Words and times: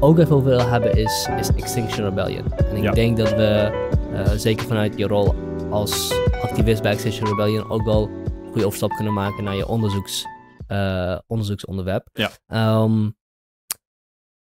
ook 0.00 0.18
even 0.18 0.36
over 0.36 0.48
wil 0.48 0.66
hebben 0.68 0.96
is, 0.96 1.28
is 1.38 1.48
Extinction 1.48 2.04
Rebellion. 2.08 2.52
En 2.52 2.76
ik 2.76 2.82
Ja. 2.82 2.90
denk 2.92 3.16
dat 3.16 3.30
we, 3.30 3.70
eh, 4.12 4.30
zeker 4.30 4.66
vanuit 4.66 4.98
je 4.98 5.06
rol 5.06 5.34
als 5.70 6.12
activist 6.42 6.82
bij 6.82 6.92
Extinction 6.92 7.28
Rebellion, 7.28 7.70
ook 7.70 7.82
wel 7.84 8.08
een 8.08 8.46
goede 8.46 8.64
overstap 8.66 8.90
kunnen 8.90 9.12
maken 9.14 9.44
naar 9.44 9.54
je 9.56 9.66
onderzoeks, 9.66 10.24
eh, 10.66 11.18
onderzoeksonderwerp. 11.26 12.08
Ja. 12.12 12.30
Ehm, 12.46 13.10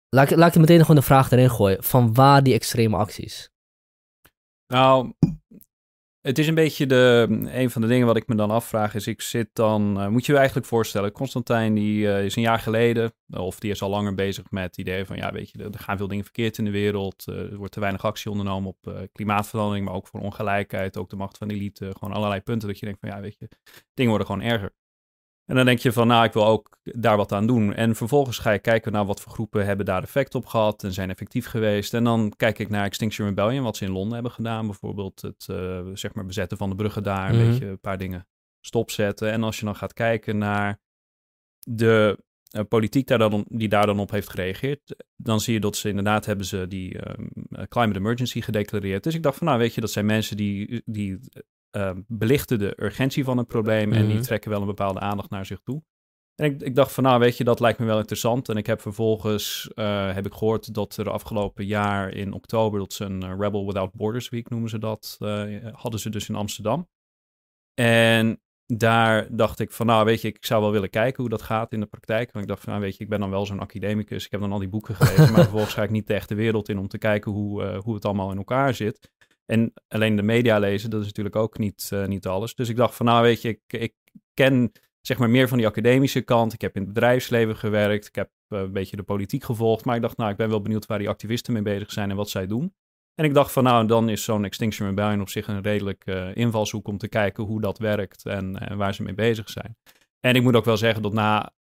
laat, 0.10 0.32
ik- 0.32 0.38
laat 0.38 0.56
ik 0.56 0.60
meteen 0.62 0.80
gewoon 0.82 0.96
de 0.96 1.02
vraag 1.02 1.32
erin 1.32 1.50
gooien. 1.50 1.84
Van 1.84 2.14
waar 2.14 2.44
die 2.44 2.54
extreme 2.54 2.98
acties? 2.98 3.50
Nou, 4.68 5.14
het 6.22 6.38
is 6.38 6.48
een 6.48 6.56
beetje 6.56 6.86
de, 6.86 7.28
een 7.52 7.70
van 7.70 7.82
de 7.82 7.88
dingen 7.88 8.08
wat 8.08 8.18
ik 8.18 8.28
me 8.28 8.36
dan 8.36 8.52
afvraag 8.52 8.96
is, 8.96 9.08
ik 9.08 9.22
zit 9.22 9.50
dan, 9.54 10.00
eh, 10.00 10.08
moet 10.08 10.26
je 10.26 10.32
je 10.32 10.38
eigenlijk 10.38 10.68
voorstellen, 10.68 11.12
Constantijn 11.12 11.74
die 11.74 12.12
eh, 12.12 12.26
is 12.26 12.36
een 12.36 12.42
jaar 12.42 12.60
geleden, 12.60 13.14
of 13.30 13.60
die 13.60 13.72
is 13.72 13.82
al 13.82 13.90
langer 13.90 14.16
bezig 14.16 14.52
met 14.52 14.64
het 14.64 14.78
idee 14.78 15.06
van, 15.06 15.16
ja 15.16 15.32
weet 15.32 15.50
je, 15.50 15.64
er 15.64 15.80
gaan 15.80 15.98
veel 15.98 16.08
dingen 16.08 16.24
verkeerd 16.24 16.58
in 16.58 16.66
de 16.66 16.72
wereld, 16.72 17.28
eh, 17.28 17.36
er 17.36 17.58
wordt 17.58 17.74
te 17.74 17.80
weinig 17.80 18.06
actie 18.06 18.32
ondernomen 18.32 18.70
op 18.70 19.10
klimaatverandering, 19.12 19.86
maar 19.86 19.96
ook 19.96 20.08
voor 20.08 20.20
ongelijkheid, 20.20 20.98
ook 20.98 21.10
de 21.10 21.16
macht 21.16 21.38
van 21.38 21.48
de 21.48 21.54
elite, 21.54 21.92
gewoon 22.00 22.16
allerlei 22.16 22.42
punten 22.42 22.68
dat 22.68 22.80
je 22.80 22.86
denkt 22.86 23.00
van, 23.00 23.10
ja 23.10 23.22
weet 23.22 23.36
je, 23.40 23.48
dingen 23.94 24.12
worden 24.12 24.28
gewoon 24.28 24.42
erger. 24.42 24.74
En 25.52 25.58
dan 25.58 25.66
denk 25.66 25.80
je 25.80 25.92
van, 25.92 26.08
nou, 26.08 26.26
ik 26.26 26.34
wil 26.34 26.46
ook 26.46 26.78
daar 26.84 27.18
wat 27.18 27.32
aan 27.32 27.48
doen. 27.48 27.74
En 27.74 27.96
vervolgens 27.96 28.38
ga 28.38 28.52
je 28.52 28.60
kijken 28.60 28.92
naar 28.92 29.06
wat 29.06 29.22
voor 29.22 29.32
groepen 29.32 29.66
hebben 29.66 29.86
daar 29.86 30.04
effect 30.04 30.36
op 30.36 30.46
gehad 30.46 30.84
en 30.84 30.94
zijn 30.94 31.10
effectief 31.10 31.46
geweest. 31.46 31.94
En 31.94 32.04
dan 32.04 32.34
kijk 32.38 32.60
ik 32.60 32.70
naar 32.70 32.86
Extinction 32.86 33.28
Rebellion, 33.28 33.64
wat 33.64 33.78
ze 33.78 33.86
in 33.86 33.92
Londen 33.92 34.14
hebben 34.14 34.32
gedaan. 34.32 34.66
Bijvoorbeeld 34.66 35.22
het 35.22 35.46
eh, 35.50 35.82
zeg 35.94 36.14
maar 36.14 36.26
bezetten 36.26 36.58
van 36.58 36.70
de 36.70 36.76
bruggen 36.76 37.04
daar, 37.04 37.30
een 37.30 37.36
Mhm. 37.36 37.50
beetje 37.50 37.66
een 37.66 37.80
paar 37.80 37.98
dingen 37.98 38.28
stopzetten. 38.66 39.32
En 39.32 39.44
als 39.44 39.60
je 39.60 39.66
dan 39.66 39.76
gaat 39.76 39.94
kijken 39.94 40.38
naar 40.38 40.80
de 41.60 42.18
eh, 42.50 42.62
politiek 42.68 43.08
daar 43.08 43.18
dan, 43.20 43.46
die 43.48 43.70
daar 43.70 43.86
dan 43.86 44.00
op 44.00 44.12
heeft 44.12 44.30
gereageerd, 44.30 44.96
dan 45.16 45.40
zie 45.40 45.54
je 45.54 45.60
dat 45.60 45.76
ze 45.76 45.90
inderdaad 45.90 46.26
hebben 46.26 46.46
ze 46.46 46.68
die 46.68 47.00
ehm, 47.00 47.26
eh, 47.50 47.64
climate 47.68 48.00
emergency 48.00 48.42
gedeclareerd. 48.42 49.04
Dus 49.04 49.16
ik 49.16 49.24
dacht 49.24 49.38
van, 49.38 49.48
nou 49.48 49.60
weet 49.60 49.74
je, 49.74 49.82
dat 49.82 49.92
zijn 49.92 50.06
mensen 50.06 50.38
die, 50.38 50.82
die 50.86 51.20
eh, 51.72 51.92
belichten 52.08 52.60
de 52.60 52.74
urgentie 52.84 53.24
van 53.24 53.38
het 53.38 53.48
probleem 53.48 53.94
en 53.94 54.06
die 54.06 54.16
Mhm. 54.16 54.24
trekken 54.24 54.50
wel 54.50 54.60
een 54.62 54.66
bepaalde 54.68 55.00
aandacht 55.00 55.30
naar 55.30 55.46
zich 55.46 55.60
toe. 55.64 55.84
En 56.36 56.46
ik, 56.54 56.62
ik 56.62 56.76
dacht 56.76 56.92
van, 56.92 57.04
nou 57.04 57.20
weet 57.20 57.38
je, 57.38 57.44
dat 57.44 57.60
lijkt 57.60 57.80
me 57.80 57.86
wel 57.86 57.98
interessant. 57.98 58.50
En 58.50 58.58
ik 58.58 58.66
heb 58.66 58.82
vervolgens, 58.82 59.72
eh, 59.74 60.14
heb 60.14 60.26
ik 60.26 60.34
gehoord 60.34 60.74
dat 60.74 60.98
er 60.98 61.10
afgelopen 61.10 61.66
jaar 61.66 62.14
in 62.14 62.34
oktober, 62.34 62.80
dat 62.80 62.94
ze 62.94 63.06
een 63.06 63.24
eh, 63.24 63.34
Rebel 63.40 63.66
Without 63.66 63.94
Borders 63.94 64.30
Week 64.30 64.50
noemen 64.50 64.70
ze 64.70 64.78
dat, 64.78 65.16
eh, 65.20 65.46
hadden 65.74 66.00
ze 66.00 66.10
dus 66.10 66.30
in 66.30 66.36
Amsterdam. 66.36 66.88
En 67.74 68.42
daar 68.66 69.36
dacht 69.36 69.60
ik 69.60 69.72
van, 69.72 69.86
nou 69.86 70.06
weet 70.06 70.22
je, 70.22 70.28
ik 70.28 70.46
zou 70.46 70.62
wel 70.62 70.72
willen 70.72 70.90
kijken 70.90 71.22
hoe 71.22 71.30
dat 71.30 71.42
gaat 71.42 71.74
in 71.74 71.80
de 71.80 71.86
praktijk. 71.86 72.32
Want 72.32 72.44
ik 72.46 72.50
dacht 72.52 72.64
van, 72.64 72.74
nou 72.74 72.86
weet 72.86 72.98
je, 72.98 73.04
ik 73.04 73.10
ben 73.10 73.20
dan 73.20 73.30
wel 73.30 73.46
zo'n 73.46 73.60
academicus. 73.60 74.26
Ik 74.26 74.32
heb 74.32 74.42
dan 74.42 74.52
al 74.52 74.60
die 74.60 74.70
boeken 74.70 74.96
gelezen, 74.96 75.32
maar 75.32 75.42
vervolgens 75.50 75.74
ga 75.74 75.84
ik 75.84 75.90
niet 75.90 76.08
de 76.08 76.14
echte 76.14 76.36
wereld 76.36 76.70
in 76.70 76.78
om 76.78 76.88
te 76.88 76.98
kijken 76.98 77.32
hoe, 77.32 77.76
hoe 77.84 77.94
het 77.96 78.06
allemaal 78.06 78.32
in 78.32 78.38
elkaar 78.38 78.74
zit. 78.74 79.12
En 79.46 79.74
alleen 79.88 80.16
de 80.16 80.22
media 80.22 80.60
lezen, 80.60 80.90
dat 80.90 81.00
is 81.00 81.06
natuurlijk 81.06 81.36
ook 81.36 81.58
niet, 81.58 81.90
eh, 81.94 82.06
niet 82.06 82.28
alles. 82.28 82.56
Dus 82.56 82.70
ik 82.70 82.76
dacht 82.76 82.96
van, 82.96 83.06
nou 83.06 83.24
weet 83.24 83.42
je, 83.42 83.50
ik, 83.50 83.62
ik 83.68 83.94
ken 84.34 84.72
zeg 85.02 85.18
maar 85.18 85.30
meer 85.30 85.48
van 85.48 85.58
die 85.58 85.68
academische 85.68 86.22
kant. 86.22 86.54
Ik 86.54 86.62
heb 86.62 86.76
in 86.76 86.82
het 86.82 86.94
bedrijfsleven 86.94 87.56
gewerkt. 87.56 88.08
Ik 88.08 88.16
heb 88.16 88.30
eh, 88.48 88.60
een 88.60 88.72
beetje 88.72 88.96
de 88.96 89.04
politiek 89.04 89.44
gevolgd. 89.44 89.86
Maar 89.86 89.96
ik 89.96 90.02
dacht, 90.02 90.18
nou, 90.18 90.32
ik 90.32 90.38
ben 90.38 90.50
wel 90.50 90.62
benieuwd 90.62 90.86
waar 90.86 91.00
die 91.00 91.10
activisten 91.10 91.54
mee 91.54 91.62
bezig 91.62 91.92
zijn 91.92 92.10
en 92.10 92.16
wat 92.16 92.30
zij 92.30 92.48
doen. 92.48 92.74
En 93.16 93.26
ik 93.26 93.34
dacht 93.34 93.52
van, 93.52 93.64
nou, 93.64 93.88
dan 93.88 94.10
is 94.10 94.24
zo'n 94.24 94.46
Extinction 94.46 94.88
Rebellion 94.88 95.22
op 95.22 95.30
zich 95.30 95.48
een 95.48 95.62
redelijk 95.62 96.06
eh, 96.06 96.36
invalshoek 96.36 96.88
om 96.88 96.98
te 96.98 97.08
kijken 97.08 97.44
hoe 97.44 97.62
dat 97.62 97.78
werkt 97.78 98.26
en, 98.26 98.58
en 98.58 98.78
waar 98.78 98.94
ze 98.94 99.04
mee 99.04 99.14
bezig 99.14 99.50
zijn. 99.50 99.78
En 100.20 100.36
ik 100.36 100.44
moet 100.44 100.56
ook 100.56 100.66
wel 100.66 100.78
zeggen 100.78 101.02
dat 101.02 101.14
na 101.14 101.54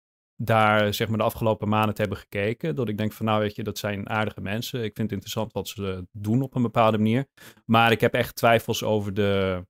daar 0.42 0.94
zeg 0.94 1.08
maar 1.08 1.18
de 1.18 1.24
afgelopen 1.24 1.70
maanden 1.70 1.96
te 1.96 2.02
hebben 2.02 2.20
gekeken, 2.20 2.76
dat 2.76 2.90
ik 2.90 2.98
denk 2.98 3.14
van, 3.14 3.26
nou 3.26 3.40
weet 3.40 3.56
je, 3.56 3.64
dat 3.64 3.78
zijn 3.78 4.10
aardige 4.10 4.42
mensen. 4.42 4.80
Ik 4.80 4.96
vind 4.96 4.98
het 4.98 5.12
interessant 5.12 5.54
wat 5.54 5.68
ze 5.68 6.08
doen 6.12 6.42
op 6.42 6.56
een 6.56 6.62
bepaalde 6.62 6.98
manier. 6.98 7.26
Maar 7.66 7.92
ik 7.92 8.02
heb 8.02 8.14
echt 8.14 8.36
twijfels 8.36 8.84
over 8.84 9.14
de, 9.14 9.66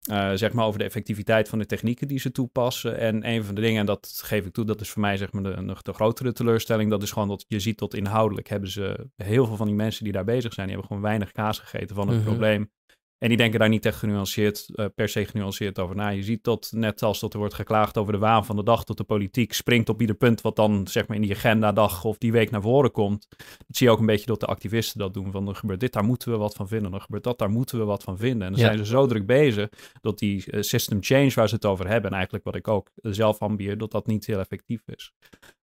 eh, 0.00 0.30
zeg 0.34 0.52
maar 0.52 0.64
over 0.66 0.78
de 0.78 0.84
effectiviteit 0.84 1.48
van 1.48 1.58
de 1.58 1.66
technieken 1.66 2.08
die 2.08 2.18
ze 2.18 2.30
toepassen. 2.32 2.98
En 2.98 3.28
een 3.28 3.44
van 3.44 3.54
de 3.54 3.60
dingen, 3.60 3.80
en 3.80 3.86
dat 3.86 4.20
geef 4.24 4.46
ik 4.46 4.52
toe, 4.52 4.64
dat 4.64 4.80
is 4.80 4.90
voor 4.90 5.00
mij 5.00 5.16
zeg 5.16 5.32
maar 5.32 5.42
de, 5.42 5.60
nog 5.60 5.82
de 5.82 5.92
grotere 5.92 6.32
teleurstelling. 6.32 6.90
Dat 6.90 7.02
is 7.02 7.10
gewoon 7.12 7.28
dat 7.28 7.44
je 7.48 7.60
ziet 7.60 7.78
dat 7.78 7.94
inhoudelijk 7.94 8.48
hebben 8.48 8.70
ze 8.70 9.10
heel 9.16 9.46
veel 9.46 9.56
van 9.56 9.66
die 9.66 9.74
mensen 9.76 10.04
die 10.04 10.12
daar 10.12 10.24
bezig 10.24 10.52
zijn, 10.52 10.66
die 10.66 10.76
hebben 10.76 10.86
gewoon 10.96 11.10
weinig 11.10 11.32
kaas 11.32 11.58
gegeten 11.58 11.96
van 11.96 12.08
het 12.08 12.16
Mhm. 12.16 12.26
probleem. 12.26 12.70
En 13.20 13.28
die 13.28 13.36
denken 13.36 13.58
daar 13.58 13.68
niet 13.68 13.86
echt 13.86 13.98
genuanceerd, 13.98 14.68
eh, 14.74 14.86
per 14.94 15.08
se 15.08 15.24
genuanceerd 15.24 15.78
over 15.78 15.96
na. 15.96 16.08
Je 16.08 16.22
ziet 16.22 16.44
dat 16.44 16.70
net 16.74 17.02
als 17.02 17.20
dat 17.20 17.32
er 17.32 17.38
wordt 17.38 17.54
geklaagd 17.54 17.96
over 17.98 18.12
de 18.12 18.18
waan 18.18 18.44
van 18.44 18.56
de 18.56 18.62
dag, 18.62 18.84
tot 18.84 18.96
de 18.96 19.04
politiek 19.04 19.52
springt 19.52 19.88
op 19.88 20.00
ieder 20.00 20.16
punt 20.16 20.40
wat 20.40 20.56
dan 20.56 20.86
zeg 20.88 21.06
maar 21.06 21.16
in 21.16 21.22
die 21.22 21.34
agendadag 21.34 22.04
of 22.04 22.18
die 22.18 22.32
week 22.32 22.50
naar 22.50 22.62
voren 22.62 22.90
komt. 22.92 23.26
Dat 23.38 23.76
zie 23.76 23.86
je 23.86 23.92
ook 23.92 23.98
een 23.98 24.06
beetje 24.06 24.26
dat 24.26 24.40
de 24.40 24.46
activisten 24.46 24.98
dat 24.98 25.14
doen. 25.14 25.30
Van 25.30 25.48
er 25.48 25.54
gebeurt 25.54 25.80
dit, 25.80 25.92
daar 25.92 26.04
moeten 26.04 26.30
we 26.32 26.36
wat 26.38 26.54
van 26.54 26.68
vinden. 26.68 26.92
Er 26.94 27.00
gebeurt 27.00 27.24
dat, 27.24 27.38
daar 27.38 27.50
moeten 27.50 27.78
we 27.78 27.84
wat 27.84 28.02
van 28.02 28.18
vinden. 28.18 28.46
En 28.46 28.52
dan 28.52 28.60
Ja. 28.60 28.66
zijn 28.66 28.78
ze 28.78 28.84
zo 28.84 29.06
druk 29.06 29.26
bezig 29.26 29.68
dat 30.00 30.18
die 30.18 30.50
eh, 30.50 30.62
system 30.62 30.98
change 31.02 31.30
waar 31.34 31.48
ze 31.48 31.54
het 31.54 31.66
over 31.66 31.88
hebben, 31.88 32.10
en 32.10 32.14
eigenlijk 32.16 32.44
wat 32.44 32.54
ik 32.56 32.68
ook 32.68 32.90
zelf 33.02 33.38
ambieer, 33.38 33.78
dat 33.78 33.90
dat 33.90 34.06
niet 34.06 34.26
heel 34.26 34.38
effectief 34.38 34.82
is. 34.86 35.12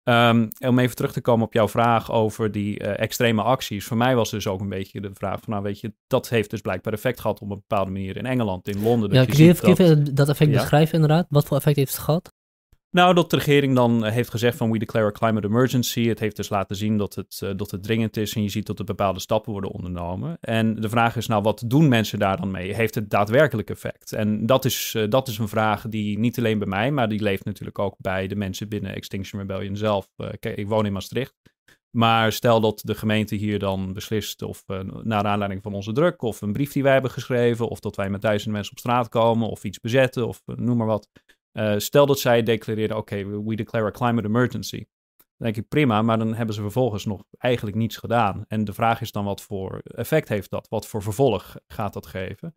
En 0.04 0.48
om 0.60 0.80
even 0.80 0.96
terug 0.96 1.12
te 1.14 1.22
komen 1.22 1.46
op 1.46 1.54
jouw 1.54 1.68
vraag 1.68 2.12
over 2.12 2.52
die 2.52 2.80
eh, 2.80 3.04
extreme 3.04 3.42
acties. 3.42 3.86
Voor 3.86 3.98
mij 3.98 4.16
was 4.16 4.32
dus 4.32 4.48
ook 4.48 4.60
een 4.62 4.70
beetje 4.70 5.02
de 5.02 5.10
vraag 5.14 5.40
van, 5.40 5.50
nou 5.54 5.64
weet 5.64 5.80
je, 5.80 5.94
dat 6.08 6.30
heeft 6.30 6.50
dus 6.50 6.62
blijkbaar 6.62 6.94
effect 6.94 7.20
gehad 7.20 7.42
op 7.42 7.50
een 7.50 7.56
bepaalde 7.68 7.92
manier 7.92 8.18
in 8.18 8.26
Engeland, 8.26 8.68
in 8.68 8.82
Londen. 8.84 9.14
Ja, 9.14 9.26
kun 9.26 9.46
je 9.46 9.76
dat- 9.96 10.16
dat 10.16 10.30
effect 10.30 10.52
Ja. 10.52 10.58
beschrijven 10.58 10.94
inderdaad? 10.94 11.26
Wat 11.30 11.46
voor 11.46 11.58
effect 11.58 11.76
heeft 11.76 11.92
het 11.92 12.02
gehad? 12.02 12.33
Nou, 12.94 13.14
dat 13.14 13.30
de 13.30 13.36
regering 13.36 13.76
dan 13.76 14.06
eh, 14.06 14.12
heeft 14.12 14.30
gezegd 14.30 14.58
van 14.58 14.72
we 14.72 14.78
declare 14.78 15.08
a 15.08 15.12
climate 15.12 15.48
emergency. 15.48 16.08
Het 16.08 16.20
heeft 16.20 16.36
dus 16.36 16.50
laten 16.50 16.76
zien 16.76 16.98
dat 16.98 17.16
het, 17.16 17.40
eh, 17.44 17.50
dat 17.56 17.72
het 17.72 17.84
dringend 17.84 18.18
is 18.18 18.34
en 18.34 18.42
je 18.44 18.50
ziet 18.50 18.66
dat 18.66 18.80
er 18.80 18.86
bepaalde 18.86 19.20
stappen 19.20 19.52
worden 19.52 19.72
ondernomen. 19.72 20.38
En 20.42 20.76
de 20.76 20.90
vraag 20.90 21.16
is 21.16 21.28
nou, 21.28 21.42
wat 21.42 21.64
doen 21.68 21.88
mensen 21.88 22.20
daar 22.20 22.38
dan 22.38 22.52
mee? 22.52 22.74
Heeft 22.74 22.96
het 22.96 23.10
daadwerkelijk 23.10 23.70
effect? 23.70 24.12
En 24.12 24.46
dat 24.46 24.66
is, 24.66 24.94
eh, 24.96 25.10
dat 25.10 25.28
is 25.28 25.38
een 25.38 25.48
vraag 25.48 25.88
die 25.88 26.20
niet 26.20 26.38
alleen 26.38 26.58
bij 26.58 26.68
mij, 26.68 26.92
maar 26.92 27.10
die 27.10 27.22
leeft 27.22 27.46
natuurlijk 27.46 27.80
ook 27.80 27.96
bij 27.98 28.28
de 28.28 28.36
mensen 28.36 28.70
binnen 28.70 28.96
Extinction 28.96 29.42
Rebellion 29.42 29.76
zelf. 29.76 30.08
Kijk, 30.40 30.58
ik 30.58 30.68
woon 30.68 30.86
in 30.86 30.94
Maastricht. 30.94 31.34
Maar 31.90 32.32
stel 32.32 32.62
dat 32.62 32.82
de 32.84 32.96
gemeente 32.96 33.36
hier 33.36 33.60
dan 33.60 33.94
beslist, 33.94 34.42
of 34.42 34.64
naar 35.04 35.24
aanleiding 35.24 35.62
van 35.62 35.74
onze 35.74 35.92
druk, 35.92 36.22
of 36.22 36.42
een 36.42 36.54
brief 36.54 36.72
die 36.72 36.84
wij 36.84 36.94
hebben 36.94 37.12
geschreven, 37.12 37.68
of 37.68 37.80
dat 37.80 37.96
wij 37.96 38.10
met 38.10 38.22
duizenden 38.22 38.54
mensen 38.54 38.72
op 38.72 38.80
straat 38.80 39.10
komen, 39.10 39.50
of 39.50 39.64
iets 39.64 39.80
bezetten, 39.80 40.28
of 40.28 40.42
noem 40.46 40.78
maar 40.78 40.88
wat. 40.88 41.10
Uh, 41.54 41.74
stel 41.78 42.06
dat 42.06 42.20
zij 42.20 42.44
declareren, 42.44 42.98
oké, 42.98 43.26
we 43.26 43.56
declare 43.56 43.86
a 43.86 43.92
climate 43.92 44.28
emergency. 44.28 44.86
Dan 45.18 45.52
denk 45.52 45.58
ik 45.58 45.68
prima, 45.68 46.02
maar 46.02 46.18
dan 46.18 46.34
hebben 46.34 46.56
ze 46.56 46.62
vervolgens 46.62 47.06
nog 47.06 47.24
eigenlijk 47.38 47.78
niets 47.78 47.98
gedaan. 47.98 48.46
En 48.48 48.64
de 48.64 48.74
vraag 48.74 49.02
is 49.02 49.12
dan 49.12 49.26
wat 49.26 49.42
voor 49.42 49.82
effect 49.84 50.30
heeft 50.30 50.50
dat? 50.50 50.68
Wat 50.70 50.88
voor 50.88 51.02
vervolg 51.02 51.56
gaat 51.68 51.94
dat 51.94 52.06
geven? 52.06 52.56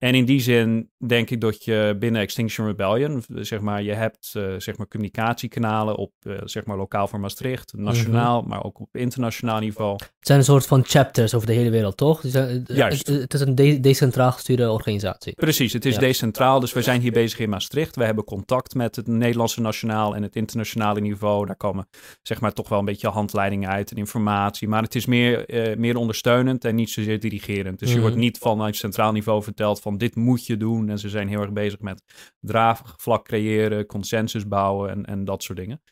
En 0.00 0.14
in 0.14 0.24
die 0.24 0.40
zin 0.40 0.90
denk 1.06 1.30
ik 1.30 1.40
dat 1.40 1.64
je 1.64 1.96
binnen 1.98 2.20
Extinction 2.20 2.66
Rebellion, 2.66 3.24
zeg 3.34 3.60
maar, 3.60 3.82
je 3.82 3.92
hebt 3.92 4.32
uh, 4.36 4.54
zeg 4.58 4.76
maar 4.76 4.88
communicatiekanalen 4.88 5.96
op 5.96 6.12
uh, 6.22 6.38
zeg 6.44 6.64
maar 6.64 6.76
lokaal 6.76 7.08
voor 7.08 7.20
Maastricht, 7.20 7.72
nationaal, 7.76 8.34
mm 8.34 8.40
-hmm. 8.40 8.48
maar 8.48 8.64
ook 8.64 8.80
op 8.80 8.96
internationaal 8.96 9.60
niveau. 9.60 9.92
Het 9.92 10.26
zijn 10.26 10.38
een 10.38 10.44
soort 10.44 10.66
van 10.66 10.84
chapters 10.84 11.34
over 11.34 11.46
de 11.46 11.52
hele 11.52 11.70
wereld, 11.70 11.96
toch? 11.96 12.20
Zijn, 12.24 12.64
Juist. 12.66 13.06
Het, 13.06 13.20
het 13.20 13.34
is 13.34 13.40
een 13.40 13.54
de 13.54 13.80
decentraal 13.80 14.32
gestuurde 14.32 14.70
organisatie. 14.70 15.32
Precies, 15.34 15.72
het 15.72 15.84
is 15.84 15.94
ja. 15.94 16.00
decentraal. 16.00 16.60
Dus 16.60 16.72
we 16.72 16.82
zijn 16.82 17.00
hier 17.00 17.12
bezig 17.12 17.38
in 17.38 17.48
Maastricht. 17.48 17.96
We 17.96 18.04
hebben 18.04 18.24
contact 18.24 18.74
met 18.74 18.96
het 18.96 19.06
Nederlandse 19.06 19.60
nationaal 19.60 20.14
en 20.14 20.22
het 20.22 20.36
internationale 20.36 21.00
niveau. 21.00 21.46
Daar 21.46 21.56
komen 21.56 21.88
zeg 22.22 22.40
maar 22.40 22.52
toch 22.52 22.68
wel 22.68 22.78
een 22.78 22.84
beetje 22.84 23.08
handleidingen 23.08 23.68
uit 23.68 23.90
en 23.90 23.96
informatie. 23.96 24.68
Maar 24.68 24.82
het 24.82 24.94
is 24.94 25.06
meer, 25.06 25.44
meer 25.78 25.96
ondersteunend 25.96 26.64
en 26.64 26.74
niet 26.74 26.90
zozeer 26.90 27.20
dirigerend. 27.20 27.78
Dus 27.78 27.88
mm 27.88 27.94
-hmm. 27.94 28.02
je 28.02 28.08
wordt 28.08 28.22
niet 28.22 28.38
vanuit 28.38 28.76
centraal 28.76 29.12
niveau 29.12 29.42
verteld 29.42 29.80
van 29.80 29.88
dit 29.98 30.14
moet 30.14 30.46
je 30.46 30.56
doen. 30.56 30.88
En 30.88 30.98
ze 30.98 31.08
zijn 31.08 31.28
heel 31.28 31.40
erg 31.40 31.52
bezig 31.52 31.80
met 31.80 32.02
draagvlak 32.40 33.24
creëren, 33.24 33.86
consensus 33.86 34.48
bouwen 34.48 34.90
en, 34.90 35.04
en 35.04 35.24
dat 35.24 35.42
soort 35.42 35.58
dingen. 35.58 35.82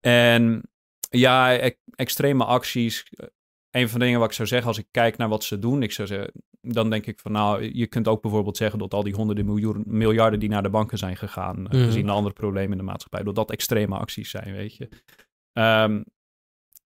En 0.00 0.62
ja, 1.10 1.58
e 1.58 1.74
extreme 1.94 2.44
acties. 2.44 3.12
Een 3.70 3.88
van 3.88 3.98
de 3.98 4.04
dingen 4.04 4.20
wat 4.20 4.28
ik 4.28 4.34
zou 4.34 4.48
zeggen 4.48 4.68
als 4.68 4.78
ik 4.78 4.86
kijk 4.90 5.16
naar 5.16 5.28
wat 5.28 5.44
ze 5.44 5.58
doen, 5.58 5.82
ik 5.82 5.92
zou 5.92 6.08
zeggen, 6.08 6.32
dan 6.60 6.90
denk 6.90 7.06
ik 7.06 7.20
van 7.20 7.32
nou, 7.32 7.70
je 7.72 7.86
kunt 7.86 8.08
ook 8.08 8.22
bijvoorbeeld 8.22 8.56
zeggen 8.56 8.78
dat 8.78 8.94
al 8.94 9.02
die 9.02 9.14
honderden 9.14 9.44
miljoen, 9.44 9.82
miljarden 9.86 10.40
die 10.40 10.48
naar 10.48 10.62
de 10.62 10.70
banken 10.70 10.98
zijn 10.98 11.16
gegaan, 11.16 11.58
mm 11.58 11.66
-hmm. 11.66 11.84
gezien 11.84 12.06
de 12.06 12.12
andere 12.12 12.34
problemen 12.34 12.72
in 12.72 12.78
de 12.78 12.82
maatschappij, 12.82 13.22
dat 13.22 13.34
dat 13.34 13.50
extreme 13.50 13.96
acties 13.96 14.30
zijn, 14.30 14.52
weet 14.52 14.76
je. 14.76 14.88
Um, 15.52 16.04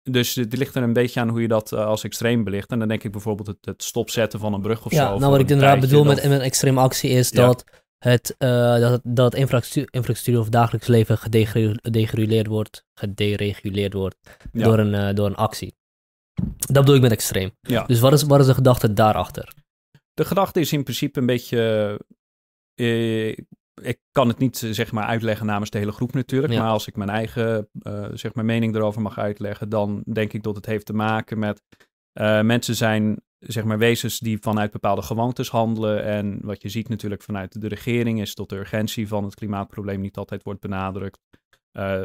dus 0.03 0.35
het 0.35 0.57
ligt 0.57 0.75
er 0.75 0.83
een 0.83 0.93
beetje 0.93 1.21
aan 1.21 1.29
hoe 1.29 1.41
je 1.41 1.49
dat 1.49 1.73
uh, 1.73 1.87
als 1.87 2.05
extreem 2.05 2.45
belicht. 2.45 2.71
En 2.71 2.79
dan 2.79 2.89
denk 2.89 3.05
ik 3.05 3.13
bijvoorbeeld 3.13 3.47
het, 3.47 3.59
het 3.61 3.83
stopzetten 3.83 4.39
van 4.39 4.55
een 4.55 4.61
brug 4.61 4.85
of 4.85 4.93
ja, 4.93 5.07
zo. 5.07 5.19
Nou, 5.19 5.31
wat 5.31 5.41
ik 5.41 5.51
inderdaad 5.51 5.81
bedoel 5.81 6.05
met, 6.05 6.29
met 6.29 6.41
extreme 6.41 6.81
actie 6.81 7.11
is 7.11 7.29
ja. 7.29 7.47
dat 7.47 7.65
het, 7.99 8.35
uh, 8.39 8.79
dat, 8.79 9.01
dat 9.05 9.35
infrastructuur, 9.35 9.89
infrastructuur 9.91 10.41
of 10.41 10.49
dagelijks 10.49 10.87
leven 10.87 11.19
gedereguleerd 11.19 12.47
wordt, 12.47 12.85
gedereguleerd 12.95 13.93
wordt 13.93 14.17
ja. 14.53 14.65
door, 14.65 14.79
een, 14.79 14.95
uh, 14.95 15.15
door 15.15 15.27
een 15.27 15.35
actie. 15.35 15.75
Dat 16.57 16.83
bedoel 16.83 16.95
ik 16.95 17.03
met 17.03 17.13
extreem. 17.13 17.51
Ja. 17.61 17.85
Dus 17.85 18.01
wat 18.01 18.13
is, 18.13 18.23
wat 18.23 18.41
is 18.41 18.47
de 18.47 18.55
gedachte 18.55 18.93
daarachter? 18.93 19.53
De 20.15 20.25
gedachte 20.25 20.61
is 20.61 20.73
in 20.73 20.83
principe 20.83 21.21
een 21.21 21.27
beetje... 21.27 21.99
ik 23.83 24.01
kan 24.13 24.29
het 24.29 24.39
niet 24.39 24.57
zeg 24.57 24.93
maar 24.93 25.05
uitleggen 25.05 25.47
namens 25.47 25.71
de 25.71 25.79
hele 25.79 25.93
groep 25.93 26.13
natuurlijk. 26.13 26.53
Maar 26.53 26.71
als 26.71 26.87
ik 26.87 26.97
mijn 26.97 27.11
eigen 27.11 27.69
zeg 28.13 28.35
maar 28.35 28.45
mening 28.45 28.75
erover 28.75 29.03
mag 29.03 29.19
uitleggen, 29.19 29.69
dan 29.69 30.03
denk 30.13 30.33
ik 30.33 30.43
dat 30.43 30.57
het 30.57 30.67
heeft 30.67 30.87
te 30.87 30.93
maken 30.93 31.39
met 31.39 31.63
mensen 32.43 32.75
zijn 32.75 33.23
zeg 33.39 33.65
maar 33.65 33.79
wezens 33.79 34.19
die 34.19 34.39
vanuit 34.41 34.71
bepaalde 34.71 35.03
gewoontes 35.03 35.49
handelen. 35.51 36.05
En 36.05 36.39
wat 36.43 36.63
je 36.63 36.69
ziet 36.69 36.89
natuurlijk 36.89 37.23
vanuit 37.23 37.61
de 37.61 37.69
regering 37.69 38.21
is 38.21 38.35
dat 38.35 38.49
de 38.49 38.57
urgentie 38.57 39.09
van 39.09 39.25
het 39.25 39.35
klimaatprobleem 39.35 40.01
niet 40.01 40.17
altijd 40.17 40.43
wordt 40.43 40.61
benadrukt. 40.61 41.21
Uh, 41.73 42.05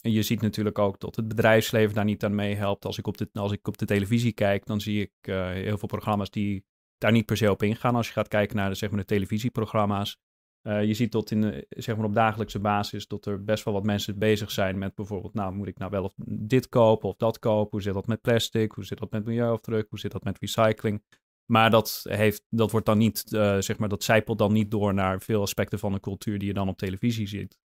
je 0.00 0.22
ziet 0.22 0.40
natuurlijk 0.40 0.78
ook 0.78 1.00
dat 1.00 1.16
het 1.16 1.28
bedrijfsleven 1.28 1.94
daar 1.94 2.04
niet 2.04 2.24
aan 2.24 2.34
meehelpt. 2.34 2.84
Als 2.84 2.98
ik 2.98 3.06
op 3.06 3.16
de, 3.16 3.28
als 3.32 3.52
ik 3.52 3.68
op 3.68 3.78
de 3.78 3.86
televisie 3.86 4.32
kijk, 4.32 4.66
dan 4.66 4.80
zie 4.80 5.00
ik 5.00 5.12
heel 5.52 5.78
veel 5.78 5.88
programma's 5.88 6.30
die 6.30 6.64
daar 6.98 7.12
niet 7.12 7.26
per 7.26 7.36
se 7.36 7.50
op 7.50 7.62
ingaan. 7.62 7.94
Als 7.94 8.06
je 8.06 8.12
gaat 8.12 8.28
kijken 8.28 8.56
naar 8.56 8.68
de, 8.68 8.74
zeg 8.74 8.90
maar, 8.90 8.98
de 8.98 9.04
televisieprogramma's. 9.04 10.18
Uh, 10.68 10.84
je 10.84 10.94
ziet 10.94 11.10
tot 11.10 11.30
in 11.30 11.40
de, 11.40 11.66
zeg 11.68 11.96
maar 11.96 12.04
op 12.04 12.14
dagelijkse 12.14 12.58
basis 12.58 13.06
dat 13.06 13.26
er 13.26 13.44
best 13.44 13.64
wel 13.64 13.74
wat 13.74 13.84
mensen 13.84 14.18
bezig 14.18 14.50
zijn 14.50 14.78
met 14.78 14.94
bijvoorbeeld, 14.94 15.34
nou 15.34 15.54
moet 15.54 15.68
ik 15.68 15.78
nou 15.78 15.90
wel 15.90 16.04
of 16.04 16.14
dit 16.26 16.68
kopen 16.68 17.08
of 17.08 17.16
dat 17.16 17.38
kopen? 17.38 17.70
Hoe 17.70 17.82
zit 17.82 17.94
dat 17.94 18.06
met 18.06 18.20
plastic? 18.20 18.72
Hoe 18.72 18.84
zit 18.84 18.98
dat 18.98 19.10
met 19.10 19.24
milieuafdruk? 19.24 19.86
Hoe 19.88 19.98
zit 19.98 20.12
dat 20.12 20.24
met 20.24 20.38
recycling? 20.38 21.02
Maar 21.50 21.70
dat, 21.70 22.00
heeft, 22.08 22.44
dat 22.50 22.70
wordt 22.70 22.86
dan 22.86 22.98
niet, 22.98 23.24
uh, 23.32 23.58
zeg 23.58 23.78
maar, 23.78 23.88
dat 23.88 24.04
zijpelt 24.04 24.38
dan 24.38 24.52
niet 24.52 24.70
door 24.70 24.94
naar 24.94 25.20
veel 25.20 25.42
aspecten 25.42 25.78
van 25.78 25.92
de 25.92 26.00
cultuur 26.00 26.38
die 26.38 26.48
je 26.48 26.54
dan 26.54 26.68
op 26.68 26.78
televisie 26.78 27.28
ziet. 27.28 27.58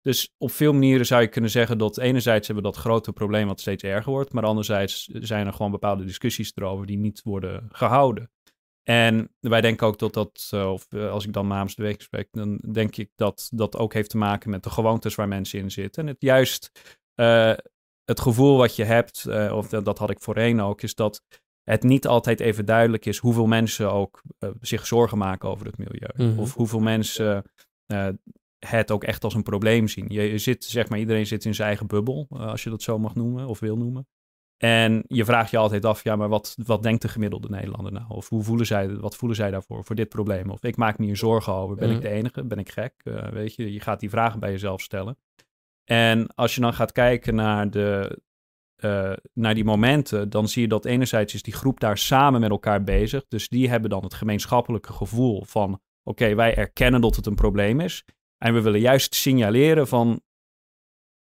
Dus 0.00 0.34
op 0.38 0.50
veel 0.50 0.72
manieren 0.72 1.06
zou 1.06 1.22
je 1.22 1.28
kunnen 1.28 1.50
zeggen 1.50 1.78
dat 1.78 1.98
enerzijds 1.98 2.46
hebben 2.46 2.64
we 2.64 2.70
dat 2.70 2.80
grote 2.80 3.12
probleem 3.12 3.46
wat 3.46 3.60
steeds 3.60 3.82
erger 3.82 4.12
wordt, 4.12 4.32
maar 4.32 4.44
anderzijds 4.44 5.04
zijn 5.04 5.46
er 5.46 5.52
gewoon 5.52 5.70
bepaalde 5.70 6.04
discussies 6.04 6.52
erover 6.54 6.86
die 6.86 6.98
niet 6.98 7.22
worden 7.22 7.68
gehouden. 7.68 8.30
En 8.88 9.34
wij 9.40 9.60
denken 9.60 9.86
ook 9.86 9.98
dat 9.98 10.14
dat, 10.14 10.48
eh, 10.50 10.72
of 10.72 10.86
eh, 10.92 11.10
als 11.10 11.26
ik 11.26 11.32
dan 11.32 11.46
namens 11.46 11.74
de 11.74 11.82
week 11.82 12.02
spreek, 12.02 12.28
dan 12.30 12.56
denk 12.56 12.96
ik 12.96 13.10
dat 13.14 13.48
dat 13.52 13.76
ook 13.76 13.92
heeft 13.92 14.10
te 14.10 14.16
maken 14.16 14.50
met 14.50 14.62
de 14.62 14.70
gewoontes 14.70 15.14
waar 15.14 15.28
mensen 15.28 15.58
in 15.58 15.70
zitten. 15.70 16.02
En 16.02 16.08
het 16.08 16.22
juist 16.22 16.70
uh, 17.20 17.54
het 18.04 18.20
gevoel 18.20 18.56
wat 18.56 18.76
je 18.76 18.84
hebt, 18.84 19.26
of 19.52 19.68
dat, 19.68 19.84
dat, 19.84 19.98
had 19.98 20.10
ik 20.10 20.20
voorheen 20.20 20.60
ook, 20.60 20.82
is 20.82 20.94
dat 20.94 21.22
het 21.62 21.82
niet 21.82 22.06
altijd 22.06 22.40
even 22.40 22.64
duidelijk 22.64 23.06
is 23.06 23.18
hoeveel 23.18 23.46
mensen 23.46 23.92
ook 23.92 24.22
zich 24.60 24.86
zorgen 24.86 25.18
maken 25.18 25.48
over 25.48 25.66
het 25.66 25.78
milieu. 25.78 26.30
Mhm. 26.30 26.38
Of 26.38 26.54
hoeveel 26.54 26.80
mensen 26.80 27.44
het 28.58 28.90
ook 28.90 29.04
echt 29.04 29.24
als 29.24 29.34
een 29.34 29.42
probleem 29.42 29.88
zien. 29.88 30.06
Je, 30.08 30.38
zit, 30.38 30.64
zeg 30.64 30.88
maar, 30.88 30.98
iedereen 30.98 31.26
zit 31.26 31.44
in 31.44 31.54
zijn 31.54 31.68
eigen 31.68 31.86
bubbel, 31.86 32.26
als 32.28 32.62
je 32.62 32.70
dat 32.70 32.82
zo 32.82 32.98
mag 32.98 33.14
noemen 33.14 33.46
of 33.46 33.58
wil 33.58 33.76
noemen. 33.76 34.06
En 34.56 35.04
je 35.06 35.24
vraagt 35.24 35.50
je 35.50 35.56
altijd 35.56 35.84
af, 35.84 36.04
ja, 36.04 36.16
maar 36.16 36.28
wat, 36.28 36.56
wat 36.64 36.82
denkt 36.82 37.02
de 37.02 37.08
gemiddelde 37.08 37.48
Nederlander 37.48 37.92
nou? 37.92 38.04
Of 38.08 38.28
hoe 38.28 38.42
voelen 38.42 38.66
zij, 38.66 38.96
wat 38.96 39.16
voelen 39.16 39.36
zij 39.36 39.50
daarvoor, 39.50 39.84
voor 39.84 39.96
dit 39.96 40.08
probleem? 40.08 40.50
Of 40.50 40.62
ik 40.62 40.76
maak 40.76 40.98
me 40.98 41.04
hier 41.04 41.16
zorgen 41.16 41.52
over, 41.52 41.76
ben 41.76 41.90
ik 41.90 41.96
mhm. 41.96 42.04
de 42.04 42.10
enige? 42.10 42.44
Ben 42.44 42.58
ik 42.58 42.70
gek? 42.70 42.94
Uh, 43.04 43.28
weet 43.28 43.54
je, 43.54 43.72
je 43.72 43.80
gaat 43.80 44.00
die 44.00 44.10
vragen 44.10 44.40
bij 44.40 44.50
jezelf 44.50 44.80
stellen. 44.80 45.18
En 45.84 46.34
als 46.34 46.54
je 46.54 46.60
dan 46.60 46.74
gaat 46.74 46.92
kijken 46.92 47.34
naar, 47.34 47.70
de, 47.70 48.18
uh, 48.84 49.12
naar 49.32 49.54
die 49.54 49.64
momenten, 49.64 50.30
dan 50.30 50.48
zie 50.48 50.62
je 50.62 50.68
dat 50.68 50.84
enerzijds 50.84 51.34
is 51.34 51.42
die 51.42 51.54
groep 51.54 51.80
daar 51.80 51.98
samen 51.98 52.40
met 52.40 52.50
elkaar 52.50 52.84
bezig. 52.84 53.24
Dus 53.28 53.48
die 53.48 53.68
hebben 53.68 53.90
dan 53.90 54.02
het 54.02 54.14
gemeenschappelijke 54.14 54.92
gevoel 54.92 55.44
van, 55.44 55.80
oké, 56.02 56.34
wij 56.34 56.56
erkennen 56.56 57.00
dat 57.00 57.16
het 57.16 57.26
een 57.26 57.34
probleem 57.34 57.80
is. 57.80 58.04
En 58.38 58.54
we 58.54 58.60
willen 58.60 58.80
juist 58.80 59.14
signaleren 59.14 59.88
van, 59.88 60.20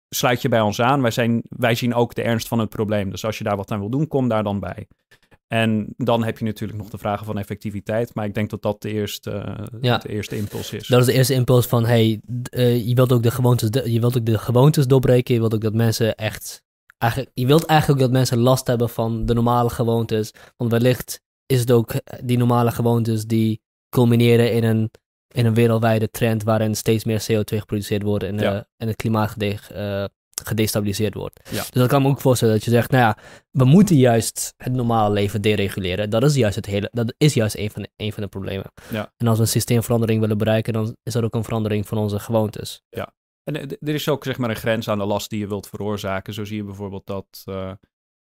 sluit 0.09 0.41
je 0.41 0.49
bij 0.49 0.61
ons 0.61 0.81
aan. 0.81 1.01
Wij, 1.01 1.11
zijn, 1.11 1.41
wij 1.49 1.75
zien 1.75 1.93
ook 1.93 2.15
de 2.15 2.21
ernst 2.21 2.47
van 2.47 2.59
het 2.59 2.69
probleem. 2.69 3.09
Dus 3.09 3.25
als 3.25 3.37
je 3.37 3.43
daar 3.43 3.57
wat 3.57 3.71
aan 3.71 3.79
wil 3.79 3.89
doen, 3.89 4.07
kom 4.07 4.27
daar 4.27 4.43
dan 4.43 4.59
bij. 4.59 4.87
En 5.47 5.93
dan 5.97 6.23
heb 6.23 6.37
je 6.37 6.45
natuurlijk 6.45 6.79
nog 6.79 6.89
de 6.89 6.97
vragen 6.97 7.25
van 7.25 7.37
effectiviteit. 7.37 8.13
Maar 8.15 8.25
ik 8.25 8.33
denk 8.33 8.49
dat 8.49 8.61
dat 8.61 8.81
de 8.81 8.91
eerste, 8.91 9.57
ja. 9.81 9.97
de 9.97 10.09
eerste 10.09 10.37
impuls 10.37 10.73
is. 10.73 10.87
Dat 10.87 10.99
is 10.99 11.05
de 11.05 11.13
eerste 11.13 11.33
impuls 11.33 11.65
van, 11.65 11.85
hey, 11.85 12.21
uh, 12.51 12.87
je 12.87 12.93
wilt 12.93 13.11
ook 13.11 13.23
de 13.23 13.31
gewoontes, 13.31 13.69
je 13.83 13.99
wilt 13.99 14.17
ook 14.17 14.25
de 14.25 14.37
gewoontes 14.37 14.87
doorbreken. 14.87 15.33
Je 15.33 15.39
wilt 15.39 15.53
ook 15.53 15.61
dat 15.61 15.73
mensen 15.73 16.15
echt, 16.15 16.63
eigenlijk, 16.97 17.31
je 17.33 17.45
wilt 17.45 17.65
eigenlijk 17.65 17.99
ook 17.99 18.05
dat 18.05 18.17
mensen 18.17 18.37
last 18.37 18.67
hebben 18.67 18.89
van 18.89 19.25
de 19.25 19.33
normale 19.33 19.69
gewoontes. 19.69 20.33
Want 20.57 20.71
wellicht 20.71 21.21
is 21.45 21.59
het 21.59 21.71
ook 21.71 21.93
die 22.23 22.37
normale 22.37 22.71
gewoontes 22.71 23.25
die 23.25 23.61
culmineren 23.89 24.53
in 24.53 24.63
een 24.63 24.91
in 25.37 25.45
een 25.45 25.53
wereldwijde 25.53 26.09
trend 26.09 26.43
waarin 26.43 26.75
steeds 26.75 27.03
meer 27.03 27.21
CO2 27.21 27.57
geproduceerd 27.57 28.03
wordt 28.03 28.23
en, 28.23 28.39
uh, 28.39 28.55
en 28.77 28.87
het 28.87 28.95
klimaat 28.95 29.35
uh, 29.41 30.03
gedestabiliseerd 30.43 31.13
wordt. 31.13 31.39
Dus 31.49 31.69
dat 31.69 31.87
kan 31.87 32.01
me 32.01 32.07
ook 32.07 32.21
voorstellen 32.21 32.53
dat 32.53 32.63
je 32.63 32.71
zegt, 32.71 32.91
nou 32.91 33.03
ja, 33.03 33.17
we 33.51 33.65
moeten 33.65 33.95
juist 33.95 34.53
het 34.57 34.73
normale 34.73 35.13
leven 35.13 35.41
dereguleren. 35.41 36.09
Dat 36.09 36.23
is 36.23 36.35
juist, 36.35 36.55
het 36.55 36.65
hele, 36.65 36.89
dat 36.91 37.13
is 37.17 37.33
juist 37.33 37.55
een, 37.57 37.71
van 37.71 37.81
de, 37.81 37.89
een 37.95 38.13
van 38.13 38.23
de 38.23 38.29
problemen. 38.29 38.71
Ja. 38.89 39.13
En 39.17 39.27
als 39.27 39.37
we 39.37 39.43
een 39.43 39.49
systeemverandering 39.49 40.19
willen 40.19 40.37
bereiken, 40.37 40.73
dan 40.73 40.95
is 41.03 41.13
dat 41.13 41.23
ook 41.23 41.35
een 41.35 41.43
verandering 41.43 41.87
van 41.87 41.97
onze 41.97 42.19
gewoontes. 42.19 42.81
Ja, 42.89 43.13
en 43.43 43.55
er 43.69 43.93
is 43.93 44.09
ook 44.09 44.23
zeg 44.23 44.37
maar 44.37 44.49
een 44.49 44.55
grens 44.55 44.89
aan 44.89 44.97
de 44.97 45.05
last 45.05 45.29
die 45.29 45.39
je 45.39 45.47
wilt 45.47 45.67
veroorzaken. 45.67 46.33
Zo 46.33 46.45
zie 46.45 46.57
je 46.57 46.63
bijvoorbeeld 46.63 47.05
dat 47.05 47.43
uh, 47.45 47.71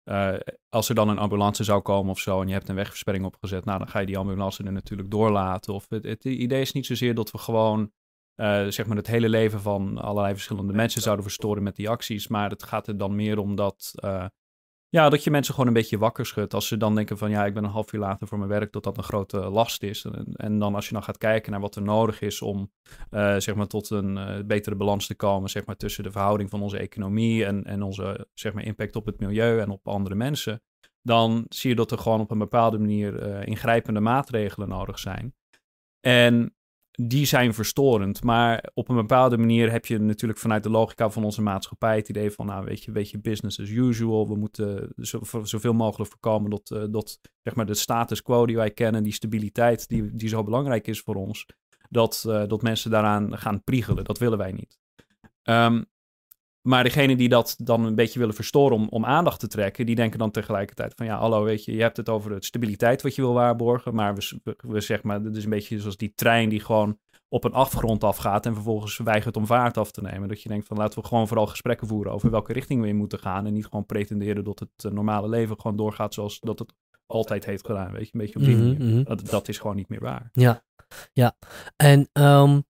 uh, 0.10 0.34
als 0.70 0.90
er 0.90 0.96
dan 0.96 1.10
een 1.10 1.18
ambulance 1.18 1.64
zou 1.64 1.82
komen 1.82 2.12
of 2.12 2.20
zo 2.20 2.42
en 2.42 2.48
je 2.48 2.54
hebt 2.54 2.70
een 2.70 2.76
wegversperring 2.76 3.26
opgezet, 3.26 3.66
nou 3.66 3.78
dan 3.78 3.88
ga 3.88 4.00
je 4.00 4.06
die 4.06 4.18
ambulance 4.18 4.64
er 4.64 4.72
natuurlijk 4.72 5.12
doorlaten. 5.12 5.74
Of 5.74 5.86
het, 5.90 6.04
het 6.04 6.26
idee 6.26 6.62
is 6.62 6.72
niet 6.72 6.86
zozeer 6.86 7.16
dat 7.16 7.32
we 7.32 7.38
gewoon 7.38 7.92
uh, 8.36 8.68
zeg 8.68 8.86
maar 8.86 8.98
het 8.98 9.08
hele 9.08 9.30
leven 9.30 9.62
van 9.62 9.98
allerlei 9.98 10.34
verschillende 10.34 10.74
mensen 10.74 11.02
zouden 11.02 11.26
verstoren 11.26 11.64
met 11.64 11.76
die 11.76 11.90
acties, 11.90 12.28
maar 12.28 12.50
het 12.50 12.64
gaat 12.64 12.88
er 12.88 12.98
dan 12.98 13.16
meer 13.16 13.38
om 13.40 13.56
dat 13.56 13.94
uh, 14.04 14.26
ja, 14.90 15.10
dat 15.10 15.24
je 15.24 15.32
mensen 15.32 15.54
gewoon 15.54 15.68
een 15.68 15.76
beetje 15.76 15.98
wakker 15.98 16.26
schudt. 16.26 16.54
Als 16.54 16.68
ze 16.68 16.78
dan 16.78 16.96
denken 16.96 17.18
van 17.18 17.30
ja, 17.30 17.46
ik 17.46 17.54
ben 17.54 17.64
een 17.64 17.70
half 17.70 17.94
uur 17.94 18.00
later 18.00 18.28
voor 18.28 18.38
mijn 18.38 18.50
werk, 18.50 18.72
dat 18.72 18.84
dat 18.84 18.98
een 18.98 19.04
grote 19.04 19.38
last 19.38 19.84
is. 19.84 20.06
En, 20.06 20.34
en 20.34 20.60
dan 20.60 20.76
als 20.76 20.88
je 20.88 20.94
dan 20.94 21.04
gaat 21.04 21.18
kijken 21.18 21.52
naar 21.52 21.62
wat 21.62 21.76
er 21.76 21.82
nodig 21.82 22.22
is 22.22 22.42
om 22.42 22.72
uh, 23.12 23.36
zeg 23.38 23.56
maar 23.56 23.68
tot 23.68 23.90
een 23.90 24.18
uh, 24.18 24.40
betere 24.46 24.76
balans 24.76 25.08
te 25.08 25.16
komen, 25.16 25.50
zeg 25.50 25.66
maar 25.66 25.76
tussen 25.76 26.04
de 26.04 26.12
verhouding 26.12 26.50
van 26.50 26.62
onze 26.62 26.78
economie 26.78 27.46
en, 27.46 27.64
en 27.64 27.82
onze 27.82 28.28
zeg 28.34 28.54
maar 28.54 28.64
impact 28.64 28.96
op 28.96 29.06
het 29.06 29.20
milieu 29.20 29.60
en 29.60 29.70
op 29.70 29.88
andere 29.88 30.16
mensen. 30.16 30.62
Dan 31.02 31.46
zie 31.50 31.70
je 31.70 31.76
dat 31.76 31.92
er 31.92 31.98
gewoon 31.98 32.20
op 32.20 32.32
een 32.32 32.38
bepaalde 32.38 32.80
manier 32.80 33.28
uh, 33.28 33.46
ingrijpende 33.46 34.00
maatregelen 34.00 34.70
nodig 34.70 35.00
zijn. 35.00 35.36
En 36.00 36.54
die 37.02 37.26
zijn 37.26 37.54
verstorend. 37.54 38.24
Maar 38.24 38.70
op 38.74 38.90
een 38.90 38.96
bepaalde 38.96 39.38
manier 39.38 39.72
heb 39.72 39.86
je 39.86 40.00
natuurlijk 40.00 40.40
vanuit 40.40 40.64
de 40.64 40.70
logica 40.70 41.10
van 41.10 41.24
onze 41.24 41.42
maatschappij 41.42 41.96
het 41.96 42.10
idee 42.10 42.32
van, 42.32 42.46
nou 42.46 42.66
weet 42.66 42.84
je, 42.84 42.92
weet 42.92 43.10
je 43.10 43.20
business 43.20 43.60
as 43.60 43.70
usual. 43.70 44.28
We 44.28 44.36
moeten 44.36 44.94
zo, 44.98 45.20
zoveel 45.44 45.74
mogelijk 45.74 46.10
voorkomen 46.10 46.50
dat, 46.50 46.70
uh, 46.74 46.84
dat 46.90 47.20
zeg 47.44 47.56
maar 47.56 47.66
de 47.66 47.74
status 47.74 48.22
quo 48.22 48.46
die 48.46 48.56
wij 48.56 48.72
kennen, 48.72 49.04
die 49.04 49.14
stabiliteit 49.14 49.88
die, 49.88 50.16
die 50.16 50.30
zo 50.30 50.44
belangrijk 50.44 50.88
is 50.88 51.02
voor 51.02 51.16
ons, 51.16 51.46
dat, 51.90 52.24
uh, 52.28 52.48
dat 52.48 52.62
mensen 52.62 52.92
daaraan 52.92 53.38
gaan 53.38 53.64
priegelen. 53.64 54.04
Dat 54.04 54.18
willen 54.18 54.38
wij 54.38 54.52
niet. 54.52 54.80
Um, 55.44 55.86
maar 56.62 56.84
degene 56.84 57.16
die 57.16 57.30
dat 57.30 57.56
dan 57.58 57.86
een 57.86 57.96
beetje 57.96 58.20
willen 58.20 58.36
verstoren 58.36 58.76
om, 58.76 58.88
om 58.90 59.06
aandacht 59.06 59.40
te 59.40 59.48
trekken, 59.48 59.86
die 59.86 59.96
denken 59.96 60.20
dan 60.20 60.32
tegelijkertijd 60.32 60.94
van 60.96 61.06
ja, 61.06 61.18
hallo, 61.18 61.44
weet 61.44 61.66
je, 61.66 61.76
je 61.76 61.82
hebt 61.82 61.98
het 61.98 62.10
over 62.10 62.32
het 62.32 62.46
stabiliteit 62.46 63.02
wat 63.02 63.16
je 63.16 63.22
wil 63.22 63.34
waarborgen, 63.34 63.96
maar 63.96 64.16
we, 64.16 64.40
we, 64.44 64.56
we 64.68 64.82
zeg 64.82 65.04
maar, 65.04 65.22
het 65.22 65.36
is 65.36 65.44
een 65.44 65.50
beetje 65.50 65.80
zoals 65.80 65.98
die 65.98 66.14
trein 66.16 66.50
die 66.50 66.60
gewoon 66.60 66.98
op 67.30 67.44
een 67.44 67.54
afgrond 67.54 68.04
afgaat 68.04 68.46
en 68.46 68.54
vervolgens 68.54 68.98
weigert 68.98 69.38
om 69.38 69.46
vaart 69.46 69.78
af 69.78 69.92
te 69.92 70.02
nemen. 70.02 70.28
Dat 70.28 70.42
je 70.42 70.50
denkt 70.50 70.68
van 70.68 70.78
laten 70.78 71.02
we 71.02 71.08
gewoon 71.08 71.28
vooral 71.28 71.48
gesprekken 71.48 71.88
voeren 71.88 72.12
over 72.12 72.32
welke 72.32 72.54
richting 72.54 72.82
we 72.82 72.88
in 72.88 72.96
moeten 72.96 73.20
gaan 73.20 73.46
en 73.46 73.54
niet 73.54 73.66
gewoon 73.66 73.86
pretenderen 73.86 74.44
dat 74.44 74.60
het 74.60 74.86
eh, 74.86 74.92
normale 74.92 75.30
leven 75.30 75.60
gewoon 75.60 75.78
doorgaat 75.78 76.14
zoals 76.14 76.40
dat 76.40 76.60
het 76.60 76.74
altijd 77.06 77.46
heeft 77.46 77.66
gedaan, 77.66 77.92
weet 77.92 78.06
je, 78.06 78.10
een 78.14 78.20
beetje 78.20 78.40
op 78.40 78.46
die 78.46 78.56
mhm, 78.56 78.68
manier. 78.68 78.96
Mhm. 78.96 79.04
dat, 79.04 79.30
dat, 79.30 79.48
is 79.48 79.58
gewoon 79.58 79.76
niet 79.76 79.90
meer 79.90 80.00
waar. 80.00 80.30
Ja, 80.34 80.64
ja. 81.14 81.36
En 81.76 82.10
um, 82.14 82.64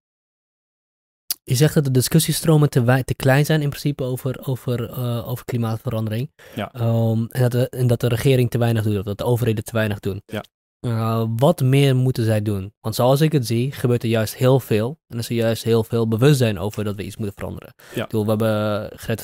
je 1.49 1.55
zegt 1.55 1.73
dat 1.73 1.83
de 1.83 1.91
discussiestromen 1.91 2.69
te, 2.69 3.01
te 3.05 3.15
klein 3.15 3.45
zijn 3.45 3.61
in 3.61 3.69
principe 3.69 4.03
over, 4.03 4.47
over, 4.47 4.89
uh, 4.89 5.27
over 5.29 5.45
klimaatverandering. 5.45 6.31
Ja. 6.55 6.71
Um, 6.75 7.27
en, 7.27 7.41
dat 7.41 7.51
de, 7.51 7.69
en 7.69 7.87
dat 7.87 7.99
de 7.99 8.07
regering 8.07 8.49
te 8.49 8.57
weinig 8.57 8.83
doet, 8.83 8.97
of 8.97 9.03
dat 9.03 9.17
de 9.17 9.23
overheden 9.23 9.63
te 9.63 9.71
weinig 9.71 9.99
doen. 9.99 10.21
Ja. 10.25 10.43
Uh, 10.85 11.25
wat 11.35 11.61
meer 11.61 11.95
moeten 11.95 12.23
zij 12.23 12.41
doen? 12.41 12.73
Want 12.81 12.95
zoals 12.95 13.21
ik 13.21 13.31
het 13.31 13.47
zie, 13.47 13.71
gebeurt 13.71 14.03
er 14.03 14.09
juist 14.09 14.35
heel 14.35 14.59
veel. 14.59 14.99
En 15.07 15.15
er 15.15 15.19
is 15.19 15.29
er 15.29 15.35
juist 15.35 15.63
heel 15.63 15.83
veel 15.83 16.07
bewustzijn 16.07 16.59
over 16.59 16.83
dat 16.83 16.95
we 16.95 17.03
iets 17.03 17.17
moeten 17.17 17.35
veranderen. 17.35 17.73
Ja. 17.95 18.03
Ik 18.03 18.09
bedoel, 18.09 18.23
we 18.23 18.29
hebben 18.29 18.91
Greta, 18.97 19.23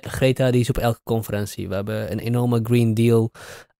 Greta, 0.00 0.50
die 0.50 0.60
is 0.60 0.68
op 0.68 0.78
elke 0.78 1.00
conferentie. 1.02 1.68
We 1.68 1.74
hebben 1.74 2.12
een 2.12 2.18
enorme 2.18 2.60
Green 2.62 2.94
Deal 2.94 3.30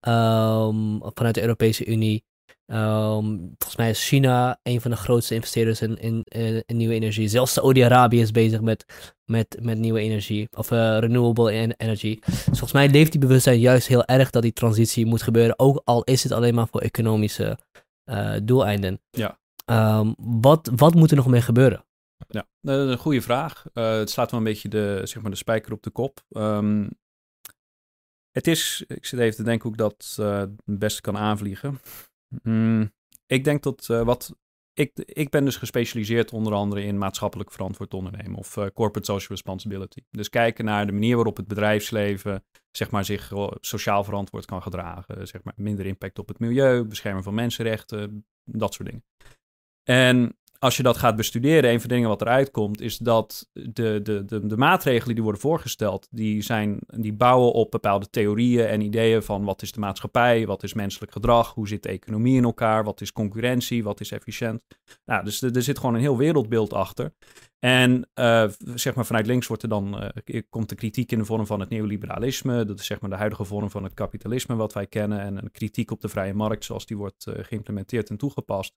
um, 0.01 1.01
vanuit 1.15 1.35
de 1.35 1.41
Europese 1.41 1.87
Unie. 1.87 2.25
Um, 2.67 3.55
volgens 3.59 3.77
mij 3.77 3.91
is 3.91 4.09
China 4.09 4.59
een 4.63 4.81
van 4.81 4.91
de 4.91 4.97
grootste 4.97 5.35
investeerders 5.35 5.81
in, 5.81 5.97
in, 5.97 6.25
in, 6.67 6.77
nieuwe 6.77 6.95
energie. 6.95 7.29
Zelfs 7.29 7.53
Saudi-Arabië 7.53 8.21
is 8.21 8.31
bezig 8.31 8.61
met, 8.61 8.85
met, 9.25 9.59
met 9.63 9.79
nieuwe 9.79 10.01
energie, 10.01 10.49
of 10.51 10.71
uh, 10.71 10.99
renewable 10.99 11.51
energy. 11.77 12.19
Dus 12.25 12.45
volgens 12.45 12.73
mij 12.73 12.89
leeft 12.89 13.11
die 13.13 13.21
bewustzijn 13.21 13.59
juist 13.59 13.87
heel 13.87 14.05
erg 14.05 14.31
dat 14.31 14.43
die 14.43 14.53
transitie 14.53 15.07
moet 15.07 15.23
gebeuren, 15.23 15.59
ook 15.59 15.81
al 15.85 16.05
is 16.05 16.23
het 16.23 16.33
alleen 16.33 16.55
maar 16.55 16.69
voor 16.69 16.81
economische 16.81 17.59
uh, 18.05 18.37
doeleinden. 18.43 19.01
Ja. 19.11 19.39
Um, 19.99 20.15
wat, 20.19 20.71
wat 20.77 20.95
moet 20.95 21.11
er 21.11 21.17
nog 21.17 21.27
mee 21.27 21.43
gebeuren? 21.43 21.85
Ja, 22.29 22.47
dat 22.61 22.87
is 22.87 22.93
een 22.93 22.99
goede 22.99 23.23
vraag. 23.23 23.65
Uh, 23.75 23.97
het 23.97 24.11
slaat 24.11 24.31
wel 24.31 24.41
een 24.41 24.47
beetje 24.47 24.69
de, 24.69 25.01
zeg 25.05 25.23
maar 25.23 25.31
de 25.31 25.37
spijker 25.37 25.73
op 25.73 25.83
de 25.83 25.91
kop. 25.91 26.25
Um, 26.31 26.91
het 28.31 28.47
is, 28.47 28.85
ik 28.87 29.07
zit 29.07 29.21
even 29.21 29.37
te 29.37 29.43
denken 29.43 29.63
hoe 29.63 29.73
ik 29.73 29.79
dat 29.79 30.15
het 30.27 30.79
beste 30.79 31.01
kan 31.01 31.17
aanvliegen. 31.17 31.81
Mm, 32.43 32.93
ik 33.27 33.45
denk 33.45 33.63
dat 33.63 33.89
uh, 33.91 34.03
wat 34.03 34.37
ik, 34.75 34.91
ik 34.95 35.31
ben 35.31 35.45
dus 35.45 35.57
gespecialiseerd 35.57 36.33
onder 36.33 36.53
andere 36.53 36.83
in 36.83 36.99
maatschappelijk 36.99 37.53
verantwoord 37.53 37.95
ondernemen 37.95 38.39
of 38.39 38.57
uh, 38.57 38.67
corporate 38.75 39.13
social 39.13 39.29
responsibility. 39.29 40.01
Dus 40.11 40.29
kijken 40.29 40.65
naar 40.65 40.87
de 40.87 40.93
manier 40.93 41.15
waarop 41.15 41.37
het 41.37 41.47
bedrijfsleven 41.47 42.45
zeg 42.71 42.91
maar, 42.91 43.05
zich 43.05 43.33
sociaal 43.61 44.05
verantwoord 44.05 44.45
kan 44.45 44.63
gedragen. 44.63 45.29
Zeg 45.29 45.43
maar, 45.43 45.55
minder 45.57 45.87
impact 45.87 46.19
op 46.19 46.29
het 46.29 46.39
milieu, 46.39 46.85
beschermen 46.85 47.23
van 47.23 47.35
mensenrechten, 47.35 48.27
dat 48.45 48.75
soort 48.75 48.89
dingen. 48.89 49.05
En 49.83 50.39
als 50.65 50.77
je 50.77 50.83
dat 50.83 50.97
gaat 50.97 51.17
bestuderen, 51.17 51.71
een 51.71 51.81
van 51.81 51.89
de 51.89 51.95
dingen 51.95 52.09
wat 52.09 52.21
eruit 52.21 52.51
komt, 52.51 52.81
is 52.81 52.99
dat 52.99 53.49
de, 53.53 54.01
de, 54.03 54.25
de, 54.25 54.47
de, 54.47 54.57
maatregelen 54.57 55.15
die 55.15 55.23
worden 55.23 55.41
voorgesteld, 55.41 56.09
die, 56.11 56.43
zijn, 56.43 56.79
die 56.87 57.13
bouwen 57.13 57.53
op 57.53 57.71
bepaalde 57.71 58.11
theorieën 58.11 58.67
en 58.67 58.81
ideeën 58.81 59.23
van 59.23 59.45
wat 59.45 59.63
is 59.63 59.73
de 59.73 59.81
maatschappij, 59.81 60.47
wat 60.47 60.63
is 60.63 60.75
menselijk 60.75 61.13
gedrag, 61.13 61.55
hoe 61.55 61.69
zit 61.69 61.83
de 61.83 61.89
economie 61.89 62.37
in 62.37 62.45
elkaar, 62.45 62.85
wat 62.85 63.01
is 63.01 63.13
concurrentie, 63.13 63.85
wat 63.85 64.01
is 64.01 64.11
efficiënt. 64.11 64.65
Nou, 65.05 65.25
dus 65.25 65.43
er, 65.43 65.57
er 65.57 65.63
zit 65.63 65.79
gewoon 65.79 65.95
een 65.95 66.01
heel 66.01 66.17
wereldbeeld 66.17 66.73
achter. 66.73 67.13
En 67.65 68.09
uh, 68.15 68.49
zeg 68.75 68.95
maar 68.95 69.07
vanuit 69.07 69.27
links 69.27 69.47
wordt 69.47 69.63
er 69.63 69.69
dan, 69.69 70.13
uh, 70.25 70.43
komt 70.51 70.69
de 70.69 70.75
kritiek 70.75 71.13
in 71.13 71.19
de 71.19 71.25
vorm 71.25 71.47
van 71.47 71.61
het 71.61 71.69
neoliberalisme. 71.69 72.65
Dat 72.65 72.79
is 72.79 72.87
zeg 72.87 73.01
maar 73.01 73.11
de 73.11 73.17
huidige 73.17 73.45
vorm 73.45 73.71
van 73.71 73.85
het 73.85 73.95
kapitalisme 73.95 74.55
wat 74.55 74.73
wij 74.73 74.87
kennen. 74.87 75.21
En 75.21 75.37
een 75.37 75.51
kritiek 75.51 75.91
op 75.91 76.01
de 76.01 76.09
vrije 76.09 76.35
markt 76.35 76.65
zoals 76.65 76.87
die 76.87 76.97
wordt 76.97 77.27
uh, 77.27 77.35
geïmplementeerd 77.39 78.11
en 78.11 78.17
toegepast. 78.17 78.75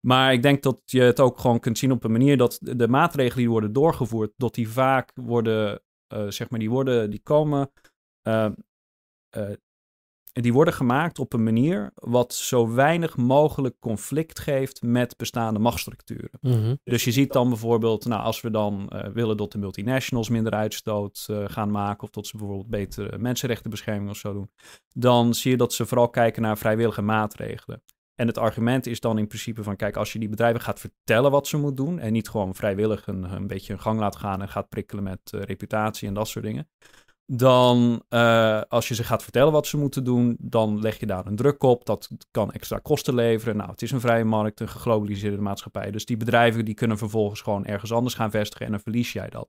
Maar 0.00 0.32
ik 0.32 0.42
denk 0.42 0.62
dat 0.62 0.80
je 0.84 1.00
het 1.00 1.20
ook 1.20 1.38
gewoon 1.38 1.60
kunt 1.60 1.78
zien 1.78 1.92
op 1.92 2.04
een 2.04 2.12
manier 2.12 2.36
dat 2.36 2.58
de 2.60 2.88
maatregelen 2.88 3.38
die 3.38 3.50
worden 3.50 3.72
doorgevoerd, 3.72 4.32
dat 4.36 4.54
die 4.54 4.68
vaak 4.68 5.12
worden, 5.14 5.80
zeg 6.28 6.50
maar, 6.50 6.58
die 6.58 6.70
worden, 6.70 7.10
die 7.10 7.22
komen 7.22 7.70
die 10.42 10.52
worden 10.52 10.74
gemaakt 10.74 11.18
op 11.18 11.32
een 11.32 11.42
manier 11.42 11.92
wat 11.94 12.34
zo 12.34 12.72
weinig 12.74 13.16
mogelijk 13.16 13.76
conflict 13.80 14.38
geeft 14.38 14.82
met 14.82 15.16
bestaande 15.16 15.58
machtsstructuren. 15.58 16.38
Mhm. 16.40 16.74
Dus 16.84 17.04
je 17.04 17.12
ziet 17.12 17.32
dan 17.32 17.48
bijvoorbeeld, 17.48 18.04
nou, 18.04 18.22
als 18.22 18.40
we 18.40 18.50
dan 18.50 18.90
uh, 18.92 19.06
willen 19.06 19.36
dat 19.36 19.52
de 19.52 19.58
multinationals 19.58 20.28
minder 20.28 20.52
uitstoot 20.52 21.26
uh, 21.30 21.44
gaan 21.46 21.70
maken, 21.70 22.02
of 22.02 22.10
dat 22.10 22.26
ze 22.26 22.36
bijvoorbeeld 22.36 22.70
betere 22.70 23.18
mensenrechtenbescherming 23.18 24.10
of 24.10 24.16
zo 24.16 24.32
doen, 24.32 24.50
dan 24.88 25.34
zie 25.34 25.50
je 25.50 25.56
dat 25.56 25.72
ze 25.72 25.86
vooral 25.86 26.08
kijken 26.08 26.42
naar 26.42 26.58
vrijwillige 26.58 27.02
maatregelen. 27.02 27.82
En 28.14 28.26
het 28.26 28.38
argument 28.38 28.86
is 28.86 29.00
dan 29.00 29.18
in 29.18 29.26
principe 29.26 29.62
van, 29.62 29.76
kijk, 29.76 29.96
als 29.96 30.12
je 30.12 30.18
die 30.18 30.28
bedrijven 30.28 30.60
gaat 30.60 30.80
vertellen 30.80 31.30
wat 31.30 31.46
ze 31.46 31.56
moeten 31.56 31.84
doen 31.84 31.98
en 31.98 32.12
niet 32.12 32.28
gewoon 32.28 32.54
vrijwillig 32.54 33.06
een, 33.06 33.22
een 33.22 33.46
beetje 33.46 33.72
een 33.72 33.80
gang 33.80 33.98
laat 33.98 34.16
gaan 34.16 34.42
en 34.42 34.48
gaat 34.48 34.68
prikkelen 34.68 35.04
met 35.04 35.32
uh, 35.34 35.42
reputatie 35.42 36.08
en 36.08 36.14
dat 36.14 36.28
soort 36.28 36.44
dingen, 36.44 36.68
dan 37.26 38.02
uh, 38.10 38.60
als 38.68 38.88
je 38.88 38.94
ze 38.94 39.04
gaat 39.04 39.22
vertellen 39.22 39.52
wat 39.52 39.66
ze 39.66 39.76
moeten 39.76 40.04
doen, 40.04 40.36
dan 40.40 40.80
leg 40.80 41.00
je 41.00 41.06
daar 41.06 41.26
een 41.26 41.36
druk 41.36 41.62
op. 41.62 41.84
Dat 41.84 42.08
kan 42.30 42.52
extra 42.52 42.78
kosten 42.78 43.14
leveren. 43.14 43.56
Nou, 43.56 43.70
het 43.70 43.82
is 43.82 43.90
een 43.90 44.00
vrije 44.00 44.24
markt, 44.24 44.60
een 44.60 44.68
geglobaliseerde 44.68 45.40
maatschappij. 45.40 45.90
Dus 45.90 46.06
die 46.06 46.16
bedrijven 46.16 46.64
die 46.64 46.74
kunnen 46.74 46.98
vervolgens 46.98 47.40
gewoon 47.40 47.66
ergens 47.66 47.92
anders 47.92 48.14
gaan 48.14 48.30
vestigen 48.30 48.66
en 48.66 48.72
dan 48.72 48.80
verlies 48.80 49.12
jij 49.12 49.28
dat. 49.28 49.48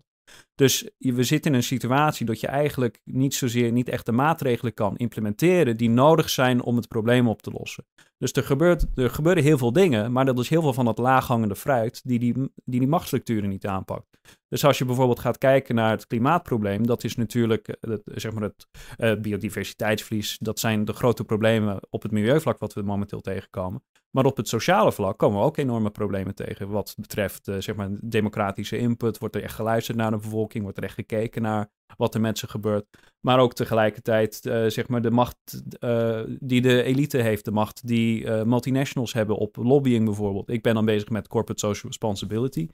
Dus 0.55 0.89
we 0.97 1.23
zitten 1.23 1.51
in 1.51 1.57
een 1.57 1.63
situatie 1.63 2.25
dat 2.25 2.39
je 2.39 2.47
eigenlijk 2.47 3.01
niet 3.03 3.33
zozeer, 3.33 3.71
niet 3.71 3.89
echt 3.89 4.05
de 4.05 4.11
maatregelen 4.11 4.73
kan 4.73 4.97
implementeren 4.97 5.77
die 5.77 5.89
nodig 5.89 6.29
zijn 6.29 6.61
om 6.61 6.75
het 6.75 6.87
probleem 6.87 7.27
op 7.27 7.41
te 7.41 7.51
lossen. 7.51 7.85
Dus 8.17 8.31
er, 8.31 8.43
gebeurt, 8.43 8.85
er 8.95 9.09
gebeuren 9.09 9.43
heel 9.43 9.57
veel 9.57 9.73
dingen, 9.73 10.11
maar 10.11 10.25
dat 10.25 10.39
is 10.39 10.49
heel 10.49 10.61
veel 10.61 10.73
van 10.73 10.85
dat 10.85 10.97
laaghangende 10.97 11.55
fruit 11.55 12.01
die 12.03 12.19
die, 12.19 12.33
die, 12.33 12.79
die 12.79 12.87
machtsstructuren 12.87 13.49
niet 13.49 13.67
aanpakt. 13.67 14.17
Dus 14.47 14.65
als 14.65 14.77
je 14.77 14.85
bijvoorbeeld 14.85 15.19
gaat 15.19 15.37
kijken 15.37 15.75
naar 15.75 15.91
het 15.91 16.07
klimaatprobleem, 16.07 16.87
dat 16.87 17.03
is 17.03 17.15
natuurlijk 17.15 17.67
eh, 17.67 17.91
het, 17.91 18.01
zeg 18.05 18.33
maar 18.33 18.43
het 18.43 18.67
uh, 18.97 19.21
biodiversiteitsverlies. 19.21 20.37
Dat 20.37 20.59
zijn 20.59 20.85
de 20.85 20.93
grote 20.93 21.23
problemen 21.23 21.79
op 21.89 22.01
het 22.01 22.11
milieuvlak 22.11 22.59
wat 22.59 22.73
we 22.73 22.81
momenteel 22.81 23.21
tegenkomen. 23.21 23.83
Maar 24.09 24.25
op 24.25 24.37
het 24.37 24.47
sociale 24.47 24.91
vlak 24.91 25.17
komen 25.17 25.39
we 25.39 25.45
ook 25.45 25.57
enorme 25.57 25.89
problemen 25.89 26.35
tegen. 26.35 26.69
Wat 26.69 26.95
betreft 26.97 27.47
uh, 27.47 27.55
zeg 27.59 27.75
maar 27.75 27.89
democratische 28.01 28.77
input. 28.77 29.17
Wordt 29.17 29.35
er 29.35 29.43
echt 29.43 29.55
geluisterd 29.55 29.97
naar 29.97 30.11
de 30.11 30.17
bevolking? 30.17 30.63
Wordt 30.63 30.77
er 30.77 30.83
echt 30.83 30.93
gekeken 30.93 31.41
naar 31.41 31.69
wat 31.97 32.15
er 32.15 32.21
met 32.21 32.37
ze 32.37 32.47
gebeurt? 32.47 32.85
Maar 33.19 33.39
ook 33.39 33.53
tegelijkertijd 33.53 34.39
uh, 34.43 34.65
zeg 34.67 34.87
maar 34.87 35.01
de 35.01 35.11
macht 35.11 35.63
uh, 35.79 36.19
die 36.39 36.61
de 36.61 36.83
elite 36.83 37.17
heeft. 37.17 37.45
De 37.45 37.51
macht 37.51 37.87
die 37.87 38.29
multinationals 38.29 39.13
hebben 39.13 39.35
op 39.35 39.55
lobbying 39.55 40.05
bijvoorbeeld. 40.05 40.49
Ik 40.49 40.61
ben 40.61 40.73
dan 40.73 40.85
bezig 40.85 41.09
met 41.09 41.27
corporate 41.27 41.65
social 41.65 41.87
responsibility. 41.91 42.69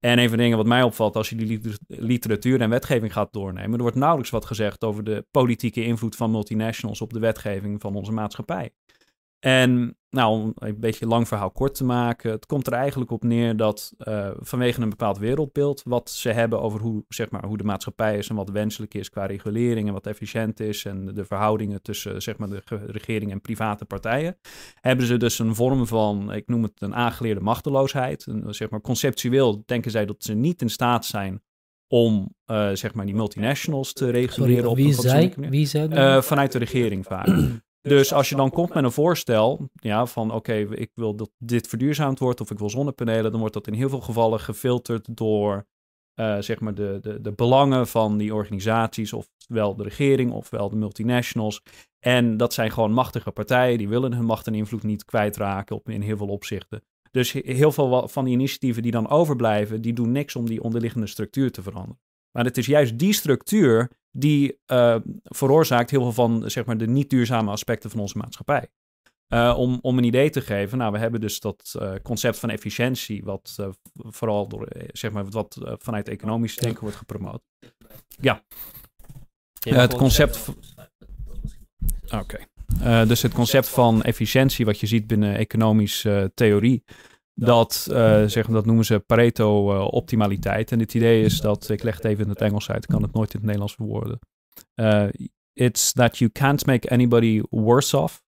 En 0.00 0.18
een 0.18 0.28
van 0.28 0.36
de 0.36 0.42
dingen 0.42 0.56
wat 0.56 0.66
mij 0.66 0.82
opvalt 0.82 1.16
als 1.16 1.28
je 1.28 1.36
die 1.36 1.60
literatuur 1.86 2.60
en 2.60 2.70
wetgeving 2.70 3.12
gaat 3.12 3.32
doornemen. 3.32 3.72
Er 3.72 3.82
wordt 3.82 3.96
nauwelijks 3.96 4.30
wat 4.30 4.44
gezegd 4.44 4.84
over 4.84 5.04
de 5.04 5.26
politieke 5.30 5.84
invloed 5.84 6.16
van 6.16 6.30
multinationals 6.30 7.00
op 7.00 7.12
de 7.12 7.18
wetgeving 7.18 7.80
van 7.80 7.94
onze 7.94 8.12
maatschappij. 8.12 8.70
En 9.38 9.98
nou, 10.10 10.40
om 10.40 10.52
een 10.54 10.80
beetje 10.80 11.06
lang 11.06 11.28
verhaal 11.28 11.50
kort 11.50 11.74
te 11.74 11.84
maken, 11.84 12.30
het 12.30 12.46
komt 12.46 12.66
er 12.66 12.72
eigenlijk 12.72 13.10
op 13.10 13.24
neer 13.24 13.56
dat 13.56 13.94
uh, 13.98 14.30
vanwege 14.38 14.82
een 14.82 14.88
bepaald 14.88 15.18
wereldbeeld, 15.18 15.82
wat 15.84 16.10
ze 16.10 16.28
hebben 16.28 16.60
over 16.60 16.80
hoe, 16.80 17.04
zeg 17.08 17.30
maar, 17.30 17.44
hoe 17.44 17.56
de 17.56 17.64
maatschappij 17.64 18.18
is 18.18 18.28
en 18.28 18.34
wat 18.34 18.50
wenselijk 18.50 18.94
is 18.94 19.10
qua 19.10 19.26
regulering 19.26 19.86
en 19.86 19.92
wat 19.92 20.06
efficiënt 20.06 20.60
is 20.60 20.84
en 20.84 21.14
de 21.14 21.24
verhoudingen 21.24 21.82
tussen 21.82 22.22
zeg 22.22 22.36
maar, 22.36 22.48
de 22.48 22.62
regering 22.86 23.30
en 23.30 23.40
private 23.40 23.84
partijen, 23.84 24.38
hebben 24.74 25.06
ze 25.06 25.16
dus 25.16 25.38
een 25.38 25.54
vorm 25.54 25.86
van, 25.86 26.32
ik 26.32 26.48
noem 26.48 26.62
het 26.62 26.82
een 26.82 26.94
aangeleerde 26.94 27.40
machteloosheid. 27.40 28.26
Een, 28.26 28.54
zeg 28.54 28.70
maar, 28.70 28.80
conceptueel 28.80 29.62
denken 29.66 29.90
zij 29.90 30.06
dat 30.06 30.24
ze 30.24 30.34
niet 30.34 30.62
in 30.62 30.70
staat 30.70 31.04
zijn 31.04 31.42
om 31.88 32.34
uh, 32.46 32.70
zeg 32.72 32.94
maar 32.94 33.06
die 33.06 33.14
multinationals 33.14 33.92
te 33.92 34.10
reguleren 34.10 34.64
Sorry, 34.64 34.74
wie 34.74 34.84
op 34.86 34.96
een 35.36 35.50
Wie 35.50 35.66
zei 35.66 35.88
uh, 35.88 36.22
vanuit 36.22 36.52
de 36.52 36.58
regering 36.58 37.04
vaak. 37.04 37.26
Dus 37.88 38.12
als 38.12 38.28
je 38.28 38.36
dan 38.36 38.50
komt 38.50 38.74
met 38.74 38.84
een 38.84 38.92
voorstel 38.92 39.68
ja, 39.72 40.06
van 40.06 40.30
oké, 40.30 40.54
ik 40.54 40.90
wil 40.94 41.14
dat 41.14 41.30
dit 41.38 41.66
verduurzaamd 41.66 42.18
wordt 42.18 42.40
of 42.40 42.50
ik 42.50 42.58
wil 42.58 42.70
zonnepanelen, 42.70 43.30
dan 43.30 43.40
wordt 43.40 43.54
dat 43.54 43.66
in 43.66 43.74
heel 43.74 43.88
veel 43.88 44.00
gevallen 44.00 44.40
gefilterd 44.40 45.16
door 45.16 45.66
uh, 46.20 46.36
zeg 46.38 46.60
maar 46.60 46.74
de, 46.74 46.98
de, 47.02 47.20
de 47.20 47.32
belangen 47.32 47.86
van 47.86 48.16
die 48.16 48.34
organisaties, 48.34 49.12
ofwel 49.12 49.76
de 49.76 49.82
regering 49.82 50.32
ofwel 50.32 50.68
de 50.68 50.76
multinationals. 50.76 51.62
En 51.98 52.36
dat 52.36 52.54
zijn 52.54 52.70
gewoon 52.70 52.92
machtige 52.92 53.30
partijen, 53.30 53.78
die 53.78 53.88
willen 53.88 54.12
hun 54.12 54.24
macht 54.24 54.46
en 54.46 54.54
invloed 54.54 54.82
niet 54.82 55.04
kwijtraken 55.04 55.76
op, 55.76 55.88
in 55.88 56.00
heel 56.00 56.16
veel 56.16 56.28
opzichten. 56.28 56.82
Dus 57.10 57.32
heel 57.32 57.72
veel 57.72 58.08
van 58.08 58.24
die 58.24 58.34
initiatieven 58.34 58.82
die 58.82 58.92
dan 58.92 59.08
overblijven, 59.08 59.80
die 59.80 59.92
doen 59.92 60.12
niks 60.12 60.36
om 60.36 60.46
die 60.46 60.62
onderliggende 60.62 61.06
structuur 61.06 61.52
te 61.52 61.62
veranderen. 61.62 62.00
Maar 62.32 62.44
het 62.44 62.56
is 62.56 62.66
juist 62.66 62.98
die 62.98 63.12
structuur 63.12 63.90
die 64.10 64.58
uh, 64.66 64.96
veroorzaakt 65.22 65.90
heel 65.90 66.02
veel 66.02 66.12
van 66.12 66.50
zeg 66.50 66.64
maar, 66.64 66.78
de 66.78 66.86
niet 66.86 67.10
duurzame 67.10 67.50
aspecten 67.50 67.90
van 67.90 68.00
onze 68.00 68.18
maatschappij. 68.18 68.68
Uh, 69.28 69.54
om, 69.58 69.78
om 69.82 69.98
een 69.98 70.04
idee 70.04 70.30
te 70.30 70.40
geven, 70.40 70.78
nou, 70.78 70.92
we 70.92 70.98
hebben 70.98 71.20
dus 71.20 71.40
dat 71.40 71.74
uh, 71.80 71.92
concept 72.02 72.38
van 72.38 72.50
efficiëntie, 72.50 73.24
wat 73.24 73.56
vooral 73.92 74.48
door, 74.48 74.68
zeg 74.92 75.10
maar, 75.12 75.28
wat 75.28 75.58
vanuit 75.62 76.08
economisch 76.08 76.56
denken 76.56 76.80
wordt 76.80 76.96
gepromoot. 76.96 77.42
Ja. 78.20 78.42
het 79.60 79.94
concept. 79.94 80.48
Oké. 82.04 82.38
Okay. 82.78 83.06
dus 83.06 83.22
het 83.22 83.32
concept 83.32 83.68
van 83.68 84.02
efficiëntie, 84.02 84.64
wat 84.64 84.80
je 84.80 84.86
ziet 84.86 85.06
binnen 85.06 85.36
economische 85.36 86.30
theorie, 86.34 86.84
dat, 87.40 87.88
uh, 87.90 88.24
zeg, 88.24 88.46
dat 88.46 88.66
noemen 88.66 88.84
ze 88.84 88.98
Pareto-optimaliteit. 88.98 90.72
en 90.72 90.78
het 90.78 90.94
idee 90.94 91.24
is 91.24 91.40
dat, 91.40 91.68
ik 91.68 91.82
leg 91.82 91.96
het 91.96 92.04
even 92.04 92.24
in 92.24 92.30
het 92.30 92.40
Engels 92.40 92.70
uit, 92.70 92.82
ik 92.82 92.90
kan 92.90 93.02
het 93.02 93.12
nooit 93.12 93.28
in 93.28 93.36
het 93.36 93.44
Nederlands 93.44 93.74
verwoorden. 93.74 94.18
Uh, 94.74 95.08
it's 95.52 95.92
that 95.92 96.18
you 96.18 96.30
can't 96.30 96.66
make 96.66 96.90
anybody 96.90 97.42
worse 97.50 97.96
off 97.96 98.22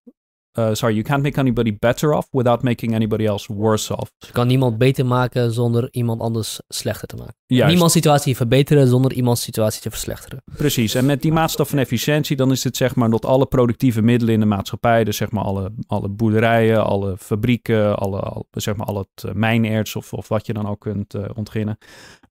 uh, 0.59 0.73
sorry, 0.73 0.93
you 0.93 1.03
can't 1.03 1.23
make 1.23 1.39
anybody 1.39 1.77
better 1.79 2.13
off 2.13 2.27
without 2.31 2.63
making 2.63 2.93
anybody 2.93 3.25
else 3.25 3.53
worse 3.53 3.95
off. 3.95 4.11
je 4.17 4.31
kan 4.31 4.47
niemand 4.47 4.77
beter 4.77 5.05
maken 5.05 5.51
zonder 5.51 5.87
iemand 5.91 6.21
anders 6.21 6.59
slechter 6.67 7.07
te 7.07 7.15
maken. 7.15 7.35
Juist. 7.45 7.71
Niemands 7.71 7.93
situatie 7.93 8.35
verbeteren 8.35 8.87
zonder 8.87 9.13
iemands 9.13 9.41
situatie 9.41 9.81
te 9.81 9.89
verslechteren. 9.89 10.43
Precies, 10.55 10.95
en 10.95 11.05
met 11.05 11.21
die 11.21 11.31
maatstaf 11.31 11.69
van 11.69 11.77
efficiëntie, 11.77 12.35
dan 12.35 12.51
is 12.51 12.63
het 12.63 12.77
zeg 12.77 12.95
maar 12.95 13.09
dat 13.09 13.25
alle 13.25 13.45
productieve 13.45 14.01
middelen 14.01 14.33
in 14.33 14.39
de 14.39 14.45
maatschappij, 14.45 15.03
dus 15.03 15.17
zeg 15.17 15.31
maar 15.31 15.43
alle, 15.43 15.73
alle 15.87 16.09
boerderijen, 16.09 16.85
alle 16.85 17.17
fabrieken, 17.17 17.97
alle, 17.97 18.45
zeg 18.51 18.75
maar 18.75 18.87
al 18.87 18.97
het 18.97 19.23
uh, 19.25 19.31
mijnerts 19.33 19.95
of, 19.95 20.13
of 20.13 20.27
wat 20.27 20.45
je 20.45 20.53
dan 20.53 20.67
ook 20.67 20.79
kunt 20.79 21.13
uh, 21.13 21.23
ontginnen, 21.33 21.77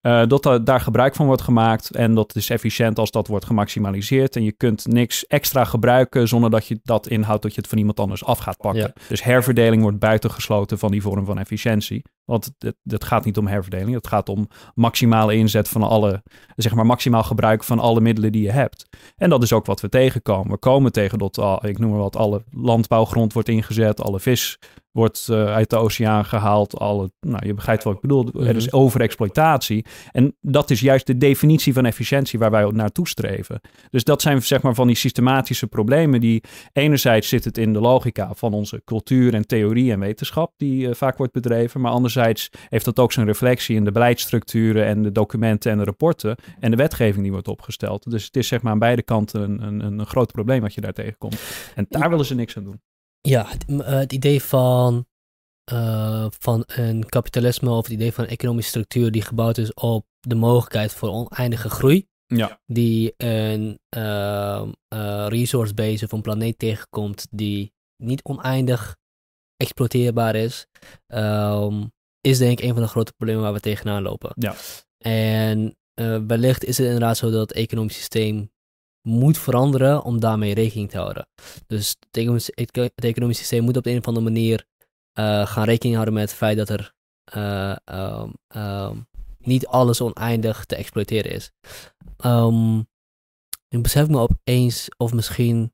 uh, 0.03 0.23
dat 0.27 0.67
daar 0.67 0.81
gebruik 0.81 1.15
van 1.15 1.27
wordt 1.27 1.43
gemaakt 1.43 1.91
en 1.91 2.15
dat 2.15 2.37
is 2.37 2.51
efficiënt 2.51 2.99
als 2.99 3.11
dat 3.11 3.27
wordt 3.27 3.45
gemaximaliseerd. 3.45 4.37
En 4.37 4.45
je 4.45 4.53
kunt 4.53 4.87
niks 4.87 5.27
extra 5.27 5.65
gebruiken 5.65 6.29
zonder 6.29 6.51
dat 6.51 6.67
je 6.67 6.81
dat 6.83 7.09
inhoudt 7.09 7.43
dat 7.43 7.55
je 7.55 7.61
het 7.61 7.69
van 7.69 7.79
iemand 7.79 8.01
anders 8.01 8.25
af 8.25 8.39
gaat 8.39 8.57
pakken. 8.57 8.93
Dus 9.09 9.23
herverdeling 9.23 9.83
wordt 9.83 9.99
buitengesloten 9.99 10.79
van 10.79 10.91
die 10.91 11.03
vorm 11.03 11.25
van 11.25 11.39
efficiëntie. 11.39 12.03
Want 12.31 12.51
het, 12.85 13.05
gaat 13.05 13.25
niet 13.25 13.39
om 13.39 13.47
herverdeling, 13.47 13.95
het 13.95 14.07
gaat 14.07 14.29
om 14.29 14.49
maximale 14.75 15.35
inzet 15.35 15.69
van 15.69 15.83
alle, 15.83 16.23
zeg 16.57 16.75
maar 16.75 16.87
maximaal 16.87 17.23
gebruik 17.23 17.65
van 17.65 17.79
alle 17.79 18.01
middelen 18.01 18.33
die 18.33 18.43
je 18.43 18.51
hebt. 18.51 18.89
En 19.17 19.31
dat 19.31 19.43
is 19.43 19.53
ook 19.53 19.67
wat 19.67 19.81
we 19.81 19.89
tegenkomen. 19.89 20.51
We 20.51 20.59
komen 20.59 20.93
tegen 20.93 21.19
dat, 21.19 21.65
ik 21.65 21.79
noem 21.79 21.91
maar 21.91 21.99
wat, 21.99 22.17
alle 22.17 22.45
landbouwgrond 22.51 23.33
wordt 23.33 23.49
ingezet, 23.49 24.01
alle 24.01 24.21
vis 24.21 24.59
wordt 24.93 25.29
uh, 25.31 25.45
uit 25.45 25.71
de 25.71 25.77
oceaan 25.77 26.25
gehaald. 26.25 26.79
Alle, 26.79 27.11
nou, 27.21 27.47
je 27.47 27.55
begrijpt 27.55 27.85
wat 27.85 27.95
ik 27.95 28.01
bedoel. 28.01 28.29
Er 28.35 28.57
is 28.57 28.73
overexploitatie. 28.73 29.85
En 30.13 30.37
dat 30.41 30.71
is 30.71 30.81
juist 30.81 31.07
de 31.07 31.17
definitie 31.17 31.73
van 31.73 31.87
efficiëntie 31.87 32.39
waar 32.39 32.51
wij 32.51 32.71
naartoe 32.71 33.09
streven. 33.09 33.61
Dus 33.91 34.05
dat 34.05 34.23
zijn 34.23 34.43
zeg 34.43 34.63
maar 34.63 34.75
van 34.75 34.87
die 34.87 34.97
systematische 34.97 35.67
problemen 35.67 36.21
die 36.21 36.43
enerzijds 36.73 37.29
zit 37.29 37.45
het 37.45 37.59
in 37.59 37.73
de 37.73 37.81
logica 37.81 38.31
van 38.35 38.53
onze 38.53 38.83
cultuur 38.85 39.35
en 39.35 39.47
theorie 39.47 39.93
en 39.93 40.01
wetenschap 40.01 40.53
die 40.57 40.87
uh, 40.87 40.95
vaak 40.95 41.17
wordt 41.17 41.33
bedreven. 41.33 41.81
Maar 41.81 41.93
anderzijds 41.93 42.20
heeft 42.69 42.85
dat 42.85 42.99
ook 42.99 43.13
zijn 43.13 43.27
reflectie 43.27 43.77
in 43.77 43.85
de 43.85 43.93
beleidsstructuren 43.93 44.87
en 44.87 45.03
de 45.03 45.13
documenten 45.13 45.73
en 45.73 45.79
de 45.79 45.85
rapporten 45.85 46.37
en 46.61 46.71
de 46.71 46.77
wetgeving 46.77 47.23
die 47.23 47.33
wordt 47.33 47.49
opgesteld. 47.49 48.11
Dus 48.11 48.25
het 48.25 48.37
is 48.37 48.49
zeg 48.49 48.63
maar 48.63 48.73
aan 48.73 48.79
beide 48.79 49.03
kanten 49.03 49.43
een, 49.43 49.63
een, 49.63 49.81
een 49.99 50.07
groot 50.07 50.33
probleem 50.33 50.61
wat 50.61 50.75
je 50.75 50.81
daar 50.81 50.93
tegenkomt. 50.93 51.41
En 51.75 51.87
daar 51.89 52.11
willen 52.11 52.25
ze 52.25 52.35
niks 52.35 52.57
aan 52.57 52.65
doen. 52.65 52.81
Ja, 53.21 53.47
het, 53.49 53.65
eh, 53.67 53.87
het 53.87 54.13
idee 54.13 54.43
van, 54.43 55.07
uh, 55.73 56.27
van 56.39 56.63
een 56.67 57.09
kapitalisme 57.09 57.71
of 57.71 57.85
het 57.85 57.93
idee 57.93 58.13
van 58.13 58.25
een 58.25 58.31
economische 58.31 58.71
structuur 58.71 59.11
die 59.11 59.23
gebouwd 59.23 59.59
is 59.59 59.75
op 59.75 60.07
de 60.21 60.35
mogelijkheid 60.35 60.95
voor 60.95 61.09
oneindige 61.09 61.71
groei. 61.71 62.09
Ja. 62.27 62.61
Die 62.67 63.15
een 63.17 63.79
uh, 63.97 64.69
resource 65.29 65.75
base 65.75 66.05
of 66.05 66.13
een 66.13 66.21
planeet 66.21 66.59
tegenkomt 66.59 67.27
die 67.31 67.73
niet 67.97 68.23
oneindig 68.23 68.97
exploiteerbaar 69.57 70.35
is, 70.35 70.67
um, 71.09 71.93
is 72.21 72.39
denk 72.39 72.59
ik 72.59 72.65
een 72.65 72.75
van 72.75 72.83
de 72.83 72.89
grote 72.89 73.13
problemen 73.13 73.43
waar 73.43 73.53
we 73.53 73.61
tegenaan 73.61 74.03
lopen. 74.03 74.33
Ja. 74.35 74.55
En 74.99 75.77
wellicht 76.27 76.65
is 76.65 76.79
het 76.79 76.87
inderdaad 76.87 77.17
zo 77.17 77.31
dat 77.31 77.41
het 77.41 77.53
economisch 77.53 77.97
systeem 77.97 78.51
moet 79.03 79.39
veranderen 79.39 80.03
om 80.03 80.21
daarmee 80.21 80.55
rekening 80.55 80.91
te 80.91 80.99
houden. 80.99 81.29
Dus 81.67 81.97
het 82.01 82.17
economische, 82.95 83.43
systeem 83.43 83.65
moet 83.65 83.77
op 83.77 83.85
de 83.85 83.91
een 83.91 83.99
of 83.99 84.07
andere 84.07 84.25
manier 84.25 84.65
uh, 85.19 85.47
gaan 85.47 85.65
rekening 85.65 85.95
houden 85.95 86.15
met 86.15 86.29
het 86.29 86.39
feit 86.39 86.57
dat 86.57 86.69
er 86.69 86.95
uh, 87.37 87.77
um, 87.85 88.35
um, 88.57 89.09
niet 89.39 89.67
alles 89.67 90.01
oneindig 90.01 90.65
te 90.65 90.77
exploiteren 90.77 91.33
is. 91.33 91.51
Um, 92.25 92.89
ik 93.69 93.83
besef 93.83 94.09
me 94.09 94.19
opeens 94.19 94.89
of 94.97 95.13
misschien 95.13 95.73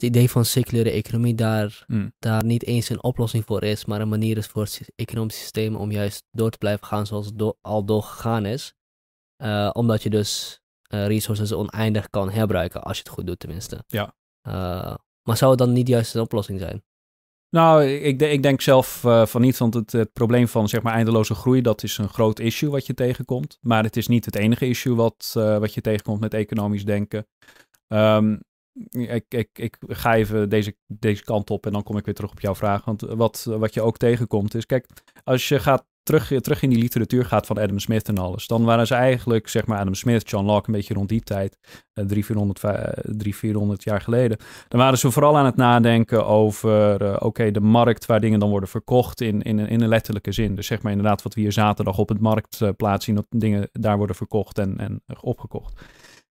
het 0.00 0.06
idee 0.16 0.30
van 0.30 0.44
circulaire 0.44 0.90
economie 0.90 1.34
daar, 1.34 1.84
mm. 1.86 2.12
daar 2.18 2.44
niet 2.44 2.64
eens 2.64 2.88
een 2.88 3.02
oplossing 3.02 3.44
voor 3.44 3.62
is, 3.62 3.84
maar 3.84 4.00
een 4.00 4.08
manier 4.08 4.36
is 4.36 4.46
voor 4.46 4.62
het 4.62 4.92
economische 4.96 5.40
systeem 5.40 5.76
om 5.76 5.90
juist 5.90 6.24
door 6.30 6.50
te 6.50 6.58
blijven 6.58 6.86
gaan 6.86 7.06
zoals 7.06 7.26
het 7.26 7.38
do 7.38 7.56
al 7.60 7.84
doorgegaan 7.84 8.46
is. 8.46 8.74
Uh, 9.42 9.70
omdat 9.72 10.02
je 10.02 10.10
dus 10.10 10.60
uh, 10.94 11.06
resources 11.06 11.52
oneindig 11.52 12.10
kan 12.10 12.30
herbruiken, 12.30 12.82
als 12.82 12.96
je 12.96 13.02
het 13.02 13.12
goed 13.12 13.26
doet 13.26 13.38
tenminste. 13.38 13.84
Ja. 13.86 14.14
Uh, 14.48 14.94
maar 15.22 15.36
zou 15.36 15.50
het 15.50 15.58
dan 15.58 15.72
niet 15.72 15.88
juist 15.88 16.14
een 16.14 16.20
oplossing 16.20 16.60
zijn? 16.60 16.82
Nou, 17.50 17.84
ik, 17.84 18.20
ik 18.20 18.42
denk 18.42 18.60
zelf 18.60 19.00
van 19.24 19.40
niet, 19.40 19.58
want 19.58 19.74
het, 19.74 19.92
het, 19.92 20.12
probleem 20.12 20.48
van 20.48 20.68
zeg 20.68 20.82
maar 20.82 20.92
eindeloze 20.92 21.34
groei, 21.34 21.60
dat 21.60 21.82
is 21.82 21.98
een 21.98 22.08
groot 22.08 22.38
issue 22.38 22.70
wat 22.70 22.86
je 22.86 22.94
tegenkomt. 22.94 23.58
Maar 23.60 23.82
het 23.82 23.96
is 23.96 24.06
niet 24.06 24.24
het 24.24 24.36
enige 24.36 24.66
issue 24.66 24.94
wat, 24.94 25.30
wat 25.34 25.74
je 25.74 25.80
tegenkomt 25.80 26.20
met 26.20 26.34
economisch 26.34 26.84
denken. 26.84 27.26
Um, 27.88 28.40
ik, 28.90 29.24
ik, 29.28 29.48
ik 29.52 29.76
ga 29.88 30.14
even 30.14 30.48
deze, 30.48 30.76
deze 30.86 31.24
kant 31.24 31.50
op 31.50 31.66
en 31.66 31.72
dan 31.72 31.82
kom 31.82 31.96
ik 31.96 32.04
weer 32.04 32.14
terug 32.14 32.30
op 32.30 32.40
jouw 32.40 32.54
vraag. 32.54 32.84
Want 32.84 33.00
wat, 33.00 33.44
wat 33.48 33.74
je 33.74 33.82
ook 33.82 33.96
tegenkomt 33.96 34.54
is, 34.54 34.66
kijk, 34.66 34.86
als 35.24 35.48
je 35.48 35.58
gaat 35.58 35.84
terug, 36.08 36.40
terug 36.40 36.62
in 36.62 36.70
die 36.70 36.78
literatuur 36.78 37.24
gaat 37.24 37.46
van 37.46 37.58
Adam 37.58 37.78
Smith 37.78 38.08
en 38.08 38.18
alles, 38.18 38.46
dan 38.46 38.64
waren 38.64 38.86
ze 38.86 38.94
eigenlijk, 38.94 39.48
zeg 39.48 39.66
maar, 39.66 39.78
Adam 39.78 39.94
Smith, 39.94 40.30
John 40.30 40.46
Locke, 40.46 40.68
een 40.68 40.74
beetje 40.74 40.94
rond 40.94 41.08
die 41.08 41.20
tijd, 41.20 41.58
uh, 41.94 42.04
300, 42.04 42.58
400, 42.58 43.36
400 43.36 43.84
jaar 43.84 44.00
geleden. 44.00 44.38
Dan 44.68 44.80
waren 44.80 44.98
ze 44.98 45.10
vooral 45.10 45.36
aan 45.36 45.44
het 45.44 45.56
nadenken 45.56 46.26
over, 46.26 47.02
uh, 47.02 47.16
oké, 47.18 47.50
de 47.50 47.60
markt 47.60 48.06
waar 48.06 48.20
dingen 48.20 48.40
dan 48.40 48.50
worden 48.50 48.68
verkocht 48.68 49.20
in, 49.20 49.42
in, 49.42 49.58
in 49.58 49.80
een 49.80 49.88
letterlijke 49.88 50.32
zin. 50.32 50.54
Dus 50.54 50.66
zeg 50.66 50.82
maar 50.82 50.92
inderdaad 50.92 51.22
wat 51.22 51.34
we 51.34 51.40
hier 51.40 51.52
zaterdag 51.52 51.98
op 51.98 52.08
het 52.08 52.20
marktplaats 52.20 53.04
zien, 53.04 53.14
dat 53.14 53.26
dingen 53.28 53.68
daar 53.72 53.96
worden 53.96 54.16
verkocht 54.16 54.58
en, 54.58 54.78
en 54.78 55.02
opgekocht. 55.20 55.80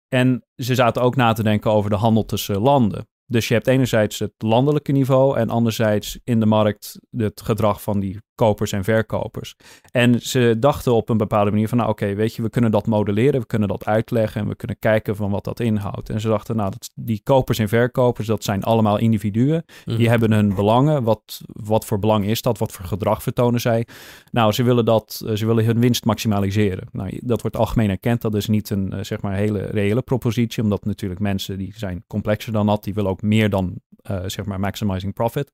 En 0.08 0.44
ze 0.56 0.76
zaten 0.76 1.02
ook 1.02 1.16
na 1.16 1.34
te 1.34 1.44
denken 1.44 1.72
over 1.72 1.90
de 1.90 1.96
handel 1.96 2.26
tussen 2.26 2.60
landen. 2.60 3.08
Dus 3.26 3.48
je 3.48 3.54
hebt 3.54 3.68
enerzijds 3.68 4.20
het 4.20 4.34
landelijke 4.38 4.92
niveau 4.92 5.38
en 5.38 5.50
anderzijds 5.50 6.20
in 6.24 6.40
de 6.40 6.46
markt 6.46 7.00
het 7.10 7.42
gedrag 7.42 7.82
van 7.82 8.00
die 8.00 8.20
kopers 8.38 8.72
en 8.72 8.84
verkopers. 8.84 9.56
En 9.92 10.22
ze 10.22 10.56
dachten 10.60 10.94
op 10.94 11.10
een 11.10 11.18
bepaalde 11.18 11.52
manier 11.52 11.68
van, 11.68 11.78
nou 11.78 11.90
oké, 11.90 12.14
weet 12.14 12.36
je, 12.36 12.42
we 12.42 12.50
kunnen 12.50 12.72
dat 12.72 12.88
modelleren, 12.88 13.40
we 13.40 13.46
kunnen 13.46 13.68
dat 13.68 13.86
uitleggen 13.86 14.42
en 14.42 14.48
we 14.48 14.56
kunnen 14.56 14.80
kijken 14.80 15.16
van 15.16 15.32
wat 15.32 15.44
dat 15.44 15.60
inhoudt. 15.60 16.10
En 16.10 16.22
ze 16.22 16.28
dachten, 16.28 16.56
nou, 16.56 16.72
dat, 16.72 16.92
die 16.96 17.22
kopers 17.24 17.60
en 17.60 17.68
verkopers, 17.68 18.28
dat 18.28 18.44
zijn 18.44 18.64
allemaal 18.64 18.98
individuen. 18.98 19.66
Die 19.86 19.98
mhm. 19.98 20.10
hebben 20.10 20.32
hun 20.32 20.56
belangen. 20.56 21.04
Wat, 21.04 21.42
wat 21.46 21.86
voor 21.86 22.00
belang 22.00 22.26
is 22.26 22.42
dat? 22.42 22.58
Wat 22.58 22.72
voor 22.72 22.86
gedrag 22.86 23.24
vertonen 23.24 23.62
zij? 23.62 23.88
Nou, 24.32 24.52
ze 24.52 24.64
willen 24.64 24.86
dat, 24.86 25.24
ze 25.34 25.46
willen 25.46 25.66
hun 25.66 25.80
winst 25.80 26.06
maximaliseren. 26.06 26.88
Nou, 26.92 27.20
dat 27.24 27.42
wordt 27.42 27.58
algemeen 27.58 27.90
erkend. 27.90 28.22
Dat 28.22 28.36
is 28.36 28.48
niet 28.48 28.70
een, 28.70 28.94
eh, 28.94 29.04
zeg 29.04 29.22
maar, 29.22 29.34
hele 29.34 29.60
reële 29.60 30.02
propositie, 30.02 30.64
omdat 30.64 30.86
natuurlijk 30.86 31.20
mensen 31.20 31.58
die 31.58 31.74
zijn 31.76 32.04
complexer 32.08 32.54
dan 32.54 32.66
dat, 32.66 32.84
die 32.84 32.94
willen 32.94 33.12
ook 33.12 33.22
meer 33.22 33.50
dan, 33.50 33.76
uh, 34.12 34.20
zeg 34.26 34.46
maar, 34.46 34.60
maximizing 34.60 35.14
profit. 35.14 35.52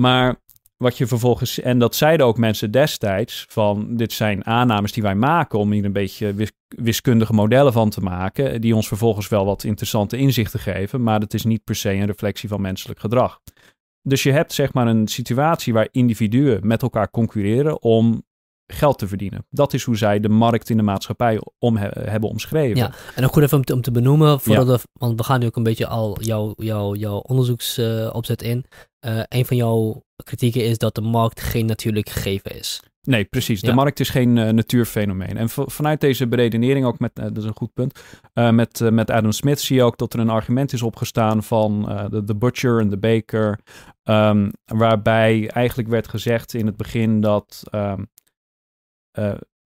Maar 0.00 0.36
wat 0.82 0.98
je 0.98 1.06
vervolgens, 1.06 1.60
en 1.60 1.78
dat 1.78 1.94
zeiden 1.94 2.26
ook 2.26 2.38
mensen 2.38 2.70
destijds, 2.70 3.44
van 3.48 3.96
dit 3.96 4.12
zijn 4.12 4.46
aannames 4.46 4.92
die 4.92 5.02
wij 5.02 5.14
maken 5.14 5.58
om 5.58 5.72
hier 5.72 5.84
een 5.84 5.92
beetje 5.92 6.34
wiskundige 6.68 7.32
modellen 7.32 7.72
van 7.72 7.90
te 7.90 8.00
maken, 8.00 8.60
die 8.60 8.74
ons 8.74 8.88
vervolgens 8.88 9.28
wel 9.28 9.44
wat 9.44 9.64
interessante 9.64 10.16
inzichten 10.16 10.60
geven, 10.60 11.02
maar 11.02 11.20
het 11.20 11.34
is 11.34 11.44
niet 11.44 11.64
per 11.64 11.74
se 11.74 11.90
een 11.92 12.06
reflectie 12.06 12.48
van 12.48 12.60
menselijk 12.60 13.00
gedrag. 13.00 13.40
Dus 14.02 14.22
je 14.22 14.32
hebt 14.32 14.52
zeg 14.52 14.72
maar 14.72 14.86
een 14.86 15.08
situatie 15.08 15.72
waar 15.72 15.88
individuen 15.90 16.66
met 16.66 16.82
elkaar 16.82 17.10
concurreren 17.10 17.82
om 17.82 18.22
geld 18.66 18.98
te 18.98 19.08
verdienen. 19.08 19.46
Dat 19.50 19.72
is 19.72 19.84
hoe 19.84 19.96
zij 19.96 20.20
de 20.20 20.28
markt 20.28 20.70
in 20.70 20.76
de 20.76 20.82
maatschappij 20.82 21.40
om 21.58 21.76
hebben 21.76 22.28
omschreven. 22.28 22.76
Ja, 22.76 22.92
en 23.14 23.24
ook 23.24 23.32
goed 23.32 23.42
even 23.42 23.56
om 23.56 23.64
te, 23.64 23.74
om 23.74 23.80
te 23.80 23.90
benoemen, 23.90 24.40
voordat 24.40 24.66
we, 24.66 24.88
want 24.92 25.18
we 25.18 25.24
gaan 25.24 25.40
nu 25.40 25.46
ook 25.46 25.56
een 25.56 25.62
beetje 25.62 25.86
al 25.86 26.20
jouw, 26.22 27.18
onderzoeksopzet 27.18 28.42
uh, 28.42 28.50
in. 28.50 28.64
Uh, 29.06 29.22
een 29.28 29.44
van 29.44 29.56
jouw 29.56 30.04
kritieken 30.24 30.64
is 30.64 30.78
dat 30.78 30.94
de 30.94 31.00
markt 31.00 31.40
geen 31.40 31.66
natuurlijk 31.66 32.08
gegeven 32.08 32.56
is. 32.56 32.82
Nee, 33.02 33.24
precies. 33.24 33.60
De 33.60 33.72
markt 33.72 34.00
is 34.00 34.08
geen 34.08 34.36
uh, 34.36 34.48
natuurfenomeen. 34.48 35.36
En 35.36 35.48
vanuit 35.48 36.00
deze 36.00 36.26
beredenering 36.26 36.86
ook 36.86 36.98
met, 36.98 37.18
uh, 37.18 37.24
dat 37.24 37.36
is 37.36 37.44
een 37.44 37.56
goed 37.56 37.72
punt, 37.72 38.00
uh, 38.34 38.50
met, 38.50 38.80
met 38.90 39.10
Adam 39.10 39.32
Smith 39.32 39.60
zie 39.60 39.76
je 39.76 39.82
ook 39.82 39.98
dat 39.98 40.14
er 40.14 40.20
een 40.20 40.30
argument 40.30 40.72
is 40.72 40.82
opgestaan 40.82 41.42
van 41.42 41.82
de, 42.10 42.24
de 42.24 42.36
butcher 42.36 42.80
en 42.80 42.88
de 42.88 42.98
baker, 42.98 43.58
um, 44.04 44.50
waarbij 44.64 45.48
eigenlijk 45.48 45.88
werd 45.88 46.08
gezegd 46.08 46.54
in 46.54 46.66
het 46.66 46.76
begin 46.76 47.20
dat 47.20 47.62
um, 47.74 48.08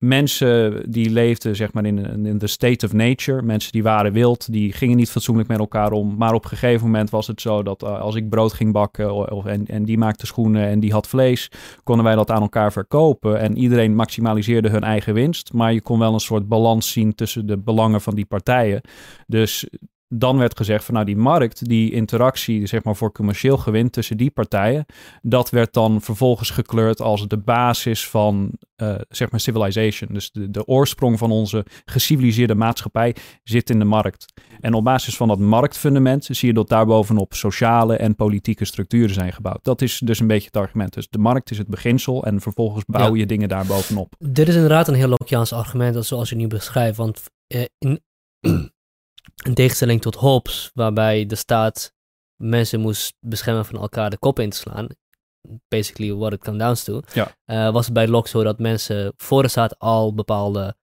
mensen 0.07 0.83
die 0.91 1.11
leefden 1.11 1.57
zeg 1.57 1.73
maar 1.73 1.85
in, 1.85 2.27
in 2.27 2.39
de 2.39 2.47
state 2.47 2.87
of 2.87 2.93
nature, 2.93 3.43
mensen 3.43 3.73
die 3.73 3.83
waren 3.83 4.13
wild, 4.13 4.53
die 4.53 4.73
gingen 4.73 4.97
niet 4.97 5.11
fatsoenlijk 5.11 5.49
met 5.49 5.59
elkaar 5.59 5.93
om. 5.93 6.15
Maar 6.17 6.35
op 6.35 6.45
een 6.45 6.51
gegeven 6.51 6.87
moment 6.87 7.11
was 7.11 7.27
het 7.27 7.41
zo 7.41 7.63
dat 7.63 7.83
uh, 7.83 8.01
als 8.01 8.15
ik 8.15 8.29
brood 8.29 8.53
ging 8.53 8.73
bakken 8.73 9.31
of, 9.31 9.45
en, 9.45 9.67
en 9.67 9.85
die 9.85 9.99
maakte 9.99 10.27
schoenen 10.27 10.67
en 10.67 10.81
die 10.81 10.93
had 10.93 11.09
vlees, 11.09 11.51
konden 11.83 12.05
wij 12.05 12.15
dat 12.15 12.31
aan 12.31 12.43
elkaar 12.43 12.73
verkopen. 12.73 13.41
En 13.41 13.59
iedereen 13.59 13.95
maximaliseerde 13.95 14.69
hun 14.69 14.83
eigen 14.83 15.15
winst, 15.15 15.53
maar 15.53 15.73
je 15.73 15.81
kon 15.81 15.99
wel 15.99 16.15
een 16.15 16.21
soort 16.21 16.49
balans 16.49 16.93
zien 16.93 17.15
tussen 17.15 17.47
de 17.47 17.59
belangen 17.59 18.01
van 18.01 18.15
die 18.15 18.27
partijen. 18.27 18.81
Dus 19.27 19.69
dan 20.19 20.39
werd 20.39 20.57
gezegd 20.57 20.85
van 20.85 20.95
nou 20.95 21.07
die 21.07 21.17
markt, 21.17 21.69
die 21.69 21.93
interactie 21.93 22.67
zeg 22.67 22.85
maar 22.85 22.97
voor 22.97 23.13
commercieel 23.13 23.57
gewin 23.57 23.91
tussen 23.91 24.17
die 24.17 24.31
partijen, 24.31 24.87
dat 25.23 25.51
werd 25.51 25.73
dan 25.73 26.01
vervolgens 26.01 26.51
gekleurd 26.51 27.01
als 27.01 27.29
de 27.29 27.39
basis 27.39 28.09
van 28.09 28.53
uh, 28.77 28.95
zeg 29.09 29.31
maar 29.31 29.41
civilization. 29.41 30.13
Dus 30.13 30.31
de, 30.31 30.51
de 30.51 30.67
oorsprong 30.67 31.19
van 31.19 31.31
onze 31.31 31.65
geciviliseerde 31.85 32.55
maatschappij 32.55 33.17
zit 33.43 33.71
in 33.71 33.79
de 33.79 33.85
markt. 33.85 34.33
En 34.61 34.75
op 34.75 34.85
basis 34.85 35.17
van 35.17 35.29
dat 35.29 35.39
marktfundament 35.39 36.25
zie 36.25 36.49
je 36.49 36.55
dat 36.55 36.69
daarbovenop 36.69 37.35
sociale 37.35 37.97
en 37.97 38.15
politieke 38.15 38.65
structuren 38.65 39.15
zijn 39.15 39.33
gebouwd. 39.33 39.65
Dat 39.65 39.83
is 39.83 39.99
dus 40.05 40.21
een 40.21 40.27
beetje 40.27 40.47
het 40.47 40.57
argument. 40.57 40.95
Dus 40.95 41.09
de 41.09 41.19
markt 41.19 41.51
is 41.51 41.59
het 41.59 41.69
beginsel 41.69 42.25
en 42.25 42.41
vervolgens 42.41 42.85
bouw 42.87 43.15
je 43.15 43.27
dingen 43.27 43.49
daarbovenop. 43.49 44.15
Dit 44.19 44.49
is 44.49 44.55
inderdaad 44.55 44.89
een 44.89 44.95
heel 44.95 45.09
Lockeaans 45.09 45.53
argument 45.53 46.07
zoals 46.07 46.29
je 46.29 46.37
nu 46.37 46.47
beschrijft, 46.47 46.97
want 46.97 47.23
uh, 47.55 47.65
in 47.79 48.01
in 49.45 49.55
tegenstelling 49.55 50.01
tot 50.01 50.15
Hobbes, 50.15 50.71
waarbij 50.75 51.27
de 51.27 51.35
staat 51.35 51.93
mensen 52.37 52.81
moest 52.81 53.15
beschermen 53.21 53.65
van 53.65 53.81
elkaar 53.81 54.11
de 54.11 54.19
kop 54.19 54.39
in 54.39 54.51
te 54.51 54.57
slaan. 54.57 54.87
Basically 55.69 56.15
what 56.15 56.33
it 56.33 56.41
comes 56.41 56.59
down 56.59 56.75
to. 56.85 57.01
Ja. 57.13 57.35
Uh, 57.47 57.73
was 57.73 57.85
het 57.85 57.95
bij 57.95 58.09
Locke 58.09 58.29
zo 58.29 58.43
dat 58.43 58.59
mensen 58.59 59.13
voor 59.17 59.43
de 59.43 59.49
staat 59.49 59.79
al 59.79 60.15
bepaalde 60.15 60.77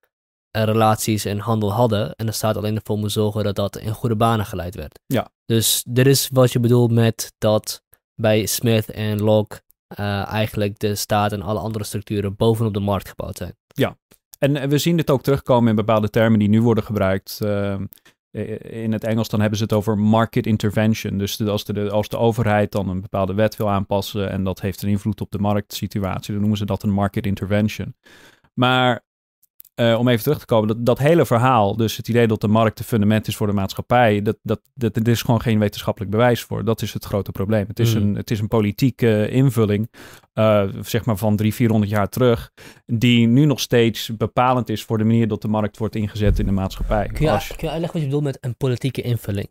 uh, 0.58 0.64
relaties 0.64 1.26
en 1.26 1.40
handel 1.40 1.74
hadden. 1.74 2.16
En 2.16 2.26
de 2.26 2.32
staat 2.32 2.58
alleen 2.58 2.76
ervoor 2.76 2.98
moest 2.98 3.14
zorgen 3.14 3.44
dat 3.44 3.56
dat 3.56 3.78
in 3.78 3.94
goede 3.94 4.16
banen 4.16 4.46
geleid 4.46 4.76
werd. 4.76 5.00
Ja. 5.06 5.32
Dus 5.46 5.84
dit 5.88 6.08
is 6.08 6.30
wat 6.32 6.52
je 6.52 6.60
bedoelt 6.60 6.92
met 6.92 7.34
dat 7.38 7.84
bij 8.16 8.46
Smith 8.46 8.92
en 8.92 9.22
Locke 9.22 9.62
uh, 10.00 10.28
eigenlijk 10.28 10.80
de 10.80 10.96
staat 10.96 11.32
en 11.32 11.42
alle 11.42 11.60
andere 11.60 11.84
structuren 11.84 12.36
bovenop 12.36 12.74
de 12.74 12.80
markt 12.80 13.10
gebouwd 13.10 13.38
zijn. 13.38 13.56
Ja, 13.68 13.98
en 14.40 14.70
we 14.70 14.78
zien 14.78 14.98
dit 14.98 15.10
ook 15.10 15.22
terugkomen 15.22 15.70
in 15.70 15.76
bepaalde 15.76 16.10
termen 16.10 16.40
die 16.40 16.50
nu 16.50 16.62
worden 16.62 16.84
gebruikt. 16.84 17.40
Uh, 17.44 17.76
in 18.32 18.92
het 18.92 19.04
Engels 19.04 19.30
dan 19.30 19.40
hebben 19.40 19.58
ze 19.58 19.64
het 19.64 19.74
over 19.74 19.98
market 19.98 20.46
intervention. 20.46 21.18
Dus 21.18 21.42
als 21.48 21.66
de, 21.66 21.90
als 21.90 22.08
de 22.08 22.18
overheid 22.18 22.72
dan 22.72 22.90
een 22.90 23.02
bepaalde 23.02 23.34
wet 23.34 23.56
wil 23.56 23.70
aanpassen 23.70 24.30
en 24.30 24.44
dat 24.44 24.62
heeft 24.62 24.82
een 24.82 24.90
invloed 24.90 25.22
op 25.22 25.32
de 25.32 25.40
marktsituatie, 25.40 26.32
dan 26.32 26.40
noemen 26.40 26.58
ze 26.58 26.66
dat 26.66 26.84
een 26.84 26.94
market 26.94 27.26
intervention. 27.26 27.96
Maar 28.54 29.04
uh, 29.82 30.00
om 30.00 30.08
even 30.08 30.24
terug 30.24 30.40
te 30.40 30.46
komen, 30.46 30.68
dat, 30.68 30.86
dat 30.86 31.00
hele 31.00 31.26
verhaal, 31.26 31.76
dus 31.76 31.98
het 31.98 32.08
idee 32.08 32.28
dat 32.28 32.42
de 32.42 32.48
markt 32.48 32.78
de 32.78 32.84
fundament 32.84 33.28
is 33.28 33.36
voor 33.36 33.48
de 33.48 33.54
maatschappij, 33.54 34.22
dat, 34.22 34.38
dat, 34.42 34.62
dat, 34.74 34.96
er 34.96 35.08
is 35.08 35.22
gewoon 35.22 35.42
geen 35.42 35.60
wetenschappelijk 35.60 36.12
bewijs 36.12 36.42
voor. 36.42 36.64
Dat 36.64 36.82
is 36.82 36.94
het 36.94 37.06
grote 37.06 37.32
probleem. 37.32 37.66
Het 37.68 37.80
is, 37.80 37.96
mm. 37.96 38.02
een, 38.02 38.16
het 38.16 38.32
is 38.32 38.40
een 38.40 38.48
politieke 38.48 39.30
invulling, 39.30 39.92
uh, 40.34 40.64
zeg 40.82 41.06
maar 41.06 41.18
van 41.18 41.36
drie, 41.36 41.54
vierhonderd 41.54 41.92
jaar 41.92 42.10
terug, 42.10 42.52
die 42.86 43.28
nu 43.28 43.46
nog 43.46 43.60
steeds 43.60 44.18
bepalend 44.18 44.70
is 44.70 44.84
voor 44.84 44.98
de 44.98 45.04
manier 45.04 45.28
dat 45.28 45.42
de 45.42 45.48
markt 45.48 45.78
wordt 45.78 45.96
ingezet 45.96 46.40
in 46.40 46.46
de 46.46 46.52
maatschappij. 46.52 47.08
Kun 47.08 47.26
je, 47.26 47.32
Als, 47.32 47.48
kun 47.48 47.68
je 47.68 47.70
uitleggen 47.70 47.94
wat 47.94 48.02
je 48.02 48.08
bedoelt 48.08 48.24
met 48.24 48.38
een 48.42 48.58
politieke 48.58 49.02
invulling? 49.02 49.50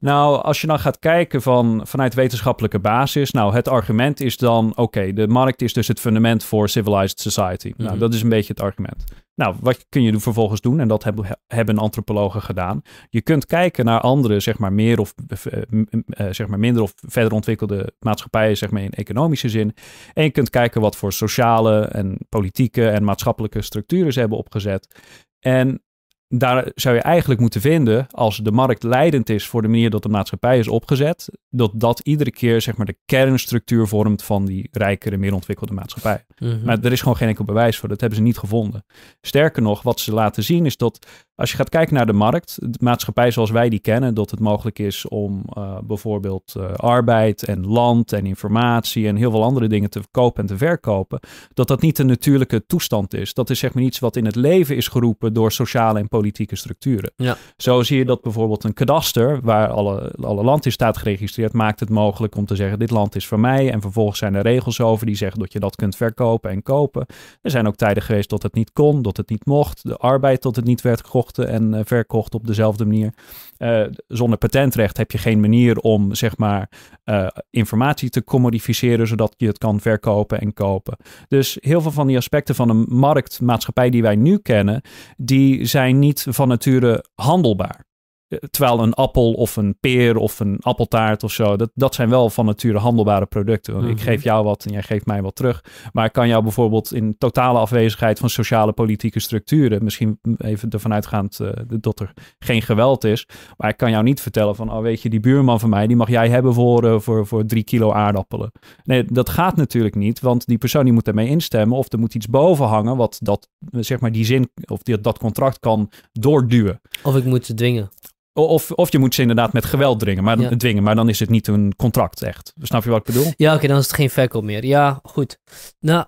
Nou, 0.00 0.42
als 0.42 0.60
je 0.60 0.66
dan 0.66 0.78
gaat 0.78 0.98
kijken 0.98 1.42
van, 1.42 1.80
vanuit 1.84 2.14
wetenschappelijke 2.14 2.78
basis, 2.78 3.30
nou, 3.30 3.54
het 3.54 3.68
argument 3.68 4.20
is 4.20 4.36
dan, 4.36 4.76
oké, 4.76 5.12
de 5.12 5.28
markt 5.28 5.62
is 5.62 5.72
dus 5.72 5.88
het 5.88 6.00
fundament 6.00 6.44
voor 6.44 6.68
civilized 6.68 7.20
society. 7.20 7.72
Nou, 7.76 7.90
mhm. 7.90 7.98
dat 7.98 8.14
is 8.14 8.22
een 8.22 8.28
beetje 8.28 8.52
het 8.52 8.62
argument. 8.62 9.04
Nou, 9.38 9.56
wat 9.60 9.86
kun 9.88 10.02
je 10.02 10.20
vervolgens 10.20 10.60
doen? 10.60 10.80
En 10.80 10.88
dat 10.88 11.04
hebben, 11.46 11.78
antropologen 11.78 12.42
gedaan. 12.42 12.82
Je 13.10 13.22
kunt 13.22 13.46
kijken 13.46 13.84
naar 13.84 14.00
andere, 14.00 14.40
zeg 14.40 14.58
maar, 14.58 14.72
meer 14.72 15.00
of 15.00 15.14
uh, 15.30 16.26
zeg 16.30 16.46
maar 16.46 16.58
minder 16.58 16.82
of 16.82 16.92
verder 16.96 17.32
ontwikkelde 17.32 17.92
maatschappijen, 17.98 18.56
zeg 18.56 18.70
maar 18.70 18.82
in 18.82 18.90
economische 18.90 19.48
zin. 19.48 19.74
En 20.12 20.24
je 20.24 20.30
kunt 20.30 20.50
kijken 20.50 20.80
wat 20.80 20.96
voor 20.96 21.12
sociale 21.12 21.80
en 21.80 22.18
politieke 22.28 22.88
en 22.88 23.04
maatschappelijke 23.04 23.62
structuren 23.62 24.12
ze 24.12 24.20
hebben 24.20 24.38
opgezet. 24.38 25.00
En 25.40 25.82
daar 26.28 26.70
zou 26.74 26.94
je 26.94 27.00
eigenlijk 27.00 27.40
moeten 27.40 27.60
vinden, 27.60 28.06
als 28.10 28.36
de 28.36 28.52
markt 28.52 28.82
leidend 28.82 29.28
is 29.30 29.46
voor 29.46 29.62
de 29.62 29.68
manier 29.68 29.90
dat 29.90 30.02
de 30.02 30.08
maatschappij 30.08 30.58
is 30.58 30.68
opgezet, 30.68 31.28
dat 31.50 31.70
dat 31.74 32.00
iedere 32.00 32.30
keer 32.30 32.60
zeg 32.60 32.76
maar 32.76 32.86
de 32.86 32.98
kernstructuur 33.04 33.86
vormt 33.86 34.22
van 34.22 34.44
die 34.44 34.68
rijkere, 34.72 35.16
meer 35.16 35.34
ontwikkelde 35.34 35.72
maatschappij. 35.72 36.24
Mhm. 36.38 36.64
Maar 36.64 36.78
er 36.82 36.92
is 36.92 37.00
gewoon 37.00 37.16
geen 37.16 37.28
enkel 37.28 37.44
bewijs 37.44 37.78
voor, 37.78 37.88
dat 37.88 38.00
hebben 38.00 38.18
ze 38.18 38.24
niet 38.24 38.38
gevonden. 38.38 38.84
Sterker 39.20 39.62
nog, 39.62 39.82
wat 39.82 40.00
ze 40.00 40.12
laten 40.12 40.42
zien 40.42 40.66
is 40.66 40.76
dat 40.76 41.06
als 41.38 41.50
je 41.50 41.56
gaat 41.56 41.68
kijken 41.68 41.94
naar 41.94 42.06
de 42.06 42.12
markt, 42.12 42.58
de 42.60 42.78
maatschappij 42.80 43.30
zoals 43.30 43.50
wij 43.50 43.68
die 43.68 43.78
kennen, 43.78 44.14
dat 44.14 44.30
het 44.30 44.40
mogelijk 44.40 44.78
is 44.78 45.08
om 45.08 45.44
uh, 45.58 45.78
bijvoorbeeld 45.82 46.54
uh, 46.56 46.72
arbeid 46.72 47.42
en 47.42 47.66
land 47.66 48.12
en 48.12 48.26
informatie 48.26 49.06
en 49.06 49.16
heel 49.16 49.30
veel 49.30 49.42
andere 49.42 49.66
dingen 49.66 49.90
te 49.90 50.00
kopen 50.10 50.42
en 50.42 50.48
te 50.48 50.56
verkopen, 50.56 51.20
dat 51.54 51.68
dat 51.68 51.80
niet 51.80 51.98
een 51.98 52.06
natuurlijke 52.06 52.66
toestand 52.66 53.14
is. 53.14 53.34
Dat 53.34 53.50
is 53.50 53.58
zeg 53.58 53.74
maar 53.74 53.82
iets 53.82 53.98
wat 53.98 54.16
in 54.16 54.24
het 54.24 54.34
leven 54.34 54.76
is 54.76 54.88
geroepen 54.88 55.32
door 55.32 55.52
sociale 55.52 55.98
en 55.98 56.08
politieke 56.08 56.56
structuren. 56.56 57.12
Ja. 57.16 57.36
Zo 57.56 57.82
zie 57.82 57.98
je 57.98 58.04
dat 58.04 58.22
bijvoorbeeld 58.22 58.64
een 58.64 58.74
kadaster, 58.74 59.40
waar 59.42 59.68
alle, 59.68 60.12
alle 60.20 60.44
land 60.44 60.64
in 60.64 60.72
staat 60.72 60.96
geregistreerd, 60.96 61.52
maakt 61.52 61.80
het 61.80 61.90
mogelijk 61.90 62.36
om 62.36 62.46
te 62.46 62.56
zeggen: 62.56 62.78
dit 62.78 62.90
land 62.90 63.14
is 63.14 63.28
van 63.28 63.40
mij. 63.40 63.70
En 63.70 63.80
vervolgens 63.80 64.18
zijn 64.18 64.34
er 64.34 64.42
regels 64.42 64.80
over 64.80 65.06
die 65.06 65.16
zeggen 65.16 65.40
dat 65.40 65.52
je 65.52 65.60
dat 65.60 65.76
kunt 65.76 65.96
verkopen 65.96 66.50
en 66.50 66.62
kopen. 66.62 67.06
Er 67.42 67.50
zijn 67.50 67.66
ook 67.66 67.76
tijden 67.76 68.02
geweest 68.02 68.30
dat 68.30 68.42
het 68.42 68.54
niet 68.54 68.72
kon, 68.72 69.02
dat 69.02 69.16
het 69.16 69.28
niet 69.28 69.46
mocht. 69.46 69.82
De 69.82 69.96
arbeid 69.96 70.42
dat 70.42 70.56
het 70.56 70.64
niet 70.64 70.80
werd 70.80 71.04
gekocht 71.04 71.27
en 71.36 71.74
uh, 71.74 71.80
verkocht 71.84 72.34
op 72.34 72.46
dezelfde 72.46 72.84
manier. 72.84 73.14
Uh, 73.58 73.82
zonder 74.06 74.38
patentrecht 74.38 74.96
heb 74.96 75.10
je 75.10 75.18
geen 75.18 75.40
manier 75.40 75.78
om 75.78 76.14
zeg 76.14 76.36
maar 76.36 76.70
uh, 77.04 77.26
informatie 77.50 78.10
te 78.10 78.24
commodificeren 78.24 79.06
zodat 79.06 79.34
je 79.36 79.46
het 79.46 79.58
kan 79.58 79.80
verkopen 79.80 80.40
en 80.40 80.54
kopen. 80.54 80.96
Dus 81.28 81.58
heel 81.60 81.80
veel 81.80 81.90
van 81.90 82.06
die 82.06 82.16
aspecten 82.16 82.54
van 82.54 82.68
een 82.68 82.86
marktmaatschappij 82.88 83.90
die 83.90 84.02
wij 84.02 84.16
nu 84.16 84.38
kennen, 84.38 84.82
die 85.16 85.64
zijn 85.64 85.98
niet 85.98 86.26
van 86.28 86.48
nature 86.48 87.04
handelbaar. 87.14 87.86
Eh, 88.28 88.38
terwijl 88.50 88.82
een 88.82 88.94
appel 88.94 89.32
of 89.32 89.56
een 89.56 89.76
peer 89.80 90.16
of 90.16 90.40
een 90.40 90.58
appeltaart 90.60 91.22
of 91.22 91.32
zo, 91.32 91.56
dat, 91.56 91.70
dat 91.74 91.94
zijn 91.94 92.08
wel 92.08 92.30
van 92.30 92.44
nature 92.44 92.78
handelbare 92.78 93.26
producten. 93.26 93.76
Ik 93.76 93.82
mhm. 93.82 93.98
geef 93.98 94.22
jou 94.22 94.44
wat 94.44 94.64
en 94.64 94.72
jij 94.72 94.82
geeft 94.82 95.06
mij 95.06 95.22
wat 95.22 95.34
terug. 95.34 95.64
Maar 95.92 96.04
ik 96.04 96.12
kan 96.12 96.28
jou 96.28 96.42
bijvoorbeeld 96.42 96.94
in 96.94 97.18
totale 97.18 97.58
afwezigheid 97.58 98.18
van 98.18 98.30
sociale 98.30 98.72
politieke 98.72 99.20
structuren, 99.20 99.84
misschien 99.84 100.18
even 100.38 100.70
ervan 100.70 100.92
uitgaand 100.92 101.38
uh, 101.42 101.50
dat 101.66 102.00
er 102.00 102.12
geen 102.38 102.62
geweld 102.62 103.04
is, 103.04 103.26
maar 103.56 103.70
ik 103.70 103.76
kan 103.76 103.90
jou 103.90 104.04
niet 104.04 104.20
vertellen 104.20 104.56
van, 104.56 104.72
oh 104.72 104.80
weet 104.80 105.02
je, 105.02 105.08
die 105.08 105.20
buurman 105.20 105.60
van 105.60 105.70
mij, 105.70 105.86
die 105.86 105.96
mag 105.96 106.08
jij 106.08 106.28
hebben 106.28 106.54
voor, 106.54 106.84
uh, 106.84 106.98
voor, 106.98 107.26
voor 107.26 107.44
drie 107.44 107.64
kilo 107.64 107.92
aardappelen. 107.92 108.52
Nee, 108.84 109.04
dat 109.04 109.28
gaat 109.28 109.56
natuurlijk 109.56 109.94
niet, 109.94 110.20
want 110.20 110.46
die 110.46 110.58
persoon 110.58 110.84
die 110.84 110.92
moet 110.92 111.04
daarmee 111.04 111.28
instemmen 111.28 111.78
of 111.78 111.92
er 111.92 111.98
moet 111.98 112.14
iets 112.14 112.28
boven 112.28 112.66
hangen 112.66 112.96
wat 112.96 113.18
dat, 113.22 113.48
zeg 113.70 114.00
maar, 114.00 114.12
die 114.12 114.24
zin 114.24 114.50
of 114.64 114.82
die, 114.82 115.00
dat 115.00 115.18
contract 115.18 115.58
kan 115.58 115.90
doorduwen. 116.12 116.80
Of 117.02 117.16
ik 117.16 117.24
moet 117.24 117.46
ze 117.46 117.54
dwingen. 117.54 117.90
Of, 118.38 118.70
of 118.70 118.92
je 118.92 118.98
moet 118.98 119.14
ze 119.14 119.20
inderdaad 119.20 119.52
met 119.52 119.64
geweld 119.64 120.00
dwingen 120.00 120.24
maar, 120.24 120.56
dwingen, 120.56 120.82
maar 120.82 120.94
dan 120.94 121.08
is 121.08 121.20
het 121.20 121.30
niet 121.30 121.46
een 121.46 121.76
contract 121.76 122.22
echt. 122.22 122.52
Snap 122.60 122.84
je 122.84 122.90
wat 122.90 122.98
ik 122.98 123.14
bedoel? 123.14 123.32
Ja, 123.36 123.54
oké, 123.54 123.66
dan 123.66 123.78
is 123.78 123.86
het 123.86 123.94
geen 123.94 124.10
verkoop 124.10 124.42
meer. 124.42 124.64
Ja, 124.64 125.00
goed. 125.02 125.38
Nou, 125.80 126.06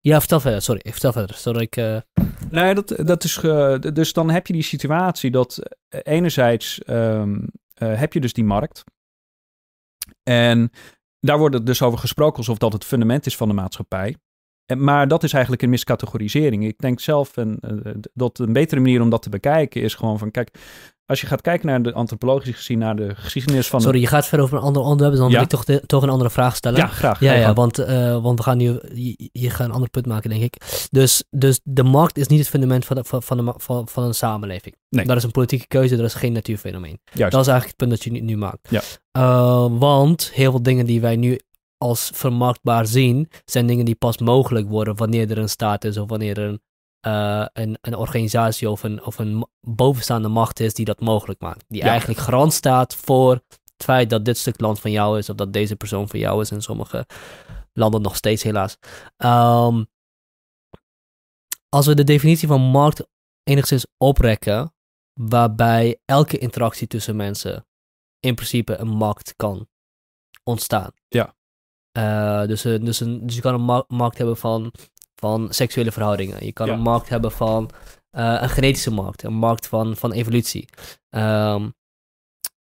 ja, 0.00 0.18
vertel 0.18 0.40
verder. 0.40 0.62
Sorry, 0.62 0.80
vertel 0.90 1.12
verder. 1.12 1.36
Sorry, 1.36 1.62
ik... 1.62 1.76
Uh... 1.76 1.98
Nee, 2.50 2.74
dat, 2.74 2.88
dat 2.96 3.24
is... 3.24 3.42
Uh, 3.42 3.78
dus 3.78 4.12
dan 4.12 4.30
heb 4.30 4.46
je 4.46 4.52
die 4.52 4.62
situatie 4.62 5.30
dat 5.30 5.58
uh, 5.58 6.00
enerzijds 6.02 6.80
um, 6.86 7.48
heb 7.74 8.12
je 8.12 8.20
dus 8.20 8.32
die 8.32 8.44
markt. 8.44 8.84
En 10.22 10.70
daar 11.20 11.38
wordt 11.38 11.66
dus 11.66 11.82
over 11.82 11.98
gesproken 11.98 12.36
alsof 12.36 12.58
dat 12.58 12.72
het 12.72 12.84
fundament 12.84 13.26
is 13.26 13.36
van 13.36 13.48
de 13.48 13.54
maatschappij. 13.54 14.16
Maar 14.76 15.08
dat 15.08 15.22
is 15.22 15.32
eigenlijk 15.32 15.62
een 15.62 15.70
miscategorisering. 15.70 16.64
Ik 16.64 16.78
denk 16.78 17.00
zelf 17.00 17.36
en, 17.36 17.58
uh, 17.60 17.94
dat 18.14 18.38
een 18.38 18.52
betere 18.52 18.80
manier 18.80 19.00
om 19.00 19.10
dat 19.10 19.22
te 19.22 19.28
bekijken 19.28 19.82
is 19.82 19.94
gewoon 19.94 20.18
van, 20.18 20.30
kijk, 20.30 20.58
als 21.06 21.20
je 21.20 21.26
gaat 21.26 21.40
kijken 21.40 21.66
naar 21.66 21.82
de 21.82 21.92
antropologisch 21.92 22.56
gezien, 22.56 22.78
naar 22.78 22.96
de 22.96 23.14
geschiedenis 23.14 23.68
van... 23.68 23.80
Sorry, 23.80 24.00
je 24.00 24.06
gaat 24.06 24.26
verder 24.26 24.46
over 24.46 24.58
een 24.58 24.64
ander 24.64 24.82
onderwerp, 24.82 25.10
dus 25.10 25.20
dan 25.20 25.30
wil 25.30 25.40
ik 25.40 25.48
toch, 25.48 25.64
de, 25.64 25.82
toch 25.86 26.02
een 26.02 26.08
andere 26.08 26.30
vraag 26.30 26.56
stellen. 26.56 26.78
Ja, 26.78 26.86
graag. 26.86 27.20
Ja, 27.20 27.32
ja 27.32 27.52
want, 27.52 27.78
uh, 27.78 28.22
want 28.22 28.38
we 28.38 28.44
gaan 28.44 28.56
nu, 28.56 28.78
je, 28.94 29.30
je 29.32 29.50
gaat 29.50 29.66
een 29.66 29.74
ander 29.74 29.90
punt 29.90 30.06
maken, 30.06 30.30
denk 30.30 30.42
ik. 30.42 30.86
Dus, 30.90 31.24
dus 31.30 31.60
de 31.62 31.82
markt 31.82 32.18
is 32.18 32.26
niet 32.26 32.38
het 32.38 32.48
fundament 32.48 32.84
van, 32.84 32.96
de, 32.96 33.04
van, 33.04 33.22
van, 33.22 33.36
de, 33.36 33.54
van, 33.56 33.88
van 33.88 34.04
een 34.04 34.14
samenleving. 34.14 34.76
Nee. 34.88 35.06
Dat 35.06 35.16
is 35.16 35.22
een 35.22 35.30
politieke 35.30 35.66
keuze, 35.66 35.96
dat 35.96 36.06
is 36.06 36.14
geen 36.14 36.32
natuurfenomeen. 36.32 36.98
Juist. 37.12 37.32
Dat 37.32 37.40
is 37.40 37.48
eigenlijk 37.48 37.66
het 37.66 37.76
punt 37.76 37.90
dat 37.90 38.04
je 38.04 38.10
nu, 38.10 38.20
nu 38.20 38.36
maakt. 38.36 38.68
Ja. 38.70 38.82
Uh, 39.18 39.78
want 39.78 40.30
heel 40.34 40.50
veel 40.50 40.62
dingen 40.62 40.86
die 40.86 41.00
wij 41.00 41.16
nu 41.16 41.40
als 41.84 42.10
vermarktbaar 42.14 42.86
zien, 42.86 43.28
zijn 43.44 43.66
dingen 43.66 43.84
die 43.84 43.94
pas 43.94 44.18
mogelijk 44.18 44.68
worden 44.68 44.96
wanneer 44.96 45.30
er 45.30 45.38
een 45.38 45.48
staat 45.48 45.84
is 45.84 45.96
of 45.96 46.08
wanneer 46.08 46.38
er 46.38 46.48
een, 46.48 46.62
uh, 47.06 47.46
een, 47.52 47.78
een, 47.80 47.96
organisatie 47.96 48.70
of 48.70 48.82
een, 48.82 49.04
of 49.04 49.18
een 49.18 49.46
bovenstaande 49.60 50.28
macht 50.28 50.60
is 50.60 50.74
die 50.74 50.84
dat 50.84 51.00
mogelijk 51.00 51.40
maakt. 51.40 51.64
Die 51.68 51.82
eigenlijk 51.82 52.20
garant 52.20 52.52
staat 52.52 52.94
voor 52.94 53.32
het 53.32 53.84
feit 53.84 54.10
dat 54.10 54.24
dit 54.24 54.38
stuk 54.38 54.60
land 54.60 54.80
van 54.80 54.90
jou 54.90 55.18
is 55.18 55.28
of 55.28 55.36
dat 55.36 55.52
deze 55.52 55.76
persoon 55.76 56.08
van 56.08 56.18
jou 56.18 56.40
is. 56.40 56.50
In 56.50 56.62
sommige 56.62 57.06
landen 57.72 58.02
nog 58.02 58.16
steeds 58.16 58.42
helaas. 58.42 58.76
Um, 59.16 59.86
als 61.68 61.86
we 61.86 61.94
de 61.94 62.04
definitie 62.04 62.48
van 62.48 62.60
markt 62.60 63.06
enigszins 63.42 63.86
oprekken, 63.96 64.74
waarbij 65.20 66.00
elke 66.04 66.38
interactie 66.38 66.86
tussen 66.86 67.16
mensen 67.16 67.66
in 68.20 68.34
principe 68.34 68.76
een 68.76 68.88
markt 68.88 69.34
kan 69.36 69.68
ontstaan. 70.42 70.92
Ja. 71.08 71.34
Uh, 71.98 72.46
dus, 72.46 72.62
dus, 72.62 73.00
een, 73.00 73.26
dus 73.26 73.34
je 73.34 73.40
kan 73.40 73.54
een 73.54 73.84
markt 73.88 74.18
hebben 74.18 74.36
van, 74.36 74.72
van 75.14 75.52
seksuele 75.52 75.92
verhoudingen. 75.92 76.44
Je 76.44 76.52
kan 76.52 76.68
een 76.68 76.80
markt 76.80 77.08
hebben 77.08 77.32
van 77.32 77.70
uh, 78.12 78.38
een 78.40 78.48
genetische 78.48 78.90
markt, 78.90 79.22
een 79.22 79.34
markt 79.34 79.68
van, 79.68 79.96
van 79.96 80.12
evolutie. 80.12 80.68
Um, 81.10 81.74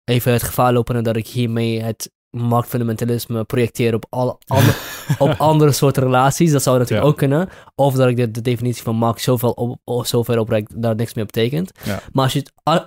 even 0.04 0.32
het 0.32 0.42
gevaar 0.42 0.72
lopen 0.72 1.04
dat 1.04 1.16
ik 1.16 1.26
hiermee 1.26 1.82
het 1.82 2.12
marktfundamentalisme 2.30 3.44
projecteer 3.44 3.94
op, 3.94 4.06
alle, 4.08 4.38
andere, 4.46 4.76
op 5.18 5.34
andere 5.38 5.72
soorten 5.72 6.02
relaties. 6.02 6.52
Dat 6.52 6.62
zou 6.62 6.78
natuurlijk 6.78 7.08
ook 7.08 7.16
kunnen. 7.16 7.48
Of 7.74 7.94
dat 7.94 8.08
ik 8.08 8.16
de, 8.16 8.30
de 8.30 8.40
definitie 8.40 8.82
van 8.82 8.96
markt 8.96 9.20
zoveel 9.20 9.50
op, 9.50 9.80
of 9.84 10.06
zover 10.06 10.38
oprek 10.38 10.68
dat 10.74 10.90
het 10.90 10.98
niks 10.98 11.14
meer 11.14 11.24
betekent. 11.24 11.72
Maar 12.12 12.24
als 12.24 12.32
je, 12.32 12.44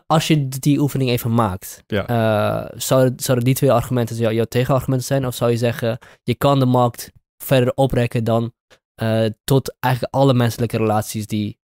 als 0.08 0.28
je 0.28 0.48
die 0.48 0.80
oefening 0.80 1.10
even 1.10 1.34
maakt, 1.34 1.84
ja. 1.88 2.10
uh, 2.10 2.70
zouden, 2.76 3.44
die 3.44 3.56
twee 3.56 3.72
argumenten 3.72 4.16
jou, 4.16 4.34
jouw 4.34 4.46
tegenargumenten 4.46 5.08
zijn? 5.08 5.28
Of 5.28 5.36
zou 5.36 5.52
je 5.52 5.58
zeggen, 5.58 5.98
je 6.24 6.36
kan 6.36 6.60
de 6.60 6.66
markt 6.66 7.12
verder 7.44 7.74
oprekken 7.74 8.24
dan 8.24 8.54
uh, 9.02 9.26
tot 9.44 9.76
eigenlijk 9.80 10.14
alle 10.14 10.34
menselijke 10.34 10.78
relaties 10.78 11.28
die... 11.28 11.60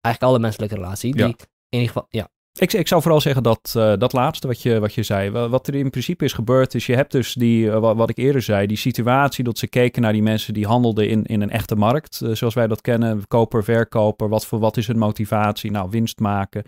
Eigenlijk 0.00 0.34
alle 0.34 0.42
menselijke 0.42 0.74
relaties 0.74 1.12
die 1.12 1.24
in 1.24 1.36
ieder 1.68 1.86
geval... 1.86 2.06
Ja, 2.08 2.28
ik, 2.60 2.72
ik 2.72 2.88
zou 2.88 3.02
vooral 3.02 3.20
zeggen 3.20 3.42
dat 3.42 3.74
uh, 3.76 3.92
dat 3.98 4.12
laatste 4.12 4.46
wat 4.46 4.62
je, 4.62 4.80
wat 4.80 4.94
je 4.94 5.02
zei. 5.02 5.30
Wat 5.30 5.66
er 5.66 5.74
in 5.74 5.90
principe 5.90 6.24
is 6.24 6.32
gebeurd 6.32 6.74
is, 6.74 6.86
je 6.86 6.94
hebt 6.94 7.12
dus 7.12 7.34
die, 7.34 7.64
uh, 7.64 7.78
wat, 7.78 8.10
ik 8.10 8.16
eerder 8.16 8.42
zei, 8.42 8.66
die 8.66 8.76
situatie 8.76 9.44
dat 9.44 9.58
ze 9.58 9.66
keken 9.66 10.02
naar 10.02 10.12
die 10.12 10.22
mensen 10.22 10.54
die 10.54 10.66
handelden 10.66 11.08
in, 11.08 11.24
in 11.24 11.40
een 11.40 11.50
echte 11.50 11.76
markt. 11.76 12.20
Uh, 12.22 12.34
zoals 12.34 12.54
wij 12.54 12.66
dat 12.66 12.80
kennen, 12.80 13.26
koper, 13.28 13.64
verkoper, 13.64 14.28
wat, 14.28 14.46
voor, 14.46 14.58
wat 14.58 14.76
is 14.76 14.86
hun 14.86 14.98
motivatie? 14.98 15.70
Nou, 15.70 15.90
winst 15.90 16.18
maken. 16.18 16.64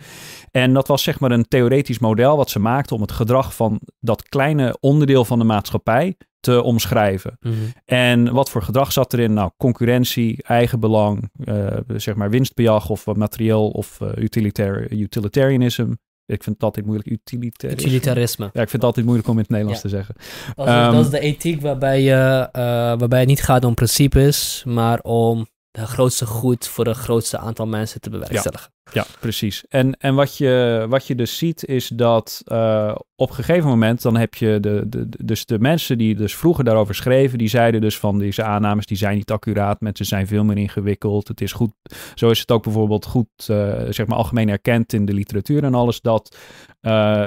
En 0.50 0.72
dat 0.72 0.88
was 0.88 1.03
zeg 1.03 1.20
maar 1.20 1.31
een 1.31 1.48
theoretisch 1.48 1.98
model 1.98 2.37
wat 2.37 2.50
ze 2.50 2.59
maakten 2.59 2.96
om 2.96 3.03
het 3.03 3.12
gedrag 3.12 3.55
van 3.55 3.81
dat 4.00 4.29
kleine 4.29 4.76
onderdeel 4.81 5.24
van 5.24 5.38
de 5.38 5.44
maatschappij 5.44 6.16
te 6.40 6.62
omschrijven. 6.62 7.37
Mhm. 7.40 7.55
En 7.85 8.33
wat 8.33 8.50
voor 8.50 8.62
gedrag 8.62 8.92
zat 8.92 9.12
erin? 9.12 9.33
Nou, 9.33 9.50
concurrentie, 9.57 10.42
eigenbelang, 10.42 11.31
uh, 11.44 11.66
zeg 11.96 12.14
maar 12.14 12.31
winstbejag 12.31 12.88
of 12.90 13.05
wat 13.05 13.16
materieel 13.16 13.68
of 13.68 13.98
uh, 14.03 14.09
utilitair, 14.16 14.92
utilitarianism. 14.92 15.92
Ik 16.26 16.42
vind 16.42 16.55
het 16.57 16.64
altijd 16.64 16.87
moeilijk. 16.87 17.11
Utilitarisme. 17.11 17.87
Utilitarisme. 17.87 18.44
Ja, 18.44 18.50
ik 18.62 18.68
vind 18.68 18.72
het 18.72 18.85
altijd 18.85 19.05
moeilijk 19.07 19.29
om 19.29 19.35
in 19.35 19.40
het 19.40 19.50
Nederlands 19.50 19.83
Ja. 19.83 19.88
te 19.88 19.94
zeggen. 19.96 20.14
Dat 20.55 20.66
is, 20.66 20.72
Ehm, 20.72 20.92
dat 20.92 21.05
is 21.05 21.11
de 21.11 21.20
ethiek 21.20 21.61
waarbij, 21.61 22.03
je, 22.03 22.48
eh, 22.53 22.62
waarbij 22.98 23.18
het 23.18 23.29
niet 23.29 23.42
gaat 23.42 23.64
om 23.64 23.74
principes, 23.74 24.62
maar 24.66 25.00
om 25.00 25.46
de 25.70 25.87
grootste 25.87 26.26
goed 26.26 26.68
voor 26.68 26.87
het 26.87 26.96
grootste 26.96 27.38
aantal 27.38 27.66
mensen 27.66 28.00
te 28.00 28.11
bewerkstelligen. 28.11 28.72
Ja, 28.92 29.04
precies. 29.20 29.64
En, 29.68 29.96
en 29.98 30.14
wat, 30.14 30.37
je, 30.37 30.87
wat 30.88 31.06
je 31.06 31.14
dus 31.14 31.38
ziet 31.38 31.64
is 31.64 31.88
dat 31.88 32.42
eh, 32.44 32.94
op 33.16 33.28
een 33.28 33.35
gegeven 33.35 33.68
moment 33.68 34.02
dan 34.02 34.16
heb 34.16 34.35
je 34.35 34.61
de, 34.61 34.83
de, 34.87 35.09
dus 35.24 35.46
de 35.46 35.59
mensen 35.59 35.98
die 35.98 36.14
dus 36.14 36.37
vroeger 36.37 36.64
daarover 36.64 36.94
schreven, 36.94 37.38
die 37.38 37.48
zeiden 37.48 37.80
dus 37.80 37.98
van 37.98 38.18
deze 38.18 38.42
aannames 38.42 38.87
die 38.87 38.96
zijn 38.96 39.16
niet 39.16 39.30
accuraat, 39.30 39.80
mensen 39.80 40.06
zijn 40.06 40.26
veel 40.26 40.44
meer 40.44 40.56
ingewikkeld. 40.56 41.28
Het 41.28 41.40
is 41.40 41.52
goed, 41.52 41.72
zo 42.14 42.30
is 42.30 42.40
het 42.40 42.50
ook 42.50 42.62
bijvoorbeeld 42.62 43.06
goed, 43.06 43.28
eh, 43.46 43.83
zeg 43.88 44.06
maar 44.06 44.16
algemeen 44.16 44.48
erkend 44.48 44.92
in 44.92 45.04
de 45.04 45.14
literatuur 45.14 45.64
en 45.64 45.74
alles 45.74 46.00
dat 46.00 46.37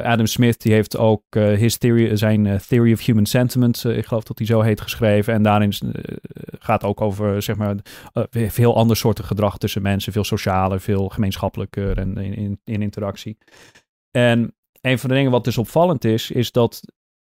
Adam 0.04 0.26
Smith 0.26 0.62
die 0.62 0.74
heeft 0.74 0.98
ook 0.98 1.24
eh, 1.30 1.44
his 1.44 1.78
theory, 1.78 2.16
zijn 2.16 2.46
eh, 2.46 2.56
Theory 2.56 2.94
of 2.94 3.06
Human 3.06 3.26
Sentiment, 3.26 3.86
eh, 3.86 3.98
ik 3.98 4.06
geloof 4.06 4.24
dat 4.24 4.38
hij 4.38 4.48
zo 4.48 4.62
heet, 4.62 4.82
geschreven. 4.82 5.34
En 5.34 5.44
daarin 5.44 5.72
eh, 5.72 6.16
gaat 6.60 6.84
ook 6.84 7.02
over 7.02 7.42
zeg 7.42 7.56
maar 7.56 7.76
eh, 8.14 8.50
veel 8.50 8.76
ander 8.76 8.98
soorten 8.98 9.24
gedrag 9.24 9.58
tussen 9.58 9.82
mensen, 9.82 10.14
veel 10.14 10.24
socialer, 10.24 10.82
veel 10.82 11.10
gemeenschappelijker 11.10 11.98
en 11.98 12.18
in, 12.18 12.34
in, 12.34 12.60
in 12.64 12.82
interactie. 12.82 13.38
En 14.12 14.56
een 14.82 15.00
van 15.00 15.10
de 15.10 15.16
dingen 15.16 15.32
wat 15.32 15.44
dus 15.44 15.58
opvallend 15.58 16.06
is, 16.06 16.32
is 16.32 16.52
dat 16.52 16.82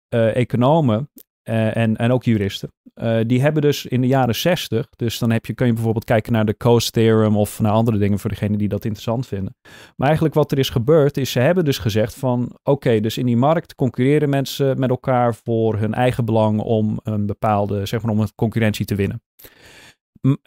eh, 0.09 0.37
economen 0.37 1.11
eh, 1.43 1.77
en, 1.77 1.97
en 1.97 2.13
ook 2.13 2.25
juristen, 2.25 2.73
eh, 2.95 3.19
die 3.27 3.41
hebben 3.41 3.63
dus 3.63 3.87
in 3.87 4.01
de 4.01 4.07
jaren 4.07 4.35
60, 4.35 4.89
dus 4.97 5.19
dan 5.19 5.31
heb 5.31 5.47
je, 5.47 5.55
kun 5.55 5.67
je 5.67 5.73
bijvoorbeeld 5.73 6.05
kijken 6.05 6.33
naar 6.33 6.45
de 6.45 6.57
Coase 6.57 6.91
Theorem 6.91 7.37
of 7.37 7.61
naar 7.61 7.73
andere 7.73 7.99
dingen 7.99 8.19
voor 8.19 8.31
degenen 8.31 8.59
die 8.59 8.69
dat 8.69 8.85
interessant 8.85 9.27
vinden. 9.27 9.57
Maar 9.97 10.07
eigenlijk 10.07 10.35
wat 10.35 10.53
er 10.53 10.59
is 10.59 10.71
gebeurd, 10.71 11.17
is 11.17 11.31
ze 11.31 11.41
hebben 11.41 11.65
dus 11.65 11.79
gezegd 11.79 12.15
van, 12.15 12.59
oké, 12.63 13.01
dus 13.01 13.19
in 13.19 13.27
die 13.27 13.37
markt 13.37 13.75
concurreren 13.75 14.29
mensen 14.29 14.79
met 14.79 14.91
elkaar 14.91 15.35
voor 15.35 15.79
hun 15.79 15.95
eigen 15.95 16.25
belang 16.25 16.61
om 16.61 17.01
een 17.03 17.27
bepaalde, 17.27 17.87
zeg 17.87 18.03
maar, 18.03 18.13
om 18.13 18.21
een 18.21 18.35
concurrentie 18.35 18.85
te 18.85 18.95
winnen. 18.95 19.23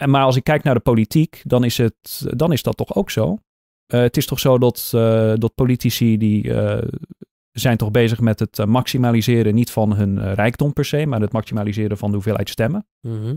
Maar 0.06 0.24
als 0.24 0.36
ik 0.36 0.44
kijk 0.44 0.64
naar 0.64 0.74
de 0.74 0.80
politiek, 0.80 1.42
dan 1.44 1.64
is, 1.64 1.78
het, 1.78 2.26
dan 2.36 2.52
is 2.52 2.64
dat 2.64 2.78
toch 2.78 2.96
ook 2.96 3.10
zo. 3.10 3.38
Eh, 3.86 4.00
het 4.00 4.18
is 4.18 4.26
toch 4.26 4.40
zo 4.40 4.58
dat, 4.58 4.88
dat 5.40 5.56
politici 5.56 6.18
die 6.18 6.54
zijn 7.54 7.78
toch 7.78 7.92
bezig 7.92 8.20
met 8.20 8.40
het 8.40 8.60
eh, 8.60 8.66
maximaliseren 8.66 9.56
niet 9.56 9.72
van 9.72 9.96
hun 9.96 10.20
eh, 10.20 10.34
rijkdom 10.34 10.74
per 10.74 10.86
se, 10.86 11.06
maar 11.06 11.22
het 11.22 11.32
maximaliseren 11.32 11.98
van 11.98 12.10
de 12.10 12.16
hoeveelheid 12.16 12.50
stemmen. 12.50 12.88
Mhm. 13.02 13.36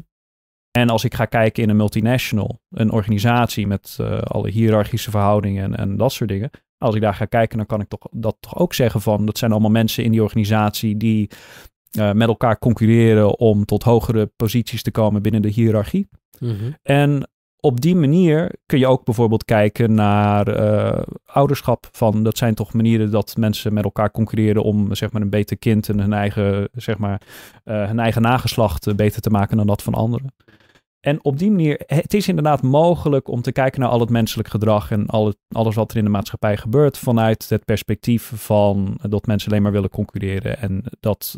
En 0.71 0.89
als 0.89 1.05
ik 1.05 1.15
ga 1.15 1.25
kijken 1.25 1.63
in 1.63 1.69
een 1.69 1.77
multinational, 1.77 2.61
een 2.71 2.91
organisatie 2.91 3.67
met 3.67 3.97
eh, 4.01 4.19
alle 4.21 4.51
hiërarchische 4.51 5.11
verhoudingen 5.11 5.65
en, 5.65 5.77
en 5.77 5.97
dat 5.97 6.13
soort 6.13 6.31
dingen. 6.31 6.51
Als 6.79 6.95
ik 6.95 7.01
daar 7.01 7.15
ga 7.15 7.25
kijken, 7.25 7.57
dan 7.57 7.67
kan 7.67 7.81
ik 7.81 7.89
toch, 7.89 8.07
dat 8.11 8.37
toch 8.41 8.59
ook 8.59 8.75
zeggen 8.75 9.01
van, 9.01 9.27
dat 9.27 9.39
zijn 9.39 9.53
allemaal 9.53 9.71
mensen 9.71 10.05
in 10.05 10.11
die 10.11 10.23
organisatie 10.23 10.97
die 10.97 11.31
met 11.97 12.29
elkaar 12.29 12.59
concurreren 12.59 13.39
om 13.39 13.65
tot 13.65 13.83
hogere 13.83 14.27
posities 14.27 14.83
te 14.83 14.91
komen 14.91 15.23
binnen 15.23 15.43
de 15.43 15.49
hiërarchie. 15.49 16.09
Mhm. 16.39 16.73
En 16.83 17.29
op 17.67 17.81
die 17.81 17.97
manier 17.97 18.53
kun 18.67 18.79
je 18.79 18.87
ook 18.87 19.05
bijvoorbeeld 19.05 19.45
kijken 19.45 19.95
naar 19.95 20.49
eh, 20.49 21.03
ouderschap. 21.27 21.89
Van, 21.93 22.23
dat 22.23 22.39
zijn 22.39 22.55
toch 22.55 22.73
manieren 22.73 23.11
dat 23.11 23.37
mensen 23.37 23.75
met 23.75 23.85
elkaar 23.85 24.11
concurreren 24.11 24.63
om 24.63 24.95
zeg 24.95 25.13
maar, 25.13 25.23
een 25.23 25.31
beter 25.31 25.59
kind 25.59 25.89
en 25.89 26.01
hun 26.01 26.13
eigen, 26.13 26.69
zeg 26.73 26.99
maar, 26.99 27.21
eh, 27.65 27.87
hun 27.87 27.99
eigen 27.99 28.23
nageslacht 28.23 28.87
eh, 28.87 28.95
beter 28.95 29.21
te 29.21 29.31
maken 29.31 29.57
dan 29.57 29.67
dat 29.67 29.83
van 29.83 29.95
anderen. 29.95 30.35
En 31.01 31.25
op 31.25 31.39
die 31.39 31.51
manier, 31.51 31.83
het 31.87 32.15
is 32.15 32.29
inderdaad 32.29 32.63
mogelijk 32.63 33.29
om 33.29 33.43
te 33.43 33.53
kijken 33.53 33.81
naar 33.81 33.91
al 33.91 34.01
het 34.01 34.11
menselijk 34.11 34.49
gedrag 34.49 34.91
en 34.91 35.07
al 35.07 35.27
het, 35.27 35.37
alles 35.49 35.75
wat 35.75 35.91
er 35.91 35.97
in 35.97 36.05
de 36.05 36.11
maatschappij 36.11 36.57
gebeurt 36.57 36.99
vanuit 36.99 37.49
het 37.49 37.65
perspectief 37.65 38.33
van 38.35 38.99
dat 39.03 39.27
mensen 39.27 39.51
alleen 39.51 39.63
maar 39.63 39.73
willen 39.73 39.91
concurreren 39.91 40.59
en 40.59 40.85
dat 41.01 41.35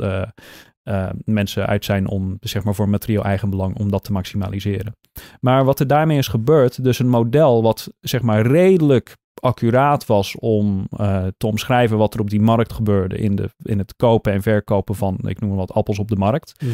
eh, 0.88 1.08
mensen 1.24 1.66
uit 1.66 1.84
zijn 1.84 2.08
om, 2.08 2.36
zeg 2.40 2.64
maar, 2.64 2.74
voor 2.74 2.88
materieel 2.88 3.24
eigenbelang, 3.24 3.78
om 3.78 3.90
dat 3.90 4.04
te 4.04 4.12
maximaliseren. 4.12 4.96
Maar 5.40 5.64
wat 5.64 5.80
er 5.80 5.86
daarmee 5.86 6.18
is 6.18 6.28
gebeurd, 6.28 6.84
dus 6.84 6.98
een 6.98 7.08
model 7.08 7.62
wat, 7.62 7.92
zeg 8.00 8.22
maar, 8.22 8.46
redelijk 8.46 9.16
accuraat 9.40 10.06
was 10.06 10.36
om 10.38 10.86
eh, 10.96 11.26
te 11.36 11.46
omschrijven 11.46 11.98
wat 11.98 12.14
er 12.14 12.20
op 12.20 12.30
die 12.30 12.40
markt 12.40 12.72
gebeurde 12.72 13.18
in, 13.18 13.36
de, 13.36 13.50
in 13.62 13.78
het 13.78 13.96
kopen 13.96 14.32
en 14.32 14.42
verkopen 14.42 14.94
van, 14.94 15.18
ik 15.22 15.40
noem 15.40 15.48
maar 15.48 15.58
wat, 15.58 15.72
appels 15.72 15.98
op 15.98 16.08
de 16.08 16.16
markt. 16.16 16.62
Mhm. 16.62 16.72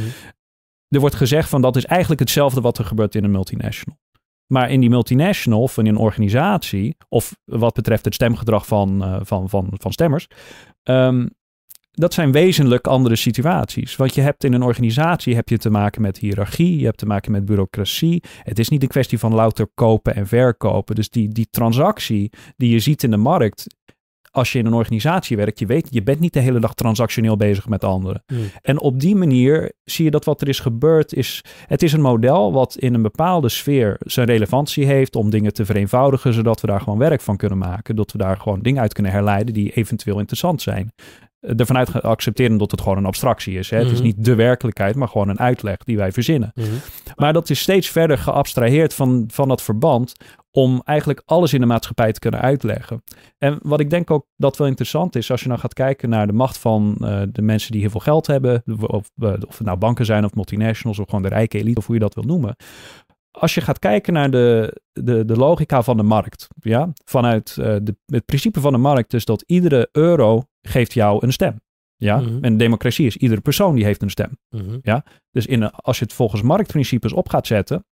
Er 0.88 1.00
wordt 1.00 1.14
gezegd 1.14 1.48
van 1.48 1.62
dat 1.62 1.76
is 1.76 1.84
eigenlijk 1.84 2.20
hetzelfde 2.20 2.60
wat 2.60 2.78
er 2.78 2.84
gebeurt 2.84 3.14
in 3.14 3.24
een 3.24 3.30
multinational. 3.30 3.98
Maar 4.46 4.70
in 4.70 4.80
die 4.80 4.90
multinational 4.90 5.62
of 5.62 5.78
in 5.78 5.86
een 5.86 5.96
organisatie, 5.96 6.96
of 7.08 7.36
wat 7.44 7.74
betreft 7.74 8.04
het 8.04 8.14
stemgedrag 8.14 8.66
van, 8.66 9.04
eh, 9.04 9.16
van, 9.22 9.48
van, 9.48 9.72
van 9.72 9.92
stemmers, 9.92 10.26
ehm, 10.82 11.26
dat 11.94 12.14
zijn 12.14 12.32
wezenlijk 12.32 12.86
andere 12.86 13.16
situaties. 13.16 13.96
Want 13.96 14.14
je 14.14 14.20
hebt 14.20 14.44
in 14.44 14.52
een 14.52 14.62
organisatie 14.62 15.34
heb 15.34 15.48
je 15.48 15.58
te 15.58 15.70
maken 15.70 16.02
met 16.02 16.18
hiërarchie, 16.18 16.78
je 16.78 16.84
hebt 16.84 16.98
te 16.98 17.06
maken 17.06 17.32
met 17.32 17.44
bureaucratie. 17.44 18.22
Het 18.42 18.58
is 18.58 18.68
niet 18.68 18.82
een 18.82 18.88
kwestie 18.88 19.18
van 19.18 19.34
louter 19.34 19.68
kopen 19.74 20.14
en 20.14 20.26
verkopen. 20.26 20.94
Dus 20.94 21.10
die, 21.10 21.28
die 21.28 21.48
transactie 21.50 22.30
die 22.56 22.70
je 22.70 22.78
ziet 22.78 23.02
in 23.02 23.10
de 23.10 23.16
markt, 23.16 23.66
als 24.30 24.52
je 24.52 24.58
in 24.58 24.66
een 24.66 24.74
organisatie 24.74 25.36
werkt, 25.36 25.58
je 25.58 25.66
weet, 25.66 25.86
je 25.90 26.02
bent 26.02 26.20
niet 26.20 26.32
de 26.32 26.40
hele 26.40 26.60
dag 26.60 26.74
transactioneel 26.74 27.36
bezig 27.36 27.68
met 27.68 27.84
anderen. 27.84 28.22
Mhm. 28.26 28.40
En 28.62 28.80
op 28.80 29.00
die 29.00 29.16
manier 29.16 29.72
zie 29.84 30.04
je 30.04 30.10
dat 30.10 30.24
wat 30.24 30.40
er 30.40 30.48
is 30.48 30.60
gebeurd 30.60 31.14
is, 31.14 31.44
het 31.66 31.82
is 31.82 31.92
een 31.92 32.00
model 32.00 32.52
wat 32.52 32.76
in 32.76 32.94
een 32.94 33.02
bepaalde 33.02 33.48
sfeer 33.48 33.96
zijn 33.98 34.26
relevantie 34.26 34.86
heeft 34.86 35.16
om 35.16 35.30
dingen 35.30 35.52
te 35.52 35.64
vereenvoudigen, 35.64 36.32
zodat 36.32 36.60
we 36.60 36.66
daar 36.66 36.80
gewoon 36.80 36.98
werk 36.98 37.20
van 37.20 37.36
kunnen 37.36 37.58
maken, 37.58 37.96
dat 37.96 38.12
we 38.12 38.18
daar 38.18 38.36
gewoon 38.36 38.60
dingen 38.60 38.82
uit 38.82 38.92
kunnen 38.92 39.12
herleiden 39.12 39.54
die 39.54 39.72
eventueel 39.72 40.18
interessant 40.18 40.62
zijn. 40.62 40.92
Ervan 41.56 41.76
uit 41.76 42.02
accepteren 42.02 42.56
dat 42.56 42.70
het 42.70 42.80
gewoon 42.80 42.98
een 42.98 43.06
abstractie 43.06 43.58
is. 43.58 43.70
Hè? 43.70 43.78
Het 43.78 43.86
is 43.86 43.92
Mhm. 43.92 44.02
niet 44.02 44.24
de 44.24 44.34
werkelijkheid, 44.34 44.94
maar 44.94 45.08
gewoon 45.08 45.28
een 45.28 45.38
uitleg 45.38 45.76
die 45.76 45.96
wij 45.96 46.12
verzinnen. 46.12 46.52
Mhm. 46.54 46.66
Maar 47.16 47.32
dat 47.32 47.50
is 47.50 47.60
steeds 47.60 47.88
verder 47.88 48.18
geabstraheerd 48.18 48.94
van, 48.94 49.24
van 49.32 49.48
dat 49.48 49.62
verband 49.62 50.12
om 50.50 50.82
eigenlijk 50.84 51.22
alles 51.24 51.52
in 51.52 51.60
de 51.60 51.66
maatschappij 51.66 52.12
te 52.12 52.18
kunnen 52.20 52.40
uitleggen. 52.40 53.02
En 53.38 53.58
wat 53.62 53.80
ik 53.80 53.90
denk 53.90 54.10
ook 54.10 54.26
dat 54.36 54.56
wel 54.56 54.66
interessant 54.66 55.16
is, 55.16 55.30
als 55.30 55.40
je 55.42 55.48
nou 55.48 55.60
gaat 55.60 55.74
kijken 55.74 56.08
naar 56.08 56.26
de 56.26 56.32
macht 56.32 56.58
van 56.58 56.96
eh, 57.00 57.22
de 57.32 57.42
mensen 57.42 57.72
die 57.72 57.80
heel 57.80 57.90
veel 57.90 58.00
geld 58.00 58.26
hebben, 58.26 58.62
of, 58.80 59.10
eh, 59.16 59.32
of 59.46 59.58
het 59.58 59.66
nou 59.66 59.78
banken 59.78 60.04
zijn 60.04 60.24
of 60.24 60.34
multinationals 60.34 60.98
of 60.98 61.04
gewoon 61.06 61.22
de 61.22 61.28
rijke 61.28 61.58
elite, 61.58 61.78
of 61.78 61.86
hoe 61.86 61.94
je 61.94 62.00
dat 62.00 62.14
wil 62.14 62.24
noemen. 62.24 62.56
Als 63.30 63.54
je 63.54 63.60
gaat 63.60 63.78
kijken 63.78 64.12
naar 64.12 64.30
de, 64.30 64.80
de, 64.92 65.24
de 65.24 65.36
logica 65.36 65.82
van 65.82 65.96
de 65.96 66.02
markt, 66.02 66.48
ja, 66.60 66.92
vanuit 67.04 67.56
eh, 67.58 67.76
de, 67.82 67.96
het 68.06 68.24
principe 68.24 68.60
van 68.60 68.72
de 68.72 68.78
markt 68.78 69.14
is 69.14 69.24
dat 69.24 69.42
iedere 69.46 69.88
euro 69.92 70.42
geeft 70.68 70.92
jou 70.92 71.26
een 71.26 71.32
stem. 71.32 71.60
Ja, 71.96 72.20
Mhm. 72.20 72.44
en 72.44 72.56
democratie 72.56 73.06
is 73.06 73.16
iedere 73.16 73.40
persoon 73.40 73.74
die 73.74 73.84
heeft 73.84 74.02
een 74.02 74.10
stem. 74.10 74.38
Mhm. 74.50 75.00
Dus 75.30 75.46
in 75.46 75.62
een, 75.62 75.70
als 75.70 75.98
je 75.98 76.04
het 76.04 76.12
volgens 76.12 76.42
marktprincipes 76.42 77.12
op 77.12 77.28
gaat 77.28 77.46
zetten, 77.46 77.84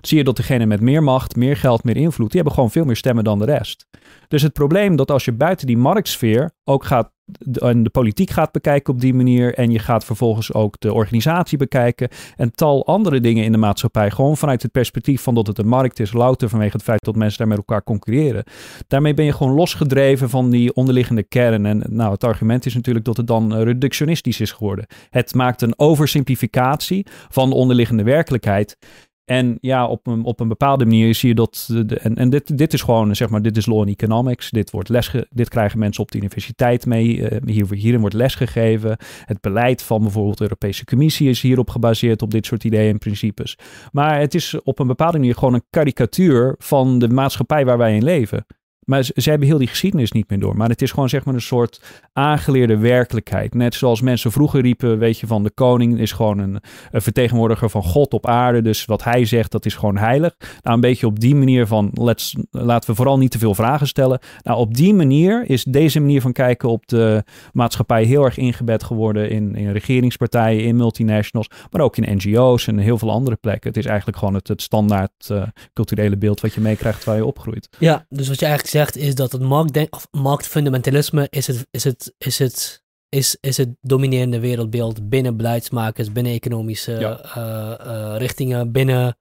zie 0.00 0.18
je 0.18 0.24
dat 0.24 0.36
degene 0.36 0.66
met 0.66 0.80
meer 0.80 1.02
macht, 1.02 1.36
meer 1.36 1.56
geld, 1.56 1.84
meer 1.84 1.96
invloed, 1.96 2.26
die 2.26 2.36
hebben 2.36 2.52
gewoon 2.54 2.70
veel 2.70 2.84
meer 2.84 2.96
stemmen 2.96 3.24
dan 3.24 3.38
de 3.38 3.44
rest. 3.44 3.86
Dus 4.28 4.42
het 4.42 4.52
probleem 4.52 4.96
dat 4.96 5.10
als 5.10 5.24
je 5.24 5.32
buiten 5.32 5.66
die 5.66 5.76
marktsfeer 5.76 6.52
ook 6.64 6.84
gaat 6.84 7.12
en 7.52 7.82
de 7.82 7.90
politiek 7.90 8.30
gaat 8.30 8.52
bekijken 8.52 8.94
op 8.94 9.00
die 9.00 9.14
manier 9.14 9.54
en 9.54 9.70
je 9.70 9.78
gaat 9.78 10.04
vervolgens 10.04 10.52
ook 10.52 10.80
de 10.80 10.92
organisatie 10.92 11.58
bekijken 11.58 12.08
en 12.36 12.54
tal 12.54 12.86
andere 12.86 13.20
dingen 13.20 13.44
in 13.44 13.52
de 13.52 13.58
maatschappij, 13.58 14.10
gewoon 14.10 14.36
vanuit 14.36 14.62
het 14.62 14.72
perspectief 14.72 15.22
van 15.22 15.34
dat 15.34 15.46
het 15.46 15.58
een 15.58 15.68
markt 15.68 16.00
is, 16.00 16.12
louter 16.12 16.48
vanwege 16.48 16.72
het 16.72 16.82
feit 16.82 17.04
dat 17.04 17.16
mensen 17.16 17.38
daar 17.38 17.48
met 17.48 17.56
elkaar 17.56 17.82
concurreren. 17.82 18.44
Daarmee 18.86 19.14
ben 19.14 19.24
je 19.24 19.32
gewoon 19.32 19.54
losgedreven 19.54 20.30
van 20.30 20.50
die 20.50 20.74
onderliggende 20.74 21.22
kern. 21.22 21.66
En 21.66 21.82
nou, 21.88 22.12
het 22.12 22.24
argument 22.24 22.66
is 22.66 22.74
natuurlijk 22.74 23.04
dat 23.04 23.16
het 23.16 23.26
dan 23.26 23.54
eh, 23.54 23.62
reductionistisch 23.62 24.40
is 24.40 24.52
geworden. 24.52 24.86
Het 25.10 25.34
maakt 25.34 25.62
een 25.62 25.78
oversimplificatie 25.78 27.06
van 27.28 27.48
de 27.48 27.56
onderliggende 27.56 28.02
werkelijkheid. 28.02 28.76
En 29.24 29.58
ja, 29.60 29.86
op 29.86 30.06
een, 30.06 30.24
op 30.24 30.40
een 30.40 30.48
bepaalde 30.48 30.84
manier 30.84 31.14
zie 31.14 31.28
je 31.28 31.34
dat. 31.34 31.68
de- 31.86 31.98
en 31.98 32.16
en 32.16 32.30
dit, 32.30 32.58
dit 32.58 32.72
is 32.72 32.82
gewoon, 32.82 33.16
zeg 33.16 33.28
maar, 33.30 33.42
dit 33.42 33.56
is 33.56 33.66
law 33.66 33.80
in 33.82 33.88
economics. 33.88 34.50
Dit, 34.50 34.70
wordt 34.70 34.88
lesge, 34.88 35.26
dit 35.30 35.48
krijgen 35.48 35.78
mensen 35.78 36.02
op 36.02 36.10
de 36.10 36.18
universiteit 36.18 36.86
mee. 36.86 37.28
eh, 37.28 37.38
hier, 37.46 37.66
hierin 37.74 38.00
wordt 38.00 38.14
lesgegeven. 38.14 38.96
Het 39.24 39.40
beleid 39.40 39.82
van 39.82 40.02
bijvoorbeeld 40.02 40.36
de 40.38 40.42
Europese 40.42 40.84
Commissie 40.84 41.28
is 41.28 41.42
hierop 41.42 41.70
gebaseerd 41.70 42.22
op 42.22 42.30
dit 42.30 42.46
soort 42.46 42.64
ideeën 42.64 42.90
en 42.92 42.98
principes. 42.98 43.56
Maar 43.92 44.20
het 44.20 44.34
is 44.34 44.62
op 44.62 44.78
een 44.78 44.86
bepaalde 44.86 45.18
manier 45.18 45.34
gewoon 45.34 45.54
een 45.54 45.64
karikatuur 45.70 46.54
van 46.58 46.98
de 46.98 47.08
maatschappij 47.08 47.64
waar 47.64 47.78
wij 47.78 47.94
in 47.94 48.04
leven. 48.04 48.44
Maar 48.84 49.02
ze, 49.02 49.30
hebben 49.30 49.48
heel 49.48 49.58
die 49.58 49.68
geschiedenis 49.68 50.12
niet 50.12 50.30
meer 50.30 50.38
door. 50.38 50.56
Maar 50.56 50.68
het 50.68 50.82
is 50.82 50.90
gewoon 50.90 51.08
zeg 51.08 51.24
maar 51.24 51.34
een 51.34 51.40
soort 51.40 51.80
aangeleerde 52.12 52.76
werkelijkheid. 52.76 53.54
Net 53.54 53.74
zoals 53.74 54.00
mensen 54.00 54.32
vroeger 54.32 54.60
riepen, 54.60 54.98
weet 54.98 55.18
je, 55.18 55.26
van 55.26 55.42
de 55.42 55.50
koning 55.50 55.98
is 55.98 56.12
gewoon 56.12 56.38
een, 56.38 56.60
vertegenwoordiger 56.92 57.70
van 57.70 57.82
God 57.82 58.12
op 58.12 58.26
aarde. 58.26 58.62
Dus 58.62 58.84
wat 58.84 59.04
hij 59.04 59.24
zegt, 59.24 59.50
dat 59.50 59.66
is 59.66 59.74
gewoon 59.74 59.96
heilig. 59.96 60.34
Nou, 60.38 60.74
een 60.74 60.80
beetje 60.80 61.06
op 61.06 61.20
die 61.20 61.34
manier 61.34 61.66
van, 61.66 61.90
let's, 61.94 62.36
laten 62.50 62.90
we 62.90 62.96
vooral 62.96 63.18
niet 63.18 63.30
te 63.30 63.38
veel 63.38 63.54
vragen 63.54 63.86
stellen. 63.86 64.20
Nou, 64.42 64.58
op 64.58 64.74
die 64.74 64.94
manier 64.94 65.50
is 65.50 65.64
deze 65.64 66.00
manier 66.00 66.20
van 66.20 66.32
kijken 66.32 66.68
op 66.68 66.86
de 66.86 67.24
maatschappij 67.52 68.04
heel 68.04 68.24
erg 68.24 68.36
ingebed 68.36 68.82
geworden 68.82 69.30
in, 69.30 69.54
in 69.54 69.72
regeringspartijen, 69.72 70.64
in 70.64 70.76
multinationals, 70.76 71.48
maar 71.70 71.80
ook 71.80 71.96
in 71.96 72.16
NGO's 72.16 72.66
en 72.66 72.78
heel 72.78 72.98
veel 72.98 73.10
andere 73.10 73.36
plekken. 73.36 73.68
Het 73.68 73.78
is 73.78 73.86
eigenlijk 73.86 74.18
gewoon 74.18 74.34
het, 74.34 74.50
standaard 74.62 75.28
uh, 75.32 75.42
culturele 75.72 76.16
beeld 76.16 76.40
wat 76.40 76.54
je 76.54 76.60
meekrijgt 76.60 77.00
terwijl 77.00 77.22
je 77.22 77.28
opgroeit. 77.28 77.68
Ja, 77.78 78.06
dus 78.08 78.28
wat 78.28 78.38
je 78.38 78.46
eigenlijk 78.46 78.71
zegt 78.72 78.96
is 78.96 79.14
dat 79.14 79.32
het 79.32 79.42
marktdenk, 79.42 79.94
of 79.94 80.06
marktfundamentalisme 80.10 81.26
is 81.30 81.46
het, 81.46 81.66
is 81.70 81.84
het, 81.84 82.14
is 82.18 82.38
het, 82.38 82.82
is, 83.08 83.36
is 83.40 83.56
het 83.56 83.68
dominerende 83.80 84.40
wereldbeeld 84.40 85.08
binnen 85.08 85.36
beleidsmakers, 85.36 86.12
binnen 86.12 86.32
economische 86.32 86.92
uh, 87.00 87.86
uh, 87.86 88.14
richtingen, 88.18 88.72
binnen, 88.72 89.16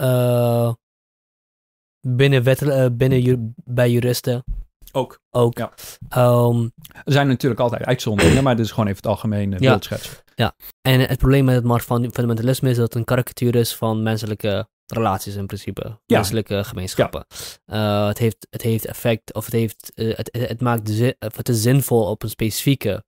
uh, 0.00 0.72
binnen, 2.00 2.42
wet, 2.42 2.96
binnen 2.96 3.54
bij 3.64 3.90
juristen. 3.90 4.44
Ook. 4.92 5.20
Ook. 5.30 5.58
Ja. 5.58 5.72
Um, 6.46 6.72
er 7.04 7.12
zijn 7.12 7.26
natuurlijk 7.26 7.60
altijd 7.60 7.84
uitzonderingen, 7.84 8.42
maar 8.42 8.56
dit 8.56 8.64
is 8.64 8.70
gewoon 8.70 8.86
even 8.86 8.96
het 8.96 9.06
algemene 9.06 9.56
ja. 9.60 9.70
beeldschets. 9.70 10.22
Ja, 10.34 10.54
en 10.82 11.00
het 11.00 11.18
probleem 11.18 11.44
met 11.44 11.54
het 11.54 11.64
marktfundamentalisme 11.64 12.70
is 12.70 12.76
dat 12.76 12.84
het 12.84 12.94
een 12.94 13.04
karikatuur 13.04 13.54
is 13.54 13.74
van 13.74 14.02
menselijke 14.02 14.68
relaties 14.86 15.34
in 15.34 15.46
principe. 15.46 16.00
Menselijke 16.06 16.64
gemeenschappen. 16.64 17.26
Uh, 17.66 18.06
het, 18.06 18.18
heeft, 18.18 18.46
het 18.50 18.62
heeft 18.62 18.86
effect, 18.86 19.34
of 19.34 19.44
het, 19.44 19.54
heeft, 19.54 19.92
uh, 19.94 20.16
het, 20.16 20.28
het, 20.48 20.60
maakt 20.60 20.88
zin, 20.88 21.14
het 21.18 21.48
is 21.48 21.62
zinvol 21.62 22.10
op 22.10 22.22
een 22.22 22.28
specifieke 22.28 23.04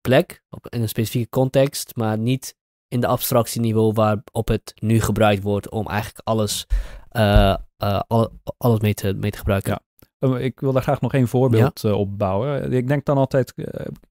plek, 0.00 0.42
op, 0.50 0.68
in 0.68 0.82
een 0.82 0.88
specifieke 0.88 1.28
context, 1.28 1.96
maar 1.96 2.18
niet 2.18 2.54
in 2.88 3.00
de 3.00 3.06
abstractieniveau 3.06 3.92
waarop 3.92 4.48
het 4.48 4.72
nu 4.74 5.00
gebruikt 5.00 5.42
wordt 5.42 5.70
om 5.70 5.86
eigenlijk 5.86 6.28
alles, 6.28 6.66
uh, 7.12 7.56
al, 8.06 8.30
alles 8.56 8.80
mee 8.80 8.94
te, 8.94 9.14
mee 9.14 9.30
te 9.30 9.38
gebruiken. 9.38 9.70
Ja. 9.70 9.78
Ik 10.38 10.60
wil 10.60 10.72
daar 10.72 10.82
graag 10.82 11.00
nog 11.00 11.12
één 11.12 11.28
voorbeeld 11.28 11.80
ja? 11.80 11.92
op 11.92 12.18
bouwen. 12.18 12.72
Ik 12.72 12.88
denk 12.88 13.04
dan 13.04 13.16
altijd, 13.16 13.54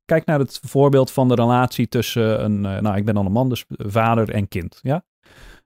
kijk 0.05 0.25
naar 0.25 0.39
het 0.39 0.60
voorbeeld 0.63 1.12
van 1.12 1.27
de 1.27 1.36
relatie 1.36 1.88
tussen 1.88 2.43
een, 2.43 2.62
nou 2.62 2.95
ik 2.95 3.05
ben 3.05 3.13
dan 3.13 3.25
een 3.25 3.32
man, 3.32 3.49
dus 3.49 3.65
vader 3.67 4.29
en 4.29 4.47
kind. 4.47 4.79
Ja? 4.82 5.03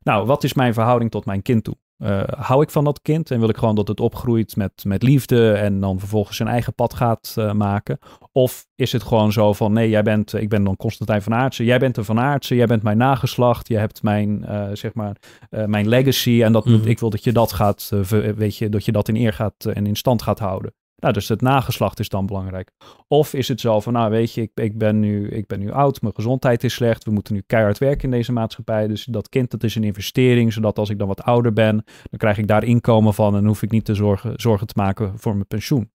Nou, 0.03 0.25
wat 0.25 0.43
is 0.43 0.53
mijn 0.53 0.73
verhouding 0.73 1.11
tot 1.11 1.25
mijn 1.25 1.41
kind 1.41 1.63
toe? 1.63 1.75
Uh, 1.97 2.23
hou 2.25 2.61
ik 2.61 2.69
van 2.69 2.83
dat 2.83 3.01
kind 3.01 3.31
en 3.31 3.39
wil 3.39 3.49
ik 3.49 3.57
gewoon 3.57 3.75
dat 3.75 3.87
het 3.87 3.99
opgroeit 3.99 4.55
met, 4.55 4.83
met 4.87 5.03
liefde 5.03 5.51
en 5.51 5.79
dan 5.79 5.99
vervolgens 5.99 6.37
zijn 6.37 6.49
eigen 6.49 6.73
pad 6.73 6.93
gaat 6.93 7.35
uh, 7.39 7.53
maken? 7.53 7.99
Of 8.31 8.67
is 8.75 8.91
het 8.91 9.03
gewoon 9.03 9.31
zo 9.31 9.53
van 9.53 9.73
nee, 9.73 9.89
jij 9.89 10.03
bent, 10.03 10.33
ik 10.33 10.49
ben 10.49 10.63
dan 10.63 10.75
Constantijn 10.75 11.21
van 11.21 11.33
Aartsen, 11.33 11.65
jij 11.65 11.79
bent 11.79 11.97
een 11.97 12.05
van 12.05 12.19
Aartsen, 12.19 12.55
jij 12.55 12.65
bent 12.65 12.83
mijn 12.83 12.97
nageslacht, 12.97 13.67
je 13.67 13.77
hebt 13.77 14.03
mijn, 14.03 14.45
uh, 14.49 14.67
zeg 14.73 14.93
maar, 14.93 15.15
mijn 15.49 15.87
legacy 15.87 16.43
en 16.43 16.51
dat, 16.51 16.65
mm. 16.65 16.81
ik 16.83 16.99
wil 16.99 17.09
dat 17.09 17.23
je 17.23 17.31
dat 17.31 17.51
gaat, 17.51 17.91
weet 18.35 18.57
je, 18.57 18.69
dat 18.69 18.85
je 18.85 18.91
dat 18.91 19.07
in 19.07 19.15
eer 19.15 19.33
gaat 19.33 19.65
en 19.65 19.85
in 19.85 19.95
stand 19.95 20.21
gaat 20.21 20.39
houden. 20.39 20.73
Nou, 21.03 21.15
dus 21.15 21.27
het 21.27 21.41
nageslacht 21.41 21.99
is 21.99 22.09
dan 22.09 22.25
belangrijk. 22.25 22.71
Of 23.07 23.33
is 23.33 23.47
het 23.47 23.59
zo 23.59 23.79
van, 23.79 23.93
nou 23.93 24.11
weet 24.11 24.33
je, 24.33 24.41
ik, 24.41 24.51
ik, 24.53 24.77
ben 24.77 24.99
nu, 24.99 25.29
ik 25.29 25.47
ben 25.47 25.59
nu 25.59 25.71
oud, 25.71 26.01
mijn 26.01 26.13
gezondheid 26.13 26.63
is 26.63 26.73
slecht, 26.73 27.03
we 27.03 27.11
moeten 27.11 27.33
nu 27.33 27.43
keihard 27.45 27.77
werken 27.77 28.03
in 28.03 28.11
deze 28.11 28.31
maatschappij. 28.31 28.87
Dus 28.87 29.05
dat 29.05 29.29
kind, 29.29 29.51
dat 29.51 29.63
is 29.63 29.75
een 29.75 29.83
investering, 29.83 30.53
zodat 30.53 30.79
als 30.79 30.89
ik 30.89 30.99
dan 30.99 31.07
wat 31.07 31.23
ouder 31.23 31.53
ben, 31.53 31.75
dan 31.85 32.19
krijg 32.19 32.37
ik 32.37 32.47
daar 32.47 32.63
inkomen 32.63 33.13
van 33.13 33.35
en 33.35 33.45
hoef 33.45 33.61
ik 33.61 33.71
niet 33.71 33.85
te 33.85 33.95
zorgen, 33.95 34.33
zorgen 34.35 34.67
te 34.67 34.73
maken 34.77 35.19
voor 35.19 35.33
mijn 35.33 35.47
pensioen. 35.47 35.91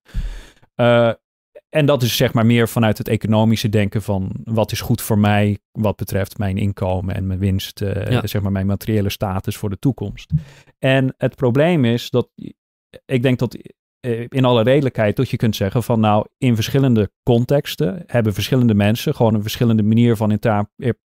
Uh, 0.76 1.12
en 1.68 1.86
dat 1.86 2.02
is 2.02 2.16
zeg 2.16 2.32
maar 2.32 2.46
meer 2.46 2.68
vanuit 2.68 2.98
het 2.98 3.08
economische 3.08 3.68
denken 3.68 4.02
van 4.02 4.32
wat 4.44 4.72
is 4.72 4.80
goed 4.80 5.02
voor 5.02 5.18
mij 5.18 5.58
wat 5.72 5.96
betreft 5.96 6.38
mijn 6.38 6.56
inkomen 6.56 7.14
en 7.14 7.26
mijn 7.26 7.38
winst, 7.38 7.80
uh, 7.80 8.06
ja. 8.06 8.26
zeg 8.26 8.42
maar 8.42 8.52
mijn 8.52 8.66
materiële 8.66 9.10
status 9.10 9.56
voor 9.56 9.70
de 9.70 9.78
toekomst. 9.78 10.32
En 10.78 11.14
het 11.16 11.36
probleem 11.36 11.84
is 11.84 12.10
dat 12.10 12.28
ik 13.04 13.22
denk 13.22 13.38
dat 13.38 13.54
eh, 13.54 13.62
in 14.28 14.44
alle 14.44 14.62
redelijkheid 14.62 15.16
dat 15.16 15.30
je 15.30 15.36
kunt 15.36 15.56
zeggen 15.56 15.82
van 15.82 16.00
nou 16.00 16.26
in 16.38 16.54
verschillende 16.54 17.10
contexten 17.22 18.02
hebben 18.06 18.34
verschillende 18.34 18.74
mensen 18.74 19.14
gewoon 19.14 19.34
een 19.34 19.42
verschillende 19.42 19.82
manier 19.82 20.16
van 20.16 20.38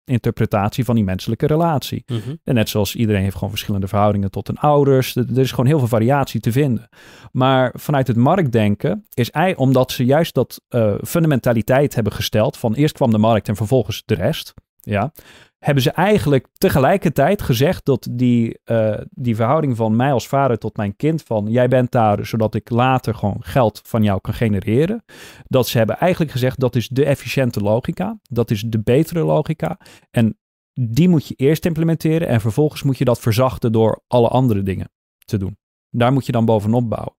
interpretatie 0.04 0.84
van 0.84 0.94
die 0.94 1.04
menselijke 1.04 1.46
relatie. 1.46 2.02
Mhm. 2.06 2.34
En 2.44 2.54
net 2.54 2.68
zoals 2.68 2.94
iedereen 2.94 3.22
heeft 3.22 3.34
gewoon 3.34 3.50
verschillende 3.50 3.88
verhoudingen 3.88 4.30
tot 4.30 4.46
hun 4.46 4.58
ouders. 4.58 5.16
Er 5.16 5.38
is 5.38 5.50
gewoon 5.50 5.66
heel 5.66 5.78
veel 5.78 5.88
variatie 5.88 6.40
te 6.40 6.52
vinden. 6.52 6.88
Maar 7.32 7.74
vanuit 7.76 8.06
het 8.06 8.16
marktdenken 8.16 9.06
is 9.14 9.28
hij, 9.32 9.56
omdat 9.56 9.92
ze 9.92 10.04
juist 10.04 10.34
dat 10.34 10.60
uh, 10.68 10.94
fundamentaliteit 11.04 11.94
hebben 11.94 12.12
gesteld 12.12 12.56
van 12.56 12.74
eerst 12.74 12.94
kwam 12.94 13.10
de 13.10 13.18
markt 13.18 13.48
en 13.48 13.56
vervolgens 13.56 14.02
de 14.04 14.14
rest. 14.14 14.54
Ja, 14.80 15.12
hebben 15.64 15.82
ze 15.82 15.90
eigenlijk 15.90 16.46
tegelijkertijd 16.58 17.42
gezegd 17.42 17.84
dat 17.84 18.08
die, 18.10 18.58
uh, 18.64 18.98
die 19.10 19.36
verhouding 19.36 19.76
van 19.76 19.96
mij 19.96 20.12
als 20.12 20.28
vader 20.28 20.58
tot 20.58 20.76
mijn 20.76 20.96
kind, 20.96 21.22
van 21.22 21.46
jij 21.50 21.68
bent 21.68 21.90
daar 21.90 22.26
zodat 22.26 22.54
ik 22.54 22.70
later 22.70 23.14
gewoon 23.14 23.36
geld 23.40 23.80
van 23.84 24.02
jou 24.02 24.20
kan 24.20 24.34
genereren, 24.34 25.04
dat 25.46 25.68
ze 25.68 25.78
hebben 25.78 25.96
eigenlijk 25.98 26.32
gezegd 26.32 26.60
dat 26.60 26.76
is 26.76 26.88
de 26.88 27.04
efficiënte 27.04 27.60
logica, 27.60 28.18
dat 28.22 28.50
is 28.50 28.62
de 28.62 28.80
betere 28.80 29.24
logica 29.24 29.78
en 30.10 30.38
die 30.72 31.08
moet 31.08 31.26
je 31.26 31.34
eerst 31.34 31.64
implementeren 31.64 32.28
en 32.28 32.40
vervolgens 32.40 32.82
moet 32.82 32.98
je 32.98 33.04
dat 33.04 33.20
verzachten 33.20 33.72
door 33.72 34.02
alle 34.06 34.28
andere 34.28 34.62
dingen 34.62 34.90
te 35.24 35.36
doen. 35.36 35.56
Daar 35.90 36.12
moet 36.12 36.26
je 36.26 36.32
dan 36.32 36.44
bovenop 36.44 36.88
bouwen. 36.88 37.14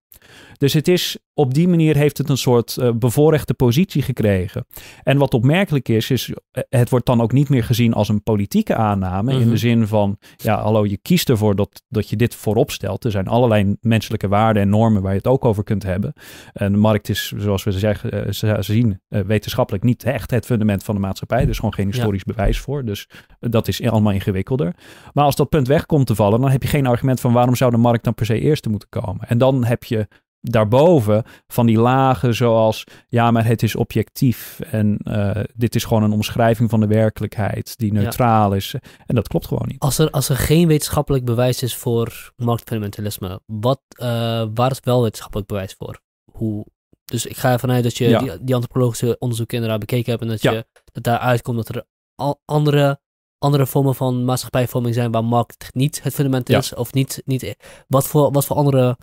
Dus 0.58 0.74
het 0.74 0.88
is 0.88 1.18
op 1.38 1.54
die 1.54 1.68
manier 1.68 1.96
heeft 1.96 2.18
het 2.18 2.30
een 2.30 2.38
soort 2.38 2.78
uh, 2.80 2.92
bevoorrechte 2.92 3.54
positie 3.54 4.02
gekregen. 4.02 4.66
En 5.04 5.18
wat 5.18 5.34
opmerkelijk 5.34 5.90
is, 5.90 6.10
is 6.10 6.30
uh, 6.30 6.36
het 6.70 6.90
wordt 6.90 7.06
dan 7.06 7.22
ook 7.22 7.32
niet 7.32 7.50
meer 7.50 7.64
gezien 7.64 7.94
als 7.94 8.10
een 8.10 8.24
politieke 8.24 8.76
aanname. 8.76 9.32
In 9.32 9.40
de 9.40 9.46
mhm. 9.46 9.56
zin 9.56 9.88
van, 9.88 10.18
ja, 10.36 10.62
hallo, 10.62 10.86
je 10.86 10.98
kiest 10.98 11.30
ervoor 11.30 11.56
dat, 11.56 11.84
dat 11.88 12.10
je 12.10 12.16
dit 12.16 12.36
voorop 12.36 12.72
stelt. 12.72 13.04
Er 13.04 13.12
zijn 13.12 13.28
allerlei 13.28 13.76
menselijke 13.82 14.28
waarden 14.28 14.62
en 14.62 14.70
normen 14.70 15.02
waar 15.02 15.12
je 15.12 15.18
het 15.18 15.28
ook 15.28 15.46
over 15.46 15.64
kunt 15.64 15.84
hebben. 15.84 16.14
En 16.54 16.72
de 16.72 16.78
markt 16.78 17.10
is, 17.10 17.34
zoals 17.38 17.64
we 17.64 17.72
zeggen, 17.72 18.28
uh, 18.46 18.56
zien, 18.60 19.02
wetenschappelijk 19.08 19.84
niet 19.84 20.04
echt 20.04 20.32
het 20.32 20.46
fundament 20.46 20.84
van 20.84 20.96
de 20.96 21.02
maatschappij. 21.02 21.42
Er 21.42 21.50
is 21.50 21.56
gewoon 21.56 21.74
geen 21.74 21.88
historisch 21.88 22.24
bewijs 22.24 22.60
voor. 22.60 22.86
Dus 22.86 23.10
dat 23.40 23.68
is 23.68 23.82
allemaal 23.82 24.14
ingewikkelder. 24.14 24.76
Maar 25.14 25.26
als 25.26 25.36
dat 25.36 25.50
punt 25.50 25.68
weg 25.68 25.86
komt 25.86 26.08
te 26.08 26.16
vallen, 26.16 26.42
dan 26.42 26.50
heb 26.52 26.62
je 26.62 26.70
geen 26.70 26.88
argument 26.88 27.20
van 27.20 27.34
waarom 27.34 27.56
zou 27.56 27.72
de 27.72 27.78
markt 27.78 28.04
dan 28.04 28.14
per 28.14 28.26
se 28.26 28.40
eerste 28.40 28.70
moeten 28.70 28.90
komen. 28.90 29.28
En 29.28 29.38
dan 29.38 29.66
heb 29.66 29.84
je 29.84 30.05
daarboven 30.50 31.24
van 31.48 31.66
die 31.66 31.78
lagen 31.78 32.36
zoals, 32.36 32.84
ja, 33.08 33.32
maar 33.32 33.46
het 33.46 33.64
is 33.64 33.76
objectief 33.76 34.60
en 34.60 35.00
uh, 35.04 35.32
dit 35.54 35.76
is 35.76 35.84
gewoon 35.84 36.04
een 36.04 36.12
omschrijving 36.12 36.70
van 36.70 36.80
de 36.80 36.88
werkelijkheid 36.88 37.78
die 37.78 37.94
neutraal 37.94 38.54
is. 38.54 38.76
En 39.06 39.16
dat 39.16 39.28
klopt 39.28 39.48
gewoon 39.48 39.68
niet. 39.68 39.80
Als 39.80 39.98
er, 39.98 40.10
als 40.10 40.30
er 40.30 40.36
geen 40.36 40.68
wetenschappelijk 40.68 41.26
bewijs 41.26 41.64
is 41.64 41.76
voor 41.76 42.34
marktfundamentalisme, 42.36 43.42
wat, 43.46 43.82
uh, 44.02 44.08
waar 44.54 44.72
is 44.72 44.80
wel 44.84 45.02
wetenschappelijk 45.02 45.48
bewijs 45.48 45.74
voor? 45.78 46.02
Hoe, 46.32 46.66
dus 47.06 47.26
ik 47.26 47.38
ga 47.38 47.52
ervan 47.52 47.72
uit 47.72 47.84
dat 47.84 47.98
je 47.98 48.10
ja. 48.10 48.20
die, 48.20 48.44
die, 48.44 48.56
antropologische 48.56 49.16
onderzoeken 49.20 49.56
inderdaad 49.56 49.80
bekeken 49.80 50.12
hebt 50.12 50.24
en 50.24 50.28
dat, 50.28 50.42
ja. 50.42 50.52
je, 50.52 50.66
dat 50.92 51.04
daaruit 51.04 51.42
komt 51.42 51.58
dat 51.58 51.76
er 51.76 51.86
al 52.16 52.42
andere 52.46 53.00
andere 53.38 53.66
vormen 53.66 53.96
van 53.96 54.26
maatschappijvorming 54.26 54.94
zijn 54.94 55.12
waar 55.12 55.24
markt 55.24 55.70
niet 55.74 56.04
het 56.04 56.14
fundament 56.14 56.50
is 56.50 56.74
of 56.74 56.94
niet, 56.94 57.22
niet 57.26 57.56
wat, 57.88 58.08
voor, 58.08 58.32
wat 58.32 58.46
voor 58.46 58.56
andere 58.56 58.98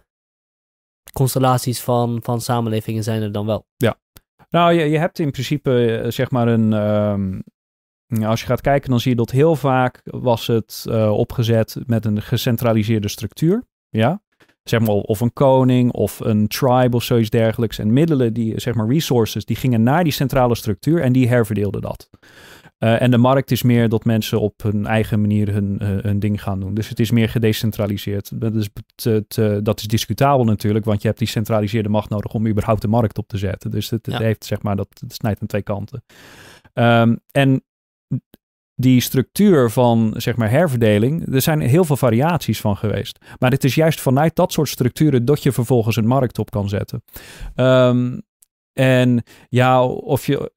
constellaties 1.12 1.80
van, 1.80 2.20
van 2.22 2.40
samenlevingen 2.40 3.02
zijn 3.02 3.22
er 3.22 3.32
dan 3.32 3.46
wel. 3.46 3.66
Ja, 3.76 3.98
nou 4.50 4.72
je, 4.72 4.84
je 4.84 4.98
hebt 4.98 5.18
in 5.18 5.30
principe 5.30 5.96
eh, 5.96 6.10
zeg 6.10 6.30
maar 6.30 6.48
een... 6.48 6.72
Um, 6.72 7.42
als 8.24 8.40
je 8.40 8.46
gaat 8.46 8.60
kijken, 8.60 8.90
dan 8.90 9.00
zie 9.00 9.10
je 9.10 9.16
dat 9.16 9.30
heel 9.30 9.56
vaak 9.56 10.00
was 10.04 10.46
het 10.46 10.84
uh, 10.88 11.10
opgezet 11.10 11.76
met 11.86 12.04
een 12.04 12.22
gecentraliseerde 12.22 13.08
structuur. 13.08 13.64
Ja, 13.88 14.22
zeg 14.62 14.80
maar 14.80 14.94
of 14.94 15.20
een 15.20 15.32
koning 15.32 15.92
of 15.92 16.20
een 16.20 16.48
tribe 16.48 16.96
of 16.96 17.02
zoiets 17.02 17.30
dergelijks. 17.30 17.78
En 17.78 17.92
middelen, 17.92 18.32
die, 18.32 18.60
zeg 18.60 18.74
maar 18.74 18.88
resources, 18.88 19.44
die 19.44 19.56
gingen 19.56 19.82
naar 19.82 20.04
die 20.04 20.12
centrale 20.12 20.54
structuur 20.54 21.00
en 21.00 21.12
die 21.12 21.28
herverdeelden 21.28 21.80
dat. 21.80 22.10
Uh, 22.84 23.02
en 23.02 23.10
de 23.10 23.18
markt 23.18 23.50
is 23.50 23.62
meer 23.62 23.88
dat 23.88 24.04
mensen 24.04 24.40
op 24.40 24.62
hun 24.62 24.86
eigen 24.86 25.20
manier 25.20 25.52
hun, 25.52 25.78
uh, 25.82 25.88
hun 25.88 26.18
ding 26.18 26.42
gaan 26.42 26.60
doen. 26.60 26.74
Dus 26.74 26.88
het 26.88 27.00
is 27.00 27.10
meer 27.10 27.28
gedecentraliseerd. 27.28 28.40
Dat 28.40 28.54
is, 28.54 28.68
te, 28.94 29.24
te, 29.28 29.60
dat 29.62 29.80
is 29.80 29.86
discutabel 29.86 30.44
natuurlijk, 30.44 30.84
want 30.84 31.02
je 31.02 31.06
hebt 31.06 31.18
die 31.18 31.28
centraliseerde 31.28 31.88
macht 31.88 32.10
nodig 32.10 32.34
om 32.34 32.46
überhaupt 32.46 32.82
de 32.82 32.88
markt 32.88 33.18
op 33.18 33.28
te 33.28 33.38
zetten. 33.38 33.70
Dus 33.70 33.90
het, 33.90 34.06
het 34.06 34.18
heeft, 34.18 34.44
zeg 34.44 34.62
maar, 34.62 34.76
dat 34.76 34.88
het 35.00 35.12
snijdt 35.14 35.40
aan 35.40 35.46
twee 35.46 35.62
kanten. 35.62 36.04
Um, 36.74 37.20
en 37.30 37.64
die 38.74 39.00
structuur 39.00 39.70
van 39.70 40.14
zeg 40.16 40.36
maar 40.36 40.50
herverdeling, 40.50 41.34
er 41.34 41.42
zijn 41.42 41.60
heel 41.60 41.84
veel 41.84 41.96
variaties 41.96 42.60
van 42.60 42.76
geweest. 42.76 43.18
Maar 43.38 43.50
het 43.50 43.64
is 43.64 43.74
juist 43.74 44.00
vanuit 44.00 44.36
dat 44.36 44.52
soort 44.52 44.68
structuren 44.68 45.24
dat 45.24 45.42
je 45.42 45.52
vervolgens 45.52 45.96
een 45.96 46.06
markt 46.06 46.38
op 46.38 46.50
kan 46.50 46.68
zetten. 46.68 47.02
Um, 47.54 48.22
En 48.72 49.22
ja, 49.48 49.84
of 49.86 50.26
je, 50.26 50.50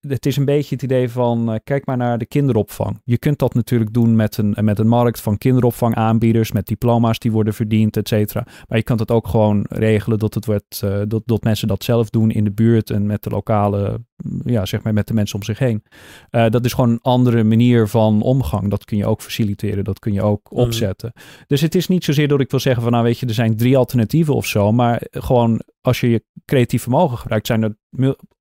het 0.00 0.26
is 0.26 0.36
een 0.36 0.44
beetje 0.44 0.74
het 0.74 0.84
idee 0.84 1.08
van, 1.08 1.52
uh, 1.52 1.56
kijk 1.64 1.86
maar 1.86 1.96
naar 1.96 2.18
de 2.18 2.26
kinderopvang. 2.26 3.00
Je 3.04 3.18
kunt 3.18 3.38
dat 3.38 3.54
natuurlijk 3.54 3.92
doen 3.92 4.16
met 4.16 4.36
een, 4.36 4.56
met 4.60 4.78
een 4.78 4.88
markt 4.88 5.20
van 5.20 5.38
kinderopvangaanbieders, 5.38 6.52
met 6.52 6.66
diploma's 6.66 7.18
die 7.18 7.32
worden 7.32 7.54
verdiend, 7.54 7.96
et 7.96 8.08
cetera. 8.08 8.46
Maar 8.68 8.78
je 8.78 8.84
kan 8.84 8.98
het 8.98 9.10
ook 9.10 9.28
gewoon 9.28 9.66
regelen 9.68 10.18
dat, 10.18 10.34
het 10.34 10.46
wordt, 10.46 10.80
uh, 10.84 11.00
dat, 11.08 11.22
dat 11.24 11.42
mensen 11.42 11.68
dat 11.68 11.84
zelf 11.84 12.10
doen 12.10 12.30
in 12.30 12.44
de 12.44 12.52
buurt 12.52 12.90
en 12.90 13.06
met 13.06 13.22
de 13.22 13.30
lokale, 13.30 14.00
ja, 14.44 14.66
zeg 14.66 14.82
maar 14.82 14.92
met 14.92 15.06
de 15.06 15.14
mensen 15.14 15.36
om 15.36 15.42
zich 15.42 15.58
heen. 15.58 15.82
Uh, 16.30 16.48
dat 16.48 16.64
is 16.64 16.72
gewoon 16.72 16.90
een 16.90 17.02
andere 17.02 17.44
manier 17.44 17.88
van 17.88 18.22
omgang. 18.22 18.70
Dat 18.70 18.84
kun 18.84 18.96
je 18.96 19.06
ook 19.06 19.22
faciliteren, 19.22 19.84
dat 19.84 19.98
kun 19.98 20.12
je 20.12 20.22
ook 20.22 20.50
Mhm. 20.50 20.60
opzetten. 20.60 21.12
Dus 21.46 21.60
het 21.60 21.74
is 21.74 21.88
niet 21.88 22.04
zozeer 22.04 22.28
dat 22.28 22.40
ik 22.40 22.50
wil 22.50 22.60
zeggen 22.60 22.82
van, 22.82 22.92
nou 22.92 23.04
weet 23.04 23.18
je, 23.18 23.26
er 23.26 23.34
zijn 23.34 23.56
drie 23.56 23.76
alternatieven 23.76 24.34
of 24.34 24.46
zo, 24.46 24.72
maar 24.72 25.02
gewoon 25.10 25.60
als 25.80 26.00
je 26.00 26.10
je 26.10 26.24
creatief 26.44 26.82
vermogen 26.82 27.18
gebruikt, 27.18 27.46
zijn 27.46 27.59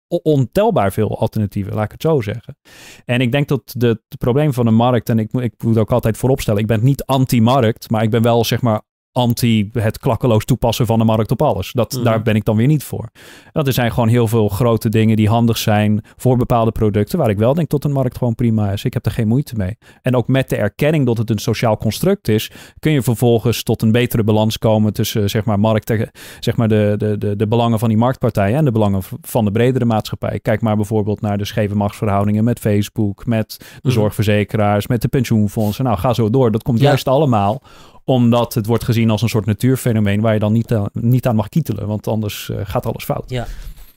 o- 0.08 0.20
ontelbaar 0.24 0.92
veel 0.92 1.20
alternatieven, 1.20 1.74
laat 1.74 1.86
ik 1.86 1.92
het 1.92 2.02
zo 2.02 2.22
zeggen. 2.22 2.58
En 3.06 3.22
ik 3.22 3.32
denk 3.32 3.48
dat 3.48 3.74
de, 3.78 3.88
het 3.88 4.18
probleem 4.18 4.54
van 4.54 4.68
een 4.68 4.76
markt, 4.76 5.10
en 5.10 5.20
ik, 5.20 5.34
ik 5.34 5.54
moet 5.64 5.78
ook 5.78 5.92
altijd 5.92 6.18
vooropstellen, 6.18 6.62
ik 6.62 6.68
ben 6.68 6.84
niet 6.84 7.06
anti-markt, 7.06 7.90
maar 7.90 8.04
ik 8.04 8.10
ben 8.10 8.22
wel 8.22 8.46
zeg 8.46 8.62
maar 8.62 8.82
anti 9.12 9.70
het 9.74 10.00
klakkeloos 10.00 10.46
toepassen 10.46 10.86
van 10.86 11.00
de 11.00 11.06
markt 11.06 11.32
op 11.32 11.42
alles. 11.42 11.72
Dat, 11.72 11.94
Mhm. 11.94 12.04
Daar 12.04 12.22
ben 12.22 12.36
ik 12.36 12.46
dan 12.46 12.56
weer 12.56 12.68
niet 12.68 12.84
voor. 12.84 13.10
Want 13.54 13.68
er 13.68 13.74
zijn 13.74 13.92
gewoon 13.92 14.10
heel 14.10 14.28
veel 14.28 14.48
grote 14.50 14.90
dingen 14.90 15.16
die 15.16 15.30
handig 15.30 15.58
zijn 15.58 16.04
voor 16.18 16.38
bepaalde 16.38 16.72
producten, 16.72 17.18
waar 17.20 17.30
ik 17.30 17.38
wel 17.38 17.54
denk 17.54 17.70
dat 17.70 17.84
een 17.84 17.92
markt 17.92 18.18
gewoon 18.18 18.36
prima 18.36 18.72
is. 18.72 18.84
Ik 18.84 18.94
heb 18.94 19.06
er 19.06 19.12
geen 19.12 19.28
moeite 19.28 19.56
mee. 19.56 19.78
En 20.02 20.16
ook 20.16 20.28
met 20.28 20.50
de 20.50 20.56
erkenning 20.56 21.06
dat 21.06 21.18
het 21.18 21.30
een 21.30 21.38
sociaal 21.40 21.78
construct 21.78 22.28
is, 22.28 22.52
kun 22.80 22.92
je 22.92 23.02
vervolgens 23.02 23.64
tot 23.64 23.82
een 23.82 23.92
betere 23.92 24.24
balans 24.24 24.58
komen 24.58 24.94
tussen 24.94 25.30
zeg 25.30 25.46
maar, 25.46 25.60
markten, 25.60 26.10
zeg 26.40 26.56
maar 26.58 26.68
de, 26.68 26.94
de, 26.98 27.18
de, 27.18 27.36
de 27.36 27.48
belangen 27.48 27.80
van 27.80 27.90
die 27.90 27.98
marktpartijen 27.98 28.58
en 28.58 28.66
de 28.66 28.72
belangen 28.72 29.02
van 29.22 29.46
de 29.46 29.52
bredere 29.52 29.86
maatschappij. 29.86 30.40
Kijk 30.40 30.62
maar 30.62 30.76
bijvoorbeeld 30.76 31.22
naar 31.22 31.38
de 31.38 31.46
scheve 31.46 31.76
machtsverhoudingen 31.76 32.44
met 32.44 32.60
Facebook, 32.60 33.26
met 33.26 33.58
de 33.60 33.66
Mhm. 33.82 33.92
zorgverzekeraars, 33.94 34.88
met 34.88 35.02
de 35.02 35.08
pensioenfondsen. 35.08 35.84
Nou, 35.86 35.98
ga 35.98 36.14
zo 36.14 36.30
door. 36.30 36.52
Dat 36.52 36.64
komt 36.64 36.80
Ja. 36.80 36.86
juist 36.88 37.08
allemaal 37.08 37.62
omdat 38.10 38.54
het 38.54 38.66
wordt 38.66 38.84
gezien 38.84 39.10
als 39.10 39.22
een 39.22 39.30
soort 39.30 39.46
natuurfenomeen 39.46 40.22
waar 40.22 40.34
je 40.34 40.40
dan 40.40 40.54
niet, 40.54 40.74
aan- 40.74 40.90
niet 40.94 41.28
aan 41.28 41.36
mag 41.36 41.50
kietelen, 41.50 41.88
want 41.88 42.08
anders 42.08 42.50
eh, 42.50 42.58
gaat 42.64 42.86
alles 42.86 43.04
fout. 43.04 43.30
Ja. 43.30 43.48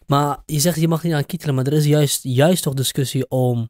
Maar 0.06 0.38
je 0.46 0.58
zegt 0.58 0.80
je 0.80 0.88
mag 0.88 1.02
niet 1.02 1.12
aan 1.12 1.26
kietelen, 1.26 1.54
maar 1.54 1.66
er 1.66 1.72
is 1.72 1.84
juist, 1.84 2.20
juist 2.22 2.62
toch 2.62 2.74
discussie 2.74 3.28
om 3.28 3.68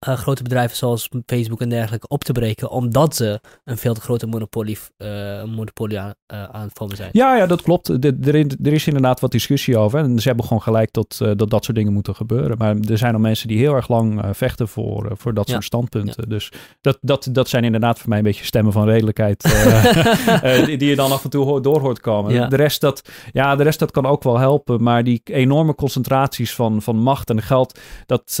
eh, 0.00 0.16
grote 0.16 0.42
bedrijven 0.42 0.76
zoals 0.76 1.08
Facebook 1.26 1.60
en 1.60 1.68
dergelijke 1.68 2.08
op 2.08 2.24
te 2.24 2.32
breken, 2.32 2.70
omdat 2.70 3.16
ze 3.16 3.40
een 3.64 3.76
veel 3.78 3.94
te 3.94 4.00
grote 4.00 4.26
monopolie, 4.26 4.78
eh, 4.96 5.08
monopolie 5.44 5.98
aan, 6.00 6.14
eh, 6.26 6.44
aan 6.44 6.62
het 6.62 6.70
vormen 6.74 6.96
zijn. 6.96 7.08
Ja, 7.12 7.36
ja, 7.36 7.46
dat 7.46 7.62
klopt. 7.62 8.02
De- 8.02 8.16
Er, 8.24 8.34
is- 8.34 8.56
er 8.62 8.72
is 8.72 8.86
inderdaad 8.86 9.20
wat 9.20 9.30
discussie 9.30 9.78
over. 9.78 9.98
En 9.98 10.18
ze 10.18 10.28
hebben 10.28 10.46
gewoon 10.46 10.62
gelijk 10.62 10.92
dat, 10.92 11.16
dat 11.36 11.50
dat 11.50 11.64
soort 11.64 11.76
dingen 11.76 11.92
moeten 11.92 12.14
gebeuren. 12.14 12.58
Maar 12.58 12.76
er 12.76 12.98
zijn 12.98 13.14
al 13.14 13.20
mensen 13.20 13.48
die 13.48 13.58
heel 13.58 13.74
erg 13.74 13.88
lang 13.88 14.22
vechten 14.32 14.68
voor, 14.68 15.10
voor 15.16 15.34
dat 15.34 15.46
Ja. 15.46 15.52
soort 15.52 15.64
standpunten. 15.64 16.28
Dus 16.28 16.52
dat, 16.80 16.98
dat, 17.00 17.28
dat 17.32 17.48
zijn 17.48 17.64
inderdaad 17.64 17.98
voor 17.98 18.08
mij 18.08 18.18
een 18.18 18.24
beetje 18.24 18.44
stemmen 18.44 18.72
van 18.72 18.84
redelijkheid. 18.88 19.42
die, 20.66 20.76
die 20.76 20.88
je 20.88 20.96
dan 20.96 21.12
af 21.12 21.24
en 21.24 21.30
toe 21.30 21.60
door 21.60 21.80
hoort 21.80 22.00
komen. 22.00 22.32
Ja. 22.32 22.46
De, 22.46 22.56
rest 22.56 22.80
dat, 22.80 23.08
ja, 23.32 23.56
de 23.56 23.62
rest 23.62 23.78
dat 23.78 23.90
kan 23.90 24.06
ook 24.06 24.22
wel 24.22 24.38
helpen. 24.38 24.82
Maar 24.82 25.04
die 25.04 25.20
enorme 25.24 25.74
concentraties 25.74 26.54
van, 26.54 26.82
van 26.82 26.96
macht 26.96 27.30
en 27.30 27.42
geld. 27.42 27.78
Dat 28.06 28.38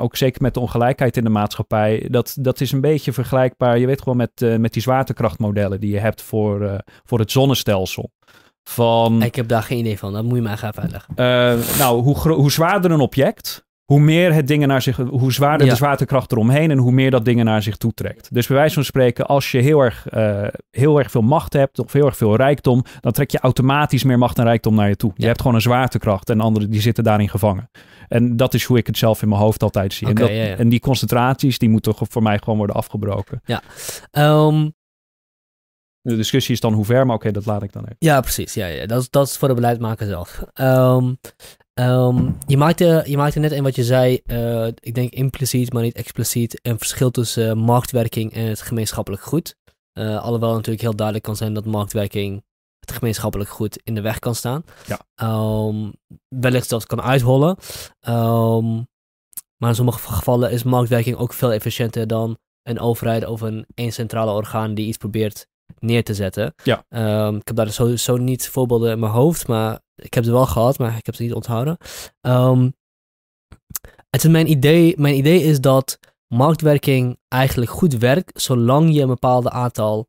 ook 0.00 0.16
zeker 0.16 0.42
met 0.42 0.54
de 0.54 0.60
ongelijkheid 0.74 1.16
in 1.16 1.24
de 1.24 1.30
maatschappij. 1.30 2.06
Dat, 2.10 2.36
dat 2.40 2.60
is 2.60 2.72
een 2.72 2.80
beetje 2.80 3.12
vergelijkbaar. 3.12 3.78
Je 3.78 3.86
weet 3.86 4.02
gewoon 4.02 4.16
met, 4.18 4.30
eh, 4.42 4.56
met 4.56 4.72
die 4.72 4.82
zwaartekrachtmodellen 4.82 5.80
die 5.80 5.90
je 5.92 5.98
hebt 5.98 6.22
voor, 6.22 6.62
eh, 6.62 6.78
voor 7.04 7.18
het 7.18 7.30
zonnestelsel. 7.30 8.10
Van, 8.70 9.22
Ik 9.22 9.34
heb 9.34 9.48
daar 9.48 9.62
geen 9.62 9.78
idee 9.78 9.98
van, 9.98 10.12
dat 10.12 10.24
moet 10.24 10.34
je 10.36 10.42
mij 10.42 10.56
gaan 10.56 10.72
uitleggen. 10.76 11.14
eh, 11.16 11.78
nou, 11.78 12.02
hoe, 12.02 12.32
hoe 12.32 12.50
zwaarder 12.52 12.90
een 12.90 13.00
object, 13.00 13.66
hoe 13.84 14.00
meer 14.00 14.32
het 14.34 14.46
dingen 14.48 14.68
naar 14.68 14.82
zich, 14.82 14.96
hoe 14.96 15.32
zwaarder 15.32 15.66
Ja. 15.66 15.72
de 15.72 15.78
zwaartekracht 15.78 16.32
eromheen 16.32 16.70
en 16.70 16.78
hoe 16.78 16.92
meer 16.92 17.10
dat 17.10 17.24
dingen 17.24 17.44
naar 17.44 17.62
zich 17.62 17.76
toe 17.76 17.92
trekt. 17.92 18.34
Dus 18.34 18.46
bij 18.46 18.56
wijze 18.56 18.74
van 18.74 18.84
spreken, 18.84 19.26
als 19.26 19.50
je 19.50 19.58
heel 19.58 19.80
erg, 19.80 20.06
heel 20.70 20.98
erg 20.98 21.10
veel 21.10 21.22
macht 21.22 21.52
hebt 21.52 21.78
of 21.78 21.92
heel 21.92 22.06
erg 22.06 22.16
veel 22.16 22.36
rijkdom, 22.36 22.84
dan 23.00 23.12
trek 23.12 23.30
je 23.30 23.38
automatisch 23.40 24.04
meer 24.04 24.18
macht 24.18 24.38
en 24.38 24.44
rijkdom 24.44 24.74
naar 24.74 24.88
je 24.88 24.96
toe. 24.96 25.12
Je 25.14 25.26
hebt 25.26 25.40
gewoon 25.40 25.54
een 25.56 25.60
zwaartekracht 25.62 26.30
en 26.30 26.40
anderen 26.40 26.70
die 26.70 26.80
zitten 26.80 27.04
daarin 27.04 27.28
gevangen. 27.28 27.70
En 28.08 28.36
dat 28.36 28.54
is 28.54 28.64
hoe 28.64 28.78
ik 28.78 28.86
het 28.86 28.98
zelf 28.98 29.22
in 29.22 29.28
mijn 29.28 29.40
hoofd 29.40 29.62
altijd 29.62 29.92
zie. 29.92 30.08
En, 30.08 30.14
dat, 30.14 30.28
ja, 30.28 30.34
ja. 30.34 30.56
en 30.56 30.68
die 30.68 30.80
concentraties, 30.80 31.58
die 31.58 31.68
moeten 31.68 31.94
voor 31.96 32.22
mij 32.22 32.38
gewoon 32.38 32.58
worden 32.58 32.76
afgebroken. 32.76 33.42
Ehm, 34.10 34.68
De 36.00 36.16
discussie 36.16 36.54
is 36.54 36.60
dan 36.60 36.72
hoe 36.72 36.84
ver, 36.84 37.06
maar 37.06 37.16
oké, 37.16 37.30
dat 37.30 37.46
laat 37.46 37.62
ik 37.62 37.72
dan 37.72 37.82
even. 37.82 37.96
ja, 37.98 38.20
precies. 38.20 38.54
Ja, 38.54 38.66
ja. 38.66 38.86
Dat, 38.86 39.00
is, 39.02 39.10
dat 39.10 39.26
is 39.26 39.36
voor 39.36 39.48
de 39.48 39.54
beleidsmaker 39.54 40.06
zelf. 40.06 40.44
Ehm, 40.52 41.14
ehm, 41.74 42.30
je, 42.46 42.56
maakte, 42.56 43.02
je 43.06 43.16
maakte 43.16 43.38
net 43.38 43.52
in 43.52 43.62
wat 43.62 43.74
je 43.74 43.84
zei, 43.84 44.20
eh, 44.26 44.66
ik 44.66 44.94
denk 44.94 45.12
impliciet, 45.12 45.72
maar 45.72 45.82
niet 45.82 45.96
expliciet, 45.96 46.60
een 46.62 46.78
verschil 46.78 47.10
tussen 47.10 47.58
marktwerking 47.58 48.32
en 48.32 48.44
het 48.44 48.60
gemeenschappelijk 48.60 49.22
goed. 49.22 49.56
Eh, 49.92 50.22
alhoewel 50.22 50.54
natuurlijk 50.54 50.80
heel 50.82 50.96
duidelijk 50.96 51.26
kan 51.26 51.36
zijn 51.36 51.54
dat 51.54 51.64
marktwerking 51.64 52.42
het 52.88 52.98
gemeenschappelijk 52.98 53.50
goed 53.50 53.80
in 53.84 53.94
de 53.94 54.00
weg 54.00 54.18
kan 54.18 54.34
staan. 54.34 54.64
Ja. 54.86 55.00
Ehm, 55.14 55.90
wellicht 56.28 56.68
zelfs 56.68 56.86
kan 56.86 57.02
uithollen. 57.02 57.56
Ehm, 58.00 58.74
maar 59.56 59.68
in 59.68 59.74
sommige 59.74 59.98
gevallen 59.98 60.50
is 60.50 60.62
marktwerking 60.62 61.16
ook 61.16 61.32
veel 61.32 61.52
efficiënter 61.52 62.06
dan 62.06 62.38
een 62.62 62.80
overheid 62.80 63.26
of 63.26 63.40
een 63.40 63.66
één 63.74 63.92
centrale 63.92 64.30
orgaan 64.30 64.74
die 64.74 64.86
iets 64.86 64.96
probeert 64.96 65.46
neer 65.78 66.04
te 66.04 66.14
zetten. 66.14 66.54
Ja. 66.64 66.84
Ehm, 66.88 67.36
ik 67.36 67.46
heb 67.46 67.56
daar 67.56 67.72
sowieso 67.72 68.16
niet 68.16 68.48
voorbeelden 68.48 68.92
in 68.92 68.98
mijn 68.98 69.12
hoofd, 69.12 69.46
maar 69.46 69.80
ik 69.94 70.14
heb 70.14 70.24
ze 70.24 70.30
wel 70.30 70.46
gehad, 70.46 70.78
maar 70.78 70.96
ik 70.96 71.06
heb 71.06 71.14
ze 71.14 71.22
niet 71.22 71.34
onthouden. 71.34 71.76
Het 74.10 74.24
is 74.24 74.30
mijn 74.30 74.50
idee, 74.50 74.94
mijn 74.96 75.16
idee 75.16 75.42
is 75.42 75.60
dat 75.60 75.98
marktwerking 76.26 77.18
eigenlijk 77.28 77.70
goed 77.70 77.96
werkt 77.96 78.42
zolang 78.42 78.94
je 78.94 79.00
een 79.00 79.08
bepaald 79.08 79.48
aantal 79.48 80.08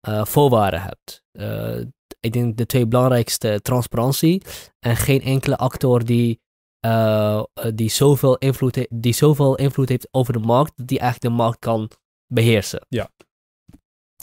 eh, 0.00 0.24
voorwaarden 0.24 0.82
hebt. 0.82 1.22
Eh, 1.30 1.80
ik 2.20 2.32
denk 2.32 2.56
de 2.56 2.66
twee 2.66 2.86
belangrijkste 2.86 3.60
transparantie 3.62 4.42
en 4.78 4.96
geen 4.96 5.22
enkele 5.22 5.56
actor 5.56 6.04
die, 6.04 6.40
eh, 6.80 7.36
eh, 7.36 7.44
die, 7.74 7.90
zoveel 7.90 8.36
invloed 8.36 8.74
he- 8.74 8.86
die 8.90 9.12
zoveel 9.12 9.56
invloed 9.56 9.88
heeft 9.88 10.08
over 10.10 10.32
de 10.32 10.38
markt, 10.38 10.72
dat 10.76 10.86
die 10.86 10.98
eigenlijk 10.98 11.34
de 11.34 11.42
markt 11.42 11.58
kan 11.58 11.90
beheersen. 12.26 12.86
Ja. 12.88 13.10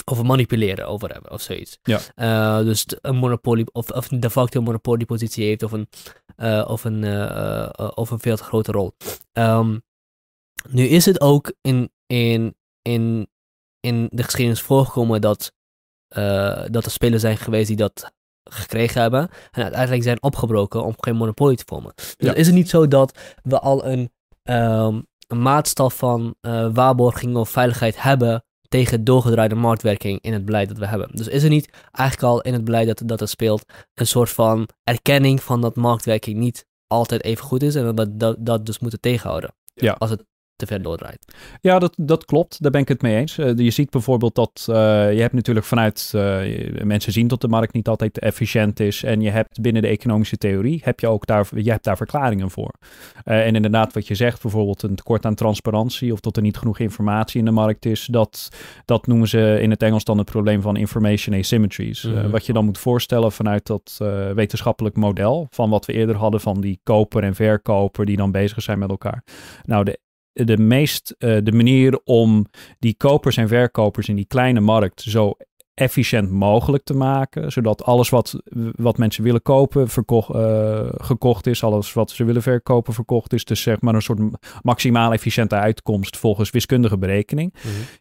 Of 0.06 0.24
manipuleren 0.24 0.88
over 0.88 1.12
hebben 1.12 1.32
of 1.32 1.42
zoiets. 1.42 1.78
Ja. 1.82 2.00
Eh, 2.16 2.66
dus 2.66 2.86
een 3.02 3.16
monopolie, 3.16 3.72
of, 3.72 3.92
of 3.92 4.08
de 4.08 4.30
facto 4.30 4.60
een 4.60 4.66
monopoliepositie 4.66 5.46
heeft 5.46 5.64
of 5.64 5.72
een, 5.72 5.88
of, 6.68 6.84
een, 6.84 7.04
of 7.96 8.10
een 8.10 8.20
veel 8.20 8.38
te 8.38 8.44
grote 8.44 8.72
rol. 8.72 8.92
Ehm, 9.32 9.78
nu 10.70 10.84
is 10.84 11.06
het 11.06 11.22
ook 11.22 11.54
in, 11.62 11.92
in, 12.06 12.56
in, 12.82 13.28
in 13.80 14.10
de 14.12 14.24
geschiedenis 14.24 14.62
voorgekomen 14.62 15.22
dat, 15.22 15.54
eh, 16.08 16.64
dat 16.68 16.86
er 16.86 16.92
spelers 16.92 17.22
zijn 17.22 17.38
geweest 17.38 17.68
die 17.68 17.76
dat 17.76 18.12
gekregen 18.50 19.02
hebben 19.02 19.30
en 19.52 19.64
uiteindelijk 19.64 20.04
zijn 20.04 20.22
opgebroken 20.24 20.84
om 20.84 20.94
geen 20.98 21.16
monopolie 21.16 21.58
te 21.58 21.64
vormen. 21.68 21.92
Dus 21.96 22.14
Ja. 22.18 22.34
is 22.34 22.46
het 22.46 22.56
niet 22.56 22.70
zo 22.70 22.88
dat 22.88 23.18
we 23.44 23.60
al 23.60 23.86
een, 23.86 24.12
ehm, 24.44 25.02
een 25.28 25.42
maatstaf 25.42 25.98
van 25.98 26.36
eh, 26.42 26.70
waarborging 26.74 27.36
of 27.36 27.50
veiligheid 27.50 28.02
hebben 28.02 28.44
tegen 28.70 29.04
doorgedraaide 29.04 29.56
marktwerking 29.56 30.22
in 30.22 30.34
het 30.34 30.46
beleid 30.46 30.68
dat 30.68 30.78
we 30.78 30.88
hebben. 30.88 31.10
Dus 31.12 31.28
is 31.28 31.44
er 31.44 31.50
niet 31.50 31.70
eigenlijk 31.92 32.28
al 32.28 32.42
in 32.42 32.54
het 32.54 32.64
beleid 32.64 32.88
dat, 32.88 33.02
dat 33.06 33.22
er 33.22 33.28
speelt 33.28 33.64
een 33.94 34.08
soort 34.08 34.30
van 34.30 34.70
erkenning 34.84 35.44
van 35.44 35.62
dat 35.62 35.76
marktwerking 35.76 36.38
niet 36.38 36.66
altijd 36.88 37.24
even 37.24 37.44
goed 37.46 37.64
is 37.64 37.76
en 37.76 37.84
dat 37.96 38.08
we 38.08 38.18
dat, 38.18 38.36
dat 38.40 38.66
dus 38.66 38.80
moeten 38.80 39.00
tegenhouden 39.00 39.54
Ja. 39.74 39.96
als 39.98 40.10
het 40.10 40.24
te 40.58 40.66
ver 40.66 40.82
doordraait. 40.82 41.36
Ja, 41.62 41.80
dat, 41.80 41.94
dat 41.98 42.26
klopt. 42.26 42.62
Daar 42.62 42.72
ben 42.72 42.82
ik 42.82 42.88
het 42.88 43.02
mee 43.02 43.16
eens. 43.16 43.38
Eh, 43.38 43.52
je 43.56 43.70
ziet 43.70 43.90
bijvoorbeeld 43.90 44.36
dat 44.36 44.66
eh, 44.70 44.76
je 45.14 45.22
hebt 45.22 45.34
natuurlijk 45.34 45.66
vanuit 45.66 46.12
eh, 46.16 46.40
mensen 46.84 47.12
zien 47.12 47.28
dat 47.28 47.42
de 47.42 47.48
markt 47.48 47.74
niet 47.74 47.88
altijd 47.88 48.20
efficiënt 48.20 48.80
is. 48.80 49.04
En 49.04 49.22
je 49.22 49.30
hebt 49.30 49.62
binnen 49.62 49.82
de 49.82 49.88
economische 49.88 50.38
theorie 50.38 50.82
heb 50.84 51.00
je 51.00 51.08
ook 51.08 51.26
daar, 51.26 51.48
je 51.56 51.72
hebt 51.72 51.84
daar 51.84 51.98
verklaringen 51.98 52.50
voor. 52.50 52.74
En 53.24 53.56
inderdaad, 53.56 53.94
wat 53.94 54.08
je 54.08 54.16
zegt, 54.16 54.42
bijvoorbeeld 54.42 54.84
een 54.84 54.96
tekort 54.96 55.26
aan 55.26 55.36
transparantie 55.36 56.14
of 56.14 56.20
dat 56.20 56.36
er 56.36 56.42
niet 56.42 56.58
genoeg 56.58 56.80
informatie 56.80 57.40
in 57.40 57.46
de 57.46 57.52
markt 57.52 57.86
is, 57.86 58.06
dat, 58.06 58.50
dat 58.86 59.08
noemen 59.08 59.28
ze 59.28 59.58
in 59.62 59.70
het 59.70 59.84
Engels 59.84 60.04
dan 60.04 60.18
het 60.18 60.32
probleem 60.32 60.62
van 60.62 60.76
information 60.76 61.36
asymmetries. 61.36 62.04
Mhm. 62.04 62.30
wat 62.30 62.46
je 62.46 62.54
dan 62.54 62.66
moet 62.66 62.78
voorstellen 62.78 63.32
vanuit 63.32 63.66
dat 63.66 63.98
wetenschappelijk 64.36 64.96
model 64.96 65.48
van 65.50 65.70
wat 65.70 65.86
we 65.86 65.94
eerder 65.94 66.16
hadden 66.16 66.42
van 66.42 66.62
die 66.62 66.80
koper 66.84 67.24
en 67.24 67.36
verkoper 67.36 68.06
die 68.06 68.18
dan 68.18 68.32
bezig 68.32 68.62
zijn 68.62 68.80
met 68.80 68.90
elkaar. 68.90 69.24
Nou, 69.66 69.84
de 69.84 70.00
de 70.46 70.58
meest 70.58 71.16
eh, 71.18 71.38
de 71.44 71.52
manier 71.52 72.00
om 72.04 72.46
die 72.80 72.96
kopers 72.98 73.38
en 73.38 73.48
verkopers 73.48 74.10
in 74.10 74.16
die 74.16 74.28
kleine 74.28 74.60
markt 74.60 75.02
zo 75.02 75.34
efficiënt 75.78 76.32
mogelijk 76.32 76.84
te 76.84 76.94
maken, 76.94 77.52
zodat 77.52 77.84
alles 77.84 78.10
wat, 78.10 78.36
wat 78.76 78.98
mensen 78.98 79.24
willen 79.24 79.42
kopen 79.42 79.90
verkocht, 79.90 80.36
eh, 80.36 80.86
gekocht 80.98 81.48
is, 81.48 81.64
alles 81.64 81.94
wat 81.94 82.12
ze 82.12 82.24
willen 82.24 82.42
verkopen 82.42 82.94
verkocht 82.94 83.34
is, 83.34 83.46
dus 83.46 83.62
zeg 83.62 83.82
maar 83.82 83.96
een 83.96 84.02
soort 84.02 84.20
maximaal 84.62 85.14
efficiënte 85.14 85.56
uitkomst 85.56 86.18
volgens 86.18 86.50
wiskundige 86.50 86.98
berekening, 86.98 87.54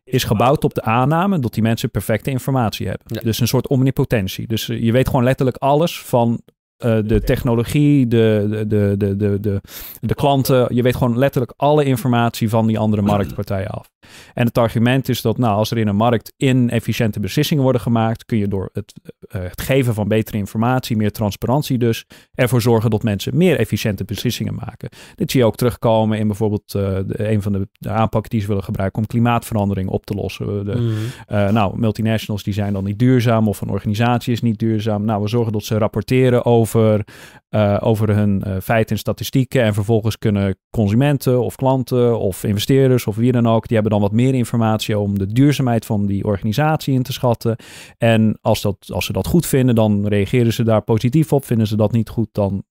is 0.05 0.24
gebouwd 0.24 0.64
op 0.64 0.74
de 0.74 0.82
aanname 0.82 1.39
dat 1.39 1.55
die 1.55 1.62
mensen 1.62 1.91
perfecte 1.91 2.30
informatie 2.30 2.89
hebben. 2.89 3.07
Ja. 3.07 3.20
Dus 3.20 3.41
een 3.41 3.49
soort 3.49 3.68
omnipotentie. 3.68 4.47
Dus 4.47 4.68
eh, 4.68 4.82
je 4.82 4.93
weet 4.93 5.09
gewoon 5.09 5.24
letterlijk 5.24 5.57
alles 5.57 6.03
van 6.03 6.41
uh, 6.85 6.99
de 7.05 7.20
technologie, 7.20 8.07
de, 8.07 8.47
de, 8.51 8.66
de, 8.66 9.16
de, 9.16 9.41
de, 9.41 9.61
de, 10.01 10.14
klanten. 10.14 10.74
Je 10.74 10.83
weet 10.83 10.97
gewoon 10.97 11.18
letterlijk 11.18 11.53
alle 11.57 11.85
informatie 11.85 12.49
van 12.49 12.66
die 12.66 12.79
andere 12.79 13.03
marktpartijen 13.03 13.68
af. 13.68 13.91
En 14.35 14.47
het 14.47 14.59
argument 14.59 15.09
is 15.09 15.22
dat 15.22 15.39
nou, 15.39 15.57
als 15.57 15.70
er 15.70 15.79
in 15.79 15.89
een 15.89 15.97
markt 15.97 16.33
inefficiënte 16.37 17.20
beslissingen 17.20 17.62
worden 17.62 17.81
gemaakt, 17.81 18.24
kun 18.24 18.39
je 18.39 18.49
door 18.49 18.70
het, 18.72 18.93
uh, 19.37 19.43
het 19.43 19.61
geven 19.61 19.95
van 19.95 20.09
betere 20.09 20.37
informatie, 20.37 20.97
meer 20.97 21.12
transparantie 21.12 21.79
dus, 21.79 22.05
ervoor 22.35 22.62
zorgen 22.62 22.91
dat 22.91 23.03
mensen 23.03 23.37
meer 23.37 23.59
efficiënte 23.59 24.05
beslissingen 24.05 24.55
maken. 24.55 24.89
Dit 25.14 25.31
zie 25.31 25.41
je 25.41 25.47
ook 25.47 25.57
terugkomen 25.57 26.18
in 26.18 26.27
bijvoorbeeld 26.27 26.74
uh, 26.77 26.99
de, 27.07 27.31
een 27.31 27.43
van 27.43 27.53
de, 27.53 27.68
de, 27.72 27.91
aanpakken 27.91 28.31
die 28.31 28.41
ze 28.41 28.47
willen 28.47 28.64
gebruiken 28.64 28.99
om 28.99 29.07
klimaatverandering 29.07 29.89
op 29.89 30.07
te 30.07 30.14
lossen. 30.14 30.64
De, 30.64 30.77
mm. 30.77 31.53
nou, 31.53 31.79
multinationals 31.79 32.43
die 32.43 32.55
zijn 32.55 32.72
dan 32.72 32.85
niet 32.85 32.99
duurzaam 32.99 33.49
of 33.49 33.61
een 33.61 33.70
organisatie 33.70 34.33
is 34.33 34.43
niet 34.43 34.59
duurzaam. 34.59 35.05
Nou, 35.05 35.22
we 35.22 35.29
zorgen 35.29 35.53
dat 35.53 35.64
ze 35.64 35.79
rapporteren 35.79 36.45
over, 36.45 36.66
uh, 36.75 37.79
over 37.81 38.14
hun 38.14 38.43
uh, 38.47 38.57
feiten 38.62 38.95
en 38.95 38.99
statistieken. 38.99 39.62
En 39.62 39.75
vervolgens 39.75 40.19
kunnen 40.19 40.59
consumenten 40.71 41.43
of 41.43 41.57
klanten 41.57 42.19
of 42.19 42.45
investeerders 42.45 43.07
of 43.07 43.17
wie 43.17 43.33
dan 43.33 43.47
ook, 43.47 43.67
die 43.67 43.75
hebben 43.75 43.93
dan 43.93 44.01
wat 44.01 44.12
meer 44.12 44.35
informatie 44.35 44.99
om 44.99 45.19
de 45.19 45.27
duurzaamheid 45.27 45.87
van 45.87 46.07
die 46.07 46.25
organisatie 46.25 46.95
in 46.95 47.03
te 47.03 47.12
schatten. 47.12 47.57
En 47.99 48.39
als, 48.41 48.62
dat, 48.62 48.77
als 48.93 49.05
ze 49.05 49.12
dat 49.12 49.27
goed 49.27 49.47
vinden, 49.47 49.75
dan 49.75 50.07
reageren 50.07 50.53
ze 50.53 50.64
daar 50.64 50.83
positief 50.83 51.33
op. 51.33 51.45
Vinden 51.45 51.67
ze 51.67 51.77
dat 51.77 51.93
niet 51.93 52.09
goed, 52.09 52.29
dan 52.33 52.64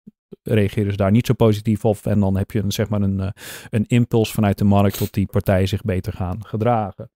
reageren 0.44 0.92
ze 0.92 0.98
daar 0.98 1.12
niet 1.12 1.26
zo 1.26 1.34
positief 1.34 1.86
op. 1.86 1.98
En 2.04 2.20
dan 2.20 2.38
heb 2.38 2.52
je 2.52 2.60
een, 2.60 2.72
zeg 2.72 2.90
maar 2.90 3.02
een, 3.02 3.34
een 3.70 3.86
impuls 3.88 4.32
vanuit 4.32 4.58
de 4.58 4.64
markt 4.64 4.98
tot 4.98 5.14
die 5.14 5.26
partijen 5.26 5.68
zich 5.68 5.82
beter 5.82 6.14
gaan 6.14 6.46
gedragen. 6.46 7.10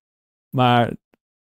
Maar 0.49 0.93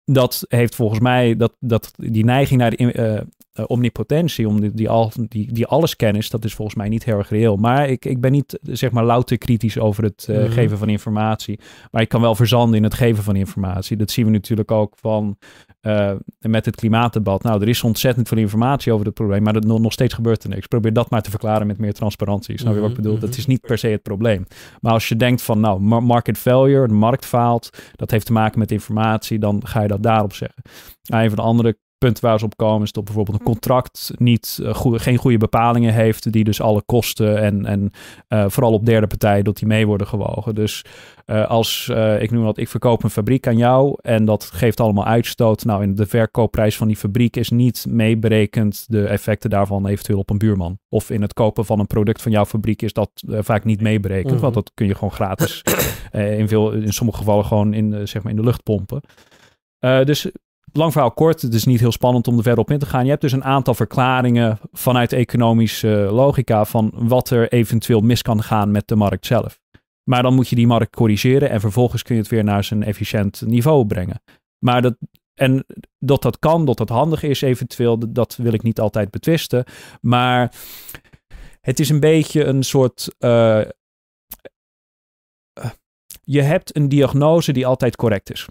dat 0.06 0.46
heeft 0.48 0.76
volgens 0.76 1.00
mij 1.00 1.36
dat, 1.36 1.56
dat 1.60 1.92
die 1.96 2.26
neiging 2.26 2.60
naar 2.60 2.70
de, 2.70 3.26
uh, 3.56 3.66
omnipotentie, 3.68 4.48
om 4.48 4.62
die, 4.62 4.72
die, 4.74 4.90
al, 4.90 5.12
die, 5.28 5.54
die 5.54 5.66
alleskennis, 5.66 6.30
dat 6.30 6.46
is 6.46 6.54
volgens 6.54 6.78
mij 6.78 6.90
niet 6.90 7.04
heel 7.04 7.18
erg 7.18 7.30
reëel. 7.30 7.56
Maar 7.56 7.90
ik, 7.90 8.06
ik 8.06 8.22
ben 8.22 8.32
niet 8.32 8.60
zeg 8.62 8.92
maar 8.92 9.06
louter 9.06 9.38
kritisch 9.38 9.80
over 9.80 10.04
het 10.04 10.28
uh, 10.30 10.52
geven 10.52 10.78
van 10.78 10.90
informatie. 10.90 11.60
Maar 11.92 12.02
ik 12.02 12.10
kan 12.10 12.22
wel 12.22 12.36
verzanden 12.36 12.78
in 12.78 12.84
het 12.84 12.94
geven 12.94 13.24
van 13.24 13.36
informatie. 13.36 13.98
Dat 13.98 14.12
zien 14.12 14.26
we 14.26 14.32
natuurlijk 14.32 14.72
ook 14.72 14.94
van 15.00 15.38
uh, 15.86 16.12
met 16.40 16.66
het 16.66 16.76
klimaatdebat. 16.76 17.44
Nou, 17.44 17.62
er 17.62 17.68
is 17.68 17.84
ontzettend 17.84 18.28
veel 18.28 18.38
informatie 18.38 18.94
over 18.94 19.06
het 19.06 19.16
probleem, 19.16 19.44
maar 19.44 19.56
er, 19.56 19.66
nog 19.66 19.92
steeds 19.92 20.14
gebeurt 20.14 20.44
er 20.44 20.50
niks. 20.50 20.68
Probeer 20.68 20.94
dat 20.94 21.10
maar 21.10 21.22
te 21.22 21.30
verklaren 21.30 21.68
met 21.68 21.78
meer 21.78 21.94
transparantie. 21.94 22.60
Snap 22.60 22.74
je 22.74 22.80
wat 22.80 22.90
ik 22.90 22.96
bedoel? 22.96 23.20
Dat 23.20 23.38
is 23.38 23.46
niet 23.46 23.62
per 23.62 23.78
se 23.78 23.88
het 23.88 24.02
probleem. 24.02 24.46
Maar 24.82 24.94
als 24.94 25.10
je 25.10 25.16
denkt 25.16 25.42
van, 25.42 25.60
nou, 25.60 25.80
market 26.02 26.38
failure, 26.38 26.88
de 26.88 26.94
markt 26.94 27.26
faalt, 27.26 27.70
dat 27.96 28.12
heeft 28.12 28.26
te 28.26 28.34
maken 28.34 28.60
met 28.60 28.72
informatie, 28.72 29.40
dan 29.40 29.68
ga 29.68 29.82
je 29.82 29.88
dat 29.88 30.04
daarop 30.04 30.34
zeggen. 30.34 30.62
Nou, 31.04 31.24
een 31.24 31.30
van 31.30 31.38
de 31.38 31.44
andere 31.44 31.78
punt 31.98 32.20
waar 32.20 32.40
ze 32.40 32.46
op 32.46 32.58
komen 32.58 32.84
is 32.84 32.92
dat 32.92 33.04
bijvoorbeeld 33.04 33.40
een 33.40 33.46
contract 33.46 34.12
niet, 34.18 34.60
uh, 34.62 34.74
goede, 34.74 35.00
geen 35.00 35.18
goede 35.18 35.38
bepalingen 35.38 35.94
heeft, 35.94 36.32
die 36.32 36.44
dus 36.44 36.62
alle 36.62 36.82
kosten 36.86 37.42
en, 37.42 37.66
en 37.66 37.92
uh, 38.30 38.46
vooral 38.48 38.74
op 38.74 38.86
derde 38.86 39.08
partij, 39.08 39.42
dat 39.42 39.58
die 39.58 39.68
mee 39.68 39.88
worden 39.88 40.08
gewogen. 40.08 40.56
Dus 40.56 40.86
uh, 41.26 41.48
als 41.48 41.92
ik 42.20 42.32
noem 42.32 42.44
dat, 42.44 42.58
ik 42.58 42.70
verkoop 42.70 43.04
een 43.04 43.10
fabriek 43.10 43.48
aan 43.48 43.58
jou 43.58 43.98
en 44.02 44.26
dat 44.26 44.44
geeft 44.44 44.80
allemaal 44.80 45.06
uitstoot. 45.06 45.66
Nou, 45.66 45.84
in 45.84 45.96
de 45.96 46.06
verkoopprijs 46.06 46.78
van 46.78 46.88
die 46.88 46.96
fabriek 46.96 47.36
is 47.36 47.50
niet 47.50 47.86
meeberekend 47.90 48.86
de 48.88 49.06
effecten 49.06 49.50
daarvan 49.50 49.88
eventueel 49.88 50.20
op 50.20 50.30
een 50.30 50.38
buurman. 50.38 50.80
Of 50.90 51.10
in 51.10 51.22
het 51.22 51.34
kopen 51.34 51.66
van 51.66 51.80
een 51.80 51.88
product 51.88 52.22
van 52.22 52.32
jouw 52.32 52.46
fabriek 52.46 52.82
is 52.82 52.94
dat 52.94 53.10
vaak 53.28 53.64
niet 53.64 53.82
meeberekend, 53.82 54.26
mm 54.26 54.32
-hmm. 54.32 54.42
want 54.42 54.54
dat 54.54 54.72
kun 54.74 54.88
je 54.88 54.94
gewoon 54.94 55.12
gratis 55.12 55.62
in, 56.40 56.48
veel, 56.48 56.72
in 56.72 56.94
sommige 56.94 57.18
gevallen 57.18 57.46
gewoon 57.46 57.74
in, 57.74 58.08
zeg 58.08 58.24
maar 58.24 58.32
in 58.32 58.38
de 58.38 58.46
lucht 58.46 58.64
pompen. 58.64 59.02
Uh, 59.80 60.04
dus 60.04 60.32
lang 60.72 60.92
verhaal 60.92 61.12
kort, 61.12 61.42
het 61.42 61.54
is 61.54 61.66
niet 61.66 61.80
heel 61.80 61.92
spannend 61.92 62.28
om 62.28 62.38
er 62.38 62.44
verder 62.44 62.64
op 62.64 62.72
in 62.72 62.80
te 62.80 62.86
gaan. 62.86 63.04
Je 63.04 63.10
hebt 63.10 63.22
dus 63.22 63.32
een 63.32 63.44
aantal 63.44 63.74
verklaringen 63.74 64.60
vanuit 64.72 65.14
economische 65.14 66.08
logica 66.12 66.66
van 66.66 66.92
wat 66.94 67.30
er 67.30 67.52
eventueel 67.52 68.02
mis 68.02 68.22
kan 68.22 68.44
gaan 68.44 68.72
met 68.72 68.88
de 68.88 68.96
markt 68.96 69.26
zelf. 69.26 69.60
Maar 70.10 70.24
dan 70.24 70.34
moet 70.34 70.48
je 70.48 70.56
die 70.56 70.68
markt 70.68 70.96
corrigeren 70.96 71.50
en 71.50 71.60
vervolgens 71.60 72.04
kun 72.04 72.16
je 72.16 72.22
het 72.22 72.30
weer 72.30 72.44
naar 72.44 72.64
zijn 72.64 72.84
efficiënt 72.84 73.42
niveau 73.46 73.86
brengen. 73.86 74.22
Maar 74.66 74.82
dat, 74.82 74.96
en 75.34 75.66
dat 76.00 76.22
dat 76.22 76.40
kan, 76.40 76.66
dat 76.66 76.78
dat 76.78 76.90
handig 76.90 77.24
is 77.24 77.42
eventueel, 77.42 78.14
dat 78.14 78.36
wil 78.36 78.54
ik 78.54 78.64
niet 78.64 78.80
altijd 78.80 79.12
betwisten. 79.12 79.64
Maar 80.02 80.54
het 81.62 81.80
is 81.80 81.90
een 81.90 82.00
beetje 82.00 82.44
een 82.44 82.64
soort. 82.64 83.16
Uh, 83.20 83.62
je 86.24 86.42
hebt 86.42 86.76
een 86.76 86.90
diagnose 86.90 87.52
die 87.52 87.66
altijd 87.66 87.96
correct 87.96 88.32
is. 88.32 88.48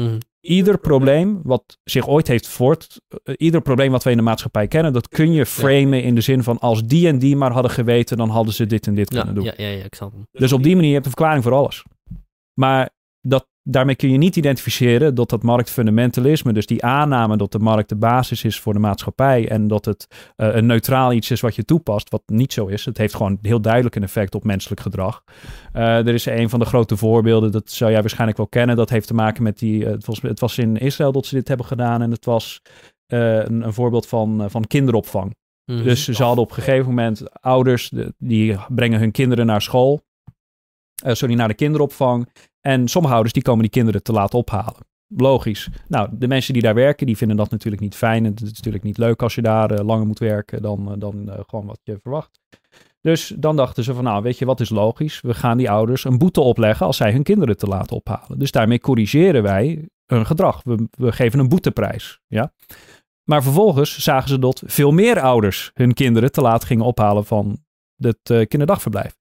Mm 0.00 0.18
ieder 0.40 0.78
probleem 0.78 1.40
wat 1.42 1.78
zich 1.84 2.08
ooit 2.08 2.28
heeft 2.28 2.48
voort, 2.48 3.00
uh, 3.24 3.34
ieder 3.38 3.60
probleem 3.60 3.90
wat 3.90 4.04
we 4.04 4.10
in 4.10 4.16
de 4.16 4.22
maatschappij 4.22 4.68
kennen, 4.68 4.92
dat 4.92 5.08
kun 5.08 5.32
je 5.32 5.46
framen 5.46 6.02
in 6.02 6.14
de 6.14 6.20
zin 6.20 6.42
van 6.42 6.58
als 6.58 6.84
die 6.84 7.08
en 7.08 7.18
die 7.18 7.36
maar 7.36 7.52
hadden 7.52 7.70
geweten, 7.70 8.16
dan 8.16 8.28
hadden 8.28 8.54
ze 8.54 8.66
dit 8.66 8.86
en 8.86 8.94
dit 8.94 9.12
ja, 9.12 9.16
kunnen 9.16 9.34
doen. 9.34 9.44
Ja, 9.44 9.52
ja, 9.56 9.68
ja, 9.68 9.84
ik 9.84 9.94
snap 9.94 10.12
hem. 10.12 10.26
Dus 10.32 10.52
op 10.52 10.62
die 10.62 10.74
manier 10.74 10.92
heb 10.92 11.00
je 11.00 11.08
een 11.08 11.16
verklaring 11.16 11.42
voor 11.42 11.52
alles. 11.52 11.84
Maar 12.54 12.90
dat 13.20 13.46
daarmee 13.70 13.94
kun 13.94 14.10
je 14.10 14.18
niet 14.18 14.36
identificeren 14.36 15.14
dat 15.14 15.30
dat 15.30 15.42
marktfundamentalisme, 15.42 16.52
dus 16.52 16.66
die 16.66 16.84
aanname 16.84 17.36
dat 17.36 17.52
de 17.52 17.58
markt 17.58 17.88
de 17.88 17.96
basis 17.96 18.44
is 18.44 18.60
voor 18.60 18.72
de 18.72 18.78
maatschappij 18.78 19.48
en 19.48 19.68
dat 19.68 19.84
het 19.84 20.06
uh, 20.36 20.54
een 20.54 20.66
neutraal 20.66 21.12
iets 21.12 21.30
is 21.30 21.40
wat 21.40 21.54
je 21.54 21.64
toepast, 21.64 22.10
wat 22.10 22.22
niet 22.26 22.52
zo 22.52 22.66
is. 22.66 22.84
Het 22.84 22.98
heeft 22.98 23.14
gewoon 23.14 23.38
heel 23.42 23.60
duidelijk 23.60 23.94
een 23.94 24.02
effect 24.02 24.34
op 24.34 24.44
menselijk 24.44 24.80
gedrag. 24.80 25.24
Uh, 25.72 25.82
er 25.82 26.14
is 26.14 26.26
een 26.26 26.48
van 26.48 26.58
de 26.58 26.64
grote 26.64 26.96
voorbeelden, 26.96 27.52
dat 27.52 27.70
zou 27.70 27.90
jij 27.90 28.00
waarschijnlijk 28.00 28.38
wel 28.38 28.48
kennen, 28.48 28.76
dat 28.76 28.90
heeft 28.90 29.06
te 29.06 29.14
maken 29.14 29.42
met 29.42 29.58
die, 29.58 29.84
uh, 29.84 29.90
het, 29.90 30.06
was, 30.06 30.22
het 30.22 30.40
was 30.40 30.58
in 30.58 30.76
Israël 30.76 31.12
dat 31.12 31.26
ze 31.26 31.34
dit 31.34 31.48
hebben 31.48 31.66
gedaan 31.66 32.02
en 32.02 32.10
het 32.10 32.24
was 32.24 32.62
een, 33.06 33.62
een, 33.62 33.72
voorbeeld 33.72 34.06
van, 34.06 34.50
van 34.50 34.66
kinderopvang. 34.66 35.34
Mm 35.64 35.76
-hmm. 35.76 35.84
Dus 35.84 36.04
ze 36.08 36.22
hadden 36.22 36.44
op 36.44 36.50
een 36.50 36.62
gegeven 36.62 36.88
moment 36.88 37.40
ouders, 37.40 37.88
de, 37.88 38.14
die 38.18 38.56
brengen 38.68 38.98
hun 38.98 39.10
kinderen 39.10 39.46
naar 39.46 39.62
school. 39.62 40.00
Uh, 41.06 41.12
sorry, 41.12 41.34
naar 41.34 41.48
de 41.48 41.54
kinderopvang. 41.54 42.28
En 42.60 42.88
sommige 42.88 43.14
ouders 43.14 43.34
die 43.34 43.42
komen 43.42 43.62
die 43.62 43.70
kinderen 43.70 44.02
te 44.02 44.12
laat 44.12 44.34
ophalen. 44.34 44.88
Logisch. 45.16 45.68
Nou, 45.88 46.08
de 46.12 46.28
mensen 46.28 46.52
die 46.52 46.62
daar 46.62 46.74
werken, 46.74 47.06
die 47.06 47.16
vinden 47.16 47.36
dat 47.36 47.50
natuurlijk 47.50 47.82
niet 47.82 47.94
fijn. 47.94 48.24
En 48.24 48.30
het 48.30 48.40
is 48.42 48.52
natuurlijk 48.52 48.84
niet 48.84 48.98
leuk 48.98 49.22
als 49.22 49.34
je 49.34 49.42
daar 49.42 49.72
uh, 49.72 49.78
langer 49.84 50.06
moet 50.06 50.18
werken 50.18 50.62
dan, 50.62 50.88
uh, 50.88 50.94
dan 50.98 51.30
gewoon 51.46 51.66
wat 51.66 51.80
je 51.82 51.98
verwacht. 52.02 52.40
Dus 53.00 53.34
dan 53.36 53.56
dachten 53.56 53.84
ze 53.84 53.94
van, 53.94 54.04
nou, 54.04 54.22
weet 54.22 54.38
je 54.38 54.44
wat 54.44 54.60
is 54.60 54.68
logisch? 54.68 55.20
We 55.20 55.34
gaan 55.34 55.56
die 55.56 55.70
ouders 55.70 56.04
een 56.04 56.18
boete 56.18 56.40
opleggen 56.40 56.86
als 56.86 56.96
zij 56.96 57.12
hun 57.12 57.22
kinderen 57.22 57.56
te 57.56 57.66
laat 57.66 57.92
ophalen. 57.92 58.38
Dus 58.38 58.50
daarmee 58.50 58.80
corrigeren 58.80 59.42
wij 59.42 59.88
hun 60.06 60.26
gedrag. 60.26 60.62
We, 60.64 60.88
we 60.90 61.12
geven 61.12 61.38
een 61.38 61.48
boeteprijs. 61.48 62.20
Ja? 62.26 62.52
Maar 63.24 63.42
vervolgens 63.42 63.98
zagen 63.98 64.28
ze 64.28 64.38
dat 64.38 64.62
veel 64.66 64.90
meer 64.90 65.20
ouders 65.20 65.70
hun 65.74 65.94
kinderen 65.94 66.32
te 66.32 66.40
laat 66.40 66.64
gingen 66.64 66.84
ophalen 66.84 67.24
van 67.24 67.58
het 67.96 68.46
kinderdagverblijf. 68.48 69.19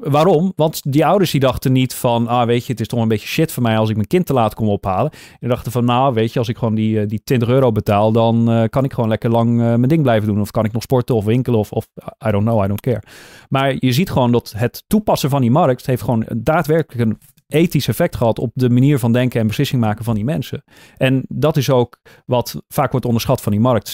Waarom? 0.00 0.52
Want 0.56 0.92
die 0.92 1.06
ouders 1.06 1.30
die 1.30 1.40
dachten 1.40 1.72
niet 1.72 1.94
van, 1.94 2.26
ah 2.26 2.46
weet 2.46 2.66
je, 2.66 2.72
het 2.72 2.80
is 2.80 2.86
toch 2.86 3.00
een 3.00 3.08
beetje 3.08 3.28
shit 3.28 3.52
voor 3.52 3.62
mij 3.62 3.78
als 3.78 3.88
ik 3.88 3.94
mijn 3.94 4.06
kind 4.08 4.26
te 4.26 4.32
laat 4.32 4.54
kom 4.54 4.68
ophalen. 4.68 5.10
Die 5.40 5.48
dachten 5.48 5.72
van, 5.72 5.84
nou 5.84 6.14
weet 6.14 6.32
je, 6.32 6.38
als 6.38 6.48
ik 6.48 6.58
gewoon 6.58 6.74
die, 6.74 7.06
die 7.06 7.22
20 7.24 7.48
euro 7.48 7.72
betaal, 7.72 8.12
dan 8.12 8.52
uh, 8.52 8.64
kan 8.68 8.84
ik 8.84 8.92
gewoon 8.92 9.08
lekker 9.08 9.30
lang 9.30 9.50
uh, 9.50 9.56
mijn 9.56 9.82
ding 9.82 10.02
blijven 10.02 10.28
doen. 10.28 10.40
Of 10.40 10.50
kan 10.50 10.64
ik 10.64 10.72
nog 10.72 10.82
sporten 10.82 11.14
of 11.14 11.24
winkelen 11.24 11.58
of, 11.58 11.72
of 11.72 11.88
I 12.26 12.30
don't 12.30 12.44
know, 12.44 12.64
I 12.64 12.66
don't 12.66 12.80
care. 12.80 13.02
Maar 13.48 13.76
je 13.78 13.92
ziet 13.92 14.10
gewoon 14.10 14.32
dat 14.32 14.54
het 14.56 14.84
toepassen 14.86 15.30
van 15.30 15.40
die 15.40 15.50
markt 15.50 15.86
heeft 15.86 16.02
gewoon 16.02 16.26
daadwerkelijk 16.36 17.10
een 17.10 17.18
ethisch 17.48 17.88
effect 17.88 18.16
gehad 18.16 18.38
op 18.38 18.50
de 18.54 18.70
manier 18.70 18.98
van 18.98 19.12
denken 19.12 19.40
en 19.40 19.46
beslissing 19.46 19.80
maken 19.80 20.04
van 20.04 20.14
die 20.14 20.24
mensen. 20.24 20.64
En 20.96 21.24
dat 21.28 21.56
is 21.56 21.70
ook 21.70 22.00
wat 22.26 22.62
vaak 22.68 22.90
wordt 22.90 23.06
onderschat 23.06 23.40
van 23.40 23.52
die 23.52 23.60
markt. 23.60 23.92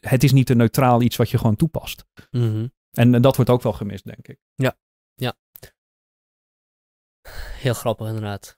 Het 0.00 0.24
is, 0.24 0.32
niet 0.32 0.50
een 0.50 0.56
neutraal 0.56 1.02
iets 1.02 1.16
wat 1.16 1.30
je 1.30 1.38
gewoon 1.38 1.56
toepast. 1.56 2.04
Mm 2.30 2.52
-hmm. 2.52 2.72
En, 2.90 3.22
dat 3.22 3.36
wordt 3.36 3.50
ook 3.50 3.62
wel 3.62 3.72
gemist, 3.72 4.04
denk 4.04 4.28
ik. 4.28 4.38
Ja. 4.54 4.74
Heel 7.60 7.74
grappig 7.74 8.06
inderdaad. 8.06 8.56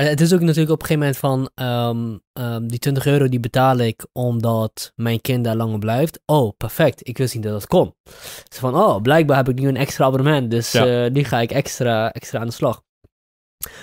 En 0.00 0.06
het 0.06 0.20
is 0.20 0.34
ook 0.34 0.40
natuurlijk 0.40 0.70
op 0.70 0.80
een 0.80 0.86
gegeven 0.86 1.22
moment 1.22 1.50
van 1.56 1.66
um, 1.66 2.20
um, 2.44 2.68
die 2.68 2.78
20 2.78 3.06
euro 3.06 3.28
die 3.28 3.40
betaal 3.40 3.78
ik 3.78 4.06
omdat 4.12 4.92
mijn 4.96 5.20
kind 5.20 5.44
daar 5.44 5.56
langer 5.56 5.78
blijft. 5.78 6.20
Oh, 6.26 6.56
perfect. 6.56 7.08
Ik 7.08 7.18
wist 7.18 7.34
niet 7.34 7.42
dat 7.42 7.52
dat 7.52 7.66
kon. 7.66 7.94
Dus 8.48 8.58
van, 8.58 8.76
oh, 8.76 9.00
blijkbaar 9.00 9.36
heb 9.36 9.48
ik 9.48 9.58
nu 9.58 9.68
een 9.68 9.76
extra 9.76 10.04
abonnement. 10.04 10.50
Dus 10.50 10.72
ja. 10.72 11.04
uh, 11.04 11.12
die 11.12 11.24
ga 11.24 11.40
ik 11.40 11.50
extra, 11.50 12.12
extra 12.12 12.40
aan 12.40 12.46
de 12.46 12.52
slag. 12.52 12.82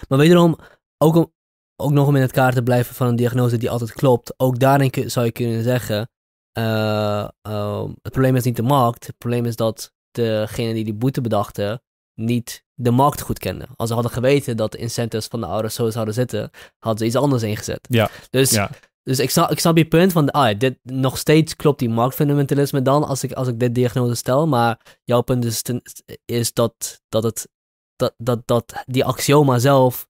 Maar 0.08 0.18
wederom, 0.18 0.58
ook, 0.98 1.16
om, 1.16 1.34
ook 1.76 1.92
nog 1.92 2.08
om 2.08 2.16
in 2.16 2.22
het 2.22 2.32
kaart 2.32 2.56
te 2.56 2.64
blijven 2.64 2.96
van 2.96 3.08
een 3.08 3.16
diagnose 3.16 3.58
die 3.58 3.70
altijd 3.70 3.94
klopt. 3.94 4.34
Ook 4.38 4.60
daarin 4.60 5.10
zou 5.10 5.26
je 5.26 5.32
kunnen 5.32 5.64
zeggen, 5.64 6.10
uh, 6.58 7.28
uh, 7.48 7.84
het 8.02 8.12
probleem 8.12 8.36
is 8.36 8.44
niet 8.44 8.56
de 8.56 8.62
markt. 8.62 9.08
Het 9.08 9.18
probleem 9.18 9.46
is 9.46 9.56
dat 9.56 9.94
degene 10.12 10.74
die 10.74 10.84
die 10.84 10.94
boete 10.94 11.22
bedachten 11.22 11.82
niet 12.14 12.66
de 12.80 12.92
markt 12.92 13.22
goed 13.22 13.40
kenden. 13.40 13.68
Als 13.76 13.88
ze 13.88 13.94
hadden 13.94 14.14
geweten 14.14 14.58
dat 14.58 14.72
de 14.72 14.78
incentives 14.78 15.28
van 15.28 15.40
de 15.40 15.46
ouders 15.46 15.76
zo 15.76 15.90
zouden 15.90 16.14
zitten, 16.14 16.50
hadden 16.80 17.00
ze 17.00 17.06
iets 17.06 17.24
anders 17.24 17.44
ingezet. 17.44 17.80
Ja. 17.90 18.10
Dus, 18.30 18.52
ja. 18.52 18.70
dus 19.04 19.20
ik, 19.20 19.30
snap, 19.30 19.52
ik 19.52 19.60
snap 19.60 19.78
je 19.78 19.88
punt 19.88 20.12
van, 20.12 20.30
ah, 20.32 20.60
dit, 20.60 20.78
nog 20.84 21.18
steeds 21.18 21.56
klopt 21.56 21.80
die 21.80 21.90
marktfundamentalisme 21.90 22.82
dan 22.82 23.04
als 23.04 23.24
ik, 23.24 23.32
als 23.32 23.48
ik 23.48 23.60
dit 23.60 23.76
diagnose 23.76 24.16
stel, 24.16 24.48
maar 24.48 25.00
jouw 25.04 25.22
punt 25.22 25.46
is, 25.46 25.62
ten, 25.62 25.82
is 26.26 26.54
dat, 26.54 27.02
dat, 27.10 27.24
het, 27.24 27.48
dat, 27.96 28.14
dat, 28.18 28.42
dat 28.46 28.84
die 28.86 29.06
axioma 29.06 29.60
zelf, 29.60 30.08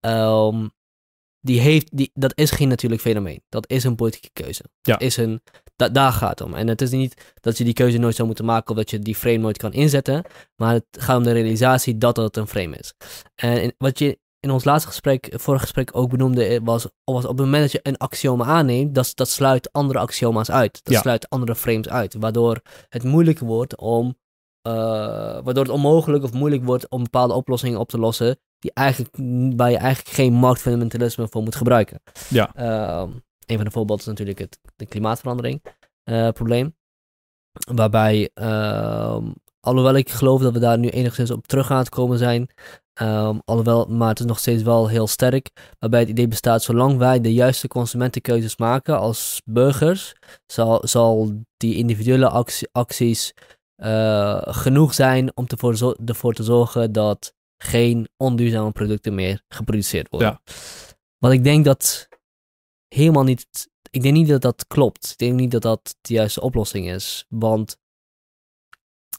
um, 0.00 0.70
die 1.40 1.60
heeft, 1.60 1.96
die, 1.96 2.10
dat 2.14 2.32
is 2.34 2.50
geen 2.50 2.68
natuurlijk 2.68 3.00
fenomeen. 3.00 3.42
Dat 3.48 3.70
is 3.70 3.84
een 3.84 3.94
politieke 3.94 4.30
keuze. 4.32 4.64
Ja. 4.82 4.92
Dat 4.92 5.02
is 5.02 5.16
een 5.16 5.40
daar 5.88 6.12
gaat 6.12 6.38
het 6.38 6.40
om. 6.40 6.54
En 6.54 6.68
het 6.68 6.82
is 6.82 6.90
niet 6.90 7.34
dat 7.40 7.58
je 7.58 7.64
die 7.64 7.72
keuze 7.72 7.98
nooit 7.98 8.14
zou 8.14 8.26
moeten 8.26 8.44
maken 8.44 8.70
of 8.70 8.76
dat 8.76 8.90
je 8.90 8.98
die 8.98 9.14
frame 9.14 9.36
nooit 9.36 9.56
kan 9.56 9.72
inzetten. 9.72 10.24
Maar 10.56 10.72
het 10.72 10.84
gaat 10.90 11.16
om 11.16 11.22
de 11.22 11.32
realisatie 11.32 11.98
dat 11.98 12.16
het 12.16 12.36
een 12.36 12.46
frame 12.46 12.76
is. 12.76 12.94
En 13.34 13.74
wat 13.78 13.98
je 13.98 14.18
in 14.40 14.50
ons 14.50 14.64
laatste 14.64 14.88
gesprek, 14.88 15.28
vorig 15.32 15.60
gesprek 15.60 15.96
ook 15.96 16.10
benoemde, 16.10 16.44
eh, 16.44 16.60
was, 16.62 16.86
was 17.04 17.24
op 17.24 17.36
het 17.36 17.46
moment 17.46 17.62
dat 17.62 17.72
je 17.72 17.80
een 17.82 17.96
axioma 17.96 18.44
aanneemt, 18.44 18.94
dat, 18.94 19.12
dat 19.14 19.28
sluit 19.28 19.72
andere 19.72 19.98
axioma's 19.98 20.50
uit. 20.50 20.80
Dat 20.84 20.94
sluit 20.94 21.28
andere 21.28 21.54
frames 21.54 21.88
uit. 21.88 22.14
Waardoor 22.14 22.60
het 22.88 23.04
moeilijk 23.04 23.38
wordt 23.38 23.76
om, 23.76 24.06
uh, 24.68 24.72
waardoor 25.42 25.64
het 25.64 25.72
onmogelijk 25.72 26.24
of 26.24 26.32
moeilijk 26.32 26.64
wordt 26.64 26.88
om 26.88 27.02
bepaalde 27.02 27.34
oplossingen 27.34 27.78
op 27.78 27.88
te 27.88 27.98
lossen, 27.98 28.38
die 28.60 28.70
eigenlijk, 28.74 29.16
waar 29.56 29.70
je 29.70 29.76
eigenlijk 29.76 30.16
geen 30.16 30.32
marktfundamentalisme 30.32 31.28
voor 31.28 31.42
moet 31.42 31.54
gebruiken. 31.54 32.02
Ja. 32.28 32.50
Uh, 32.58 33.14
een 33.46 33.56
van 33.56 33.64
de 33.64 33.70
voorbeelden 33.70 34.04
is 34.04 34.10
natuurlijk 34.10 34.38
het 34.38 34.58
de 34.76 34.86
klimaatverandering 34.86 35.62
uh, 36.04 36.28
probleem. 36.28 36.76
Waarbij, 37.74 38.30
ehm, 38.34 39.24
alhoewel 39.60 39.94
ik 39.94 40.10
geloof 40.10 40.40
dat 40.40 40.52
we 40.52 40.58
daar 40.58 40.78
nu 40.78 40.88
enigszins 40.88 41.30
op 41.30 41.46
terug 41.46 41.70
aan 41.70 41.78
het 41.78 41.88
komen 41.88 42.18
zijn, 42.18 42.50
Um, 43.02 43.40
alhoewel, 43.44 43.86
maar 43.86 44.08
het 44.08 44.20
is 44.20 44.26
nog 44.26 44.38
steeds 44.38 44.62
wel 44.62 44.88
heel 44.88 45.06
sterk. 45.06 45.50
Waarbij 45.78 46.00
het 46.00 46.08
idee 46.08 46.28
bestaat, 46.28 46.62
zolang 46.62 46.98
wij 46.98 47.20
de 47.20 47.32
juiste 47.32 47.68
consumentenkeuzes 47.68 48.56
maken 48.56 48.98
als 48.98 49.42
burgers, 49.44 50.12
zal, 50.46 50.80
zal 50.82 51.32
die 51.56 51.74
individuele 51.74 52.44
acties 52.72 53.34
uh, 53.76 54.42
genoeg 54.42 54.94
zijn 54.94 55.36
om 55.36 55.46
te 55.46 55.56
ervoor 56.04 56.34
te 56.34 56.42
zorgen 56.42 56.92
dat 56.92 57.34
geen 57.62 58.08
onduurzame 58.16 58.70
producten 58.70 59.14
meer 59.14 59.42
geproduceerd 59.48 60.08
worden. 60.08 60.28
Ja. 60.28 60.52
Want 61.18 61.34
ik 61.34 61.44
denk 61.44 61.64
dat 61.64 62.08
helemaal 62.88 63.24
niet. 63.24 63.68
Ik 63.90 64.02
denk 64.02 64.14
niet 64.14 64.28
dat 64.28 64.42
dat 64.42 64.66
klopt. 64.66 65.10
Ik 65.10 65.18
denk 65.18 65.34
niet 65.34 65.50
dat 65.50 65.62
dat 65.62 65.96
de 66.00 66.14
juiste 66.14 66.40
oplossing 66.40 66.90
is. 66.90 67.24
Want 67.28 67.78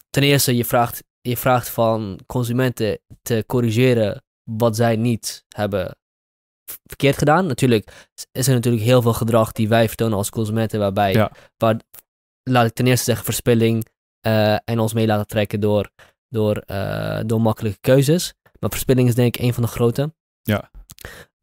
ten 0.10 0.24
eerste, 0.24 0.56
je 0.56 0.66
vraagt 0.66 1.04
je 1.22 1.38
vraagt 1.38 1.70
van 1.70 2.20
consumenten 2.26 3.00
te 3.22 3.44
corrigeren 3.48 4.24
wat 4.44 4.76
zij 4.76 4.96
niet 4.96 5.46
hebben 5.48 5.98
verkeerd 6.84 7.18
gedaan. 7.18 7.46
Natuurlijk 7.46 8.10
is 8.32 8.48
er 8.48 8.54
natuurlijk 8.54 8.84
heel 8.84 9.02
veel 9.02 9.14
gedrag 9.14 9.52
die 9.52 9.68
wij 9.68 9.88
vertonen 9.88 10.18
als 10.18 10.30
consumenten, 10.30 10.80
waarbij, 10.80 11.30
waar, 11.58 11.80
laat 12.44 12.66
ik 12.66 12.74
ten 12.74 12.88
eerste 12.88 13.04
zeggen, 13.04 13.26
verspilling 13.26 13.86
uh, 14.28 14.54
en 14.54 14.80
ons 14.80 14.94
mee 14.94 15.08
laten 15.08 15.28
trekken 15.28 15.60
door, 15.60 15.92
door, 16.32 16.64
uh, 16.72 17.20
door 17.26 17.42
makkelijke 17.42 17.80
keuzes. 17.80 18.34
Maar 18.60 18.70
verspilling 18.70 19.08
is 19.08 19.16
denk 19.16 19.36
ik 19.36 19.42
een 19.44 19.54
van 19.54 19.64
de 19.64 19.70
grote. 19.70 20.14
Ja. 20.42 20.70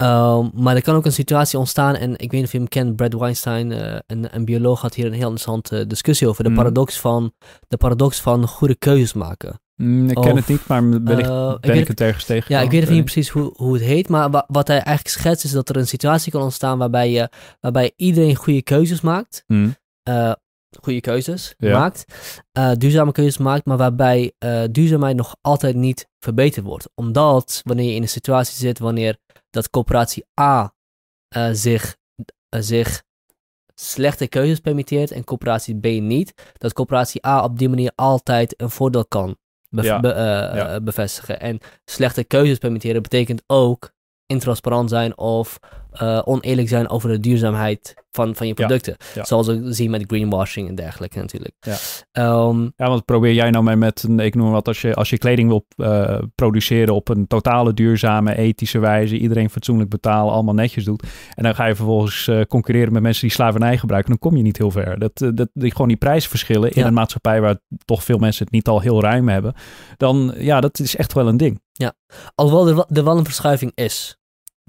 Um, 0.02 0.50
maar 0.54 0.76
er 0.76 0.82
kan 0.82 0.94
ook 0.94 1.04
een 1.04 1.12
situatie 1.12 1.58
ontstaan, 1.58 1.94
en 1.94 2.12
ik 2.12 2.18
weet 2.18 2.32
niet 2.32 2.44
of 2.44 2.52
je 2.52 2.58
hem 2.58 2.68
kent, 2.68 2.96
Brad 2.96 3.12
Weinstein, 3.12 3.70
uh, 3.70 3.98
een, 4.06 4.34
een, 4.34 4.44
bioloog, 4.44 4.80
had 4.80 4.94
hier 4.94 5.06
een 5.06 5.12
heel 5.12 5.30
interessante 5.30 5.86
discussie 5.86 6.28
over 6.28 6.42
de, 6.42 6.48
mhm. 6.48 6.58
paradox 6.58 7.00
van, 7.00 7.32
de 7.68 7.76
paradox 7.76 8.20
van 8.20 8.46
goede 8.46 8.76
keuzes 8.76 9.12
maken. 9.12 9.60
Mm, 9.74 10.08
ik 10.08 10.14
ken 10.14 10.36
het 10.36 10.48
niet, 10.48 10.66
maar 10.66 11.02
wellicht 11.02 11.28
uh, 11.28 11.58
ben 11.60 11.74
ik, 11.74 11.80
ik 11.80 11.88
het 11.88 12.00
ergens 12.00 12.24
tegen. 12.24 12.54
Ja, 12.54 12.60
ik 12.60 12.70
weet 12.70 12.88
niet 12.88 13.04
precies 13.04 13.28
hoe, 13.28 13.52
hoe 13.56 13.74
het 13.74 13.82
heet, 13.82 14.08
maar 14.08 14.44
wat 14.46 14.68
hij 14.68 14.76
eigenlijk 14.76 15.08
schetst 15.08 15.44
is 15.44 15.50
dat 15.50 15.68
er 15.68 15.76
een 15.76 15.86
situatie 15.86 16.32
kan 16.32 16.42
ontstaan 16.42 16.78
waarbij, 16.78 17.10
je, 17.10 17.28
waarbij 17.60 17.92
iedereen 17.96 18.34
goede 18.34 18.62
keuzes 18.62 19.00
maakt. 19.00 19.44
Mm. 19.46 19.74
Uh, 20.08 20.32
goede 20.80 21.00
keuzes 21.00 21.54
maakt, 21.58 22.04
uh, 22.58 22.72
duurzame 22.72 23.12
keuzes 23.12 23.38
maakt, 23.38 23.64
maar 23.66 23.76
waarbij 23.76 24.32
duurzaamheid 24.70 25.16
nog 25.16 25.36
altijd 25.40 25.74
niet 25.76 26.08
verbeterd 26.18 26.64
wordt. 26.66 26.88
Omdat 26.94 27.60
wanneer 27.64 27.88
je 27.88 27.94
in 27.94 28.02
een 28.02 28.08
situatie 28.08 28.56
zit 28.56 28.78
wanneer 28.78 29.16
dat 29.50 29.70
coöperatie 29.70 30.24
A 30.40 30.74
zich, 31.52 31.96
zich 32.48 33.02
slechte 33.80 34.26
keuzes 34.26 34.58
permitteert 34.60 35.10
en 35.10 35.24
coöperatie 35.24 35.78
B 35.78 35.84
niet, 35.84 36.52
dat 36.58 36.72
coöperatie 36.72 37.26
A 37.26 37.44
op 37.44 37.58
die 37.58 37.68
manier 37.68 37.92
altijd 37.94 38.60
een 38.60 38.70
voordeel 38.70 39.06
kan 39.06 39.36
eh, 39.70 40.74
eh, 40.74 40.82
bevestigen. 40.82 41.40
En 41.40 41.58
slechte 41.84 42.24
keuzes 42.24 42.58
permitteren 42.58 43.02
betekent 43.02 43.42
ook 43.46 43.90
intransparant 44.26 44.90
zijn 44.90 45.18
of 45.18 45.58
uh, 46.02 46.20
oneerlijk 46.24 46.68
zijn 46.68 46.88
over 46.88 47.08
de 47.08 47.20
duurzaamheid 47.20 47.94
van, 48.10 48.34
van 48.34 48.46
je 48.46 48.54
producten. 48.54 48.96
Zoals 49.22 49.46
we 49.46 49.72
zien 49.72 49.90
met 49.90 50.04
greenwashing 50.06 50.68
en 50.68 50.74
dergelijke 50.74 51.18
natuurlijk. 51.18 51.54
Ja, 51.60 51.76
um, 52.48 52.72
ja 52.76 52.88
want 52.88 53.04
probeer 53.04 53.32
jij 53.32 53.50
nou 53.50 53.76
met 53.76 54.02
een, 54.02 54.20
ik 54.20 54.34
noem 54.34 54.50
wat, 54.50 54.68
als 54.68 54.80
je, 54.80 54.94
als 54.94 55.10
je 55.10 55.18
kleding 55.18 55.48
wil 55.48 55.66
uh, 55.76 56.18
produceren 56.34 56.94
op 56.94 57.08
een 57.08 57.26
totale 57.26 57.74
duurzame, 57.74 58.36
ethische 58.36 58.78
wijze, 58.78 59.18
iedereen 59.18 59.50
fatsoenlijk 59.50 59.90
betalen, 59.90 60.32
allemaal 60.32 60.54
netjes 60.54 60.84
doet. 60.84 61.02
En 61.34 61.42
dan 61.42 61.54
ga 61.54 61.66
je 61.66 61.74
vervolgens 61.74 62.26
uh, 62.26 62.42
concurreren 62.42 62.92
met 62.92 63.02
mensen 63.02 63.22
die 63.22 63.36
slavernij 63.36 63.78
gebruiken, 63.78 64.10
dan 64.10 64.18
kom 64.18 64.36
je 64.36 64.42
niet 64.42 64.58
heel 64.58 64.70
ver. 64.70 64.98
Dat, 64.98 65.32
dat, 65.34 65.48
die, 65.52 65.70
gewoon 65.70 65.88
die 65.88 65.96
prijsverschillen 65.96 66.72
in 66.72 66.86
een 66.86 66.94
maatschappij 66.94 67.40
waar 67.40 67.58
toch 67.84 68.04
veel 68.04 68.18
mensen 68.18 68.44
het 68.44 68.52
niet 68.52 68.68
al 68.68 68.80
heel 68.80 69.02
ruim 69.02 69.28
hebben, 69.28 69.54
dan 69.96 70.34
ja, 70.36 70.60
dat 70.60 70.78
is 70.78 70.96
echt 70.96 71.12
wel 71.12 71.28
een 71.28 71.36
ding. 71.36 71.60
Ja, 71.72 71.92
alhoewel 72.34 72.68
er, 72.68 72.96
er 72.96 73.04
wel 73.04 73.18
een 73.18 73.24
verschuiving 73.24 73.72
is. 73.74 74.18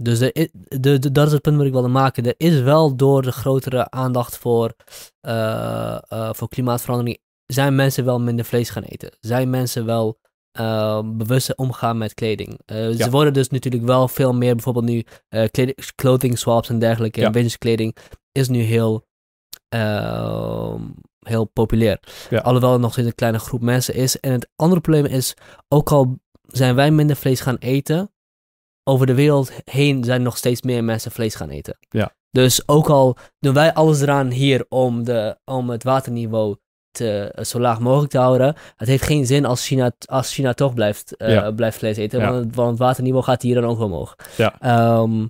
Dus 0.01 0.19
de, 0.19 0.49
de, 0.79 1.11
dat 1.11 1.27
is 1.27 1.33
het 1.33 1.41
punt 1.41 1.57
wat 1.57 1.65
ik 1.65 1.71
wilde 1.71 1.87
maken. 1.87 2.25
Er 2.25 2.33
is 2.37 2.61
wel 2.61 2.95
door 2.95 3.21
de 3.21 3.31
grotere 3.31 3.89
aandacht 3.89 4.37
voor, 4.37 4.73
uh, 5.21 5.97
uh, 6.13 6.29
voor 6.33 6.47
klimaatverandering, 6.47 7.19
zijn 7.45 7.75
mensen 7.75 8.05
wel 8.05 8.19
minder 8.19 8.45
vlees 8.45 8.69
gaan 8.69 8.83
eten. 8.83 9.11
Zijn 9.19 9.49
mensen 9.49 9.85
wel 9.85 10.19
uh, 10.59 11.01
bewuster 11.05 11.55
omgaan 11.55 11.97
met 11.97 12.13
kleding. 12.13 12.59
Ze 12.65 13.07
worden 13.09 13.33
dus 13.33 13.49
natuurlijk 13.49 13.83
wel 13.83 14.07
veel 14.07 14.33
meer, 14.33 14.55
bijvoorbeeld 14.55 14.85
nu 14.85 15.03
clothing 15.95 16.37
swaps 16.37 16.69
en 16.69 16.79
dergelijke. 16.79 17.19
Ja. 17.19 17.31
En 17.31 17.57
kleding 17.57 17.95
is 18.31 18.49
nu 18.49 18.61
heel, 18.61 19.05
ehm, 19.69 20.81
heel 21.19 21.45
populair. 21.45 21.99
Ja. 22.29 22.39
Alhoewel 22.39 22.71
het 22.71 22.81
nog 22.81 22.91
steeds 22.91 23.07
een 23.07 23.15
kleine 23.15 23.39
groep 23.39 23.61
mensen 23.61 23.93
is. 23.93 24.19
En 24.19 24.31
het 24.31 24.49
andere 24.55 24.81
probleem 24.81 25.05
is, 25.05 25.33
ook 25.67 25.91
al 25.91 26.19
zijn 26.47 26.75
wij 26.75 26.91
minder 26.91 27.15
vlees 27.15 27.39
gaan 27.39 27.57
eten, 27.57 28.11
over 28.89 29.05
de 29.05 29.13
wereld 29.13 29.51
heen 29.63 30.03
zijn 30.03 30.21
nog 30.21 30.37
steeds 30.37 30.61
meer 30.61 30.83
mensen 30.83 31.11
vlees 31.11 31.35
gaan 31.35 31.49
eten. 31.49 31.77
Ja. 31.89 32.15
Dus 32.31 32.67
ook 32.67 32.89
al 32.89 33.17
doen 33.39 33.53
wij 33.53 33.73
alles 33.73 34.01
eraan 34.01 34.29
hier 34.29 34.65
om, 34.69 35.03
de, 35.03 35.37
om 35.45 35.69
het 35.69 35.83
waterniveau 35.83 36.55
te, 36.91 37.33
uh, 37.37 37.43
zo 37.43 37.59
laag 37.59 37.79
mogelijk 37.79 38.11
te 38.11 38.17
houden. 38.17 38.55
Het 38.75 38.87
heeft 38.87 39.03
geen 39.03 39.25
zin 39.25 39.45
als 39.45 39.67
China, 39.67 39.91
als 40.05 40.33
China 40.33 40.53
toch 40.53 40.73
blijft, 40.73 41.13
uh, 41.17 41.47
blijft 41.55 41.77
vlees 41.77 41.97
eten. 41.97 42.19
Ja. 42.19 42.31
Want, 42.31 42.55
want, 42.55 42.69
het 42.69 42.79
waterniveau 42.79 43.23
gaat 43.23 43.41
hier 43.41 43.55
dan 43.55 43.65
ook 43.65 43.79
omhoog. 43.79 44.15
Ja. 44.37 44.99
Um, 45.01 45.29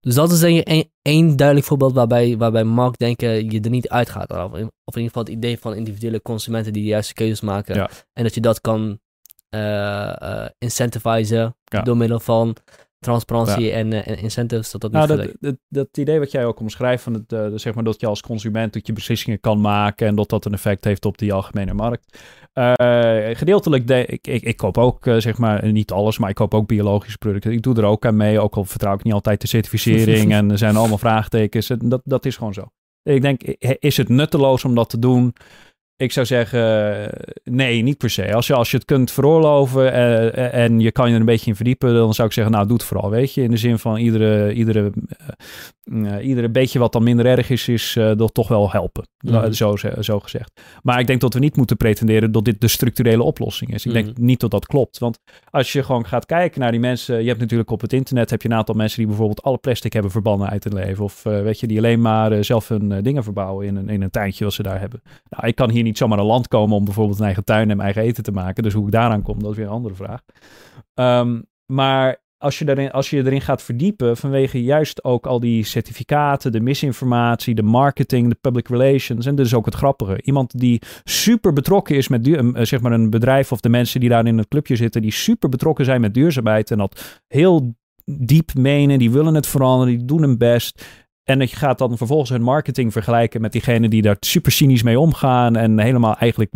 dus 0.00 0.14
dat 0.14 0.32
is 0.32 0.40
denk 0.40 0.66
ik 0.66 0.88
één 1.02 1.36
duidelijk 1.36 1.66
voorbeeld 1.66 1.92
waarbij, 1.92 2.36
waarbij 2.36 2.64
markt 2.64 2.98
denken 2.98 3.50
je 3.50 3.60
er 3.60 3.70
niet 3.70 3.88
uitgaat. 3.88 4.30
Of 4.30 4.54
in, 4.54 4.70
ieder 4.84 5.02
geval 5.02 5.22
het 5.22 5.32
idee 5.32 5.58
van 5.58 5.74
individuele 5.74 6.22
consumenten 6.22 6.72
die 6.72 6.82
de 6.82 6.88
juiste 6.88 7.14
keuzes 7.14 7.40
maken. 7.40 7.74
Ja. 7.74 7.90
En 8.12 8.22
dat 8.22 8.34
je 8.34 8.40
dat 8.40 8.60
kan 8.60 9.00
uh, 9.54 10.46
incentivizen 10.58 11.56
door 11.82 11.96
middel 11.96 12.20
van 12.20 12.56
transparantie 12.98 13.72
en, 13.72 13.92
en, 13.92 14.18
incentives. 14.18 14.70
Dat, 14.70 14.80
dat, 14.80 14.92
nou, 14.92 15.06
dat, 15.06 15.32
dat, 15.40 15.56
dat, 15.68 15.96
idee 15.96 16.18
wat 16.18 16.30
jij 16.30 16.44
ook 16.44 16.60
omschrijft, 16.60 17.02
van 17.02 17.12
het, 17.26 17.60
zeg 17.60 17.74
maar 17.74 17.84
dat 17.84 18.00
je 18.00 18.06
als 18.06 18.20
consument 18.20 18.72
dat 18.72 18.86
je 18.86 18.92
beslissingen 18.92 19.40
kan 19.40 19.60
maken 19.60 20.06
en 20.06 20.14
dat 20.14 20.28
dat 20.28 20.44
een 20.44 20.52
effect 20.52 20.84
heeft 20.84 21.04
op 21.04 21.18
die 21.18 21.32
algemene 21.32 21.74
markt. 21.74 22.18
gedeeltelijk, 23.38 23.86
de, 23.86 24.06
ik, 24.06 24.26
ik, 24.26 24.42
ik 24.42 24.56
koop 24.56 24.78
ook, 24.78 25.04
zeg 25.18 25.38
maar, 25.38 25.72
niet 25.72 25.92
alles, 25.92 26.18
maar 26.18 26.28
ik 26.28 26.34
koop 26.34 26.54
ook 26.54 26.66
biologische 26.66 27.18
producten. 27.18 27.52
Ik 27.52 27.62
doe 27.62 27.76
er 27.76 27.84
ook 27.84 28.06
aan 28.06 28.16
mee, 28.16 28.40
ook 28.40 28.54
al 28.54 28.64
vertrouw 28.64 28.94
ik 28.94 29.04
niet 29.04 29.12
altijd 29.12 29.40
de 29.40 29.46
certificering 29.46 30.32
en 30.38 30.50
er 30.50 30.58
zijn 30.58 30.76
allemaal 30.76 30.98
vraagtekens. 30.98 31.66
Dat, 31.78 32.00
dat 32.04 32.24
is 32.26 32.36
gewoon 32.36 32.54
zo. 32.54 32.64
Ik 33.02 33.22
denk, 33.22 33.42
is 33.78 33.96
het 33.96 34.08
nutteloos 34.08 34.64
om 34.64 34.74
dat 34.74 34.90
te 34.90 34.98
doen? 34.98 35.34
Ik 36.02 36.12
zou 36.12 36.26
zeggen, 36.26 37.10
nee, 37.44 37.82
niet 37.82 37.98
per 37.98 38.10
se. 38.10 38.34
Als 38.34 38.46
je, 38.46 38.54
als 38.54 38.70
je 38.70 38.76
het 38.76 38.86
kunt 38.86 39.10
veroorloven 39.10 39.82
uh, 39.82 40.54
en 40.54 40.80
je 40.80 40.92
kan 40.92 41.08
je 41.08 41.14
er 41.14 41.20
een 41.20 41.26
beetje 41.26 41.50
in 41.50 41.56
verdiepen, 41.56 41.94
dan 41.94 42.14
zou 42.14 42.28
ik 42.28 42.34
zeggen, 42.34 42.52
nou, 42.52 42.66
doe 42.66 42.76
het 42.76 42.86
vooral, 42.86 43.10
weet 43.10 43.34
je. 43.34 43.42
In 43.42 43.50
de 43.50 43.56
zin 43.56 43.78
van 43.78 43.96
iedere, 43.96 44.52
iedere, 44.52 44.92
uh, 45.84 46.26
iedere 46.26 46.50
beetje 46.50 46.78
wat 46.78 46.92
dan 46.92 47.02
minder 47.02 47.26
erg 47.26 47.50
is, 47.50 47.68
is 47.68 47.92
dat 47.92 48.34
toch 48.34 48.48
wel 48.48 48.70
helpen. 48.70 49.06
Mm. 49.18 49.52
Zo, 49.52 49.76
zo 50.00 50.20
gezegd. 50.20 50.60
Maar 50.82 51.00
ik 51.00 51.06
denk 51.06 51.20
dat 51.20 51.34
we 51.34 51.40
niet 51.40 51.56
moeten 51.56 51.76
pretenderen 51.76 52.32
dat 52.32 52.44
dit 52.44 52.60
de 52.60 52.68
structurele 52.68 53.22
oplossing 53.22 53.74
is. 53.74 53.86
Ik 53.86 53.92
denk 53.92 54.06
mhm. 54.06 54.24
niet 54.24 54.40
dat 54.40 54.50
dat 54.50 54.66
klopt. 54.66 54.98
Want 54.98 55.18
als 55.50 55.72
je 55.72 55.82
gewoon 55.82 56.06
gaat 56.06 56.26
kijken 56.26 56.60
naar 56.60 56.70
die 56.70 56.80
mensen, 56.80 57.22
je 57.22 57.28
hebt 57.28 57.40
natuurlijk 57.40 57.70
op 57.70 57.80
het 57.80 57.92
internet 57.92 58.30
heb 58.30 58.42
je 58.42 58.48
een 58.48 58.54
aantal 58.54 58.74
mensen 58.74 58.98
die 58.98 59.06
bijvoorbeeld 59.06 59.42
alle 59.42 59.58
plastic 59.58 59.92
hebben 59.92 60.10
verbannen 60.10 60.48
uit 60.48 60.64
het 60.64 60.72
leven. 60.72 61.04
Of 61.04 61.22
weet 61.22 61.60
je, 61.60 61.66
die 61.66 61.78
alleen 61.78 62.00
maar 62.00 62.44
zelf 62.44 62.68
hun 62.68 63.02
dingen 63.02 63.24
verbouwen 63.24 63.66
in 63.66 63.76
een, 63.76 63.88
in 63.88 64.02
een 64.02 64.10
tuintje 64.10 64.44
wat 64.44 64.52
ze 64.52 64.62
daar 64.62 64.80
hebben. 64.80 65.02
Nou, 65.28 65.46
ik 65.46 65.54
kan 65.54 65.70
hier 65.70 65.82
niet 65.82 65.98
zomaar 65.98 66.18
een 66.18 66.24
land 66.24 66.48
komen 66.48 66.76
om 66.76 66.84
bijvoorbeeld 66.84 67.18
een 67.18 67.24
eigen 67.24 67.44
tuin 67.44 67.70
en 67.70 67.76
mijn 67.76 67.80
eigen 67.80 68.02
eten 68.02 68.22
te 68.22 68.32
maken. 68.32 68.62
Dus 68.62 68.72
hoe 68.72 68.86
ik 68.86 68.92
daaraan 68.92 69.22
kom, 69.22 69.42
dat 69.42 69.50
is 69.50 69.56
weer 69.56 69.66
een 69.66 69.72
andere 69.72 69.94
vraag. 69.94 70.20
Ehm, 70.94 71.40
maar 71.66 72.21
als 72.42 72.58
je, 72.58 72.64
daarin, 72.64 72.90
als 72.90 73.10
je 73.10 73.16
erin 73.16 73.40
gaat 73.40 73.62
verdiepen, 73.62 74.16
vanwege 74.16 74.62
juist 74.62 75.04
ook 75.04 75.26
al 75.26 75.40
die 75.40 75.64
certificaten, 75.64 76.52
de 76.52 76.60
misinformatie, 76.60 77.54
de 77.54 77.62
marketing, 77.62 78.28
de 78.28 78.36
public 78.40 78.68
relations. 78.68 79.26
En 79.26 79.34
dat 79.34 79.46
is 79.46 79.54
ook 79.54 79.64
het 79.64 79.74
grappige. 79.74 80.22
Iemand 80.22 80.58
die 80.58 80.82
super 81.04 81.52
betrokken 81.52 81.96
is 81.96 82.08
met 82.08 82.24
duur, 82.24 82.66
zeg 82.66 82.80
maar 82.80 82.92
een 82.92 83.10
bedrijf 83.10 83.52
of 83.52 83.60
de 83.60 83.68
mensen 83.68 84.00
die 84.00 84.08
daar 84.08 84.26
in 84.26 84.38
het 84.38 84.48
clubje 84.48 84.76
zitten, 84.76 85.02
die 85.02 85.12
super 85.12 85.48
betrokken 85.48 85.84
zijn 85.84 86.00
met 86.00 86.14
duurzaamheid 86.14 86.70
en 86.70 86.78
dat 86.78 87.20
heel 87.26 87.74
diep 88.04 88.54
menen, 88.54 88.98
die 88.98 89.10
willen 89.10 89.34
het 89.34 89.46
veranderen, 89.46 89.96
die 89.96 90.06
doen 90.06 90.22
hun 90.22 90.38
best. 90.38 90.84
En 91.24 91.38
dat 91.38 91.50
je 91.50 91.56
gaat 91.56 91.78
dan 91.78 91.96
vervolgens 91.96 92.30
hun 92.30 92.42
marketing 92.42 92.92
vergelijken 92.92 93.40
met 93.40 93.52
diegenen 93.52 93.90
die 93.90 94.02
daar 94.02 94.16
super 94.20 94.52
cynisch 94.52 94.82
mee 94.82 95.00
omgaan 95.00 95.56
en 95.56 95.78
helemaal 95.78 96.16
eigenlijk 96.16 96.52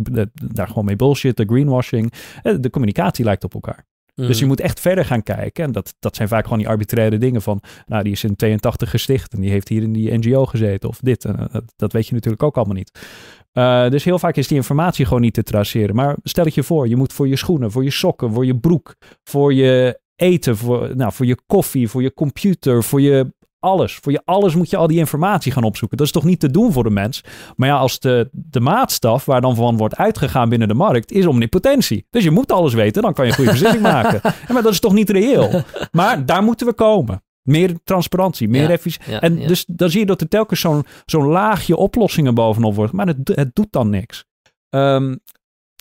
daar 0.53 0.67
gewoon 0.67 0.85
mee 0.85 0.95
bullshit, 0.95 1.37
de 1.37 1.45
greenwashing. 1.45 2.13
De 2.41 2.69
communicatie 2.69 3.25
lijkt 3.25 3.43
op 3.43 3.53
elkaar. 3.53 3.85
Dus 4.25 4.35
je 4.35 4.35
mhm. 4.35 4.47
moet 4.47 4.59
echt 4.59 4.79
verder 4.79 5.05
gaan 5.05 5.23
kijken. 5.23 5.63
En 5.63 5.71
dat, 5.71 5.95
dat 5.99 6.15
zijn 6.15 6.27
vaak 6.27 6.43
gewoon 6.43 6.57
die 6.57 6.67
arbitraire 6.67 7.17
dingen 7.17 7.41
van, 7.41 7.61
nou, 7.85 8.03
die 8.03 8.11
is 8.11 8.23
in 8.23 8.35
82 8.35 8.89
gesticht 8.89 9.33
en 9.33 9.41
die 9.41 9.49
heeft 9.49 9.67
hier 9.67 9.81
in 9.81 9.93
die 9.93 10.17
NGO 10.17 10.45
gezeten 10.45 10.89
of 10.89 10.99
dit. 11.01 11.25
En, 11.25 11.49
dat, 11.51 11.63
dat 11.75 11.91
weet 11.93 12.07
je 12.07 12.13
natuurlijk 12.13 12.43
ook 12.43 12.55
allemaal 12.55 12.75
niet. 12.75 12.99
Uh, 13.53 13.89
dus 13.89 14.03
heel 14.03 14.19
vaak 14.19 14.35
is 14.35 14.47
die 14.47 14.57
informatie 14.57 15.05
gewoon 15.05 15.21
niet 15.21 15.33
te 15.33 15.43
traceren. 15.43 15.95
Maar 15.95 16.15
stel 16.23 16.45
het 16.45 16.53
je 16.53 16.63
voor, 16.63 16.87
je 16.87 16.95
moet 16.95 17.13
voor 17.13 17.27
je 17.27 17.35
schoenen, 17.35 17.71
voor 17.71 17.83
je 17.83 17.91
sokken, 17.91 18.33
voor 18.33 18.45
je 18.45 18.57
broek, 18.57 18.95
voor 19.23 19.53
je 19.53 19.99
eten, 20.15 20.57
voor, 20.57 20.95
nou, 20.95 21.13
voor 21.13 21.25
je 21.25 21.37
koffie, 21.45 21.89
voor 21.89 22.01
je 22.01 22.13
computer, 22.13 22.83
voor 22.83 23.01
je 23.01 23.33
alles. 23.59 23.95
Voor 23.95 24.11
je 24.11 24.21
alles 24.25 24.55
moet 24.55 24.69
je 24.69 24.77
al 24.77 24.87
die 24.87 24.97
informatie 24.97 25.51
gaan 25.51 25.63
opzoeken. 25.63 25.97
Dat 25.97 26.05
is 26.05 26.13
toch 26.13 26.23
niet 26.23 26.39
te 26.39 26.51
doen 26.51 26.71
voor 26.71 26.83
de 26.83 26.89
mens. 26.89 27.23
Maar 27.55 27.67
ja, 27.67 27.77
als 27.77 27.99
de, 27.99 28.29
de 28.31 28.59
maatstaf 28.59 29.25
waar 29.25 29.41
dan 29.41 29.55
van 29.55 29.77
wordt 29.77 29.95
uitgegaan 29.95 30.49
binnen 30.49 30.67
de 30.67 30.73
markt 30.73 31.11
is 31.11 31.25
omnipotentie. 31.25 32.05
Dus 32.09 32.23
je 32.23 32.31
moet 32.31 32.51
alles 32.51 32.73
weten, 32.73 33.01
dan 33.01 33.13
kan 33.13 33.25
je 33.25 33.31
een 33.31 33.37
goede 33.37 33.51
beslissing 33.51 33.83
maken. 33.93 34.21
maar 34.53 34.63
dat 34.63 34.71
is 34.71 34.79
toch 34.79 34.93
niet 34.93 35.09
reëel. 35.09 35.63
Maar 35.91 36.25
daar 36.25 36.43
moeten 36.43 36.67
we 36.67 36.73
komen. 36.73 37.21
Meer 37.41 37.79
transparantie, 37.83 38.49
meer 38.49 38.69
efficiëntie. 38.69 39.19
en 39.19 39.47
dus 39.47 39.65
dan 39.67 39.89
zie 39.89 39.99
je 39.99 40.05
dat 40.05 40.21
er 40.21 40.27
telkens 40.27 40.59
zo'n 40.59 40.85
zo'n 41.05 41.27
laagje 41.27 41.75
oplossingen 41.75 42.33
bovenop 42.33 42.75
wordt. 42.75 42.93
Maar 42.93 43.07
het, 43.07 43.17
het 43.23 43.55
doet 43.55 43.71
dan 43.71 43.89
niks. 43.89 44.25
Um, 44.69 45.19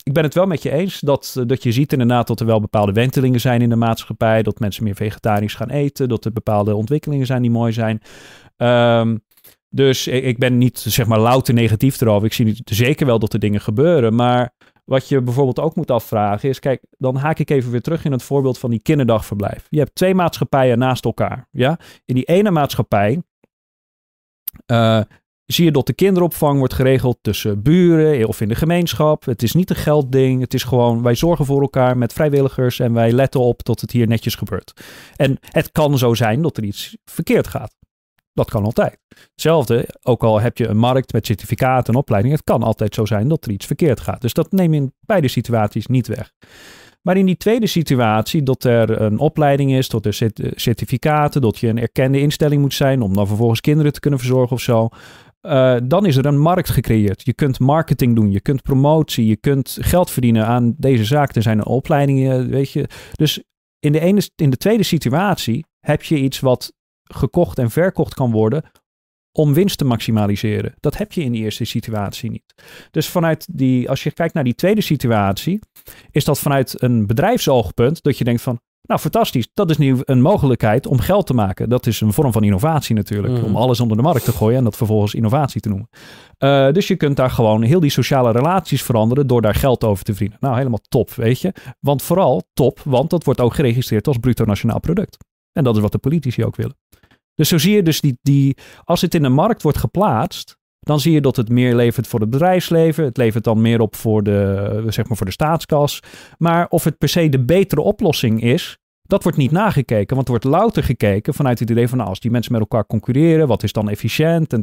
ik 0.06 0.12
ben 0.12 0.24
het 0.24 0.34
wel 0.34 0.46
met 0.46 0.62
je 0.62 0.70
eens 0.70 1.00
dat, 1.00 1.34
eh, 1.38 1.44
dat 1.46 1.62
je 1.62 1.72
ziet 1.72 1.92
inderdaad 1.92 2.26
dat 2.26 2.40
er 2.40 2.46
wel 2.46 2.60
bepaalde 2.60 2.92
wentelingen 2.92 3.40
zijn 3.40 3.62
in 3.62 3.68
de 3.68 3.76
maatschappij. 3.76 4.42
Dat 4.42 4.58
mensen 4.58 4.84
meer 4.84 4.94
vegetarisch 4.94 5.54
gaan 5.54 5.70
eten. 5.70 6.08
Dat 6.08 6.24
er 6.24 6.32
bepaalde 6.32 6.74
ontwikkelingen 6.74 7.26
zijn 7.26 7.42
die 7.42 7.50
mooi 7.50 7.72
zijn. 7.72 8.02
Um, 8.56 9.24
dus 9.68 10.06
ik 10.06 10.38
ben 10.38 10.58
niet 10.58 10.78
zeg 10.78 11.06
maar 11.06 11.18
louter 11.18 11.54
negatief 11.54 12.00
erover. 12.00 12.26
Ik 12.26 12.32
zie 12.32 12.60
zeker 12.64 13.06
wel 13.06 13.18
dat 13.18 13.32
er 13.32 13.38
dingen 13.38 13.60
gebeuren. 13.60 14.14
Maar 14.14 14.54
wat 14.84 15.08
je 15.08 15.22
bijvoorbeeld 15.22 15.60
ook 15.60 15.76
moet 15.76 15.90
afvragen 15.90 16.48
is, 16.48 16.58
kijk, 16.58 16.82
dan 16.98 17.16
haak 17.16 17.38
ik 17.38 17.50
even 17.50 17.70
weer 17.70 17.82
terug 17.82 18.04
in 18.04 18.12
het 18.12 18.22
voorbeeld 18.22 18.58
van 18.58 18.70
die 18.70 18.82
kinderdagverblijf. 18.82 19.66
Je 19.68 19.78
hebt 19.78 19.94
twee 19.94 20.14
maatschappijen 20.14 20.78
naast 20.78 21.04
elkaar. 21.04 21.48
Ja? 21.50 21.78
In 22.04 22.14
die 22.14 22.24
ene 22.24 22.50
maatschappij 22.50 23.22
uh, 24.66 25.00
zie 25.46 25.64
je 25.64 25.72
dat 25.72 25.86
de 25.86 25.92
kinderopvang 25.92 26.58
wordt 26.58 26.74
geregeld 26.74 27.18
tussen 27.22 27.62
buren 27.62 28.28
of 28.28 28.40
in 28.40 28.48
de 28.48 28.54
gemeenschap. 28.54 29.24
Het 29.24 29.42
is 29.42 29.52
niet 29.52 29.70
een 29.70 29.76
geldding. 29.76 30.40
Het 30.40 30.54
is 30.54 30.64
gewoon, 30.64 31.02
wij 31.02 31.14
zorgen 31.14 31.44
voor 31.44 31.60
elkaar 31.60 31.98
met 31.98 32.12
vrijwilligers 32.12 32.80
en 32.80 32.92
wij 32.92 33.12
letten 33.12 33.40
op 33.40 33.64
dat 33.64 33.80
het 33.80 33.90
hier 33.90 34.06
netjes 34.06 34.34
gebeurt. 34.34 34.72
En 35.16 35.38
het 35.40 35.72
kan 35.72 35.98
zo 35.98 36.14
zijn 36.14 36.42
dat 36.42 36.56
er 36.56 36.64
iets 36.64 36.96
verkeerd 37.04 37.46
gaat. 37.46 37.74
Dat 38.32 38.50
kan 38.50 38.64
altijd. 38.64 38.98
Hetzelfde, 39.30 39.88
ook 40.02 40.22
al 40.22 40.40
heb 40.40 40.58
je 40.58 40.66
een 40.66 40.76
markt 40.76 41.12
met 41.12 41.26
certificaten 41.26 41.92
en 41.92 41.98
opleiding, 41.98 42.34
het 42.34 42.44
kan 42.44 42.62
altijd 42.62 42.94
zo 42.94 43.04
zijn 43.04 43.28
dat 43.28 43.44
er 43.44 43.50
iets 43.50 43.66
verkeerd 43.66 44.00
gaat. 44.00 44.20
Dus 44.20 44.32
dat 44.32 44.52
neem 44.52 44.74
je 44.74 44.80
in 44.80 44.92
beide 45.00 45.28
situaties 45.28 45.86
niet 45.86 46.06
weg. 46.06 46.32
Maar 47.02 47.16
in 47.16 47.26
die 47.26 47.36
tweede 47.36 47.66
situatie, 47.66 48.42
dat 48.42 48.64
er 48.64 49.00
een 49.00 49.18
opleiding 49.18 49.72
is, 49.72 49.88
dat 49.88 50.06
er 50.06 50.14
certificaten, 50.54 51.40
dat 51.40 51.58
je 51.58 51.68
een 51.68 51.78
erkende 51.78 52.20
instelling 52.20 52.60
moet 52.60 52.74
zijn 52.74 53.02
om 53.02 53.14
dan 53.14 53.26
vervolgens 53.26 53.60
kinderen 53.60 53.92
te 53.92 54.00
kunnen 54.00 54.18
verzorgen 54.18 54.56
of 54.56 54.62
zo. 54.62 54.88
Uh, 55.46 55.76
dan 55.84 56.06
is 56.06 56.16
er 56.16 56.26
een 56.26 56.38
markt 56.38 56.70
gecreëerd. 56.70 57.24
Je 57.24 57.34
kunt 57.34 57.58
marketing 57.58 58.14
doen, 58.14 58.30
je 58.30 58.40
kunt 58.40 58.62
promotie, 58.62 59.26
je 59.26 59.36
kunt 59.36 59.76
geld 59.80 60.10
verdienen 60.10 60.46
aan 60.46 60.74
deze 60.78 61.04
zaak. 61.04 61.34
Er 61.34 61.42
zijn 61.42 61.66
opleidingen, 61.66 62.48
weet 62.48 62.70
je. 62.70 62.88
Dus 63.12 63.42
in 63.78 63.92
de, 63.92 64.00
ene, 64.00 64.30
in 64.36 64.50
de 64.50 64.56
tweede 64.56 64.82
situatie 64.82 65.64
heb 65.80 66.02
je 66.02 66.16
iets 66.18 66.40
wat 66.40 66.72
gekocht 67.02 67.58
en 67.58 67.70
verkocht 67.70 68.14
kan 68.14 68.30
worden 68.30 68.62
om 69.32 69.54
winst 69.54 69.78
te 69.78 69.84
maximaliseren. 69.84 70.74
Dat 70.80 70.96
heb 70.96 71.12
je 71.12 71.22
in 71.22 71.32
die 71.32 71.42
eerste 71.42 71.64
situatie 71.64 72.30
niet. 72.30 72.54
Dus 72.90 73.08
vanuit 73.08 73.46
die, 73.50 73.88
als 73.88 74.02
je 74.02 74.12
kijkt 74.12 74.34
naar 74.34 74.44
die 74.44 74.54
tweede 74.54 74.80
situatie, 74.80 75.58
is 76.10 76.24
dat 76.24 76.38
vanuit 76.38 76.82
een 76.82 77.06
bedrijfsoogpunt 77.06 78.02
dat 78.02 78.18
je 78.18 78.24
denkt 78.24 78.42
van, 78.42 78.60
nou, 78.86 79.00
fantastisch. 79.00 79.48
Dat 79.54 79.70
is 79.70 79.78
nu 79.78 79.96
een 80.04 80.20
mogelijkheid 80.20 80.86
om 80.86 80.98
geld 80.98 81.26
te 81.26 81.34
maken. 81.34 81.68
Dat 81.68 81.86
is 81.86 82.00
een 82.00 82.12
vorm 82.12 82.32
van 82.32 82.42
innovatie 82.42 82.94
natuurlijk. 82.94 83.34
Mm. 83.38 83.44
Om 83.44 83.56
alles 83.56 83.80
onder 83.80 83.96
de 83.96 84.02
markt 84.02 84.24
te 84.24 84.32
gooien 84.32 84.58
en 84.58 84.64
dat 84.64 84.76
vervolgens 84.76 85.14
innovatie 85.14 85.60
te 85.60 85.68
noemen. 85.68 85.88
Uh, 86.38 86.72
dus 86.72 86.88
je 86.88 86.96
kunt 86.96 87.16
daar 87.16 87.30
gewoon 87.30 87.62
heel 87.62 87.80
die 87.80 87.90
sociale 87.90 88.32
relaties 88.32 88.82
veranderen 88.82 89.26
door 89.26 89.42
daar 89.42 89.54
geld 89.54 89.84
over 89.84 90.04
te 90.04 90.12
verdienen. 90.12 90.38
Nou, 90.40 90.56
helemaal 90.56 90.80
top, 90.88 91.10
weet 91.10 91.40
je. 91.40 91.52
Want 91.80 92.02
vooral 92.02 92.42
top, 92.52 92.80
want 92.84 93.10
dat 93.10 93.24
wordt 93.24 93.40
ook 93.40 93.54
geregistreerd 93.54 94.06
als 94.06 94.18
bruto 94.18 94.44
nationaal 94.44 94.80
product. 94.80 95.16
En 95.52 95.64
dat 95.64 95.76
is 95.76 95.82
wat 95.82 95.92
de 95.92 95.98
politici 95.98 96.44
ook 96.44 96.56
willen. 96.56 96.76
Dus 97.34 97.48
zo 97.48 97.58
zie 97.58 97.74
je 97.74 97.82
dus 97.82 98.00
die, 98.00 98.18
die 98.22 98.56
als 98.84 99.00
het 99.00 99.14
in 99.14 99.22
de 99.22 99.28
markt 99.28 99.62
wordt 99.62 99.78
geplaatst, 99.78 100.56
dan 100.86 101.00
zie 101.00 101.12
je 101.12 101.20
dat 101.20 101.36
het 101.36 101.48
meer 101.48 101.74
levert 101.74 102.06
voor 102.06 102.20
het 102.20 102.30
bedrijfsleven. 102.30 103.04
Het 103.04 103.16
levert 103.16 103.44
dan 103.44 103.60
meer 103.60 103.80
op 103.80 103.96
voor 103.96 104.22
de, 104.22 104.84
zeg 104.88 105.08
maar 105.08 105.16
voor 105.16 105.26
de 105.26 105.32
staatskas. 105.32 106.00
Maar 106.38 106.66
of 106.68 106.84
het 106.84 106.98
per 106.98 107.08
se 107.08 107.28
de 107.28 107.44
betere 107.44 107.80
oplossing 107.80 108.42
is, 108.42 108.78
dat 109.02 109.22
wordt 109.22 109.38
niet 109.38 109.50
nagekeken. 109.50 110.14
Want 110.14 110.28
er 110.28 110.32
wordt 110.32 110.44
louter 110.44 110.82
gekeken 110.82 111.34
vanuit 111.34 111.58
het 111.58 111.70
idee 111.70 111.88
van 111.88 111.98
nou, 111.98 112.10
als 112.10 112.20
die 112.20 112.30
mensen 112.30 112.52
met 112.52 112.60
elkaar 112.60 112.86
concurreren, 112.86 113.48
wat 113.48 113.62
is 113.62 113.72
dan 113.72 113.88
efficiënt 113.88 114.52
en. 114.52 114.62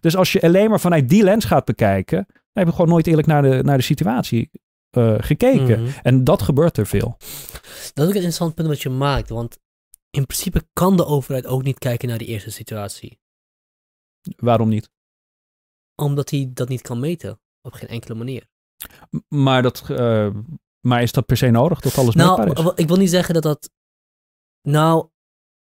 Dus 0.00 0.16
als 0.16 0.32
je 0.32 0.42
alleen 0.42 0.70
maar 0.70 0.80
vanuit 0.80 1.08
die 1.08 1.22
lens 1.22 1.44
gaat 1.44 1.64
bekijken, 1.64 2.26
dan 2.28 2.36
heb 2.52 2.66
je 2.66 2.72
gewoon 2.72 2.88
nooit 2.88 3.06
eerlijk 3.06 3.26
naar 3.26 3.42
de, 3.42 3.62
naar 3.62 3.76
de 3.76 3.82
situatie 3.82 4.50
uh, 4.96 5.14
gekeken. 5.18 5.82
Mhm. 5.82 5.90
En 6.02 6.24
dat 6.24 6.42
gebeurt 6.42 6.76
er 6.76 6.86
veel. 6.86 7.16
Dat 7.94 8.04
is 8.04 8.08
een 8.08 8.14
interessant 8.14 8.54
punt 8.54 8.68
wat 8.68 8.82
je 8.82 8.90
maakt. 8.90 9.28
Want 9.28 9.58
in 10.10 10.26
principe 10.26 10.62
kan 10.72 10.96
de 10.96 11.06
overheid 11.06 11.46
ook 11.46 11.62
niet 11.62 11.78
kijken 11.78 12.08
naar 12.08 12.18
die 12.18 12.28
eerste 12.28 12.50
situatie. 12.50 13.18
Waarom 14.36 14.68
niet? 14.68 14.90
Omdat 16.02 16.30
hij 16.30 16.50
dat 16.54 16.68
niet 16.68 16.82
kan 16.82 17.00
meten. 17.00 17.40
Op 17.62 17.72
geen 17.72 17.88
enkele 17.88 18.14
manier. 18.14 18.48
Maar, 19.28 19.62
dat, 19.62 19.84
uh, 19.90 20.28
maar 20.80 21.02
is 21.02 21.12
dat 21.12 21.26
per 21.26 21.36
se 21.36 21.50
nodig 21.50 21.80
dat 21.80 21.98
alles 21.98 22.14
nou, 22.14 22.44
meetbaar 22.44 22.64
is? 22.64 22.72
Ik 22.74 22.88
wil 22.88 22.96
niet 22.96 23.10
zeggen 23.10 23.34
dat 23.34 23.42
dat... 23.42 23.70
Nou, 24.62 25.08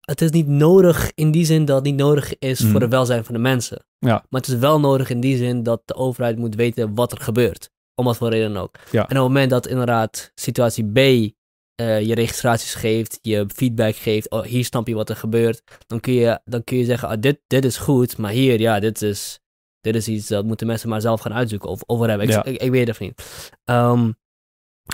het 0.00 0.20
is 0.20 0.30
niet 0.30 0.46
nodig 0.46 1.10
in 1.14 1.30
die 1.30 1.44
zin 1.44 1.64
dat 1.64 1.76
het 1.76 1.84
niet 1.84 1.96
nodig 1.96 2.38
is 2.38 2.60
voor 2.60 2.70
hmm. 2.70 2.80
het 2.80 2.90
welzijn 2.90 3.24
van 3.24 3.34
de 3.34 3.40
mensen. 3.40 3.84
Ja. 3.98 4.24
Maar 4.28 4.40
het 4.40 4.50
is 4.50 4.58
wel 4.58 4.80
nodig 4.80 5.10
in 5.10 5.20
die 5.20 5.36
zin 5.36 5.62
dat 5.62 5.82
de 5.84 5.94
overheid 5.94 6.38
moet 6.38 6.54
weten 6.54 6.94
wat 6.94 7.12
er 7.12 7.20
gebeurt. 7.20 7.70
Om 7.94 8.04
wat 8.04 8.16
voor 8.16 8.30
reden 8.30 8.56
ook. 8.56 8.76
Ja. 8.90 9.00
En 9.00 9.02
op 9.02 9.08
het 9.08 9.18
moment 9.18 9.50
dat 9.50 9.66
inderdaad 9.66 10.32
situatie 10.34 10.84
B 10.84 10.98
uh, 11.80 12.00
je 12.00 12.14
registraties 12.14 12.74
geeft, 12.74 13.18
je 13.22 13.46
feedback 13.54 13.96
geeft, 13.96 14.30
oh, 14.30 14.42
hier 14.42 14.64
snap 14.64 14.86
je 14.86 14.94
wat 14.94 15.10
er 15.10 15.16
gebeurt, 15.16 15.62
dan 15.86 16.00
kun 16.00 16.12
je, 16.12 16.40
dan 16.44 16.64
kun 16.64 16.76
je 16.76 16.84
zeggen, 16.84 17.08
ah, 17.08 17.20
dit, 17.20 17.40
dit 17.46 17.64
is 17.64 17.76
goed, 17.76 18.16
maar 18.16 18.30
hier, 18.30 18.60
ja, 18.60 18.80
dit 18.80 19.02
is, 19.02 19.40
dit 19.92 20.02
is 20.02 20.08
iets 20.08 20.28
dat 20.28 20.44
moeten 20.44 20.66
mensen 20.66 20.88
maar 20.88 21.00
zelf 21.00 21.20
gaan 21.20 21.34
uitzoeken 21.34 21.68
of 21.68 21.80
over 21.86 22.08
hebben. 22.08 22.28
Ik, 22.28 22.62
ik, 22.62 22.70
weet 22.70 22.88
het 22.88 22.98
niet. 22.98 23.42
Um, 23.64 24.16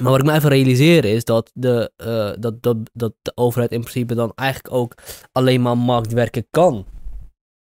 maar 0.03 0.11
wat 0.11 0.21
ik 0.21 0.27
me 0.27 0.33
even 0.33 0.49
realiseer 0.49 1.05
is 1.05 1.25
dat 1.25 1.51
de, 1.55 1.93
uh, 1.97 2.33
dat, 2.39 2.63
dat, 2.63 2.77
dat 2.93 3.15
de 3.23 3.33
overheid 3.35 3.73
in 3.73 3.81
principe 3.81 4.15
dan 4.15 4.33
eigenlijk 4.35 4.75
ook 4.75 4.95
alleen 5.33 5.63
maar 5.63 5.79
marktwerken 5.79 6.47
kan 6.51 6.87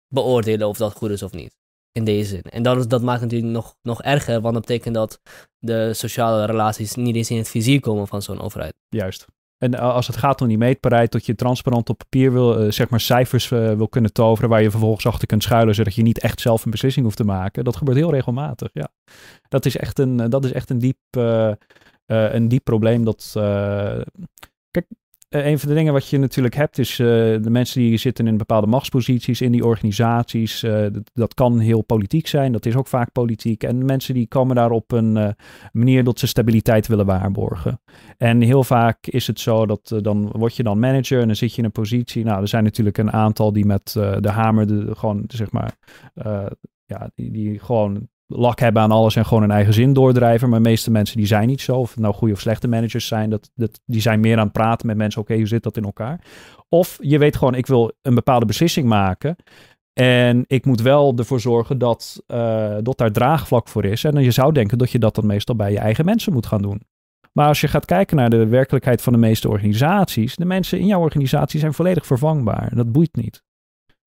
beoordelen 0.07 0.67
of 0.67 0.78
dat 0.78 0.93
goed 0.93 1.09
is 1.09 1.23
of 1.23 1.32
niet. 1.32 1.55
In 1.91 2.03
deze 2.03 2.30
zin. 2.30 2.41
En 2.41 2.63
dat, 2.63 2.78
is, 2.78 2.88
dat 2.88 3.01
maakt 3.01 3.21
het 3.21 3.32
natuurlijk 3.32 3.57
nog, 3.57 3.76
nog 3.82 4.01
erger, 4.01 4.41
want 4.41 4.53
dat 4.53 4.65
betekent 4.65 4.95
dat 4.95 5.21
de 5.59 5.93
sociale 5.93 6.45
relaties 6.45 6.95
niet 6.95 7.15
eens 7.15 7.30
in 7.30 7.38
het 7.38 7.49
vizier 7.49 7.80
komen 7.80 8.07
van 8.07 8.21
zo'n 8.21 8.41
overheid. 8.41 8.73
Juist. 8.89 9.26
En 9.66 9.74
eh, 9.74 9.93
als 9.93 10.07
het 10.07 10.18
gaat 10.18 10.41
om 10.41 10.47
die 10.47 10.57
meetbaarheid, 10.57 11.11
dat 11.11 11.26
je 11.26 11.36
transparant 11.36 11.89
op 11.89 11.97
papier 11.97 12.32
wil, 12.32 12.63
uh, 12.66 12.72
zeg 12.72 12.89
maar 12.89 12.99
cijfers 12.99 13.51
uh, 13.51 13.74
wil 13.74 13.88
kunnen 13.88 14.13
toveren 14.13 14.49
waar 14.49 14.61
je 14.61 14.72
vervolgens 14.72 15.05
achter 15.05 15.28
kunt 15.28 15.43
schuilen, 15.43 15.76
zodat 15.76 15.95
je 15.95 16.01
niet 16.01 16.20
echt 16.20 16.41
zelf 16.41 16.66
een 16.66 16.72
beslissing 16.72 17.05
hoeft 17.05 17.18
te 17.18 17.24
maken. 17.24 17.63
Dat 17.63 17.76
gebeurt 17.76 17.97
heel 17.97 18.11
regelmatig, 18.11 18.70
ja. 18.74 18.89
Dat 19.47 19.66
is 19.66 19.78
echt 19.78 19.99
een, 19.99 20.30
dat 20.30 20.45
is 20.45 20.51
echt 20.51 20.70
een 20.70 20.80
diep, 20.80 20.97
een 22.05 22.47
diep 22.47 22.63
probleem 22.63 23.05
dat... 23.05 23.32
kijk, 24.72 24.88
een 25.36 25.60
van 25.60 25.70
de 25.70 25.76
dingen 25.76 25.94
wat 25.94 26.10
je 26.10 26.18
natuurlijk 26.18 26.56
hebt 26.56 26.78
is 26.78 27.00
uh, 27.00 27.08
de 27.08 27.50
mensen 27.50 27.82
die 27.82 27.98
zitten 27.98 28.28
in 28.28 28.38
bepaalde 28.38 28.68
machtsposities 28.68 29.42
in 29.42 29.52
die 29.52 29.66
organisaties. 29.66 30.60
Dat, 30.60 31.12
dat, 31.14 31.34
kan 31.34 31.60
heel 31.60 31.82
politiek 31.82 32.28
zijn, 32.28 32.52
dat 32.52 32.66
is 32.66 32.76
ook 32.76 32.88
vaak 32.88 33.12
politiek. 33.12 33.64
En 33.64 33.86
mensen 33.86 34.14
die 34.14 34.28
komen 34.28 34.56
daar 34.56 34.72
op 34.72 34.92
een 34.92 35.36
manier 35.72 36.04
dat 36.04 36.20
ze 36.20 36.28
stabiliteit 36.28 36.88
willen 36.88 37.06
waarborgen. 37.06 37.82
En 38.18 38.42
heel 38.42 38.64
vaak 38.64 39.08
is 39.08 39.28
het 39.28 39.40
zo 39.40 39.66
dat 39.66 39.96
dan 40.02 40.32
word 40.32 40.56
je 40.56 40.64
dan 40.64 40.80
manager 40.80 41.20
en 41.20 41.28
dan 41.28 41.36
zit 41.36 41.52
je 41.52 41.58
in 41.58 41.66
een 41.66 41.72
positie. 41.72 42.24
Nou, 42.24 42.42
er 42.42 42.48
zijn 42.48 42.64
natuurlijk 42.64 42.98
een 42.98 43.12
aantal 43.12 43.54
die 43.54 43.66
met 43.66 43.92
de 44.20 44.30
hamer 44.30 44.68
de, 44.68 44.96
gewoon 44.96 45.24
zeg 45.28 45.52
maar 45.52 45.78
ja, 46.86 47.10
die, 47.16 47.32
die 47.32 47.60
gewoon 47.60 48.08
lak 48.28 48.59
hebben 48.59 48.82
aan 48.82 48.91
alles 48.91 49.15
en 49.15 49.26
gewoon 49.26 49.43
een 49.43 49.51
eigen 49.51 49.73
zin 49.73 49.93
doordrijven. 49.93 50.49
Maar 50.49 50.61
de 50.63 50.69
meeste 50.69 50.91
mensen 50.91 51.17
die 51.17 51.26
zijn 51.26 51.47
niet 51.47 51.61
zo. 51.61 51.76
Of 51.76 51.89
het 51.89 51.99
nou 51.99 52.13
goede 52.13 52.34
of 52.34 52.39
slechte 52.39 52.67
managers 52.67 53.07
zijn. 53.07 53.30
Dat, 53.30 53.51
dat, 53.55 53.80
die 53.86 54.01
zijn 54.01 54.19
meer 54.19 54.38
aan 54.38 54.43
het 54.43 54.53
praten 54.53 54.88
met 54.88 54.97
mensen. 54.97 55.21
Oké, 55.21 55.36
hoe 55.36 55.47
zit 55.47 55.63
dat 55.63 55.78
in 55.78 55.84
elkaar? 55.84 56.19
Of 56.69 56.97
je 57.01 57.17
weet 57.17 57.36
gewoon, 57.36 57.55
ik 57.55 57.67
wil 57.67 57.91
een 58.01 58.15
bepaalde 58.15 58.45
beslissing 58.45 58.88
maken. 58.88 59.36
En 59.93 60.43
ik 60.47 60.65
moet 60.65 60.82
wel 60.82 61.13
ervoor 61.15 61.39
zorgen 61.39 61.78
dat, 61.78 62.23
uh, 62.28 62.76
dat 62.82 62.97
daar 62.97 63.11
draagvlak 63.11 63.67
voor 63.67 63.86
is. 63.86 64.03
En 64.03 64.23
je 64.23 64.32
zou 64.32 64.51
denken 64.51 64.78
dat 64.78 64.91
je 64.91 64.99
dat 64.99 65.15
dan 65.15 65.26
meestal 65.26 65.55
bij 65.55 65.71
je 65.71 65.80
eigen 65.80 66.05
mensen 66.05 66.34
moet 66.34 66.45
gaan 66.45 66.61
doen. 66.61 66.82
Maar 67.34 67.47
als 67.47 67.61
je 67.61 67.67
gaat 67.67 67.86
kijken 67.86 68.17
naar 68.17 68.30
de 68.30 68.47
werkelijkheid 68.47 69.01
van 69.01 69.13
de 69.13 69.19
meeste 69.19 69.49
organisaties. 69.49 70.36
De 70.36 70.45
mensen 70.45 70.80
in 70.80 70.86
jouw 70.86 71.01
organisatie 71.01 71.59
zijn 71.59 71.73
volledig 71.73 72.05
vervangbaar. 72.05 72.76
Dat 72.76 72.91
boeit 72.91 73.15
niet. 73.15 73.43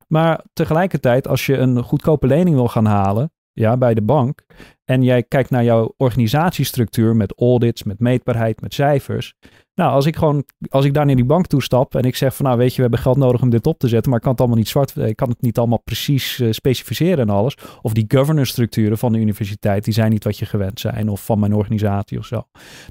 Maar 0.07 0.45
tegelijkertijd, 0.53 1.29
als 1.29 1.47
je 1.47 1.57
een 1.57 1.83
goedkope 1.83 2.27
lening 2.27 2.57
wil 2.57 2.69
gaan 2.69 2.87
halen, 2.87 3.31
ja, 3.59 3.77
bij 3.77 3.95
de 3.95 4.03
bank, 4.03 4.45
en 4.85 5.03
jij 5.03 5.23
kijkt 5.23 5.51
naar 5.51 5.65
jouw 5.65 5.95
organisatiestructuur 5.97 7.17
met 7.17 7.39
audits, 7.39 7.83
met 7.83 7.99
meetbaarheid, 7.99 8.61
met 8.61 8.75
cijfers, 8.75 9.35
nou, 9.79 9.93
als 9.93 10.07
ik 10.07 10.17
gewoon, 10.17 10.45
als 10.69 10.85
ik 10.85 10.95
daar 10.95 11.07
naar 11.07 11.17
die 11.17 11.25
bank 11.25 11.47
toe 11.47 11.63
stap 11.63 11.95
en 11.95 12.03
ik 12.03 12.17
zeg 12.17 12.35
van, 12.35 12.45
nou 12.45 12.59
weet 12.59 12.71
je, 12.71 12.77
we 12.77 12.83
hebben 12.83 12.99
geld 12.99 13.17
nodig 13.17 13.43
om 13.43 13.51
dit 13.51 13.67
op 13.67 13.79
te 13.79 13.89
zetten, 13.89 14.09
maar 14.09 14.19
ik 14.19 14.23
kan 14.23 14.33
het 14.33 14.41
allemaal 14.41 14.59
niet 14.59 14.69
zwart, 14.69 14.97
ik 14.97 15.17
kan 15.17 15.29
het 15.29 15.43
niet 15.43 15.59
allemaal 15.59 15.83
precies 15.85 16.39
uh, 16.39 16.53
specificeren 16.53 17.19
en 17.19 17.31
alles. 17.31 17.57
Of 17.83 17.93
die 17.93 18.05
governance 18.09 18.53
structuren 18.53 18.99
van 18.99 19.13
de 19.13 19.19
universiteit, 19.19 19.85
die 19.85 19.95
zijn 19.95 20.11
niet 20.11 20.25
wat 20.25 20.39
je 20.39 20.47
gewend 20.47 20.81
zijn, 20.81 21.09
of 21.09 21.25
van 21.25 21.39
mijn 21.39 21.55
organisatie 21.55 22.19
of 22.19 22.27
zo. 22.27 22.43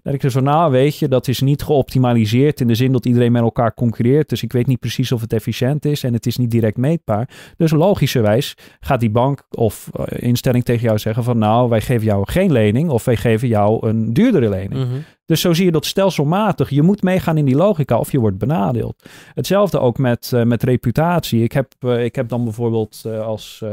Dat 0.03 0.13
ik 0.13 0.23
er 0.23 0.31
zo, 0.31 0.39
nou 0.39 0.71
weet 0.71 0.97
je, 0.97 1.07
dat 1.07 1.27
is 1.27 1.39
niet 1.39 1.63
geoptimaliseerd 1.63 2.61
in 2.61 2.67
de 2.67 2.75
zin 2.75 2.91
dat 2.91 3.05
iedereen 3.05 3.31
met 3.31 3.41
elkaar 3.41 3.73
concurreert, 3.73 4.29
dus 4.29 4.43
ik 4.43 4.51
weet 4.51 4.67
niet 4.67 4.79
precies 4.79 5.11
of 5.11 5.21
het 5.21 5.33
efficiënt 5.33 5.85
is 5.85 6.03
en 6.03 6.13
het 6.13 6.25
is 6.25 6.37
niet 6.37 6.51
direct 6.51 6.77
meetbaar. 6.77 7.29
Dus 7.57 7.71
logischerwijs 7.71 8.53
gaat 8.79 8.99
die 8.99 9.11
bank 9.11 9.43
of 9.49 9.89
uh, 9.99 10.05
instelling 10.07 10.63
tegen 10.63 10.83
jou 10.83 10.99
zeggen 10.99 11.23
van, 11.23 11.37
nou, 11.37 11.69
wij 11.69 11.81
geven 11.81 12.05
jou 12.05 12.31
geen 12.31 12.51
lening 12.51 12.89
of 12.89 13.05
wij 13.05 13.15
geven 13.15 13.47
jou 13.47 13.87
een 13.87 14.13
duurdere 14.13 14.49
lening. 14.49 14.85
-hmm. 14.87 15.03
Dus 15.27 15.41
zo 15.41 15.53
zie 15.53 15.65
je 15.65 15.71
dat 15.71 15.85
stelselmatig. 15.85 16.69
Je 16.69 16.81
moet 16.81 17.01
meegaan 17.01 17.37
in 17.37 17.45
die 17.45 17.55
logica 17.55 17.99
of 17.99 18.11
je 18.11 18.19
wordt 18.19 18.37
benadeeld. 18.37 19.03
Hetzelfde 19.33 19.79
ook 19.79 19.97
met, 19.97 20.31
uh, 20.33 20.43
met 20.43 20.63
reputatie. 20.63 21.43
Ik 21.43 21.51
heb, 21.51 21.73
uh, 21.79 22.03
ik 22.03 22.15
heb 22.15 22.29
dan 22.29 22.43
bijvoorbeeld 22.43 23.03
uh, 23.05 23.19
als 23.19 23.63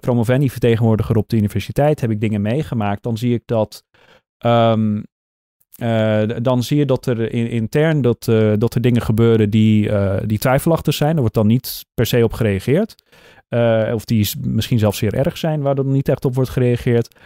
promovendi-vertegenwoordiger 0.00 1.16
op 1.16 1.28
de 1.28 1.36
universiteit 1.36 2.00
heb 2.00 2.10
ik 2.10 2.20
dingen 2.20 2.42
meegemaakt. 2.42 3.02
Dan 3.02 3.16
zie 3.16 3.34
ik 3.34 3.42
dat. 3.44 3.84
Um, 4.46 5.04
dan 6.42 6.62
zie 6.62 6.78
je 6.78 6.86
dat 6.86 7.06
er 7.06 7.32
in, 7.32 7.50
intern 7.50 8.00
dat, 8.00 8.24
dat 8.58 8.74
er 8.74 8.80
dingen 8.80 9.02
gebeuren 9.02 9.50
die, 9.50 9.90
die 10.26 10.38
twijfelachtig 10.38 10.94
zijn. 10.94 11.14
Er 11.14 11.20
wordt 11.20 11.34
dan 11.34 11.46
niet 11.46 11.86
per 11.94 12.06
se 12.06 12.24
op 12.24 12.32
gereageerd. 12.32 12.94
of 13.94 14.04
die 14.04 14.30
misschien 14.40 14.78
zelfs 14.78 14.98
zeer 14.98 15.14
erg 15.14 15.36
zijn, 15.36 15.60
waar 15.60 15.78
er 15.78 15.84
niet 15.84 16.08
echt 16.08 16.24
op 16.24 16.34
wordt 16.34 16.50
gereageerd. 16.50 17.16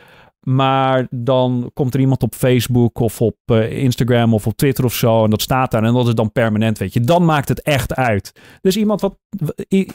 Maar 0.44 1.06
dan 1.10 1.70
komt 1.74 1.94
er 1.94 2.00
iemand 2.00 2.22
op 2.22 2.34
Facebook 2.34 2.98
of 2.98 3.20
op 3.20 3.36
uh, 3.46 3.72
Instagram 3.72 4.34
of 4.34 4.46
op 4.46 4.56
Twitter 4.56 4.84
of 4.84 4.94
zo. 4.94 5.24
En 5.24 5.30
dat 5.30 5.42
staat 5.42 5.70
daar. 5.70 5.84
En 5.84 5.92
dat 5.92 6.08
is 6.08 6.14
dan 6.14 6.32
permanent, 6.32 6.78
weet 6.78 6.92
je. 6.92 7.00
Dan 7.00 7.24
maakt 7.24 7.48
het 7.48 7.62
echt 7.62 7.94
uit. 7.94 8.32
Dus 8.60 8.76
iemand 8.76 9.00
wat, 9.00 9.16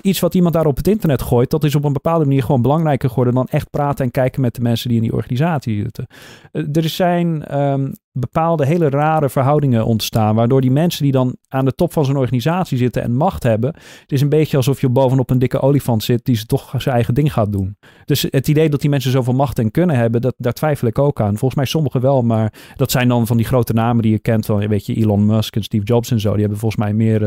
iets 0.02 0.20
wat 0.20 0.34
iemand 0.34 0.54
daar 0.54 0.66
op 0.66 0.78
het 0.78 0.88
internet 0.88 1.22
gooit. 1.22 1.50
Dat 1.50 1.64
is 1.64 1.76
op 1.76 1.84
een 1.84 1.94
bepaalde 1.94 2.26
manier 2.26 2.44
gewoon 2.44 2.62
belangrijker 2.62 3.10
geworden. 3.10 3.34
Dan 3.34 3.48
echt 3.48 3.70
praten 3.70 4.06
en 4.06 4.12
kijken 4.12 4.42
met 4.42 4.56
de 4.56 4.62
mensen 4.62 4.90
die 4.90 4.98
in 4.98 5.04
die 5.04 5.14
organisatie 5.14 5.82
zitten. 5.82 6.08
Uh, 6.52 6.76
er 6.76 6.90
zijn 6.90 7.60
um, 7.60 7.94
bepaalde 8.20 8.66
hele 8.66 8.90
rare 8.90 9.30
verhoudingen 9.30 9.86
ontstaan. 9.86 10.36
Waardoor 10.36 10.62
die 10.62 10.72
mensen 10.72 11.04
die 11.04 11.12
dan 11.12 11.36
aan 11.48 11.66
de 11.66 11.76
top 11.76 11.94
van 11.94 12.06
zo'n 12.06 12.18
organisatie 12.18 12.78
zitten 12.78 13.04
en 13.04 13.16
macht 13.16 13.44
hebben. 13.44 13.74
Het 14.02 14.12
is 14.12 14.22
een 14.22 14.30
beetje 14.30 14.58
alsof 14.58 14.82
je 14.82 14.90
bovenop 14.90 15.30
een 15.30 15.40
dikke 15.40 15.60
olifant 15.60 16.04
zit 16.04 16.26
die 16.26 16.36
ze 16.36 16.46
toch 16.46 16.74
zijn 16.78 16.96
eigen 16.96 17.14
ding 17.14 17.34
gaat 17.34 17.52
doen. 17.52 17.78
Dus 18.06 18.26
het 18.30 18.48
idee 18.48 18.70
dat 18.70 18.82
die 18.82 18.90
mensen 18.90 19.12
zoveel 19.12 19.34
macht 19.34 19.60
en 19.60 19.72
kunnen 19.72 19.96
hebben, 19.96 20.22
dat, 20.22 20.34
daar 20.38 20.54
twijfel 20.54 20.88
ik 20.88 21.00
ook 21.00 21.22
aan. 21.22 21.38
Volgens 21.38 21.56
mij 21.56 21.66
sommigen 21.66 22.02
wel, 22.02 22.22
maar 22.22 22.54
dat 22.76 22.92
zijn 22.92 23.08
dan 23.08 23.28
van 23.28 23.38
die 23.38 23.46
grote 23.46 23.74
namen 23.74 24.02
die 24.02 24.12
je 24.12 24.20
kent. 24.20 24.46
Van, 24.46 24.68
weet 24.68 24.86
je, 24.86 24.96
Elon 24.96 25.26
Musk 25.26 25.56
en 25.56 25.64
Steve 25.64 25.84
Jobs 25.84 26.12
en 26.12 26.20
zo. 26.20 26.32
Die 26.32 26.40
hebben 26.40 26.60
volgens 26.60 26.82
mij 26.82 26.94
meer, 26.94 27.22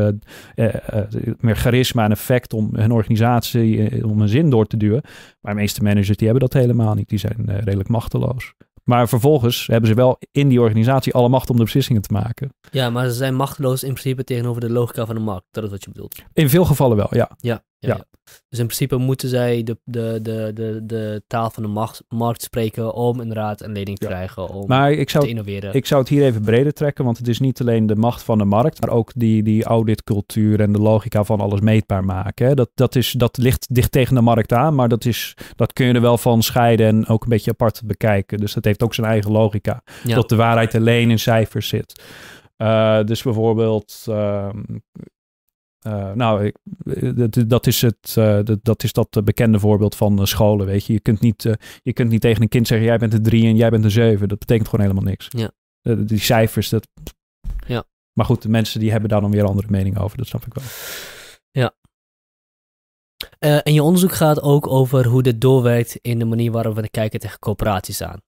uh, 0.55 0.65
meer 1.39 1.55
charisma 1.55 2.03
en 2.03 2.11
effect 2.11 2.53
om 2.53 2.69
hun 2.75 2.91
organisatie 2.91 4.05
om 4.05 4.21
een 4.21 4.27
zin 4.27 4.49
door 4.49 4.65
te 4.65 4.77
duwen. 4.77 5.01
Maar 5.41 5.53
de 5.53 5.59
meeste 5.59 5.83
managers 5.83 6.17
die 6.17 6.27
hebben 6.27 6.49
dat 6.49 6.61
helemaal 6.61 6.93
niet. 6.93 7.09
Die 7.09 7.19
zijn 7.19 7.45
redelijk 7.45 7.89
machteloos. 7.89 8.53
Maar 8.83 9.09
vervolgens 9.09 9.67
hebben 9.67 9.89
ze 9.89 9.95
wel 9.95 10.17
in 10.31 10.47
die 10.47 10.61
organisatie 10.61 11.13
alle 11.13 11.29
macht 11.29 11.49
om 11.49 11.57
de 11.57 11.63
beslissingen 11.63 12.01
te 12.01 12.13
maken. 12.13 12.53
Ja, 12.71 12.89
maar 12.89 13.07
ze 13.07 13.13
zijn 13.13 13.35
machteloos 13.35 13.83
in 13.83 13.93
principe 13.93 14.23
tegenover 14.23 14.61
de 14.61 14.69
logica 14.69 15.05
van 15.05 15.15
de 15.15 15.21
markt. 15.21 15.45
Dat 15.51 15.63
is 15.63 15.69
wat 15.69 15.83
je 15.83 15.91
bedoelt. 15.91 16.23
In 16.33 16.49
veel 16.49 16.65
gevallen 16.65 16.97
wel, 16.97 17.07
ja. 17.09 17.31
Ja, 17.37 17.63
ja, 17.87 17.95
ja. 17.95 18.05
Dus 18.49 18.59
in 18.59 18.65
principe 18.65 18.97
moeten 18.97 19.29
zij 19.29 19.63
de, 19.63 19.77
de, 19.83 20.19
de, 20.21 20.51
de, 20.53 20.79
de 20.85 21.23
taal 21.27 21.49
van 21.49 21.63
de 21.63 21.69
markt, 21.69 22.03
markt 22.07 22.41
spreken 22.41 22.93
om 22.93 23.21
inderdaad 23.21 23.61
een 23.61 23.71
lening 23.71 23.97
te 23.97 24.05
krijgen, 24.05 24.49
om 24.49 24.67
maar 24.67 24.91
ik 24.91 25.09
zou, 25.09 25.23
te 25.23 25.29
innoveren. 25.29 25.73
Ik 25.73 25.85
zou 25.85 26.01
het 26.01 26.09
hier 26.09 26.23
even 26.23 26.41
breder 26.41 26.73
trekken, 26.73 27.05
want 27.05 27.17
het 27.17 27.27
is 27.27 27.39
niet 27.39 27.61
alleen 27.61 27.85
de 27.85 27.95
macht 27.95 28.23
van 28.23 28.37
de 28.37 28.45
markt, 28.45 28.81
maar 28.81 28.89
ook 28.89 29.11
die, 29.15 29.43
die 29.43 29.63
auditcultuur 29.63 30.59
en 30.59 30.71
de 30.71 30.79
logica 30.79 31.23
van 31.23 31.39
alles 31.39 31.59
meetbaar 31.59 32.03
maken. 32.03 32.47
Hè. 32.47 32.53
Dat, 32.53 32.69
dat, 32.73 32.95
is, 32.95 33.11
dat 33.11 33.37
ligt 33.37 33.75
dicht 33.75 33.91
tegen 33.91 34.15
de 34.15 34.21
markt 34.21 34.53
aan, 34.53 34.75
maar 34.75 34.89
dat, 34.89 35.05
is, 35.05 35.37
dat 35.55 35.73
kun 35.73 35.85
je 35.85 35.93
er 35.93 36.01
wel 36.01 36.17
van 36.17 36.41
scheiden 36.41 36.87
en 36.87 37.07
ook 37.07 37.23
een 37.23 37.29
beetje 37.29 37.51
apart 37.51 37.81
bekijken. 37.85 38.37
Dus 38.37 38.53
dat 38.53 38.65
heeft 38.65 38.83
ook 38.83 38.93
zijn 38.93 39.07
eigen 39.07 39.31
logica. 39.31 39.81
Ja. 40.03 40.15
Dat 40.15 40.29
de 40.29 40.35
waarheid 40.35 40.75
alleen 40.75 41.09
in 41.09 41.19
cijfers 41.19 41.67
zit. 41.67 42.03
Uh, 42.57 43.03
dus 43.03 43.23
bijvoorbeeld, 43.23 44.05
uh, 44.09 44.49
uh, 45.87 46.11
nou, 46.11 46.45
ik, 46.45 46.55
dat, 47.15 47.49
dat, 47.49 47.67
is 47.67 47.81
het, 47.81 48.15
uh, 48.17 48.39
dat, 48.43 48.59
dat, 48.61 48.83
is 48.83 48.93
dat 48.93 49.21
bekende 49.23 49.59
voorbeeld 49.59 49.95
van 49.95 50.19
uh, 50.19 50.25
scholen, 50.25 50.65
weet 50.65 50.85
je. 50.85 50.93
Je 50.93 50.99
kunt, 50.99 51.19
niet, 51.19 51.43
je 51.81 51.93
kunt 51.93 52.09
niet 52.09 52.21
tegen 52.21 52.41
een 52.41 52.47
kind 52.47 52.67
zeggen, 52.67 52.87
jij 52.87 52.97
bent 52.97 53.13
een 53.13 53.23
drie 53.23 53.45
en 53.45 53.55
jij 53.55 53.69
bent 53.69 53.83
een 53.83 53.91
zeven. 53.91 54.27
Dat 54.27 54.39
betekent 54.39 54.69
gewoon 54.69 54.85
helemaal 54.85 55.09
niks. 55.09 55.27
Ja. 55.29 55.51
die 55.95 56.19
cijfers, 56.19 56.69
dat... 56.69 56.87
Ja. 57.67 57.83
Maar 58.13 58.25
goed, 58.25 58.41
de 58.41 58.49
mensen 58.49 58.79
die 58.79 58.91
hebben 58.91 59.09
daar 59.09 59.21
dan 59.21 59.31
weer 59.31 59.45
andere 59.45 59.67
mening 59.69 59.99
over, 59.99 60.17
dat 60.17 60.27
snap 60.27 60.45
ik 60.45 60.53
wel. 60.53 60.63
Ja. 61.51 61.73
en 63.61 63.73
je 63.73 63.83
onderzoek 63.83 64.13
gaat 64.13 64.41
ook 64.41 64.67
over 64.67 65.05
hoe 65.05 65.23
dit 65.23 65.41
doorwerkt 65.41 65.95
in 66.01 66.19
de 66.19 66.25
manier 66.25 66.51
waarop 66.51 66.75
we 66.75 66.89
kijken 66.89 67.19
tegen 67.19 67.39
coöperaties 67.39 68.01
aan. 68.01 68.19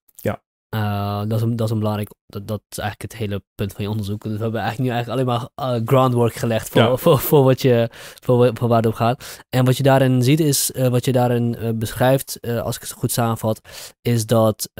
Uh, 0.74 1.18
dat, 1.18 1.32
is 1.32 1.42
een, 1.42 1.56
dat 1.56 1.66
is 1.66 1.72
een 1.72 1.78
belangrijk, 1.78 2.10
dat, 2.26 2.48
dat 2.48 2.62
is 2.68 2.78
eigenlijk 2.78 3.12
het 3.12 3.20
hele 3.20 3.42
punt 3.54 3.72
van 3.72 3.84
je 3.84 3.90
onderzoek. 3.90 4.22
Dus 4.22 4.36
we 4.36 4.42
hebben 4.42 4.60
eigenlijk 4.60 4.90
nu 4.90 4.96
eigenlijk 4.96 5.28
alleen 5.30 5.48
maar 5.56 5.74
uh, 5.74 5.86
groundwork 5.86 6.34
gelegd 6.34 6.68
voor, 6.68 6.82
ja. 6.82 6.96
voor, 6.96 7.18
voor, 7.18 7.44
wat 7.44 7.62
je, 7.62 7.88
voor, 8.22 8.50
voor 8.54 8.68
waar 8.68 8.76
het 8.76 8.86
op 8.86 8.94
gaat. 8.94 9.44
En 9.48 9.64
wat 9.64 9.76
je 9.76 9.82
daarin 9.82 10.22
ziet 10.22 10.40
is, 10.40 10.70
uh, 10.70 10.88
wat 10.88 11.04
je 11.04 11.12
daarin 11.12 11.74
beschrijft, 11.78 12.40
als 12.40 12.76
ik 12.76 12.82
het 12.82 12.92
goed 12.92 13.12
samenvat, 13.12 13.60
is 14.02 14.26
dat 14.26 14.70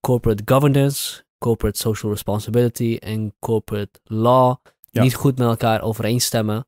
corporate 0.00 0.42
governance, 0.44 1.24
corporate 1.38 1.78
social 1.78 2.12
responsibility 2.12 2.96
en 3.00 3.34
corporate 3.38 4.00
law 4.04 4.56
ja. 4.90 5.02
niet 5.02 5.14
goed 5.14 5.38
met 5.38 5.48
elkaar 5.48 5.82
overeenstemmen. 5.82 6.66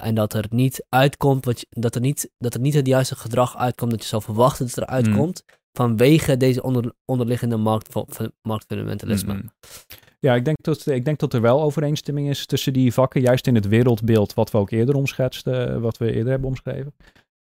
en 0.00 0.14
dat 0.14 0.34
er 0.34 0.46
niet 0.50 0.84
uitkomt, 0.88 1.44
wat 1.44 1.60
je, 1.60 1.66
dat, 1.70 1.94
er 1.94 2.00
niet, 2.00 2.30
dat 2.38 2.54
er 2.54 2.60
niet 2.60 2.74
het 2.74 2.86
juiste 2.86 3.16
gedrag 3.16 3.56
uitkomt 3.56 3.90
dat 3.90 4.02
je 4.02 4.08
zou 4.08 4.22
verwachten 4.22 4.66
dat 4.66 4.74
het 4.74 4.84
eruit 4.84 5.06
mm. 5.06 5.14
Vanwege 5.72 6.36
deze 6.36 6.62
onder, 6.62 6.92
onderliggende 7.04 7.56
markt, 7.56 7.94
marktfundamentalisme. 8.42 9.32
Mm. 9.34 9.50
Ja, 10.20 10.34
ik 10.34 10.44
denk, 10.44 10.56
dat, 10.60 10.86
ik 10.86 11.04
denk 11.04 11.18
dat 11.18 11.32
er 11.32 11.40
wel 11.40 11.62
overeenstemming 11.62 12.28
is 12.28 12.46
tussen 12.46 12.72
die 12.72 12.92
vakken, 12.92 13.20
juist 13.20 13.46
in 13.46 13.54
het 13.54 13.68
wereldbeeld 13.68 14.34
wat 14.34 14.50
we 14.50 14.58
ook 14.58 14.70
eerder 14.70 14.94
omschetsten, 14.94 15.80
wat 15.80 15.96
we 15.96 16.12
eerder 16.12 16.30
hebben 16.30 16.48
omschreven. 16.48 16.94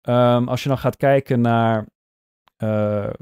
Um, 0.10 0.48
als 0.48 0.64
je 0.64 0.70
dan 0.70 0.78
gaat 0.78 0.98
kijken 0.98 1.42
naar 1.42 1.88
ja, 2.58 3.14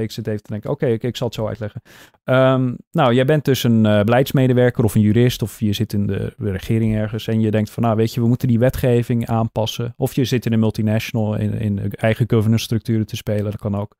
ik 0.00 0.10
zit 0.10 0.26
even 0.26 0.42
te 0.42 0.50
denken, 0.50 0.70
oké, 0.70 0.84
okay, 0.84 0.98
ik, 1.00 1.16
zal 1.16 1.26
het 1.26 1.36
zo 1.36 1.46
uitleggen. 1.46 1.82
Um, 2.24 2.76
nou, 2.90 3.14
jij 3.14 3.24
bent 3.24 3.44
dus 3.44 3.62
een 3.62 3.84
uh, 3.84 4.02
beleidsmedewerker 4.02 4.84
of 4.84 4.94
een 4.94 5.00
jurist 5.00 5.42
of 5.42 5.60
je 5.60 5.72
zit 5.72 5.92
in 5.92 6.06
de, 6.06 6.34
regering 6.38 6.96
ergens 6.96 7.28
en 7.28 7.40
je 7.40 7.50
denkt 7.50 7.70
van, 7.70 7.82
nou 7.82 7.96
weet 7.96 8.14
je, 8.14 8.20
we 8.20 8.28
moeten 8.28 8.48
die 8.48 8.58
wetgeving 8.58 9.26
aanpassen. 9.26 9.94
Of 9.96 10.14
je 10.14 10.24
zit 10.24 10.46
in 10.46 10.52
een 10.52 10.58
multinational 10.58 11.34
in, 11.34 11.52
in 11.52 11.92
eigen 11.92 12.30
governance 12.30 12.64
structuren 12.64 13.06
te 13.06 13.16
spelen, 13.16 13.44
dat 13.44 13.58
kan 13.60 13.76
ook. 13.76 13.96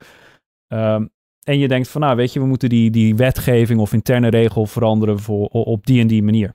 Um, 0.68 1.11
en 1.43 1.59
je 1.59 1.68
denkt 1.68 1.88
van, 1.88 2.01
nou 2.01 2.16
weet 2.16 2.32
je, 2.32 2.40
we 2.40 2.47
moeten 2.47 2.68
die, 2.68 2.90
die 2.90 3.16
wetgeving 3.16 3.80
of 3.80 3.93
interne 3.93 4.28
regel 4.28 4.66
veranderen 4.66 5.18
voor, 5.18 5.47
op 5.47 5.86
die 5.86 6.01
en 6.01 6.07
die 6.07 6.22
manier. 6.22 6.55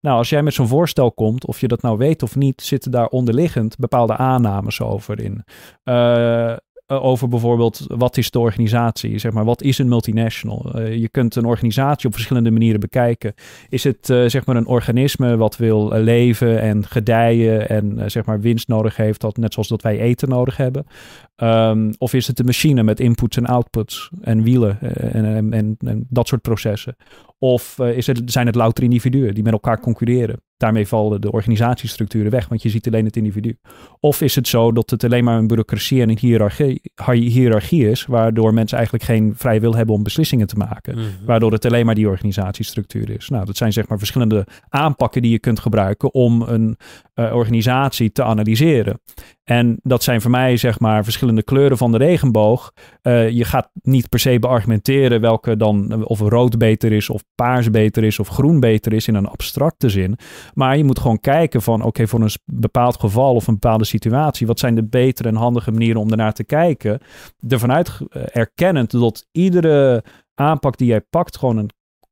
Nou, 0.00 0.16
als 0.16 0.28
jij 0.28 0.42
met 0.42 0.54
zo'n 0.54 0.66
voorstel 0.66 1.12
komt, 1.12 1.46
of 1.46 1.60
je 1.60 1.68
dat 1.68 1.82
nou 1.82 1.98
weet 1.98 2.22
of 2.22 2.36
niet, 2.36 2.62
zitten 2.62 2.90
daar 2.90 3.06
onderliggend 3.06 3.76
bepaalde 3.78 4.16
aannames 4.16 4.80
over 4.80 5.20
in. 5.20 5.44
Uh, 5.84 6.50
eh, 6.50 6.56
over 6.90 7.28
bijvoorbeeld 7.28 7.84
wat 7.88 8.16
is 8.16 8.30
de 8.30 8.38
organisatie? 8.38 9.18
Zeg 9.18 9.32
maar, 9.32 9.44
wat 9.44 9.62
is 9.62 9.78
een 9.78 9.88
multinational? 9.88 10.72
Uh, 10.76 10.94
je 10.94 11.08
kunt 11.08 11.34
een 11.34 11.44
organisatie 11.44 12.06
op 12.06 12.12
verschillende 12.14 12.50
manieren 12.50 12.80
bekijken. 12.80 13.34
Is 13.68 13.84
het 13.84 14.08
uh, 14.08 14.28
zeg 14.28 14.46
maar 14.46 14.56
een 14.56 14.66
organisme 14.66 15.36
wat 15.36 15.56
wil 15.56 15.92
leven 15.92 16.60
en 16.60 16.86
gedijen 16.86 17.68
en 17.68 18.10
zeg 18.10 18.24
maar 18.24 18.40
winst 18.40 18.68
nodig 18.68 18.96
heeft, 18.96 19.20
dat, 19.20 19.36
net 19.36 19.52
zoals 19.52 19.68
dat 19.68 19.82
wij 19.82 20.00
eten 20.00 20.28
nodig 20.28 20.56
hebben? 20.56 20.86
Um, 21.36 21.90
of 21.98 22.14
is 22.14 22.26
het 22.26 22.38
een 22.38 22.44
machine 22.44 22.82
met 22.82 23.00
inputs 23.00 23.36
en 23.36 23.46
outputs 23.46 24.10
en 24.20 24.42
wielen 24.42 24.80
en, 24.80 25.24
en, 25.24 25.52
en, 25.52 25.76
en 25.78 26.06
dat 26.08 26.28
soort 26.28 26.42
processen? 26.42 26.96
Of 27.38 27.78
is 27.78 28.06
het, 28.06 28.22
zijn 28.24 28.46
het 28.46 28.54
louter 28.54 28.84
individuen 28.84 29.34
die 29.34 29.42
met 29.42 29.52
elkaar 29.52 29.80
concurreren? 29.80 30.40
Daarmee 30.60 30.86
vallen 30.86 31.20
de 31.20 31.32
organisatiestructuren 31.32 32.30
weg, 32.30 32.48
want 32.48 32.62
je 32.62 32.68
ziet 32.68 32.86
alleen 32.86 33.04
het 33.04 33.16
individu. 33.16 33.56
Of 34.00 34.20
is 34.20 34.34
het 34.34 34.48
zo 34.48 34.72
dat 34.72 34.90
het 34.90 35.04
alleen 35.04 35.24
maar 35.24 35.38
een 35.38 35.46
bureaucratie 35.46 36.02
en 36.02 36.08
een 36.08 36.18
hiërarchie, 36.18 36.80
hiërarchie 37.12 37.90
is, 37.90 38.06
waardoor 38.06 38.54
mensen 38.54 38.76
eigenlijk 38.76 39.06
geen 39.06 39.32
vrije 39.36 39.60
wil 39.60 39.74
hebben 39.74 39.94
om 39.94 40.02
beslissingen 40.02 40.46
te 40.46 40.56
maken, 40.56 40.94
mm 40.94 41.02
-hmm. 41.02 41.26
waardoor 41.26 41.52
het 41.52 41.64
alleen 41.64 41.86
maar 41.86 41.94
die 41.94 42.08
organisatiestructuur 42.08 43.10
is. 43.10 43.28
Nou, 43.28 43.44
dat 43.44 43.56
zijn 43.56 43.72
zeg 43.72 43.88
maar 43.88 43.98
verschillende 43.98 44.46
aanpakken 44.68 45.22
die 45.22 45.30
je 45.30 45.38
kunt 45.38 45.60
gebruiken 45.60 46.14
om 46.14 46.42
een, 46.42 46.76
uh, 47.20 47.34
organisatie 47.34 48.12
te 48.12 48.22
analyseren. 48.22 49.00
En 49.44 49.78
dat 49.82 50.02
zijn 50.02 50.20
voor 50.20 50.30
mij 50.30 50.56
zeg 50.56 50.80
maar 50.80 51.04
verschillende 51.04 51.42
kleuren 51.42 51.76
van 51.76 51.92
de 51.92 51.98
regenboog. 51.98 52.72
Uh, 53.02 53.30
je 53.30 53.44
gaat 53.44 53.70
niet 53.82 54.08
per 54.08 54.18
se 54.18 54.38
beargumenteren 54.38 55.20
welke 55.20 55.56
dan 55.56 56.04
of 56.04 56.20
rood 56.20 56.58
beter 56.58 56.92
is 56.92 57.10
of 57.10 57.22
paars 57.34 57.70
beter 57.70 58.04
is 58.04 58.18
of 58.18 58.28
groen 58.28 58.60
beter 58.60 58.92
is 58.92 59.08
in 59.08 59.14
een 59.14 59.26
abstracte 59.26 59.88
zin. 59.88 60.18
Maar 60.54 60.76
je 60.76 60.84
moet 60.84 60.98
gewoon 60.98 61.20
kijken 61.20 61.62
van 61.62 61.82
oké 61.82 62.06
voor 62.06 62.20
een 62.20 62.30
bepaald 62.44 63.00
geval 63.00 63.34
of 63.34 63.46
een 63.46 63.54
bepaalde 63.54 63.84
situatie. 63.84 64.46
Wat 64.46 64.58
zijn 64.58 64.74
de 64.74 64.84
betere 64.84 65.28
en 65.28 65.34
handige 65.34 65.70
manieren 65.70 66.00
om 66.00 66.10
ernaar 66.10 66.32
te 66.32 66.44
kijken. 66.44 67.00
Ervan 67.48 67.72
uit 67.72 67.98
erkennend 68.32 68.90
dat 68.90 69.26
iedere 69.32 70.04
aanpak 70.34 70.76
die 70.76 70.86
jij 70.86 71.00
pakt 71.00 71.36
gewoon 71.38 71.56
een 71.56 71.70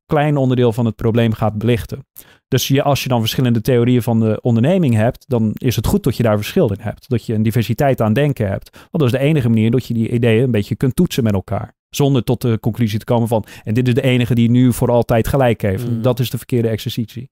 klein 0.09 0.37
onderdeel 0.37 0.73
van 0.73 0.85
het 0.85 0.95
probleem 0.95 1.33
gaat 1.33 1.57
belichten. 1.57 2.05
Dus 2.47 2.67
je, 2.67 2.83
als 2.83 3.03
je 3.03 3.09
dan 3.09 3.19
verschillende 3.19 3.61
theorieën 3.61 4.01
van 4.01 4.19
de 4.19 4.39
onderneming 4.41 4.95
hebt, 4.95 5.25
dan 5.27 5.51
is 5.53 5.75
het 5.75 5.87
goed 5.87 6.03
dat 6.03 6.17
je 6.17 6.23
daar 6.23 6.35
verschil 6.35 6.71
in 6.71 6.79
hebt. 6.79 7.09
Dat 7.09 7.25
je 7.25 7.33
een 7.33 7.43
diversiteit 7.43 8.01
aan 8.01 8.13
denken 8.13 8.47
hebt. 8.47 8.69
Want 8.71 8.89
dat 8.91 9.03
is 9.03 9.11
de 9.11 9.19
enige 9.19 9.49
manier 9.49 9.71
dat 9.71 9.85
je 9.85 9.93
die 9.93 10.09
ideeën 10.09 10.43
een 10.43 10.51
beetje 10.51 10.75
kunt 10.75 10.95
toetsen 10.95 11.23
met 11.23 11.33
elkaar. 11.33 11.75
Zonder 11.89 12.23
tot 12.23 12.41
de 12.41 12.59
conclusie 12.59 12.99
te 12.99 13.05
komen 13.05 13.27
van, 13.27 13.45
en 13.63 13.73
dit 13.73 13.87
is 13.87 13.93
de 13.93 14.01
enige 14.01 14.35
die 14.35 14.49
nu 14.49 14.73
voor 14.73 14.91
altijd 14.91 15.27
gelijk 15.27 15.61
heeft. 15.61 15.89
Mm. 15.89 16.01
Dat 16.01 16.19
is 16.19 16.29
de 16.29 16.37
verkeerde 16.37 16.67
exercitie. 16.67 17.29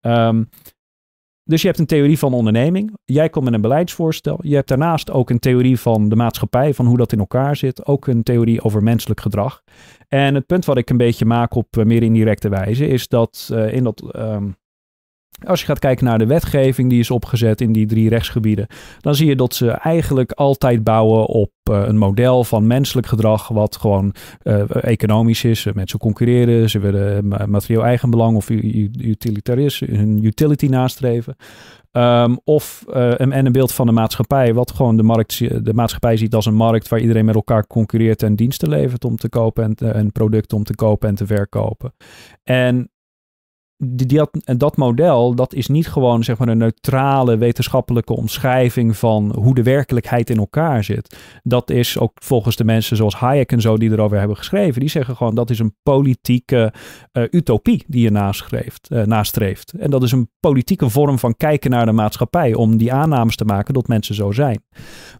Um, 0.00 0.48
dus 1.46 1.60
je 1.60 1.66
hebt 1.66 1.78
een 1.78 1.86
theorie 1.86 2.18
van 2.18 2.32
onderneming. 2.32 2.94
Jij 3.04 3.28
komt 3.28 3.44
met 3.44 3.54
een 3.54 3.60
beleidsvoorstel. 3.60 4.38
Je 4.42 4.54
hebt 4.54 4.68
daarnaast 4.68 5.10
ook 5.10 5.30
een 5.30 5.38
theorie 5.38 5.80
van 5.80 6.08
de 6.08 6.16
maatschappij, 6.16 6.74
van 6.74 6.86
hoe 6.86 6.96
dat 6.96 7.12
in 7.12 7.18
elkaar 7.18 7.56
zit. 7.56 7.86
Ook 7.86 8.06
een 8.06 8.22
theorie 8.22 8.62
over 8.62 8.82
menselijk 8.82 9.20
gedrag. 9.20 9.62
En 10.08 10.34
het 10.34 10.46
punt 10.46 10.64
wat 10.64 10.76
ik 10.76 10.90
een 10.90 10.96
beetje 10.96 11.24
maak 11.24 11.54
op 11.54 11.76
uh, 11.76 11.84
meer 11.84 12.02
indirecte 12.02 12.48
wijze, 12.48 12.86
is 12.86 13.08
dat 13.08 13.50
uh, 13.52 13.72
in 13.72 13.84
dat 13.84 14.16
um, 14.16 14.56
als 15.44 15.60
je 15.60 15.66
gaat 15.66 15.78
kijken 15.78 16.04
naar 16.04 16.18
de 16.18 16.26
wetgeving 16.26 16.90
die 16.90 16.98
is 16.98 17.10
opgezet 17.10 17.60
in 17.60 17.72
die 17.72 17.86
drie 17.86 18.08
rechtsgebieden, 18.08 18.66
dan 19.00 19.14
zie 19.14 19.26
je 19.26 19.36
dat 19.36 19.54
ze 19.54 19.70
eigenlijk 19.70 20.32
altijd 20.32 20.84
bouwen 20.84 21.26
op 21.26 21.50
uh, 21.70 21.82
een 21.86 21.98
model 21.98 22.44
van 22.44 22.66
menselijk 22.66 23.06
gedrag, 23.06 23.48
wat 23.48 23.76
gewoon 23.76 24.14
uh, 24.42 24.84
economisch 24.84 25.44
is. 25.44 25.66
Mensen 25.74 25.98
concurreren, 25.98 26.70
ze 26.70 26.78
willen 26.78 27.28
materieel 27.50 27.84
eigenbelang 27.84 28.36
of 28.36 28.50
utilitarisme, 28.50 29.96
hun 29.96 30.24
utility 30.24 30.66
nastreven. 30.66 31.36
Um, 31.92 32.40
of 32.44 32.84
een, 32.86 33.32
en 33.32 33.46
een 33.46 33.52
beeld 33.52 33.72
van 33.72 33.86
de 33.86 33.92
maatschappij, 33.92 34.54
wat 34.54 34.72
gewoon 34.72 34.96
de, 34.96 35.02
markt, 35.02 35.38
de 35.64 35.74
maatschappij 35.74 36.16
ziet 36.16 36.34
als 36.34 36.46
een 36.46 36.54
markt 36.54 36.88
waar 36.88 37.00
iedereen 37.00 37.24
met 37.24 37.34
elkaar 37.34 37.66
concurreert 37.66 38.22
en 38.22 38.36
diensten 38.36 38.68
levert 38.68 39.04
om 39.04 39.16
te 39.16 39.28
kopen 39.28 39.64
en, 39.64 39.94
en 39.94 40.12
producten 40.12 40.56
om 40.56 40.64
te 40.64 40.74
kopen 40.74 41.08
en 41.08 41.14
te 41.14 41.26
verkopen. 41.26 41.92
En 42.44 42.90
die, 43.78 44.06
dat, 44.06 44.30
dat 44.56 44.76
model, 44.76 45.34
dat 45.34 45.54
is 45.54 45.66
niet 45.66 45.88
gewoon 45.88 46.24
zeg 46.24 46.38
maar 46.38 46.48
een 46.48 46.58
neutrale 46.58 47.36
wetenschappelijke 47.36 48.16
omschrijving 48.16 48.96
van 48.96 49.34
hoe 49.38 49.54
de 49.54 49.62
werkelijkheid 49.62 50.30
in 50.30 50.36
elkaar 50.36 50.84
zit. 50.84 51.16
Dat 51.42 51.70
is 51.70 51.98
ook 51.98 52.12
volgens 52.14 52.56
de 52.56 52.64
mensen 52.64 52.96
zoals 52.96 53.14
Hayek 53.14 53.52
en 53.52 53.60
zo 53.60 53.76
die 53.76 53.90
erover 53.90 54.18
hebben 54.18 54.36
geschreven, 54.36 54.80
die 54.80 54.88
zeggen 54.88 55.16
gewoon 55.16 55.34
dat 55.34 55.50
is 55.50 55.58
een 55.58 55.74
politieke 55.82 56.72
uh, 57.12 57.24
utopie 57.30 57.84
die 57.86 58.02
je 58.02 58.10
nastreeft, 58.10 58.88
uh, 58.92 59.02
nastreeft. 59.02 59.72
En 59.72 59.90
dat 59.90 60.02
is 60.02 60.12
een 60.12 60.30
politieke 60.40 60.88
vorm 60.88 61.18
van 61.18 61.36
kijken 61.36 61.70
naar 61.70 61.86
de 61.86 61.92
maatschappij 61.92 62.54
om 62.54 62.76
die 62.76 62.92
aannames 62.92 63.36
te 63.36 63.44
maken 63.44 63.74
dat 63.74 63.88
mensen 63.88 64.14
zo 64.14 64.32
zijn. 64.32 64.62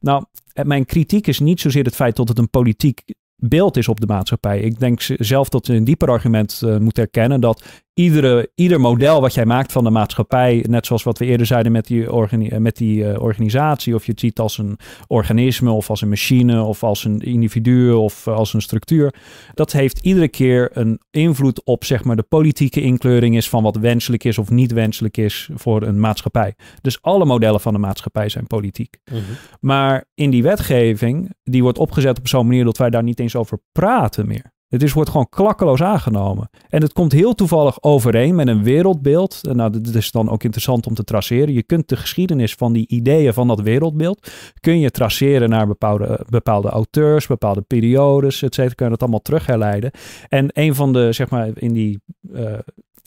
Nou, 0.01 0.25
mijn 0.63 0.85
kritiek 0.85 1.27
is 1.27 1.41
niet 1.41 1.61
zozeer 1.61 1.85
het 1.85 1.95
feit 1.95 2.17
dat 2.17 2.29
het 2.29 2.39
een 2.39 2.51
politiek 2.51 3.03
beeld 3.37 3.77
is 3.77 3.89
op 3.89 4.01
de 4.01 4.07
maatschappij. 4.07 4.61
Ik 4.61 4.79
denk 4.79 5.01
zelf 5.03 5.49
dat 5.49 5.67
je 5.67 5.73
een 5.73 5.85
dieper 5.85 6.11
argument 6.11 6.63
moet 6.79 6.99
erkennen 6.99 7.41
dat 7.41 7.85
iedere, 7.99 8.51
ieder 8.55 8.81
model 8.81 9.21
wat 9.21 9.35
jij 9.35 9.47
maakt 9.47 9.73
van 9.73 9.85
de 9.85 9.91
maatschappij, 9.91 10.65
net 10.69 10.87
zoals 10.87 11.03
wat 11.03 11.19
we 11.19 11.25
eerder 11.25 11.47
zeiden 11.47 11.73
met 11.73 11.87
die, 11.87 12.13
organi 12.13 12.59
met 12.59 12.77
die 12.77 13.03
uh, 13.03 13.23
organisatie, 13.23 13.95
of 13.95 14.05
je 14.05 14.11
het 14.11 14.21
ziet 14.21 14.39
als 14.39 14.59
een 14.59 14.79
organisme 15.07 15.71
of 15.71 15.91
als 15.91 16.01
een 16.01 16.09
machine 16.09 16.63
of 16.63 16.83
als 16.83 17.05
een 17.05 17.21
individu 17.21 17.93
of 17.93 18.29
als 18.29 18.55
een 18.55 18.63
structuur, 18.63 19.15
dat 19.55 19.73
heeft 19.73 19.99
iedere 19.99 20.29
keer 20.29 20.71
een 20.73 21.01
invloed 21.11 21.65
op 21.65 21.85
zeg 21.85 22.05
maar 22.05 22.17
de 22.17 22.23
politieke 22.23 22.81
inkleuring 22.81 23.37
is 23.37 23.49
van 23.49 23.63
wat 23.63 23.77
wenselijk 23.77 24.25
is 24.25 24.39
of 24.39 24.51
niet 24.51 24.73
wenselijk 24.73 25.17
is 25.17 25.51
voor 25.55 25.83
een 25.83 26.01
maatschappij. 26.01 26.55
Dus 26.81 27.03
alle 27.03 27.25
modellen 27.25 27.61
van 27.61 27.73
de 27.73 27.79
maatschappij 27.79 28.29
zijn 28.29 28.47
politiek. 28.47 28.99
Mm 29.05 29.17
-hmm. 29.17 29.37
Maar 29.61 30.05
in 30.15 30.31
die 30.31 30.43
wetgeving, 30.43 31.35
die 31.43 31.63
wordt 31.63 31.79
opgezet 31.79 32.19
op 32.19 32.29
zo'n 32.29 32.47
manier 32.47 32.65
dat 32.65 32.79
wij 32.79 32.91
daar 32.91 33.03
niet 33.03 33.21
eens 33.21 33.37
over 33.37 33.59
praten 33.73 34.27
meer. 34.27 34.55
Het 34.77 34.85
is, 34.85 34.93
wordt 34.93 35.11
gewoon 35.11 35.29
klakkeloos 35.29 35.83
aangenomen. 35.83 36.51
En 36.69 36.83
het 36.83 36.93
komt 36.93 37.13
heel 37.13 37.35
toevallig 37.35 37.83
overeen 37.83 38.35
met 38.35 38.49
een 38.49 38.63
wereldbeeld. 38.63 39.41
Nou, 39.43 39.81
dat 39.81 39.95
is 39.95 40.11
dan 40.11 40.31
ook 40.31 40.43
interessant 40.43 40.87
om 40.87 40.95
te 40.95 41.05
traceren. 41.05 41.55
Je 41.55 41.63
kunt 41.63 41.89
de 41.89 41.97
geschiedenis 41.97 42.55
van 42.55 42.73
die 42.73 42.89
ideeën 42.89 43.33
van 43.33 43.49
dat 43.49 43.61
wereldbeeld... 43.61 44.31
kun 44.61 44.79
je 44.79 44.91
traceren 44.91 45.49
naar 45.49 45.67
bepaalde, 45.67 46.27
bepaalde 46.29 46.69
auteurs, 46.69 47.27
bepaalde 47.27 47.61
periodes, 47.61 48.43
et 48.43 48.55
cetera. 48.55 48.75
Kun 48.75 48.85
je 48.85 48.93
dat 48.93 49.01
allemaal 49.01 49.23
terug 49.23 49.47
herleiden. 49.47 49.91
En 50.29 50.49
een 50.53 50.75
van 50.75 50.93
de, 50.93 51.13
zeg 51.13 51.31
maar, 51.31 51.51
in 51.55 51.73
die... 51.73 52.01
Uh, 52.33 52.53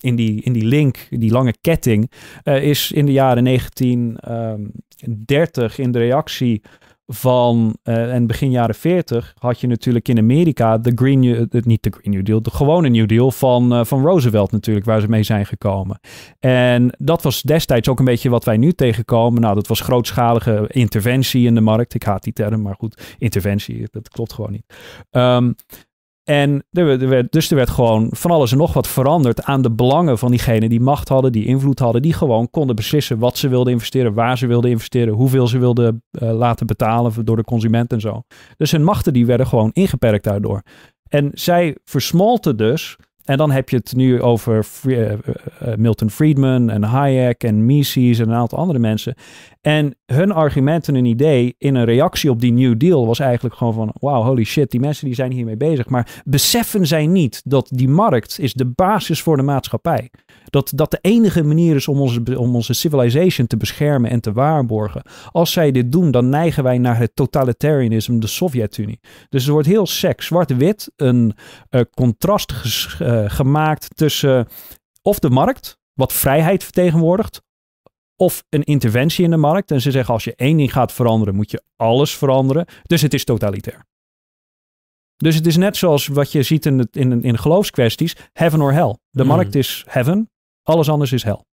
in 0.01 0.15
die, 0.15 0.41
in 0.41 0.53
die 0.53 0.65
link, 0.65 1.07
die 1.09 1.31
lange 1.31 1.53
ketting, 1.61 2.11
uh, 2.43 2.63
is 2.63 2.91
in 2.91 3.05
de 3.05 3.11
jaren 3.11 3.43
1930 3.43 5.79
in 5.79 5.91
de 5.91 5.99
reactie 5.99 6.61
van 7.11 7.77
uh, 7.83 8.13
en 8.13 8.27
begin 8.27 8.51
jaren 8.51 8.75
40 8.75 9.33
had 9.37 9.59
je 9.59 9.67
natuurlijk 9.67 10.07
in 10.07 10.17
Amerika 10.17 10.77
de 10.77 10.91
Green 10.95 11.19
New, 11.19 11.47
uh, 11.51 11.61
niet 11.63 11.83
de 11.83 11.93
Green 11.99 12.15
New 12.15 12.25
Deal, 12.25 12.41
de 12.41 12.51
gewone 12.51 12.89
New 12.89 13.07
Deal 13.07 13.31
van, 13.31 13.73
uh, 13.73 13.83
van 13.83 14.01
Roosevelt 14.01 14.51
natuurlijk, 14.51 14.85
waar 14.85 15.01
ze 15.01 15.09
mee 15.09 15.23
zijn 15.23 15.45
gekomen. 15.45 15.99
En 16.39 16.95
dat 16.97 17.21
was 17.21 17.41
destijds 17.41 17.89
ook 17.89 17.99
een 17.99 18.05
beetje 18.05 18.29
wat 18.29 18.43
wij 18.43 18.57
nu 18.57 18.71
tegenkomen. 18.71 19.41
Nou, 19.41 19.55
dat 19.55 19.67
was 19.67 19.81
grootschalige 19.81 20.65
interventie 20.67 21.45
in 21.45 21.55
de 21.55 21.61
markt. 21.61 21.93
Ik 21.93 22.03
haat 22.03 22.23
die 22.23 22.33
term, 22.33 22.61
maar 22.61 22.75
goed, 22.75 23.15
interventie, 23.17 23.87
dat 23.91 24.09
klopt 24.09 24.33
gewoon 24.33 24.51
niet. 24.51 24.73
Um, 25.11 25.55
en 26.29 26.63
er 26.71 27.07
werd, 27.09 27.31
dus 27.31 27.49
er 27.49 27.55
werd 27.55 27.69
gewoon 27.69 28.07
van 28.11 28.31
alles 28.31 28.51
en 28.51 28.57
nog 28.57 28.73
wat 28.73 28.87
veranderd 28.87 29.43
aan 29.43 29.61
de 29.61 29.71
belangen 29.71 30.17
van 30.17 30.31
diegenen 30.31 30.69
die 30.69 30.79
macht 30.79 31.09
hadden, 31.09 31.31
die 31.31 31.45
invloed 31.45 31.79
hadden, 31.79 32.01
die 32.01 32.13
gewoon 32.13 32.49
konden 32.49 32.75
beslissen 32.75 33.19
wat 33.19 33.37
ze 33.37 33.47
wilden 33.47 33.73
investeren, 33.73 34.13
waar 34.13 34.37
ze 34.37 34.47
wilden 34.47 34.71
investeren, 34.71 35.13
hoeveel 35.13 35.47
ze 35.47 35.57
wilden 35.57 36.03
uh, 36.11 36.31
laten 36.31 36.67
betalen 36.67 37.25
door 37.25 37.35
de 37.35 37.43
consument 37.43 37.93
en 37.93 38.01
zo. 38.01 38.21
Dus 38.57 38.71
hun 38.71 38.83
machten 38.83 39.13
die 39.13 39.25
werden 39.25 39.47
gewoon 39.47 39.69
ingeperkt 39.73 40.23
daardoor. 40.23 40.61
En 41.07 41.31
zij 41.33 41.77
versmolten 41.83 42.57
dus 42.57 42.97
en 43.29 43.37
dan 43.37 43.51
heb 43.51 43.69
je 43.69 43.75
het 43.75 43.95
nu 43.95 44.21
over 44.21 44.67
uh, 44.85 45.11
uh, 45.11 45.17
Milton 45.75 46.09
Friedman 46.09 46.69
en 46.69 46.83
Hayek 46.83 47.43
en 47.43 47.65
Mises 47.65 48.19
en 48.19 48.29
een 48.29 48.35
aantal 48.35 48.57
andere 48.57 48.79
mensen. 48.79 49.15
En 49.61 49.95
hun 50.05 50.31
argument 50.31 50.87
en 50.87 51.05
idee 51.05 51.55
in 51.57 51.75
een 51.75 51.85
reactie 51.85 52.29
op 52.29 52.39
die 52.39 52.51
New 52.51 52.77
Deal 52.77 53.07
was 53.07 53.19
eigenlijk 53.19 53.55
gewoon 53.55 53.73
van... 53.73 53.91
wow, 53.99 54.25
holy 54.25 54.43
shit, 54.43 54.71
die 54.71 54.79
mensen 54.79 55.05
die 55.05 55.15
zijn 55.15 55.31
hiermee 55.31 55.57
bezig. 55.57 55.89
Maar 55.89 56.21
beseffen 56.25 56.87
zij 56.87 57.07
niet 57.07 57.41
dat 57.45 57.69
die 57.71 57.89
markt 57.89 58.39
is 58.39 58.53
de 58.53 58.65
basis 58.65 59.21
voor 59.21 59.37
de 59.37 59.43
maatschappij. 59.43 60.09
Dat 60.49 60.71
dat 60.75 60.91
de 60.91 60.97
enige 61.01 61.43
manier 61.43 61.75
is 61.75 61.87
om 61.87 61.99
onze, 61.99 62.39
om 62.39 62.55
onze 62.55 62.73
civilization 62.73 63.47
te 63.47 63.57
beschermen 63.57 64.09
en 64.09 64.19
te 64.19 64.31
waarborgen. 64.31 65.01
Als 65.31 65.51
zij 65.51 65.71
dit 65.71 65.91
doen, 65.91 66.11
dan 66.11 66.29
neigen 66.29 66.63
wij 66.63 66.77
naar 66.77 66.97
het 66.97 67.15
totalitarianisme, 67.15 68.19
de 68.19 68.27
Sovjet-Unie. 68.27 68.99
Dus 69.29 69.45
er 69.45 69.51
wordt 69.51 69.67
heel 69.67 69.85
sec, 69.85 70.21
zwart-wit, 70.21 70.91
een 70.95 71.33
uh, 71.69 71.81
contrast 71.93 72.53
uh, 73.01 73.23
gemaakt 73.29 73.95
tussen 73.95 74.47
of 75.01 75.19
de 75.19 75.29
markt, 75.29 75.77
wat 75.93 76.13
vrijheid 76.13 76.63
vertegenwoordigt, 76.63 77.41
of 78.15 78.43
een 78.49 78.63
interventie 78.63 79.23
in 79.23 79.29
de 79.29 79.37
markt. 79.37 79.71
En 79.71 79.81
ze 79.81 79.91
zeggen 79.91 80.13
als 80.13 80.23
je 80.23 80.35
één 80.35 80.57
ding 80.57 80.71
gaat 80.71 80.91
veranderen, 80.91 81.35
moet 81.35 81.51
je 81.51 81.63
alles 81.75 82.17
veranderen. 82.17 82.65
Dus 82.83 83.01
het 83.01 83.13
is 83.13 83.23
totalitair. 83.23 83.87
Dus 85.17 85.35
het 85.35 85.47
is 85.47 85.57
net 85.57 85.77
zoals 85.77 86.07
wat 86.07 86.31
je 86.31 86.43
ziet 86.43 86.65
in, 86.65 86.77
het, 86.77 86.95
in, 86.95 87.23
in 87.23 87.37
geloofskwesties, 87.37 88.15
heaven 88.33 88.61
or 88.61 88.73
hell. 88.73 88.97
De 89.09 89.21
mm. 89.23 89.27
markt 89.27 89.55
is 89.55 89.85
heaven, 89.87 90.29
alles 90.63 90.89
anders 90.89 91.11
is 91.11 91.23
hell. 91.23 91.43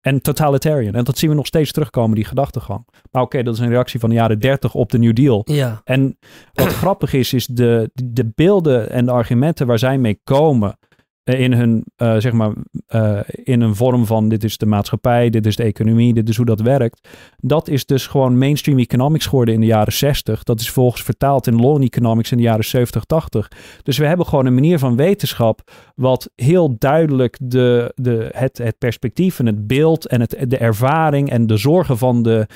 En 0.00 0.20
totalitarian. 0.20 0.94
En 0.94 1.04
dat 1.04 1.18
zien 1.18 1.30
we 1.30 1.36
nog 1.36 1.46
steeds 1.46 1.72
terugkomen, 1.72 2.14
die 2.14 2.24
gedachtegang. 2.24 2.86
Maar 3.10 3.22
oké, 3.22 3.22
okay, 3.22 3.42
dat 3.42 3.54
is 3.54 3.60
een 3.60 3.68
reactie 3.68 4.00
van 4.00 4.08
de 4.08 4.14
jaren 4.14 4.38
30 4.38 4.74
op 4.74 4.90
de 4.90 4.98
New 4.98 5.14
Deal. 5.14 5.42
Ja. 5.44 5.80
En 5.84 6.18
wat 6.52 6.72
grappig 6.82 7.12
is, 7.12 7.32
is 7.32 7.46
de, 7.46 7.90
de 7.94 8.32
beelden 8.34 8.90
en 8.90 9.04
de 9.04 9.12
argumenten 9.12 9.66
waar 9.66 9.78
zij 9.78 9.98
mee 9.98 10.20
komen 10.24 10.78
in 11.24 11.52
hun, 11.52 11.84
uh, 11.96 12.16
zeg 12.16 12.32
maar, 12.32 12.52
uh, 12.88 13.20
in 13.44 13.60
een 13.60 13.76
vorm 13.76 14.06
van 14.06 14.28
dit 14.28 14.44
is 14.44 14.56
de 14.58 14.66
maatschappij, 14.66 15.30
dit 15.30 15.46
is 15.46 15.56
de 15.56 15.62
economie, 15.62 16.14
dit 16.14 16.28
is 16.28 16.36
hoe 16.36 16.46
dat 16.46 16.60
werkt. 16.60 17.08
Dat 17.36 17.68
is 17.68 17.86
dus 17.86 18.06
gewoon 18.06 18.38
mainstream 18.38 18.78
economics 18.78 19.26
geworden 19.26 19.54
in 19.54 19.60
de 19.60 19.66
jaren 19.66 19.92
60. 19.92 20.42
Dat 20.42 20.60
is 20.60 20.70
volgens 20.70 21.02
vertaald 21.02 21.46
in 21.46 21.60
law 21.60 21.82
economics 21.82 22.30
in 22.30 22.36
de 22.36 22.42
jaren 22.42 22.64
70, 22.64 23.04
80. 23.04 23.50
Dus 23.82 23.98
we 23.98 24.06
hebben 24.06 24.26
gewoon 24.26 24.46
een 24.46 24.54
manier 24.54 24.78
van 24.78 24.96
wetenschap 24.96 25.70
wat 25.94 26.30
heel 26.34 26.78
duidelijk 26.78 27.38
de, 27.42 27.92
de, 27.94 28.28
het, 28.32 28.58
het 28.58 28.78
perspectief 28.78 29.38
en 29.38 29.46
het 29.46 29.66
beeld 29.66 30.06
en 30.06 30.20
het, 30.20 30.36
de 30.48 30.56
ervaring 30.56 31.30
en 31.30 31.46
de 31.46 31.56
zorgen 31.56 31.98
van 31.98 32.22
de, 32.22 32.46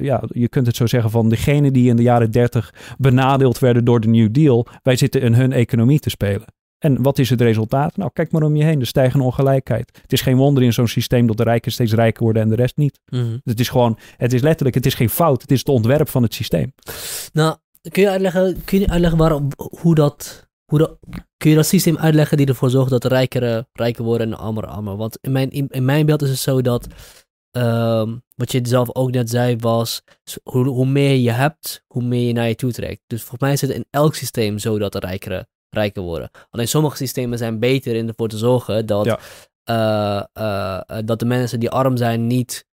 ja, 0.00 0.22
je 0.26 0.48
kunt 0.48 0.66
het 0.66 0.76
zo 0.76 0.86
zeggen, 0.86 1.10
van 1.10 1.28
degene 1.28 1.70
die 1.70 1.88
in 1.88 1.96
de 1.96 2.02
jaren 2.02 2.30
30 2.30 2.74
benadeeld 2.98 3.58
werden 3.58 3.84
door 3.84 4.00
de 4.00 4.08
New 4.08 4.32
Deal. 4.32 4.66
Wij 4.82 4.96
zitten 4.96 5.20
in 5.20 5.34
hun 5.34 5.52
economie 5.52 5.98
te 5.98 6.10
spelen. 6.10 6.58
En 6.80 7.02
wat 7.02 7.18
is 7.18 7.30
het 7.30 7.40
resultaat? 7.40 7.96
Nou, 7.96 8.10
kijk 8.12 8.32
maar 8.32 8.42
om 8.42 8.56
je 8.56 8.64
heen, 8.64 8.78
de 8.78 8.84
stijgende 8.84 9.24
ongelijkheid. 9.24 9.98
Het 10.02 10.12
is 10.12 10.20
geen 10.20 10.36
wonder 10.36 10.62
in 10.62 10.72
zo'n 10.72 10.88
systeem 10.88 11.26
dat 11.26 11.36
de 11.36 11.42
rijken 11.42 11.72
steeds 11.72 11.92
rijker 11.92 12.22
worden 12.22 12.42
en 12.42 12.48
de 12.48 12.54
rest 12.54 12.76
niet. 12.76 13.00
Mhm. 13.10 13.36
Het 13.44 13.60
is 13.60 13.68
gewoon, 13.68 13.98
het 14.16 14.32
is 14.32 14.40
letterlijk, 14.40 14.74
het 14.74 14.86
is 14.86 14.94
geen 14.94 15.10
fout, 15.10 15.42
het 15.42 15.50
is 15.50 15.58
het 15.58 15.68
ontwerp 15.68 16.08
van 16.08 16.22
het 16.22 16.34
systeem. 16.34 16.72
Nou, 17.32 17.56
kun 17.90 18.02
je 18.02 18.10
uitleggen, 18.10 18.64
kun 18.64 18.80
je 18.80 18.88
uitleggen 18.88 19.18
waarom, 19.18 19.48
hoe 19.80 19.94
dat, 19.94 20.48
hoe 20.64 20.78
dat, 20.78 20.98
kun 21.36 21.50
je 21.50 21.56
dat 21.56 21.66
systeem 21.66 21.98
uitleggen 21.98 22.36
die 22.36 22.46
ervoor 22.46 22.70
zorgt 22.70 22.90
dat 22.90 23.02
de 23.02 23.08
rijkeren 23.08 23.68
rijker 23.72 24.04
worden 24.04 24.26
en 24.26 24.32
de 24.32 24.38
armeren 24.38 24.68
armer? 24.70 24.96
Want 24.96 25.18
in 25.20 25.32
mijn, 25.32 25.50
in, 25.50 25.66
in 25.68 25.84
mijn 25.84 26.06
beeld 26.06 26.22
is 26.22 26.30
het 26.30 26.38
zo 26.38 26.62
dat, 26.62 26.86
ehm, 27.50 28.16
wat 28.34 28.52
je 28.52 28.60
zelf 28.62 28.94
ook 28.94 29.10
net 29.10 29.30
zei, 29.30 29.56
was 29.56 30.02
hoe, 30.42 30.68
hoe 30.68 30.86
meer 30.86 31.16
je 31.16 31.30
hebt, 31.30 31.84
hoe 31.86 32.02
meer 32.02 32.26
je 32.26 32.32
naar 32.32 32.48
je 32.48 32.54
toe 32.54 32.72
trekt. 32.72 33.02
Dus 33.06 33.20
volgens 33.20 33.40
mij 33.40 33.52
is 33.52 33.60
het 33.60 33.70
in 33.70 33.86
elk 33.90 34.14
systeem 34.14 34.58
zo 34.58 34.78
dat 34.78 34.92
de 34.92 34.98
rijkeren 34.98 35.48
rijker 35.70 36.02
worden. 36.02 36.30
Alleen 36.50 36.68
sommige 36.68 36.96
systemen 36.96 37.38
zijn 37.38 37.58
beter 37.58 37.94
in 37.94 38.08
ervoor 38.08 38.28
te 38.28 38.38
zorgen 38.38 38.86
dat, 38.86 39.04
Ja. 39.04 39.18
eh, 39.64 40.24
eh, 40.32 40.80
eh, 40.86 41.04
dat 41.04 41.18
de 41.18 41.24
mensen 41.24 41.60
die 41.60 41.70
arm 41.70 41.96
zijn 41.96 42.26
niet, 42.26 42.68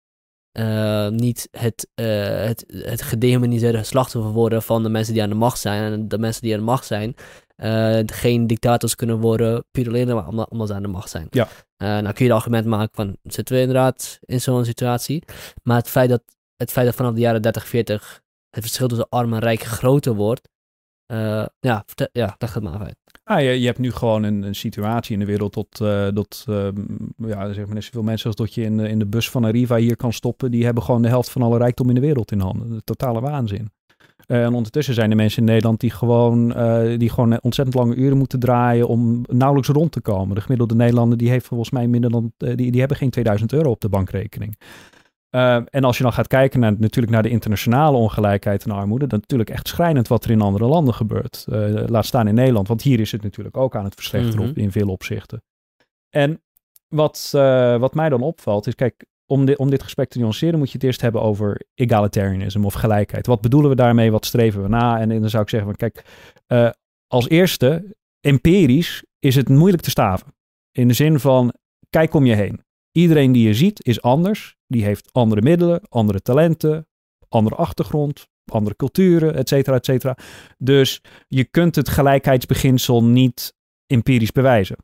niet 1.10 1.48
het, 1.50 1.88
het, 1.94 2.64
het 2.68 3.02
gedemoniseerde 3.02 3.82
slachtoffer 3.84 4.32
worden 4.32 4.62
van 4.62 4.82
de 4.82 4.88
mensen 4.88 5.12
die 5.14 5.22
aan 5.22 5.28
de 5.28 5.34
macht 5.34 5.58
zijn. 5.58 5.92
En 5.92 6.08
de 6.08 6.18
mensen 6.18 6.42
die 6.42 6.52
aan 6.52 6.58
de 6.58 6.64
macht 6.64 6.86
zijn 6.86 7.14
geen 8.06 8.46
dictators 8.46 8.94
kunnen 8.94 9.20
worden 9.20 9.64
puur 9.70 9.88
alleen 9.88 10.14
maar 10.14 10.28
omdat, 10.28 10.48
omdat 10.50 10.68
ze 10.68 10.74
aan 10.74 10.82
de 10.82 10.88
macht 10.88 11.10
zijn. 11.10 11.26
Ja. 11.30 11.48
Nou 11.76 12.12
kun 12.12 12.24
je 12.24 12.32
het 12.32 12.40
argument 12.40 12.66
maken 12.66 12.94
van 12.94 13.16
zitten 13.22 13.54
we 13.54 13.60
inderdaad 13.60 14.18
in 14.20 14.40
zo'n 14.40 14.64
situatie. 14.64 15.22
Maar 15.62 15.76
het 15.76 15.88
feit 15.88 16.08
dat, 16.08 16.22
het 16.56 16.72
feit 16.72 16.86
dat 16.86 16.94
vanaf 16.94 17.14
de 17.14 17.20
jaren 17.20 17.42
30, 17.42 17.66
40 17.68 18.20
het 18.50 18.62
verschil 18.62 18.88
tussen 18.88 19.08
arm 19.08 19.32
en 19.32 19.38
rijk 19.38 19.62
groter 19.62 20.14
wordt. 20.14 20.48
Eh, 21.08 21.44
ja, 21.60 21.82
vertel- 21.86 22.08
ja, 22.12 22.34
leg 22.38 22.54
het 22.54 22.62
maar 22.62 22.80
uit. 22.80 22.96
Ah, 23.24 23.40
je, 23.40 23.60
je 23.60 23.66
hebt 23.66 23.78
nu 23.78 23.92
gewoon 23.92 24.22
een, 24.22 24.42
een 24.42 24.54
situatie 24.54 25.12
in 25.12 25.18
de 25.18 25.26
wereld 25.26 25.56
eh, 25.80 26.08
dat 26.14 26.44
eh, 26.48 26.68
ja, 27.16 27.52
zeg 27.52 27.64
maar 27.66 27.74
net 27.74 27.84
zoveel 27.84 28.02
mensen 28.02 28.26
als 28.26 28.36
dat 28.36 28.54
je 28.54 28.62
in 28.62 28.80
in 28.80 28.98
de 28.98 29.06
bus 29.06 29.30
van 29.30 29.44
Arriva 29.44 29.76
hier 29.76 29.96
kan 29.96 30.12
stoppen, 30.12 30.50
die 30.50 30.64
hebben 30.64 30.82
gewoon 30.82 31.02
de 31.02 31.08
helft 31.08 31.30
van 31.30 31.42
alle 31.42 31.58
rijkdom 31.58 31.88
in 31.88 31.94
de 31.94 32.00
wereld 32.00 32.32
in 32.32 32.40
handen. 32.40 32.70
De 32.70 32.82
totale 32.84 33.20
waanzin. 33.20 33.70
Eh, 34.26 34.44
en 34.44 34.54
ondertussen 34.54 34.94
zijn 34.94 35.10
er 35.10 35.16
mensen 35.16 35.38
in 35.38 35.48
Nederland 35.48 35.80
die 35.80 35.90
gewoon, 35.90 36.48
die 36.98 37.10
gewoon 37.10 37.40
ontzettend 37.40 37.76
lange 37.76 37.94
uren 37.94 38.18
moeten 38.18 38.40
draaien 38.40 38.88
om 38.88 39.24
nauwelijks 39.26 39.70
rond 39.70 39.92
te 39.92 40.00
komen. 40.00 40.34
De 40.34 40.40
gemiddelde 40.40 40.74
Nederlander 40.74 41.18
die 41.18 41.30
heeft 41.30 41.46
volgens 41.46 41.70
mij 41.70 41.86
minder 41.86 42.10
dan, 42.10 42.32
die, 42.36 42.56
die 42.56 42.80
hebben 42.80 42.96
geen 42.96 43.10
2000 43.10 43.52
euro 43.52 43.70
op 43.70 43.80
de 43.80 43.88
bankrekening. 43.88 44.58
Eh, 45.30 45.54
en 45.70 45.84
als 45.84 45.96
je 45.96 46.02
dan 46.02 46.12
gaat 46.12 46.26
kijken 46.26 46.60
naar, 46.60 46.74
natuurlijk 46.78 47.12
naar 47.14 47.22
de 47.22 47.28
internationale 47.28 47.96
ongelijkheid 47.96 48.64
en 48.64 48.70
armoede, 48.70 49.06
dan 49.06 49.18
natuurlijk 49.18 49.50
echt 49.50 49.68
schrijnend 49.68 50.08
wat 50.08 50.24
er 50.24 50.30
in 50.30 50.40
andere 50.40 50.64
landen 50.66 50.94
gebeurt. 50.94 51.44
Eh, 51.50 51.82
laat 51.86 52.06
staan 52.06 52.28
in 52.28 52.34
Nederland, 52.34 52.68
want 52.68 52.82
hier 52.82 53.00
is 53.00 53.12
het 53.12 53.22
natuurlijk 53.22 53.56
ook 53.56 53.76
aan 53.76 53.84
het 53.84 53.94
verslechteren 53.94 54.40
op, 54.50 54.56
in 54.58 54.72
veel 54.72 54.88
opzichten. 54.88 55.42
En 56.10 56.42
wat, 56.88 57.30
eh, 57.34 57.76
wat 57.78 57.94
mij 57.94 58.08
dan 58.08 58.22
opvalt 58.22 58.66
is, 58.66 58.74
kijk, 58.74 59.04
om, 59.26 59.44
di- 59.44 59.54
om 59.54 59.70
dit 59.70 59.82
gesprek 59.82 60.08
te 60.08 60.18
nuanceren 60.18 60.58
moet 60.58 60.68
je 60.68 60.74
het 60.74 60.82
eerst 60.84 61.00
hebben 61.00 61.22
over 61.22 61.62
egalitarianism 61.74 62.64
of 62.64 62.74
gelijkheid. 62.74 63.26
Wat 63.26 63.40
bedoelen 63.40 63.70
we 63.70 63.76
daarmee? 63.76 64.10
Wat 64.10 64.26
streven 64.26 64.62
we 64.62 64.68
na? 64.68 65.00
En, 65.00 65.08
dan 65.08 65.30
zou 65.30 65.42
ik 65.42 65.48
zeggen, 65.48 65.68
van, 65.68 65.76
kijk, 65.90 66.04
als 67.06 67.28
eerste, 67.28 67.96
empirisch 68.20 69.04
is 69.18 69.34
het 69.34 69.48
moeilijk 69.48 69.82
te 69.82 69.90
staven. 69.90 70.34
In 70.72 70.88
de 70.88 70.94
zin 70.94 71.20
van, 71.20 71.52
kijk 71.90 72.14
om 72.14 72.24
je 72.26 72.34
heen. 72.34 72.62
Iedereen 72.98 73.32
die 73.32 73.46
je 73.46 73.54
ziet 73.54 73.84
is 73.86 74.02
anders. 74.02 74.56
Die 74.66 74.84
heeft 74.84 75.08
andere 75.12 75.42
middelen, 75.42 75.80
andere 75.88 76.20
talenten, 76.20 76.86
andere 77.28 77.56
achtergrond, 77.56 78.26
andere 78.44 78.76
culturen, 78.76 79.34
et 79.34 79.48
cetera, 79.48 79.76
et 79.76 79.84
cetera. 79.84 80.16
Dus 80.58 81.00
je 81.28 81.44
kunt 81.44 81.74
het 81.76 81.88
gelijkheidsbeginsel 81.88 83.04
niet 83.04 83.54
empirisch 83.86 84.32
bewijzen. 84.32 84.76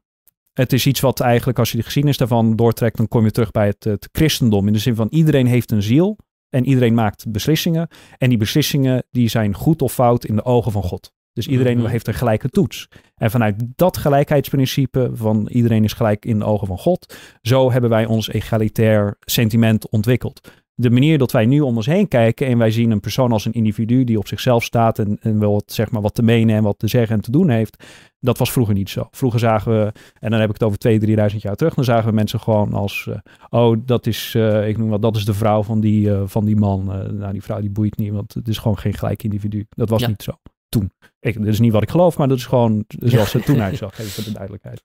Het 0.53 0.73
is 0.73 0.87
iets 0.87 1.01
wat 1.01 1.21
eigenlijk, 1.21 1.59
als 1.59 1.71
je 1.71 1.77
de 1.77 1.83
geschiedenis 1.83 2.19
daarvan 2.19 2.57
doortrekt, 2.57 2.97
dan 2.97 3.09
kom 3.09 3.25
je 3.25 3.31
terug 3.31 3.51
bij 3.51 3.67
het, 3.67 3.85
het 3.85 4.09
christendom. 4.13 4.67
In 4.67 4.73
de 4.73 4.79
zin 4.79 4.95
van 4.95 5.09
iedereen 5.11 5.47
heeft 5.47 5.71
een 5.71 5.83
ziel 5.83 6.17
en 6.49 6.65
iedereen 6.67 6.95
maakt 6.95 7.31
beslissingen. 7.33 7.89
En 8.19 8.29
die 8.29 8.39
beslissingen 8.39 9.05
die 9.11 9.29
zijn 9.29 9.55
goed 9.55 9.83
of 9.83 9.93
fout 9.93 10.25
in 10.25 10.37
de 10.37 10.45
ogen 10.45 10.73
van 10.73 10.83
God. 10.83 11.13
Dus 11.33 11.47
iedereen 11.49 11.79
Mhm. 11.79 11.87
heeft 11.87 12.07
een 12.09 12.15
gelijke 12.15 12.49
toets. 12.49 12.89
En 13.25 13.31
vanuit 13.31 13.65
dat 13.77 13.97
gelijkheidsprincipe 13.97 15.11
van 15.13 15.49
iedereen 15.51 15.85
is 15.85 15.93
gelijk 15.93 16.25
in 16.25 16.39
de 16.39 16.45
ogen 16.45 16.67
van 16.67 16.79
God, 16.79 17.17
zo 17.43 17.73
hebben 17.73 17.91
wij 17.91 18.07
ons 18.07 18.29
egalitair 18.29 19.17
sentiment 19.21 19.89
ontwikkeld. 19.89 20.49
De 20.75 20.91
manier 20.91 21.19
dat 21.19 21.33
wij 21.33 21.47
nu 21.47 21.61
om 21.61 21.77
ons 21.77 21.87
heen 21.87 22.09
kijken 22.09 22.47
en 22.47 22.59
wij 22.59 22.71
zien 22.71 22.91
een 22.91 23.01
persoon 23.01 23.33
als 23.33 23.45
een 23.45 23.53
individu 23.53 24.05
die 24.05 24.19
op 24.19 24.27
zichzelf 24.27 24.65
staat 24.65 24.99
en, 24.99 25.19
en 25.21 25.39
wel 25.39 25.53
wat, 25.53 25.73
zeg 25.73 25.91
maar, 25.91 26.03
wat 26.03 26.15
te 26.15 26.23
menen 26.23 26.57
en 26.57 26.63
wat 26.63 26.79
te 26.79 26.89
zeggen 26.89 27.17
en 27.17 27.23
te 27.23 27.31
doen 27.31 27.49
heeft, 27.49 27.85
dat 28.21 28.39
was 28.39 28.53
vroeger 28.53 28.75
niet 28.75 28.91
zo. 28.91 29.09
Vroeger 29.11 29.41
zagen 29.41 29.73
we, 29.73 29.93
en 30.21 30.31
dan 30.31 30.41
heb 30.41 30.49
ik 30.49 30.61
het 30.61 30.63
over 30.63 30.79
2.000, 31.01 31.31
3.000 31.33 31.37
jaar 31.37 31.57
terug, 31.57 31.75
dan 31.75 31.85
zagen 31.85 32.09
we 32.09 32.15
mensen 32.15 32.41
gewoon 32.41 32.73
als, 32.73 33.09
eh, 33.11 33.17
oh, 33.61 33.77
dat 33.85 34.07
is, 34.07 34.35
eh, 34.37 34.69
ik 34.69 34.79
noem 34.79 34.89
wat, 34.89 35.03
dat 35.03 35.17
is 35.17 35.25
de 35.25 35.35
vrouw 35.35 35.63
van 35.63 35.81
die, 35.81 36.15
eh, 36.15 36.23
van 36.25 36.45
die 36.45 36.57
man. 36.57 36.85
Nou, 37.19 37.33
die 37.33 37.43
vrouw 37.43 37.61
die 37.61 37.71
boeit 37.71 37.97
niet, 37.97 38.13
want 38.13 38.35
het 38.35 38.49
is 38.49 38.59
gewoon 38.59 38.79
geen 38.79 38.95
gelijk 38.95 39.23
individu. 39.23 39.67
Dat 39.71 39.89
was 39.89 40.01
Ja. 40.01 40.09
niet 40.09 40.23
zo 40.23 40.33
toen. 40.75 40.93
Ik, 41.21 41.39
dat 41.39 41.47
is 41.47 41.61
niet 41.61 41.73
wat 41.73 41.83
ik 41.83 41.91
geloof, 41.91 42.19
maar 42.19 42.29
dat 42.29 42.39
is 42.39 42.47
gewoon 42.47 42.85
zoals 42.89 43.33
het 43.33 43.45
toen 43.47 43.63
uitzag, 43.63 43.99
even 43.99 44.11
voor 44.11 44.25
de 44.25 44.33
duidelijkheid. 44.33 44.83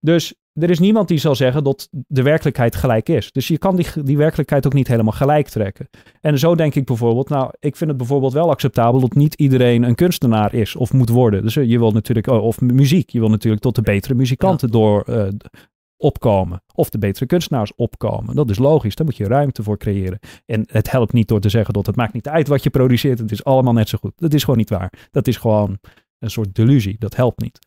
Dus 0.00 0.34
er 0.52 0.70
is 0.70 0.78
niemand 0.78 1.08
die 1.08 1.18
zal 1.18 1.34
zeggen 1.34 1.64
dat 1.64 1.88
de 1.90 2.22
werkelijkheid 2.22 2.76
gelijk 2.76 3.08
is. 3.08 3.32
Dus 3.32 3.48
je 3.48 3.58
kan 3.58 3.76
die, 3.76 3.86
die 4.02 4.16
werkelijkheid 4.16 4.66
ook 4.66 4.72
niet 4.72 4.88
helemaal 4.88 5.12
gelijk 5.12 5.48
trekken. 5.48 5.88
En 6.20 6.38
zo 6.38 6.54
denk 6.54 6.74
ik 6.74 6.84
bijvoorbeeld, 6.84 7.28
nou, 7.28 7.50
ik 7.58 7.76
vind 7.76 7.90
het 7.90 7.98
bijvoorbeeld 7.98 8.32
wel 8.32 8.50
acceptabel 8.50 9.00
dat 9.00 9.14
niet 9.14 9.34
iedereen 9.34 9.82
een 9.82 9.94
kunstenaar 9.94 10.54
is 10.54 10.76
of 10.76 10.92
moet 10.92 11.08
worden. 11.08 11.42
Dus 11.42 11.56
eh, 11.56 11.64
je 11.64 11.78
wil 11.78 11.90
natuurlijk, 11.90 12.26
oh, 12.26 12.44
of 12.44 12.60
muziek, 12.60 13.10
je 13.10 13.20
wil 13.20 13.28
natuurlijk 13.28 13.62
tot 13.62 13.74
de 13.74 13.82
betere 13.82 14.14
muzikanten 14.14 14.70
door 14.70 15.02
eh, 15.02 15.28
opkomen. 15.96 16.62
Of 16.74 16.90
de 16.90 16.98
betere 16.98 17.26
kunstenaars 17.26 17.74
opkomen. 17.74 18.34
Dat 18.34 18.50
is 18.50 18.58
logisch, 18.58 18.94
daar 18.94 19.06
moet 19.06 19.16
je 19.16 19.26
ruimte 19.26 19.62
voor 19.62 19.78
creëren. 19.78 20.18
En 20.46 20.64
het 20.66 20.90
helpt 20.90 21.12
niet 21.12 21.28
door 21.28 21.40
te 21.40 21.48
zeggen 21.48 21.74
dat 21.74 21.86
het 21.86 21.96
maakt 21.96 22.12
niet 22.12 22.28
uit 22.28 22.48
wat 22.48 22.62
je 22.62 22.70
produceert, 22.70 23.18
het 23.18 23.32
is 23.32 23.44
allemaal 23.44 23.72
net 23.72 23.88
zo 23.88 23.98
goed. 23.98 24.12
Dat 24.16 24.34
is 24.34 24.40
gewoon 24.40 24.58
niet 24.58 24.70
waar. 24.70 24.92
Dat 25.10 25.26
is 25.26 25.36
gewoon 25.36 25.78
een 26.18 26.30
soort 26.30 26.54
delusie, 26.54 26.96
dat 26.98 27.16
helpt 27.16 27.40
niet. 27.40 27.58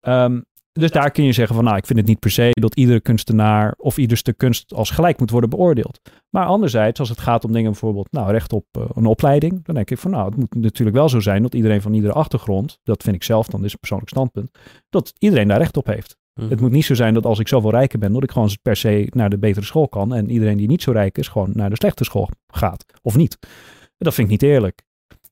Ehm, 0.00 0.40
dus 0.72 0.90
daar 0.90 1.10
kun 1.10 1.24
je 1.24 1.32
zeggen 1.32 1.54
van, 1.54 1.64
nou, 1.64 1.76
ik 1.76 1.86
vind 1.86 1.98
het 1.98 2.08
niet 2.08 2.18
per 2.18 2.30
se 2.30 2.50
dat 2.50 2.74
iedere 2.74 3.00
kunstenaar 3.00 3.74
of 3.76 3.98
ieder 3.98 4.16
stuk 4.16 4.36
kunst 4.36 4.74
als 4.74 4.90
gelijk 4.90 5.18
moet 5.18 5.30
worden 5.30 5.50
beoordeeld. 5.50 6.00
Maar 6.30 6.46
anderzijds, 6.46 7.00
als 7.00 7.08
het 7.08 7.20
gaat 7.20 7.44
om 7.44 7.52
dingen 7.52 7.70
bijvoorbeeld, 7.70 8.12
nou, 8.12 8.30
recht 8.30 8.52
op 8.52 8.66
eh, 8.70 8.84
een 8.94 9.06
opleiding, 9.06 9.64
dan 9.64 9.74
denk 9.74 9.90
ik 9.90 9.98
van, 9.98 10.10
nou, 10.10 10.24
het 10.24 10.36
moet 10.36 10.54
natuurlijk 10.54 10.96
wel 10.96 11.08
zo 11.08 11.20
zijn 11.20 11.42
dat 11.42 11.54
iedereen 11.54 11.82
van 11.82 11.94
iedere 11.94 12.12
achtergrond, 12.12 12.78
dat 12.82 13.02
vind 13.02 13.16
ik 13.16 13.22
zelf 13.22 13.46
dan, 13.46 13.64
is 13.64 13.72
een 13.72 13.78
persoonlijk 13.78 14.10
standpunt, 14.10 14.50
dat 14.88 15.12
iedereen 15.18 15.48
daar 15.48 15.58
recht 15.58 15.76
op 15.76 15.86
heeft. 15.86 16.16
Mhm. 16.34 16.50
Het 16.50 16.60
moet 16.60 16.70
niet 16.70 16.84
zo 16.84 16.94
zijn 16.94 17.14
dat 17.14 17.26
als 17.26 17.38
ik 17.38 17.48
zoveel 17.48 17.70
rijker 17.70 17.98
ben, 17.98 18.12
dat 18.12 18.22
ik 18.22 18.30
gewoon 18.30 18.50
per 18.62 18.76
se 18.76 19.06
naar 19.10 19.30
de 19.30 19.38
betere 19.38 19.66
school 19.66 19.88
kan 19.88 20.14
en 20.14 20.30
iedereen 20.30 20.56
die 20.56 20.68
niet 20.68 20.82
zo 20.82 20.92
rijk 20.92 21.18
is, 21.18 21.28
gewoon 21.28 21.50
naar 21.54 21.70
de 21.70 21.76
slechte 21.76 22.04
school 22.04 22.28
gaat. 22.46 22.84
Of 23.02 23.16
niet. 23.16 23.38
Dat 23.98 24.14
vind 24.14 24.26
ik 24.26 24.32
niet 24.32 24.50
eerlijk. 24.50 24.82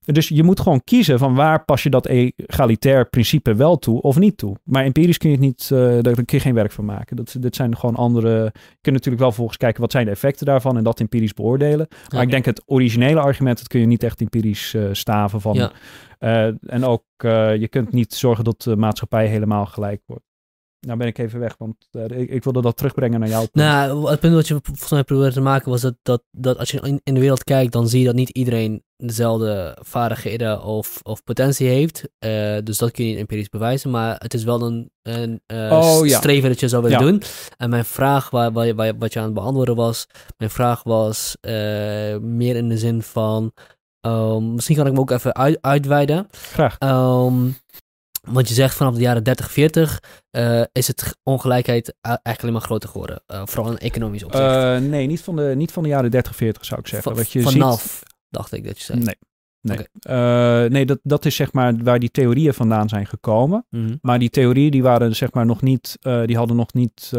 Dus 0.04 0.28
je 0.28 0.42
moet 0.42 0.60
gewoon 0.60 0.84
kiezen 0.84 1.18
van 1.18 1.34
waar 1.34 1.64
pas 1.64 1.82
je 1.82 1.90
dat 1.90 2.06
egalitair 2.06 3.08
principe 3.08 3.54
wel 3.54 3.78
toe 3.78 4.00
of 4.00 4.18
niet 4.18 4.36
toe. 4.36 4.56
Maar 4.64 4.84
empirisch 4.84 5.18
kun 5.18 5.30
je 5.30 5.36
het 5.36 5.44
niet, 5.44 5.70
eh, 5.72 5.78
daar 5.78 6.14
kun 6.14 6.24
je 6.26 6.40
geen 6.40 6.54
werk 6.54 6.72
van 6.72 6.84
maken. 6.84 7.16
Dat, 7.16 7.36
dit 7.38 7.56
zijn 7.56 7.76
gewoon 7.76 7.94
andere. 7.94 8.44
Je 8.54 8.78
kunt 8.80 8.94
natuurlijk 8.94 9.22
wel 9.22 9.32
volgens 9.32 9.56
kijken 9.56 9.80
wat 9.80 9.92
zijn 9.92 10.04
de 10.04 10.10
effecten 10.10 10.46
daarvan 10.46 10.76
en 10.76 10.84
dat 10.84 11.00
empirisch 11.00 11.34
beoordelen. 11.34 11.88
Maar 12.08 12.22
ik 12.22 12.30
denk 12.30 12.44
het 12.44 12.62
originele 12.66 13.20
argument, 13.20 13.58
dat 13.58 13.68
kun 13.68 13.80
je 13.80 13.86
niet 13.86 14.02
echt 14.02 14.20
empirisch 14.20 14.74
eh, 14.74 14.88
staven 14.92 15.40
van. 15.40 15.54
Ja. 15.54 15.72
Eh, 16.18 16.52
en 16.66 16.84
ook, 16.84 17.04
je 17.58 17.66
kunt 17.70 17.92
niet 17.92 18.14
zorgen 18.14 18.44
dat 18.44 18.62
de 18.62 18.76
maatschappij 18.76 19.26
helemaal 19.26 19.66
gelijk 19.66 20.02
wordt. 20.06 20.29
Nou 20.86 20.98
ben 20.98 21.06
ik 21.06 21.18
even 21.18 21.40
weg, 21.40 21.54
want 21.58 21.76
eh, 21.90 22.04
ik, 22.18 22.30
ik 22.30 22.44
wilde 22.44 22.60
dat 22.62 22.76
terugbrengen 22.76 23.20
naar 23.20 23.28
jou. 23.28 23.46
Nou, 23.52 24.10
het 24.10 24.20
punt 24.20 24.34
wat 24.34 24.48
je 24.48 24.58
volgens 24.62 24.90
mij 24.90 25.02
probeerde 25.04 25.32
te 25.32 25.40
maken 25.40 25.70
was 25.70 25.80
dat, 25.80 25.94
dat, 26.02 26.22
dat 26.30 26.58
als 26.58 26.70
je 26.70 26.80
in, 26.80 27.00
in 27.04 27.14
de 27.14 27.20
wereld 27.20 27.44
kijkt, 27.44 27.72
dan 27.72 27.88
zie 27.88 28.00
je 28.00 28.06
dat 28.06 28.14
niet 28.14 28.28
iedereen 28.30 28.82
dezelfde 28.96 29.76
vaardigheden 29.80 30.62
of, 30.62 30.98
of 31.02 31.24
potentie 31.24 31.68
heeft. 31.68 32.08
Eh, 32.18 32.56
dus 32.64 32.78
dat 32.78 32.90
kun 32.90 33.04
je 33.04 33.10
niet 33.10 33.18
empirisch 33.20 33.48
bewijzen, 33.48 33.90
maar 33.90 34.16
het 34.18 34.34
is 34.34 34.44
wel 34.44 34.62
een, 34.62 34.90
een 35.02 35.40
eh, 35.46 35.70
Oh, 35.72 36.06
ja. 36.06 36.18
streven 36.18 36.48
dat 36.48 36.60
je 36.60 36.68
zou 36.68 36.82
willen 36.82 36.98
Ja. 36.98 37.04
doen. 37.04 37.22
En 37.56 37.70
mijn 37.70 37.84
vraag, 37.84 38.30
waar, 38.30 38.52
waar, 38.52 38.74
waar, 38.74 38.98
wat 38.98 39.12
je 39.12 39.18
aan 39.18 39.24
het 39.24 39.34
beantwoorden 39.34 39.76
was, 39.76 40.06
mijn 40.38 40.50
vraag 40.50 40.82
was 40.82 41.36
meer 42.20 42.56
in 42.56 42.68
de 42.68 42.78
zin 42.78 43.02
van, 43.02 43.52
ehm, 44.00 44.54
misschien 44.54 44.76
kan 44.76 44.86
ik 44.86 44.92
hem 44.92 45.00
ook 45.00 45.10
even 45.10 45.34
uit, 45.34 45.58
uitweiden. 45.60 46.26
Graag. 46.30 46.76
Ehm, 46.78 47.48
want 48.20 48.48
je 48.48 48.54
zegt 48.54 48.74
vanaf 48.76 48.94
de 48.94 49.00
jaren 49.00 49.24
30, 49.24 49.50
40 49.50 50.02
eh, 50.30 50.62
is 50.72 50.86
het 50.86 51.16
ongelijkheid 51.22 51.94
eigenlijk 52.00 52.40
alleen 52.40 52.52
maar 52.52 52.62
groter 52.62 52.88
geworden. 52.88 53.22
Eh, 53.26 53.42
vooral 53.44 53.70
in 53.72 53.78
economisch 53.78 54.24
opzicht. 54.24 54.44
Eh, 54.44 54.76
nee, 54.78 55.06
niet 55.06 55.20
van, 55.20 55.36
de, 55.36 55.52
niet 55.56 55.72
van 55.72 55.82
de 55.82 55.88
jaren 55.88 56.10
30, 56.10 56.36
40 56.36 56.64
zou 56.64 56.80
ik 56.80 56.86
zeggen. 56.86 57.10
Va- 57.12 57.18
Wat 57.18 57.32
je 57.32 57.40
vanaf, 57.42 57.82
ziet, 57.82 58.14
dacht 58.28 58.52
ik 58.52 58.64
dat 58.64 58.78
je 58.78 58.84
zei. 58.84 58.98
Nee. 58.98 59.16
Nee, 59.62 59.78
okay. 59.78 60.66
nee 60.66 60.86
dat, 60.86 60.98
dat 61.02 61.24
is 61.24 61.36
zeg 61.36 61.52
maar 61.52 61.74
waar 61.82 61.98
die 61.98 62.10
theorieën 62.10 62.54
vandaan 62.54 62.88
zijn 62.88 63.06
gekomen. 63.06 63.64
Mhm. 63.70 63.96
Maar 64.02 64.18
die 64.18 64.30
theorieën 64.30 64.70
die 64.70 64.82
waren 64.82 65.16
zeg 65.16 65.32
maar 65.32 65.46
nog 65.46 65.62
niet, 65.62 65.98
die 66.26 66.36
hadden 66.36 66.56
nog 66.56 66.72
niet 66.72 67.12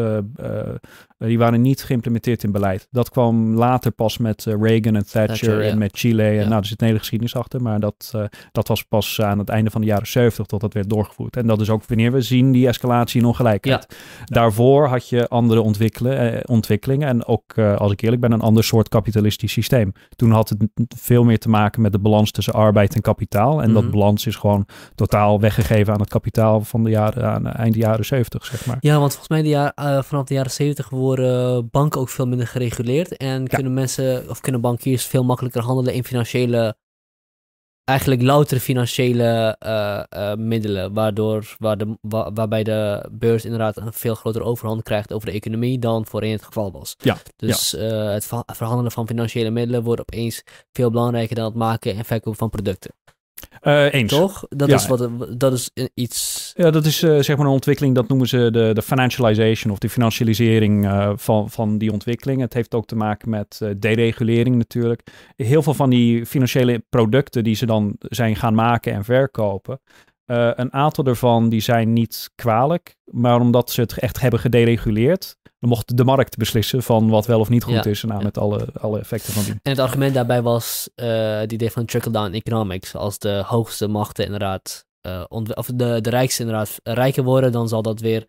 eh, 1.22 1.28
die 1.28 1.38
waren 1.38 1.60
niet 1.60 1.82
geïmplementeerd 1.82 2.44
in 2.44 2.52
beleid. 2.52 2.88
Dat 2.90 3.10
kwam 3.10 3.54
later 3.54 3.90
pas 3.90 4.18
met 4.18 4.46
eh, 4.46 4.54
Reagan 4.60 4.96
en 4.96 5.06
Thatcher, 5.06 5.60
en 5.60 5.78
met 5.78 5.90
Chile. 5.98 6.22
En 6.22 6.48
nou, 6.48 6.60
er 6.60 6.66
zit 6.66 6.80
een 6.80 6.86
hele 6.86 6.98
geschiedenis 6.98 7.36
achter. 7.36 7.62
Maar 7.62 7.80
dat, 7.80 8.14
dat 8.52 8.68
was 8.68 8.84
pas 8.84 9.20
aan 9.20 9.38
het 9.38 9.48
einde 9.48 9.70
van 9.70 9.80
de 9.80 9.86
jaren 9.86 10.06
70 10.06 10.46
tot 10.46 10.60
dat 10.60 10.72
werd 10.72 10.90
doorgevoerd. 10.90 11.36
En 11.36 11.46
dat 11.46 11.60
is 11.60 11.70
ook 11.70 11.84
wanneer 11.86 12.12
we 12.12 12.20
zien 12.20 12.52
die 12.52 12.68
escalatie 12.68 13.20
in 13.20 13.26
ongelijkheid. 13.26 13.96
Daarvoor 14.24 14.86
had 14.86 15.08
je 15.08 15.28
andere 15.28 15.60
ontwikkelen, 15.60 16.48
ontwikkelingen. 16.48 17.08
En 17.08 17.26
ook, 17.26 17.58
als 17.58 17.92
ik 17.92 18.00
eerlijk 18.02 18.20
ben, 18.20 18.32
een 18.32 18.40
ander 18.40 18.64
soort 18.64 18.88
kapitalistisch 18.88 19.52
systeem. 19.52 19.92
Toen 20.16 20.30
had 20.30 20.48
het 20.48 20.66
veel 20.96 21.24
meer 21.24 21.38
te 21.38 21.48
maken 21.48 21.82
met 21.82 21.92
de 21.92 21.98
balans 21.98 22.31
tussen 22.32 22.52
arbeid 22.54 22.94
en 22.94 23.00
kapitaal. 23.00 23.62
En 23.62 23.72
dat 23.72 23.82
mhm. 23.82 23.92
balans 23.92 24.26
is 24.26 24.36
gewoon 24.36 24.66
totaal 24.94 25.40
weggegeven 25.40 25.92
aan 25.92 26.00
het 26.00 26.08
kapitaal 26.08 26.60
van 26.60 26.84
de 26.84 26.90
jaren, 26.90 27.24
aan 27.24 27.46
eind 27.46 27.74
jaren 27.74 28.04
70, 28.04 28.44
zeg 28.44 28.66
maar. 28.66 28.76
Ja, 28.80 28.98
want 28.98 29.10
volgens 29.10 29.28
mij 29.28 29.42
de 29.42 29.48
jaar, 29.48 30.04
vanaf 30.04 30.24
de 30.24 30.34
jaren 30.34 30.50
70 30.50 30.88
worden 30.88 31.00
worden 31.22 31.68
banken 31.70 32.00
ook 32.00 32.08
veel 32.08 32.26
minder 32.26 32.46
gereguleerd. 32.46 33.16
En 33.16 33.46
kunnen 33.46 33.74
mensen, 33.74 34.28
of 34.30 34.40
kunnen 34.40 34.60
bankiers 34.60 35.04
veel 35.04 35.24
makkelijker 35.24 35.62
handelen 35.62 35.94
in 35.94 36.04
financiële, 36.04 36.76
eigenlijk 37.84 38.22
loutere 38.22 38.60
financiële 38.60 39.56
uh, 39.66 40.02
uh, 40.16 40.34
middelen. 40.34 40.92
Waardoor, 40.92 41.56
waar 41.58 41.76
de, 41.76 41.96
waarbij 42.34 42.62
de 42.62 43.08
beurs 43.12 43.44
inderdaad 43.44 43.76
een 43.76 43.92
veel 43.92 44.14
grotere 44.14 44.44
overhand 44.44 44.82
krijgt 44.82 45.12
over 45.12 45.26
de 45.28 45.34
economie 45.34 45.78
dan 45.78 46.06
voorheen 46.06 46.32
het 46.32 46.42
geval 46.42 46.72
was. 46.72 46.96
Ja. 46.98 47.16
Dus 47.36 47.70
ja. 47.70 48.06
Uh, 48.06 48.12
het 48.12 48.26
verhandelen 48.46 48.92
van 48.92 49.06
financiële 49.06 49.50
middelen 49.50 49.82
wordt 49.82 50.00
opeens 50.00 50.42
veel 50.72 50.90
belangrijker 50.90 51.36
dan 51.36 51.44
het 51.44 51.54
maken 51.54 51.96
en 51.96 52.04
verkopen 52.04 52.38
van 52.38 52.50
producten. 52.50 52.90
Uh, 53.62 53.92
eens. 53.92 54.12
Toch? 54.12 54.44
Dat, 54.48 54.68
is 54.68 54.86
wat, 54.86 55.08
dat 55.38 55.52
is 55.52 55.70
iets. 55.94 56.52
Ja, 56.56 56.70
dat 56.70 56.86
is 56.86 57.02
uh, 57.02 57.18
zeg 57.20 57.36
maar 57.36 57.46
een 57.46 57.52
ontwikkeling, 57.52 57.94
dat 57.94 58.08
noemen 58.08 58.28
ze 58.28 58.50
de, 58.50 58.70
de 58.72 58.82
financialization 58.82 59.72
of 59.72 59.78
de 59.78 59.88
financialisering 59.88 60.84
uh, 60.84 61.12
van, 61.16 61.50
van 61.50 61.78
die 61.78 61.92
ontwikkeling. 61.92 62.40
Het 62.40 62.54
heeft 62.54 62.74
ook 62.74 62.86
te 62.86 62.96
maken 62.96 63.30
met 63.30 63.60
deregulering 63.76 64.56
natuurlijk. 64.56 65.02
Heel 65.36 65.62
veel 65.62 65.74
van 65.74 65.90
die 65.90 66.26
financiële 66.26 66.84
producten 66.88 67.44
die 67.44 67.54
ze 67.54 67.66
dan 67.66 67.96
zijn 67.98 68.36
gaan 68.36 68.54
maken 68.54 68.92
en 68.92 69.04
verkopen. 69.04 69.80
Een 70.26 70.72
aantal 70.72 71.04
daarvan 71.04 71.48
die 71.48 71.60
zijn 71.60 71.92
niet 71.92 72.30
kwalijk, 72.34 72.96
maar 73.04 73.40
omdat 73.40 73.70
ze 73.70 73.80
het 73.80 73.98
echt 73.98 74.20
hebben 74.20 74.40
gedereguleerd, 74.40 75.36
dan 75.42 75.68
mocht 75.68 75.96
de 75.96 76.04
markt 76.04 76.36
beslissen 76.36 76.82
van 76.82 77.08
wat 77.08 77.26
wel 77.26 77.40
of 77.40 77.48
niet 77.48 77.64
goed 77.64 77.86
is. 77.86 78.02
Nou, 78.02 78.22
met 78.22 78.38
alle, 78.38 78.66
alle 78.80 78.98
effecten 78.98 79.32
van 79.32 79.42
die. 79.42 79.52
En 79.52 79.70
het 79.70 79.78
argument 79.78 80.14
daarbij 80.14 80.42
was 80.42 80.88
uh, 80.96 81.38
het 81.38 81.52
idee 81.52 81.70
van 81.70 81.84
trickle-down 81.84 82.32
economics. 82.32 82.94
Als 82.94 83.18
de 83.18 83.42
hoogste 83.46 83.88
machten 83.88 84.24
inderdaad, 84.24 84.84
uh, 85.06 85.24
of 85.28 85.70
de, 85.74 86.00
de 86.00 86.10
rijkste 86.10 86.42
inderdaad 86.42 86.80
rijker 86.82 87.24
worden, 87.24 87.52
dan 87.52 87.68
zal 87.68 87.82
dat 87.82 88.00
weer, 88.00 88.24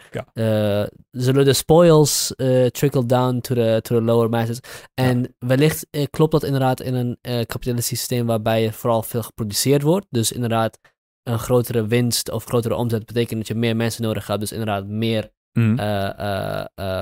zullen 1.12 1.46
de 1.46 1.54
spoils 1.54 2.34
trickle 2.72 3.06
down 3.06 3.40
to 3.40 3.56
the, 3.56 3.80
to 3.82 3.96
the 3.96 4.02
lower 4.04 4.30
masses. 4.30 4.60
En 4.94 5.36
wellicht 5.40 5.88
klopt 6.10 6.32
dat 6.32 6.44
inderdaad 6.44 6.82
in 6.82 6.94
een 6.94 7.18
kapitalistisch 7.46 8.00
systeem 8.00 8.26
waarbij 8.26 8.66
er 8.66 8.74
vooral 8.74 9.04
veel 9.04 9.24
geproduceerd 9.24 9.82
wordt. 9.82 10.06
Dus 10.10 10.32
inderdaad 10.32 10.80
een 11.24 11.40
grotere 11.40 11.88
winst 11.88 12.32
of 12.32 12.46
grotere 12.46 12.76
omzet 12.76 13.06
betekent 13.06 13.38
dat 13.38 13.48
je 13.48 13.56
meer 13.56 13.76
mensen 13.76 14.04
nodig 14.04 14.28
hebt. 14.28 14.40
Dus 14.40 14.52
inderdaad 14.52 14.88
meer 14.88 15.32
Mm. 15.54 15.76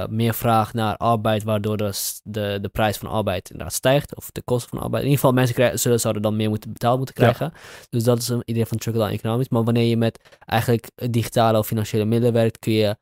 meer 0.10 0.34
vraag 0.34 0.74
naar 0.74 0.98
arbeid, 0.98 1.44
waardoor 1.44 1.78
de, 1.78 2.20
de, 2.24 2.58
de 2.62 2.70
prijs 2.70 2.98
van 2.98 3.10
arbeid 3.10 3.50
inderdaad 3.50 3.76
stijgt, 3.76 4.16
of 4.16 4.32
de 4.32 4.42
kosten 4.42 4.70
van 4.70 4.80
arbeid. 4.80 5.04
In 5.04 5.10
ieder 5.10 5.20
geval, 5.20 5.34
mensen 5.36 5.56
krijgen, 5.56 5.80
zullen, 5.80 6.00
zouden 6.00 6.22
dan 6.22 6.36
meer 6.36 6.50
moeten, 6.50 6.74
betaald 6.74 6.98
moeten 6.98 7.16
krijgen. 7.16 7.54
Dus 7.90 8.04
dat 8.04 8.18
is 8.18 8.28
een 8.28 8.42
idee 8.46 8.66
van 8.66 8.78
trickle-down 8.78 9.14
economics. 9.14 9.50
Maar 9.50 9.64
wanneer 9.64 9.86
je 9.86 9.98
met 9.98 10.38
eigenlijk 10.46 10.92
digitale 11.12 11.58
of 11.58 11.68
financiële 11.68 12.06
middelen 12.06 12.34
werkt, 12.34 12.60
kun 12.60 12.74
je 12.74 12.96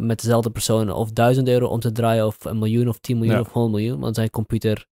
met 0.00 0.20
dezelfde 0.20 0.50
personen 0.50 0.94
of 0.94 1.10
1000 1.12 1.48
euro 1.48 1.66
om 1.66 1.80
te 1.80 1.92
draaien, 1.92 2.26
of 2.26 2.44
een 2.44 2.58
miljoen, 2.58 2.88
of 2.88 2.98
10 2.98 3.18
miljoen, 3.18 3.40
of 3.40 3.52
100 3.52 3.74
miljoen. 3.74 3.94
Want 3.94 4.06
het 4.06 4.16
zijn 4.16 4.30
computer 4.30 4.86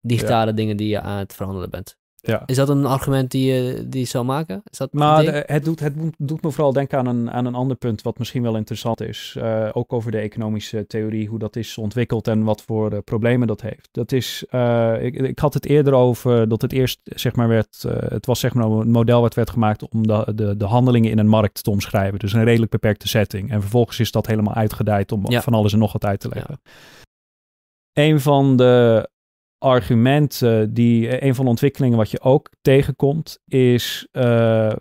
digitale 0.00 0.54
dingen 0.54 0.76
die 0.76 0.88
je 0.88 1.00
aan 1.00 1.18
het 1.18 1.34
verhandelen 1.34 1.70
bent. 1.70 1.96
Ja. 2.24 2.42
Is 2.46 2.56
dat 2.56 2.68
een 2.68 2.86
argument 2.86 3.30
die 3.30 3.52
je, 3.52 3.88
die 3.88 4.04
zou 4.04 4.24
maken? 4.24 4.62
Is 4.70 4.78
dat 4.78 4.92
maar 4.92 5.24
het, 5.46 5.64
doet, 5.64 5.80
het 5.80 5.94
doet 6.18 6.42
me 6.42 6.50
vooral 6.50 6.72
denken 6.72 6.98
aan 6.98 7.06
een, 7.06 7.30
aan 7.30 7.46
een 7.46 7.54
ander 7.54 7.76
punt 7.76 8.02
wat 8.02 8.18
misschien 8.18 8.42
wel 8.42 8.56
interessant 8.56 9.00
is. 9.00 9.34
Uh, 9.38 9.68
ook 9.72 9.92
over 9.92 10.10
de 10.10 10.18
economische 10.18 10.86
theorie, 10.86 11.28
hoe 11.28 11.38
dat 11.38 11.56
is 11.56 11.78
ontwikkeld 11.78 12.28
en 12.28 12.44
wat 12.44 12.62
voor 12.62 12.92
uh, 12.92 12.98
problemen 13.04 13.46
dat 13.46 13.60
heeft. 13.60 13.88
Dat 13.92 14.12
is, 14.12 14.44
uh, 14.50 15.02
ik, 15.02 15.14
ik 15.14 15.38
had 15.38 15.54
het 15.54 15.66
eerder 15.66 15.92
over 15.92 16.48
dat 16.48 16.62
het 16.62 16.72
eerst, 16.72 17.00
zeg 17.04 17.34
maar, 17.34 17.48
werd, 17.48 17.84
het 17.88 18.26
was 18.26 18.40
zeg 18.40 18.54
maar 18.54 18.66
een 18.66 18.90
model 18.90 19.20
wat 19.20 19.34
werd 19.34 19.50
gemaakt 19.50 19.88
om 19.88 20.06
de, 20.06 20.32
de, 20.34 20.56
de 20.56 20.64
handelingen 20.64 21.10
in 21.10 21.18
een 21.18 21.28
markt 21.28 21.64
te 21.64 21.70
omschrijven. 21.70 22.18
Dus 22.18 22.32
een 22.32 22.44
redelijk 22.44 22.70
beperkte 22.70 23.08
setting. 23.08 23.50
En 23.50 23.60
vervolgens 23.60 24.00
is 24.00 24.10
dat 24.10 24.26
helemaal 24.26 24.54
uitgedijd 24.54 25.12
om 25.12 25.32
van 25.32 25.54
alles 25.54 25.72
en 25.72 25.78
nog 25.78 25.92
wat 25.92 26.04
uit 26.04 26.20
te 26.20 26.28
leggen. 26.28 26.60
Ja. 26.62 26.70
Een 28.02 28.20
van 28.20 28.56
de 28.56 29.08
argument, 29.62 30.42
die 30.68 31.08
eh, 31.08 31.28
een 31.28 31.34
van 31.34 31.44
de 31.44 31.50
ontwikkelingen 31.50 31.96
wat 31.96 32.10
je 32.10 32.20
ook 32.20 32.50
tegenkomt, 32.62 33.38
is. 33.48 34.06
Uh, 34.12 34.72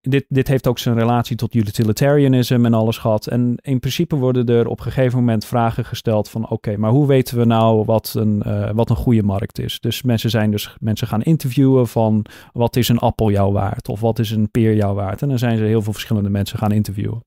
dit, 0.00 0.24
dit 0.28 0.48
heeft 0.48 0.66
ook 0.66 0.78
zijn 0.78 0.98
relatie 0.98 1.36
tot 1.36 1.54
utilitarianism 1.54 2.64
en 2.64 2.74
alles 2.74 2.98
gehad. 2.98 3.26
En 3.26 3.54
in 3.60 3.80
principe 3.80 4.16
worden 4.16 4.46
er 4.46 4.66
op 4.66 4.78
een 4.78 4.84
gegeven 4.84 5.18
moment 5.18 5.44
vragen 5.44 5.84
gesteld 5.84 6.28
van 6.28 6.48
oké, 6.48 6.76
maar 6.76 6.90
hoe 6.90 7.06
weten 7.06 7.38
we 7.38 7.44
nou 7.44 7.84
wat 7.84 8.14
een, 8.16 8.42
uh, 8.46 8.70
wat 8.74 8.90
een 8.90 8.96
goede 8.96 9.22
markt 9.22 9.58
is? 9.58 9.80
Dus 9.80 10.02
mensen 10.02 10.30
zijn 10.30 10.50
dus 10.50 10.74
mensen 10.80 11.06
gaan 11.06 11.22
interviewen 11.22 11.88
van 11.88 12.24
wat 12.52 12.76
is 12.76 12.88
een 12.88 12.98
appel 12.98 13.30
jou 13.30 13.52
waard? 13.52 13.88
Of 13.88 14.00
wat 14.00 14.18
is 14.18 14.30
een 14.30 14.50
peer 14.50 14.74
jou 14.74 14.94
waard? 14.94 15.22
En 15.22 15.28
dan 15.28 15.38
zijn 15.38 15.56
ze 15.56 15.64
heel 15.64 15.82
veel 15.82 15.92
verschillende 15.92 16.30
mensen 16.30 16.58
gaan 16.58 16.72
interviewen. 16.72 17.22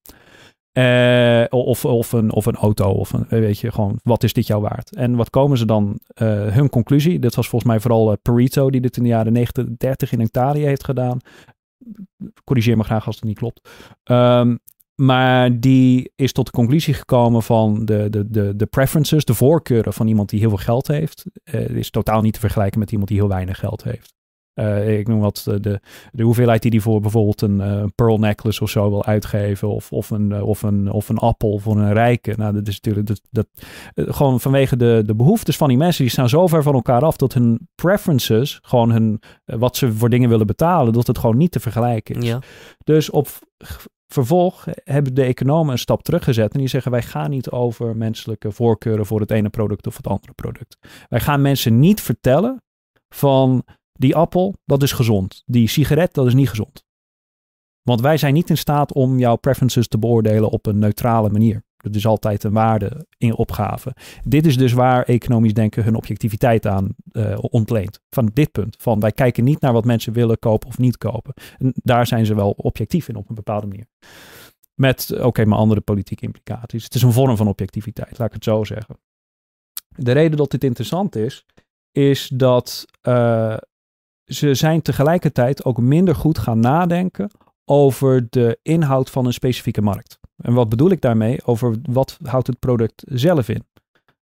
Uh, 0.78 1.44
of, 1.50 1.86
of, 1.86 2.12
een, 2.12 2.32
of 2.32 2.46
een 2.46 2.56
auto, 2.56 2.92
of 2.92 3.14
een, 3.14 3.26
weet 3.30 3.60
je, 3.60 3.72
gewoon, 3.72 4.00
wat 4.04 4.24
is 4.24 4.34
dit 4.34 4.48
jou 4.48 4.62
waard? 4.62 4.96
En 4.96 5.16
wat 5.16 5.30
komen 5.30 5.58
ze 5.58 5.66
dan, 5.66 6.00
uh, 6.22 6.28
hun 6.48 6.70
conclusie, 6.70 7.20
dit 7.20 7.36
was 7.36 7.48
volgens 7.48 7.72
mij 7.72 7.80
vooral 7.80 8.12
uh, 8.12 8.18
Perito, 8.22 8.70
die 8.70 8.82
dit 8.82 8.98
in 8.98 9.04
de 9.04 9.10
jaren 9.10 9.34
1930 9.34 10.12
in 10.12 10.20
Italië 10.20 10.66
heeft 10.66 10.84
gedaan. 10.84 11.20
Corrigeer 12.44 12.78
me 12.78 12.84
graag 12.84 13.06
als 13.06 13.16
het 13.16 13.24
niet 13.24 13.38
klopt. 13.38 13.70
Um, 14.04 14.60
maar 14.96 15.60
die 15.60 16.12
is 16.16 16.32
tot 16.32 16.46
de 16.46 16.52
conclusie 16.52 16.94
gekomen 16.94 17.44
van 17.44 17.86
de, 17.86 18.10
de, 18.10 18.30
de, 18.30 18.56
de 18.56 18.66
preferences, 18.66 19.26
de 19.26 19.34
voorkeuren 19.34 19.94
van 19.94 20.08
iemand 20.08 20.30
die 20.30 20.40
heel 20.40 20.50
veel 20.50 20.58
geld 20.58 20.88
heeft. 20.88 21.26
is 21.52 21.90
totaal 21.90 22.22
niet 22.22 22.34
te 22.34 22.40
vergelijken 22.40 22.80
met 22.80 22.92
iemand 22.92 23.10
die 23.10 23.18
heel 23.18 23.28
weinig 23.28 23.60
geld 23.60 23.84
heeft. 23.84 24.15
Uh, 24.56 24.98
ik 25.00 25.08
noem 25.08 25.20
wat 25.20 25.46
eh, 25.48 25.56
de, 25.62 25.80
de 26.12 26.24
hoeveelheid 26.24 26.62
die 26.62 26.72
die 26.72 26.82
voor 26.82 27.02
bijvoorbeeld 27.02 27.42
een 27.42 27.60
uh, 27.60 27.84
pearl 27.96 28.18
necklace 28.18 28.64
of 28.64 28.70
zo 28.70 28.90
wil 28.90 29.06
uitgeven. 29.06 29.70
Of, 29.70 29.92
of, 29.92 30.10
een, 30.10 30.42
of, 30.42 30.62
een, 30.62 30.92
of 30.92 31.10
een 31.10 31.18
appel 31.18 31.58
voor 31.58 31.78
een 31.78 31.94
rijke. 31.94 32.34
Nou, 32.38 32.54
dat 32.54 32.68
is 32.68 32.74
natuurlijk 32.74 33.08
dat, 33.08 33.22
dat, 33.30 33.48
gewoon 34.16 34.40
vanwege 34.40 34.78
de, 34.78 35.04
de 35.06 35.16
behoeftes 35.16 35.58
van 35.58 35.68
die 35.68 35.78
mensen. 35.78 36.04
Die 36.04 36.12
staan 36.12 36.30
zo 36.30 36.48
ver 36.48 36.64
van 36.64 36.74
elkaar 36.74 37.02
af 37.02 37.16
dat 37.16 37.34
hun 37.34 37.68
preferences, 37.76 38.60
gewoon 38.62 38.92
hun, 38.92 39.22
wat 39.46 39.78
ze 39.78 39.94
voor 39.94 40.10
dingen 40.10 40.30
willen 40.30 40.48
betalen, 40.48 40.94
dat 40.94 41.08
het 41.08 41.18
gewoon 41.18 41.38
niet 41.38 41.52
te 41.52 41.60
vergelijken 41.60 42.16
is. 42.16 42.28
Ja. 42.28 42.40
Dus 42.84 43.10
op 43.10 43.28
vervolg 44.08 44.66
hebben 44.84 45.14
de 45.14 45.24
economen 45.24 45.72
een 45.72 45.80
stap 45.80 46.04
teruggezet 46.04 46.54
en 46.54 46.60
die 46.60 46.68
zeggen 46.68 46.92
wij 46.92 47.02
gaan 47.02 47.30
niet 47.30 47.50
over 47.50 47.98
menselijke 47.98 48.52
voorkeuren 48.52 49.06
voor 49.06 49.20
het 49.20 49.32
ene 49.32 49.50
product 49.50 49.88
of 49.88 49.98
het 49.98 50.08
andere 50.08 50.34
product. 50.34 50.78
Wij 51.10 51.20
gaan 51.20 51.42
mensen 51.42 51.80
niet 51.80 52.02
vertellen 52.02 52.64
van 53.10 53.64
die 54.00 54.16
appel, 54.16 54.56
dat 54.66 54.84
is 54.84 54.92
gezond. 54.92 55.44
Die 55.46 55.68
sigaret, 55.68 56.14
dat 56.14 56.28
is 56.28 56.34
niet 56.34 56.50
gezond. 56.50 56.86
Want 57.82 58.02
wij 58.02 58.18
zijn 58.18 58.34
niet 58.34 58.50
in 58.50 58.58
staat 58.58 58.94
om 58.94 59.20
jouw 59.20 59.36
preferences 59.36 59.88
te 59.88 59.98
beoordelen 59.98 60.50
op 60.50 60.66
een 60.66 60.80
neutrale 60.80 61.30
manier. 61.30 61.64
Dat 61.78 61.96
is 61.96 62.06
altijd 62.06 62.44
een 62.44 62.54
waarde 62.54 63.06
in 63.18 63.36
opgave. 63.36 63.96
Dit 64.24 64.46
is 64.46 64.58
dus 64.58 64.74
waar 64.74 65.04
economisch 65.04 65.54
denken 65.54 65.84
hun 65.84 65.96
objectiviteit 65.96 66.66
aan 66.68 66.96
uh, 67.12 67.38
ontleent. 67.42 68.02
Van 68.10 68.30
dit 68.34 68.52
punt. 68.52 68.76
Van 68.80 69.00
wij 69.00 69.12
kijken 69.12 69.44
niet 69.44 69.62
naar 69.62 69.74
wat 69.74 69.86
mensen 69.86 70.14
willen 70.14 70.40
kopen 70.40 70.68
of 70.68 70.78
niet 70.78 70.98
kopen. 70.98 71.34
En 71.58 71.74
daar 71.76 72.08
zijn 72.08 72.26
ze 72.26 72.36
wel 72.36 72.52
objectief 72.52 73.10
in 73.10 73.16
op 73.16 73.30
een 73.30 73.36
bepaalde 73.36 73.68
manier. 73.68 73.86
Met, 74.74 75.20
oké, 75.22 75.46
maar 75.46 75.58
andere 75.58 75.82
politieke 75.82 76.26
implicaties. 76.26 76.84
Het 76.84 76.96
is 76.96 77.02
een 77.02 77.12
vorm 77.12 77.38
van 77.38 77.48
objectiviteit, 77.48 78.18
laat 78.18 78.28
ik 78.28 78.34
het 78.34 78.44
zo 78.44 78.64
zeggen. 78.64 78.98
De 79.88 80.12
reden 80.12 80.38
dat 80.38 80.52
dit 80.52 80.64
interessant 80.64 81.16
is, 81.16 81.46
is 81.92 82.28
dat 82.28 82.86
uh, 83.08 83.58
ze 84.26 84.54
zijn 84.54 84.82
tegelijkertijd 84.82 85.66
ook 85.66 85.78
minder 85.78 86.16
goed 86.16 86.38
gaan 86.38 86.60
nadenken 86.60 87.32
over 87.66 88.28
de 88.30 88.60
inhoud 88.62 89.10
van 89.10 89.26
een 89.26 89.34
specifieke 89.34 89.82
markt. 89.82 90.20
En 90.38 90.54
wat 90.54 90.70
bedoel 90.70 90.90
ik 90.90 91.02
daarmee? 91.02 91.46
Over 91.46 91.76
wat 91.82 92.18
houdt 92.24 92.48
het 92.48 92.60
product 92.60 93.04
zelf 93.08 93.50
in? 93.50 93.64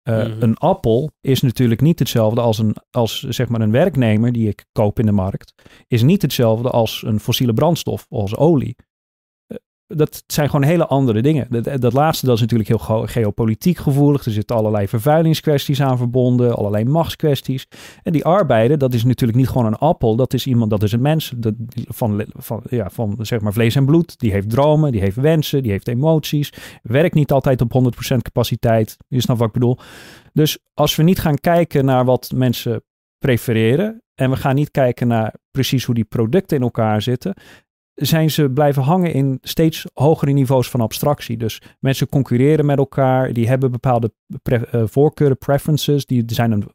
Uh, 0.04 0.40
Een 0.40 0.58
appel 0.58 1.12
is 1.22 1.42
natuurlijk 1.42 1.82
niet 1.82 2.00
hetzelfde 2.00 2.42
als, 2.42 2.58
een, 2.58 2.76
als 2.92 3.20
zeg 3.20 3.50
maar 3.50 3.62
een 3.62 3.72
werknemer 3.72 4.32
die 4.32 4.48
ik 4.48 4.66
koop 4.72 5.00
in 5.00 5.06
de 5.06 5.12
markt. 5.12 5.54
Is 5.88 6.02
niet 6.02 6.22
hetzelfde 6.22 6.70
als 6.70 7.04
een 7.06 7.20
fossiele 7.20 7.54
brandstof, 7.54 8.06
als 8.10 8.36
olie. 8.36 8.76
Dat 9.96 10.24
zijn 10.28 10.50
gewoon 10.50 10.66
hele 10.66 10.88
andere 10.88 11.22
dingen. 11.22 11.48
Dat, 11.50 11.82
dat 11.82 11.94
laatste 11.94 12.26
dat 12.26 12.36
is 12.36 12.42
natuurlijk 12.42 12.70
heel 12.70 13.08
geopolitiek 13.08 13.78
gevoelig. 13.78 14.26
Er 14.26 14.32
zitten 14.32 14.56
allerlei 14.56 14.88
vervuilingskwesties 14.88 15.82
aan 15.82 15.98
verbonden, 15.98 16.56
allerlei 16.56 16.86
machtskwesties. 16.86 17.68
En 18.04 18.12
die 18.12 18.26
arbeider, 18.26 18.78
dat 18.78 18.94
is 18.94 19.04
natuurlijk 19.04 19.38
niet 19.38 19.48
gewoon 19.48 19.66
een 19.66 19.78
appel. 19.78 20.16
Dat 20.16 20.34
is 20.34 20.48
iemand, 20.48 20.70
dat 20.70 20.84
is 20.84 20.92
een 20.92 21.02
mens 21.02 21.34
van, 21.88 22.26
van, 22.28 22.64
ja, 22.70 22.90
van 22.90 23.18
zeg 23.22 23.42
maar 23.42 23.54
vlees 23.54 23.76
en 23.76 23.86
bloed. 23.86 24.20
Die 24.20 24.32
heeft 24.32 24.50
dromen, 24.50 24.92
die 24.92 25.02
heeft 25.02 25.16
wensen, 25.16 25.64
die 25.64 25.72
heeft 25.72 25.88
emoties. 25.88 26.54
Werkt 26.84 27.16
niet 27.16 27.32
altijd 27.32 27.62
op 27.62 27.94
100% 28.14 28.18
capaciteit. 28.18 28.98
Je 29.08 29.22
snapt 29.22 29.40
wat 29.40 29.48
ik 29.48 29.54
bedoel. 29.54 29.78
Dus 30.34 30.58
als 30.74 30.96
we 30.96 31.04
niet 31.04 31.20
gaan 31.20 31.38
kijken 31.38 31.86
naar 31.86 32.06
wat 32.06 32.32
mensen 32.36 32.84
prefereren 33.18 34.02
en 34.16 34.30
we 34.30 34.36
gaan 34.36 34.56
niet 34.56 34.72
kijken 34.72 35.08
naar 35.08 35.34
precies 35.52 35.86
hoe 35.86 35.96
die 35.96 36.04
producten 36.04 36.58
in 36.58 36.64
elkaar 36.64 37.02
zitten, 37.02 37.34
zijn 38.00 38.32
ze 38.32 38.50
blijven 38.50 38.84
hangen 38.84 39.14
in 39.14 39.38
steeds 39.42 39.86
hogere 39.94 40.32
niveaus 40.32 40.70
van 40.70 40.82
abstractie. 40.82 41.38
Dus 41.38 41.62
mensen 41.80 42.10
concurreren 42.10 42.66
met 42.66 42.78
elkaar, 42.78 43.34
die 43.34 43.48
hebben 43.48 43.72
bepaalde 43.72 44.12
uh, 44.52 44.62
voorkeuren, 44.86 45.38
preferences, 45.38 46.06
die, 46.06 46.24
zijn 46.26 46.52
een, 46.52 46.72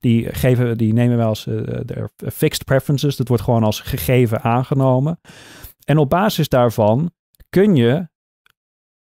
die, 0.00 0.34
geven, 0.34 0.78
die 0.78 0.92
nemen 0.92 1.16
wel 1.16 1.28
als 1.28 1.46
uh, 1.46 2.04
fixed 2.32 2.64
preferences, 2.64 3.16
dat 3.16 3.28
wordt 3.28 3.42
gewoon 3.42 3.62
als 3.62 3.80
gegeven 3.80 4.42
aangenomen. 4.42 5.20
En 5.84 5.98
op 5.98 6.10
basis 6.10 6.48
daarvan 6.48 7.10
kun 7.48 7.76
je 7.76 8.08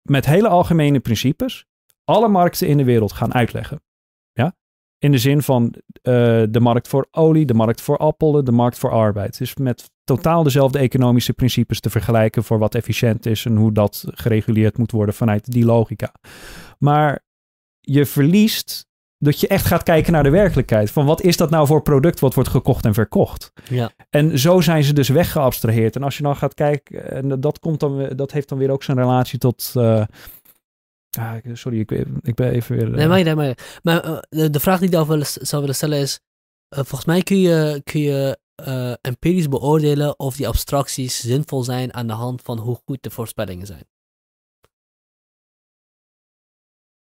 met 0.02 0.26
hele 0.26 0.48
algemene 0.48 1.00
principes 1.00 1.66
alle 2.04 2.28
markten 2.28 2.68
in 2.68 2.78
de 2.78 2.84
wereld 2.84 3.12
gaan 3.12 3.34
uitleggen. 3.34 3.82
Ja? 4.32 4.56
In 4.98 5.12
de 5.12 5.18
zin 5.18 5.42
van 5.42 5.74
uh, 5.74 5.84
de 6.50 6.60
markt 6.60 6.88
voor 6.88 7.08
olie, 7.12 7.46
de 7.46 7.54
markt 7.54 7.82
voor 7.82 7.98
appelen, 7.98 8.46
de 8.46 8.52
markt 8.52 8.78
voor 8.78 8.92
arbeid. 8.92 9.38
Dus 9.38 9.56
met 9.56 9.90
totaal 10.08 10.44
dezelfde 10.44 10.80
economische 10.80 11.34
principes 11.34 11.80
te 11.80 11.90
vergelijken 11.90 12.44
voor 12.44 12.60
wat 12.60 12.76
efficiënt 12.76 13.26
is 13.26 13.46
en 13.46 13.56
hoe 13.56 13.72
dat 13.72 14.06
gereguleerd 14.08 14.78
moet 14.78 14.92
worden 14.92 15.16
vanuit 15.16 15.52
die 15.52 15.66
logica. 15.66 16.12
Maar 16.80 17.24
je 17.80 18.06
verliest 18.06 18.86
dat 19.18 19.40
je 19.40 19.48
echt 19.48 19.66
gaat 19.66 19.84
kijken 19.84 20.12
naar 20.14 20.24
de 20.24 20.30
werkelijkheid. 20.30 20.92
Van 20.92 21.06
wat 21.06 21.22
is 21.22 21.38
dat 21.38 21.50
nou 21.50 21.68
voor 21.68 21.82
product 21.82 22.20
wat 22.20 22.34
wordt 22.34 22.50
gekocht 22.50 22.86
en 22.86 22.94
verkocht? 22.94 23.52
Ja. 23.70 23.92
En 24.10 24.40
zo 24.40 24.62
zijn 24.62 24.84
ze 24.84 24.94
dus 24.94 25.10
weggeabstraheerd. 25.10 25.96
En 25.96 26.04
als 26.04 26.18
je 26.18 26.24
dan 26.24 26.36
gaat 26.36 26.54
kijken, 26.54 27.12
en 27.12 27.40
dat, 27.40 27.60
komt 27.60 27.80
dan, 27.80 28.10
dat 28.16 28.32
heeft 28.32 28.50
dan 28.50 28.58
weer 28.58 28.72
ook 28.72 28.84
zijn 28.84 28.98
relatie 28.98 29.40
tot. 29.40 29.74
Uh, 29.76 30.04
sorry, 31.54 31.80
ik, 31.80 31.92
ik 32.22 32.36
ben 32.36 32.52
even 32.52 32.76
weer. 32.76 32.90
Nee, 32.90 33.08
maar, 33.08 33.24
nee, 33.24 33.36
maar, 33.36 33.58
maar 33.84 34.06
uh, 34.30 34.46
de, 34.52 34.60
vraag 34.60 34.78
die 34.78 34.88
ik 34.88 34.94
daarover 34.94 35.26
zou 35.42 35.62
willen 35.62 35.76
stellen 35.76 36.00
is: 36.00 36.20
volgens 36.70 37.06
mij 37.06 37.22
kun 37.22 37.40
je, 37.40 37.82
kun 37.84 38.02
je 38.02 38.38
uh, 38.66 38.94
empirisch 39.02 39.48
beoordelen 39.50 40.20
of 40.20 40.36
die 40.36 40.48
abstracties 40.48 41.20
zinvol 41.20 41.64
zijn 41.64 41.94
aan 41.94 42.08
de 42.08 42.14
hand 42.14 42.42
van 42.42 42.58
hoe 42.58 42.82
goed 42.86 43.04
de 43.04 43.10
voorspellingen 43.10 43.68
zijn. 43.68 43.88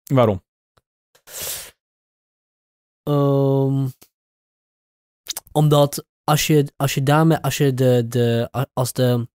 Waarom? 0.04 0.44
Um, 3.02 3.92
omdat 5.52 6.06
als 6.24 6.46
je, 6.46 6.72
als 6.76 6.94
je 6.94 7.02
daarmee, 7.02 7.38
als 7.38 7.56
je 7.56 7.74
de, 7.74 8.08
de, 8.08 8.48
als 8.72 8.92
de, 8.92 9.28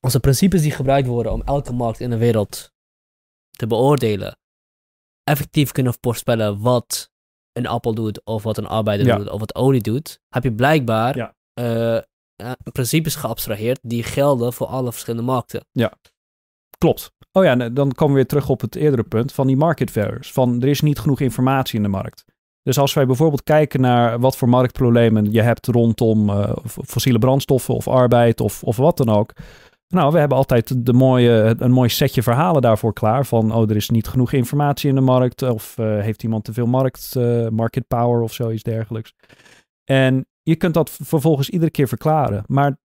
als 0.00 0.12
de 0.12 0.20
principes 0.20 0.62
die 0.62 0.70
gebruikt 0.70 1.08
worden 1.08 1.32
om 1.32 1.42
elke 1.42 1.72
markt 1.72 2.00
in 2.00 2.10
de 2.10 2.16
wereld 2.16 2.72
te 3.50 3.66
beoordelen, 3.66 4.38
effectief 5.22 5.72
kunnen 5.72 5.94
voorspellen 6.00 6.60
wat 6.60 7.12
een 7.54 7.66
appel 7.66 7.94
doet, 7.94 8.24
of 8.24 8.42
wat 8.42 8.58
een 8.58 8.66
arbeider 8.66 9.16
doet, 9.16 9.30
of 9.30 9.40
wat 9.40 9.54
olie 9.54 9.80
doet, 9.80 10.20
heb 10.28 10.42
je 10.42 10.52
blijkbaar 10.52 11.16
ja. 11.16 11.34
uh, 11.60 12.52
principes 12.72 13.14
geabstraheerd 13.14 13.78
die 13.82 14.02
gelden 14.02 14.52
voor 14.52 14.66
alle 14.66 14.92
verschillende 14.92 15.26
markten. 15.26 15.64
Ja, 15.72 15.92
klopt. 16.78 17.12
Oh 17.32 17.44
ja, 17.44 17.56
dan 17.56 17.92
komen 17.92 18.14
we 18.14 18.20
weer 18.20 18.26
terug 18.26 18.48
op 18.48 18.60
het 18.60 18.74
eerdere 18.74 19.02
punt 19.02 19.32
van 19.32 19.46
die 19.46 19.56
market 19.56 19.90
failures. 19.90 20.32
Van 20.32 20.62
er 20.62 20.68
is 20.68 20.80
niet 20.80 20.98
genoeg 20.98 21.20
informatie 21.20 21.76
in 21.76 21.82
de 21.82 21.88
markt. 21.88 22.24
Dus 22.62 22.78
als 22.78 22.94
wij 22.94 23.06
bijvoorbeeld 23.06 23.42
kijken 23.42 23.80
naar 23.80 24.18
wat 24.20 24.36
voor 24.36 24.48
marktproblemen 24.48 25.32
je 25.32 25.42
hebt 25.42 25.66
rondom 25.66 26.30
uh, 26.30 26.56
fossiele 26.64 27.18
brandstoffen 27.18 27.74
of 27.74 27.88
arbeid 27.88 28.40
of, 28.40 28.62
of 28.62 28.76
wat 28.76 28.96
dan 28.96 29.08
ook, 29.08 29.32
nou, 29.88 30.12
we 30.12 30.18
hebben 30.18 30.36
altijd 30.36 30.86
de 30.86 30.92
mooie, 30.92 31.54
een 31.58 31.70
mooi 31.70 31.88
setje 31.88 32.22
verhalen 32.22 32.62
daarvoor 32.62 32.92
klaar. 32.92 33.26
Van, 33.26 33.52
oh, 33.52 33.70
er 33.70 33.76
is 33.76 33.90
niet 33.90 34.08
genoeg 34.08 34.32
informatie 34.32 34.88
in 34.88 34.94
de 34.94 35.00
markt. 35.00 35.42
Of 35.42 35.78
uh, 35.78 36.00
heeft 36.00 36.22
iemand 36.22 36.44
te 36.44 36.52
veel 36.52 36.66
markt, 36.66 37.14
uh, 37.18 37.48
market 37.48 37.86
power 37.86 38.22
of 38.22 38.32
zoiets 38.32 38.62
dergelijks. 38.62 39.14
En 39.84 40.26
je 40.42 40.56
kunt 40.56 40.74
dat 40.74 40.90
vervolgens 40.90 41.50
iedere 41.50 41.70
keer 41.70 41.88
verklaren. 41.88 42.44
Maar 42.46 42.76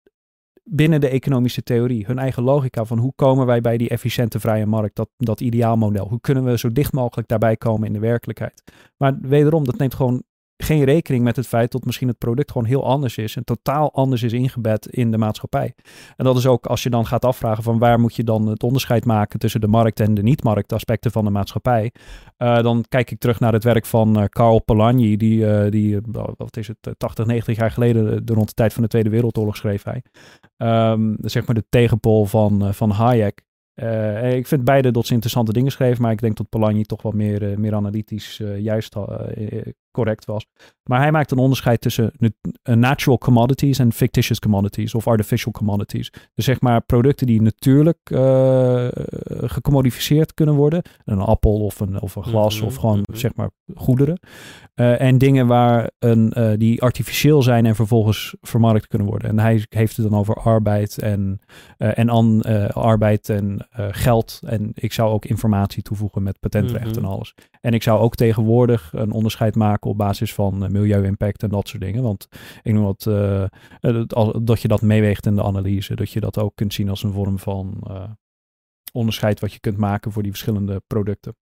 binnen 0.64 1.00
de 1.00 1.08
economische 1.08 1.62
theorie, 1.62 2.06
hun 2.06 2.18
eigen 2.18 2.42
logica 2.42 2.84
van 2.84 2.98
hoe 2.98 3.12
komen 3.14 3.46
wij 3.46 3.60
bij 3.60 3.76
die 3.76 3.88
efficiënte 3.88 4.40
vrije 4.40 4.66
markt, 4.66 4.96
dat, 4.96 5.08
dat 5.16 5.40
ideaalmodel. 5.40 6.08
Hoe 6.08 6.20
kunnen 6.20 6.44
we 6.44 6.58
zo 6.58 6.72
dicht 6.72 6.92
mogelijk 6.92 7.28
daarbij 7.28 7.56
komen 7.56 7.86
in 7.86 7.92
de 7.92 7.98
werkelijkheid. 7.98 8.62
Maar 8.96 9.18
wederom, 9.20 9.64
dat 9.64 9.78
neemt 9.78 9.94
gewoon 9.94 10.22
geen 10.62 10.84
rekening 10.84 11.24
met 11.24 11.36
het 11.36 11.46
feit 11.46 11.72
dat 11.72 11.84
misschien 11.84 12.08
het 12.08 12.18
product 12.18 12.50
gewoon 12.50 12.66
heel 12.66 12.84
anders 12.84 13.16
is 13.18 13.36
en 13.36 13.44
totaal 13.44 13.92
anders 13.92 14.22
is 14.22 14.32
ingebed 14.32 14.86
in 14.86 15.10
de 15.10 15.18
maatschappij. 15.18 15.74
En 16.16 16.24
dat 16.24 16.36
is 16.36 16.46
ook 16.46 16.66
als 16.66 16.82
je 16.82 16.90
dan 16.90 17.06
gaat 17.06 17.24
afvragen 17.24 17.62
van 17.62 17.78
waar 17.78 18.00
moet 18.00 18.16
je 18.16 18.24
dan 18.24 18.46
het 18.46 18.62
onderscheid 18.62 19.04
maken 19.04 19.38
tussen 19.38 19.60
de 19.60 19.66
markt 19.66 20.00
en 20.00 20.14
de 20.14 20.22
niet-markt 20.22 20.72
aspecten 20.72 21.10
van 21.10 21.24
de 21.24 21.30
maatschappij. 21.30 21.92
Uh, 22.38 22.62
dan 22.62 22.84
kijk 22.88 23.10
ik 23.10 23.18
terug 23.18 23.40
naar 23.40 23.52
het 23.52 23.64
werk 23.64 23.86
van 23.86 24.18
uh, 24.18 24.24
Karl 24.28 24.62
Polanyi, 24.62 25.16
die, 25.16 25.38
uh, 25.38 25.70
die 25.70 25.98
wat 26.36 26.56
is 26.56 26.68
het, 26.68 26.98
80, 26.98 27.26
90 27.26 27.56
jaar 27.56 27.70
geleden, 27.70 28.26
de 28.26 28.32
rond 28.32 28.48
de 28.48 28.54
tijd 28.54 28.72
van 28.72 28.82
de 28.82 28.88
Tweede 28.88 29.10
Wereldoorlog 29.10 29.56
schreef 29.56 29.84
hij. 29.84 30.02
Um, 30.92 31.16
zeg 31.20 31.46
maar 31.46 31.54
de 31.54 31.64
tegenpol 31.68 32.24
van, 32.24 32.74
van 32.74 32.90
Hayek. 32.90 33.42
Ik 34.34 34.46
vind 34.46 34.64
beide 34.64 34.90
dat 34.90 35.06
ze 35.06 35.12
interessante 35.12 35.52
dingen 35.52 35.72
schreven, 35.72 36.02
maar 36.02 36.12
ik 36.12 36.20
denk 36.20 36.36
dat 36.36 36.48
Polanyi 36.48 36.82
toch 36.82 37.02
wat 37.02 37.14
meer, 37.14 37.60
meer 37.60 37.74
analytisch 37.74 38.42
juist 38.58 38.96
correct 39.90 40.24
was. 40.24 40.46
Maar 40.84 41.00
hij 41.00 41.10
maakt 41.10 41.30
een 41.30 41.38
onderscheid 41.38 41.80
tussen 41.80 42.12
natural 42.62 43.18
commodities 43.18 43.78
en 43.78 43.92
fictitious 43.92 44.38
commodities 44.38 44.94
of 44.94 45.06
artificial 45.06 45.52
commodities. 45.52 46.12
Dus 46.34 46.44
zeg 46.44 46.60
maar 46.60 46.80
producten 46.80 47.26
die 47.26 47.42
natuurlijk 47.42 47.98
gecommodificeerd 49.26 50.34
kunnen 50.34 50.54
worden. 50.54 50.82
Een 51.04 51.18
appel 51.18 51.64
of 51.64 51.80
een, 51.80 52.00
of 52.00 52.16
een 52.16 52.24
glas 52.24 52.56
mhm, 52.56 52.66
of 52.66 52.74
gewoon 52.74 52.98
mhm. 52.98 53.18
zeg 53.18 53.34
maar 53.34 53.50
goederen. 53.74 54.20
en 54.74 55.18
dingen 55.18 55.46
waar 55.46 55.90
een, 55.98 56.32
die 56.58 56.82
artificieel 56.82 57.42
zijn 57.42 57.66
en 57.66 57.74
vervolgens 57.74 58.36
vermarkt 58.40 58.86
kunnen 58.86 59.08
worden. 59.08 59.28
En 59.28 59.38
hij 59.38 59.64
heeft 59.68 59.96
het 59.96 60.10
dan 60.10 60.18
over 60.18 60.34
arbeid 60.34 60.98
en, 60.98 61.40
en 61.76 62.08
an, 62.08 62.42
arbeid 62.72 63.28
en 63.28 63.66
geld. 63.90 64.40
En 64.46 64.70
ik 64.74 64.92
zou 64.92 65.12
ook 65.12 65.24
informatie 65.24 65.82
toevoegen 65.82 66.22
met 66.22 66.40
patentrecht 66.40 66.96
en 66.96 67.02
mhm. 67.02 67.10
alles. 67.10 67.34
En 67.60 67.74
ik 67.74 67.82
zou 67.82 68.00
ook 68.00 68.14
tegenwoordig 68.14 68.92
een 68.92 69.12
onderscheid 69.12 69.54
maken 69.54 69.79
op 69.84 69.96
basis 69.96 70.34
van 70.34 70.64
uh, 70.64 70.68
milieu-impact 70.70 71.42
en 71.42 71.48
dat 71.48 71.68
soort 71.68 71.82
dingen. 71.82 72.02
Want 72.02 72.28
ik 72.62 72.72
noem 72.72 72.84
wat, 72.84 73.06
uh, 73.08 73.44
dat 74.42 74.62
je 74.62 74.68
dat 74.68 74.82
meeweegt 74.82 75.26
in 75.26 75.34
de 75.34 75.42
analyse. 75.42 75.94
Dat 75.94 76.10
je 76.10 76.20
dat 76.20 76.38
ook 76.38 76.54
kunt 76.54 76.74
zien 76.74 76.88
als 76.88 77.02
een 77.02 77.12
vorm 77.12 77.38
van 77.38 77.82
onderscheid 78.92 79.40
wat 79.40 79.52
je 79.52 79.60
kunt 79.60 79.76
maken 79.76 80.12
voor 80.12 80.22
die 80.22 80.30
verschillende 80.30 80.82
producten. 80.86 81.36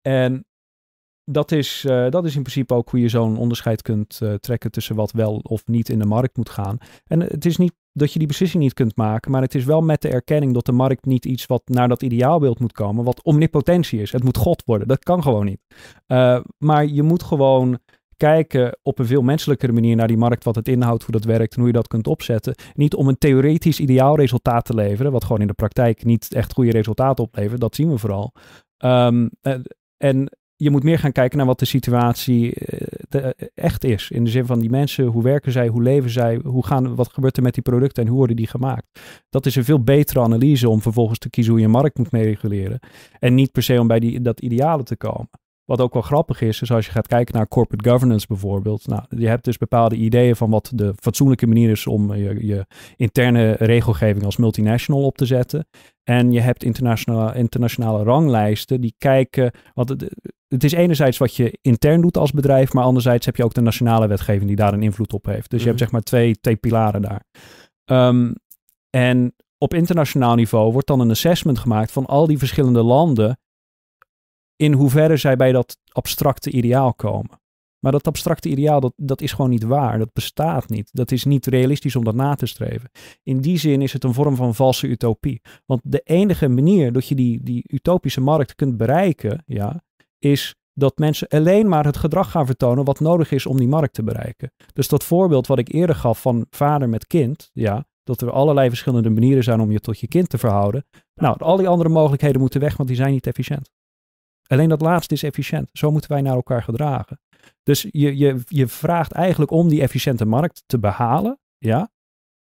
En 0.00 0.44
dat 1.24 1.52
is, 1.52 1.84
dat 2.10 2.24
is 2.24 2.36
in 2.36 2.42
principe 2.42 2.74
ook 2.74 2.90
hoe 2.90 3.00
je 3.00 3.08
zo'n 3.08 3.36
onderscheid 3.36 3.82
kunt 3.82 4.20
trekken 4.40 4.70
tussen 4.70 4.96
wat 4.96 5.12
wel 5.12 5.36
of 5.36 5.66
niet 5.66 5.88
in 5.88 5.98
de 5.98 6.06
markt 6.06 6.36
moet 6.36 6.50
gaan. 6.50 6.78
En 7.06 7.20
het 7.20 7.44
is 7.44 7.56
niet 7.56 7.72
dat 7.92 8.12
je 8.12 8.18
die 8.18 8.28
beslissing 8.28 8.62
niet 8.62 8.74
kunt 8.74 8.96
maken. 8.96 9.30
Maar 9.30 9.42
het 9.42 9.54
is 9.54 9.64
wel 9.64 9.80
met 9.80 10.02
de 10.02 10.08
erkenning 10.08 10.54
dat 10.54 10.66
de 10.66 10.72
markt 10.72 11.04
niet 11.04 11.24
iets 11.24 11.46
wat 11.46 11.62
naar 11.64 11.88
dat 11.88 12.02
ideaalbeeld 12.02 12.60
moet 12.60 12.72
komen, 12.72 13.04
wat 13.04 13.22
omnipotentie 13.22 14.00
is. 14.00 14.12
Het 14.12 14.24
moet 14.24 14.36
God 14.36 14.62
worden. 14.64 14.88
Dat 14.88 15.04
kan 15.04 15.22
gewoon 15.22 15.44
niet. 15.44 15.60
Uh, 16.06 16.40
maar 16.58 16.86
je 16.86 17.02
moet 17.02 17.22
gewoon 17.22 17.78
kijken 18.16 18.78
op 18.82 18.98
een 18.98 19.06
veel 19.06 19.22
menselijkere 19.22 19.72
manier 19.72 19.96
naar 19.96 20.08
die 20.08 20.16
markt, 20.16 20.44
wat 20.44 20.54
het 20.54 20.68
inhoudt, 20.68 21.02
hoe 21.02 21.12
dat 21.12 21.24
werkt 21.24 21.52
en 21.52 21.58
hoe 21.58 21.66
je 21.66 21.76
dat 21.76 21.88
kunt 21.88 22.06
opzetten. 22.06 22.54
Niet 22.74 22.94
om 22.94 23.08
een 23.08 23.18
theoretisch 23.18 23.80
ideaal 23.80 24.16
resultaat 24.16 24.64
te 24.64 24.74
leveren, 24.74 25.12
wat 25.12 25.24
gewoon 25.24 25.40
in 25.40 25.46
de 25.46 25.52
praktijk 25.52 26.04
niet 26.04 26.34
echt 26.34 26.52
goede 26.52 26.70
resultaten 26.70 27.24
oplevert. 27.24 27.60
Dat 27.60 27.74
zien 27.74 27.90
we 27.90 27.98
vooral. 27.98 28.32
Um, 28.84 29.30
en 29.96 30.30
je 30.56 30.70
moet 30.70 30.82
meer 30.82 30.98
gaan 30.98 31.12
kijken 31.12 31.38
naar 31.38 31.46
wat 31.46 31.58
de 31.58 31.64
situatie 31.64 32.54
eh, 32.54 33.24
eh, 33.24 33.30
echt 33.54 33.84
is. 33.84 34.10
In 34.10 34.24
de 34.24 34.30
zin 34.30 34.46
van 34.46 34.58
die 34.58 34.70
mensen, 34.70 35.04
hoe 35.06 35.22
werken 35.22 35.52
zij, 35.52 35.68
hoe 35.68 35.82
leven 35.82 36.10
zij, 36.10 36.40
hoe 36.44 36.66
gaan, 36.66 36.94
wat 36.94 37.12
gebeurt 37.12 37.36
er 37.36 37.42
met 37.42 37.54
die 37.54 37.62
producten 37.62 38.02
en 38.02 38.08
hoe 38.08 38.18
worden 38.18 38.36
die 38.36 38.46
gemaakt. 38.46 38.86
Dat 39.30 39.46
is 39.46 39.56
een 39.56 39.64
veel 39.64 39.82
betere 39.82 40.20
analyse 40.20 40.68
om 40.68 40.82
vervolgens 40.82 41.18
te 41.18 41.30
kiezen 41.30 41.52
hoe 41.52 41.62
je 41.62 41.68
markt 41.68 41.98
moet 41.98 42.12
mee 42.12 42.24
reguleren. 42.24 42.78
En 43.18 43.34
niet 43.34 43.52
per 43.52 43.62
se 43.62 43.80
om 43.80 43.86
bij 43.86 44.00
die, 44.00 44.20
dat 44.20 44.40
ideale 44.40 44.82
te 44.82 44.96
komen. 44.96 45.28
Wat 45.64 45.80
ook 45.80 45.92
wel 45.92 46.02
grappig 46.02 46.40
is, 46.40 46.62
is 46.62 46.72
als 46.72 46.86
je 46.86 46.92
gaat 46.92 47.06
kijken 47.06 47.34
naar 47.34 47.48
corporate 47.48 47.88
governance 47.90 48.26
bijvoorbeeld. 48.26 48.86
Nou, 48.86 49.02
je 49.08 49.28
hebt 49.28 49.44
dus 49.44 49.56
bepaalde 49.56 49.96
ideeën 49.96 50.36
van 50.36 50.50
wat 50.50 50.72
de 50.74 50.94
fatsoenlijke 50.96 51.46
manier 51.46 51.70
is 51.70 51.86
om 51.86 52.14
je, 52.14 52.46
je 52.46 52.66
interne 52.96 53.52
regelgeving 53.52 54.24
als 54.24 54.36
multinational 54.36 55.02
op 55.02 55.16
te 55.16 55.26
zetten. 55.26 55.66
En 56.02 56.32
je 56.32 56.40
hebt 56.40 56.64
internationale, 56.64 57.34
internationale 57.34 58.02
ranglijsten 58.02 58.80
die 58.80 58.94
kijken. 58.98 59.50
Wat 59.74 59.96
het, 60.54 60.64
is 60.64 60.72
enerzijds 60.72 61.18
wat 61.18 61.36
je 61.36 61.58
intern 61.62 62.00
doet 62.00 62.16
als 62.16 62.32
bedrijf, 62.32 62.72
maar 62.72 62.84
anderzijds 62.84 63.26
heb 63.26 63.36
je 63.36 63.44
ook 63.44 63.54
de 63.54 63.60
nationale 63.60 64.06
wetgeving 64.06 64.46
die 64.46 64.56
daar 64.56 64.72
een 64.72 64.82
invloed 64.82 65.12
op 65.12 65.26
heeft. 65.26 65.50
Dus 65.50 65.60
je 65.62 65.68
hebt 65.68 65.80
mhm. 65.80 65.84
zeg 65.84 65.90
maar 65.90 66.02
twee, 66.02 66.40
twee 66.40 66.56
pilaren 66.56 67.02
daar. 67.02 67.24
Um, 67.84 68.34
en 68.90 69.34
op 69.58 69.74
internationaal 69.74 70.34
niveau 70.34 70.72
wordt 70.72 70.86
dan 70.86 71.00
een 71.00 71.10
assessment 71.10 71.58
gemaakt 71.58 71.92
van 71.92 72.06
al 72.06 72.26
die 72.26 72.38
verschillende 72.38 72.82
landen 72.82 73.38
in 74.56 74.72
hoeverre 74.72 75.16
zij 75.16 75.36
bij 75.36 75.52
dat 75.52 75.78
abstracte 75.88 76.50
ideaal 76.50 76.94
komen. 76.94 77.42
Maar 77.84 77.92
dat 77.92 78.06
abstracte 78.06 78.48
ideaal, 78.48 78.80
dat, 78.80 78.92
dat 78.96 79.20
is 79.20 79.32
gewoon 79.32 79.50
niet 79.50 79.62
waar. 79.62 79.98
Dat 79.98 80.12
bestaat 80.12 80.68
niet. 80.68 80.88
Dat 80.92 81.10
is 81.10 81.24
niet 81.24 81.46
realistisch 81.46 81.96
om 81.96 82.04
dat 82.04 82.14
na 82.14 82.34
te 82.34 82.46
streven. 82.46 82.90
In 83.22 83.40
die 83.40 83.58
zin 83.58 83.82
is 83.82 83.92
het 83.92 84.04
een 84.04 84.14
vorm 84.14 84.36
van 84.36 84.54
valse 84.54 84.86
utopie. 84.86 85.40
Want 85.66 85.80
de 85.84 86.00
enige 86.00 86.48
manier 86.48 86.92
dat 86.92 87.08
je 87.08 87.14
die, 87.14 87.42
die 87.42 87.64
utopische 87.66 88.20
markt 88.20 88.54
kunt 88.54 88.76
bereiken, 88.76 89.42
ja, 89.46 89.82
is 90.24 90.54
dat 90.72 90.98
mensen 90.98 91.28
alleen 91.28 91.68
maar 91.68 91.84
het 91.84 91.96
gedrag 91.96 92.30
gaan 92.30 92.46
vertonen 92.46 92.84
wat 92.84 93.00
nodig 93.00 93.30
is 93.30 93.46
om 93.46 93.56
die 93.56 93.68
markt 93.68 93.94
te 93.94 94.02
bereiken. 94.02 94.52
Dus 94.72 94.88
dat 94.88 95.04
voorbeeld 95.04 95.46
wat 95.46 95.58
ik 95.58 95.72
eerder 95.72 95.96
gaf 95.96 96.20
van 96.20 96.46
vader 96.50 96.88
met 96.88 97.06
kind, 97.06 97.50
ja, 97.52 97.86
dat 98.02 98.20
er 98.20 98.30
allerlei 98.30 98.68
verschillende 98.68 99.10
manieren 99.10 99.44
zijn 99.44 99.60
om 99.60 99.70
je 99.70 99.80
tot 99.80 100.00
je 100.00 100.08
kind 100.08 100.28
te 100.28 100.38
verhouden. 100.38 100.84
Nou, 101.14 101.38
al 101.38 101.56
die 101.56 101.68
andere 101.68 101.88
mogelijkheden 101.88 102.40
moeten 102.40 102.60
weg, 102.60 102.76
want 102.76 102.88
die 102.88 102.98
zijn 102.98 103.12
niet 103.12 103.26
efficiënt. 103.26 103.70
Alleen 104.46 104.68
dat 104.68 104.80
laatste 104.80 105.14
is 105.14 105.22
efficiënt. 105.22 105.68
Zo 105.72 105.90
moeten 105.90 106.10
wij 106.10 106.20
naar 106.20 106.34
elkaar 106.34 106.62
gedragen. 106.62 107.20
Dus 107.62 107.86
je, 107.90 108.16
je, 108.16 108.40
je 108.44 108.66
vraagt 108.66 109.12
eigenlijk 109.12 109.50
om 109.50 109.68
die 109.68 109.82
efficiënte 109.82 110.24
markt 110.24 110.62
te 110.66 110.78
behalen, 110.78 111.38
ja, 111.58 111.90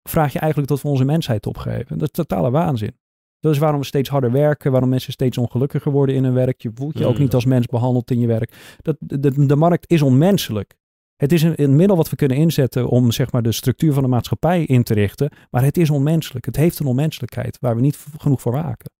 vraag 0.09 0.33
je 0.33 0.39
eigenlijk 0.39 0.71
dat 0.71 0.83
we 0.83 0.89
onze 0.89 1.05
mensheid 1.05 1.47
opgeven. 1.47 1.99
Dat 1.99 2.09
is 2.09 2.15
totale 2.15 2.51
waanzin. 2.51 2.97
Dat 3.43 3.53
is 3.53 3.59
waarom 3.59 3.81
we 3.81 3.87
steeds 3.87 4.09
harder 4.09 4.33
werken, 4.33 4.71
waarom 4.71 4.89
mensen 4.89 5.13
steeds 5.13 5.39
ongelukkiger 5.39 5.93
worden 5.93 6.15
in 6.15 6.25
hun 6.25 6.35
werk. 6.35 6.61
Je 6.63 6.71
voelt 6.75 6.99
je 6.99 7.07
ook 7.07 7.13
Hmm. 7.13 7.23
niet 7.23 7.35
als 7.35 7.45
mens 7.45 7.67
behandeld 7.67 8.11
in 8.11 8.21
je 8.21 8.27
werk. 8.27 8.77
Dat, 8.83 8.97
de, 8.99 9.47
de 9.47 9.57
markt 9.57 9.91
is 9.91 10.03
onmenselijk. 10.03 10.75
Het 11.17 11.33
is 11.33 11.43
een, 11.43 11.63
een 11.63 11.77
middel 11.77 11.97
wat 11.97 12.11
we 12.11 12.17
kunnen 12.17 12.37
inzetten 12.37 12.89
om 12.89 13.11
zeg 13.11 13.33
maar, 13.33 13.43
de 13.43 13.53
structuur 13.53 13.93
van 13.93 14.03
de 14.03 14.09
maatschappij 14.09 14.65
in 14.65 14.83
te 14.83 14.95
richten. 14.95 15.33
Maar 15.51 15.65
het 15.65 15.77
is 15.77 15.91
onmenselijk. 15.91 16.45
Het 16.45 16.57
heeft 16.57 16.79
een 16.79 16.87
onmenselijkheid 16.87 17.59
waar 17.61 17.75
we 17.75 17.81
niet 17.81 18.07
genoeg 18.19 18.41
voor 18.41 18.53
waken. 18.53 18.91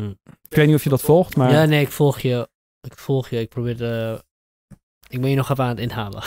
Hmm. 0.00 0.18
Ik 0.48 0.56
weet 0.56 0.66
niet 0.66 0.76
of 0.76 0.84
je 0.84 0.90
dat 0.90 1.02
volgt, 1.02 1.36
maar... 1.36 1.50
Ja, 1.50 1.64
nee, 1.64 1.80
ik 1.80 1.90
volg 1.90 2.20
je. 2.20 2.48
Ik 2.80 2.98
volg 2.98 3.28
je. 3.28 3.40
Ik 3.40 3.48
probeer 3.48 3.76
de... 3.76 4.24
Ik 5.08 5.20
ben 5.20 5.30
je 5.30 5.36
nog 5.36 5.50
even 5.50 5.64
aan 5.64 5.70
het 5.70 5.78
inhalen. 5.78 6.22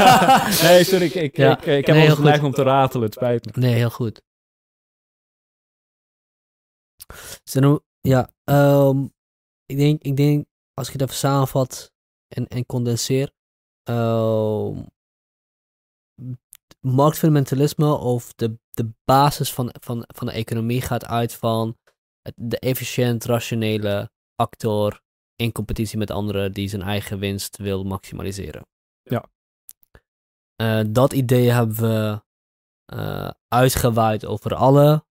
nee, 0.68 0.84
sorry, 0.84 1.04
ik, 1.04 1.14
ik, 1.14 1.36
Ja. 1.36 1.50
ik, 1.56 1.66
ik 1.66 1.86
heb 1.86 1.96
Nee, 1.96 2.16
neiging 2.18 2.46
om 2.46 2.52
te 2.52 2.62
ratelen. 2.62 3.04
Het 3.04 3.14
spijt 3.14 3.56
me. 3.56 3.60
Nee, 3.60 3.74
heel 3.74 3.90
goed. 3.90 4.22
Zo, 7.44 7.80
ja, 8.00 8.30
ehm, 8.44 9.04
ik, 9.66 9.76
denk, 9.76 10.02
ik 10.02 10.16
denk, 10.16 10.46
als 10.74 10.86
ik 10.86 10.92
het 10.92 11.02
even 11.02 11.14
samenvat 11.14 11.92
en, 12.28 12.46
en 12.48 12.66
condenseer, 12.66 13.32
ehm, 13.82 14.82
marktfundamentalisme 16.80 17.92
of 17.94 18.32
de, 18.34 18.58
de 18.70 18.90
basis 19.04 19.52
van, 19.52 19.74
van, 19.80 20.04
van 20.14 20.26
de 20.26 20.32
economie 20.32 20.80
gaat 20.80 21.04
uit 21.04 21.34
van 21.34 21.76
de 22.34 22.58
efficiënt, 22.58 23.24
rationele 23.24 24.10
actor 24.34 25.00
in 25.38 25.52
competitie 25.52 25.98
met 25.98 26.10
anderen 26.10 26.52
die 26.52 26.68
zijn 26.68 26.82
eigen 26.82 27.18
winst 27.18 27.56
wil 27.56 27.84
maximaliseren. 27.84 28.66
Ja. 29.02 29.24
Eh, 30.56 30.80
dat 30.88 31.12
idee 31.12 31.50
hebben 31.50 31.76
we 31.76 32.22
eh, 32.84 33.30
uitgewaaid 33.48 34.24
over 34.26 34.54
alle 34.54 35.06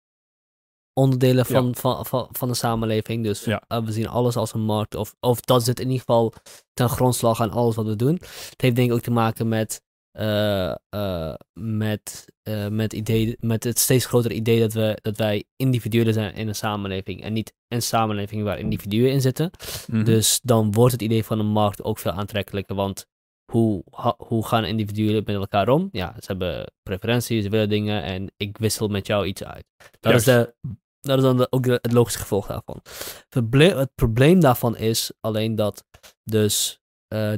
onderdelen 0.94 1.45
van, 1.45 1.76
van, 1.76 2.06
van, 2.06 2.28
van 2.32 2.48
de 2.48 2.54
samenleving. 2.54 3.24
Dus 3.24 3.44
Ja. 3.44 3.64
eh, 3.68 3.84
we 3.86 3.91
zien 3.91 4.08
alles 4.08 4.36
als 4.36 4.54
een 4.54 4.62
markt. 4.66 4.95
Of, 4.95 5.16
of 5.20 5.40
dat 5.41 5.64
zit 5.64 5.80
in 5.80 5.86
ieder 5.86 6.00
geval 6.00 6.34
ten 6.74 6.90
grondslag 6.90 7.41
aan 7.41 7.52
alles 7.52 7.76
wat 7.76 7.86
we 7.86 7.95
doen. 7.95 8.14
Het 8.14 8.54
heeft 8.58 8.76
denk 8.76 8.90
ik 8.90 8.95
ook 8.95 9.02
te 9.02 9.12
maken 9.12 9.48
met, 9.48 9.82
eh, 10.14 10.76
eh, 10.90 11.34
met, 11.53 12.26
eh, 12.44 12.68
met, 12.68 12.94
idee, 12.94 13.38
met 13.40 13.64
het 13.64 13.80
steeds 13.80 14.06
grotere 14.06 14.34
idee 14.34 14.60
dat, 14.60 14.73
we, 14.73 14.98
dat 15.02 15.18
wij 15.18 15.44
individuelen 15.56 16.14
zijn 16.14 16.34
in 16.34 16.48
een 16.48 16.56
samenleving. 16.56 17.23
En 17.23 17.34
niet 17.34 17.53
een 17.68 17.81
samenleving 17.81 18.44
waar 18.44 18.60
individuen 18.60 19.11
in 19.11 19.22
zitten. 19.22 19.52
Mhm. 19.88 20.03
Dus 20.03 20.40
dan 20.44 20.72
wordt 20.72 20.91
het 20.91 21.02
idee 21.02 21.23
van 21.23 21.40
een 21.40 21.45
markt 21.52 21.84
ook 21.84 21.99
veel 21.99 22.11
aantrekkelijker. 22.11 22.76
Want 22.76 23.06
hoe, 23.52 23.84
ha- 23.91 24.15
hoe 24.18 24.48
gaan 24.48 24.65
individuen 24.65 25.23
met 25.26 25.35
elkaar 25.35 25.69
om? 25.69 25.90
Ja, 25.91 26.14
ze 26.19 26.23
hebben 26.26 26.72
preferenties, 26.84 27.44
ze 27.44 27.49
willen 27.49 27.69
dingen 27.69 28.03
en 28.03 28.31
ik 28.38 28.57
wissel 28.57 28.88
met 28.88 29.07
jou 29.07 29.26
iets 29.26 29.44
uit. 29.44 29.65
Dat 29.99 30.14
is, 30.14 30.23
de, 30.23 30.53
dat 31.02 31.18
is 31.18 31.23
dan 31.23 31.38
de- 31.38 31.48
ook 31.52 31.64
de- 31.64 31.80
het 31.81 31.91
logische 31.91 32.19
gevolg 32.19 32.48
daarvan. 32.48 32.80
Het 32.84 33.27
proble- 33.30 33.77
het 33.77 33.91
probleem 33.95 34.40
daarvan 34.40 34.77
is 34.77 35.11
alleen 35.19 35.56
dat 35.56 35.84
dus 36.23 36.81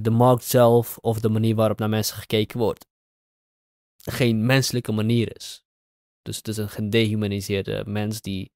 de 0.01 0.09
markt 0.11 0.43
zelf 0.43 0.97
of 0.97 1.19
de 1.19 1.29
manier 1.29 1.55
waarop 1.55 1.79
naar 1.79 1.89
mensen 1.89 2.15
gekeken 2.17 2.59
wordt 2.59 2.85
geen 4.11 4.45
menselijke 4.45 4.91
manier 4.91 5.35
is. 5.35 5.63
Dus 6.21 6.37
het 6.37 6.47
is 6.47 6.57
een 6.57 6.69
gedehumaniseerde 6.69 7.83
mens 7.87 8.21
die 8.21 8.51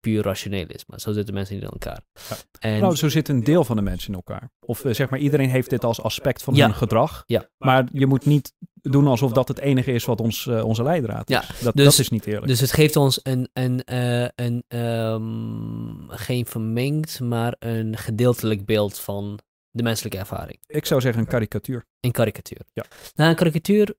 puur 0.00 0.22
rationeel 0.22 0.66
is. 0.66 0.86
Maar 0.86 1.00
zo 1.00 1.12
zitten 1.12 1.34
mensen 1.34 1.54
niet 1.54 1.64
in 1.64 1.70
elkaar. 1.70 2.00
Ja. 2.28 2.36
En, 2.58 2.80
Nou, 2.80 2.96
zo 2.96 3.08
zit 3.08 3.28
een 3.28 3.44
deel 3.44 3.64
van 3.64 3.76
de 3.76 3.82
mensen 3.82 4.08
in 4.08 4.14
elkaar. 4.14 4.50
Of 4.66 4.84
eh, 4.84 4.94
zeg 4.94 5.10
maar, 5.10 5.18
iedereen 5.18 5.50
heeft 5.50 5.70
dit 5.70 5.84
als 5.84 6.02
aspect 6.02 6.42
van 6.42 6.54
Ja. 6.54 6.66
hun 6.66 6.74
gedrag. 6.74 7.22
Ja. 7.26 7.48
Maar 7.58 7.88
je 7.92 8.06
moet 8.06 8.24
niet 8.24 8.52
doen 8.82 9.06
alsof 9.06 9.32
dat 9.32 9.48
het 9.48 9.58
enige 9.58 9.92
is 9.92 10.04
wat 10.04 10.20
ons, 10.20 10.46
eh, 10.46 10.64
onze 10.64 10.82
leidraad 10.82 11.30
is. 11.30 11.36
Ja, 11.36 11.44
dat, 11.62 11.74
dus- 11.76 11.84
dat 11.84 11.98
is 11.98 12.08
niet 12.08 12.26
eerlijk. 12.26 12.46
Dus 12.46 12.60
het 12.60 12.72
geeft 12.72 12.96
ons 12.96 13.20
een, 13.22 13.48
een, 13.52 13.84
eh, 13.84 14.28
een 14.34 14.64
ehm, 14.68 16.08
geen 16.08 16.46
vermengd, 16.46 17.20
maar 17.20 17.56
een 17.58 17.96
gedeeltelijk 17.96 18.64
beeld 18.64 18.98
van 18.98 19.38
de 19.70 19.82
menselijke 19.82 20.18
ervaring. 20.18 20.58
Ik 20.66 20.86
zou 20.86 21.00
zeggen 21.00 21.20
een 21.22 21.28
karikatuur. 21.28 21.84
In 22.00 22.10
karikatuur. 22.10 22.60
Ja. 22.72 22.84
Nou, 23.14 23.30
een 23.30 23.36
karikatuur, 23.36 23.94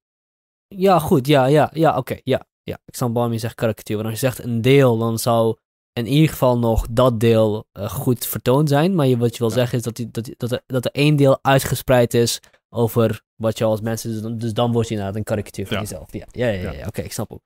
ja, 0.68 1.00
goed, 1.00 1.28
ja, 1.28 1.46
ja, 1.46 1.70
ja, 1.74 1.98
oké, 1.98 2.18
ja, 2.24 2.46
ja. 2.64 2.78
Ik 2.86 2.96
snap 2.96 3.14
waarom 3.14 3.32
je 3.34 3.38
zegt 3.40 3.56
karikatuur. 3.56 3.96
Want 3.98 4.10
als 4.10 4.20
je 4.20 4.26
zegt 4.26 4.44
een 4.44 4.62
deel, 4.62 4.98
dan 4.98 5.20
zou 5.20 5.58
in 5.94 6.08
ieder 6.08 6.30
geval 6.30 6.60
nog 6.60 6.88
dat 6.92 7.20
deel 7.20 7.68
eh, 7.72 7.90
goed 7.90 8.26
vertoond 8.26 8.70
zijn. 8.70 8.96
Maar 8.96 9.08
je, 9.08 9.18
wat 9.18 9.32
je 9.34 9.40
wil 9.40 9.48
Ja. 9.48 9.54
zeggen 9.54 9.78
is 9.78 9.84
dat, 9.84 9.96
die, 9.96 10.12
dat, 10.12 10.24
die- 10.26 10.36
dat, 10.38 10.52
er, 10.52 10.62
dat 10.68 10.86
er 10.86 10.92
één 10.92 11.16
deel 11.16 11.40
uitgespreid 11.42 12.14
is 12.14 12.40
over 12.70 13.22
wat 13.36 13.58
je 13.58 13.64
als 13.64 13.82
mensen... 13.82 14.12
Dus 14.12 14.22
dan, 14.22 14.38
dus 14.38 14.54
dan 14.54 14.72
word 14.72 14.88
je 14.88 14.94
inderdaad 14.94 15.18
een 15.18 15.24
karikatuur 15.24 15.68
van 15.68 15.76
Ja. 15.76 15.82
jezelf. 15.82 16.14
Ja, 16.14 16.26
ja, 16.32 16.48
ja, 16.48 16.72
ja, 16.72 16.88
oké, 16.88 17.02
ik 17.02 17.12
snap 17.14 17.32
ook. 17.32 17.42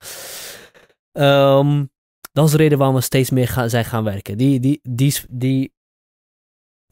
Ehm, 1.12 1.84
dat 2.32 2.44
is 2.44 2.50
de 2.50 2.56
reden 2.56 2.78
waarom 2.78 2.96
we 2.96 3.02
steeds 3.02 3.30
meer 3.30 3.48
gaan, 3.48 3.70
zijn 3.70 3.84
gaan 3.84 4.04
werken. 4.04 4.38
Die, 4.38 4.60
die, 4.60 4.80
die, 4.82 5.14
die, 5.30 5.72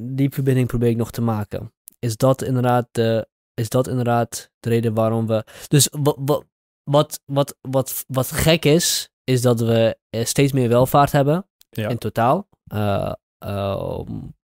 die 0.03 0.31
verbinding 0.31 0.67
probeer 0.67 0.89
ik 0.89 0.97
nog 0.97 1.11
te 1.11 1.21
maken. 1.23 1.73
Is 1.99 2.17
dat 2.17 2.43
inderdaad 2.43 2.89
de, 2.91 3.29
is 3.55 3.69
dat 3.69 3.87
inderdaad 3.89 4.51
de 4.61 4.69
reden 4.69 4.95
waarom 4.95 5.27
we... 5.27 5.45
Dus 5.69 5.89
wat, 5.91 6.17
wat, 6.21 6.45
wat, 6.91 7.21
wat, 7.25 7.57
wat, 7.61 8.05
wat 8.09 8.31
gek 8.33 8.65
is, 8.65 9.11
is 9.25 9.43
dat 9.43 9.61
we 9.61 9.97
eh, 10.11 10.25
steeds 10.25 10.53
meer 10.53 10.69
welvaart 10.69 11.13
hebben 11.13 11.47
Ja. 11.71 11.89
in 11.89 11.99
totaal. 11.99 12.49
Eh, 12.67 13.13
ehm, 13.39 14.13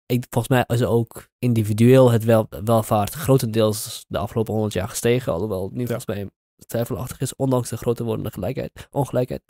ik, 0.06 0.26
volgens 0.30 0.48
mij 0.48 0.78
is 0.78 0.84
ook 0.84 1.28
individueel 1.40 2.12
het 2.12 2.24
wel, 2.24 2.48
welvaart 2.64 3.14
grotendeels 3.14 4.06
de 4.08 4.18
afgelopen 4.18 4.54
honderd 4.54 4.74
jaar 4.74 4.90
gestegen. 4.90 5.34
Alhoewel 5.34 5.64
het 5.64 5.72
nu 5.74 5.80
Ja. 5.82 5.86
volgens 5.86 6.06
mij 6.06 6.30
twijfelachtig 6.68 7.20
is, 7.22 7.36
ondanks 7.36 7.70
de 7.70 7.78
groter 7.78 8.06
wordende 8.06 8.32
gelijkheid, 8.32 8.88
ongelijkheid. 8.92 9.42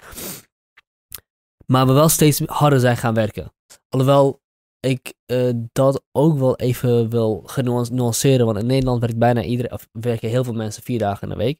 Maar 1.66 1.88
we 1.88 1.94
wel 1.94 2.10
steeds 2.10 2.42
harder 2.46 2.80
zijn 2.80 2.98
gaan 2.98 3.14
werken. 3.14 3.54
Alhoewel 3.90 4.42
ik 4.86 5.14
eh, 5.26 5.50
dat 5.72 6.04
ook 6.12 6.38
wel 6.40 6.56
even 6.56 7.10
wil 7.10 7.44
genuanceren. 7.46 8.46
Want 8.46 8.58
in 8.58 8.66
Nederland 8.66 9.00
werkt 9.00 9.18
bijna 9.18 9.42
iedereen, 9.42 9.72
of 9.72 9.88
werken 9.92 10.30
heel 10.30 10.44
veel 10.44 10.54
mensen 10.54 10.84
vier 10.84 11.00
dagen 11.00 11.22
in 11.22 11.30
de 11.38 11.44
week. 11.44 11.60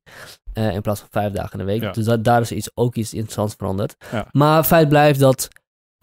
eh, 0.54 0.74
in 0.74 0.82
plaats 0.82 1.00
van 1.00 1.10
vijf 1.12 1.34
dagen 1.34 1.52
in 1.60 1.66
de 1.66 1.72
week. 1.72 1.82
Ja. 1.82 1.92
Dus 1.92 2.06
dat, 2.06 2.24
daar 2.24 2.42
is 2.42 2.52
iets, 2.52 2.70
ook 2.74 2.96
iets 2.96 3.14
interessants 3.14 3.56
veranderd. 3.58 3.96
Ja. 4.12 4.28
Maar 4.32 4.64
feit 4.64 4.90
blijft 4.90 5.20
dat 5.20 5.48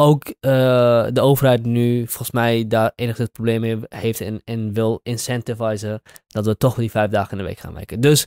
ook 0.02 0.24
eh, 0.40 1.06
de 1.12 1.20
overheid 1.20 1.64
nu 1.64 2.06
volgens 2.06 2.30
mij 2.30 2.66
daar 2.68 2.92
enigszins 2.94 3.28
probleem 3.32 3.60
mee 3.60 3.78
heeft 3.88 4.20
en, 4.20 4.40
en 4.44 4.72
wil 4.72 5.00
incentivizen 5.02 6.02
dat 6.26 6.46
we 6.46 6.56
toch 6.56 6.74
die 6.74 6.90
vijf 6.90 7.10
dagen 7.10 7.30
in 7.32 7.38
de 7.38 7.44
week 7.44 7.58
gaan 7.58 7.74
werken. 7.74 8.00
Dus 8.00 8.26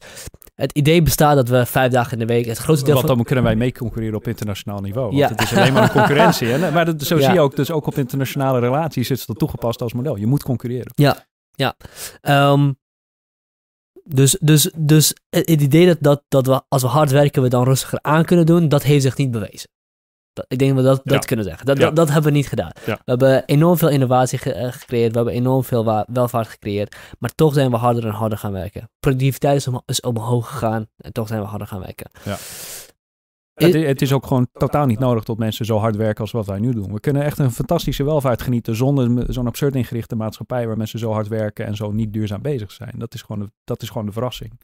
het 0.56 0.72
idee 0.72 1.02
bestaat 1.02 1.35
dat 1.35 1.49
we 1.49 1.65
vijf 1.65 1.91
dagen 1.91 2.11
in 2.11 2.19
de 2.19 2.34
week, 2.34 2.45
het 2.45 2.57
grootste 2.57 2.85
deel 2.85 2.93
Want 2.93 3.07
van... 3.07 3.15
dan 3.15 3.26
kunnen 3.26 3.43
wij 3.43 3.56
mee 3.56 3.72
concurreren 3.72 4.15
op 4.15 4.27
internationaal 4.27 4.81
niveau. 4.81 5.06
Want 5.06 5.18
Ja. 5.18 5.27
het 5.27 5.41
is 5.41 5.57
alleen 5.57 5.73
maar 5.73 5.84
een 5.84 5.89
concurrentie. 5.89 6.47
Hè? 6.47 6.72
Maar 6.72 6.85
dat, 6.85 7.02
zo 7.02 7.18
Ja. 7.18 7.23
zie 7.23 7.34
je 7.34 7.39
ook, 7.39 7.56
dus 7.56 7.72
ook 7.72 7.88
op 7.88 7.97
internationale 7.97 8.60
relaties 8.60 9.10
is 9.10 9.26
dat 9.26 9.38
toegepast 9.39 9.81
als 9.81 9.93
model. 9.93 10.15
Je 10.15 10.27
moet 10.27 10.43
concurreren. 10.43 10.91
Ehm, 12.22 12.72
dus, 14.03 14.38
dus, 14.41 14.72
dus 14.77 15.14
het 15.30 15.49
het 15.49 15.61
idee 15.61 15.85
dat, 15.85 15.97
dat, 15.99 16.23
dat 16.27 16.45
we 16.45 16.61
als 16.68 16.81
we 16.81 16.88
hard 16.88 17.11
werken 17.11 17.41
we 17.41 17.47
dan 17.49 17.64
rustiger 17.64 17.99
aan 18.02 18.26
kunnen 18.26 18.45
doen, 18.45 18.69
dat 18.69 18.84
heeft 18.84 19.03
zich 19.03 19.18
niet 19.18 19.31
bewezen. 19.31 19.69
Dat, 20.36 20.45
ik 20.48 20.57
denk 20.60 20.76
dat 20.76 20.84
we 20.84 20.90
dat, 20.90 21.02
dat 21.03 21.26
kunnen 21.26 21.45
zeggen. 21.45 21.66
Dat, 21.66 21.78
dat, 21.86 21.95
dat 21.95 22.07
hebben 22.14 22.32
we 22.32 22.38
niet 22.38 22.48
gedaan. 22.48 22.72
We 22.95 23.12
hebben 23.12 23.45
enorm 23.45 23.78
veel 23.78 23.90
innovatie 23.90 24.38
ge- 24.38 24.53
eh, 24.53 24.72
gecreëerd, 24.72 25.12
we 25.12 25.16
hebben 25.18 25.34
enorm 25.34 25.64
veel 25.64 26.06
welvaart 26.07 26.48
gecreëerd, 26.48 26.95
maar 27.20 27.36
toch 27.36 27.53
zijn 27.53 27.72
we 27.72 27.78
harder 27.78 28.06
en 28.06 28.12
harder 28.12 28.38
gaan 28.38 28.52
werken. 28.52 28.90
Productiviteit 28.99 29.56
is, 29.57 29.68
om, 29.68 29.82
is 29.86 30.02
omhoog 30.02 30.48
gegaan 30.52 30.86
en 30.98 31.12
toch 31.12 31.28
zijn 31.28 31.41
we 31.41 31.48
harder 31.48 31.68
gaan 31.68 31.80
werken. 31.80 32.10
Ja. 32.24 32.38
I- 33.62 33.66
Het, 33.66 33.74
het 33.88 34.02
is 34.02 34.14
ook 34.14 34.26
gewoon 34.28 34.48
totaal 34.53 34.86
niet 34.86 34.99
nodig 34.99 35.24
dat 35.24 35.38
mensen 35.38 35.66
zo 35.66 35.78
hard 35.78 35.95
werken 35.95 36.22
als 36.22 36.32
wat 36.32 36.45
wij 36.45 36.60
nu 36.60 36.72
doen. 36.74 36.94
We 36.94 36.99
kunnen 36.99 37.24
echt 37.24 37.38
een 37.40 37.52
fantastische 37.52 38.03
welvaart 38.03 38.41
genieten 38.41 38.76
zonder 38.76 39.34
zo'n 39.34 39.48
absurd 39.48 39.76
ingerichte 39.76 40.16
maatschappij 40.16 40.68
waar 40.68 40.78
mensen 40.78 40.99
zo 40.99 41.12
hard 41.12 41.28
werken 41.28 41.66
en 41.66 41.76
zo 41.76 41.91
niet 41.91 42.14
duurzaam 42.14 42.41
bezig 42.41 42.72
zijn. 42.72 42.94
Dat 42.98 43.14
is 43.14 43.22
gewoon 43.22 43.45
de, 43.45 43.52
dat 43.64 43.82
is 43.82 43.90
gewoon 43.90 44.06
de 44.06 44.12
verrassing. 44.12 44.60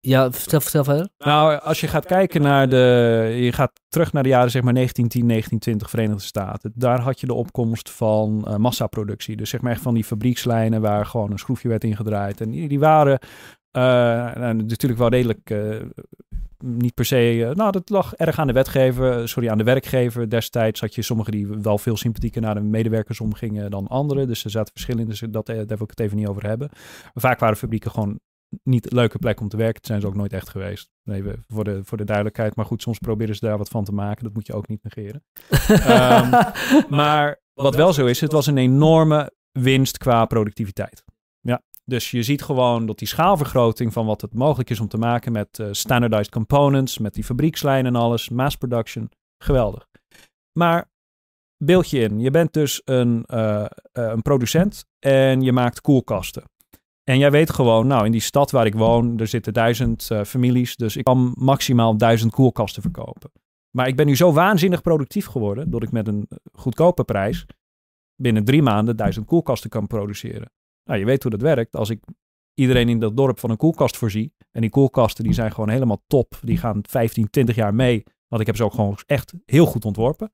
Ja, 0.00 0.30
vertel, 0.32 0.84
verder. 0.84 1.08
Nou, 1.18 1.60
als 1.60 1.80
je 1.80 1.88
gaat 1.88 2.06
kijken 2.06 2.42
naar 2.42 2.68
de. 2.68 3.36
Je 3.40 3.52
gaat 3.52 3.72
terug 3.88 4.12
naar 4.12 4.22
de 4.22 4.28
jaren 4.28 4.50
zeg 4.50 4.62
maar 4.62 4.74
1910, 4.74 5.28
1920 5.28 5.90
Verenigde 5.90 6.22
Staten. 6.22 6.72
Daar 6.74 7.00
had 7.00 7.20
je 7.20 7.26
de 7.26 7.34
opkomst 7.34 7.90
van 7.90 8.44
uh, 8.48 8.56
massaproductie. 8.56 9.36
Dus 9.36 9.50
zeg 9.50 9.60
maar 9.60 9.78
van 9.78 9.94
die 9.94 10.04
fabriekslijnen 10.04 10.80
waar 10.80 11.06
gewoon 11.06 11.30
een 11.30 11.38
schroefje 11.38 11.68
werd 11.68 11.84
ingedraaid. 11.84 12.40
En 12.40 12.50
die, 12.50 12.68
die 12.68 12.78
waren 12.78 13.18
nou, 13.72 14.54
natuurlijk 14.54 15.00
wel 15.00 15.08
redelijk. 15.08 15.50
Uh, 15.50 15.76
niet 16.64 16.94
per 16.94 17.04
se. 17.04 17.52
nou, 17.54 17.72
dat 17.72 17.88
lag 17.88 18.14
erg 18.14 18.38
aan 18.38 18.46
de 18.46 18.52
wetgever, 18.52 19.28
sorry, 19.28 19.48
aan 19.48 19.58
de 19.58 19.64
werkgever. 19.64 20.30
Destijds 20.30 20.80
had 20.80 20.94
je 20.94 21.02
sommigen 21.02 21.32
die 21.32 21.46
wel 21.46 21.78
veel 21.78 21.96
sympathieker 21.96 22.40
naar 22.40 22.54
de 22.54 22.60
medewerkers 22.60 23.20
omgingen 23.20 23.70
dan 23.70 23.86
anderen. 23.86 24.26
Dus 24.26 24.44
er 24.44 24.50
zaten 24.50 24.72
verschillen 24.72 25.06
dus 25.06 25.22
dat, 25.30 25.46
daar 25.46 25.66
wil 25.66 25.82
ik 25.82 25.90
het 25.90 26.00
even 26.00 26.16
niet 26.16 26.26
over 26.26 26.46
hebben. 26.46 26.68
vaak 27.14 27.38
waren 27.38 27.56
fabrieken 27.56 27.90
gewoon 27.90 28.18
niet 28.62 28.90
een 28.90 28.96
leuke 28.96 29.18
plek 29.18 29.40
om 29.40 29.48
te 29.48 29.56
werken. 29.56 29.74
Dat 29.74 29.86
zijn 29.86 30.00
ze 30.00 30.06
ook 30.06 30.14
nooit 30.14 30.32
echt 30.32 30.48
geweest. 30.48 30.90
Nee, 31.02 31.22
voor, 31.46 31.64
de, 31.64 31.80
voor 31.84 31.98
de 31.98 32.04
duidelijkheid. 32.04 32.56
Maar 32.56 32.64
goed, 32.64 32.82
soms 32.82 32.98
proberen 32.98 33.34
ze 33.34 33.46
daar 33.46 33.58
wat 33.58 33.68
van 33.68 33.84
te 33.84 33.92
maken. 33.92 34.24
Dat 34.24 34.34
moet 34.34 34.46
je 34.46 34.52
ook 34.52 34.68
niet 34.68 34.82
negeren. 34.82 35.24
um, 36.24 36.30
maar 36.98 37.40
wat 37.52 37.74
wel 37.74 37.92
zo 37.92 38.06
is, 38.06 38.20
het 38.20 38.32
was 38.32 38.46
een 38.46 38.58
enorme 38.58 39.32
winst 39.52 39.98
qua 39.98 40.24
productiviteit. 40.24 41.04
Ja, 41.40 41.62
dus 41.84 42.10
je 42.10 42.22
ziet 42.22 42.42
gewoon 42.42 42.86
dat 42.86 42.98
die 42.98 43.08
schaalvergroting 43.08 43.92
van 43.92 44.06
wat 44.06 44.20
het 44.20 44.34
mogelijk 44.34 44.70
is 44.70 44.80
om 44.80 44.88
te 44.88 44.98
maken 44.98 45.32
met 45.32 45.58
uh, 45.58 45.68
standardized 45.70 46.30
components, 46.30 46.98
met 46.98 47.14
die 47.14 47.24
fabriekslijnen 47.24 47.94
en 47.94 48.00
alles, 48.00 48.28
mass 48.28 48.56
production, 48.56 49.10
geweldig. 49.38 49.86
Maar 50.58 50.90
beeld 51.56 51.90
je 51.90 52.00
in, 52.00 52.20
je 52.20 52.30
bent 52.30 52.52
dus 52.52 52.82
een, 52.84 53.24
uh, 53.26 53.66
een 53.92 54.22
producent 54.22 54.84
en 54.98 55.40
je 55.40 55.52
maakt 55.52 55.80
koelkasten. 55.80 56.42
En 57.10 57.18
jij 57.18 57.30
weet 57.30 57.50
gewoon, 57.50 57.86
nou, 57.86 58.04
in 58.04 58.12
die 58.12 58.20
stad 58.20 58.50
waar 58.50 58.66
ik 58.66 58.74
woon, 58.74 59.18
er 59.18 59.26
zitten 59.26 59.52
duizend 59.52 60.08
uh, 60.12 60.24
families. 60.24 60.76
Dus 60.76 60.96
ik 60.96 61.04
kan 61.04 61.32
maximaal 61.34 61.96
duizend 61.96 62.32
koelkasten 62.32 62.82
verkopen. 62.82 63.30
Maar 63.70 63.88
ik 63.88 63.96
ben 63.96 64.06
nu 64.06 64.16
zo 64.16 64.32
waanzinnig 64.32 64.82
productief 64.82 65.26
geworden 65.26 65.70
dat 65.70 65.82
ik 65.82 65.92
met 65.92 66.08
een 66.08 66.28
goedkope 66.52 67.04
prijs 67.04 67.46
binnen 68.16 68.44
drie 68.44 68.62
maanden 68.62 68.96
duizend 68.96 69.26
koelkasten 69.26 69.70
kan 69.70 69.86
produceren. 69.86 70.52
Nou, 70.84 70.98
je 70.98 71.04
weet 71.04 71.22
hoe 71.22 71.30
dat 71.30 71.40
werkt. 71.40 71.76
Als 71.76 71.90
ik 71.90 72.00
iedereen 72.54 72.88
in 72.88 72.98
dat 72.98 73.16
dorp 73.16 73.38
van 73.38 73.50
een 73.50 73.56
koelkast 73.56 73.96
voorzie. 73.96 74.32
En 74.50 74.60
die 74.60 74.70
koelkasten 74.70 75.24
die 75.24 75.32
zijn 75.32 75.52
gewoon 75.52 75.68
helemaal 75.68 76.02
top. 76.06 76.38
Die 76.42 76.56
gaan 76.56 76.80
15, 76.82 77.30
20 77.30 77.56
jaar 77.56 77.74
mee. 77.74 78.04
Want 78.28 78.40
ik 78.40 78.46
heb 78.46 78.56
ze 78.56 78.64
ook 78.64 78.74
gewoon 78.74 78.98
echt 79.06 79.32
heel 79.46 79.66
goed 79.66 79.84
ontworpen. 79.84 80.30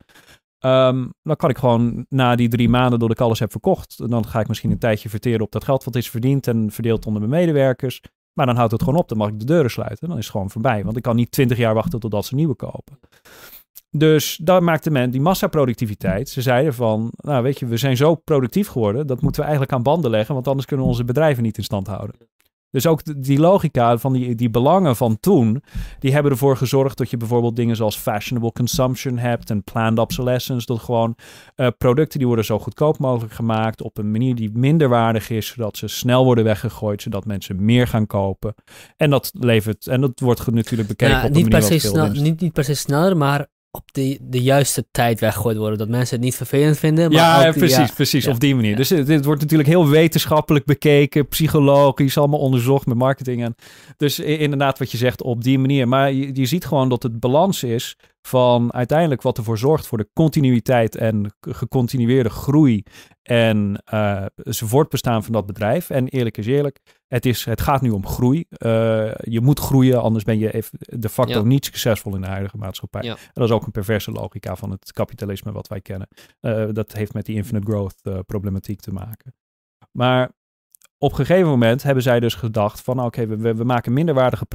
Um, 0.66 1.12
dan 1.22 1.36
kan 1.36 1.50
ik 1.50 1.58
gewoon 1.58 2.06
na 2.08 2.36
die 2.36 2.48
drie 2.48 2.68
maanden 2.68 2.98
dat 2.98 3.10
ik 3.10 3.20
alles 3.20 3.38
heb 3.38 3.50
verkocht, 3.50 4.08
dan 4.08 4.26
ga 4.26 4.40
ik 4.40 4.48
misschien 4.48 4.70
een 4.70 4.78
tijdje 4.78 5.08
verteren 5.08 5.40
op 5.40 5.52
dat 5.52 5.64
geld 5.64 5.84
wat 5.84 5.96
is 5.96 6.10
verdiend 6.10 6.46
en 6.46 6.70
verdeeld 6.70 7.06
onder 7.06 7.28
mijn 7.28 7.40
medewerkers. 7.40 8.00
Maar 8.32 8.46
dan 8.46 8.56
houdt 8.56 8.72
het 8.72 8.82
gewoon 8.82 8.98
op, 8.98 9.08
dan 9.08 9.18
mag 9.18 9.28
ik 9.28 9.38
de 9.38 9.44
deuren 9.44 9.70
sluiten. 9.70 10.08
Dan 10.08 10.18
is 10.18 10.22
het 10.22 10.32
gewoon 10.32 10.50
voorbij, 10.50 10.84
want 10.84 10.96
ik 10.96 11.02
kan 11.02 11.16
niet 11.16 11.30
twintig 11.30 11.58
jaar 11.58 11.74
wachten 11.74 12.00
totdat 12.00 12.24
ze 12.24 12.34
nieuwe 12.34 12.54
kopen. 12.54 12.98
Dus 13.90 14.36
dat 14.42 14.62
maakte 14.62 14.90
men 14.90 15.10
die 15.10 15.20
massaproductiviteit. 15.20 16.28
Ze 16.28 16.42
zeiden 16.42 16.74
van, 16.74 17.12
nou 17.16 17.42
weet 17.42 17.58
je, 17.58 17.66
we 17.66 17.76
zijn 17.76 17.96
zo 17.96 18.14
productief 18.14 18.68
geworden, 18.68 19.06
dat 19.06 19.20
moeten 19.20 19.40
we 19.40 19.46
eigenlijk 19.46 19.76
aan 19.76 19.82
banden 19.82 20.10
leggen, 20.10 20.34
want 20.34 20.48
anders 20.48 20.66
kunnen 20.66 20.84
we 20.84 20.92
onze 20.92 21.04
bedrijven 21.04 21.42
niet 21.42 21.58
in 21.58 21.64
stand 21.64 21.86
houden. 21.86 22.16
Dus 22.70 22.86
ook 22.86 23.22
die 23.22 23.38
logica 23.38 23.98
van 23.98 24.12
die, 24.12 24.34
die 24.34 24.50
belangen 24.50 24.96
van 24.96 25.20
toen, 25.20 25.62
die 25.98 26.12
hebben 26.12 26.32
ervoor 26.32 26.56
gezorgd 26.56 26.98
dat 26.98 27.10
je 27.10 27.16
bijvoorbeeld 27.16 27.56
dingen 27.56 27.76
zoals 27.76 27.96
fashionable 27.96 28.52
consumption 28.52 29.18
hebt 29.18 29.50
en 29.50 29.64
planned 29.64 29.98
obsolescence. 29.98 30.66
Dat 30.66 30.78
gewoon 30.78 31.16
uh, 31.56 31.68
producten 31.78 32.18
die 32.18 32.26
worden 32.26 32.44
zo 32.44 32.58
goedkoop 32.58 32.98
mogelijk 32.98 33.32
gemaakt 33.32 33.82
op 33.82 33.98
een 33.98 34.10
manier 34.10 34.34
die 34.34 34.50
minder 34.52 34.88
waardig 34.88 35.30
is, 35.30 35.46
zodat 35.46 35.76
ze 35.76 35.88
snel 35.88 36.24
worden 36.24 36.44
weggegooid, 36.44 37.02
zodat 37.02 37.24
mensen 37.24 37.64
meer 37.64 37.86
gaan 37.86 38.06
kopen. 38.06 38.54
En 38.96 39.10
dat 39.10 39.30
levert, 39.38 39.86
en 39.86 40.00
dat 40.00 40.20
wordt 40.20 40.52
natuurlijk 40.52 40.88
bekeken 40.88 41.16
ja, 41.16 41.24
op 41.24 41.32
niet 41.32 41.48
per 41.48 41.62
se 41.62 41.78
snel, 41.78 42.10
niet, 42.10 42.40
niet 42.40 42.52
per 42.52 42.64
se 42.64 42.74
sneller, 42.74 43.16
maar 43.16 43.46
op 43.76 43.92
de, 43.92 44.18
de 44.20 44.42
juiste 44.42 44.84
tijd 44.90 45.20
weggegooid 45.20 45.56
worden. 45.56 45.78
Dat 45.78 45.88
mensen 45.88 46.16
het 46.16 46.24
niet 46.24 46.34
vervelend 46.34 46.78
vinden. 46.78 47.12
Maar 47.12 47.46
ja, 47.46 47.52
precies, 47.52 47.90
precies. 47.90 48.26
Op 48.26 48.40
die 48.40 48.54
manier. 48.54 48.76
Dus 48.76 48.88
dit, 48.88 49.24
wordt 49.24 49.40
natuurlijk 49.40 49.68
heel 49.68 49.88
wetenschappelijk 49.88 50.64
bekeken, 50.64 51.28
psychologisch, 51.28 52.18
allemaal 52.18 52.40
onderzocht 52.40 52.86
met 52.86 52.96
marketing. 52.96 53.42
En 53.42 53.54
dus 53.96 54.18
inderdaad 54.18 54.78
wat 54.78 54.90
je 54.90 54.96
zegt 54.96 55.22
op 55.22 55.44
die 55.44 55.58
manier. 55.58 55.88
Maar 55.88 56.12
je, 56.12 56.30
je 56.32 56.46
ziet 56.46 56.66
gewoon 56.66 56.88
dat 56.88 57.02
het 57.02 57.20
balans 57.20 57.62
is 57.62 57.96
van 58.26 58.72
uiteindelijk 58.72 59.22
wat 59.22 59.38
ervoor 59.38 59.58
zorgt 59.58 59.86
voor 59.86 59.98
de 59.98 60.08
continuïteit 60.12 60.96
en 60.96 61.34
gecontinueerde 61.40 62.30
groei 62.30 62.82
en 63.22 63.82
uh, 63.92 64.26
voortbestaan 64.42 65.24
van 65.24 65.32
dat 65.32 65.46
bedrijf. 65.46 65.90
En 65.90 66.08
eerlijk 66.08 66.36
is 66.36 66.46
eerlijk, 66.46 66.80
het, 67.06 67.26
is, 67.26 67.44
het 67.44 67.60
gaat 67.60 67.80
nu 67.80 67.90
om 67.90 68.06
groei. 68.06 68.38
Uh, 68.38 69.14
je 69.14 69.40
moet 69.40 69.60
groeien, 69.60 70.02
anders 70.02 70.24
ben 70.24 70.38
je 70.38 70.64
de 70.78 71.08
facto 71.08 71.44
niet 71.44 71.64
succesvol 71.64 72.14
in 72.14 72.20
de 72.20 72.26
huidige 72.26 72.56
maatschappij. 72.56 73.08
En 73.08 73.16
dat 73.32 73.48
is 73.48 73.54
ook 73.54 73.66
een 73.66 73.72
perverse 73.72 74.12
logica 74.12 74.56
van 74.56 74.70
het 74.70 74.92
kapitalisme 74.92 75.52
wat 75.52 75.68
wij 75.68 75.80
kennen. 75.80 76.08
Uh, 76.40 76.66
dat 76.72 76.92
heeft 76.92 77.12
met 77.12 77.26
die 77.26 77.36
infinite 77.36 77.66
growth 77.70 78.24
problematiek 78.26 78.80
te 78.80 78.92
maken. 78.92 79.34
Maar 79.92 80.30
op 80.98 81.10
een 81.10 81.16
gegeven 81.16 81.48
moment 81.48 81.82
hebben 81.82 82.02
zij 82.02 82.20
dus 82.20 82.34
gedacht 82.34 82.80
van 82.80 83.00
oké, 83.00 83.26
we, 83.26 83.54
we, 83.54 83.64
maken 83.64 83.92
minderwaardige 83.92 84.46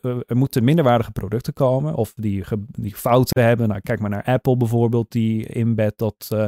uh, 0.00 0.16
er 0.26 0.36
moeten 0.36 0.64
minderwaardige 0.64 1.10
producten 1.10 1.52
komen 1.52 1.94
of 1.94 2.12
die, 2.16 2.44
die 2.66 2.94
fouten 2.94 3.42
hebben. 3.42 3.68
Nou, 3.68 3.80
kijk 3.80 4.00
maar 4.00 4.10
naar 4.10 4.24
Apple 4.24 4.56
bijvoorbeeld, 4.56 5.12
die 5.12 5.46
inbed 5.46 5.98
dat, 5.98 6.30
uh, 6.32 6.46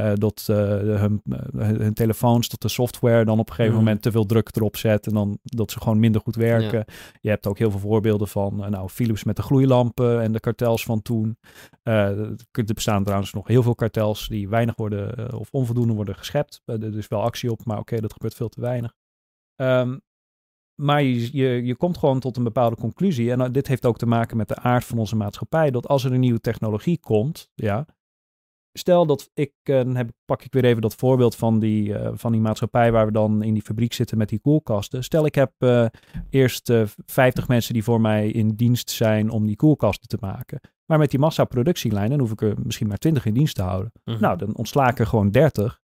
uh, 0.00 0.12
dat 0.14 0.42
hun, 0.46 1.22
hun, 1.56 1.94
telefoons, 1.94 2.48
dat 2.48 2.60
de 2.60 2.68
software 2.68 3.24
dan 3.24 3.38
op 3.38 3.48
een 3.48 3.54
gegeven 3.54 3.76
mhm. 3.76 3.84
moment 3.84 4.02
te 4.02 4.10
veel 4.10 4.26
druk 4.26 4.48
erop 4.56 4.76
zet 4.76 5.06
en 5.06 5.14
dan 5.14 5.38
dat 5.42 5.70
ze 5.70 5.80
gewoon 5.80 5.98
minder 5.98 6.20
goed 6.20 6.36
werken. 6.36 6.84
Je 7.20 7.28
hebt 7.28 7.46
ook 7.46 7.58
heel 7.58 7.70
veel 7.70 7.80
voorbeelden 7.80 8.28
van 8.28 8.56
nou, 8.70 8.88
Philips 8.88 9.24
met 9.24 9.36
de 9.36 9.42
gloeilampen 9.42 10.22
en 10.22 10.32
de 10.32 10.40
kartels 10.40 10.84
van 10.84 11.02
toen. 11.02 11.36
Er 11.84 12.74
bestaan 12.74 13.04
trouwens 13.04 13.32
nog 13.32 13.46
heel 13.46 13.62
veel 13.62 13.74
kartels 13.74 14.28
die 14.28 14.48
weinig 14.48 14.76
worden 14.76 15.32
of 15.38 15.48
onvoldoende 15.50 15.94
worden 15.94 16.14
geschept. 16.16 16.62
er 16.64 16.96
is 16.96 17.08
wel 17.08 17.22
actie 17.22 17.50
op, 17.50 17.64
maar 17.64 17.78
oké, 17.78 18.00
dat 18.00 18.12
gebeurt 18.12 18.34
veel 18.34 18.48
te 18.48 18.60
weinig. 18.60 18.94
Um, 19.56 20.00
maar 20.74 21.02
je, 21.02 21.36
je, 21.36 21.64
je 21.64 21.76
komt 21.76 21.98
gewoon 21.98 22.20
tot 22.20 22.36
een 22.36 22.44
bepaalde 22.44 22.76
conclusie. 22.76 23.32
En 23.32 23.52
dit 23.52 23.66
heeft 23.66 23.86
ook 23.86 23.98
te 23.98 24.06
maken 24.06 24.36
met 24.36 24.48
de 24.48 24.56
aard 24.56 24.84
van 24.84 24.98
onze 24.98 25.16
maatschappij. 25.16 25.70
Dat 25.70 25.88
als 25.88 26.04
er 26.04 26.12
een 26.12 26.20
nieuwe 26.20 26.40
technologie 26.40 26.98
komt, 27.00 27.50
ja. 27.54 27.86
Stel 28.78 29.06
dat 29.06 29.30
ik, 29.34 29.52
heb, 29.64 30.10
pak 30.24 30.42
ik 30.42 30.52
weer 30.52 30.64
even 30.64 30.82
dat 30.82 30.94
voorbeeld 30.94 31.36
van 31.36 31.58
die, 31.58 31.94
van 32.12 32.32
die 32.32 32.40
maatschappij 32.40 32.92
waar 32.92 33.06
we 33.06 33.12
dan 33.12 33.42
in 33.42 33.52
die 33.52 33.62
fabriek 33.62 33.92
zitten 33.92 34.18
met 34.18 34.28
die 34.28 34.38
koelkasten. 34.38 35.04
Stel 35.04 35.26
ik 35.26 35.34
heb 35.34 35.52
eerst 36.30 36.72
50 37.06 37.48
mensen 37.48 37.72
die 37.72 37.84
voor 37.84 38.00
mij 38.00 38.30
in 38.30 38.48
dienst 38.48 38.90
zijn 38.90 39.30
om 39.30 39.46
die 39.46 39.56
koelkasten 39.56 40.08
te 40.08 40.18
maken. 40.20 40.60
Maar 40.86 40.98
met 40.98 41.10
die 41.10 41.18
massaproductielijn, 41.18 42.10
dan 42.10 42.18
hoef 42.18 42.30
ik 42.30 42.42
er 42.42 42.54
misschien 42.62 42.86
maar 42.86 42.98
20 42.98 43.26
in 43.26 43.34
dienst 43.34 43.54
te 43.54 43.62
houden. 43.62 43.92
Mhm. 44.04 44.20
Nou, 44.20 44.38
dan 44.38 44.56
ontsla 44.56 44.88
ik 44.88 44.98
er 44.98 45.06
gewoon 45.06 45.30
30. 45.30 45.80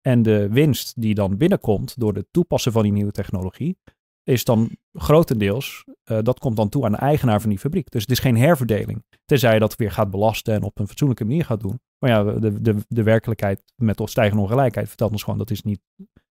En 0.00 0.22
de 0.22 0.48
winst 0.48 1.00
die 1.00 1.14
dan 1.14 1.36
binnenkomt 1.36 2.00
door 2.00 2.14
het 2.14 2.26
toepassen 2.30 2.72
van 2.72 2.82
die 2.82 2.92
nieuwe 2.92 3.12
technologie, 3.12 3.78
is 4.22 4.44
dan 4.44 4.76
grotendeels, 4.92 5.84
uh, 6.10 6.18
dat 6.22 6.38
komt 6.38 6.56
dan 6.56 6.68
toe 6.68 6.84
aan 6.84 6.92
de 6.92 6.98
eigenaar 6.98 7.40
van 7.40 7.50
die 7.50 7.58
fabriek. 7.58 7.90
Dus 7.90 8.02
het 8.02 8.10
is 8.10 8.18
geen 8.18 8.36
herverdeling. 8.36 9.04
Tenzij 9.24 9.54
je 9.54 9.60
dat 9.60 9.76
weer 9.76 9.90
gaat 9.90 10.10
belasten 10.10 10.54
en 10.54 10.62
op 10.62 10.78
een 10.78 10.86
fatsoenlijke 10.86 11.24
manier 11.24 11.44
gaat 11.44 11.60
doen. 11.60 11.80
Maar 11.98 12.10
ja, 12.10 12.22
de, 12.22 12.60
de, 12.60 12.76
de 12.88 13.02
werkelijkheid 13.02 13.62
met 13.76 14.00
stijgende 14.04 14.42
ongelijkheid 14.42 14.88
vertelt 14.88 15.12
ons 15.12 15.22
gewoon 15.22 15.38
dat 15.38 15.50
is 15.50 15.62
niet, 15.62 15.80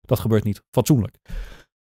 dat 0.01 0.19
gebeurt 0.19 0.43
niet 0.43 0.63
fatsoenlijk. 0.71 1.17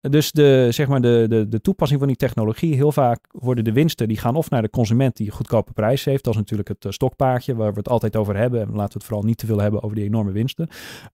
Dus 0.01 0.31
de, 0.31 0.67
zeg 0.69 0.87
maar 0.87 1.01
de, 1.01 1.25
de, 1.29 1.47
de 1.47 1.61
toepassing 1.61 1.99
van 1.99 2.07
die 2.07 2.17
technologie, 2.17 2.75
heel 2.75 2.91
vaak 2.91 3.27
worden 3.31 3.63
de 3.63 3.71
winsten, 3.71 4.07
die 4.07 4.17
gaan 4.17 4.35
of 4.35 4.49
naar 4.49 4.61
de 4.61 4.69
consument 4.69 5.17
die 5.17 5.25
een 5.25 5.33
goedkope 5.33 5.73
prijs 5.73 6.05
heeft. 6.05 6.23
Dat 6.23 6.33
is 6.33 6.39
natuurlijk 6.39 6.67
het 6.67 6.85
uh, 6.85 6.91
stokpaardje 6.91 7.55
waar 7.55 7.71
we 7.71 7.77
het 7.77 7.89
altijd 7.89 8.15
over 8.15 8.37
hebben. 8.37 8.61
En 8.61 8.67
laten 8.67 8.87
we 8.87 8.93
het 8.93 9.03
vooral 9.03 9.23
niet 9.23 9.37
te 9.37 9.45
veel 9.45 9.59
hebben 9.59 9.83
over 9.83 9.95
die 9.95 10.05
enorme 10.05 10.31
winsten. 10.31 10.67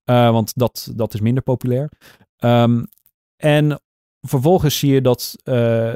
Uh, 0.06 0.32
want 0.32 0.52
dat, 0.56 0.92
dat 0.96 1.14
is 1.14 1.20
minder 1.20 1.44
populair. 1.44 1.90
Um, 2.40 2.88
en 3.38 3.82
vervolgens 4.22 4.80
zie 4.80 4.94
je 4.94 5.02
dat 5.02 5.36
uh, 5.44 5.94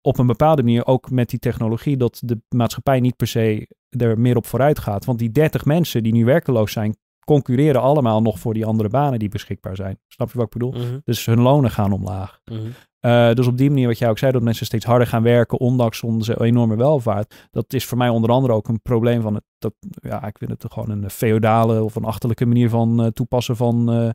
op 0.00 0.18
een 0.18 0.26
bepaalde 0.26 0.62
manier 0.62 0.86
ook 0.86 1.10
met 1.10 1.30
die 1.30 1.38
technologie 1.38 1.96
dat 1.96 2.20
de 2.24 2.40
maatschappij 2.48 3.00
niet 3.00 3.16
per 3.16 3.26
se 3.26 3.68
er 3.88 4.18
meer 4.18 4.36
op 4.36 4.46
vooruit 4.46 4.78
gaat. 4.78 5.04
Want 5.04 5.18
die 5.18 5.30
30 5.30 5.64
mensen 5.64 6.02
die 6.02 6.12
nu 6.12 6.24
werkeloos 6.24 6.72
zijn, 6.72 6.96
concurreren 7.26 7.80
allemaal 7.80 8.22
nog 8.22 8.38
voor 8.38 8.54
die 8.54 8.66
andere 8.66 8.88
banen 8.88 9.18
die 9.18 9.28
beschikbaar 9.28 9.76
zijn. 9.76 9.98
Snap 10.08 10.30
je 10.30 10.36
wat 10.36 10.46
ik 10.46 10.52
bedoel? 10.52 10.72
Mhm. 10.72 10.98
Dus 11.04 11.26
hun 11.26 11.40
lonen 11.40 11.70
gaan 11.70 11.92
omlaag. 11.92 12.40
Mm 12.44 12.72
uh, 13.06 13.32
dus 13.32 13.46
op 13.46 13.58
die 13.58 13.68
manier, 13.68 13.86
wat 13.86 13.98
jij 13.98 14.08
ook 14.08 14.18
zei, 14.18 14.32
dat 14.32 14.42
mensen 14.42 14.66
steeds 14.66 14.84
harder 14.84 15.06
gaan 15.06 15.22
werken, 15.22 15.60
ondanks 15.60 16.02
onze 16.02 16.40
enorme 16.40 16.76
welvaart. 16.76 17.48
Dat 17.50 17.72
is 17.72 17.84
voor 17.84 17.98
mij 17.98 18.08
onder 18.08 18.30
andere 18.30 18.52
ook 18.52 18.68
een 18.68 18.82
probleem 18.82 19.22
van 19.22 19.34
het, 19.34 19.44
dat, 19.58 19.72
ja, 19.90 20.26
ik 20.26 20.38
vind 20.38 20.50
het 20.50 20.72
gewoon 20.72 20.90
een 20.90 21.10
feodale 21.10 21.82
of 21.82 21.94
een 21.94 22.04
achterlijke 22.04 22.46
manier 22.46 22.68
van 22.68 23.00
uh, 23.00 23.06
toepassen 23.06 23.56
van 23.56 23.90
uh, 23.90 24.10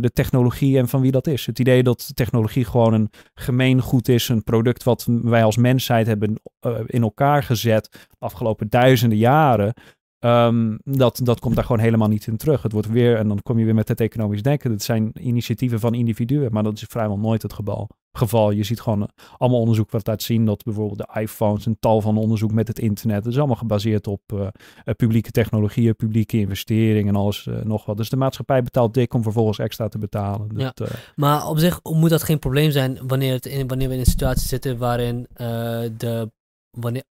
de 0.00 0.10
technologie 0.12 0.78
en 0.78 0.88
van 0.88 1.00
wie 1.00 1.10
dat 1.10 1.26
is. 1.26 1.46
Het 1.46 1.58
idee 1.58 1.82
dat 1.82 2.16
technologie 2.16 2.64
gewoon 2.64 2.92
een 2.92 3.10
gemeengoed 3.34 4.08
is, 4.08 4.28
een 4.28 4.44
product 4.44 4.82
wat 4.82 5.06
wij 5.08 5.44
als 5.44 5.56
mensheid 5.56 6.06
hebben 6.06 6.40
in 6.86 7.02
elkaar 7.02 7.42
gezet 7.42 7.88
de 7.92 8.16
afgelopen 8.18 8.68
duizenden 8.68 9.18
jaren. 9.18 9.74
Um, 10.26 10.78
dat, 10.84 11.20
dat 11.22 11.40
komt 11.40 11.54
daar 11.54 11.64
gewoon 11.64 11.80
helemaal 11.80 12.08
niet 12.08 12.26
in 12.26 12.36
terug. 12.36 12.62
Het 12.62 12.72
wordt 12.72 12.88
weer, 12.88 13.16
en 13.16 13.28
dan 13.28 13.42
kom 13.42 13.58
je 13.58 13.64
weer 13.64 13.74
met 13.74 13.88
het 13.88 14.00
economisch 14.00 14.42
denken. 14.42 14.70
Dat 14.70 14.82
zijn 14.82 15.10
initiatieven 15.20 15.80
van 15.80 15.94
individuen, 15.94 16.52
maar 16.52 16.62
dat 16.62 16.76
is 16.76 16.84
vrijwel 16.88 17.18
nooit 17.18 17.42
het 17.42 17.52
geval. 17.52 17.88
geval. 18.12 18.50
Je 18.50 18.62
ziet 18.62 18.80
gewoon 18.80 19.08
allemaal 19.36 19.60
onderzoek 19.60 19.90
wat 19.90 20.06
laat 20.06 20.22
zien 20.22 20.44
dat 20.44 20.64
bijvoorbeeld 20.64 20.98
de 20.98 21.20
iPhones, 21.20 21.66
een 21.66 21.76
tal 21.80 22.00
van 22.00 22.16
onderzoek 22.16 22.52
met 22.52 22.68
het 22.68 22.78
internet, 22.78 23.22
dat 23.22 23.32
is 23.32 23.38
allemaal 23.38 23.56
gebaseerd 23.56 24.06
op 24.06 24.20
uh, 24.34 24.46
publieke 24.96 25.30
technologieën, 25.30 25.96
publieke 25.96 26.38
investeringen 26.38 27.14
en 27.14 27.20
alles 27.20 27.46
uh, 27.46 27.62
nog 27.62 27.84
wat. 27.84 27.96
Dus 27.96 28.08
de 28.08 28.16
maatschappij 28.16 28.62
betaalt 28.62 28.94
dik 28.94 29.14
om 29.14 29.22
vervolgens 29.22 29.58
extra 29.58 29.88
te 29.88 29.98
betalen. 29.98 30.48
Ja. 30.56 30.72
Uh, 30.82 30.88
maar 31.14 31.48
op 31.48 31.58
zich 31.58 31.80
moet 31.82 32.10
dat 32.10 32.22
geen 32.22 32.38
probleem 32.38 32.70
zijn 32.70 32.98
wanneer, 33.06 33.32
het 33.32 33.46
in, 33.46 33.66
wanneer 33.66 33.88
we 33.88 33.94
in 33.94 34.00
een 34.00 34.06
situatie 34.06 34.48
zitten 34.48 34.78
waarin 34.78 35.26
de 35.96 36.30
wanneer, 36.70 37.04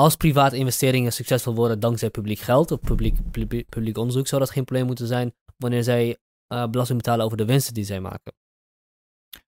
als 0.00 0.16
private 0.16 0.56
investeringen 0.56 1.12
succesvol 1.12 1.54
worden 1.54 1.80
dankzij 1.80 2.10
publiek 2.10 2.38
geld 2.38 2.70
of 2.70 2.80
publiek, 2.80 3.30
publiek, 3.30 3.68
publiek 3.68 3.98
onderzoek, 3.98 4.26
zou 4.26 4.40
dat 4.40 4.50
geen 4.50 4.64
probleem 4.64 4.86
moeten 4.86 5.06
zijn 5.06 5.34
wanneer 5.56 5.82
zij 5.82 6.16
uh, 6.52 6.66
belasting 6.66 6.98
betalen 6.98 7.24
over 7.24 7.36
de 7.36 7.44
winsten 7.44 7.74
die 7.74 7.84
zij 7.84 8.00
maken. 8.00 8.32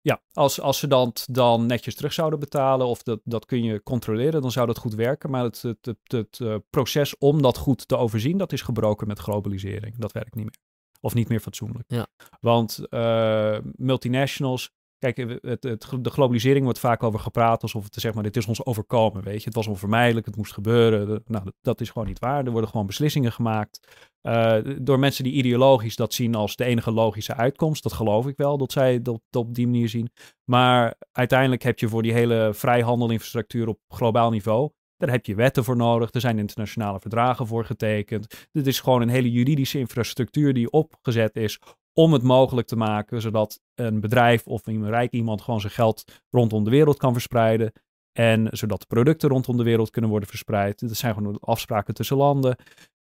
Ja, 0.02 0.22
als, 0.34 0.62
als 0.62 0.80
ze 0.80 0.88
dat 0.88 1.28
dan 1.32 1.66
netjes 1.66 1.96
terug 1.96 2.14
zouden 2.14 2.40
betalen 2.40 2.88
of 2.88 3.04
dat, 3.04 3.20
dat 3.24 3.46
kun 3.46 3.64
je 3.64 3.84
controleren, 3.84 4.42
dan 4.42 4.52
zou 4.52 4.68
dat 4.68 4.78
goed 4.78 4.94
werken. 4.94 5.30
Maar 5.30 5.44
het, 5.44 5.62
het, 5.62 5.86
het, 5.86 5.98
het 6.08 6.40
uh, 6.40 6.56
proces 6.70 7.18
om 7.18 7.42
dat 7.42 7.58
goed 7.58 7.88
te 7.88 7.98
overzien, 7.98 8.38
dat 8.38 8.54
is 8.54 8.62
gebroken 8.62 9.08
met 9.08 9.20
globalisering. 9.20 9.98
Dat 9.98 10.12
werkt 10.12 10.36
niet 10.36 10.46
meer. 10.46 10.58
Of 11.02 11.14
niet 11.14 11.30
meer 11.30 11.40
fatsoenlijk. 11.40 11.86
Ja. 11.88 12.08
Want 12.40 12.80
uh, 12.90 13.58
multinationals 13.76 14.72
Kijk, 15.00 15.18
het, 15.18 15.64
het, 15.64 15.88
de 16.00 16.10
globalisering 16.10 16.64
wordt 16.64 16.80
vaak 16.80 17.04
over 17.04 17.20
gepraat 17.20 17.62
alsof 17.62 17.84
het 17.84 17.94
zeg 17.94 18.14
maar, 18.14 18.24
dit 18.24 18.38
is 18.38 18.46
ons 18.46 18.66
overkomen, 18.66 19.24
weet 19.24 19.40
je. 19.40 19.46
Het 19.46 19.56
was 19.56 19.68
onvermijdelijk, 19.68 20.26
het 20.26 20.36
moest 20.36 20.54
gebeuren. 20.54 21.24
Nou, 21.26 21.52
dat, 21.62 21.82
is 21.82 21.90
gewoon 21.90 22.08
niet 22.08 22.20
waar. 22.20 22.46
Er 22.46 22.52
worden 22.52 22.70
gewoon 22.70 22.86
beslissingen 22.86 23.32
gemaakt 23.32 23.80
uh, 24.22 24.58
door 24.82 25.00
mensen 25.00 25.24
die 25.24 25.34
ideologisch 25.34 25.96
dat 25.96 26.14
zien 26.14 26.36
als 26.36 26.56
de 26.56 26.66
enige 26.66 26.92
logische 26.92 27.36
uitkomst. 27.36 27.84
Dat 27.84 27.94
geloof 27.94 28.28
ik 28.28 28.38
wel, 28.38 28.58
dat 28.58 28.72
zij 28.72 29.02
dat, 29.02 29.22
dat 29.30 29.46
op 29.46 29.56
die 29.56 29.66
manier 29.66 29.90
zien. 29.90 30.10
Maar 30.44 30.96
uiteindelijk 31.12 31.64
heb 31.64 31.80
je 31.80 31.90
voor 31.90 32.04
die 32.04 32.14
hele 32.14 32.50
vrijhandelinfrastructuur 32.54 33.68
op 33.68 33.80
globaal 33.88 34.30
niveau, 34.30 34.72
daar 34.98 35.10
heb 35.10 35.26
je 35.26 35.36
wetten 35.36 35.64
voor 35.64 35.76
nodig. 35.76 36.14
Er 36.14 36.22
zijn 36.22 36.40
internationale 36.40 37.00
verdragen 37.00 37.48
voor 37.48 37.66
getekend. 37.66 38.48
Dit 38.52 38.68
is 38.68 38.80
gewoon 38.80 39.02
een 39.02 39.10
hele 39.10 39.32
juridische 39.32 39.80
infrastructuur 39.80 40.54
die 40.54 40.72
opgezet 40.72 41.36
is 41.36 41.60
om 41.98 42.14
het 42.14 42.24
mogelijk 42.24 42.68
te 42.68 42.76
maken, 42.76 43.22
zodat 43.22 43.62
een 43.76 44.00
bedrijf 44.00 44.48
of 44.48 44.68
een 44.68 44.90
rijk 44.90 45.12
iemand 45.12 45.42
gewoon 45.42 45.60
zijn 45.60 45.74
geld 45.74 46.24
rondom 46.30 46.64
de 46.64 46.70
wereld 46.70 46.98
kan 46.98 47.14
verspreiden. 47.14 47.72
En 48.12 48.48
zodat 48.52 48.80
de 48.80 48.86
producten 48.88 49.30
rondom 49.30 49.58
de 49.58 49.64
wereld 49.64 49.90
kunnen 49.90 50.10
worden 50.10 50.30
verspreid. 50.30 50.80
Dat 50.80 50.98
zijn 50.98 51.14
gewoon 51.14 51.40
afspraken 51.40 51.94
tussen 51.94 52.18
landen. 52.18 52.56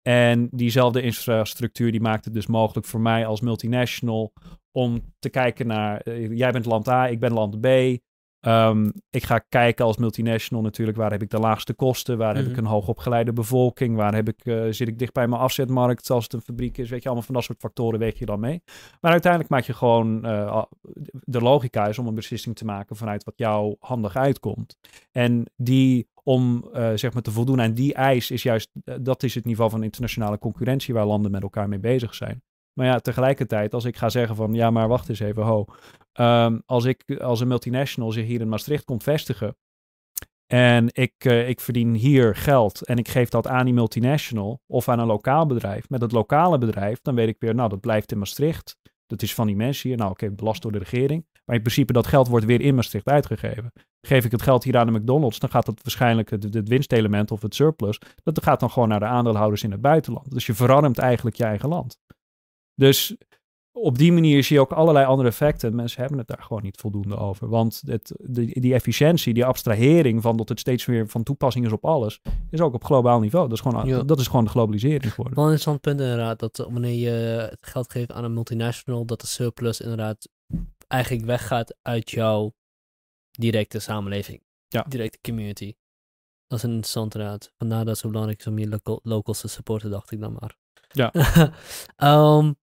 En 0.02 0.48
diezelfde 0.52 1.02
infrastructuur 1.02 1.92
die 1.92 2.02
maakt 2.02 2.26
het 2.26 2.34
dus 2.34 2.48
mogelijk 2.48 2.88
voor 2.88 3.00
mij 3.00 3.26
als 3.26 3.42
multinational 3.42 4.34
om 4.72 5.14
te 5.20 5.30
kijken 5.30 5.68
naar, 5.68 6.02
eh, 6.02 6.38
jij 6.38 6.52
bent 6.52 6.66
land 6.66 6.88
A, 6.88 7.08
ik 7.08 7.20
ben 7.20 7.34
land 7.34 7.62
B. 7.62 7.68
Um, 8.48 8.92
ik 9.10 9.24
ga 9.24 9.40
kijken 9.40 9.86
als 9.86 9.98
multinational 9.98 10.64
natuurlijk, 10.64 10.98
waar 10.98 11.12
heb 11.12 11.22
ik 11.22 11.30
de 11.30 11.40
laagste 11.40 11.74
kosten? 11.74 12.18
Waar 12.18 12.36
heb 12.36 12.46
ik 12.46 12.52
mhm. 12.52 12.60
een 12.60 12.66
hoogopgeleide 12.66 13.34
bevolking? 13.34 13.96
Waar 13.96 14.16
heb 14.16 14.28
ik, 14.28 14.46
uh, 14.46 14.66
zit 14.70 14.88
ik 14.88 15.00
dicht 15.00 15.14
bij 15.14 15.28
mijn 15.28 15.42
afzetmarkt 15.42 16.10
als 16.10 16.24
het 16.24 16.34
een 16.34 16.42
fabriek 16.42 16.78
is? 16.78 16.90
Weet 16.90 17.02
je, 17.02 17.06
allemaal 17.06 17.26
van 17.26 17.36
dat 17.36 17.44
soort 17.44 17.60
factoren 17.60 18.00
weet 18.00 18.18
je 18.18 18.26
dan 18.26 18.40
mee. 18.40 18.62
Maar 19.02 19.12
uiteindelijk 19.12 19.52
maak 19.52 19.64
je 19.64 19.74
gewoon, 19.74 20.26
uh, 20.26 20.64
de 21.12 21.42
logica 21.42 21.88
is 21.88 22.00
om 22.00 22.08
een 22.08 22.16
beslissing 22.16 22.56
te 22.56 22.66
maken 22.66 22.96
vanuit 22.96 23.24
wat 23.24 23.34
jou 23.38 23.76
handig 23.80 24.16
uitkomt. 24.16 24.78
En 25.12 25.46
die, 25.56 26.08
om 26.24 26.70
uh, 26.74 26.92
zeg 26.96 27.14
maar 27.14 27.22
te 27.22 27.32
voldoen 27.32 27.62
aan 27.62 27.74
die 27.74 27.94
eis, 27.94 28.32
is 28.32 28.44
juist, 28.44 28.70
dat 29.02 29.24
is 29.24 29.36
het 29.36 29.46
niveau 29.46 29.70
van 29.70 29.84
internationale 29.84 30.38
concurrentie 30.38 30.94
waar 30.94 31.06
landen 31.06 31.32
met 31.32 31.44
elkaar 31.44 31.70
mee 31.70 31.80
bezig 31.80 32.16
zijn. 32.16 32.42
Maar 32.74 32.86
ja, 32.86 33.00
tegelijkertijd, 33.00 33.74
als 33.74 33.86
ik 33.86 33.98
ga 33.98 34.10
zeggen 34.10 34.36
van 34.36 34.54
ja, 34.54 34.72
maar 34.72 34.88
wacht 34.88 35.10
eens 35.10 35.20
even, 35.20 35.44
ho. 35.44 35.66
Um, 36.20 36.62
als 36.66 36.86
ik 36.86 37.20
als 37.20 37.40
een 37.40 37.48
multinational 37.48 38.12
zich 38.12 38.26
hier 38.26 38.42
in 38.42 38.50
Maastricht 38.50 38.86
komt 38.86 39.04
vestigen 39.04 39.56
en 40.52 40.88
ik, 40.92 41.26
uh, 41.26 41.50
ik 41.50 41.60
verdien 41.60 41.94
hier 41.94 42.36
geld 42.36 42.86
en 42.86 42.98
ik 42.98 43.08
geef 43.08 43.30
dat 43.30 43.48
aan 43.48 43.66
die 43.66 43.74
multinational 43.74 44.62
of 44.68 44.90
aan 44.90 45.00
een 45.00 45.08
lokaal 45.08 45.46
bedrijf. 45.46 45.90
Met 45.90 46.02
het 46.02 46.12
lokale 46.12 46.58
bedrijf, 46.58 47.02
dan 47.02 47.16
weet 47.16 47.28
ik 47.28 47.36
weer, 47.40 47.56
nou, 47.56 47.70
dat 47.70 47.80
blijft 47.80 48.12
in 48.12 48.18
Maastricht. 48.18 48.78
Dat 49.06 49.22
is 49.22 49.34
van 49.34 49.48
die 49.48 49.56
mensen 49.56 49.90
hier. 49.90 49.98
Nou, 49.98 50.12
oké, 50.12 50.24
okay, 50.24 50.36
belast 50.36 50.62
door 50.62 50.72
de 50.72 50.78
regering. 50.78 51.26
Maar 51.46 51.56
in 51.56 51.62
principe, 51.62 51.94
dat 51.94 52.08
geld 52.08 52.28
wordt 52.28 52.46
weer 52.46 52.62
in 52.62 52.76
Maastricht 52.76 53.08
uitgegeven. 53.08 53.72
Geef 54.08 54.26
ik 54.26 54.32
het 54.32 54.42
geld 54.42 54.64
hier 54.64 54.78
aan 54.78 54.86
de 54.86 55.00
McDonald's, 55.00 55.40
dan 55.40 55.50
gaat 55.50 55.66
dat 55.66 55.80
waarschijnlijk 55.82 56.30
het, 56.30 56.54
het 56.54 56.70
winstelement 56.70 57.32
of 57.32 57.42
het 57.42 57.56
surplus. 57.56 58.00
Dat 58.24 58.44
gaat 58.44 58.60
dan 58.60 58.72
gewoon 58.72 58.90
naar 58.90 59.00
de 59.00 59.06
aandeelhouders 59.06 59.64
in 59.64 59.72
het 59.72 59.82
buitenland. 59.82 60.32
Dus 60.32 60.46
je 60.46 60.54
verarmt 60.54 60.98
eigenlijk 60.98 61.36
je 61.36 61.44
eigen 61.44 61.70
land. 61.70 62.00
Dus 62.76 63.16
op 63.72 63.98
die 63.98 64.12
manier 64.12 64.44
zie 64.44 64.56
je 64.56 64.62
ook 64.62 64.72
allerlei 64.72 65.06
andere 65.06 65.30
effecten. 65.30 65.76
Mensen 65.76 66.00
hebben 66.00 66.18
het 66.18 66.28
daar 66.28 66.44
gewoon 66.44 66.64
niet 66.64 66.78
voldoende 66.78 67.18
over. 67.18 67.50
Want 67.50 67.82
het, 67.86 68.16
die, 68.24 68.60
die 68.60 68.74
efficiëntie, 68.74 69.34
die 69.34 69.46
abstrahering 69.46 70.22
van 70.22 70.38
dat 70.38 70.50
het 70.50 70.60
steeds 70.60 70.86
meer 70.86 71.08
van 71.08 71.24
toepassing 71.24 71.66
is 71.66 71.72
op 71.72 71.86
alles, 71.86 72.22
is 72.50 72.62
ook 72.62 72.74
op 72.74 72.84
globaal 72.84 73.20
niveau. 73.20 73.48
Dat 73.48 73.58
is 73.58 73.64
gewoon, 73.64 74.08
dat 74.08 74.20
is 74.20 74.28
gewoon 74.28 74.44
de 74.44 74.50
globalisering 74.50 75.10
geworden. 75.10 75.36
Wel 75.36 75.46
een 75.46 75.52
interessant 75.52 75.82
punt 75.82 76.00
inderdaad, 76.00 76.40
dat 76.40 76.58
wanneer 76.58 76.96
je 76.96 77.10
het 77.50 77.68
geld 77.68 77.92
geeft 77.92 78.12
aan 78.12 78.24
een 78.24 78.34
multinational, 78.34 79.06
dat 79.06 79.22
de 79.22 79.28
surplus 79.28 79.82
inderdaad 79.82 80.30
eigenlijk 80.88 81.26
weggaat 81.26 81.76
uit 81.82 82.12
jouw 82.12 82.54
directe 83.32 83.80
samenleving. 83.80 84.42
Ja. 84.68 84.86
Directe 84.88 85.20
community. 85.22 85.74
Dat 86.48 86.58
is 86.58 86.64
een 86.64 86.72
interessant 86.72 87.16
inderdaad. 87.16 87.52
Vandaar 87.58 87.80
dat 87.80 87.88
het 87.88 87.98
zo 87.98 88.08
belangrijk 88.08 88.40
is 88.40 88.48
om 88.48 88.60
je 88.60 88.70
local, 88.70 89.00
locals 89.04 89.42
te 89.42 89.48
supporten, 89.48 89.90
dacht 89.90 90.12
ik 90.12 90.20
dan 90.20 90.38
maar. 90.40 90.58
Ja. 90.88 91.14
um, 92.38 92.56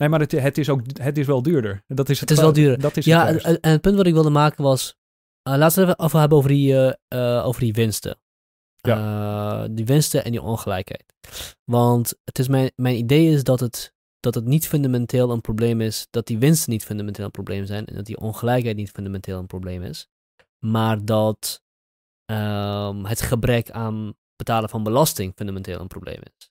Nee, 0.00 0.08
maar 0.08 0.20
het, 0.20 0.32
het, 0.32 0.58
is 0.58 0.68
ook 0.68 0.80
het 0.92 1.18
is 1.18 1.26
wel 1.26 1.42
duurder. 1.42 1.84
Dat 1.86 2.08
is 2.08 2.20
het, 2.20 2.28
het 2.28 2.38
is 2.38 2.44
wel 2.44 2.52
duurder. 2.52 2.80
Dat 2.80 2.96
is 2.96 3.04
ja, 3.04 3.28
en, 3.28 3.60
en, 3.60 3.70
het 3.70 3.80
punt 3.80 3.96
wat 3.96 4.06
ik 4.06 4.12
wilde 4.12 4.30
maken 4.30 4.64
was... 4.64 4.96
Uh, 5.48 5.56
laten 5.56 5.82
we 5.82 5.88
het 5.88 5.98
even 5.98 6.04
over 6.04 6.18
hebben 6.18 6.38
over 6.38 6.50
die, 6.50 6.72
uh, 6.72 6.92
uh, 7.14 7.46
over 7.46 7.60
die 7.60 7.72
winsten. 7.72 8.20
Ja. 8.80 9.68
die 9.68 9.84
winsten 9.84 10.24
en 10.24 10.30
die 10.30 10.42
ongelijkheid. 10.42 11.04
Want 11.64 12.14
het 12.24 12.38
is 12.38 12.48
mijn, 12.48 12.70
mijn 12.76 12.96
idee 12.96 13.32
is 13.32 13.44
dat 13.44 13.60
het, 13.60 13.94
dat 14.20 14.34
het 14.34 14.44
niet 14.44 14.68
fundamenteel 14.68 15.30
een 15.30 15.40
probleem 15.40 15.80
is... 15.80 16.06
dat 16.10 16.26
die 16.26 16.38
winsten 16.38 16.72
niet 16.72 16.84
fundamenteel 16.84 17.24
een 17.24 17.30
probleem 17.30 17.66
zijn... 17.66 17.86
en 17.86 17.94
dat 17.94 18.06
die 18.06 18.20
ongelijkheid 18.20 18.76
niet 18.76 18.90
fundamenteel 18.90 19.38
een 19.38 19.46
probleem 19.46 19.82
is. 19.82 20.08
Maar 20.58 21.04
dat 21.04 21.62
um, 22.26 23.04
het 23.04 23.20
gebrek 23.20 23.70
aan 23.70 24.14
betalen 24.36 24.68
van 24.68 24.82
belasting 24.82 25.32
fundamenteel 25.36 25.80
een 25.80 25.86
probleem 25.86 26.20
is. 26.38 26.50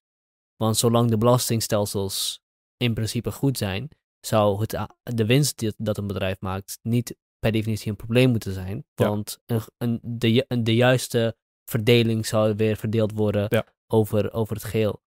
Want 0.56 0.78
zolang 0.78 1.10
de 1.10 1.18
belastingstelsels 1.18 2.42
in 2.84 2.94
principe 2.94 3.32
goed 3.32 3.58
zijn, 3.58 3.90
zou 4.20 4.60
het, 4.60 4.88
de 5.04 5.26
winst 5.26 5.58
die, 5.58 5.74
dat 5.78 5.98
een 5.98 6.08
bedrijf 6.08 6.40
maakt 6.40 6.80
niet 6.82 7.16
per 7.40 7.52
definitie 7.52 7.90
een 7.90 7.96
probleem 7.96 8.30
moeten 8.30 8.54
zijn. 8.54 8.86
Want 8.96 9.40
een, 9.46 9.62
een, 9.78 10.00
de, 10.04 10.46
een, 10.48 10.64
de 10.64 10.76
juiste 10.76 11.38
verdeling 11.66 12.26
zou 12.26 12.56
weer 12.56 12.78
verdeeld 12.78 13.12
worden 13.12 13.46
ja. 13.50 13.66
over, 13.88 14.34
over 14.34 14.56
het 14.56 14.64
geheel. 14.64 15.02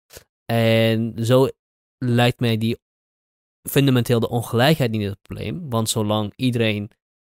En 0.45 1.25
zo 1.25 1.47
lijkt 1.97 2.39
mij 2.39 2.57
die 2.57 2.79
fundamenteel 3.69 4.19
de 4.19 4.29
ongelijkheid 4.29 4.91
niet 4.91 5.09
het 5.09 5.21
probleem. 5.21 5.69
Want 5.69 5.89
zolang 5.89 6.33
iedereen 6.35 6.91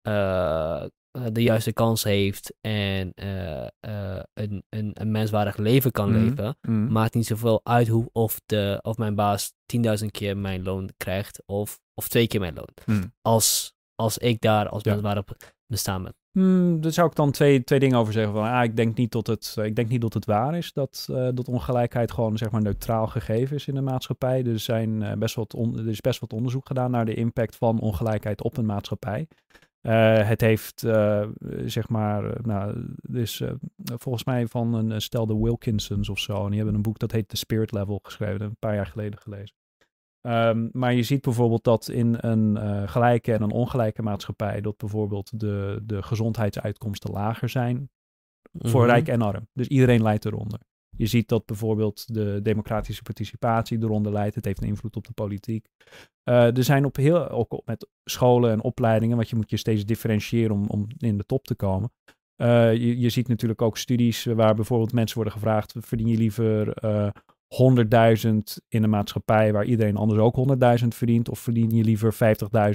uh, 0.07 0.85
de 1.31 1.43
juiste 1.43 1.73
kans 1.73 2.03
heeft 2.03 2.53
en 2.61 3.11
uh, 3.15 3.67
uh, 3.87 4.19
een, 4.33 4.63
een, 4.69 4.91
een 4.93 5.11
menswaardig 5.11 5.57
leven 5.57 5.91
kan 5.91 6.09
mm. 6.09 6.23
leven, 6.23 6.57
mm. 6.61 6.91
maakt 6.91 7.13
niet 7.13 7.25
zoveel 7.25 7.61
uit 7.63 7.87
hoe, 7.87 8.09
of, 8.11 8.41
de, 8.45 8.79
of 8.81 8.97
mijn 8.97 9.15
baas 9.15 9.53
10.000 10.01 10.05
keer 10.11 10.37
mijn 10.37 10.63
loon 10.63 10.89
krijgt 10.97 11.43
of, 11.45 11.79
of 11.93 12.07
twee 12.07 12.27
keer 12.27 12.39
mijn 12.39 12.55
loon. 12.55 12.69
Mm. 12.85 13.13
Als, 13.21 13.75
als 13.95 14.17
ik 14.17 14.41
daar 14.41 14.69
als 14.69 14.83
ja. 14.83 14.91
menswaardig 14.91 15.25
bestaan 15.67 16.03
ben. 16.03 16.15
Hmm, 16.31 16.81
daar 16.81 16.91
zou 16.91 17.07
ik 17.07 17.15
dan 17.15 17.31
twee, 17.31 17.63
twee 17.63 17.79
dingen 17.79 17.97
over 17.97 18.13
zeggen. 18.13 18.33
Van, 18.33 18.43
ah, 18.43 18.63
ik, 18.63 18.75
denk 18.75 18.97
niet 18.97 19.11
dat 19.11 19.27
het, 19.27 19.55
ik 19.63 19.75
denk 19.75 19.89
niet 19.89 20.01
dat 20.01 20.13
het 20.13 20.25
waar 20.25 20.57
is 20.57 20.73
dat, 20.73 21.07
uh, 21.11 21.29
dat 21.33 21.47
ongelijkheid 21.47 22.11
gewoon 22.11 22.37
zeg 22.37 22.51
maar, 22.51 22.61
neutraal 22.61 23.07
gegeven 23.07 23.55
is 23.55 23.67
in 23.67 23.75
de 23.75 23.81
maatschappij. 23.81 24.45
Er, 24.45 24.59
zijn, 24.59 25.19
best 25.19 25.35
wat 25.35 25.53
on, 25.53 25.77
er 25.77 25.87
is 25.87 26.01
best 26.01 26.19
wat 26.19 26.33
onderzoek 26.33 26.67
gedaan 26.67 26.91
naar 26.91 27.05
de 27.05 27.13
impact 27.13 27.55
van 27.55 27.79
ongelijkheid 27.79 28.43
op 28.43 28.57
een 28.57 28.65
maatschappij. 28.65 29.27
Uh, 29.87 30.27
het 30.27 30.41
heeft, 30.41 30.83
uh, 30.83 31.27
zeg 31.65 31.89
maar, 31.89 32.23
uh, 32.23 32.31
nou, 32.41 32.85
dus 33.01 33.43
volgens 33.75 34.23
mij 34.23 34.47
van 34.47 34.73
een 34.73 35.01
stel 35.01 35.25
de 35.25 35.37
Wilkinsons 35.37 36.09
of 36.09 36.19
zo. 36.19 36.43
En 36.43 36.47
die 36.47 36.55
hebben 36.55 36.75
een 36.75 36.81
boek 36.81 36.99
dat 36.99 37.11
heet 37.11 37.27
The 37.27 37.37
Spirit 37.37 37.71
Level 37.71 37.99
geschreven, 38.03 38.45
een 38.45 38.57
paar 38.59 38.75
jaar 38.75 38.85
geleden 38.85 39.19
gelezen. 39.19 39.55
Um, 40.21 40.69
maar 40.71 40.93
je 40.93 41.03
ziet 41.03 41.21
bijvoorbeeld 41.21 41.63
dat 41.63 41.89
in 41.89 42.15
een 42.19 42.57
gelijke 42.89 43.33
en 43.33 43.41
een 43.41 43.51
ongelijke 43.51 44.01
maatschappij, 44.01 44.61
dat 44.61 44.77
bijvoorbeeld 44.77 45.39
de, 45.39 45.79
de 45.83 46.03
gezondheidsuitkomsten 46.03 47.11
lager 47.11 47.49
zijn 47.49 47.75
mm 47.75 47.89
-hmm. 48.51 48.69
voor 48.69 48.85
rijk 48.85 49.07
en 49.07 49.21
arm. 49.21 49.47
Dus 49.53 49.67
iedereen 49.67 50.01
leidt 50.01 50.25
eronder. 50.25 50.59
Je 50.97 51.05
ziet 51.05 51.27
dat 51.27 51.45
bijvoorbeeld 51.45 52.13
de 52.13 52.39
democratische 52.43 53.01
participatie 53.01 53.81
eronder 53.81 54.11
leidt. 54.11 54.35
Het 54.35 54.45
heeft 54.45 54.61
een 54.61 54.67
invloed 54.67 54.95
op 54.95 55.07
de 55.07 55.13
politiek. 55.13 55.67
Uh, 56.29 56.57
er 56.57 56.63
zijn 56.63 56.85
op 56.85 56.95
heel, 56.95 57.29
ook 57.29 57.61
met 57.65 57.87
scholen 58.03 58.51
en 58.51 58.61
opleidingen, 58.61 59.15
want 59.15 59.29
je 59.29 59.35
moet 59.35 59.49
je 59.49 59.57
steeds 59.57 59.85
differentiëren 59.85 60.55
om, 60.55 60.65
om 60.67 60.87
in 60.97 61.17
de 61.17 61.25
top 61.25 61.45
te 61.45 61.55
komen. 61.55 61.91
je, 62.35 62.99
je 62.99 63.09
ziet 63.09 63.27
natuurlijk 63.27 63.61
ook 63.61 63.77
studies 63.77 64.23
waar 64.23 64.55
bijvoorbeeld 64.55 64.93
mensen 64.93 65.15
worden 65.15 65.33
gevraagd: 65.33 65.75
verdien 65.79 66.07
je 66.07 66.17
liever 66.17 66.73
100.000 67.53 68.37
in 68.67 68.83
een 68.83 68.89
maatschappij 68.89 69.53
waar 69.53 69.65
iedereen 69.65 69.95
anders 69.95 70.19
ook 70.19 70.35
100.000 70.81 70.87
verdient? 70.87 71.29
Of 71.29 71.39
verdien 71.39 71.69
je 71.69 71.83
liever 71.83 72.13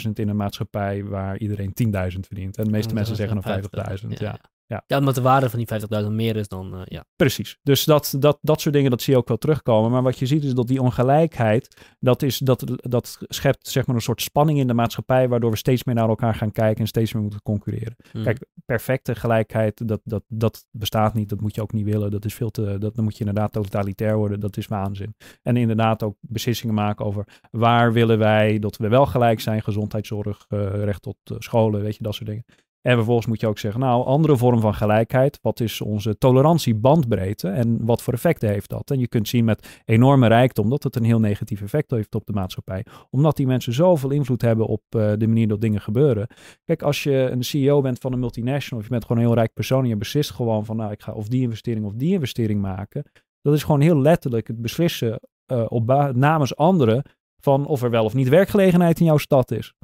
50.000 0.07 0.11
in 0.13 0.29
een 0.29 0.37
maatschappij 0.37 1.05
waar 1.05 1.39
iedereen 1.39 1.73
10.000 1.85 1.93
verdient? 2.21 2.57
En 2.57 2.65
de 2.65 2.71
meeste 2.71 2.95
mensen 2.95 3.17
zeggen 3.17 3.41
dan 3.41 3.63
50.000. 4.03 4.09
Ja. 4.09 4.17
Ja. 4.19 4.41
Ja, 4.69 4.99
omdat 4.99 5.15
de 5.15 5.21
waarde 5.21 5.51
van 5.51 5.59
die 5.59 6.03
50.000 6.05 6.11
meer 6.11 6.37
is 6.37 6.49
dan, 6.49 6.75
uh, 6.75 6.81
ja. 6.85 7.05
Precies. 7.17 7.59
Dus 7.63 7.85
dat, 7.85 8.15
dat, 8.19 8.39
dat 8.41 8.61
soort 8.61 8.75
dingen, 8.75 8.91
dat 8.91 9.03
zie 9.03 9.13
je 9.13 9.19
ook 9.19 9.29
wel 9.29 9.37
terugkomen. 9.37 9.91
Maar 9.91 10.03
wat 10.03 10.19
je 10.19 10.27
ziet 10.27 10.45
is 10.45 10.55
dat 10.55 10.67
die 10.67 10.83
ongelijkheid, 10.83 11.77
dat, 12.01 12.23
is, 12.23 12.39
dat, 12.39 12.65
dat 12.75 13.19
schept 13.21 13.69
zeg 13.69 13.87
maar 13.87 13.97
een 13.97 14.03
soort 14.03 14.23
spanning 14.23 14.59
in 14.59 14.67
de 14.67 14.75
maatschappij, 14.75 15.29
waardoor 15.29 15.51
we 15.51 15.57
steeds 15.57 15.85
meer 15.85 15.95
naar 15.95 16.09
elkaar 16.09 16.35
gaan 16.35 16.53
kijken 16.53 16.81
en 16.81 16.87
steeds 16.87 17.13
meer 17.13 17.23
moeten 17.23 17.43
concurreren. 17.43 17.97
Hmm. 18.11 18.23
Kijk, 18.23 18.47
perfecte 18.65 19.15
gelijkheid, 19.15 19.89
dat, 19.89 20.01
dat, 20.05 20.23
dat 20.27 20.67
bestaat 20.71 21.15
niet. 21.15 21.29
Dat 21.29 21.41
moet 21.41 21.55
je 21.55 21.63
ook 21.63 21.73
niet 21.73 21.85
willen. 21.85 22.11
Dat 22.11 22.25
is 22.25 22.35
veel 22.35 22.51
te, 22.51 22.79
dat, 22.79 22.95
dan 22.95 23.05
moet 23.05 23.19
je 23.19 23.25
inderdaad 23.25 23.53
totalitair 23.53 24.17
worden. 24.17 24.41
Dat 24.41 24.57
is 24.57 24.67
waanzin. 24.67 25.15
En 25.43 25.57
inderdaad 25.57 26.03
ook 26.03 26.17
beslissingen 26.21 26.75
maken 26.75 27.05
over 27.05 27.41
waar 27.51 27.93
willen 27.93 28.19
wij 28.19 28.59
dat 28.59 28.77
we 28.77 28.89
wel 28.89 29.07
gelijk 29.07 29.41
zijn. 29.41 29.63
Gezondheidszorg, 29.63 30.47
uh, 30.49 30.85
recht 30.85 31.03
tot 31.03 31.17
uh, 31.33 31.37
scholen, 31.39 31.81
weet 31.81 31.97
je, 31.97 32.03
dat 32.03 32.15
soort 32.15 32.29
dingen. 32.29 32.45
En 32.83 32.95
vervolgens 32.95 33.27
moet 33.27 33.41
je 33.41 33.47
ook 33.47 33.59
zeggen, 33.59 33.81
nou, 33.81 34.05
andere 34.05 34.37
vorm 34.37 34.61
van 34.61 34.75
gelijkheid. 34.75 35.39
Wat 35.43 35.61
is 35.61 35.81
onze 35.81 36.19
tolerantiebandbreedte 36.19 37.49
en 37.49 37.85
wat 37.85 38.03
voor 38.03 38.13
effecten 38.13 38.49
heeft 38.49 38.71
dat? 38.71 38.91
En 38.91 38.99
je 38.99 39.09
kunt 39.09 39.29
zien 39.29 39.45
met 39.45 39.81
enorme 39.85 40.27
rijkdom 40.27 40.71
dat 40.71 40.83
het 40.83 40.97
een 40.97 41.05
heel 41.05 41.21
negatief 41.21 41.63
effect 41.63 41.91
heeft 41.91 42.15
op 42.15 42.27
de 42.27 42.33
maatschappij. 42.33 42.85
Omdat 43.11 43.37
die 43.37 43.47
mensen 43.47 43.73
zoveel 43.73 44.11
invloed 44.11 44.43
hebben 44.43 44.67
op 44.67 44.83
uh, 44.97 45.13
de 45.17 45.27
manier 45.27 45.49
dat 45.49 45.61
dingen 45.61 45.81
gebeuren. 45.81 46.27
Kijk, 46.65 46.83
als 46.83 47.03
je 47.03 47.13
een 47.13 47.45
CEO 47.45 47.81
bent 47.81 47.99
van 47.99 48.13
een 48.13 48.19
multinational, 48.19 48.79
of 48.79 48.85
je 48.85 48.93
bent 48.93 49.05
gewoon 49.05 49.23
een 49.23 49.29
heel 49.29 49.39
rijk 49.39 49.53
persoon 49.53 49.83
en 49.83 49.89
je 49.89 49.97
beslist 49.97 50.31
gewoon 50.31 50.65
van, 50.65 50.77
nou, 50.77 50.93
ik 50.93 51.03
ga 51.03 51.13
of 51.13 51.29
die 51.29 51.43
investering 51.43 51.85
of 51.85 51.93
die 51.93 52.13
investering 52.13 52.61
maken. 52.61 53.05
Dat 53.43 53.55
is 53.55 53.63
gewoon 53.63 53.81
heel 53.81 54.01
letterlijk 54.01 54.47
het 54.47 54.61
beslissen 54.63 55.21
uh, 55.53 55.65
op 55.69 56.13
namens 56.15 56.57
anderen 56.57 57.03
van 57.41 57.67
of 57.67 57.83
er 57.83 57.91
wel 57.91 58.05
of 58.05 58.15
niet 58.15 58.29
werkgelegenheid 58.29 59.01
in 59.01 59.07
jouw 59.07 59.17
stad 59.17 59.51
is. 59.51 59.75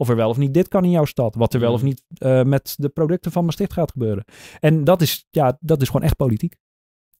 Of 0.00 0.08
er 0.08 0.16
wel 0.16 0.28
of 0.28 0.36
niet 0.36 0.54
dit 0.54 0.68
kan 0.68 0.84
in 0.84 0.90
jouw 0.90 1.04
stad. 1.04 1.34
Wat 1.34 1.54
er 1.54 1.60
wel 1.60 1.72
of 1.72 1.80
mm. 1.80 1.86
niet 1.86 2.02
uh, 2.18 2.42
met 2.42 2.74
de 2.78 2.88
producten 2.88 3.32
van 3.32 3.44
Maastricht 3.44 3.72
gaat 3.72 3.90
gebeuren. 3.90 4.24
En 4.60 4.84
dat 4.84 5.02
is, 5.02 5.26
ja, 5.30 5.58
dat 5.60 5.82
is 5.82 5.86
gewoon 5.86 6.02
echt 6.02 6.16
politiek. 6.16 6.54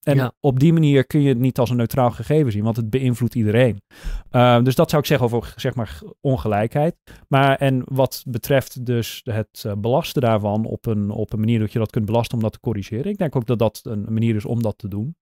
En 0.03 0.33
op 0.41 0.61
die 0.61 0.73
manier 0.73 1.07
kun 1.07 1.21
je 1.21 1.29
het 1.29 1.39
niet 1.39 1.59
als 1.59 1.71
een 1.71 1.77
neutraal 1.77 2.11
gegeven 2.11 2.53
zien, 2.53 2.65
want 2.65 2.77
het 2.77 2.91
beïnvloedt 2.91 3.35
iedereen. 3.35 3.83
Uh, 4.31 4.63
dus 4.63 4.75
dat 4.75 4.91
zou 4.91 5.03
ik 5.03 5.09
zeggen 5.09 5.27
over 5.27 5.55
zeg 5.57 5.75
maar 5.75 6.01
ongelijkheid. 6.21 6.97
Maar 7.29 7.57
en 7.57 7.83
wat 7.85 8.25
betreft 8.29 8.87
dus 8.87 9.21
het 9.25 9.65
uh, 9.67 9.73
belasten 9.79 10.23
daarvan 10.23 10.65
op 10.65 10.87
een, 10.87 11.11
op 11.11 11.33
een 11.33 11.39
manier 11.39 11.59
dat 11.59 11.73
je 11.73 11.79
dat 11.79 11.91
kunt 11.91 12.05
belasten 12.05 12.37
om 12.37 12.43
dat 12.43 12.53
te 12.53 12.61
corrigeren. 12.61 13.11
Ik 13.11 13.19
denk 13.19 13.37
ook 13.37 13.47
dat 13.47 13.59
dat 13.59 13.81
een 13.83 14.07
manier 14.09 14.37
is 14.37 14.45
om 14.45 14.63
dat 14.63 14.79
te 14.79 14.89
doen. 14.89 15.17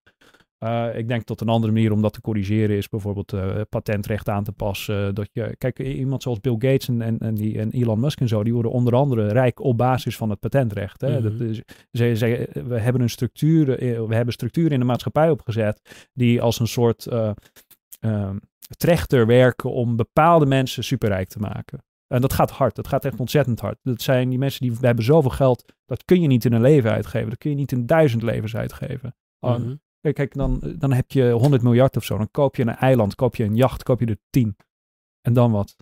Uh, 0.65 0.99
ik 0.99 1.09
denk 1.09 1.27
dat 1.27 1.41
een 1.41 1.49
andere 1.49 1.73
manier 1.73 1.93
om 1.93 2.03
dat 2.03 2.13
te 2.13 2.21
corrigeren 2.21 2.77
is 2.77 2.89
bijvoorbeeld 2.89 3.33
uh, 3.33 3.61
patentrecht 3.69 4.29
aan 4.29 4.45
te 4.45 4.53
passen. 4.53 5.15
Dat 5.15 5.29
je, 5.33 5.55
kijk, 5.59 5.79
iemand 5.79 6.23
zoals 6.23 6.41
Bill 6.41 6.53
Gates 6.53 6.89
en, 6.89 7.03
en, 7.03 7.19
en, 7.19 7.35
die, 7.35 7.59
en 7.59 7.71
Elon 7.71 8.01
Musk 8.01 8.21
en 8.21 8.29
zo, 8.29 8.45
die 8.45 8.53
worden 8.53 8.73
onder 8.73 8.95
andere 8.95 9.29
rijk 9.29 9.61
op 9.61 9.77
basis 9.77 10.17
van 10.17 10.31
het 10.31 10.41
patentrecht. 10.41 11.01
Hè? 11.01 11.23
dat 11.23 11.33
mhm. 11.33 11.45
is, 11.45 11.63
ze, 11.93 12.15
ze, 12.15 12.49
we 12.67 12.79
hebben 12.81 13.03
een 13.03 13.11
structuur, 13.11 13.79
eh, 13.79 14.07
we 14.07 14.15
hebben 14.15 14.35
structuren 14.35 14.71
in 14.71 14.81
de 14.81 14.87
maatschappij 14.87 15.31
opgezet 15.31 16.09
die 16.13 16.43
als 16.43 16.61
een 16.61 16.67
soort 16.67 17.07
uh, 17.07 17.31
uh, 18.01 18.31
trechter 18.77 19.27
werken 19.27 19.73
om 19.73 19.97
bepaalde 19.97 20.47
mensen 20.47 20.85
superrijk 20.85 21.29
te 21.29 21.39
maken. 21.39 21.85
En 22.07 22.21
dat 22.21 22.33
gaat 22.33 22.51
hard. 22.51 22.75
Dat 22.75 22.89
gaat 22.89 23.05
echt 23.05 23.21
ontzettend 23.21 23.61
hard. 23.61 23.79
Dat 23.83 24.03
zijn 24.03 24.29
die 24.29 24.39
mensen 24.39 24.69
die 24.69 24.77
hebben 24.81 25.05
zoveel 25.05 25.31
geld. 25.31 25.73
Dat 25.87 26.05
kun 26.05 26.21
je 26.21 26.27
niet 26.27 26.45
in 26.45 26.53
een 26.53 26.61
leven 26.61 26.91
uitgeven. 26.91 27.29
Dat 27.29 27.39
kun 27.39 27.51
je 27.51 27.57
niet 27.57 27.73
in 27.73 27.87
duizend 27.87 28.23
levens 28.23 28.57
uitgeven. 28.57 29.15
Mm 29.41 29.85
Kijk, 30.01 30.35
dan, 30.35 30.75
dan 30.79 30.93
heb 30.93 31.11
je 31.11 31.31
100 31.31 31.63
miljard 31.63 31.97
of 31.97 32.05
zo. 32.05 32.17
Dan 32.17 32.31
koop 32.31 32.57
je 32.57 32.63
een 32.63 32.77
eiland, 32.77 33.15
koop 33.15 33.37
je 33.37 33.45
een 33.45 33.57
jacht, 33.57 33.83
koop 33.83 34.01
je 34.01 34.07
er 34.07 34.19
10. 34.31 34.57
En 35.21 35.33
dan 35.33 35.51
wat? 35.53 35.77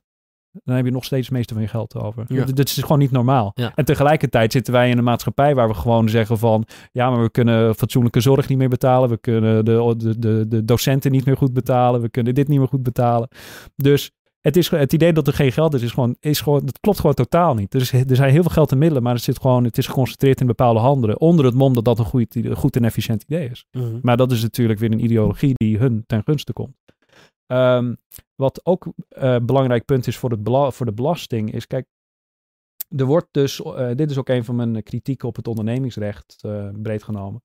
Dan 0.63 0.77
heb 0.77 0.85
je 0.85 0.91
nog 0.91 1.05
steeds 1.05 1.27
het 1.27 1.37
meeste 1.37 1.55
van 1.55 1.63
je 1.63 1.69
geld 1.69 1.95
over. 1.95 2.25
Ja. 2.29 2.45
Dit 2.45 2.69
is 2.69 2.79
gewoon 2.79 2.99
niet 2.99 3.11
normaal. 3.11 3.53
En 3.75 3.85
tegelijkertijd 3.85 4.53
zitten 4.53 4.73
wij 4.73 4.91
in 4.91 4.99
een 4.99 5.05
maatschappij 5.05 5.55
waar 5.55 5.69
we 5.69 5.75
gewoon 5.75 6.09
zeggen 6.09 6.39
van... 6.39 6.67
ja, 6.93 7.11
maar 7.11 7.23
we 7.23 7.31
kunnen 7.31 7.75
fatsoenlijke 7.75 8.21
zorg 8.21 8.49
niet 8.49 8.59
meer 8.59 8.69
betalen. 8.69 9.09
We 9.09 9.19
kunnen 9.19 9.65
de, 9.65 9.95
de, 9.97 10.19
de, 10.19 10.49
de 10.49 10.65
docenten 10.65 11.11
niet 11.11 11.25
meer 11.25 11.37
goed 11.37 11.53
betalen. 11.53 12.01
We 12.01 12.09
kunnen 12.09 12.35
dit 12.35 12.49
niet 12.49 12.59
meer 12.59 12.69
goed 12.69 12.83
betalen. 12.83 13.29
Dus 13.77 14.11
het, 14.45 14.57
is, 14.57 14.71
het 14.71 14.93
idee 14.93 15.13
dat 15.13 15.27
er 15.27 15.33
geen 15.33 15.53
geld 15.53 15.75
is, 15.75 15.83
is 15.83 15.93
gewoon, 15.93 16.17
is 16.21 16.41
gewoon, 16.41 16.61
dat 16.65 16.81
klopt 16.81 17.01
gewoon 17.01 17.15
totaal 17.15 17.55
niet. 17.55 17.75
Er, 17.75 17.81
is, 17.81 17.93
er 17.93 18.17
zijn 18.17 18.31
heel 18.31 18.43
veel 18.43 18.51
geld 18.51 18.73
en 18.73 18.79
middelen, 18.79 19.03
maar 19.03 19.15
het, 19.15 19.23
zit 19.23 19.41
gewoon, 19.41 19.65
het 19.65 19.79
is 19.79 19.87
geconcentreerd 19.87 20.41
in 20.41 20.47
bepaalde 20.47 20.81
handen. 20.81 21.21
Onder 21.21 21.45
het 21.45 21.55
mom 21.55 21.75
dat 21.75 21.85
dat 21.85 21.99
een 21.99 22.05
goed, 22.05 22.39
goed 22.53 22.77
en 22.77 22.85
efficiënt 22.85 23.23
idee 23.23 23.49
is. 23.51 23.67
Mhm. 23.71 23.99
Maar 24.03 24.17
dat 24.17 24.33
is 24.33 24.43
natuurlijk 24.43 24.79
weer 24.79 24.93
een 24.93 25.05
ideologie 25.05 25.53
die 25.55 25.79
hun 25.79 26.05
ten 26.07 26.23
gunste 26.25 26.53
komt. 26.53 26.77
Um, 27.47 27.97
wat 28.35 28.61
ook 28.67 28.87
een 29.09 29.41
uh, 29.41 29.47
belangrijk 29.47 29.85
punt 29.85 30.07
is 30.07 30.17
voor, 30.17 30.31
het 30.31 30.75
voor 30.75 30.87
de 30.87 30.93
belasting, 30.93 31.53
is 31.53 31.67
kijk, 31.67 31.87
er 32.97 33.05
wordt 33.05 33.29
dus, 33.31 33.61
uh, 33.61 33.91
dit 33.95 34.11
is 34.11 34.19
ook 34.19 34.29
een 34.29 34.45
van 34.45 34.57
mijn 34.57 34.83
kritieken 34.83 35.29
op 35.29 35.37
het 35.37 35.49
ondernemingsrecht, 35.49 36.37
uh, 36.47 36.69
breed 36.83 37.03
genomen 37.03 37.43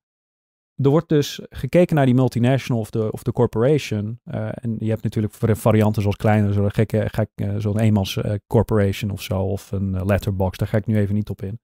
er 0.82 0.90
wordt 0.90 1.08
dus 1.08 1.40
gekeken 1.50 1.96
naar 1.96 2.06
die 2.06 2.14
multinational 2.14 2.80
of 2.80 2.90
de, 2.90 3.12
of 3.12 3.22
de 3.22 3.32
corporation. 3.32 4.20
Uh, 4.24 4.48
en 4.52 4.76
je 4.78 4.88
hebt 4.88 5.02
natuurlijk 5.02 5.34
varianten 5.34 6.02
zoals 6.02 6.16
kleine, 6.16 6.52
zo'n 6.52 6.70
gekke, 6.70 7.08
gek, 7.08 7.30
uh, 7.34 7.54
zo'n 7.58 7.78
eenmans 7.78 8.18
corporation 8.46 9.10
of 9.10 9.22
zo, 9.22 9.42
of 9.42 9.72
een 9.72 10.06
letterbox. 10.06 10.58
Daar 10.58 10.68
ga 10.68 10.76
ik 10.76 10.86
nu 10.86 10.96
even 10.96 11.14
niet 11.14 11.30
op 11.30 11.42
in. 11.42 11.60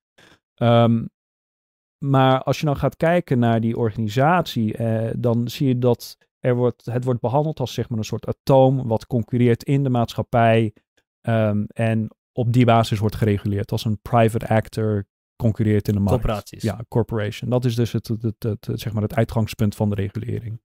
Um, 0.62 1.08
maar 2.04 2.42
als 2.42 2.60
je 2.60 2.66
dan 2.66 2.76
gaat 2.76 2.96
kijken 2.96 3.38
naar 3.38 3.60
die 3.60 3.76
organisatie, 3.76 4.76
dan 5.18 5.48
zie 5.48 5.68
je 5.68 5.78
dat 5.78 6.16
er 6.38 6.54
wordt, 6.54 6.84
het 6.84 7.04
wordt 7.04 7.20
behandeld 7.20 7.60
als 7.60 7.74
zeg 7.74 7.88
maar 7.88 7.98
een 7.98 8.04
soort 8.04 8.26
atoom 8.26 8.86
wat 8.88 9.06
concurreert 9.06 9.62
in 9.62 9.82
de 9.82 9.90
maatschappij. 9.90 10.72
Um, 11.28 11.66
en 11.66 12.08
op 12.32 12.52
die 12.52 12.64
basis 12.64 12.98
wordt 12.98 13.16
gereguleerd 13.16 13.72
als 13.72 13.84
een 13.84 13.98
private 14.02 14.48
actor 14.48 15.06
concurreert 15.36 15.88
in 15.88 15.94
de 15.94 16.00
markt. 16.00 16.22
Corporaties. 16.22 16.62
Ja, 16.62 16.84
corporation. 16.88 17.50
Dat 17.50 17.64
is 17.64 17.74
dus 17.74 17.92
het, 17.92 18.08
het, 18.08 18.42
het, 18.42 18.68
zeg 18.72 18.92
maar 18.92 19.02
het 19.02 19.14
uitgangspunt 19.14 19.74
van 19.74 19.88
de 19.88 19.94
regulering. 19.94 20.60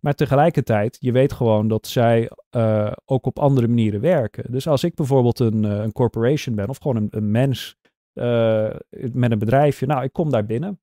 Maar 0.00 0.14
tegelijkertijd, 0.14 0.96
je 1.00 1.12
weet 1.12 1.32
gewoon 1.32 1.68
dat 1.68 1.86
zij 1.86 2.30
uh, 2.56 2.92
ook 3.04 3.26
op 3.26 3.38
andere 3.38 3.68
manieren 3.68 4.00
werken. 4.00 4.52
Dus 4.52 4.68
als 4.68 4.84
ik 4.84 4.94
bijvoorbeeld 4.94 5.38
een, 5.38 5.62
uh, 5.62 5.70
een 5.70 5.92
corporation 5.92 6.54
ben, 6.54 6.68
of 6.68 6.78
gewoon 6.78 6.96
een, 6.96 7.08
een 7.10 7.30
mens 7.30 7.76
uh, 8.14 8.74
met 9.12 9.30
een 9.30 9.38
bedrijfje, 9.38 9.86
nou, 9.86 10.02
ik 10.02 10.12
kom 10.12 10.30
daar 10.30 10.46
binnen 10.46 10.80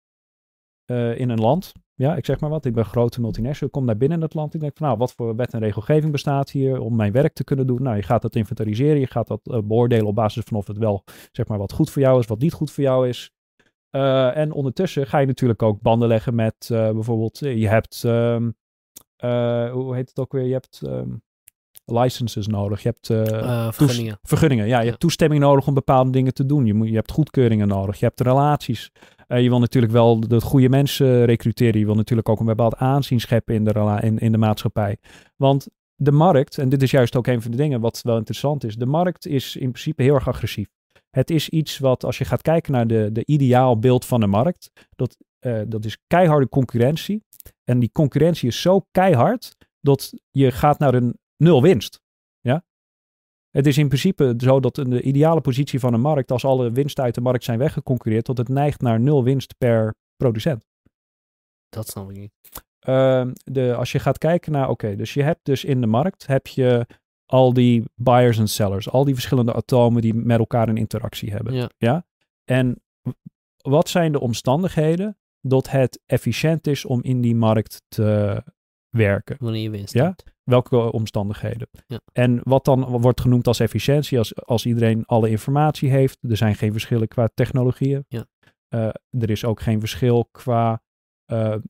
in 1.16 1.30
een 1.30 1.40
land. 1.40 1.72
Ja, 1.96 2.16
ik 2.16 2.26
zeg 2.26 2.40
maar 2.40 2.50
wat, 2.50 2.66
ik 2.66 2.74
ben 2.74 2.86
grote 2.86 3.22
multinational, 3.22 3.68
ik 3.68 3.72
kom 3.72 3.86
daar 3.86 3.98
binnen 3.98 4.18
in 4.18 4.24
het 4.24 4.34
land. 4.34 4.54
Ik 4.54 4.60
denk 4.60 4.78
van, 4.78 4.88
nou, 4.88 5.00
wat 5.00 5.14
voor 5.14 5.36
wet 5.36 5.54
en 5.54 5.60
regelgeving 5.60 6.12
bestaat 6.12 6.50
hier 6.50 6.80
om 6.80 6.96
mijn 6.96 7.12
werk 7.12 7.34
te 7.34 7.44
kunnen 7.44 7.68
doen? 7.68 7.84
Nou, 7.84 7.96
je 7.96 8.04
gaat 8.04 8.22
dat 8.22 8.36
inventariseren, 8.36 9.00
je 9.00 9.08
gaat 9.08 9.28
dat 9.28 9.68
beoordelen 9.68 10.08
op 10.08 10.16
basis 10.16 10.44
van 10.44 10.58
of 10.58 10.68
het 10.68 10.78
wel, 10.78 11.04
zeg 11.32 11.48
maar, 11.48 11.58
wat 11.58 11.74
goed 11.74 11.90
voor 11.90 12.02
jou 12.02 12.20
is, 12.20 12.26
wat 12.26 12.40
niet 12.40 12.54
goed 12.54 12.72
voor 12.72 12.84
jou 12.84 13.08
is. 13.08 13.32
Uh, 13.96 14.38
en 14.38 14.52
ondertussen 14.52 15.08
ga 15.08 15.18
je 15.18 15.26
natuurlijk 15.26 15.62
ook 15.62 15.82
banden 15.82 16.08
leggen 16.08 16.36
met 16.36 16.70
uh, 16.72 16.92
bijvoorbeeld, 16.92 17.40
je 17.40 17.68
hebt, 17.68 18.04
uh, 18.06 18.38
hoe 19.72 19.96
heet 19.96 20.10
het 20.10 20.20
ook 20.20 20.32
weer? 20.32 20.46
Je 20.46 20.54
hebt 20.54 20.82
um, 20.86 21.24
licenses 21.86 22.48
nodig. 22.48 22.84
Je 22.84 22.90
hebt 22.90 23.08
vergunningen. 23.76 24.20
vergunningen. 24.22 24.68
Ja, 24.68 24.78
je 24.78 24.84
ja. 24.84 24.90
hebt 24.90 25.00
toestemming 25.00 25.42
nodig 25.42 25.68
om 25.68 25.74
bepaalde 25.74 26.10
dingen 26.10 26.34
te 26.34 26.46
doen. 26.46 26.66
Je, 26.66 26.74
moet, 26.74 26.88
je 26.88 26.96
hebt 26.96 27.12
goedkeuringen 27.12 27.68
nodig. 27.68 28.00
Je 28.00 28.06
hebt 28.06 28.22
relaties. 28.22 28.92
je 29.28 29.50
wil 29.50 29.60
natuurlijk 29.60 29.94
wel 29.94 30.20
de, 30.20 30.28
de 30.28 30.42
goede 30.42 30.70
mensen 30.70 31.26
recruteren. 31.26 31.80
Je 31.80 31.86
wil 31.86 31.96
natuurlijk 31.96 32.30
ook 32.30 32.40
een 32.40 32.46
bepaald 32.46 32.76
aanzien 32.76 33.20
scheppen 33.20 33.56
in 33.56 33.64
de, 33.64 34.00
in, 34.02 34.18
in 34.18 34.32
de 34.32 34.38
maatschappij. 34.38 34.98
Want 35.36 35.68
de 35.96 36.12
markt, 36.12 36.58
en 36.58 36.70
dit 36.70 36.82
is 36.82 36.92
juist 36.92 37.16
ook 37.16 37.28
een 37.28 37.42
van 37.42 37.52
de 37.52 37.58
dingen 37.58 37.82
wat 37.82 38.02
wel 38.02 38.18
interessant 38.18 38.64
is. 38.64 38.76
De 38.76 38.86
markt 38.86 39.26
is 39.26 39.56
in 39.56 39.72
principe 39.72 40.04
heel 40.04 40.14
erg 40.14 40.28
agressief. 40.28 40.68
Het 41.10 41.30
is 41.30 41.50
iets 41.50 41.80
wat, 41.80 42.04
als 42.04 42.18
je 42.18 42.26
gaat 42.26 42.42
kijken 42.42 42.72
naar 42.72 42.88
de, 42.88 43.10
de 43.12 43.26
ideaal 43.26 43.80
beeld 43.80 44.06
van 44.06 44.20
de 44.20 44.28
markt, 44.28 44.72
dat, 44.96 45.18
uh, 45.42 45.62
dat 45.68 45.86
is 45.86 45.98
keiharde 46.08 46.50
concurrentie. 46.50 47.24
En 47.64 47.80
die 47.80 47.90
concurrentie 47.92 48.48
is 48.48 48.62
zo 48.62 48.86
keihard 48.92 49.56
dat 49.82 50.14
je 50.32 50.52
gaat 50.52 50.80
naar 50.80 50.94
een 50.94 51.18
nul 51.38 51.62
winst. 51.62 52.02
Ja? 52.40 52.64
Het 53.50 53.68
is 53.68 53.78
in 53.78 53.88
principe 53.88 54.34
zo 54.38 54.60
dat 54.60 54.78
in 54.78 54.90
de 54.90 55.02
ideale 55.02 55.42
positie 55.42 55.80
van 55.80 55.94
een 55.94 56.02
markt, 56.02 56.32
als 56.32 56.46
alle 56.46 56.72
winsten 56.72 57.04
uit 57.04 57.16
de 57.16 57.22
markt 57.22 57.44
zijn 57.44 57.60
weggeconcurreerd, 57.60 58.26
dat 58.26 58.38
het 58.38 58.50
neigt 58.50 58.82
naar 58.82 59.00
nul 59.00 59.24
winst 59.24 59.58
per 59.58 59.96
producent. 60.16 60.66
Dat 61.70 61.88
snap 61.88 62.10
ik 62.10 62.18
niet. 62.18 62.32
Uh, 62.88 63.28
de, 63.44 63.76
als 63.76 63.92
je 63.92 64.00
gaat 64.00 64.18
kijken 64.18 64.52
naar, 64.52 64.70
oké, 64.70 64.96
dus 64.96 65.14
je 65.14 65.24
hebt 65.24 65.40
dus 65.44 65.64
in 65.64 65.82
de 65.82 65.88
markt, 65.88 66.28
heb 66.28 66.48
je 66.48 66.88
al 67.26 67.54
die 67.54 67.84
buyers 67.96 68.38
en 68.38 68.48
sellers, 68.48 68.90
al 68.90 69.04
die 69.04 69.14
verschillende 69.14 69.54
atomen 69.54 70.02
die 70.02 70.14
met 70.14 70.40
elkaar 70.40 70.70
een 70.70 70.78
interactie 70.78 71.32
hebben. 71.32 71.54
Ja. 71.54 71.70
ja? 71.78 72.06
En 72.44 72.82
wat 73.58 73.90
zijn 73.90 74.12
de 74.12 74.20
omstandigheden 74.20 75.18
dat 75.42 75.70
het 75.70 76.02
efficiënt 76.06 76.68
is 76.68 76.86
om 76.86 77.04
in 77.04 77.22
die 77.22 77.36
markt 77.36 77.82
te 77.88 78.44
werken? 78.90 79.36
Wanneer 79.40 79.62
je 79.62 79.70
winst 79.70 79.94
ja? 79.94 80.16
Welke 80.44 80.92
omstandigheden? 80.92 81.68
Ja. 81.88 82.00
En 82.12 82.40
wat 82.44 82.66
dan 82.66 82.86
wordt 82.86 83.22
genoemd 83.22 83.48
als 83.48 83.60
efficiëntie, 83.60 84.18
als, 84.18 84.36
als 84.36 84.66
iedereen 84.66 85.06
alle 85.06 85.30
informatie 85.30 85.90
heeft, 85.90 86.18
er 86.22 86.38
zijn 86.38 86.56
geen 86.56 86.72
verschillen 86.72 87.08
qua 87.08 87.30
technologieën. 87.34 88.06
Ja. 88.08 88.26
er 89.10 89.30
is 89.30 89.46
ook 89.46 89.62
geen 89.62 89.80
verschil 89.80 90.28
qua, 90.32 90.82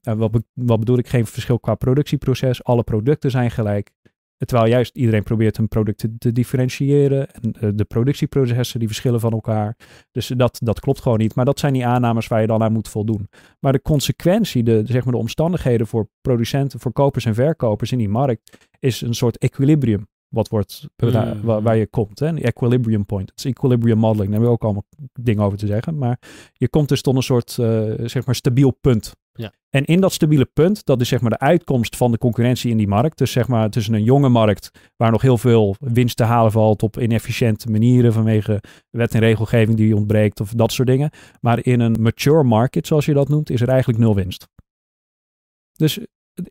wat, 0.02 0.44
wat 0.54 0.80
bedoel 0.80 0.98
ik, 0.98 1.08
geen 1.08 1.26
verschil 1.26 1.60
qua 1.60 1.76
productieproces. 1.76 2.64
Alle 2.64 2.84
producten 2.84 3.32
zijn 3.32 3.52
gelijk. 3.52 3.92
Terwijl 4.46 4.70
juist 4.70 4.96
iedereen 4.96 5.24
probeert 5.24 5.58
hun 5.58 5.68
producten 5.68 6.16
te 6.18 6.32
differentiëren. 6.32 7.32
En 7.32 7.54
eh, 7.60 7.70
de 7.76 7.86
productieprocessen 7.86 8.80
die 8.80 8.88
verschillen 8.88 9.20
van 9.20 9.32
elkaar. 9.32 9.78
Dus 10.12 10.28
dat, 10.28 10.60
dat 10.64 10.80
klopt 10.80 11.02
gewoon 11.02 11.18
niet. 11.18 11.36
Maar 11.36 11.46
dat 11.46 11.60
zijn 11.60 11.74
die 11.74 11.86
aannames 11.86 12.28
waar 12.28 12.42
je 12.42 12.48
dan 12.48 12.64
aan 12.64 12.74
moet 12.74 12.90
voldoen. 12.90 13.30
Maar 13.60 13.72
de 13.72 13.82
consequentie, 13.82 14.64
de, 14.64 14.82
zeg 14.86 15.04
maar 15.04 15.14
de 15.14 15.20
omstandigheden 15.20 15.88
voor 15.88 16.08
producenten, 16.22 16.80
voor 16.80 16.92
kopers 16.92 17.26
en 17.26 17.36
verkopers 17.36 17.92
in 17.92 17.98
die 17.98 18.10
markt, 18.10 18.58
is 18.80 19.02
een 19.02 19.14
soort 19.14 19.38
equilibrium. 19.38 20.08
Wat 20.28 20.48
wordt, 20.48 20.88
waar, 20.96 21.42
waar, 21.42 21.62
mm. 21.62 21.74
je 21.74 21.88
komt. 21.88 22.20
Hè? 22.20 22.28
Een 22.28 22.42
equilibrium 22.42 23.06
point. 23.06 23.30
Het 23.30 23.40
is 23.40 23.46
equilibrium 23.46 23.98
modeling. 23.98 24.32
Daar 24.32 24.40
hebben 24.40 24.48
we 24.50 24.56
ook 24.56 24.64
allemaal 24.64 24.86
dingen 25.20 25.44
over 25.44 25.58
te 25.58 25.68
zeggen. 25.68 25.98
Maar 25.98 26.20
je 26.54 26.70
komt 26.70 26.90
dus 26.90 27.02
tot 27.02 27.16
een 27.16 27.24
soort, 27.24 27.58
uh, 27.60 27.94
zeg 27.98 28.26
maar, 28.26 28.36
stabiel 28.36 28.72
punt 28.72 29.14
ja. 29.34 29.52
En 29.70 29.86
in 29.86 30.02
dat 30.02 30.14
stabiele 30.14 30.46
punt, 30.46 30.86
dat 30.86 31.02
is 31.02 31.08
zeg 31.08 31.22
maar 31.22 31.30
de 31.30 31.40
uitkomst 31.40 31.96
van 31.96 32.12
de 32.12 32.18
concurrentie 32.18 32.72
in 32.72 32.78
die 32.78 32.88
markt. 32.88 33.18
Dus 33.18 33.32
zeg 33.32 33.48
maar 33.48 33.70
tussen 33.70 33.94
een 33.94 34.04
jonge 34.04 34.30
markt 34.30 34.72
waar 34.96 35.12
nog 35.12 35.22
heel 35.22 35.38
veel 35.38 35.76
winst 35.80 36.18
te 36.18 36.24
halen 36.24 36.52
valt 36.52 36.84
op 36.84 37.00
inefficiënte 37.00 37.70
manieren 37.70 38.14
vanwege 38.14 38.64
wet 38.90 39.14
en 39.14 39.20
regelgeving 39.20 39.78
die 39.78 39.96
ontbreekt 39.96 40.40
of 40.40 40.52
dat 40.52 40.72
soort 40.72 40.88
dingen. 40.88 41.10
Maar 41.42 41.66
in 41.66 41.80
een 41.80 42.02
mature 42.02 42.44
market, 42.44 42.88
zoals 42.88 43.06
je 43.06 43.14
dat 43.14 43.30
noemt, 43.30 43.50
is 43.50 43.62
er 43.62 43.70
eigenlijk 43.70 44.00
nul 44.00 44.16
winst. 44.16 44.48
Dus 45.72 46.00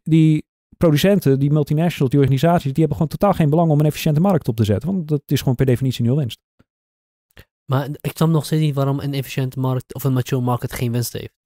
die 0.02 0.44
producenten, 0.76 1.38
die 1.38 1.52
multinationals, 1.52 2.10
die 2.10 2.20
organisaties, 2.20 2.72
die 2.72 2.84
hebben 2.84 2.96
gewoon 2.96 3.08
totaal 3.08 3.32
geen 3.32 3.50
belang 3.50 3.70
om 3.70 3.80
een 3.80 3.86
efficiënte 3.86 4.20
markt 4.20 4.48
op 4.48 4.56
te 4.56 4.64
zetten. 4.64 4.92
Want 4.92 5.08
dat 5.08 5.22
is 5.26 5.38
gewoon 5.38 5.54
per 5.54 5.66
definitie 5.66 6.04
nul 6.04 6.16
winst. 6.16 6.38
Maar 7.64 7.88
ik 8.00 8.12
snap 8.14 8.28
nog 8.28 8.44
steeds 8.44 8.62
niet 8.62 8.74
waarom 8.74 9.00
een 9.00 9.14
efficiënte 9.14 9.60
markt 9.60 9.94
of 9.94 10.04
een 10.04 10.12
mature 10.12 10.40
market 10.40 10.72
geen 10.72 10.92
winst 10.92 11.12
heeft. 11.12 11.41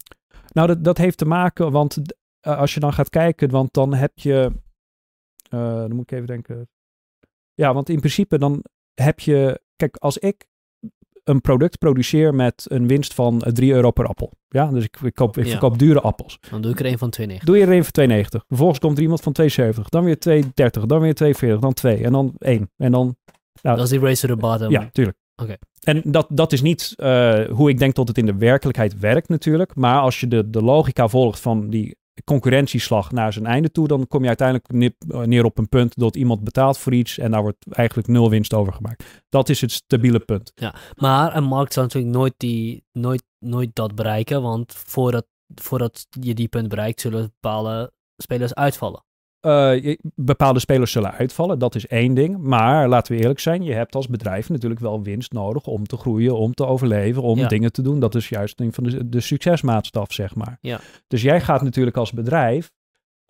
Nou, 0.57 0.69
dat, 0.69 0.85
dat 0.85 0.99
heeft 0.99 1.19
te 1.19 1.24
maken, 1.24 1.70
want 1.70 1.97
uh, 1.99 2.59
als 2.59 2.74
je 2.74 2.81
dan 2.81 2.93
gaat 2.93 3.09
kijken, 3.09 3.51
want 3.51 3.73
dan 3.73 3.95
heb 3.95 4.19
je, 4.19 4.53
uh, 5.55 5.61
dan 5.61 5.95
moet 5.95 6.11
ik 6.11 6.12
even 6.12 6.27
denken. 6.27 6.69
Ja, 7.55 7.74
want 7.74 7.89
in 7.89 7.99
principe 7.99 8.39
dan 8.39 8.65
heb 8.95 9.20
je, 9.20 9.61
kijk, 9.77 9.97
als 9.97 10.19
ik 10.19 10.47
een 11.24 11.41
product 11.41 11.78
produceer 11.78 12.35
met 12.35 12.65
een 12.69 12.87
winst 12.87 13.15
van 13.15 13.39
3 13.39 13.73
euro 13.73 13.91
per 13.91 14.07
appel. 14.07 14.33
Ja, 14.49 14.66
dus 14.66 14.85
ik, 14.85 15.01
ik, 15.01 15.15
koop, 15.15 15.37
ik 15.37 15.45
ja. 15.45 15.51
verkoop 15.51 15.78
dure 15.78 16.01
appels. 16.01 16.39
Dan 16.51 16.62
doe 16.62 16.73
ik 16.73 16.81
er 16.81 16.87
een 16.87 16.99
van 16.99 17.12
2,90. 17.20 17.37
Doe 17.37 17.57
je 17.57 17.66
er 17.66 17.73
een 17.73 17.85
van 17.85 18.11
2,90. 18.11 18.47
Vervolgens 18.47 18.78
komt 18.78 18.97
er 18.97 19.03
iemand 19.03 19.20
van 19.20 19.37
2,70. 19.43 19.81
Dan 19.89 20.05
weer 20.05 20.45
2,30. 20.45 20.83
Dan 20.87 21.01
weer 21.01 21.35
2,40. 21.55 21.59
Dan 21.59 21.73
2. 21.73 22.05
En 22.05 22.12
dan 22.12 22.35
1. 22.39 22.70
En 22.77 22.93
dan... 22.93 23.16
Nou, 23.62 23.77
dat 23.77 23.85
is 23.85 23.91
die 23.91 24.01
race 24.01 24.27
to 24.27 24.35
the 24.35 24.41
bottom. 24.41 24.70
Ja, 24.70 24.89
tuurlijk. 24.93 25.19
Oké. 25.42 25.56
En 25.80 26.02
dat, 26.04 26.26
dat 26.30 26.52
is 26.52 26.62
niet 26.62 26.94
uh, 26.96 27.44
hoe 27.48 27.70
ik 27.70 27.78
denk 27.78 27.94
dat 27.94 28.08
het 28.08 28.18
in 28.18 28.26
de 28.26 28.36
werkelijkheid 28.36 28.98
werkt 28.98 29.28
natuurlijk. 29.28 29.74
Maar 29.74 30.00
als 30.00 30.20
je 30.20 30.28
de, 30.28 30.50
de 30.50 30.62
logica 30.62 31.08
volgt 31.08 31.40
van 31.40 31.70
die 31.70 31.96
concurrentieslag 32.24 33.12
naar 33.12 33.32
zijn 33.32 33.46
einde 33.46 33.70
toe, 33.70 33.88
dan 33.88 34.06
kom 34.06 34.22
je 34.22 34.28
uiteindelijk 34.28 34.96
neer 35.26 35.44
op 35.44 35.58
een 35.58 35.68
punt 35.68 35.98
dat 35.98 36.16
iemand 36.16 36.44
betaalt 36.44 36.78
voor 36.78 36.94
iets 36.94 37.18
en 37.18 37.30
daar 37.30 37.42
wordt 37.42 37.72
eigenlijk 37.72 38.08
nul 38.08 38.30
winst 38.30 38.54
over 38.54 38.72
gemaakt. 38.72 39.24
Dat 39.28 39.48
is 39.48 39.60
het 39.60 39.72
stabiele 39.72 40.18
punt. 40.18 40.52
Ja, 40.54 40.74
maar 40.94 41.36
een 41.36 41.44
markt 41.44 41.72
zal 41.72 41.82
natuurlijk 41.82 42.14
nooit, 42.14 42.34
die, 42.36 42.84
nooit, 42.92 43.22
nooit 43.38 43.70
dat 43.72 43.94
bereiken, 43.94 44.42
want 44.42 44.74
voordat, 44.74 45.26
voordat 45.54 46.06
je 46.20 46.34
die 46.34 46.48
punt 46.48 46.68
bereikt, 46.68 47.00
zullen 47.00 47.32
bepaalde 47.40 47.92
spelers 48.16 48.54
uitvallen. 48.54 49.04
Uh, 49.47 49.94
bepaalde 50.14 50.59
spelers 50.59 50.93
zullen 50.93 51.12
uitvallen, 51.12 51.59
dat 51.59 51.74
is 51.74 51.86
één 51.86 52.14
ding. 52.14 52.39
Maar 52.39 52.89
laten 52.89 53.14
we 53.14 53.20
eerlijk 53.20 53.40
zijn, 53.40 53.62
je 53.62 53.73
hebt 53.73 53.94
als 53.94 54.09
bedrijf 54.09 54.48
natuurlijk 54.48 54.81
wel 54.81 55.02
winst 55.02 55.32
nodig 55.32 55.66
om 55.66 55.86
te 55.86 55.97
groeien, 55.97 56.36
om 56.36 56.55
te 56.55 56.66
overleven, 56.66 57.23
om 57.23 57.48
dingen 57.48 57.73
te 57.73 57.82
doen. 57.82 58.01
Dat 58.01 58.14
is 58.14 58.28
juist 58.28 58.60
een 58.60 58.73
van 58.73 58.85
de, 58.85 59.09
de 59.09 59.20
succesmaatstaf, 59.20 60.12
zeg 60.12 60.35
maar. 60.35 60.59
Ja. 60.60 60.81
Dus 61.06 61.23
jij 61.23 61.40
gaat 61.40 61.62
natuurlijk 61.62 61.97
als 61.97 62.12
bedrijf, 62.12 62.70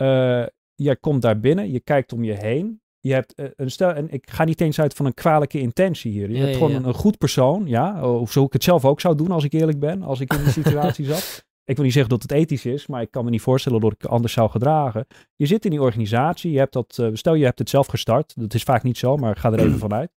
uh, 0.02 0.46
jij 0.74 0.96
komt 0.96 1.22
daar 1.22 1.40
binnen, 1.40 1.72
je 1.72 1.80
kijkt 1.80 2.12
om 2.12 2.24
je 2.24 2.34
heen. 2.34 2.80
Je 3.00 3.12
hebt 3.12 3.32
uh, 3.36 3.46
een 3.56 3.70
stel, 3.70 3.92
en 3.92 4.10
ik 4.10 4.30
ga 4.30 4.44
niet 4.44 4.60
eens 4.60 4.80
uit 4.80 4.94
van 4.94 5.06
een 5.06 5.14
kwalijke 5.14 5.60
intentie 5.60 6.12
hier. 6.12 6.30
Je 6.30 6.38
hebt 6.38 6.56
gewoon 6.56 6.74
een, 6.74 6.86
een, 6.86 6.94
goed 6.94 7.18
persoon, 7.18 7.66
ja. 7.66 8.08
Of 8.08 8.32
zo 8.32 8.44
ik 8.44 8.52
het 8.52 8.64
zelf 8.64 8.84
ook 8.84 9.00
zou 9.00 9.14
doen 9.14 9.30
als 9.30 9.44
ik 9.44 9.52
eerlijk 9.52 9.78
ben, 9.78 10.02
als 10.02 10.20
ik 10.20 10.32
in 10.32 10.42
die 10.42 10.52
situatie 10.62 11.04
zat 11.04 11.44
ik 11.66 11.76
wil 11.76 11.84
niet 11.84 11.92
zeggen 11.92 12.10
dat 12.10 12.22
het 12.22 12.32
ethisch 12.32 12.66
is, 12.66 12.86
maar 12.86 13.02
ik 13.02 13.10
kan 13.10 13.24
me 13.24 13.30
niet 13.30 13.40
voorstellen 13.40 13.80
dat 13.80 13.92
ik 13.92 14.04
anders 14.04 14.32
zou 14.32 14.50
gedragen. 14.50 15.06
Je 15.36 15.46
zit 15.46 15.64
in 15.64 15.70
die 15.70 15.82
organisatie, 15.82 16.50
je 16.50 16.58
hebt 16.58 16.72
dat, 16.72 16.96
uh, 17.00 17.08
stel 17.12 17.34
je 17.34 17.44
hebt 17.44 17.58
het 17.58 17.70
zelf 17.70 17.86
gestart, 17.86 18.32
dat 18.36 18.54
is 18.54 18.62
vaak 18.62 18.82
niet 18.82 18.98
zo, 18.98 19.16
maar 19.16 19.36
ga 19.36 19.52
er 19.52 19.58
even 19.58 19.78
vanuit. 19.88 20.10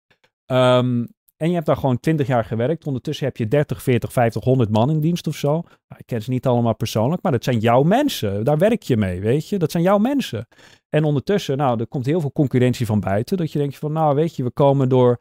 Um, 0.45 1.07
en 1.37 1.47
je 1.47 1.53
hebt 1.53 1.65
daar 1.65 1.77
gewoon 1.77 1.99
20 1.99 2.27
jaar 2.27 2.45
gewerkt. 2.45 2.87
Ondertussen 2.87 3.25
heb 3.25 3.37
je 3.37 3.47
30, 3.47 3.83
40, 3.83 4.11
50, 4.13 4.43
100 4.43 4.69
man 4.69 4.89
in 4.89 4.99
dienst 4.99 5.27
of 5.27 5.35
zo. 5.35 5.51
Nou, 5.51 5.97
ik 5.97 6.05
ken 6.05 6.21
ze 6.21 6.29
niet 6.29 6.45
allemaal 6.45 6.75
persoonlijk, 6.75 7.21
maar 7.21 7.31
dat 7.31 7.43
zijn 7.43 7.59
jouw 7.59 7.83
mensen. 7.83 8.43
Daar 8.43 8.57
werk 8.57 8.83
je 8.83 8.97
mee, 8.97 9.21
weet 9.21 9.49
je. 9.49 9.57
Dat 9.57 9.71
zijn 9.71 9.83
jouw 9.83 9.97
mensen. 9.97 10.47
En 10.89 11.03
ondertussen, 11.03 11.57
nou, 11.57 11.79
er 11.79 11.87
komt 11.87 12.05
heel 12.05 12.19
veel 12.19 12.31
concurrentie 12.31 12.85
van 12.85 12.99
buiten. 12.99 13.37
Dat 13.37 13.51
je 13.51 13.59
denkt 13.59 13.77
van, 13.77 13.91
nou, 13.91 14.15
weet 14.15 14.35
je, 14.35 14.43
we 14.43 14.51
komen 14.51 14.89
door 14.89 15.17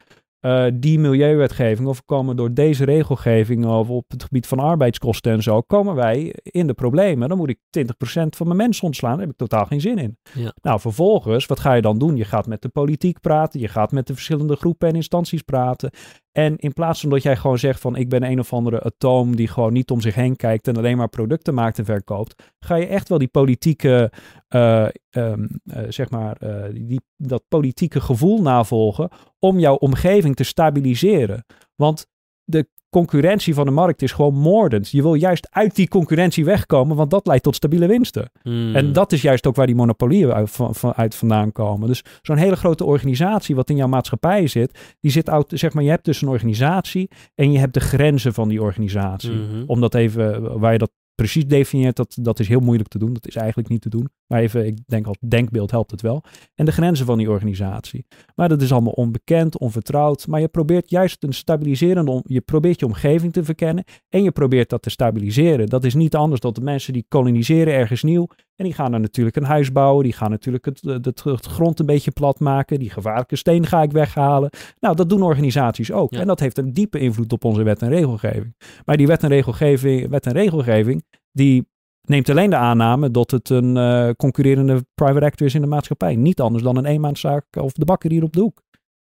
uh, 0.47 0.67
die 0.75 0.99
milieuwetgeving 0.99 1.89
of 1.89 2.05
komen 2.05 2.37
door 2.37 2.55
deze 2.55 2.85
regelgeving 2.85 3.67
of 3.67 3.89
op 3.89 4.05
het 4.09 4.23
gebied 4.23 4.47
van 4.47 4.59
arbeidskosten 4.59 5.33
en 5.33 5.43
zo, 5.43 5.61
komen 5.61 5.95
wij 5.95 6.35
in 6.43 6.67
de 6.67 6.75
problemen. 6.75 7.29
Dan 7.29 7.39
moet 7.39 7.49
ik 7.49 7.59
20% 7.79 7.89
van 8.29 8.47
mijn 8.47 8.59
mensen 8.59 8.85
ontslaan. 8.85 9.11
Daar 9.11 9.21
heb 9.21 9.31
ik 9.31 9.37
totaal 9.37 9.65
geen 9.67 9.81
zin 9.81 9.99
in. 9.99 10.19
Ja. 10.35 10.53
Nou, 10.63 10.81
vervolgens, 10.81 11.47
wat 11.47 11.61
ga 11.61 11.73
je 11.73 11.83
dan 11.83 11.99
doen? 11.99 12.17
Je 12.17 12.25
gaat 12.25 12.47
met 12.47 12.63
de 12.63 12.69
politiek 12.69 13.21
praten, 13.21 13.61
je 13.61 13.69
gaat 13.69 13.93
met 13.93 14.07
de 14.07 14.15
verschillende 14.15 14.57
groepen 14.57 14.89
en 14.89 14.95
instanties 14.95 15.43
praten. 15.43 15.91
En 16.37 16.57
in 16.57 16.73
plaats 16.73 17.01
van 17.01 17.11
dat 17.11 17.23
jij 17.23 17.37
gewoon 17.37 17.59
zegt 17.59 17.81
van 17.81 17.97
ik 17.97 18.09
ben 18.09 18.23
een 18.23 18.39
of 18.39 18.53
andere 18.53 18.83
atoom 18.83 19.37
die 19.37 19.49
gewoon 19.49 19.73
niet 19.73 19.91
om 19.91 20.01
zich 20.01 20.15
heen 20.15 20.37
kijkt 20.37 20.69
en 20.69 20.77
alleen 20.77 20.97
maar 20.97 21.09
producten 21.09 21.55
maakt 21.55 21.79
en 21.79 21.85
verkoopt, 21.85 22.43
ga 22.59 22.75
je 22.75 22.87
echt 22.87 23.09
wel 23.09 23.19
die 23.19 23.29
politieke, 23.29 24.13
uh, 24.49 24.89
um, 25.11 25.49
uh, 25.65 25.83
zeg 25.89 26.11
maar, 26.11 26.37
uh, 26.43 26.65
die, 26.73 27.01
dat 27.17 27.43
politieke 27.49 28.01
gevoel 28.01 28.43
navolgen 28.43 29.09
om 29.39 29.59
jouw 29.59 29.75
omgeving 29.75 30.37
te 30.37 30.45
stabiliseren. 30.45 31.45
Want 31.75 32.07
de 32.47 32.69
concurrentie 32.91 33.55
van 33.55 33.65
de 33.65 33.71
markt 33.71 34.03
is 34.03 34.13
gewoon 34.13 34.35
moordend. 34.35 34.91
Je 34.91 35.03
wil 35.03 35.15
juist 35.15 35.49
uit 35.51 35.75
die 35.75 35.89
concurrentie 35.89 36.45
wegkomen, 36.45 36.97
want 36.97 37.11
dat 37.11 37.27
leidt 37.27 37.43
tot 37.43 37.55
stabiele 37.55 37.87
winsten. 37.87 38.31
Hmm. 38.43 38.75
En 38.75 38.93
dat 38.93 39.13
is 39.13 39.23
juist 39.23 39.47
ook 39.47 39.57
waar 39.57 39.67
die 39.67 39.75
monopolieën 39.75 40.33
uit, 40.33 40.51
van, 40.51 40.95
uit 40.95 41.15
vandaan 41.15 41.53
komen. 41.53 41.89
Dus 41.89 42.05
zo'n 42.23 42.37
hele 42.37 42.57
grote 42.57 42.85
organisatie 42.85 43.55
wat 43.55 43.71
in 43.71 43.77
jouw 43.77 43.89
maatschappij 43.89 44.47
zit, 44.47 44.97
die 45.01 45.11
zit 45.11 45.31
zeg 45.49 45.73
maar, 45.73 45.83
je 45.83 45.91
hebt 45.91 46.05
dus 46.05 46.23
een 46.23 46.29
organisatie 46.29 47.11
en 47.35 47.53
je 47.53 47.59
hebt 47.59 47.75
de 47.75 47.81
grenzen 47.81 48.35
van 48.35 48.49
die 48.49 48.63
organisatie. 48.63 49.31
Mhm. 49.31 49.63
Om 49.67 49.81
dat 49.81 49.95
even, 49.95 50.59
waar 50.59 50.73
je 50.73 50.79
dat 50.79 50.91
precies 51.17 51.47
definieert, 51.47 51.97
dat, 51.97 52.17
dat 52.21 52.41
is 52.41 52.49
heel 52.49 52.61
moeilijk 52.61 52.89
te 52.89 52.99
doen. 52.99 53.13
Dat 53.13 53.27
is 53.27 53.37
eigenlijk 53.37 53.69
niet 53.69 53.81
te 53.81 53.89
doen. 53.89 54.09
Maar 54.27 54.41
even, 54.41 54.67
ik 54.67 54.79
denk 54.87 55.07
als 55.07 55.17
denkbeeld 55.21 55.71
helpt 55.71 55.91
het 55.91 56.01
wel. 56.01 56.23
En 56.55 56.65
de 56.65 56.73
grenzen 56.73 57.07
van 57.07 57.19
die 57.19 57.31
organisatie. 57.31 58.07
Maar 58.35 58.49
dat 58.49 58.63
is 58.63 58.73
allemaal 58.73 58.93
onbekend, 58.93 59.59
onvertrouwd. 59.59 60.27
Maar 60.27 60.41
je 60.41 60.49
probeert 60.49 60.91
juist 60.91 61.23
een 61.23 61.33
stabiliserende, 61.33 62.23
je 62.27 62.41
probeert 62.41 62.81
je 62.81 62.87
omgeving 62.87 63.33
te 63.33 63.45
verkennen. 63.45 63.85
En 64.09 64.23
je 64.23 64.31
probeert 64.31 64.69
dat 64.69 64.83
te 64.83 64.91
stabiliseren. 64.91 65.67
Dat 65.67 65.85
is 65.85 65.95
niet 65.95 66.15
anders 66.15 66.41
dan 66.41 66.53
de 66.53 66.61
mensen 66.61 66.93
die 66.93 67.05
koloniseren 67.09 67.75
ergens 67.75 68.03
nieuw. 68.03 68.29
En 68.57 68.65
die 68.65 68.75
gaan 68.75 68.91
dan 68.91 69.01
natuurlijk 69.01 69.37
een 69.37 69.45
huis 69.45 69.73
bouwen. 69.73 70.05
Die 70.05 70.13
gaan 70.13 70.31
natuurlijk 70.31 70.65
het, 70.65 70.81
het, 70.83 71.23
het 71.25 71.47
grond 71.47 71.81
een 71.81 71.87
beetje 71.87 72.11
plat 72.11 72.41
maken. 72.41 72.79
Die 72.79 72.91
gevaarlijke 72.91 73.37
steen 73.37 73.67
ga 73.67 73.83
ik 73.83 73.93
weghalen. 73.93 74.51
Nou, 74.81 74.97
dat 74.97 75.09
doen 75.09 75.23
organisaties 75.23 75.93
ook. 75.93 76.13
Ja. 76.13 76.21
En 76.21 76.27
dat 76.27 76.41
heeft 76.41 76.59
een 76.59 76.73
diepe 76.73 76.99
invloed 76.99 77.33
op 77.33 77.45
onze 77.45 77.63
wet 77.63 77.83
en 77.83 77.89
regelgeving. 77.89 78.55
Maar 78.85 78.97
die 78.97 79.07
wet 79.07 79.23
en 79.23 79.29
regelgeving, 79.29 80.09
wet 80.09 80.27
en 80.27 80.33
regelgeving 80.33 81.05
die 81.33 81.69
neemt 82.03 82.31
alleen 82.31 82.51
de 82.51 82.57
aanname 82.57 83.11
dat 83.11 83.31
het 83.31 83.49
een 83.49 83.77
uh, 83.77 84.11
concurrerende 84.17 84.87
private 84.95 85.25
actor 85.25 85.47
is 85.47 85.55
in 85.55 85.61
de 85.61 85.67
maatschappij. 85.67 86.17
Niet 86.17 86.41
anders 86.41 86.65
dan 86.65 86.77
een 86.77 86.87
eenmanszaak 86.87 87.45
of 87.61 87.73
de 87.73 87.85
bakker 87.85 88.11
hier 88.11 88.23
op 88.23 88.33
de 88.33 88.41
hoek. 88.41 88.63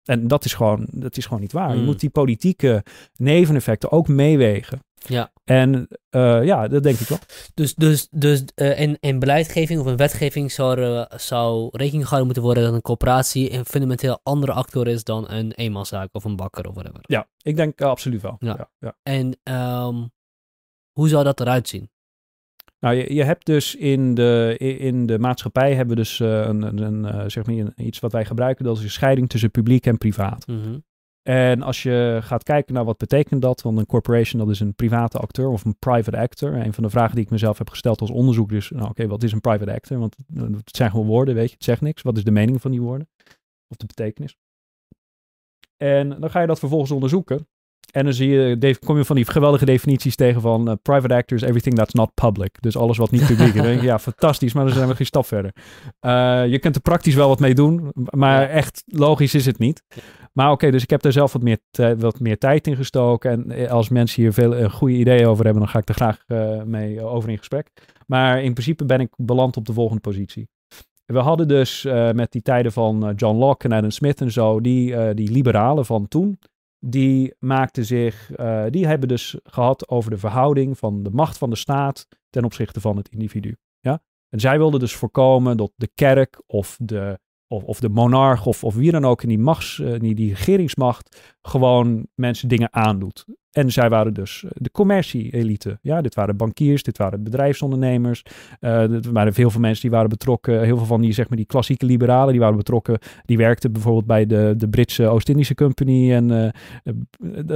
En 0.03 0.27
dat 0.27 0.45
is 0.45 0.53
gewoon, 0.53 0.87
dat 0.91 1.17
is 1.17 1.25
gewoon 1.25 1.41
niet 1.41 1.51
waar. 1.51 1.69
Mm. 1.69 1.79
Je 1.79 1.85
moet 1.85 1.99
die 1.99 2.09
politieke 2.09 2.83
neveneffecten 3.15 3.91
ook 3.91 4.07
meewegen. 4.07 4.79
Ja. 4.95 5.31
En 5.47 5.87
uh, 6.11 6.43
ja, 6.43 6.67
dat 6.67 6.83
denk 6.83 6.99
ik 6.99 7.07
wel. 7.07 7.19
Dus, 7.53 7.75
dus, 7.75 8.07
dus 8.11 8.43
uh, 8.55 8.79
in, 8.79 8.97
in 8.99 9.19
beleidgeving 9.19 9.79
of 9.79 9.87
in 9.87 9.95
wetgeving 9.95 10.51
zou, 10.51 10.79
uh, 10.79 11.05
zou 11.15 11.69
rekening 11.71 12.03
gehouden 12.03 12.25
moeten 12.25 12.43
worden 12.43 12.63
dat 12.63 12.73
een 12.73 12.81
coöperatie 12.81 13.53
een 13.53 13.65
fundamenteel 13.65 14.19
andere 14.23 14.51
actor 14.51 14.87
is 14.87 15.03
dan 15.03 15.29
een 15.29 15.51
eenmanszaak 15.51 16.09
of 16.11 16.23
een 16.23 16.35
bakker 16.35 16.67
of 16.67 16.73
whatever. 16.73 16.99
Ja, 17.01 17.27
ik 17.41 17.55
denk 17.55 17.81
absoluut 17.81 18.21
wel. 18.21 18.35
Ja. 18.39 18.55
Ja, 18.57 18.69
ja. 18.79 18.97
En 19.03 19.53
um, 19.53 20.11
hoe 20.91 21.09
zou 21.09 21.23
dat 21.23 21.39
eruit 21.39 21.67
zien? 21.67 21.89
Nou, 22.79 22.95
je, 22.95 23.13
je 23.13 23.23
hebt 23.23 23.45
dus 23.45 23.75
in 23.75 24.13
de, 24.13 24.55
in 24.57 25.05
de 25.05 25.19
maatschappij 25.19 25.75
hebben 25.75 25.95
we 25.95 26.01
dus 26.01 26.19
een, 26.19 26.61
een, 26.61 26.77
een, 26.77 27.31
zeg 27.31 27.45
maar 27.45 27.55
een, 27.55 27.73
iets 27.75 27.99
wat 27.99 28.11
wij 28.11 28.25
gebruiken, 28.25 28.65
dat 28.65 28.77
is 28.77 28.83
een 28.83 28.89
scheiding 28.89 29.29
tussen 29.29 29.51
publiek 29.51 29.85
en 29.85 29.97
privaat. 29.97 30.47
Mm 30.47 30.61
-hmm. 30.61 30.83
En 31.27 31.61
als 31.61 31.83
je 31.83 32.19
gaat 32.21 32.43
kijken 32.43 32.73
naar 32.73 32.85
wat 32.85 32.97
betekent 32.97 33.41
dat, 33.41 33.61
want 33.61 33.77
een 33.77 33.85
corporation 33.85 34.39
dat 34.39 34.49
is 34.49 34.59
een 34.59 34.75
private 34.75 35.17
acteur 35.17 35.47
of 35.47 35.65
een 35.65 35.77
private 35.79 36.17
actor. 36.17 36.53
Een 36.53 36.73
van 36.73 36.83
de 36.83 36.89
vragen 36.89 37.15
die 37.15 37.23
ik 37.23 37.29
mezelf 37.29 37.57
heb 37.57 37.69
gesteld 37.69 38.01
als 38.01 38.09
onderzoeker 38.09 38.57
is, 38.57 38.69
nou 38.69 38.81
oké, 38.81 38.91
okay, 38.91 39.07
wat 39.07 39.23
is 39.23 39.31
een 39.31 39.41
private 39.41 39.73
actor? 39.73 39.99
Want 39.99 40.15
het 40.33 40.75
zijn 40.75 40.91
gewoon 40.91 41.05
woorden, 41.05 41.35
weet 41.35 41.49
je, 41.49 41.53
het 41.53 41.63
zegt 41.63 41.81
niks. 41.81 42.01
Wat 42.01 42.17
is 42.17 42.23
de 42.23 42.31
mening 42.31 42.61
van 42.61 42.71
die 42.71 42.81
woorden? 42.81 43.09
Of 43.67 43.77
de 43.77 43.85
betekenis? 43.85 44.35
En 45.77 46.09
dan 46.09 46.29
ga 46.29 46.41
je 46.41 46.47
dat 46.47 46.59
vervolgens 46.59 46.91
onderzoeken. 46.91 47.47
En 47.91 48.03
dan 48.03 48.13
zie 48.13 48.29
je, 48.29 48.77
kom 48.85 48.97
je 48.97 49.05
van 49.05 49.15
die 49.15 49.25
geweldige 49.25 49.65
definities 49.65 50.15
tegen 50.15 50.41
van 50.41 50.69
uh, 50.69 50.75
private 50.81 51.15
actors, 51.15 51.41
everything 51.41 51.75
that's 51.75 51.93
not 51.93 52.13
public. 52.13 52.61
Dus 52.61 52.77
alles 52.77 52.97
wat 52.97 53.11
niet 53.11 53.27
publiek 53.27 53.53
is. 53.53 53.61
denk 53.61 53.81
ja, 53.91 53.99
fantastisch, 53.99 54.53
maar 54.53 54.65
dan 54.65 54.73
zijn 54.73 54.87
we 54.87 54.95
geen 54.95 55.05
stap 55.05 55.25
verder. 55.25 55.51
Uh, 56.01 56.47
je 56.47 56.59
kunt 56.59 56.75
er 56.75 56.81
praktisch 56.81 57.15
wel 57.15 57.27
wat 57.27 57.39
mee 57.39 57.53
doen, 57.53 57.91
maar 57.93 58.49
echt 58.49 58.83
logisch 58.85 59.33
is 59.33 59.45
het 59.45 59.59
niet. 59.59 59.83
Maar 60.37 60.51
oké, 60.51 60.71
dus 60.71 60.83
ik 60.83 60.89
heb 60.89 61.01
daar 61.01 61.11
zelf 61.11 61.33
wat 61.33 61.41
meer, 61.41 61.59
wat 61.97 62.19
meer 62.19 62.37
tijd 62.37 62.67
in 62.67 62.75
gestoken. 62.75 63.31
En 63.31 63.51
eh, 63.51 63.71
als 63.71 63.89
mensen 63.89 64.21
hier 64.21 64.33
veel 64.33 64.57
uh, 64.57 64.69
goede 64.69 64.95
ideeën 64.95 65.27
over 65.27 65.43
hebben, 65.43 65.63
dan 65.63 65.71
ga 65.71 65.79
ik 65.79 65.89
er 65.89 65.95
graag 65.95 66.23
uh, 66.27 66.63
mee 66.63 67.01
over 67.01 67.29
in 67.29 67.37
gesprek. 67.37 67.71
Maar 68.07 68.43
in 68.43 68.53
principe 68.53 68.85
ben 68.85 68.99
ik 68.99 69.13
beland 69.15 69.57
op 69.57 69.65
de 69.65 69.73
volgende 69.73 70.01
positie. 70.01 70.47
We 71.05 71.19
hadden 71.19 71.47
dus 71.47 71.83
met 72.13 72.31
die 72.31 72.41
tijden 72.41 72.71
van 72.71 73.13
John 73.15 73.37
Locke 73.37 73.67
en 73.67 73.71
Adam 73.71 73.89
Smith 73.89 74.21
en 74.21 74.31
zo, 74.31 74.61
die, 74.61 75.13
die 75.13 75.31
liberalen 75.31 75.85
van 75.85 76.07
toen, 76.07 76.39
die 76.79 77.33
maakten 77.39 77.85
zich, 77.85 78.31
die 78.69 78.87
hebben 78.87 79.07
dus 79.07 79.37
gehad 79.43 79.89
over 79.89 80.11
de 80.11 80.17
verhouding 80.17 80.77
van 80.77 81.03
de 81.03 81.09
macht 81.09 81.37
van 81.37 81.49
de 81.49 81.55
staat 81.55 82.07
ten 82.29 82.43
opzichte 82.43 82.81
van 82.81 82.97
het 82.97 83.09
individu. 83.09 83.55
Ja? 83.79 84.01
En 84.29 84.39
zij 84.39 84.57
wilden 84.57 84.79
dus 84.79 84.95
voorkomen 84.95 85.57
dat 85.57 85.71
de 85.75 85.89
kerk 85.95 86.41
of 86.45 86.77
de 86.81 87.19
of, 87.47 87.63
of 87.63 87.79
de 87.79 87.89
monarch 87.89 88.45
of, 88.45 88.63
of 88.63 88.75
wie 88.75 88.91
dan 88.91 89.05
ook 89.05 89.21
in 89.21 89.29
die, 89.29 89.39
machts, 89.39 89.77
uh, 89.77 89.99
die, 89.99 90.33
regeringsmacht 90.33 91.35
gewoon 91.41 92.07
mensen 92.15 92.47
dingen 92.49 92.73
aandoet. 92.73 93.25
En 93.51 93.71
zij 93.71 93.89
waren 93.89 94.13
dus 94.13 94.43
eh, 94.43 94.51
de 94.53 94.71
commercie-elite. 94.71 95.79
Ja, 95.81 96.01
dit 96.01 96.15
waren 96.15 96.37
bankiers, 96.37 96.83
dit 96.83 96.97
waren 96.97 97.23
bedrijfsondernemers. 97.23 98.23
Er 98.59 99.11
waren 99.11 99.33
heel 99.35 99.49
veel 99.49 99.59
mensen 99.59 99.81
die 99.81 99.91
waren 99.91 100.09
betrokken. 100.09 100.63
Heel 100.63 100.77
veel 100.77 100.85
van 100.85 101.01
die, 101.01 101.11
zeg 101.11 101.29
maar, 101.29 101.37
die 101.37 101.45
klassieke 101.45 101.85
liberalen, 101.85 102.31
die 102.31 102.41
waren 102.41 102.57
betrokken. 102.57 102.99
Die 103.25 103.37
werkten 103.37 103.71
bijvoorbeeld 103.71 104.05
bij 104.05 104.25
de, 104.25 104.53
de 104.57 104.69
Britse 104.69 105.07
Oost-Indische 105.07 105.55
Company 105.55 106.13
en 106.13 106.53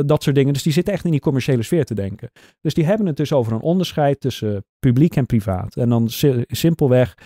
dat 0.05 0.23
soort 0.23 0.35
dingen. 0.35 0.53
Dus 0.53 0.63
die 0.63 0.73
zitten 0.73 0.93
echt 0.93 1.05
in 1.05 1.11
die 1.11 1.19
commerciële 1.19 1.63
sfeer 1.63 1.85
te 1.85 1.93
denken. 1.93 2.31
Dus 2.61 2.73
die 2.73 2.85
hebben 2.85 3.07
het 3.07 3.17
dus 3.17 3.33
over 3.33 3.53
een 3.53 3.61
onderscheid 3.61 4.19
tussen 4.19 4.65
publiek 4.79 5.15
en 5.15 5.25
privaat. 5.25 5.75
En 5.75 5.89
dan 5.89 6.09
simpelweg, 6.47 7.17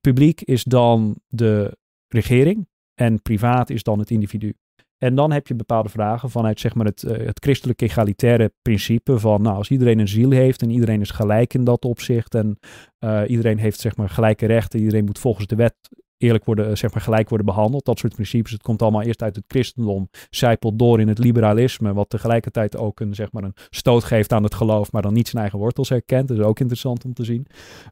publiek 0.00 0.40
is 0.40 0.64
dan 0.64 1.16
de 1.28 1.76
regering 2.14 2.68
en 2.94 3.22
privaat 3.22 3.70
is 3.70 3.82
dan 3.82 3.98
het 3.98 4.10
individu. 4.10 4.54
En 4.98 5.14
dan 5.14 5.32
heb 5.32 5.46
je 5.46 5.54
bepaalde 5.54 5.88
vragen 5.88 6.30
vanuit 6.30 6.60
zeg 6.60 6.74
maar, 6.74 6.86
het, 6.86 7.02
uh, 7.02 7.26
het 7.26 7.42
christelijk 7.42 7.80
egalitaire 7.80 8.52
principe 8.62 9.18
van 9.18 9.42
nou, 9.42 9.56
als 9.56 9.70
iedereen 9.70 9.98
een 9.98 10.08
ziel 10.08 10.30
heeft 10.30 10.62
en 10.62 10.70
iedereen 10.70 11.00
is 11.00 11.10
gelijk 11.10 11.54
in 11.54 11.64
dat 11.64 11.84
opzicht 11.84 12.34
en 12.34 12.58
uh, 13.04 13.22
iedereen 13.26 13.58
heeft 13.58 13.80
zeg 13.80 13.96
maar, 13.96 14.08
gelijke 14.08 14.46
rechten, 14.46 14.80
iedereen 14.80 15.04
moet 15.04 15.18
volgens 15.18 15.46
de 15.46 15.56
wet 15.56 15.74
eerlijk 16.16 16.44
worden, 16.44 16.78
zeg 16.78 16.92
maar, 16.92 17.02
gelijk 17.02 17.28
worden 17.28 17.46
behandeld. 17.46 17.84
Dat 17.84 17.98
soort 17.98 18.14
principes. 18.14 18.52
Het 18.52 18.62
komt 18.62 18.82
allemaal 18.82 19.02
eerst 19.02 19.22
uit 19.22 19.36
het 19.36 19.44
christendom, 19.48 20.08
zijpelt 20.30 20.78
door 20.78 21.00
in 21.00 21.08
het 21.08 21.18
liberalisme, 21.18 21.92
wat 21.92 22.08
tegelijkertijd 22.08 22.76
ook 22.76 23.00
een, 23.00 23.14
zeg 23.14 23.32
maar, 23.32 23.44
een 23.44 23.54
stoot 23.70 24.04
geeft 24.04 24.32
aan 24.32 24.42
het 24.42 24.54
geloof, 24.54 24.92
maar 24.92 25.02
dan 25.02 25.12
niet 25.12 25.28
zijn 25.28 25.42
eigen 25.42 25.58
wortels 25.58 25.88
herkent. 25.88 26.28
Dat 26.28 26.38
is 26.38 26.44
ook 26.44 26.60
interessant 26.60 27.04
om 27.04 27.14
te 27.14 27.24
zien. 27.24 27.46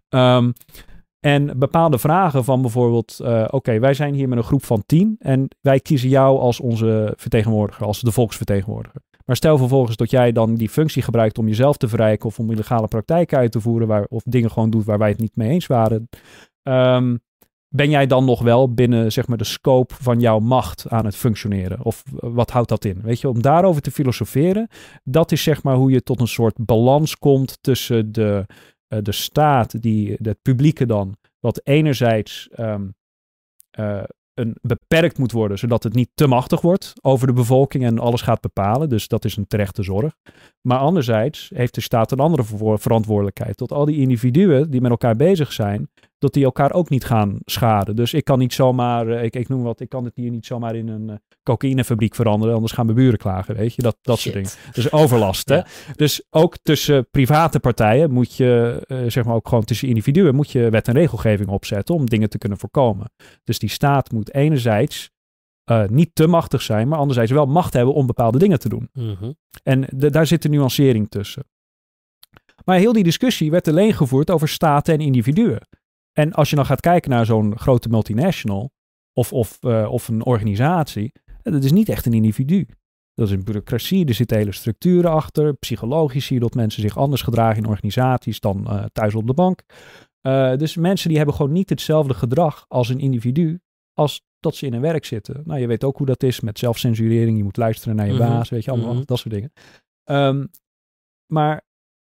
Um, 0.08 0.52
en 1.22 1.58
bepaalde 1.58 1.98
vragen 1.98 2.44
van 2.44 2.60
bijvoorbeeld, 2.60 3.18
uh, 3.22 3.44
oké, 3.50 3.78
wij 3.78 3.94
zijn 3.94 4.14
hier 4.14 4.28
met 4.28 4.38
een 4.38 4.44
groep 4.44 4.64
van 4.64 4.82
tien 4.86 5.16
en 5.18 5.48
wij 5.60 5.80
kiezen 5.80 6.08
jou 6.08 6.38
als 6.38 6.60
onze 6.60 7.12
vertegenwoordiger, 7.16 7.86
als 7.86 8.00
de 8.00 8.12
volksvertegenwoordiger. 8.12 9.00
Maar 9.24 9.36
stel 9.36 9.58
vervolgens 9.58 9.96
dat 9.96 10.10
jij 10.10 10.32
dan 10.32 10.54
die 10.54 10.68
functie 10.68 11.02
gebruikt 11.02 11.38
om 11.38 11.48
jezelf 11.48 11.76
te 11.76 11.88
verrijken 11.88 12.26
of 12.26 12.38
om 12.38 12.50
illegale 12.50 12.88
praktijken 12.88 13.38
uit 13.38 13.52
te 13.52 13.60
voeren 13.60 13.88
waar, 13.88 14.06
of 14.08 14.22
dingen 14.24 14.50
gewoon 14.50 14.70
doet 14.70 14.84
waar 14.84 14.98
wij 14.98 15.08
het 15.08 15.18
niet 15.18 15.36
mee 15.36 15.48
eens 15.48 15.66
waren. 15.66 16.08
Um, 16.62 17.20
ben 17.68 17.90
jij 17.90 18.06
dan 18.06 18.24
nog 18.24 18.42
wel 18.42 18.74
binnen 18.74 19.12
zeg 19.12 19.26
maar, 19.26 19.38
de 19.38 19.44
scope 19.44 19.94
van 20.00 20.20
jouw 20.20 20.38
macht 20.38 20.88
aan 20.88 21.04
het 21.04 21.16
functioneren? 21.16 21.84
Of 21.84 22.02
wat 22.10 22.50
houdt 22.50 22.68
dat 22.68 22.84
in? 22.84 23.00
Weet 23.02 23.20
je, 23.20 23.28
om 23.28 23.42
daarover 23.42 23.82
te 23.82 23.90
filosoferen, 23.90 24.68
dat 25.04 25.32
is 25.32 25.42
zeg 25.42 25.62
maar 25.62 25.74
hoe 25.76 25.90
je 25.90 26.02
tot 26.02 26.20
een 26.20 26.28
soort 26.28 26.54
balans 26.56 27.18
komt 27.18 27.58
tussen 27.60 28.12
de 28.12 28.44
eh, 28.48 28.56
de 29.02 29.12
staat, 29.12 29.82
die, 29.82 30.16
het 30.22 30.42
publieke 30.42 30.86
dan, 30.86 31.16
wat 31.40 31.60
enerzijds 31.64 32.48
um, 32.58 32.94
uh, 33.78 34.02
een, 34.34 34.56
beperkt 34.62 35.18
moet 35.18 35.32
worden, 35.32 35.58
zodat 35.58 35.82
het 35.82 35.94
niet 35.94 36.10
te 36.14 36.26
machtig 36.26 36.60
wordt 36.60 36.92
over 37.00 37.26
de 37.26 37.32
bevolking 37.32 37.84
en 37.84 37.98
alles 37.98 38.20
gaat 38.20 38.40
bepalen. 38.40 38.88
Dus 38.88 39.08
dat 39.08 39.24
is 39.24 39.36
een 39.36 39.46
terechte 39.46 39.82
zorg. 39.82 40.16
Maar 40.60 40.78
anderzijds 40.78 41.50
heeft 41.54 41.74
de 41.74 41.80
staat 41.80 42.12
een 42.12 42.18
andere 42.18 42.44
verantwoordelijkheid. 42.78 43.56
Tot 43.56 43.72
al 43.72 43.84
die 43.84 43.96
individuen 43.96 44.70
die 44.70 44.80
met 44.80 44.90
elkaar 44.90 45.16
bezig 45.16 45.52
zijn, 45.52 45.90
dat 46.22 46.32
die 46.32 46.44
elkaar 46.44 46.72
ook 46.72 46.88
niet 46.88 47.04
gaan 47.04 47.38
schaden. 47.44 47.96
Dus 47.96 48.14
ik 48.14 48.24
kan 48.24 48.38
niet 48.38 48.52
zomaar, 48.52 49.08
eh, 49.08 49.24
ik, 49.24 49.36
ik 49.36 49.48
noem 49.48 49.62
wat, 49.62 49.80
ik 49.80 49.88
kan 49.88 50.04
het 50.04 50.16
hier 50.16 50.30
niet 50.30 50.46
zomaar 50.46 50.74
in 50.74 50.88
een 50.88 51.08
uh, 51.08 51.14
cocaïnefabriek 51.42 52.14
veranderen, 52.14 52.54
anders 52.54 52.72
gaan 52.72 52.84
mijn 52.84 52.96
buren 52.96 53.18
klagen, 53.18 53.54
weet 53.56 53.74
je, 53.74 53.82
dat, 53.82 53.96
dat 54.02 54.18
soort 54.18 54.34
dingen. 54.34 54.50
Dus 54.72 54.92
overlast, 54.92 55.48
hè. 55.48 55.60
Dus 55.96 56.22
ook 56.30 56.56
tussen 56.62 57.10
private 57.10 57.60
partijen 57.60 58.10
moet 58.10 58.36
je, 58.36 58.82
uh, 58.88 58.98
zeg 59.06 59.24
maar 59.24 59.34
ook 59.34 59.48
gewoon 59.48 59.64
tussen 59.64 59.88
individuen, 59.88 60.34
moet 60.34 60.50
je 60.50 60.70
wet 60.70 60.88
en 60.88 60.94
regelgeving 60.94 61.48
opzetten 61.48 61.94
om 61.94 62.06
dingen 62.06 62.28
te 62.28 62.38
kunnen 62.38 62.58
voorkomen. 62.58 63.12
Dus 63.44 63.58
die 63.58 63.70
staat 63.70 64.12
moet 64.12 64.34
enerzijds 64.34 65.10
uh, 65.70 65.84
niet 65.86 66.14
te 66.14 66.26
machtig 66.26 66.62
zijn, 66.62 66.88
maar 66.88 66.98
anderzijds 66.98 67.30
wel 67.30 67.46
macht 67.46 67.72
hebben 67.72 67.94
om 67.94 68.06
bepaalde 68.06 68.38
dingen 68.38 68.58
te 68.58 68.68
doen. 68.68 68.88
Mm 68.92 69.16
-hmm. 69.18 69.36
En 69.62 69.86
de, 69.88 70.10
daar 70.10 70.26
zit 70.26 70.44
een 70.44 70.50
nuancering 70.50 71.10
tussen. 71.10 71.44
Maar 72.64 72.78
heel 72.78 72.92
die 72.92 73.04
discussie 73.04 73.50
werd 73.50 73.68
alleen 73.68 73.92
gevoerd 73.92 74.30
over 74.30 74.48
staten 74.48 74.94
en 74.94 75.00
individuen. 75.00 75.60
En 76.12 76.32
als 76.32 76.50
je 76.50 76.56
dan 76.56 76.66
gaat 76.66 76.80
kijken 76.80 77.10
naar 77.10 77.26
zo'n 77.26 77.58
grote 77.58 77.88
multinational 77.88 78.70
of, 79.12 79.32
of, 79.32 79.58
uh, 79.60 79.92
of 79.92 80.08
een 80.08 80.24
organisatie, 80.24 81.12
dat 81.42 81.64
is 81.64 81.72
niet 81.72 81.88
echt 81.88 82.06
een 82.06 82.12
individu. 82.12 82.66
Dat 83.14 83.26
is 83.26 83.32
een 83.32 83.44
bureaucratie, 83.44 84.06
er 84.06 84.14
zitten 84.14 84.36
hele 84.36 84.52
structuren 84.52 85.10
achter. 85.10 85.54
Psychologisch 85.54 86.26
zie 86.26 86.36
je 86.36 86.42
dat 86.42 86.54
mensen 86.54 86.82
zich 86.82 86.98
anders 86.98 87.22
gedragen 87.22 87.62
in 87.62 87.68
organisaties 87.68 88.40
dan 88.40 88.66
uh, 88.68 88.84
thuis 88.92 89.14
op 89.14 89.26
de 89.26 89.34
bank. 89.34 89.62
Uh, 90.22 90.56
dus 90.56 90.76
mensen 90.76 91.08
die 91.08 91.16
hebben 91.16 91.36
gewoon 91.36 91.52
niet 91.52 91.68
hetzelfde 91.68 92.14
gedrag 92.14 92.64
als 92.68 92.88
een 92.88 92.98
individu 92.98 93.60
als 93.92 94.22
dat 94.40 94.54
ze 94.54 94.66
in 94.66 94.72
een 94.72 94.80
werk 94.80 95.04
zitten. 95.04 95.42
Nou, 95.44 95.60
je 95.60 95.66
weet 95.66 95.84
ook 95.84 95.96
hoe 95.96 96.06
dat 96.06 96.22
is 96.22 96.40
met 96.40 96.58
zelfcensurering. 96.58 97.36
Je 97.36 97.44
moet 97.44 97.56
luisteren 97.56 97.96
naar 97.96 98.06
je 98.06 98.12
mm 98.12 98.18
-hmm. 98.18 98.28
baas, 98.28 98.48
weet 98.48 98.64
je, 98.64 98.70
allemaal 98.70 98.90
mm 98.90 98.96
-hmm. 98.96 99.06
dat 99.06 99.18
soort 99.18 99.34
dingen. 99.34 99.52
Um, 100.04 100.50
maar 101.32 101.62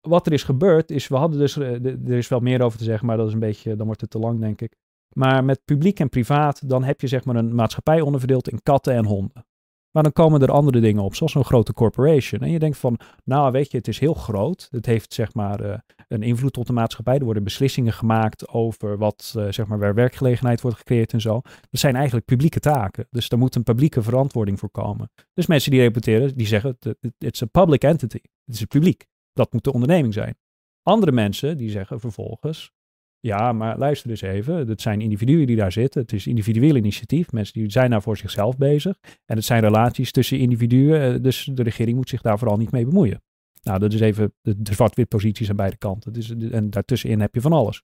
wat 0.02 0.26
er 0.26 0.34
is 0.34 0.44
gebeurd 0.44 0.92
is, 0.92 1.08
we 1.08 1.16
hadden 1.16 1.40
dus, 1.40 1.58
eh, 1.58 1.86
er 1.86 2.18
is 2.18 2.28
wel 2.28 2.40
meer 2.40 2.62
over 2.62 2.78
te 2.78 2.84
zeggen, 2.84 3.08
maar 3.08 3.18
dat 3.18 3.28
is 3.28 3.34
een 3.34 3.40
beetje, 3.40 3.76
dan 3.76 3.86
wordt 3.86 4.02
het 4.02 4.10
te 4.10 4.20
lang 4.20 4.40
denk 4.40 4.62
ik. 4.62 4.76
Maar 5.16 5.44
met 5.44 5.66
publiek 5.66 6.00
en 6.00 6.10
privaat, 6.10 6.70
dan 6.70 6.84
heb 6.84 7.02
je 7.02 7.08
zeg 7.08 7.26
maar 7.26 7.36
een 7.36 7.56
maatschappij 7.56 8.02
onderverdeeld 8.02 8.50
in 8.50 8.64
katten 8.64 8.94
en 8.94 9.06
honden. 9.06 9.46
Maar 9.92 10.04
dan 10.04 10.12
komen 10.12 10.42
er 10.42 10.52
andere 10.52 10.80
dingen 10.80 11.04
op, 11.04 11.16
zoals 11.16 11.36
een 11.36 11.44
grote 11.44 11.74
corporation. 11.74 12.42
En 12.42 12.52
je 12.52 12.60
denkt 12.60 12.78
van, 12.78 13.00
nou 13.24 13.52
weet 13.52 13.72
je, 13.72 13.78
het 13.78 13.88
is 13.88 14.00
heel 14.00 14.14
groot. 14.14 14.68
Het 14.72 14.86
heeft 14.86 15.14
zeg 15.14 15.34
maar 15.34 15.66
uh, 15.66 15.78
een 16.08 16.24
invloed 16.24 16.58
op 16.58 16.66
de 16.66 16.74
maatschappij. 16.74 17.18
Er 17.18 17.24
worden 17.24 17.44
beslissingen 17.44 17.94
gemaakt 17.94 18.48
over 18.48 18.98
wat, 18.98 19.34
uh, 19.38 19.46
zeg 19.50 19.68
maar, 19.68 19.80
waar 19.80 19.94
werkgelegenheid 19.94 20.62
wordt 20.62 20.78
gecreëerd 20.78 21.14
en 21.14 21.22
zo. 21.22 21.42
Dat 21.44 21.80
zijn 21.80 21.96
eigenlijk 21.96 22.26
publieke 22.26 22.60
taken. 22.60 23.08
Dus 23.10 23.30
daar 23.30 23.40
moet 23.40 23.56
een 23.56 23.64
publieke 23.64 24.02
verantwoording 24.02 24.60
voor 24.60 24.70
komen. 24.70 25.12
Dus 25.34 25.46
mensen 25.46 25.72
die 25.72 25.80
reputeren, 25.80 26.36
die 26.38 26.48
zeggen, 26.48 26.78
it's 27.18 27.42
a 27.42 27.46
public 27.46 27.84
entity. 27.84 28.20
Het 28.46 28.54
is 28.54 28.60
het 28.60 28.70
publiek. 28.70 29.06
Dat 29.42 29.54
moet 29.54 29.64
de 29.64 29.74
onderneming 29.74 30.14
zijn. 30.14 30.36
Andere 30.82 31.12
mensen 31.12 31.58
die 31.58 31.70
zeggen 31.70 32.00
vervolgens, 32.00 32.72
ja, 33.20 33.54
maar 33.54 33.78
luister 33.78 34.10
eens 34.10 34.22
even. 34.22 34.68
Het 34.68 34.82
zijn 34.82 35.02
individuen 35.02 35.48
die 35.48 35.56
daar 35.56 35.72
zitten. 35.72 36.02
Het 36.02 36.14
is 36.14 36.28
individueel 36.28 36.76
initiatief. 36.76 37.32
Mensen 37.32 37.54
die 37.54 37.72
zijn 37.72 37.90
daar 37.90 38.02
voor 38.02 38.18
zichzelf 38.18 38.58
bezig. 38.58 39.00
En 39.26 39.36
het 39.36 39.46
zijn 39.46 39.62
relaties 39.62 40.12
tussen 40.12 40.40
individuen. 40.40 41.02
Eh, 41.02 41.22
dus 41.22 41.50
de 41.54 41.64
regering 41.64 41.98
moet 41.98 42.10
zich 42.10 42.22
daar 42.22 42.38
vooral 42.38 42.58
niet 42.58 42.72
mee 42.72 42.86
bemoeien. 42.86 43.24
Nou, 43.64 43.80
dat 43.80 43.94
is 43.94 44.00
even 44.00 44.34
de, 44.42 44.56
zwart-wit 44.64 45.08
posities 45.08 45.50
aan 45.50 45.56
beide 45.56 45.78
kanten. 45.78 46.14
En 46.52 46.70
daartussenin 46.70 47.20
heb 47.20 47.34
je 47.34 47.42
van 47.42 47.54
alles. 47.54 47.84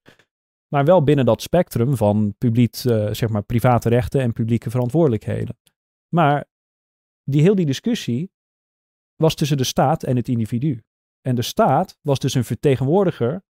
Maar 0.67 0.85
wel 0.85 1.03
binnen 1.03 1.25
dat 1.25 1.41
spectrum 1.41 1.95
van 1.95 2.35
publiek, 2.37 2.83
uh, 2.83 3.13
zeg 3.13 3.29
maar, 3.29 3.43
private 3.43 3.89
rechten 3.89 4.21
en 4.21 4.33
publieke 4.33 4.69
verantwoordelijkheden. 4.69 5.57
Maar 6.13 6.45
die 7.23 7.41
heel 7.41 7.55
die 7.55 7.65
discussie 7.65 8.31
was 9.15 9.35
tussen 9.35 9.57
de 9.57 9.63
staat 9.63 10.03
en 10.03 10.15
het 10.15 10.27
individu. 10.27 10.81
En 11.21 11.35
de 11.35 11.41
staat 11.41 11.97
was 12.01 12.19
dus 12.19 12.33
een 12.33 12.43
vertegenwoordiger, 12.43 13.43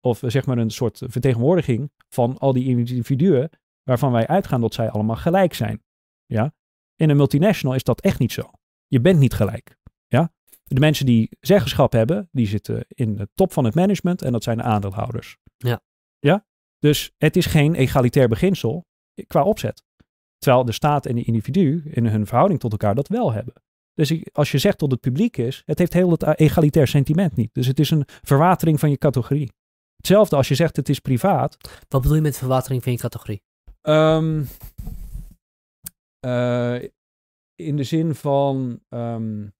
of 0.00 0.20
zeg 0.26 0.46
maar 0.46 0.58
een 0.58 0.70
soort 0.70 1.02
vertegenwoordiging 1.06 1.92
van 2.08 2.38
al 2.38 2.52
die 2.52 2.68
individuen, 2.68 3.50
waarvan 3.82 4.12
wij 4.12 4.26
uitgaan 4.26 4.60
dat 4.60 4.74
zij 4.74 4.90
allemaal 4.90 5.16
gelijk 5.16 5.54
zijn. 5.54 5.82
Ja? 6.26 6.54
In 6.96 7.10
een 7.10 7.16
multinational 7.16 7.74
is 7.74 7.82
dat 7.82 8.00
echt 8.00 8.18
niet 8.18 8.32
zo. 8.32 8.50
Je 8.86 9.00
bent 9.00 9.18
niet 9.18 9.34
gelijk. 9.34 9.76
Ja? 10.06 10.32
De 10.64 10.80
mensen 10.80 11.06
die 11.06 11.28
zeggenschap 11.40 11.92
hebben, 11.92 12.28
die 12.32 12.46
zitten 12.46 12.84
in 12.88 13.16
de 13.16 13.28
top 13.34 13.52
van 13.52 13.64
het 13.64 13.74
management 13.74 14.22
en 14.22 14.32
dat 14.32 14.42
zijn 14.42 14.56
de 14.56 14.62
aandeelhouders. 14.62 15.36
Ja. 15.56 15.80
Ja? 16.18 16.46
Dus 16.78 17.12
het 17.16 17.36
is 17.36 17.46
geen 17.46 17.74
egalitair 17.74 18.28
beginsel 18.28 18.86
qua 19.26 19.42
opzet. 19.42 19.84
Terwijl 20.38 20.64
de 20.64 20.72
staat 20.72 21.06
en 21.06 21.14
de 21.14 21.24
individu 21.24 21.82
in 21.90 22.06
hun 22.06 22.26
verhouding 22.26 22.60
tot 22.60 22.72
elkaar 22.72 22.94
dat 22.94 23.08
wel 23.08 23.32
hebben. 23.32 23.54
Dus 23.98 24.12
als 24.32 24.50
je 24.50 24.58
zegt 24.58 24.78
dat 24.78 24.90
het 24.90 25.00
publiek 25.00 25.36
is, 25.36 25.62
het 25.66 25.78
heeft 25.78 25.92
heel 25.92 26.10
het 26.10 26.38
egalitair 26.38 26.86
sentiment 26.86 27.36
niet. 27.36 27.54
Dus 27.54 27.66
het 27.66 27.78
is 27.78 27.90
een 27.90 28.04
verwatering 28.06 28.80
van 28.80 28.90
je 28.90 28.98
categorie. 28.98 29.52
Hetzelfde 29.96 30.36
als 30.36 30.48
je 30.48 30.54
zegt 30.54 30.76
het 30.76 30.88
is 30.88 30.98
privaat. 30.98 31.56
Wat 31.88 32.00
bedoel 32.00 32.16
je 32.16 32.22
met 32.22 32.36
verwatering 32.36 32.82
van 32.82 32.92
je 32.92 32.98
categorie? 32.98 33.42
Um, 33.82 34.48
uh, 36.26 36.82
in 37.54 37.76
de 37.76 37.84
zin 37.84 38.14
van. 38.14 38.80
Um, 38.88 39.52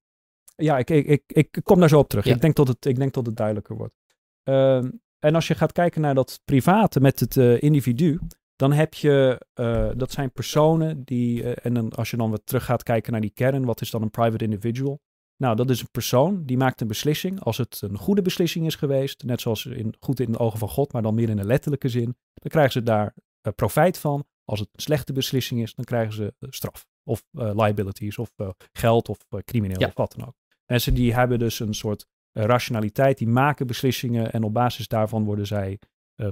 Ja, 0.57 0.79
ik, 0.79 0.91
ik, 0.91 1.07
ik, 1.07 1.23
ik 1.27 1.61
kom 1.63 1.81
daar 1.81 1.89
zo 1.89 1.99
op 1.99 2.09
terug. 2.09 2.25
Ik, 2.27 2.41
denk 2.41 2.57
dat 2.57 2.69
het, 2.69 2.87
ik 2.87 2.97
denk 2.97 3.13
dat 3.13 3.27
het 3.27 3.37
duidelijker 3.37 3.77
wordt. 3.77 3.95
Ehm, 4.43 4.91
en 5.19 5.35
als 5.35 5.49
je 5.49 5.55
gaat 5.55 5.73
kijken 5.73 6.01
naar 6.01 6.15
dat 6.15 6.41
private 6.45 7.01
met 7.01 7.21
het 7.21 7.37
uh, 7.37 7.63
individu, 7.63 8.19
dan 8.59 8.73
heb 8.73 8.95
je, 8.95 9.47
uh, 9.55 9.91
dat 9.97 10.13
zijn 10.13 10.33
personen 10.33 11.05
die, 11.05 11.43
uh, 11.43 11.53
en 11.63 11.75
dan, 11.75 11.91
als 11.93 12.11
je 12.11 12.17
dan 12.17 12.29
weer 12.29 12.45
terug 12.45 12.65
gaat 12.65 12.83
kijken 12.83 13.13
naar 13.13 13.21
die 13.21 13.31
kern, 13.31 13.65
wat 13.65 13.81
is 13.81 13.91
dan 13.91 14.03
een 14.03 14.11
private 14.11 14.45
individual? 14.45 15.01
Nou, 15.37 15.57
dat 15.57 15.71
is 15.71 15.81
een 15.81 15.91
persoon 15.91 16.45
die 16.45 16.57
maakt 16.57 16.81
een 16.81 16.87
beslissing. 16.87 17.41
Als 17.41 17.57
het 17.57 17.81
een 17.81 17.99
goede 17.99 18.23
beslissing 18.23 18.67
is 18.67 18.75
geweest, 18.75 19.23
net 19.25 19.41
zoals 19.41 19.67
in, 19.67 19.95
goed 20.01 20.21
in 20.21 20.33
de 20.33 20.39
ogen 20.39 20.59
van 20.59 20.69
God, 20.69 20.93
maar 20.93 21.03
dan 21.03 21.15
meer 21.15 21.29
in 21.29 21.39
een 21.39 21.47
letterlijke 21.47 21.89
zin, 21.89 22.17
dan 22.35 22.51
krijgen 22.51 22.73
ze 22.73 22.83
daar 22.83 23.15
uh, 23.15 23.53
profijt 23.53 23.99
van. 23.99 24.27
Als 24.45 24.61
het 24.61 24.69
een 24.73 24.83
slechte 24.83 25.13
beslissing 25.13 25.63
is, 25.63 25.75
dan 25.75 25.85
krijgen 25.85 26.13
ze 26.13 26.35
straf. 26.41 26.87
Of 27.03 27.25
liabilities, 27.33 28.19
of 28.19 28.31
geld, 28.73 29.09
of 29.09 29.19
crimineel, 29.45 29.87
of 29.89 29.95
wat 29.95 30.15
dan 30.17 30.27
ook. 30.27 30.35
Mensen 30.67 30.95
die 30.95 31.15
hebben 31.15 31.39
dus 31.39 31.61
een 31.61 31.75
soort 31.75 32.07
rationaliteit, 32.33 33.19
die 33.19 33.29
maken 33.29 33.67
beslissingen 33.67 34.33
en 34.33 34.43
op 34.43 34.53
basis 34.53 34.89
daarvan 34.89 35.25
worden 35.25 35.47
zij 35.47 35.79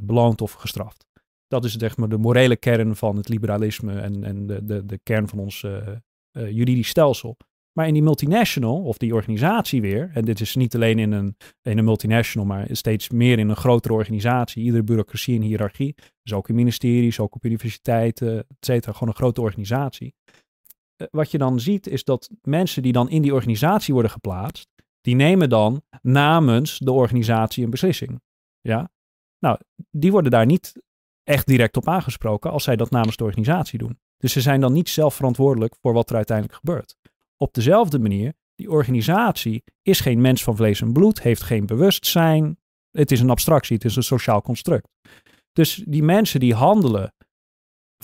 beloond 0.03 0.41
of 0.41 0.53
gestraft. 0.53 1.07
Dat 1.47 1.65
is 1.65 1.75
zeg 1.77 1.97
maar 1.97 2.09
de 2.09 2.19
morele 2.19 2.57
kern 2.57 2.97
van 2.97 3.17
het 3.17 3.29
liberalisme 3.29 4.01
en, 4.01 4.25
en 4.25 4.47
de, 4.47 4.65
de, 4.65 4.87
de 4.87 4.99
kern 5.03 5.29
van 5.29 5.39
ons 5.39 5.63
uh, 5.63 5.77
uh, 6.33 6.51
juridisch 6.51 6.89
stelsel. 6.89 7.37
Maar 7.73 7.87
in 7.87 7.93
die 7.93 8.03
multinational, 8.03 8.83
of 8.83 8.99
die 8.99 9.15
organisatie 9.15 9.81
weer, 9.81 10.11
en 10.15 10.25
dit 10.25 10.41
is 10.41 10.55
niet 10.55 10.75
alleen 10.75 10.99
in 10.99 11.13
een, 11.13 11.37
in 11.63 11.79
een 11.79 11.85
multinational, 11.85 12.47
maar 12.47 12.69
steeds 12.71 13.11
meer 13.11 13.39
in 13.39 13.49
een 13.49 13.57
grotere 13.57 13.95
organisatie, 13.95 14.63
iedere 14.63 14.83
bureaucratie 14.83 15.37
en 15.37 15.43
hiërarchie, 15.43 15.95
dus 16.23 16.33
ook 16.33 16.49
in 16.49 16.55
ministeries, 16.55 17.21
ook 17.21 17.35
op 17.35 17.45
universiteiten, 17.45 18.39
et 18.39 18.57
cetera, 18.61 18.93
gewoon 18.93 19.09
een 19.09 19.15
grote 19.15 19.41
organisatie. 19.41 20.15
Uh, 20.97 21.09
wat 21.11 21.31
je 21.31 21.39
dan 21.39 21.61
ziet 21.61 21.87
is 21.87 22.05
dat 22.05 22.31
mensen 22.43 22.83
die 22.83 22.93
dan 22.93 23.11
in 23.11 23.23
die 23.23 23.35
organisatie 23.35 23.95
worden 23.95 24.13
geplaatst, 24.13 24.69
die 25.01 25.15
nemen 25.15 25.49
dan 25.49 25.83
namens 26.03 26.79
de 26.79 26.93
organisatie 26.93 27.65
een 27.65 27.71
beslissing. 27.71 28.21
Ja? 28.61 28.91
Nou, 29.39 29.59
die 29.91 30.11
worden 30.11 30.31
daar 30.31 30.47
niet 30.47 30.73
echt 31.27 31.47
direct 31.47 31.77
op 31.77 31.89
aangesproken 31.89 32.51
als 32.51 32.65
zij 32.65 32.77
dat 32.77 32.91
namens 32.91 33.17
de 33.17 33.25
organisatie 33.25 33.79
doen. 33.79 33.99
Dus 34.17 34.33
ze 34.33 34.41
zijn 34.41 34.61
dan 34.61 34.73
niet 34.73 34.89
zelf 34.89 35.15
verantwoordelijk 35.15 35.75
voor 35.81 35.93
wat 35.93 36.11
er 36.11 36.17
uiteindelijk 36.17 36.59
gebeurt. 36.59 36.97
Op 37.37 37.55
dezelfde 37.55 37.99
manier, 37.99 38.33
die 38.55 38.71
organisatie 38.71 39.65
is 39.83 40.01
geen 40.01 40.21
mens 40.21 40.45
van 40.45 40.57
vlees 40.57 40.81
en 40.81 40.93
bloed, 40.93 41.23
heeft 41.23 41.43
geen 41.43 41.67
bewustzijn. 41.67 42.59
Het 42.91 43.11
is 43.11 43.21
een 43.21 43.31
abstractie, 43.31 43.77
het 43.77 43.85
is 43.85 43.97
een 43.97 44.03
sociaal 44.03 44.43
construct. 44.43 44.89
Dus 45.53 45.83
die 45.87 46.03
mensen 46.03 46.41
die 46.41 46.55
handelen 46.55 47.15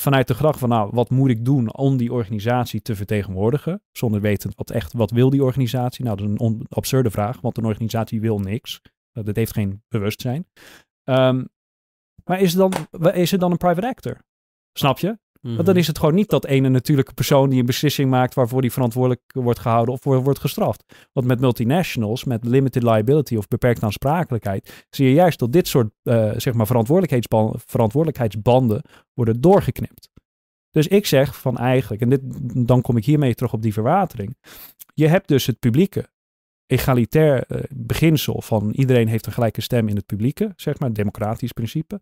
vanuit 0.00 0.28
de 0.28 0.34
gedachte 0.34 0.58
van, 0.58 0.68
nou, 0.68 0.90
wat 0.92 1.10
moet 1.10 1.30
ik 1.30 1.44
doen 1.44 1.74
om 1.74 1.96
die 1.96 2.12
organisatie 2.12 2.82
te 2.82 2.96
vertegenwoordigen, 2.96 3.82
zonder 3.92 4.20
weten 4.20 4.52
wat 4.54 4.70
echt, 4.70 4.92
wat 4.92 5.10
wil 5.10 5.30
die 5.30 5.44
organisatie? 5.44 6.04
Nou, 6.04 6.16
dat 6.16 6.28
is 6.28 6.34
een 6.38 6.66
absurde 6.68 7.10
vraag, 7.10 7.40
want 7.40 7.58
een 7.58 7.64
organisatie 7.64 8.20
wil 8.20 8.38
niks. 8.38 8.80
Dat 9.12 9.36
heeft 9.36 9.52
geen 9.52 9.82
bewustzijn. 9.88 10.46
Um, 11.04 11.48
maar 12.24 12.40
is 12.40 12.52
het 12.52 12.60
dan, 12.60 12.72
is 13.14 13.30
het 13.30 13.40
dan 13.40 13.50
een 13.50 13.56
private 13.56 13.88
actor? 13.88 14.16
Snap 14.72 14.98
je? 14.98 15.18
Want 15.42 15.56
dan 15.56 15.68
mhm. 15.68 15.76
is 15.76 15.86
het 15.86 15.98
gewoon 15.98 16.14
niet 16.14 16.30
dat 16.30 16.44
ene 16.44 16.68
natuurlijke 16.68 17.14
persoon 17.14 17.50
die 17.50 17.60
een 17.60 17.66
beslissing 17.66 18.10
maakt 18.10 18.34
waarvoor 18.34 18.60
die 18.60 18.72
verantwoordelijk 18.72 19.20
wordt 19.26 19.58
gehouden 19.58 19.94
of 19.94 20.04
wordt 20.04 20.38
gestraft. 20.38 20.84
Want 21.12 21.26
met 21.26 21.40
multinationals, 21.40 22.24
met 22.24 22.44
limited 22.44 22.82
liability 22.82 23.36
of 23.36 23.48
beperkte 23.48 23.84
aansprakelijkheid, 23.84 24.86
zie 24.90 25.06
je 25.06 25.12
juist 25.12 25.38
dat 25.38 25.52
dit 25.52 25.68
soort 25.68 25.90
uh, 26.02 26.32
zeg 26.36 26.54
maar 26.54 26.66
verantwoordelijkheidsbanden 26.66 28.82
worden 29.14 29.40
doorgeknipt. 29.40 30.10
Dus 30.70 30.88
ik 30.88 31.06
zeg 31.06 31.40
van 31.40 31.58
eigenlijk, 31.58 32.02
en 32.02 32.08
dit, 32.08 32.20
dan 32.66 32.80
kom 32.80 32.96
ik 32.96 33.04
hiermee 33.04 33.34
terug 33.34 33.52
op 33.52 33.62
die 33.62 33.72
verwatering. 33.72 34.36
Je 34.94 35.08
hebt 35.08 35.28
dus 35.28 35.46
het 35.46 35.58
publieke 35.58 36.08
egalitair 36.72 37.44
uh, 37.48 37.62
beginsel 37.74 38.42
van 38.42 38.70
iedereen 38.70 39.08
heeft 39.08 39.26
een 39.26 39.32
gelijke 39.32 39.60
stem 39.60 39.88
in 39.88 39.96
het 39.96 40.06
publieke, 40.06 40.52
zeg 40.56 40.78
maar, 40.78 40.92
democratisch 40.92 41.52
principe. 41.52 42.00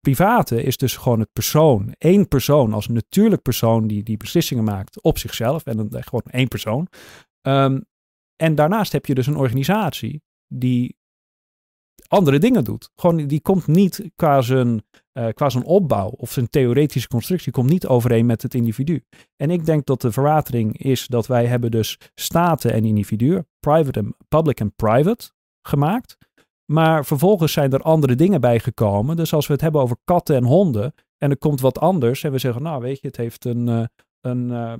Private 0.00 0.62
is 0.62 0.76
dus 0.76 0.96
gewoon 0.96 1.20
het 1.20 1.32
persoon, 1.32 1.94
één 1.98 2.28
persoon 2.28 2.72
als 2.72 2.88
natuurlijk 2.88 3.42
persoon 3.42 3.86
die 3.86 4.02
die 4.02 4.16
beslissingen 4.16 4.64
maakt 4.64 5.02
op 5.02 5.18
zichzelf 5.18 5.66
en 5.66 5.76
dan 5.76 6.02
gewoon 6.02 6.22
één 6.30 6.48
persoon. 6.48 6.88
Um, 7.42 7.84
en 8.36 8.54
daarnaast 8.54 8.92
heb 8.92 9.06
je 9.06 9.14
dus 9.14 9.26
een 9.26 9.36
organisatie 9.36 10.22
die 10.46 10.96
andere 12.08 12.38
dingen 12.38 12.64
doet. 12.64 12.90
Gewoon, 12.94 13.26
die 13.26 13.40
komt 13.40 13.66
niet 13.66 14.10
qua 14.16 14.40
zijn, 14.42 14.82
uh, 15.12 15.28
qua 15.28 15.48
zijn 15.48 15.64
opbouw 15.64 16.08
of 16.08 16.32
zijn 16.32 16.48
theoretische 16.50 17.08
constructie, 17.08 17.52
komt 17.52 17.70
niet 17.70 17.86
overeen 17.86 18.26
met 18.26 18.42
het 18.42 18.54
individu. 18.54 19.04
En 19.36 19.50
ik 19.50 19.66
denk 19.66 19.86
dat 19.86 20.00
de 20.00 20.12
verwatering 20.12 20.78
is 20.78 21.06
dat 21.06 21.26
wij 21.26 21.46
hebben 21.46 21.70
dus 21.70 21.98
staten 22.14 22.72
en 22.72 22.84
individuen, 22.84 23.46
private 23.60 23.98
en 23.98 24.16
public 24.28 24.60
en 24.60 24.74
private, 24.74 25.30
gemaakt. 25.62 26.16
Maar 26.72 27.04
vervolgens 27.04 27.52
zijn 27.52 27.72
er 27.72 27.82
andere 27.82 28.14
dingen 28.14 28.40
bijgekomen. 28.40 29.16
Dus 29.16 29.32
als 29.32 29.46
we 29.46 29.52
het 29.52 29.62
hebben 29.62 29.80
over 29.80 29.96
katten 30.04 30.36
en 30.36 30.44
honden 30.44 30.94
en 31.18 31.30
er 31.30 31.38
komt 31.38 31.60
wat 31.60 31.78
anders 31.78 32.24
en 32.24 32.32
we 32.32 32.38
zeggen, 32.38 32.62
nou 32.62 32.82
weet 32.82 33.00
je, 33.00 33.06
het 33.06 33.16
heeft 33.16 33.44
een, 33.44 33.66
uh, 33.68 33.84
een 34.20 34.48
uh, 34.48 34.72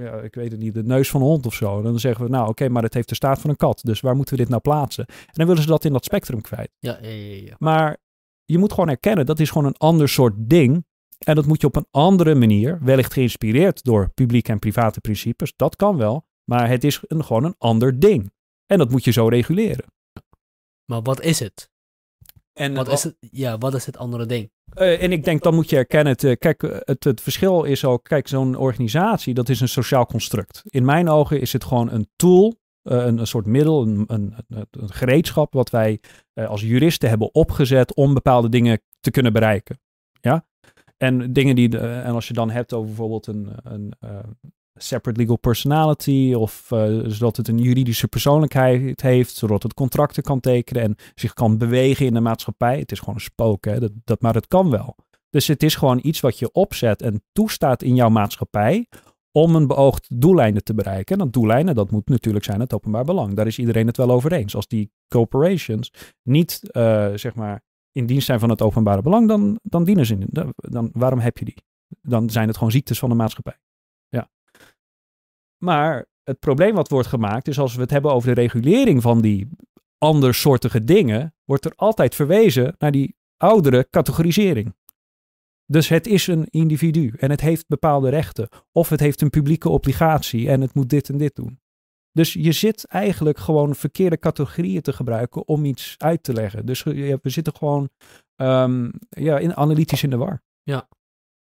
ja, 0.00 0.20
ik 0.20 0.34
weet 0.34 0.50
het 0.50 0.60
niet, 0.60 0.74
de 0.74 0.84
neus 0.84 1.10
van 1.10 1.20
een 1.20 1.26
hond 1.26 1.46
of 1.46 1.54
zo. 1.54 1.76
En 1.76 1.82
dan 1.82 1.98
zeggen 1.98 2.24
we, 2.24 2.30
nou 2.30 2.48
oké, 2.48 2.68
maar 2.68 2.82
het 2.82 2.94
heeft 2.94 3.08
de 3.08 3.14
staat 3.14 3.40
van 3.40 3.50
een 3.50 3.56
kat. 3.56 3.80
Dus 3.82 4.00
waar 4.00 4.16
moeten 4.16 4.34
we 4.34 4.40
dit 4.40 4.50
nou 4.50 4.62
plaatsen? 4.62 5.06
En 5.06 5.32
dan 5.32 5.46
willen 5.46 5.62
ze 5.62 5.68
dat 5.68 5.84
in 5.84 5.92
dat 5.92 6.04
spectrum 6.04 6.40
kwijt. 6.40 6.70
Ja, 6.78 6.98
ja, 7.02 7.08
ja, 7.08 7.42
ja. 7.44 7.54
Maar 7.58 7.96
je 8.44 8.58
moet 8.58 8.72
gewoon 8.72 8.88
erkennen, 8.88 9.26
dat 9.26 9.40
is 9.40 9.50
gewoon 9.50 9.66
een 9.66 9.76
ander 9.76 10.08
soort 10.08 10.34
ding. 10.36 10.84
En 11.18 11.34
dat 11.34 11.46
moet 11.46 11.60
je 11.60 11.66
op 11.66 11.76
een 11.76 11.86
andere 11.90 12.34
manier, 12.34 12.78
wellicht 12.82 13.12
geïnspireerd 13.12 13.84
door 13.84 14.10
publieke 14.14 14.52
en 14.52 14.58
private 14.58 15.00
principes, 15.00 15.52
dat 15.56 15.76
kan 15.76 15.96
wel. 15.96 16.26
Maar 16.44 16.68
het 16.68 16.84
is 16.84 17.00
een, 17.06 17.24
gewoon 17.24 17.44
een 17.44 17.54
ander 17.58 18.00
ding. 18.00 18.32
En 18.66 18.78
dat 18.78 18.90
moet 18.90 19.04
je 19.04 19.10
zo 19.10 19.28
reguleren. 19.28 19.84
Maar 20.84 21.02
wat 21.02 21.20
is 21.20 21.38
het? 21.38 21.70
En 22.60 22.74
wat, 22.74 22.88
is 22.88 23.02
het, 23.02 23.16
ja, 23.30 23.58
wat 23.58 23.74
is 23.74 23.86
het 23.86 23.96
andere 23.96 24.26
ding? 24.26 24.50
Uh, 24.78 25.02
en 25.02 25.12
ik 25.12 25.24
denk, 25.24 25.42
dan 25.42 25.54
moet 25.54 25.70
je 25.70 25.76
erkennen, 25.76 26.16
het, 26.18 26.38
kijk, 26.38 26.62
het, 26.84 27.04
het 27.04 27.20
verschil 27.20 27.64
is 27.64 27.84
ook, 27.84 28.04
kijk, 28.04 28.28
zo'n 28.28 28.56
organisatie, 28.56 29.34
dat 29.34 29.48
is 29.48 29.60
een 29.60 29.68
sociaal 29.68 30.06
construct. 30.06 30.62
In 30.64 30.84
mijn 30.84 31.08
ogen 31.08 31.40
is 31.40 31.52
het 31.52 31.64
gewoon 31.64 31.90
een 31.90 32.08
tool, 32.16 32.54
uh, 32.82 33.04
een, 33.04 33.18
een, 33.18 33.26
soort 33.26 33.46
middel, 33.46 33.82
een, 33.82 34.04
een, 34.06 34.34
een 34.48 34.92
gereedschap 34.92 35.52
wat 35.52 35.70
wij 35.70 36.00
uh, 36.34 36.48
als 36.48 36.60
juristen 36.60 37.08
hebben 37.08 37.34
opgezet 37.34 37.94
om 37.94 38.14
bepaalde 38.14 38.48
dingen 38.48 38.80
te 39.00 39.10
kunnen 39.10 39.32
bereiken. 39.32 39.80
Ja? 40.20 40.46
En 40.96 41.32
dingen 41.32 41.54
die, 41.54 41.78
en 41.78 42.12
als 42.12 42.28
je 42.28 42.34
dan 42.34 42.50
hebt 42.50 42.72
over 42.72 42.86
bijvoorbeeld 42.86 43.26
een, 43.26 43.50
een 43.62 43.94
separate 44.82 45.20
legal 45.20 45.38
personality 45.38 46.34
of 46.36 46.70
uh, 46.72 47.00
zodat 47.06 47.36
het 47.36 47.48
een 47.48 47.58
juridische 47.58 48.08
persoonlijkheid 48.08 49.00
heeft, 49.00 49.34
zodat 49.34 49.62
het 49.62 49.74
contracten 49.74 50.22
kan 50.22 50.40
tekenen 50.40 50.82
en 50.82 50.96
zich 51.14 51.32
kan 51.32 51.58
bewegen 51.58 52.06
in 52.06 52.14
de 52.14 52.20
maatschappij. 52.20 52.78
Het 52.78 52.92
is 52.92 52.98
gewoon 52.98 53.14
een 53.14 53.20
spook, 53.20 53.64
hè? 53.64 53.80
Dat, 53.80 53.92
dat, 54.04 54.20
maar 54.20 54.34
het 54.34 54.46
kan 54.46 54.70
wel. 54.70 54.96
Dus 55.30 55.46
het 55.46 55.62
is 55.62 55.74
gewoon 55.74 55.98
iets 56.02 56.20
wat 56.20 56.38
je 56.38 56.52
opzet 56.52 57.02
en 57.02 57.22
toestaat 57.32 57.82
in 57.82 57.94
jouw 57.94 58.08
maatschappij 58.08 58.86
om 59.32 59.54
een 59.54 59.66
beoogd 59.66 60.06
doeleinden 60.20 60.64
te 60.64 60.74
bereiken. 60.74 61.18
En 61.18 61.24
dat 61.24 61.32
doeleinden, 61.32 61.74
dat 61.74 61.90
moet 61.90 62.08
natuurlijk 62.08 62.44
zijn 62.44 62.60
het 62.60 62.72
openbaar 62.72 63.04
belang. 63.04 63.34
Daar 63.34 63.46
is 63.46 63.58
iedereen 63.58 63.86
het 63.86 63.96
wel 63.96 64.10
over 64.10 64.32
eens. 64.32 64.56
Als 64.56 64.66
die 64.66 64.90
corporations 65.08 65.92
niet, 66.22 66.60
uh, 66.72 67.12
zeg 67.14 67.34
maar, 67.34 67.62
in 67.92 68.06
dienst 68.06 68.26
zijn 68.26 68.40
van 68.40 68.50
het 68.50 68.62
openbare 68.62 69.02
belang, 69.02 69.28
dan, 69.28 69.58
dan 69.62 69.84
dienen 69.84 70.06
ze. 70.06 70.18
Dan, 70.26 70.52
dan, 70.56 70.90
waarom 70.92 71.18
heb 71.18 71.38
je 71.38 71.44
die? 71.44 71.56
Dan 72.02 72.30
zijn 72.30 72.46
het 72.46 72.56
gewoon 72.56 72.72
ziektes 72.72 72.98
van 72.98 73.08
de 73.08 73.14
maatschappij. 73.14 73.58
Maar 75.64 76.06
het 76.22 76.38
probleem 76.38 76.74
wat 76.74 76.88
wordt 76.88 77.08
gemaakt 77.08 77.48
is 77.48 77.58
als 77.58 77.74
we 77.74 77.80
het 77.80 77.90
hebben 77.90 78.12
over 78.12 78.34
de 78.34 78.40
regulering 78.40 79.02
van 79.02 79.20
die 79.20 79.48
andersoortige 79.98 80.84
dingen, 80.84 81.34
wordt 81.44 81.64
er 81.64 81.72
altijd 81.76 82.14
verwezen 82.14 82.74
naar 82.78 82.90
die 82.90 83.16
oudere 83.36 83.86
categorisering. 83.90 84.74
Dus 85.66 85.88
het 85.88 86.06
is 86.06 86.26
een 86.26 86.46
individu 86.50 87.12
en 87.16 87.30
het 87.30 87.40
heeft 87.40 87.68
bepaalde 87.68 88.08
rechten. 88.08 88.48
Of 88.72 88.88
het 88.88 89.00
heeft 89.00 89.20
een 89.20 89.30
publieke 89.30 89.68
obligatie 89.68 90.48
en 90.48 90.60
het 90.60 90.74
moet 90.74 90.88
dit 90.88 91.08
en 91.08 91.18
dit 91.18 91.34
doen. 91.34 91.60
Dus 92.12 92.32
je 92.32 92.52
zit 92.52 92.84
eigenlijk 92.84 93.38
gewoon 93.38 93.74
verkeerde 93.74 94.18
categorieën 94.18 94.82
te 94.82 94.92
gebruiken 94.92 95.48
om 95.48 95.64
iets 95.64 95.94
uit 95.98 96.22
te 96.22 96.32
leggen. 96.32 96.66
Dus 96.66 96.82
we 96.82 97.18
zitten 97.22 97.56
gewoon 97.56 97.88
um, 98.36 98.92
ja, 99.08 99.38
in, 99.38 99.56
analytisch 99.56 100.02
in 100.02 100.10
de 100.10 100.16
war. 100.16 100.42
Ja, 100.62 100.88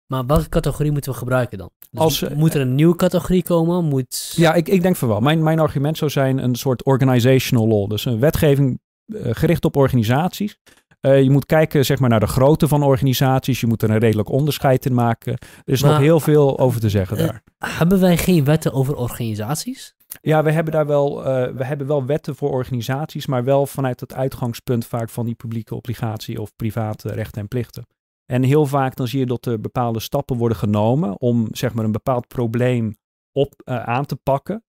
maar 0.08 0.26
welke 0.26 0.50
categorie 0.50 0.92
moeten 0.92 1.12
we 1.12 1.18
gebruiken 1.18 1.58
dan? 1.58 1.70
Dus 1.92 2.02
Als, 2.02 2.26
moet 2.34 2.54
er 2.54 2.62
een 2.62 2.76
nieuwe 2.76 2.96
categorie 2.96 3.44
komen? 3.44 3.86
Moet... 3.86 4.34
Ja, 4.36 4.54
ik, 4.54 4.68
ik 4.68 4.82
denk 4.82 4.96
van 4.96 5.08
wel. 5.08 5.20
Mijn, 5.20 5.44
mijn 5.44 5.60
argument 5.60 5.98
zou 5.98 6.12
zijn 6.12 6.38
een 6.38 6.56
soort 6.56 6.84
organizational 6.84 7.68
law. 7.68 7.90
Dus 7.90 8.06
een 8.06 8.20
wetgeving 8.20 8.80
uh, 9.06 9.30
gericht 9.32 9.66
op 9.66 9.76
organisaties. 9.76 10.58
Uh, 11.02 11.22
je 11.22 11.30
moet 11.30 11.46
kijken 11.46 11.86
zeg 11.86 12.00
maar, 12.00 12.10
naar 12.10 12.20
de 12.20 12.28
grootte 12.28 12.68
van 12.68 12.84
organisaties. 12.84 13.62
Je 13.62 13.68
moet 13.68 13.82
er 13.82 13.90
een 13.90 13.98
redelijk 13.98 14.30
onderscheid 14.30 14.86
in 14.86 14.94
maken. 14.94 15.34
Er 15.34 15.74
is 15.74 15.82
maar, 15.82 15.92
nog 15.92 16.00
heel 16.00 16.20
veel 16.20 16.60
over 16.60 16.80
te 16.80 16.90
zeggen 16.90 17.18
uh, 17.18 17.26
daar. 17.26 17.44
Hebben 17.58 18.00
wij 18.00 18.18
geen 18.18 18.44
wetten 18.44 18.74
over 18.74 18.96
organisaties? 18.96 19.96
Ja, 20.22 20.44
we 20.44 20.52
hebben 20.52 20.74
daar 20.74 20.88
wel, 20.88 21.24
we 21.56 21.66
hebben 21.66 21.88
wel 21.88 22.06
wetten 22.06 22.36
voor 22.36 22.52
organisaties, 22.52 23.26
maar 23.26 23.44
wel 23.44 23.66
vanuit 23.66 24.00
het 24.00 24.14
uitgangspunt 24.14 24.86
vaak 24.86 25.10
van 25.10 25.26
die 25.26 25.36
publieke 25.36 25.76
obligatie 25.76 26.42
of 26.42 26.56
private 26.56 27.10
rechten 27.10 27.42
en 27.42 27.48
plichten. 27.48 27.86
En 28.32 28.44
heel 28.44 28.66
vaak 28.66 28.96
dan 28.96 29.08
zie 29.08 29.20
je 29.20 29.26
dat 29.26 29.46
er 29.46 29.62
bepaalde 29.62 30.00
stappen 30.00 30.38
worden 30.38 30.58
genomen 30.58 31.20
om 31.20 31.48
zeg 31.52 31.74
maar 31.74 31.86
een 31.86 31.92
bepaald 31.92 32.28
probleem 32.28 32.98
op, 33.32 33.54
uh, 33.66 33.84
aan 33.84 34.06
te 34.06 34.16
pakken. 34.16 34.64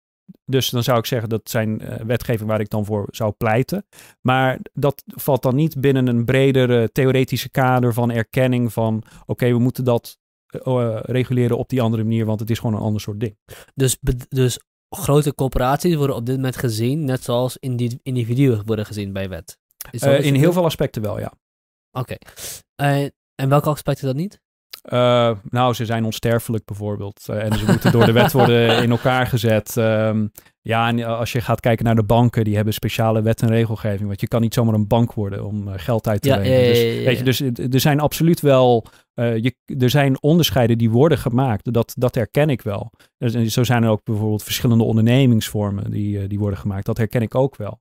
dus 0.44 0.70
dan 0.70 0.82
zou 0.82 0.98
ik 0.98 1.06
zeggen 1.06 1.28
dat 1.28 1.50
zijn 1.50 1.82
uh, 1.82 1.94
wetgeving 1.94 2.48
waar 2.48 2.60
ik 2.60 2.70
dan 2.70 2.84
voor 2.84 3.08
zou 3.10 3.32
pleiten. 3.32 3.86
Maar 4.20 4.58
dat 4.72 5.02
valt 5.06 5.42
dan 5.42 5.54
niet 5.54 5.80
binnen 5.80 6.06
een 6.06 6.24
bredere 6.24 6.92
theoretische 6.92 7.50
kader 7.50 7.92
van 7.92 8.10
erkenning 8.10 8.72
van 8.72 9.02
oké, 9.26 9.46
we 9.46 9.58
moeten 9.58 9.84
dat 9.84 10.18
uh, 10.66 10.98
reguleren 11.02 11.58
op 11.58 11.68
die 11.68 11.82
andere 11.82 12.02
manier, 12.02 12.24
want 12.24 12.40
het 12.40 12.50
is 12.50 12.58
gewoon 12.58 12.74
een 12.74 12.82
ander 12.82 13.00
soort 13.00 13.20
ding. 13.20 13.36
Dus, 13.74 13.98
dus 14.28 14.58
grote 14.88 15.34
corporaties 15.34 15.94
worden 15.94 16.16
op 16.16 16.26
dit 16.26 16.36
moment 16.36 16.56
gezien, 16.56 17.04
net 17.04 17.22
zoals 17.22 17.56
individuen 18.02 18.62
worden 18.66 18.86
gezien 18.86 19.12
bij 19.12 19.28
wet. 19.28 19.58
Uh, 19.90 20.24
in 20.24 20.34
heel 20.34 20.52
veel 20.52 20.64
aspecten 20.64 21.02
wel, 21.02 21.18
ja. 21.18 21.32
Oké. 21.90 22.16
Okay. 22.74 23.12
En 23.40 23.48
welke 23.48 23.68
aspecten 23.68 24.06
dat 24.06 24.16
niet? 24.16 24.40
Uh, 24.92 25.30
nou, 25.42 25.74
ze 25.74 25.84
zijn 25.84 26.04
onsterfelijk 26.04 26.64
bijvoorbeeld. 26.64 27.26
Uh, 27.30 27.44
en 27.44 27.58
ze 27.58 27.64
moeten 27.66 27.92
door 27.92 28.04
de 28.04 28.12
wet 28.12 28.32
worden 28.32 28.76
in 28.82 28.90
elkaar 28.90 29.26
gezet. 29.26 29.76
Um, 29.76 30.32
ja, 30.60 30.88
en 30.88 31.04
als 31.04 31.32
je 31.32 31.40
gaat 31.40 31.60
kijken 31.60 31.84
naar 31.84 31.94
de 31.94 32.04
banken, 32.04 32.44
die 32.44 32.56
hebben 32.56 32.74
speciale 32.74 33.22
wet 33.22 33.42
en 33.42 33.48
regelgeving. 33.48 34.06
Want 34.06 34.20
je 34.20 34.28
kan 34.28 34.40
niet 34.40 34.54
zomaar 34.54 34.74
een 34.74 34.86
bank 34.86 35.12
worden 35.12 35.44
om 35.44 35.68
geld 35.68 36.08
uit 36.08 36.22
te 36.22 36.28
ja, 36.28 36.36
lenen. 36.36 36.58
Ja, 36.58 36.66
dus, 36.66 36.80
ja, 36.80 37.04
weet 37.04 37.18
je, 37.18 37.24
dus 37.24 37.40
er 37.74 37.80
zijn 37.80 38.00
absoluut 38.00 38.40
wel. 38.40 38.86
je, 39.14 39.54
er 39.78 39.90
zijn 39.90 40.22
onderscheiden 40.22 40.78
die 40.78 40.90
worden 40.90 41.18
gemaakt. 41.18 41.72
Dat, 41.72 41.94
dat 41.98 42.14
herken 42.14 42.50
ik 42.50 42.62
wel. 42.62 42.90
Dus, 43.18 43.32
zo 43.52 43.64
zijn 43.64 43.82
er 43.82 43.90
ook 43.90 44.04
bijvoorbeeld 44.04 44.42
verschillende 44.42 44.84
ondernemingsvormen 44.84 45.90
die, 45.90 46.26
die 46.26 46.38
worden 46.38 46.58
gemaakt. 46.58 46.86
Dat 46.86 46.98
herken 46.98 47.22
ik 47.22 47.34
ook 47.34 47.56
wel. 47.56 47.80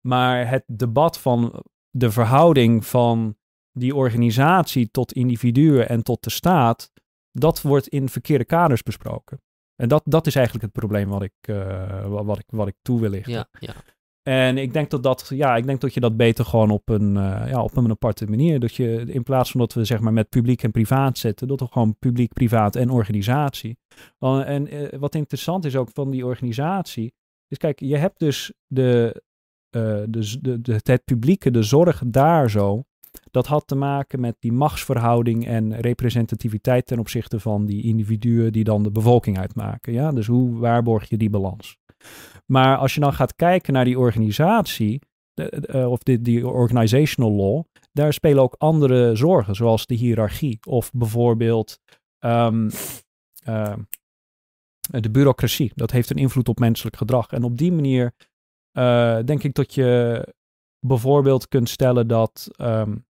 Maar 0.00 0.48
het 0.48 0.64
debat 0.66 1.18
van 1.18 1.62
de 1.90 2.10
verhouding 2.10 2.86
van 2.86 3.36
die 3.72 3.94
organisatie 3.94 4.90
tot 4.90 5.12
individuen 5.12 5.88
en 5.88 6.02
tot 6.02 6.24
de 6.24 6.30
staat, 6.30 6.90
dat 7.30 7.62
wordt 7.62 7.88
in 7.88 8.08
verkeerde 8.08 8.44
kaders 8.44 8.82
besproken. 8.82 9.40
En 9.76 9.88
dat, 9.88 10.02
dat 10.04 10.26
is 10.26 10.34
eigenlijk 10.34 10.64
het 10.64 10.74
probleem 10.74 11.08
wat 11.08 11.22
ik, 11.22 11.48
uh, 11.50 12.06
wat 12.06 12.38
ik, 12.38 12.44
wat 12.46 12.68
ik 12.68 12.74
toe 12.82 13.00
wil 13.00 13.10
lichten. 13.10 13.32
Ja, 13.32 13.48
ja. 13.58 13.74
En 14.22 14.58
ik 14.58 14.72
denk 14.72 14.90
dat, 14.90 15.02
dat, 15.02 15.30
ja, 15.34 15.56
ik 15.56 15.66
denk 15.66 15.80
dat 15.80 15.94
je 15.94 16.00
dat 16.00 16.16
beter 16.16 16.44
gewoon 16.44 16.70
op 16.70 16.88
een, 16.88 17.14
uh, 17.14 17.44
ja, 17.48 17.62
op 17.62 17.76
een 17.76 17.90
aparte 17.90 18.26
manier. 18.26 18.60
Dat 18.60 18.74
je 18.74 19.04
in 19.06 19.22
plaats 19.22 19.50
van 19.50 19.60
dat 19.60 19.72
we 19.72 19.84
zeg 19.84 20.00
maar 20.00 20.12
met 20.12 20.28
publiek 20.28 20.62
en 20.62 20.70
privaat 20.70 21.18
zetten, 21.18 21.48
dat 21.48 21.60
we 21.60 21.66
gewoon 21.66 21.96
publiek, 21.98 22.32
privaat 22.32 22.76
en 22.76 22.90
organisatie. 22.90 23.78
En 24.18 24.74
uh, 24.74 24.88
wat 24.98 25.14
interessant 25.14 25.64
is 25.64 25.76
ook 25.76 25.90
van 25.92 26.10
die 26.10 26.26
organisatie, 26.26 27.14
is 27.48 27.58
kijk, 27.58 27.80
je 27.80 27.96
hebt 27.96 28.18
dus 28.18 28.52
de, 28.66 29.22
de, 29.70 30.06
de, 30.40 30.60
de, 30.60 30.80
het 30.82 31.04
publieke, 31.04 31.50
de 31.50 31.62
zorg 31.62 32.02
daar 32.06 32.50
zo. 32.50 32.84
Dat 33.30 33.46
had 33.46 33.66
te 33.66 33.74
maken 33.74 34.20
met 34.20 34.36
die 34.38 34.52
machtsverhouding 34.52 35.46
en 35.46 35.80
representativiteit 35.80 36.86
ten 36.86 36.98
opzichte 36.98 37.40
van 37.40 37.66
die 37.66 37.82
individuen 37.82 38.52
die 38.52 38.64
dan 38.64 38.82
de 38.82 38.90
bevolking 38.90 39.38
uitmaken. 39.38 39.92
Ja? 39.92 40.12
Dus 40.12 40.26
hoe 40.26 40.58
waarborg 40.58 41.08
je 41.08 41.16
die 41.16 41.30
balans? 41.30 41.76
Maar 42.46 42.76
als 42.76 42.94
je 42.94 43.00
dan 43.00 43.12
gaat 43.12 43.36
kijken 43.36 43.72
naar 43.72 43.84
die 43.84 43.98
organisatie, 43.98 45.00
uh, 45.34 45.90
of 45.90 46.02
die, 46.02 46.22
die 46.22 46.48
organizational 46.48 47.32
law, 47.32 47.62
daar 47.92 48.12
spelen 48.12 48.42
ook 48.42 48.54
andere 48.58 49.16
zorgen, 49.16 49.54
zoals 49.54 49.86
de 49.86 49.94
hiërarchie 49.94 50.58
of 50.68 50.90
bijvoorbeeld 50.92 51.78
um, 52.20 52.70
uh, 53.48 53.74
de 54.90 55.10
bureaucratie. 55.10 55.72
Dat 55.74 55.90
heeft 55.90 56.10
een 56.10 56.16
invloed 56.16 56.48
op 56.48 56.58
menselijk 56.58 56.96
gedrag. 56.96 57.30
En 57.30 57.42
op 57.42 57.58
die 57.58 57.72
manier 57.72 58.12
uh, 58.78 59.18
denk 59.24 59.42
ik 59.42 59.54
dat 59.54 59.74
je 59.74 60.34
bijvoorbeeld 60.86 61.48
kunt 61.48 61.68
stellen 61.68 62.06
dat 62.06 62.48
um, 62.58 63.04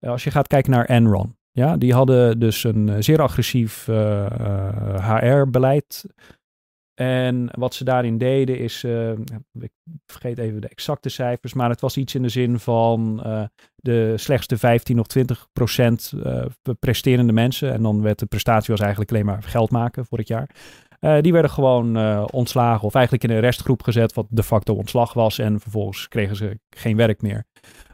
als 0.00 0.24
je 0.24 0.30
gaat 0.30 0.46
kijken 0.46 0.70
naar 0.70 0.84
Enron, 0.84 1.36
ja, 1.50 1.76
die 1.76 1.94
hadden 1.94 2.38
dus 2.38 2.64
een 2.64 2.88
eh, 2.88 2.96
zeer 2.98 3.22
agressief 3.22 3.86
HR-beleid. 4.96 6.04
Eh, 6.06 7.26
en 7.26 7.48
wat 7.58 7.74
ze 7.74 7.84
daarin 7.84 8.18
deden 8.18 8.58
is, 8.58 8.84
ik 9.60 9.72
vergeet 10.06 10.38
even 10.38 10.60
de 10.60 10.68
exacte 10.68 11.08
cijfers, 11.08 11.54
maar 11.54 11.70
het 11.70 11.80
was 11.80 11.96
iets 11.96 12.14
in 12.14 12.22
de 12.22 12.28
zin 12.28 12.58
van 12.58 13.16
de 13.76 14.12
slechtste 14.16 14.58
15 14.58 14.98
of 14.98 15.06
20 15.06 15.48
procent 15.52 16.12
presterende 16.78 17.32
mensen. 17.32 17.72
En 17.72 17.82
dan 17.82 18.02
werd 18.02 18.18
de 18.18 18.26
prestatie 18.26 18.70
was 18.70 18.80
eigenlijk 18.80 19.10
alleen 19.10 19.24
maar 19.24 19.42
geld 19.42 19.70
maken 19.70 20.06
voor 20.06 20.18
het 20.18 20.28
jaar. 20.28 20.50
Die 21.00 21.32
werden 21.32 21.50
gewoon 21.50 21.96
ontslagen 22.30 22.86
of 22.86 22.94
eigenlijk 22.94 23.24
in 23.24 23.30
een 23.30 23.40
restgroep 23.40 23.82
gezet, 23.82 24.14
wat 24.14 24.26
de 24.28 24.42
facto 24.42 24.74
ontslag 24.74 25.12
was. 25.12 25.38
En 25.38 25.60
vervolgens 25.60 26.08
kregen 26.08 26.36
ze 26.36 26.58
geen 26.70 26.96
werk 26.96 27.22
meer. 27.22 27.46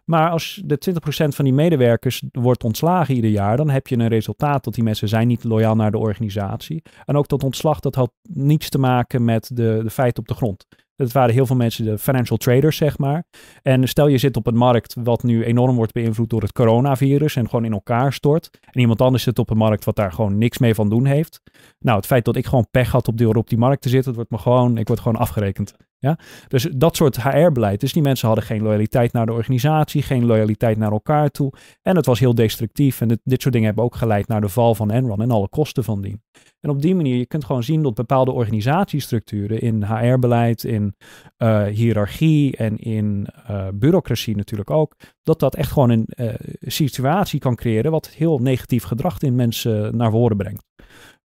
Maar 0.07 0.31
als 0.31 0.63
de 0.65 0.79
20% 0.91 0.95
van 1.29 1.45
die 1.45 1.55
medewerkers 1.55 2.23
wordt 2.33 2.65
ontslagen 2.65 3.15
ieder 3.15 3.31
jaar, 3.31 3.57
dan 3.57 3.71
heb 3.71 3.87
je 3.87 3.99
een 3.99 4.09
resultaat 4.09 4.65
dat 4.65 4.75
die 4.75 4.85
mensen 4.85 5.09
zijn 5.09 5.29
niet 5.29 5.45
loyaal 5.45 5.75
naar 5.75 5.91
de 5.91 5.99
organisatie. 5.99 6.83
En 7.05 7.17
ook 7.17 7.29
dat 7.29 7.45
ontslag, 7.45 7.81
dat 7.81 7.95
had 7.95 8.13
niets 8.23 8.69
te 8.69 8.79
maken 8.79 9.25
met 9.25 9.51
de, 9.55 9.81
de 9.83 9.91
feiten 9.91 10.23
op 10.23 10.29
de 10.29 10.35
grond. 10.35 10.67
Het 10.97 11.13
waren 11.13 11.35
heel 11.35 11.47
veel 11.47 11.57
mensen, 11.57 11.85
de 11.85 11.99
financial 11.99 12.39
traders, 12.39 12.77
zeg 12.77 12.99
maar. 12.99 13.25
En 13.63 13.89
stel 13.89 14.07
je 14.07 14.19
zit 14.19 14.37
op 14.37 14.47
een 14.47 14.57
markt 14.57 14.97
wat 15.03 15.23
nu 15.23 15.45
enorm 15.45 15.77
wordt 15.77 15.93
beïnvloed 15.93 16.31
door 16.31 16.43
het 16.43 16.53
coronavirus 16.53 17.37
en 17.37 17.49
gewoon 17.49 17.65
in 17.65 17.73
elkaar 17.73 18.13
stort. 18.13 18.59
En 18.71 18.81
iemand 18.81 19.01
anders 19.01 19.23
zit 19.23 19.39
op 19.39 19.51
een 19.51 19.57
markt 19.57 19.85
wat 19.85 19.97
daar 19.97 20.13
gewoon 20.13 20.39
niks 20.39 20.59
mee 20.59 20.75
van 20.75 20.89
doen 20.89 21.05
heeft. 21.05 21.41
Nou, 21.79 21.97
het 21.97 22.07
feit 22.07 22.25
dat 22.25 22.37
ik 22.37 22.47
gewoon 22.47 22.67
pech 22.71 22.91
had 22.91 23.09
op 23.09 23.17
die, 23.17 23.37
op 23.37 23.49
die 23.49 23.59
markt 23.59 23.83
te 23.83 23.89
zitten, 23.89 24.15
wordt 24.15 24.31
me 24.31 24.39
gewoon, 24.39 24.79
ik 24.79 24.89
word 24.89 25.01
gewoon 25.01 25.19
afgerekend. 25.19 25.75
Ja? 25.99 26.19
Dus 26.49 26.69
dat 26.77 26.97
soort 26.97 27.23
HR-beleid. 27.23 27.81
Dus 27.81 27.93
die 27.93 28.03
mensen 28.03 28.27
hadden 28.27 28.45
geen 28.45 28.63
loyaliteit 28.63 29.13
naar 29.13 29.27
de 29.27 29.33
organisatie, 29.33 30.03
geen 30.03 30.27
loyaliteit 30.27 30.79
naar 30.79 30.93
elkaar 30.93 31.31
toe. 31.31 31.53
En 31.83 31.97
het 31.97 32.07
was 32.07 32.19
heel 32.19 32.35
destructief. 32.35 33.01
En 33.01 33.21
dit, 33.25 33.43
soort 33.43 33.53
dingen 33.55 33.67
hebben 33.67 33.85
ook 33.85 33.95
geleid 33.95 34.29
naar 34.29 34.41
de 34.41 34.49
val 34.49 34.75
van 34.75 34.91
Enron 34.91 35.23
en 35.23 35.31
alle 35.31 35.49
kosten 35.49 35.85
van 35.85 36.01
dien. 36.01 36.23
En 36.61 36.71
op 36.71 36.83
die 36.83 36.95
manier, 36.95 37.17
je 37.17 37.27
kunt 37.27 37.45
gewoon 37.45 37.63
zien 37.63 37.83
dat 37.83 37.95
bepaalde 37.95 38.33
organisatiestructuren 38.33 39.61
in 39.61 39.85
HR-beleid, 39.85 40.65
in 40.65 40.95
uh, 41.39 41.65
hiërarchie 41.65 42.57
en 42.57 42.77
in 42.77 43.27
uh, 43.51 43.69
bureaucratie 43.75 44.37
natuurlijk 44.37 44.71
ook, 44.71 44.97
dat 45.23 45.41
dat 45.41 45.55
echt 45.55 45.73
gewoon 45.73 45.91
een 45.91 46.09
uh, 46.17 46.35
situatie 46.61 47.41
kan 47.41 47.55
creëren 47.55 47.91
wat 47.91 48.09
heel 48.09 48.39
negatief 48.39 48.85
gedrag 48.85 49.19
in 49.19 49.35
mensen 49.35 49.97
naar 49.97 50.11
voren 50.11 50.37
brengt. 50.37 50.65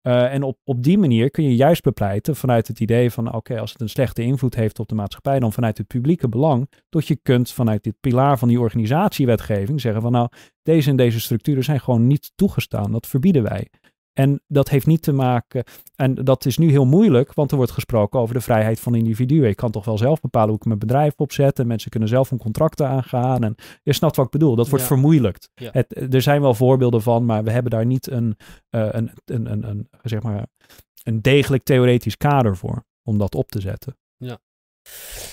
Uh, 0.03 0.35
en 0.35 0.43
op, 0.43 0.59
op 0.65 0.83
die 0.83 0.99
manier 0.99 1.31
kun 1.31 1.45
je 1.45 1.57
juist 1.57 1.83
bepleiten 1.83 2.37
vanuit 2.37 2.69
het 2.69 2.81
idee 2.81 3.11
van 3.11 3.35
oké, 3.35 3.61
als 3.61 3.73
het 3.73 3.81
een 3.81 3.89
slechte 3.89 4.23
invloed 4.23 4.55
heeft 4.55 4.79
op 4.79 4.89
de 4.89 4.95
maatschappij, 4.95 5.39
dan 5.39 5.53
vanuit 5.53 5.79
het 5.79 5.87
publieke 5.87 6.29
belang, 6.29 6.71
dat 6.89 7.07
je 7.07 7.17
kunt 7.17 7.53
vanuit 7.53 7.83
dit 7.83 7.95
pilaar 8.01 8.39
van 8.39 8.49
die 8.49 8.61
organisatiewetgeving 8.61 9.81
zeggen 9.81 10.03
van 10.03 10.13
nou, 10.13 10.29
deze 10.63 10.91
en 10.91 10.97
deze 10.97 11.21
structuren 11.21 11.65
zijn 11.65 11.81
gewoon 11.81 12.07
niet 12.07 12.33
toegestaan, 12.35 12.93
dat 12.93 13.07
verbieden 13.07 13.43
wij. 13.43 13.69
En 14.13 14.43
dat 14.47 14.69
heeft 14.69 14.87
niet 14.87 15.03
te 15.03 15.13
maken, 15.13 15.65
en 15.95 16.15
dat 16.15 16.45
is 16.45 16.59
nu 16.59 16.71
heel 16.71 16.85
moeilijk, 16.85 17.35
want 17.35 17.51
er 17.51 17.57
wordt 17.57 17.73
gesproken 17.73 18.21
over 18.21 18.35
de 18.35 18.41
vrijheid 18.41 18.81
van 18.81 18.95
individuen. 18.95 19.49
Ik 19.49 19.57
kan 19.57 19.71
toch 19.71 19.85
wel 19.85 19.99
zelf 19.99 20.21
bepalen 20.21 20.49
hoe 20.49 20.59
ik 20.59 20.65
mijn 20.65 20.79
bedrijf 20.79 21.15
opzet 21.17 21.59
en 21.59 21.67
mensen 21.67 21.91
kunnen 21.91 22.09
zelf 22.09 22.31
hun 22.31 22.39
contracten 22.39 22.89
aangaan. 22.89 23.45
En 23.45 23.55
je 23.83 23.93
snapt 23.93 24.17
wat 24.17 24.25
ik 24.25 24.31
bedoel, 24.31 24.57
dat 24.57 24.69
wordt 24.69 24.85
vermoeilijkt. 24.85 25.51
Het, 25.55 26.15
er 26.15 26.23
zijn 26.23 26.41
wel 26.41 26.55
voorbeelden 26.55 27.03
van, 27.03 27.25
maar 27.25 27.45
we 27.45 27.51
hebben 27.51 27.71
daar 27.71 27.87
niet 27.87 28.11
een, 28.11 28.37
uh, 28.71 28.89
een, 28.91 29.11
een, 29.25 29.53
een, 29.53 29.69
een, 29.69 29.89
zeg 30.03 30.23
maar, 30.23 30.47
een 31.03 31.23
degelijk 31.23 31.63
theoretisch 31.63 32.17
kader 32.17 32.57
voor 32.57 32.85
om 33.03 33.19
dat 33.19 33.35
op 33.35 33.51
te 33.51 33.61
zetten. 33.61 33.97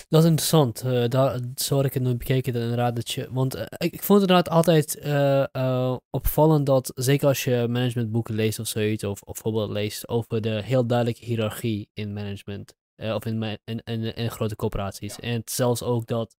Dat 0.09 0.23
is 0.23 0.29
interessant. 0.29 0.83
Uh, 0.85 1.07
daar, 1.07 1.39
zo 1.55 1.75
had 1.75 1.85
ik 1.85 1.93
het 1.93 2.03
nooit 2.03 2.17
bekeken. 2.17 2.53
Dat 2.53 2.61
inderdaad, 2.61 2.95
dat 2.95 3.11
je, 3.11 3.27
want 3.31 3.55
uh, 3.55 3.61
ik, 3.61 3.93
ik, 3.93 4.03
vond 4.03 4.21
het 4.21 4.29
inderdaad 4.29 4.49
altijd 4.49 4.97
uh, 5.05 5.95
opvallend 6.09 6.65
dat, 6.65 6.91
zeker 6.95 7.27
als 7.27 7.43
je 7.43 7.65
managementboeken 7.69 8.35
leest 8.35 8.59
of 8.59 8.67
zoiets, 8.67 9.03
of, 9.03 9.21
of 9.21 9.33
bijvoorbeeld 9.33 9.69
leest 9.69 10.07
over 10.07 10.41
de 10.41 10.61
heel 10.63 10.87
duidelijke 10.87 11.25
hiërarchie 11.25 11.89
in 11.93 12.13
management, 12.13 12.73
of 12.97 13.25
in, 13.25 13.43
in, 13.65 13.81
in, 13.83 14.15
in, 14.15 14.31
grote 14.31 14.55
corporaties. 14.55 15.19
En 15.19 15.41
zelfs 15.45 15.83
ook 15.83 16.07
dat 16.07 16.35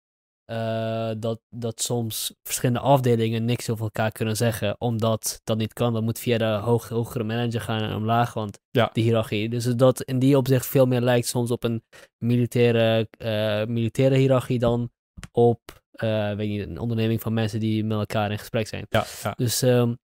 uh, 0.50 1.10
dat, 1.18 1.40
dat 1.50 1.82
soms 1.82 2.34
verschillende 2.42 2.80
afdelingen 2.80 3.44
niks 3.44 3.70
over 3.70 3.84
elkaar 3.84 4.12
kunnen 4.12 4.36
zeggen, 4.36 4.80
omdat 4.80 5.40
dat 5.44 5.58
niet 5.58 5.72
kan. 5.72 5.92
Dat 5.92 6.02
moet 6.02 6.18
via 6.18 6.38
de 6.38 6.44
hoog, 6.44 6.88
hogere 6.88 7.24
manager 7.24 7.60
gaan 7.60 7.82
en 7.82 7.94
omlaag, 7.94 8.34
want 8.34 8.58
ja. 8.70 8.90
de 8.92 9.00
hiërarchie. 9.00 9.48
Dus 9.48 9.64
dat 9.64 10.02
in 10.02 10.18
die 10.18 10.36
opzicht 10.36 10.66
veel 10.66 10.86
meer 10.86 11.00
lijkt 11.00 11.26
soms 11.26 11.50
op 11.50 11.64
een 11.64 11.82
militaire, 12.24 13.08
uh, 13.18 13.74
militaire 13.74 14.16
hiërarchie 14.16 14.58
dan 14.58 14.90
op 15.32 15.60
uh, 16.02 16.34
weet 16.34 16.48
niet, 16.48 16.68
een 16.68 16.78
onderneming 16.78 17.20
van 17.20 17.32
mensen 17.32 17.60
die 17.60 17.84
met 17.84 17.98
elkaar 17.98 18.30
in 18.30 18.38
gesprek 18.38 18.66
zijn. 18.66 18.86
Ja, 18.88 19.04
ja. 19.22 19.32
Dus, 19.36 19.62
um, 19.62 19.98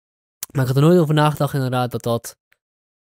maar 0.52 0.62
ik 0.62 0.68
had 0.68 0.76
er 0.76 0.82
nooit 0.82 1.00
over 1.00 1.14
nagedacht 1.14 1.54
inderdaad 1.54 1.92
dat 1.92 2.04
dat, 2.04 2.38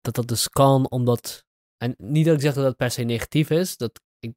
dat, 0.00 0.14
dat 0.14 0.28
dus 0.28 0.48
kan, 0.48 0.90
omdat, 0.90 1.44
en 1.76 1.94
niet 1.98 2.26
dat 2.26 2.34
ik 2.34 2.40
zeg 2.40 2.54
dat 2.54 2.64
dat 2.64 2.76
per 2.76 2.90
se 2.90 3.02
negatief 3.02 3.50
is, 3.50 3.76
dat 3.76 4.00
ik, 4.18 4.34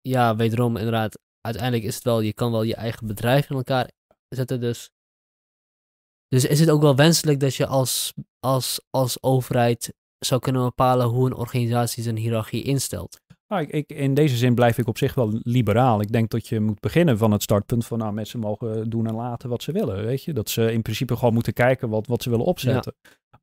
ja, 0.00 0.36
wederom 0.36 0.76
inderdaad, 0.76 1.18
uiteindelijk 1.46 1.84
is 1.84 1.94
het 1.94 2.04
wel, 2.04 2.20
je 2.20 2.32
kan 2.32 2.50
wel 2.50 2.62
je 2.62 2.74
eigen 2.74 3.06
bedrijf 3.06 3.50
in 3.50 3.56
elkaar 3.56 3.90
zetten. 4.28 4.60
Dus, 4.60 4.90
dus 6.28 6.44
is 6.44 6.60
het 6.60 6.70
ook 6.70 6.82
wel 6.82 6.96
wenselijk 6.96 7.40
dat 7.40 7.54
je 7.54 7.66
als, 7.66 8.12
als, 8.40 8.80
als 8.90 9.22
overheid 9.22 9.94
zou 10.18 10.40
kunnen 10.40 10.62
bepalen 10.62 11.06
hoe 11.06 11.26
een 11.26 11.34
organisatie 11.34 12.02
zijn 12.02 12.16
hiërarchie 12.16 12.62
instelt. 12.62 13.20
Nou, 13.48 13.62
ik, 13.62 13.70
ik, 13.70 13.98
in 13.98 14.14
deze 14.14 14.36
zin 14.36 14.54
blijf 14.54 14.78
ik 14.78 14.88
op 14.88 14.98
zich 14.98 15.14
wel 15.14 15.40
liberaal. 15.42 16.00
Ik 16.00 16.12
denk 16.12 16.30
dat 16.30 16.48
je 16.48 16.60
moet 16.60 16.80
beginnen 16.80 17.18
van 17.18 17.30
het 17.30 17.42
startpunt 17.42 17.86
van 17.86 17.98
nou, 17.98 18.12
mensen 18.12 18.40
mogen 18.40 18.90
doen 18.90 19.06
en 19.06 19.14
laten 19.14 19.48
wat 19.48 19.62
ze 19.62 19.72
willen. 19.72 20.04
Weet 20.04 20.22
je? 20.22 20.32
Dat 20.32 20.50
ze 20.50 20.72
in 20.72 20.82
principe 20.82 21.16
gewoon 21.16 21.34
moeten 21.34 21.52
kijken 21.52 21.88
wat, 21.88 22.06
wat 22.06 22.22
ze 22.22 22.30
willen 22.30 22.46
opzetten. 22.46 22.94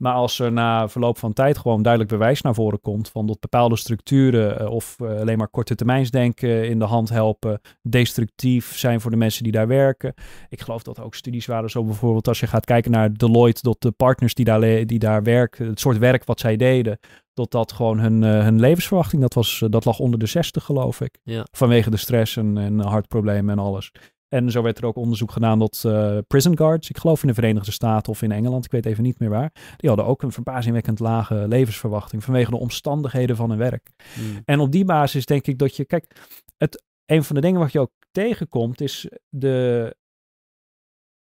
Maar 0.01 0.13
als 0.13 0.39
er 0.39 0.51
na 0.51 0.89
verloop 0.89 1.17
van 1.17 1.33
tijd 1.33 1.57
gewoon 1.57 1.81
duidelijk 1.81 2.11
bewijs 2.11 2.41
naar 2.41 2.53
voren 2.53 2.81
komt 2.81 3.09
van 3.09 3.27
dat 3.27 3.39
bepaalde 3.39 3.75
structuren 3.77 4.59
eh, 4.59 4.71
of 4.71 4.95
uh, 5.01 5.19
alleen 5.19 5.37
maar 5.37 5.47
korte 5.47 5.75
termijnsdenken 5.75 6.69
in 6.69 6.79
de 6.79 6.85
hand 6.85 7.09
helpen, 7.09 7.61
destructief 7.81 8.77
zijn 8.77 9.01
voor 9.01 9.11
de 9.11 9.17
mensen 9.17 9.43
die 9.43 9.51
daar 9.51 9.67
werken. 9.67 10.13
Ik 10.49 10.61
geloof 10.61 10.83
dat 10.83 10.97
er 10.97 11.03
ook 11.03 11.15
studies 11.15 11.45
waren, 11.45 11.69
zo 11.69 11.83
bijvoorbeeld 11.83 12.27
als 12.27 12.39
je 12.39 12.47
gaat 12.47 12.65
kijken 12.65 12.91
naar 12.91 13.13
Deloitte, 13.13 13.61
dat 13.61 13.81
de 13.81 13.91
partners 13.91 14.33
die 14.33 14.45
daar, 14.45 14.85
die 14.85 14.99
daar 14.99 15.23
werken, 15.23 15.67
het 15.67 15.79
soort 15.79 15.97
werk 15.97 16.23
wat 16.23 16.39
zij 16.39 16.55
deden, 16.55 16.99
dat 17.33 17.51
dat 17.51 17.71
gewoon 17.71 17.99
hun, 17.99 18.21
uh, 18.21 18.43
hun 18.43 18.59
levensverwachting, 18.59 19.21
dat, 19.21 19.33
was, 19.33 19.63
dat 19.69 19.85
lag 19.85 19.99
onder 19.99 20.19
de 20.19 20.25
60 20.25 20.63
geloof 20.63 21.01
ik. 21.01 21.19
Ja. 21.23 21.45
Vanwege 21.51 21.89
de 21.89 21.97
stress 21.97 22.37
en, 22.37 22.57
en 22.57 22.79
hartproblemen 22.79 23.57
en 23.57 23.63
alles. 23.63 23.91
En 24.29 24.51
zo 24.51 24.61
werd 24.61 24.77
er 24.77 24.85
ook 24.85 24.95
onderzoek 24.95 25.31
gedaan 25.31 25.59
dat 25.59 25.83
uh, 25.85 26.17
prison 26.27 26.57
guards, 26.57 26.89
ik 26.89 26.97
geloof 26.97 27.21
in 27.21 27.27
de 27.27 27.33
Verenigde 27.33 27.71
Staten 27.71 28.11
of 28.11 28.21
in 28.21 28.31
Engeland, 28.31 28.65
ik 28.65 28.71
weet 28.71 28.85
even 28.85 29.03
niet 29.03 29.19
meer 29.19 29.29
waar, 29.29 29.51
die 29.77 29.89
hadden 29.89 30.07
ook 30.07 30.21
een 30.21 30.31
verbazingwekkend 30.31 30.99
lage 30.99 31.47
levensverwachting 31.47 32.23
vanwege 32.23 32.49
de 32.49 32.57
omstandigheden 32.57 33.35
van 33.35 33.49
hun 33.49 33.59
werk. 33.59 33.89
Hmm. 34.13 34.41
En 34.45 34.59
op 34.59 34.71
die 34.71 34.85
basis 34.85 35.25
denk 35.25 35.47
ik 35.47 35.57
dat 35.57 35.75
je, 35.75 35.85
kijk, 35.85 36.15
het, 36.57 36.83
een 37.05 37.23
van 37.23 37.35
de 37.35 37.41
dingen 37.41 37.59
wat 37.59 37.71
je 37.71 37.79
ook 37.79 37.91
tegenkomt 38.11 38.81
is 38.81 39.09
de, 39.29 39.95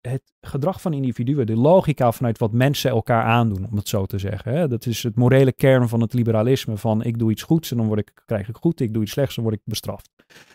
het 0.00 0.32
gedrag 0.40 0.80
van 0.80 0.92
individuen, 0.92 1.46
de 1.46 1.56
logica 1.56 2.12
vanuit 2.12 2.38
wat 2.38 2.52
mensen 2.52 2.90
elkaar 2.90 3.22
aandoen, 3.22 3.66
om 3.70 3.76
het 3.76 3.88
zo 3.88 4.06
te 4.06 4.18
zeggen. 4.18 4.52
Hè? 4.52 4.68
Dat 4.68 4.86
is 4.86 5.02
het 5.02 5.16
morele 5.16 5.52
kern 5.52 5.88
van 5.88 6.00
het 6.00 6.12
liberalisme 6.12 6.76
van 6.76 7.02
ik 7.02 7.18
doe 7.18 7.30
iets 7.30 7.42
goeds 7.42 7.70
en 7.70 7.76
dan 7.76 7.86
word 7.86 8.00
ik, 8.00 8.12
krijg 8.24 8.48
ik 8.48 8.56
goed, 8.56 8.80
ik 8.80 8.92
doe 8.92 9.02
iets 9.02 9.12
slechts 9.12 9.36
en 9.36 9.42
dan 9.42 9.50
word 9.50 9.62
ik 9.62 9.70
bestraft. 9.70 10.10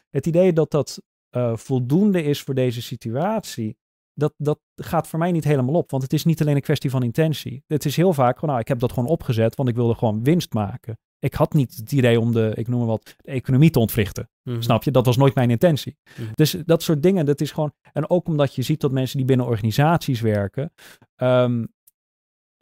Het 0.09 0.25
idee 0.25 0.53
dat 0.53 0.71
dat 0.71 1.01
uh, 1.31 1.55
voldoende 1.55 2.23
is 2.23 2.41
voor 2.41 2.53
deze 2.53 2.81
situatie, 2.81 3.77
dat, 4.13 4.33
dat 4.37 4.59
gaat 4.75 5.07
voor 5.07 5.19
mij 5.19 5.31
niet 5.31 5.43
helemaal 5.43 5.75
op. 5.75 5.91
Want 5.91 6.03
het 6.03 6.13
is 6.13 6.25
niet 6.25 6.41
alleen 6.41 6.55
een 6.55 6.61
kwestie 6.61 6.89
van 6.89 7.03
intentie. 7.03 7.63
Het 7.67 7.85
is 7.85 7.95
heel 7.95 8.13
vaak 8.13 8.33
gewoon, 8.33 8.49
nou, 8.49 8.61
ik 8.61 8.67
heb 8.67 8.79
dat 8.79 8.93
gewoon 8.93 9.09
opgezet, 9.09 9.55
want 9.55 9.69
ik 9.69 9.75
wilde 9.75 9.95
gewoon 9.95 10.23
winst 10.23 10.53
maken. 10.53 10.97
Ik 11.19 11.33
had 11.33 11.53
niet 11.53 11.75
het 11.75 11.91
idee 11.91 12.19
om 12.19 12.31
de, 12.31 12.51
ik 12.55 12.67
noem 12.67 12.79
maar 12.79 12.87
wat, 12.87 13.15
de 13.17 13.31
economie 13.31 13.69
te 13.69 13.79
ontwrichten. 13.79 14.29
Mhm. 14.43 14.61
Snap 14.61 14.83
je? 14.83 14.91
Dat 14.91 15.05
was 15.05 15.17
nooit 15.17 15.35
mijn 15.35 15.49
intentie. 15.49 15.97
Mhm. 16.17 16.29
Dus 16.33 16.51
dat 16.65 16.83
soort 16.83 17.03
dingen, 17.03 17.25
dat 17.25 17.41
is 17.41 17.51
gewoon. 17.51 17.73
En 17.93 18.09
ook 18.09 18.27
omdat 18.27 18.55
je 18.55 18.61
ziet 18.61 18.81
dat 18.81 18.91
mensen 18.91 19.17
die 19.17 19.25
binnen 19.25 19.45
organisaties 19.45 20.21
werken, 20.21 20.73
um, 21.15 21.73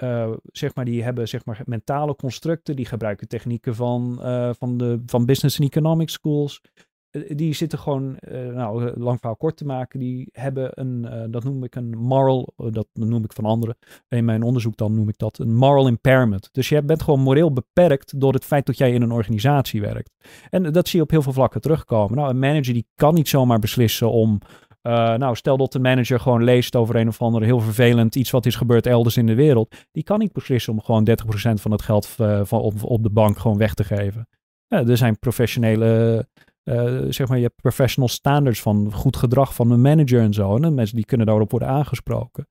uh, 0.03 0.31
zeg 0.43 0.75
maar, 0.75 0.85
die 0.85 1.03
hebben 1.03 1.27
zeg 1.27 1.45
maar, 1.45 1.61
mentale 1.65 2.15
constructen, 2.15 2.75
die 2.75 2.85
gebruiken 2.85 3.27
technieken 3.27 3.75
van, 3.75 4.19
uh, 4.21 4.49
van, 4.57 4.77
de, 4.77 5.01
van 5.05 5.25
business 5.25 5.59
and 5.59 5.69
economic 5.69 6.09
schools. 6.09 6.61
Uh, 7.11 7.29
die 7.35 7.53
zitten 7.53 7.79
gewoon, 7.79 8.17
nou, 8.53 8.99
lang 8.99 9.19
verhaal 9.19 9.35
kort 9.35 9.57
te 9.57 9.65
maken, 9.65 9.99
die 9.99 10.29
hebben 10.31 10.71
een, 10.73 11.27
dat 11.31 11.43
noem 11.43 11.63
ik 11.63 11.75
een 11.75 11.97
moral, 11.97 12.53
dat 12.55 12.87
noem 12.93 13.23
ik 13.23 13.33
van 13.33 13.45
anderen. 13.45 13.77
In 14.07 14.25
mijn 14.25 14.43
onderzoek 14.43 14.77
dan 14.77 14.93
noem 14.93 15.09
ik 15.09 15.17
dat 15.17 15.39
een 15.39 15.55
moral 15.55 15.87
impairment. 15.87 16.49
Dus 16.51 16.69
je 16.69 16.83
bent 16.83 17.03
gewoon 17.03 17.19
moreel 17.19 17.53
beperkt 17.53 18.19
door 18.19 18.33
het 18.33 18.45
feit 18.45 18.65
dat 18.65 18.77
jij 18.77 18.91
in 18.91 19.01
een 19.01 19.11
organisatie 19.11 19.81
werkt. 19.81 20.11
En 20.49 20.71
dat 20.71 20.87
zie 20.87 20.97
je 20.97 21.05
op 21.05 21.11
heel 21.11 21.21
veel 21.21 21.33
vlakken 21.33 21.61
terugkomen. 21.61 22.17
Nou, 22.17 22.29
een 22.29 22.39
manager 22.39 22.73
die 22.73 22.87
kan 22.95 23.13
niet 23.13 23.29
zomaar 23.29 23.59
beslissen 23.59 24.11
om 24.11 24.39
nou, 24.81 25.35
stel 25.35 25.57
dat 25.57 25.71
de 25.71 25.79
manager 25.79 26.19
gewoon 26.19 26.43
leest 26.43 26.75
over 26.75 26.95
een 26.95 27.07
of 27.07 27.21
ander 27.21 27.43
heel 27.43 27.59
vervelend 27.59 28.15
iets 28.15 28.31
wat 28.31 28.45
is 28.45 28.55
gebeurd 28.55 28.85
elders 28.85 29.17
in 29.17 29.25
de 29.25 29.35
wereld. 29.35 29.75
Die 29.91 30.03
kan 30.03 30.19
niet 30.19 30.33
beslissen 30.33 30.73
om 30.73 30.81
gewoon 30.81 31.07
30% 31.09 31.13
van 31.53 31.71
het 31.71 31.81
geld 31.81 32.07
van 32.07 32.59
op, 32.59 32.83
op, 32.83 33.03
de 33.03 33.09
bank 33.09 33.37
gewoon 33.37 33.57
weg 33.57 33.73
te 33.73 33.83
geven. 33.83 34.27
Ja, 34.67 34.85
er 34.85 34.97
zijn 34.97 35.19
professionele, 35.19 36.27
uh, 36.69 37.05
zeg 37.09 37.27
maar, 37.27 37.37
je 37.37 37.43
hebt 37.43 37.61
professional 37.61 38.09
standards 38.09 38.61
van 38.61 38.93
goed 38.93 39.17
gedrag 39.17 39.55
van 39.55 39.71
een 39.71 39.81
manager 39.81 40.21
en 40.21 40.33
zo. 40.33 40.57
En 40.57 40.73
mensen 40.73 40.95
die 40.95 41.05
kunnen 41.05 41.25
daarop 41.25 41.51
worden 41.51 41.67
aangesproken. 41.67 42.47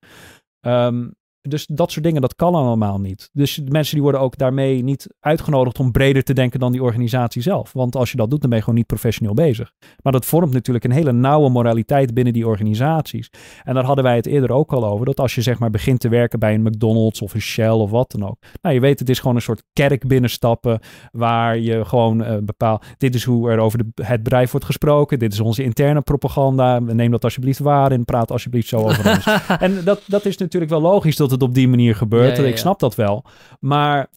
Um, 0.60 1.14
dus 1.48 1.66
dat 1.66 1.92
soort 1.92 2.04
dingen, 2.04 2.20
dat 2.20 2.34
kan 2.34 2.54
allemaal 2.54 3.00
niet. 3.00 3.30
Dus 3.32 3.54
de 3.54 3.70
mensen 3.70 3.94
die 3.94 4.02
worden 4.02 4.20
ook 4.20 4.36
daarmee 4.38 4.82
niet 4.82 5.06
uitgenodigd 5.20 5.78
om 5.78 5.92
breder 5.92 6.22
te 6.22 6.32
denken 6.32 6.60
dan 6.60 6.72
die 6.72 6.82
organisatie 6.82 7.42
zelf. 7.42 7.72
Want 7.72 7.96
als 7.96 8.10
je 8.10 8.16
dat 8.16 8.30
doet, 8.30 8.40
dan 8.40 8.48
ben 8.48 8.58
je 8.58 8.64
gewoon 8.64 8.78
niet 8.78 8.88
professioneel 8.88 9.34
bezig. 9.34 9.72
Maar 10.02 10.12
dat 10.12 10.24
vormt 10.24 10.52
natuurlijk 10.52 10.84
een 10.84 10.90
hele 10.90 11.12
nauwe 11.12 11.50
moraliteit 11.50 12.14
binnen 12.14 12.32
die 12.32 12.46
organisaties. 12.46 13.30
En 13.64 13.74
daar 13.74 13.84
hadden 13.84 14.04
wij 14.04 14.16
het 14.16 14.26
eerder 14.26 14.52
ook 14.52 14.72
al 14.72 14.86
over. 14.86 15.06
Dat 15.06 15.20
als 15.20 15.34
je 15.34 15.42
zeg 15.42 15.58
maar 15.58 15.70
begint 15.70 16.00
te 16.00 16.08
werken 16.08 16.38
bij 16.38 16.54
een 16.54 16.62
McDonald's 16.62 17.22
of 17.22 17.34
een 17.34 17.40
Shell 17.40 17.70
of 17.70 17.90
wat 17.90 18.10
dan 18.10 18.28
ook. 18.28 18.36
Nou, 18.62 18.74
je 18.74 18.80
weet, 18.80 18.98
het 18.98 19.08
is 19.08 19.18
gewoon 19.18 19.36
een 19.36 19.42
soort 19.42 19.62
kerk 19.72 20.06
binnenstappen 20.06 20.80
waar 21.12 21.58
je 21.58 21.84
gewoon 21.84 22.22
uh, 22.22 22.36
bepaalt. 22.42 22.84
Dit 22.98 23.14
is 23.14 23.24
hoe 23.24 23.50
er 23.50 23.58
over 23.58 23.78
de, 23.78 24.04
het 24.04 24.22
bedrijf 24.22 24.50
wordt 24.50 24.66
gesproken. 24.66 25.18
Dit 25.18 25.32
is 25.32 25.40
onze 25.40 25.62
interne 25.62 26.00
propaganda. 26.00 26.78
Neem 26.78 27.10
dat 27.10 27.24
alsjeblieft 27.24 27.58
waar 27.58 27.92
en 27.92 28.04
praat 28.04 28.30
alsjeblieft 28.30 28.68
zo 28.68 28.76
over 28.76 29.10
ons. 29.10 29.26
en 29.66 29.84
dat, 29.84 30.02
dat 30.06 30.24
is 30.24 30.36
natuurlijk 30.36 30.70
wel 30.70 30.80
logisch 30.80 31.16
dat 31.16 31.30
het 31.30 31.37
op 31.42 31.54
die 31.54 31.68
manier 31.68 31.94
gebeurt. 31.94 32.36
Ja, 32.36 32.42
ja, 32.42 32.48
Ik 32.48 32.58
snap 32.58 32.78
dat 32.78 32.94
wel. 32.94 33.24
Maar 33.60 34.08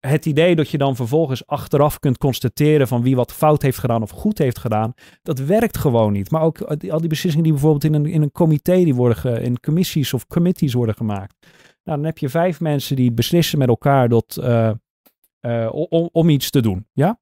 het 0.00 0.26
idee 0.26 0.56
dat 0.56 0.68
je 0.70 0.78
dan 0.78 0.96
vervolgens 0.96 1.46
achteraf 1.46 1.98
kunt 1.98 2.18
constateren 2.18 2.88
van 2.88 3.02
wie 3.02 3.16
wat 3.16 3.32
fout 3.32 3.62
heeft 3.62 3.78
gedaan 3.78 4.02
of 4.02 4.10
goed 4.10 4.38
heeft 4.38 4.58
gedaan, 4.58 4.94
dat 5.22 5.38
werkt 5.38 5.78
gewoon 5.78 6.12
niet. 6.12 6.30
Maar 6.30 6.42
ook 6.42 6.60
al 6.62 7.00
die 7.00 7.08
beslissingen 7.08 7.42
die 7.42 7.52
bijvoorbeeld 7.52 7.84
in 7.84 7.94
een, 7.94 8.06
in 8.06 8.22
een 8.22 8.32
comité, 8.32 8.84
die 8.84 8.94
worden 8.94 9.16
ge, 9.16 9.42
in 9.42 9.60
commissies 9.60 10.14
of 10.14 10.26
committees 10.26 10.74
worden 10.74 10.94
gemaakt. 10.94 11.34
Nou, 11.84 11.98
dan 11.98 12.04
heb 12.04 12.18
je 12.18 12.28
vijf 12.28 12.60
mensen 12.60 12.96
die 12.96 13.12
beslissen 13.12 13.58
met 13.58 13.68
elkaar 13.68 14.08
dat, 14.08 14.38
uh, 14.40 14.70
uh, 15.40 15.68
om, 15.72 16.08
om 16.12 16.28
iets 16.28 16.50
te 16.50 16.60
doen. 16.60 16.86
Ja? 16.92 17.20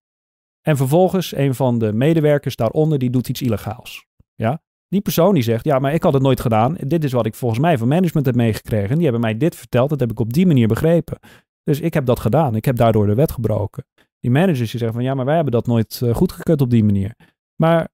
En 0.60 0.76
vervolgens 0.76 1.36
een 1.36 1.54
van 1.54 1.78
de 1.78 1.92
medewerkers 1.92 2.56
daaronder 2.56 2.98
die 2.98 3.10
doet 3.10 3.28
iets 3.28 3.42
illegaals. 3.42 4.06
Ja? 4.34 4.62
Die 4.94 5.02
persoon 5.02 5.34
die 5.34 5.42
zegt, 5.42 5.64
ja, 5.64 5.78
maar 5.78 5.94
ik 5.94 6.02
had 6.02 6.12
het 6.12 6.22
nooit 6.22 6.40
gedaan. 6.40 6.76
Dit 6.80 7.04
is 7.04 7.12
wat 7.12 7.26
ik 7.26 7.34
volgens 7.34 7.60
mij 7.60 7.78
van 7.78 7.88
management 7.88 8.26
heb 8.26 8.34
meegekregen. 8.34 8.94
Die 8.94 9.02
hebben 9.02 9.20
mij 9.20 9.36
dit 9.36 9.56
verteld, 9.56 9.88
dat 9.88 10.00
heb 10.00 10.10
ik 10.10 10.20
op 10.20 10.32
die 10.32 10.46
manier 10.46 10.68
begrepen. 10.68 11.18
Dus 11.62 11.80
ik 11.80 11.94
heb 11.94 12.06
dat 12.06 12.20
gedaan. 12.20 12.54
Ik 12.54 12.64
heb 12.64 12.76
daardoor 12.76 13.06
de 13.06 13.14
wet 13.14 13.32
gebroken. 13.32 13.84
Die 14.20 14.30
managers 14.30 14.58
die 14.70 14.78
zeggen 14.78 14.92
van, 14.92 15.02
ja, 15.02 15.14
maar 15.14 15.24
wij 15.24 15.34
hebben 15.34 15.52
dat 15.52 15.66
nooit 15.66 16.00
uh, 16.04 16.14
goedgekeurd 16.14 16.60
op 16.60 16.70
die 16.70 16.84
manier. 16.84 17.14
Maar 17.54 17.88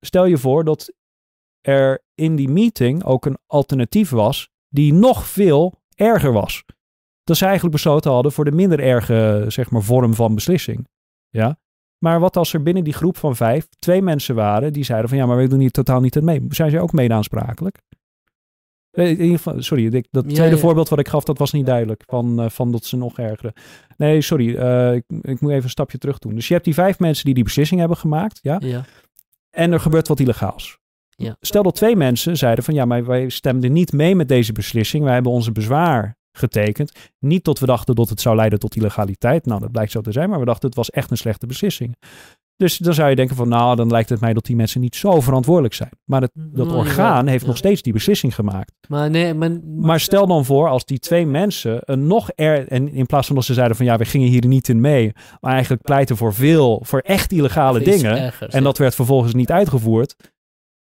stel 0.00 0.24
je 0.24 0.38
voor 0.38 0.64
dat 0.64 0.92
er 1.60 2.04
in 2.14 2.36
die 2.36 2.48
meeting 2.48 3.04
ook 3.04 3.26
een 3.26 3.38
alternatief 3.46 4.10
was 4.10 4.50
die 4.68 4.92
nog 4.92 5.26
veel 5.26 5.82
erger 5.94 6.32
was. 6.32 6.64
Dat 7.24 7.36
ze 7.36 7.44
eigenlijk 7.44 7.74
besloten 7.74 8.10
hadden 8.10 8.32
voor 8.32 8.44
de 8.44 8.52
minder 8.52 8.80
erge, 8.80 9.44
zeg 9.48 9.70
maar, 9.70 9.82
vorm 9.82 10.14
van 10.14 10.34
beslissing. 10.34 10.88
Ja, 11.28 11.58
maar 12.02 12.20
wat 12.20 12.36
als 12.36 12.52
er 12.52 12.62
binnen 12.62 12.84
die 12.84 12.92
groep 12.92 13.16
van 13.16 13.36
vijf 13.36 13.66
twee 13.78 14.02
mensen 14.02 14.34
waren 14.34 14.72
die 14.72 14.84
zeiden 14.84 15.08
van 15.08 15.18
ja, 15.18 15.26
maar 15.26 15.36
wij 15.36 15.48
doen 15.48 15.60
hier 15.60 15.70
totaal 15.70 16.00
niet 16.00 16.16
aan 16.16 16.24
mee. 16.24 16.46
Zijn 16.48 16.70
zij 16.70 16.80
ook 16.80 16.92
mede 16.92 17.14
aansprakelijk? 17.14 17.78
In 18.90 19.08
ieder 19.08 19.36
geval, 19.36 19.62
sorry, 19.62 20.04
dat 20.10 20.28
tweede 20.28 20.54
ja. 20.54 20.60
voorbeeld 20.60 20.88
wat 20.88 20.98
ik 20.98 21.08
gaf, 21.08 21.24
dat 21.24 21.38
was 21.38 21.52
niet 21.52 21.66
duidelijk. 21.66 22.02
Van, 22.06 22.42
uh, 22.42 22.48
van 22.48 22.72
dat 22.72 22.84
ze 22.84 22.96
nog 22.96 23.18
ergeren. 23.18 23.52
Nee, 23.96 24.20
sorry, 24.20 24.48
uh, 24.48 24.94
ik, 24.94 25.04
ik, 25.20 25.40
moet 25.40 25.50
even 25.50 25.64
een 25.64 25.70
stapje 25.70 25.98
terug 25.98 26.18
doen. 26.18 26.34
Dus 26.34 26.46
je 26.48 26.52
hebt 26.52 26.64
die 26.64 26.74
vijf 26.74 26.98
mensen 26.98 27.24
die 27.24 27.34
die 27.34 27.44
beslissing 27.44 27.80
hebben 27.80 27.98
gemaakt, 27.98 28.38
ja? 28.42 28.60
ja. 28.64 28.84
En 29.50 29.72
er 29.72 29.80
gebeurt 29.80 30.08
wat 30.08 30.20
illegaals. 30.20 30.78
Ja. 31.08 31.36
Stel 31.40 31.62
dat 31.62 31.74
twee 31.74 31.96
mensen 31.96 32.36
zeiden 32.36 32.64
van 32.64 32.74
ja, 32.74 32.84
maar 32.84 33.04
wij 33.04 33.28
stemden 33.28 33.72
niet 33.72 33.92
mee 33.92 34.14
met 34.14 34.28
deze 34.28 34.52
beslissing. 34.52 35.04
Wij 35.04 35.14
hebben 35.14 35.32
onze 35.32 35.52
bezwaar 35.52 36.16
getekend. 36.32 36.92
Niet 37.18 37.44
tot 37.44 37.58
we 37.58 37.66
dachten 37.66 37.94
dat 37.94 38.08
het 38.08 38.20
zou 38.20 38.36
leiden 38.36 38.58
tot 38.58 38.76
illegaliteit. 38.76 39.46
Nou, 39.46 39.60
dat 39.60 39.72
blijkt 39.72 39.92
zo 39.92 40.00
te 40.00 40.12
zijn, 40.12 40.30
maar 40.30 40.38
we 40.38 40.44
dachten 40.44 40.68
het 40.68 40.76
was 40.76 40.90
echt 40.90 41.10
een 41.10 41.16
slechte 41.16 41.46
beslissing. 41.46 41.96
Dus 42.56 42.76
dan 42.76 42.94
zou 42.94 43.10
je 43.10 43.16
denken 43.16 43.36
van, 43.36 43.48
nou, 43.48 43.76
dan 43.76 43.90
lijkt 43.90 44.08
het 44.08 44.20
mij 44.20 44.32
dat 44.32 44.44
die 44.44 44.56
mensen 44.56 44.80
niet 44.80 44.96
zo 44.96 45.20
verantwoordelijk 45.20 45.74
zijn. 45.74 45.90
Maar 46.04 46.20
het, 46.20 46.30
dat 46.34 46.66
Nou, 46.66 46.78
orgaan 46.78 47.24
ja, 47.24 47.30
heeft 47.30 47.42
ja. 47.42 47.48
nog 47.48 47.56
steeds 47.56 47.82
die 47.82 47.92
beslissing 47.92 48.34
gemaakt. 48.34 48.72
Maar 48.88 49.10
nee, 49.10 49.34
maar, 49.34 49.50
Maar 49.76 50.00
stel 50.00 50.26
dan 50.26 50.44
voor 50.44 50.68
als 50.68 50.84
die 50.84 50.98
twee 50.98 51.26
mensen 51.26 51.78
een 51.80 52.06
nog 52.06 52.30
er 52.34 52.68
en 52.68 52.92
in 52.92 53.06
plaats 53.06 53.26
van 53.26 53.36
dat 53.36 53.44
ze 53.44 53.54
zeiden 53.54 53.76
van 53.76 53.86
ja, 53.86 53.96
we 53.96 54.04
gingen 54.04 54.28
hier 54.28 54.46
niet 54.46 54.68
in 54.68 54.80
mee, 54.80 55.12
maar 55.40 55.52
eigenlijk 55.52 55.82
pleiten 55.82 56.16
voor 56.16 56.34
veel, 56.34 56.82
voor 56.84 57.00
echt 57.00 57.32
illegale 57.32 57.80
dingen. 57.80 58.18
ergers, 58.18 58.54
En 58.54 58.62
dat 58.62 58.78
werd 58.78 58.94
vervolgens 58.94 59.34
niet 59.34 59.50
uitgevoerd. 59.50 60.16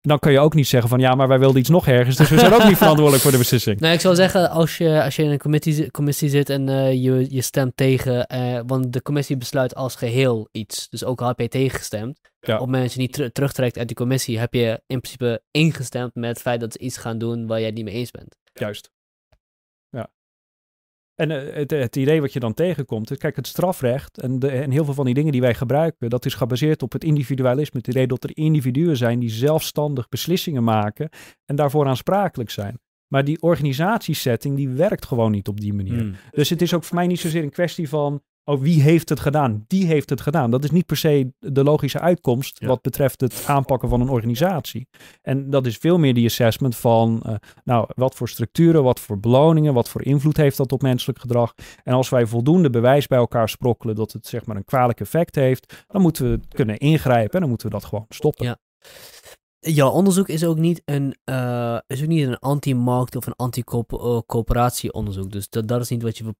Dan 0.06 0.18
kun 0.18 0.32
je 0.32 0.38
ook 0.40 0.54
niet 0.54 0.66
zeggen 0.66 0.88
van 0.88 0.98
ja, 1.00 1.14
maar 1.14 1.28
wij 1.28 1.38
wilden 1.38 1.60
iets 1.60 1.68
nog 1.68 1.86
ergens, 1.86 2.16
dus 2.16 2.28
we 2.30 2.38
zijn 2.38 2.52
ook 2.52 2.64
niet 2.64 2.76
verantwoordelijk 2.84 3.22
voor 3.22 3.32
de 3.32 3.38
beslissing. 3.38 3.80
Nee, 3.80 3.92
ik 3.92 4.00
zou 4.00 4.14
zeggen, 4.14 4.50
als 4.50 4.78
je, 4.78 5.02
als 5.02 5.16
je 5.16 5.22
in 5.22 5.30
een 5.30 5.38
commissie, 5.38 5.90
commissie 5.90 6.28
zit 6.28 6.50
en 6.50 6.68
eh, 6.68 6.92
je, 6.92 7.26
je 7.30 7.42
stemt 7.42 7.76
tegen, 7.76 8.26
eh, 8.26 8.60
want 8.66 8.92
de 8.92 9.02
commissie 9.02 9.36
besluit 9.36 9.74
als 9.74 9.94
geheel 9.94 10.48
iets. 10.52 10.88
Dus 10.88 11.04
ook 11.04 11.20
al 11.20 11.26
heb 11.28 11.38
je 11.40 11.48
tegengestemd. 11.48 12.18
Ja. 12.40 12.52
Op 12.54 12.58
het 12.60 12.66
moment 12.70 12.82
dat 12.82 12.92
je 12.92 13.00
niet 13.00 13.12
ter- 13.12 13.32
terugtrekt 13.32 13.78
uit 13.78 13.86
die 13.86 13.96
commissie, 13.96 14.38
heb 14.38 14.54
je 14.54 14.80
in 14.86 15.00
principe 15.00 15.42
ingestemd 15.50 16.14
met 16.14 16.28
het 16.30 16.40
feit 16.40 16.60
dat 16.60 16.72
ze 16.72 16.78
iets 16.78 16.96
gaan 16.96 17.18
doen 17.18 17.46
waar 17.46 17.58
jij 17.58 17.66
het 17.66 17.76
niet 17.76 17.84
mee 17.84 17.94
eens 17.94 18.10
bent. 18.10 18.36
Juist. 18.52 18.90
En 21.16 21.30
eh, 21.30 21.55
het, 21.55 21.70
het 21.70 21.97
idee 21.97 22.20
wat 22.20 22.32
je 22.32 22.40
dan 22.40 22.55
tegenkomt, 22.55 23.10
is, 23.10 23.16
kijk, 23.16 23.36
het 23.36 23.47
strafrecht 23.47 24.20
en, 24.20 24.38
de, 24.38 24.48
en 24.48 24.70
heel 24.70 24.84
veel 24.84 24.94
van 24.94 25.05
die 25.05 25.14
dingen 25.14 25.32
die 25.32 25.40
wij 25.40 25.55
gebruiken, 25.55 26.10
dat 26.10 26.24
is 26.24 26.34
gebaseerd 26.34 26.82
op 26.82 26.93
het 26.93 27.05
individualisme. 27.05 27.78
Het 27.78 27.88
idee 27.88 28.06
dat 28.06 28.24
er 28.24 28.36
individuen 28.36 28.97
zijn 28.97 29.18
die 29.18 29.30
zelfstandig 29.30 30.09
beslissingen 30.09 30.64
maken 30.64 31.09
en 31.44 31.56
daarvoor 31.56 31.86
aansprakelijk 31.86 32.51
zijn. 32.51 32.78
Maar 33.06 33.24
die 33.24 33.43
organisatiesetting, 33.43 34.56
die 34.56 34.68
werkt 34.68 35.06
gewoon 35.06 35.30
niet 35.30 35.48
op 35.48 35.60
die 35.60 35.74
manier. 35.74 35.98
Hmm. 35.98 36.14
Dus 36.30 36.51
het 36.51 36.62
is 36.62 36.74
ook 36.74 36.84
voor 36.84 36.97
mij 36.97 37.06
niet 37.06 37.20
zozeer 37.20 37.43
een 37.43 37.51
kwestie 37.51 37.88
van 37.88 38.22
oh, 38.47 38.60
wie 38.60 38.82
heeft 38.82 39.09
het 39.09 39.20
gedaan? 39.20 39.64
Die 39.66 39.86
heeft 39.86 40.10
het 40.10 40.20
gedaan. 40.20 40.51
Dat 40.51 40.64
is 40.64 40.70
niet 40.70 40.86
per 40.86 40.97
se 40.97 41.32
de 41.39 41.64
logische 41.64 42.01
uitkomst 42.01 42.64
wat 42.64 42.82
betreft 42.82 43.20
het 43.20 43.44
aanpakken 43.47 43.89
van 43.89 44.01
een 44.01 44.09
organisatie. 44.09 44.89
En 45.23 45.51
dat 45.51 45.66
is 45.66 45.77
veel 45.77 45.98
meer 45.98 46.14
die 46.14 46.27
assessment 46.27 46.77
van, 46.77 47.23
uh, 47.27 47.35
nou, 47.64 47.89
wat 47.94 48.14
voor 48.14 48.28
structuren, 48.28 48.82
wat 48.82 49.01
voor 49.01 49.20
beloningen, 49.20 49.74
wat 49.74 49.89
voor 49.89 50.02
invloed 50.02 50.36
heeft 50.36 50.56
dat 50.56 50.73
op 50.73 50.82
menselijk 50.82 51.18
gedrag. 51.18 51.55
En 51.82 51.94
als 51.94 52.09
wij 52.09 52.27
voldoende 52.27 52.70
bewijs 52.70 53.06
bij 53.06 53.18
elkaar 53.18 53.48
sprokkelen 53.48 53.94
dat 53.94 54.12
het 54.12 54.27
zeg 54.27 54.47
maar 54.47 54.56
een 54.56 54.64
kwalijk 54.64 55.01
effect 55.01 55.35
heeft, 55.35 55.85
dan 55.86 56.02
moeten 56.02 56.31
we 56.31 56.40
kunnen 56.48 56.78
ingrijpen 56.78 57.32
en 57.32 57.40
dan 57.40 57.48
moeten 57.48 57.66
we 57.66 57.73
dat 57.73 57.85
gewoon 57.85 58.06
stoppen. 58.09 58.47
Ja. 58.47 58.56
Jouw 59.68 59.90
onderzoek 59.90 60.28
is 60.28 60.44
ook 60.44 60.59
niet 60.59 60.82
een, 60.84 61.16
uh, 61.24 61.78
is 61.86 62.02
ook 62.02 62.09
niet 62.09 62.26
een 62.26 62.38
anti-markt 62.38 63.16
of 63.16 63.26
een 63.26 63.36
anti-coöperatieonderzoek. 63.36 65.32
Dus 65.32 65.48
dat, 65.48 65.68
dat 65.68 65.80
is 65.80 65.88
niet 65.88 66.02
wat 66.02 66.18
je 66.18 66.34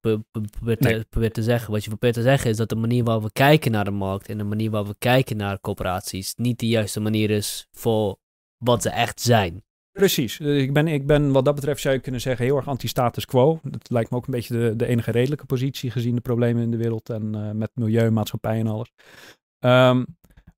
probeert, 0.51 0.81
te, 0.81 1.07
probeert 1.09 1.35
te 1.35 1.43
zeggen. 1.43 1.73
Wat 1.73 1.83
je 1.83 1.89
probeert 1.89 2.15
te 2.15 2.23
zeggen 2.23 2.51
is 2.51 2.57
dat 2.57 2.69
de 2.69 2.77
manier 2.77 3.05
waarop 3.05 3.23
we 3.23 3.33
kijken 3.33 3.71
naar 3.71 3.85
de 3.85 3.91
markt 3.91 4.29
en 4.29 4.39
de 4.39 4.45
manier 4.45 4.71
waarop 4.71 4.89
we 4.91 4.97
kijken 4.99 5.37
naar 5.37 5.61
coöperaties 5.61 6.35
niet 6.35 6.59
de 6.59 6.69
juiste 6.69 7.01
manier 7.01 7.31
is 7.31 7.69
voor 7.73 8.17
wat 8.59 8.83
ze 8.83 8.91
echt 8.91 9.21
zijn. 9.21 9.65
Precies. 9.93 10.41
Eh, 10.41 10.59
ik 10.59 10.73
ben, 10.73 10.89
ik 10.89 11.07
ben 11.07 11.33
wat 11.33 11.45
dat 11.45 11.55
betreft 11.55 11.81
zou 11.81 11.95
je 11.95 12.01
kunnen 12.01 12.21
zeggen 12.21 12.45
heel 12.45 12.57
erg 12.57 12.69
anti-status 12.69 13.25
quo. 13.25 13.61
Dat 13.63 13.91
lijkt 13.91 14.11
me 14.11 14.17
ook 14.17 14.27
een 14.27 14.33
beetje 14.33 14.59
de, 14.59 14.77
de 14.77 14.87
enige 14.87 15.11
redelijke 15.11 15.47
positie 15.47 15.91
gezien 15.91 16.15
de 16.15 16.21
problemen 16.21 16.63
in 16.63 16.71
de 16.71 16.77
wereld 16.77 17.11
en 17.11 17.37
uh, 17.37 17.51
met 17.51 17.71
milieu, 17.75 18.11
maatschappij 18.11 18.59
en 18.59 18.67
alles. 18.67 18.93
Um, 19.61 20.07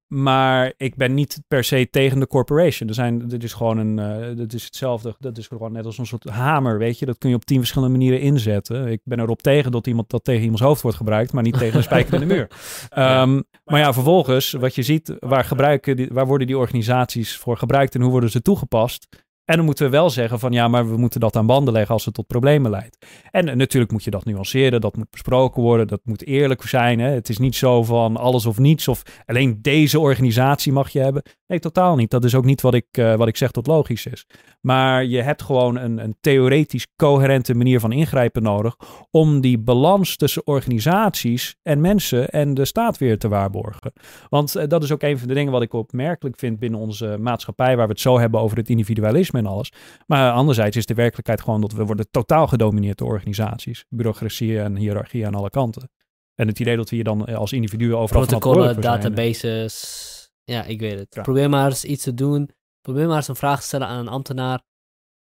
maar 0.08 0.72
ik 0.76 0.96
ben 0.96 1.14
niet 1.14 1.40
per 1.48 1.64
se 1.64 1.88
tegen 1.90 2.20
de 2.20 2.26
corporation. 2.26 2.88
Er 2.88 2.94
zijn, 2.94 3.28
dit 3.28 3.44
is 3.44 3.52
gewoon 3.52 3.78
een, 3.78 3.98
uh, 3.98 4.36
dit 4.36 4.52
is 4.52 4.64
hetzelfde. 4.64 5.14
Dat 5.18 5.38
is 5.38 5.46
gewoon 5.46 5.72
net 5.72 5.84
als 5.84 5.98
een 5.98 6.06
soort 6.06 6.24
hamer, 6.24 6.78
weet 6.78 6.98
je. 6.98 7.06
Dat 7.06 7.18
kun 7.18 7.28
je 7.28 7.34
op 7.34 7.44
tien 7.44 7.58
verschillende 7.58 7.96
manieren 7.98 8.20
inzetten. 8.20 8.86
Ik 8.86 9.00
ben 9.04 9.20
erop 9.20 9.42
tegen 9.42 9.72
dat 9.72 9.86
iemand 9.86 10.10
dat 10.10 10.24
tegen 10.24 10.42
iemands 10.42 10.62
hoofd 10.62 10.82
wordt 10.82 10.96
gebruikt, 10.96 11.32
maar 11.32 11.42
niet 11.42 11.58
tegen 11.58 11.76
een 11.76 11.82
spijker 11.82 12.14
in 12.14 12.20
de 12.28 12.34
muur. 12.34 12.48
Um, 12.98 13.44
maar 13.64 13.80
ja, 13.80 13.92
vervolgens, 13.92 14.52
wat 14.52 14.74
je 14.74 14.82
ziet, 14.82 15.16
waar, 15.18 15.44
gebruiken 15.44 15.96
die, 15.96 16.08
waar 16.12 16.26
worden 16.26 16.46
die 16.46 16.58
organisaties 16.58 17.36
voor 17.36 17.56
gebruikt 17.56 17.94
en 17.94 18.00
hoe 18.00 18.10
worden 18.10 18.30
ze 18.30 18.42
toegepast? 18.42 19.08
En 19.48 19.56
dan 19.56 19.64
moeten 19.64 19.84
we 19.84 19.90
wel 19.90 20.10
zeggen 20.10 20.38
van 20.38 20.52
ja, 20.52 20.68
maar 20.68 20.90
we 20.90 20.96
moeten 20.96 21.20
dat 21.20 21.36
aan 21.36 21.46
banden 21.46 21.72
leggen 21.72 21.94
als 21.94 22.04
het 22.04 22.14
tot 22.14 22.26
problemen 22.26 22.70
leidt. 22.70 23.06
En 23.30 23.56
natuurlijk 23.56 23.92
moet 23.92 24.04
je 24.04 24.10
dat 24.10 24.24
nuanceren, 24.24 24.80
dat 24.80 24.96
moet 24.96 25.10
besproken 25.10 25.62
worden, 25.62 25.86
dat 25.86 26.00
moet 26.04 26.26
eerlijk 26.26 26.62
zijn. 26.62 26.98
Hè? 26.98 27.10
Het 27.10 27.28
is 27.28 27.38
niet 27.38 27.56
zo 27.56 27.82
van 27.82 28.16
alles 28.16 28.46
of 28.46 28.58
niets 28.58 28.88
of 28.88 29.02
alleen 29.26 29.58
deze 29.62 30.00
organisatie 30.00 30.72
mag 30.72 30.88
je 30.88 31.00
hebben. 31.00 31.22
Nee, 31.48 31.58
totaal 31.58 31.96
niet. 31.96 32.10
Dat 32.10 32.24
is 32.24 32.34
ook 32.34 32.44
niet 32.44 32.60
wat 32.60 32.74
ik, 32.74 32.86
uh, 32.98 33.14
wat 33.14 33.28
ik 33.28 33.36
zeg 33.36 33.50
dat 33.50 33.66
logisch 33.66 34.06
is. 34.06 34.26
Maar 34.60 35.04
je 35.04 35.22
hebt 35.22 35.42
gewoon 35.42 35.76
een, 35.76 35.98
een 35.98 36.16
theoretisch 36.20 36.86
coherente 36.96 37.54
manier 37.54 37.80
van 37.80 37.92
ingrijpen 37.92 38.42
nodig 38.42 38.76
om 39.10 39.40
die 39.40 39.58
balans 39.58 40.16
tussen 40.16 40.46
organisaties 40.46 41.56
en 41.62 41.80
mensen 41.80 42.28
en 42.28 42.54
de 42.54 42.64
staat 42.64 42.98
weer 42.98 43.18
te 43.18 43.28
waarborgen. 43.28 43.92
Want 44.28 44.56
uh, 44.56 44.62
dat 44.66 44.82
is 44.82 44.92
ook 44.92 45.02
een 45.02 45.18
van 45.18 45.28
de 45.28 45.34
dingen 45.34 45.52
wat 45.52 45.62
ik 45.62 45.72
opmerkelijk 45.72 46.38
vind 46.38 46.58
binnen 46.58 46.80
onze 46.80 47.16
maatschappij, 47.20 47.76
waar 47.76 47.86
we 47.86 47.92
het 47.92 48.00
zo 48.00 48.18
hebben 48.18 48.40
over 48.40 48.56
het 48.56 48.68
individualisme 48.68 49.38
en 49.38 49.46
alles. 49.46 49.72
Maar 50.06 50.32
anderzijds 50.32 50.76
is 50.76 50.86
de 50.86 50.94
werkelijkheid 50.94 51.40
gewoon 51.40 51.60
dat 51.60 51.72
we 51.72 51.84
worden 51.84 52.10
totaal 52.10 52.46
gedomineerd 52.46 52.98
door 52.98 53.08
organisaties, 53.08 53.84
bureaucratie 53.88 54.60
en 54.60 54.76
hiërarchie 54.76 55.26
aan 55.26 55.34
alle 55.34 55.50
kanten. 55.50 55.90
En 56.34 56.48
het 56.48 56.60
idee 56.60 56.76
dat 56.76 56.90
we 56.90 56.94
hier 56.94 57.04
dan 57.04 57.26
eh, 57.26 57.36
als 57.36 57.52
individuen 57.52 57.98
overal 57.98 58.26
Protocollen, 58.26 58.80
databases. 58.80 60.17
Ja, 60.48 60.64
ik 60.64 60.80
weet 60.80 60.98
het. 60.98 61.22
Probeer 61.22 61.48
maar 61.48 61.68
eens 61.68 61.84
iets 61.84 62.02
te 62.02 62.14
doen. 62.14 62.50
Probeer 62.80 63.06
maar 63.06 63.16
eens 63.16 63.28
een 63.28 63.36
vraag 63.36 63.60
te 63.60 63.66
stellen 63.66 63.86
aan 63.86 63.98
een 63.98 64.08
ambtenaar 64.08 64.62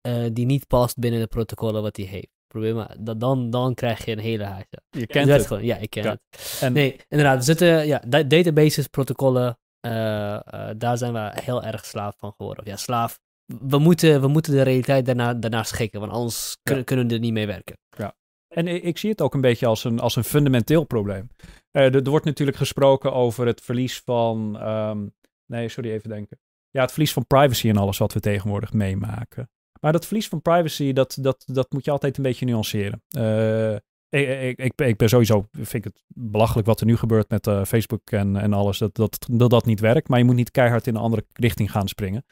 uh, 0.07 0.27
die 0.33 0.47
niet 0.47 0.67
past 0.67 0.99
binnen 0.99 1.21
de 1.21 1.27
protocollen 1.27 1.83
wat 1.83 1.97
hij 1.97 2.07
heeft. 2.07 2.29
Probeer 2.47 2.75
maar, 2.75 2.97
dan, 3.17 3.51
dan 3.51 3.75
krijg 3.75 4.05
je 4.05 4.13
een 4.13 4.19
hele 4.19 4.45
huis. 4.45 4.65
Je 4.91 5.07
kent 5.07 5.29
het. 5.29 5.47
Gewoon, 5.47 5.65
ja, 5.65 5.77
ik 5.77 5.91
ken 5.91 6.09
het. 6.09 6.21
En... 6.61 6.73
Nee, 6.73 7.01
inderdaad. 7.09 7.37
Er 7.37 7.43
zitten 7.43 7.87
ja, 7.87 7.99
databases, 8.27 8.87
protocollen. 8.87 9.59
Uh, 9.87 9.93
uh, 9.93 10.41
daar 10.77 10.99
zijn 10.99 11.13
we 11.13 11.33
heel 11.43 11.63
erg 11.63 11.85
slaaf 11.85 12.17
van 12.19 12.33
geworden. 12.37 12.65
Ja, 12.67 12.77
slaaf. 12.77 13.21
We 13.47 13.79
moeten, 13.79 14.21
we 14.21 14.29
moeten 14.29 14.53
de 14.53 14.63
realiteit 14.63 15.07
daarna, 15.07 15.35
daarna 15.35 15.63
schikken, 15.63 16.01
want 16.01 16.13
anders 16.13 16.57
ja. 16.63 16.83
kunnen 16.83 17.09
we 17.09 17.15
er 17.15 17.21
niet 17.21 17.33
mee 17.33 17.47
werken. 17.47 17.79
Ja. 17.97 18.17
En 18.59 18.67
ik 18.87 18.99
zie 18.99 19.11
het 19.11 19.21
ook 19.21 19.35
een 19.35 19.41
beetje 19.41 19.67
als 19.67 19.85
een, 19.85 20.01
als 20.01 20.17
een 20.17 20.25
fundamenteel 20.25 20.85
probleem. 20.85 21.31
Uh, 21.73 21.95
er, 21.95 22.03
wordt 22.03 22.25
natuurlijk 22.25 22.57
gesproken 22.57 23.13
over 23.13 23.47
het 23.47 23.61
verlies 23.61 24.01
van. 24.01 24.69
Um, 24.69 25.15
nee, 25.47 25.69
sorry, 25.69 25.91
even 25.91 26.09
denken. 26.09 26.39
Ja, 26.71 26.81
het 26.81 26.91
verlies 26.91 27.13
van 27.13 27.27
privacy 27.27 27.69
en 27.69 27.77
alles 27.77 27.99
wat 27.99 28.13
we 28.13 28.21
tegenwoordig 28.21 28.73
meemaken. 28.73 29.51
Maar 29.81 29.93
dat 29.93 30.07
verlies 30.07 30.29
van 30.29 30.43
privacy, 30.43 30.93
dat, 30.93 31.19
dat, 31.21 31.45
dat 31.47 31.73
moet 31.73 31.85
je 31.85 31.91
altijd 31.91 32.17
een 32.17 32.23
beetje 32.23 32.47
nuanceren. 32.47 33.03
Uh, 33.17 33.77
ik, 34.11 34.59
ik, 34.59 34.73
ik, 34.77 34.97
ben 34.97 35.09
sowieso, 35.09 35.47
vind 35.53 35.75
ik 35.75 35.85
het 35.85 36.03
belachelijk 36.07 36.67
wat 36.67 36.81
er 36.81 36.87
nu 36.87 36.97
gebeurt 36.97 37.31
met 37.31 37.47
uh, 37.47 37.65
Facebook 37.65 38.11
en, 38.11 38.37
en 38.37 38.53
alles, 38.53 38.79
dat 38.79 38.95
dat, 38.95 39.27
dat 39.31 39.51
dat 39.51 39.67
niet 39.67 39.81
werkt. 39.81 40.09
Maar 40.09 40.19
je 40.19 40.25
moet 40.25 40.35
niet 40.35 40.51
keihard 40.51 40.87
in 40.87 40.95
een 40.95 41.01
andere 41.01 41.25
richting 41.33 41.71
gaan 41.71 41.89
springen. 41.89 42.25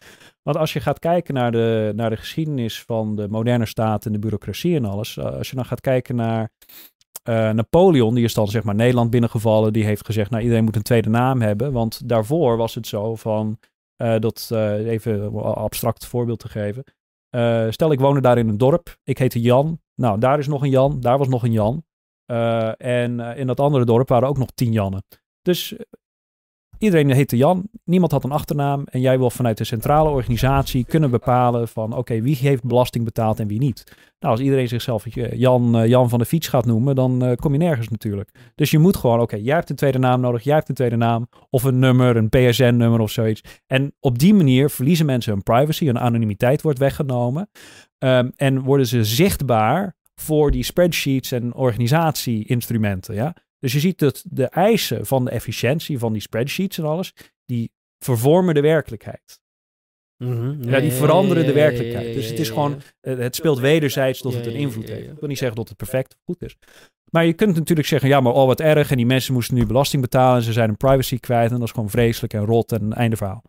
Want 0.43 0.57
als 0.57 0.73
je 0.73 0.81
gaat 0.81 0.99
kijken 0.99 1.35
naar 1.35 1.53
de, 1.53 1.93
naar 1.97 2.11
de 2.11 2.17
geschiedenis 2.17 2.83
van 2.83 3.17
de 3.17 3.29
moderne 3.29 3.67
staat 3.67 4.07
en 4.07 4.13
de 4.13 4.19
bureaucratie 4.19 4.77
en 4.77 4.85
alles. 4.85 5.17
Uh, 5.17 5.25
als 5.25 5.51
je 5.51 5.57
dan 5.57 5.65
gaat 5.65 5.81
kijken 5.81 6.17
naar 6.17 6.51
uh, 7.29 7.51
Napoleon, 7.51 8.15
die 8.15 8.25
is 8.25 8.35
dan 8.35 8.49
zeg 8.49 8.63
maar 8.63 8.75
Nederland 8.75 9.11
binnengevallen. 9.11 9.73
Die 9.73 9.85
heeft 9.85 10.07
gezegd, 10.07 10.31
nou 10.31 10.43
iedereen 10.43 10.65
moet 10.65 10.77
een 10.77 10.83
tweede 10.83 11.09
naam 11.09 11.41
hebben. 11.41 11.73
Want 11.73 12.09
daarvoor 12.09 12.57
was 12.57 12.75
het 12.75 12.87
zo 12.87 13.15
van, 13.15 13.59
dat 13.97 14.51
even 14.53 15.43
abstract 15.43 16.07
voorbeeld 16.07 16.39
te 16.39 16.49
geven. 16.49 16.85
stel 17.73 17.93
ik 17.93 18.01
woonde 18.01 18.21
daar 18.21 18.39
in 18.39 18.49
een 18.49 18.59
dorp, 18.59 18.97
ik 19.05 19.19
heette 19.19 19.41
Jan. 19.41 19.81
Nou, 19.97 20.19
daar 20.19 20.39
is 20.39 20.47
nog 20.47 20.63
een 20.63 20.71
Jan, 20.71 21.01
daar 21.01 21.19
was 21.19 21.29
nog 21.29 21.43
een 21.43 21.53
Jan. 21.53 21.85
Uh, 22.27 22.73
en 22.81 23.19
uh, 23.19 23.39
in 23.39 23.47
dat 23.47 23.61
andere 23.61 23.85
dorp 23.85 24.09
waren 24.09 24.29
ook 24.29 24.39
nog 24.39 24.51
tien 24.55 24.73
Jannen. 24.73 25.05
Dus 25.43 25.77
iedereen 26.79 27.11
heette 27.11 27.37
Jan, 27.37 27.69
niemand 27.85 28.13
had 28.13 28.25
een 28.25 28.31
achternaam. 28.31 28.85
En 28.85 29.01
jij 29.01 29.19
wil 29.19 29.31
vanuit 29.31 29.59
de 29.59 29.65
centrale 29.65 30.09
organisatie 30.09 30.85
kunnen 30.85 31.11
bepalen 31.11 31.69
van 31.69 31.97
oké, 31.97 32.21
wie 32.21 32.37
heeft 32.37 32.65
belasting 32.65 33.05
betaald 33.05 33.41
en 33.41 33.49
wie 33.49 33.59
niet. 33.59 33.85
Nou, 34.19 34.33
als 34.35 34.41
iedereen 34.43 34.69
zichzelf 34.69 35.05
Jan, 35.35 35.89
Jan 35.89 36.09
van 36.09 36.19
de 36.19 36.25
Fiets 36.25 36.49
gaat 36.49 36.67
noemen, 36.67 36.95
dan 36.95 37.37
kom 37.41 37.53
je 37.53 37.59
nergens 37.59 37.89
natuurlijk. 37.89 38.31
Dus 38.55 38.71
je 38.71 38.79
moet 38.79 38.97
gewoon, 38.97 39.21
oké, 39.21 39.37
jij 39.37 39.55
hebt 39.55 39.71
een 39.71 39.77
tweede 39.77 39.99
naam 39.99 40.21
nodig, 40.21 40.43
jij 40.43 40.55
hebt 40.55 40.69
een 40.69 40.75
tweede 40.75 40.97
naam. 40.97 41.29
Of 41.51 41.65
een 41.65 41.79
nummer, 41.79 42.17
een 42.17 42.29
PSN-nummer 42.29 43.01
of 43.01 43.11
zoiets. 43.11 43.41
En 43.67 43.95
op 44.01 44.19
die 44.19 44.35
manier 44.35 44.71
verliezen 44.71 45.07
mensen 45.07 45.33
hun 45.33 45.43
privacy, 45.43 45.87
hun 45.87 45.99
anonimiteit 45.99 46.63
wordt 46.63 46.79
weggenomen. 46.79 47.49
Um, 47.99 48.33
en 48.37 48.63
worden 48.63 48.87
ze 48.87 49.05
zichtbaar 49.05 49.97
voor 50.15 50.51
die 50.51 50.63
spreadsheets 50.63 51.33
en 51.33 51.55
organisatie-instrumenten. 51.55 53.15
Ja? 53.15 53.35
Dus 53.59 53.73
je 53.73 53.81
ziet 53.81 53.99
dat 53.99 54.25
de 54.29 54.47
eisen 54.47 55.07
van 55.07 55.25
de 55.25 55.31
efficiëntie 55.31 55.99
van 55.99 56.13
die 56.13 56.23
spreadsheets 56.23 56.79
en 56.79 56.85
alles, 56.85 57.13
die 57.45 57.73
vervormen 57.99 58.55
de 58.55 58.61
werkelijkheid. 58.61 59.41
Mm 60.17 60.33
-hmm. 60.33 60.63
ja, 60.63 60.81
die 60.81 60.93
veranderen 60.93 61.47
de 61.47 61.53
werkelijkheid. 61.53 62.15
Dus 62.15 62.29
het 62.29 62.39
is 62.39 62.49
gewoon, 62.49 62.81
het 63.01 63.35
speelt 63.35 63.59
wederzijds 63.59 64.21
tot 64.21 64.35
het 64.35 64.47
een 64.47 64.55
invloed 64.55 64.89
heeft. 64.89 65.11
Ik 65.11 65.19
wil 65.19 65.29
niet 65.29 65.39
zeggen 65.39 65.57
dat 65.57 65.69
het 65.69 65.77
perfect 65.77 66.15
of 66.15 66.21
goed 66.25 66.43
is. 66.43 66.57
Maar 67.11 67.25
je 67.27 67.33
kunt 67.33 67.57
natuurlijk 67.57 67.89
zeggen, 67.89 68.09
ja, 68.09 68.21
maar 68.21 68.33
oh 68.33 68.47
wat 68.47 68.61
erg. 68.61 68.91
En 68.91 68.97
die 68.97 69.07
mensen 69.07 69.35
moesten 69.35 69.55
nu 69.55 69.67
belasting 69.67 70.03
betalen. 70.03 70.37
En 70.37 70.43
ze 70.43 70.53
zijn 70.53 70.69
hun 70.69 70.77
privacy 70.77 71.19
kwijt. 71.19 71.51
En 71.51 71.59
dat 71.59 71.67
is 71.67 71.75
gewoon 71.75 71.91
vreselijk 71.91 72.33
en 72.33 72.45
rot 72.45 72.73
en 72.73 72.93
einde 72.93 73.17
verhaal. 73.17 73.43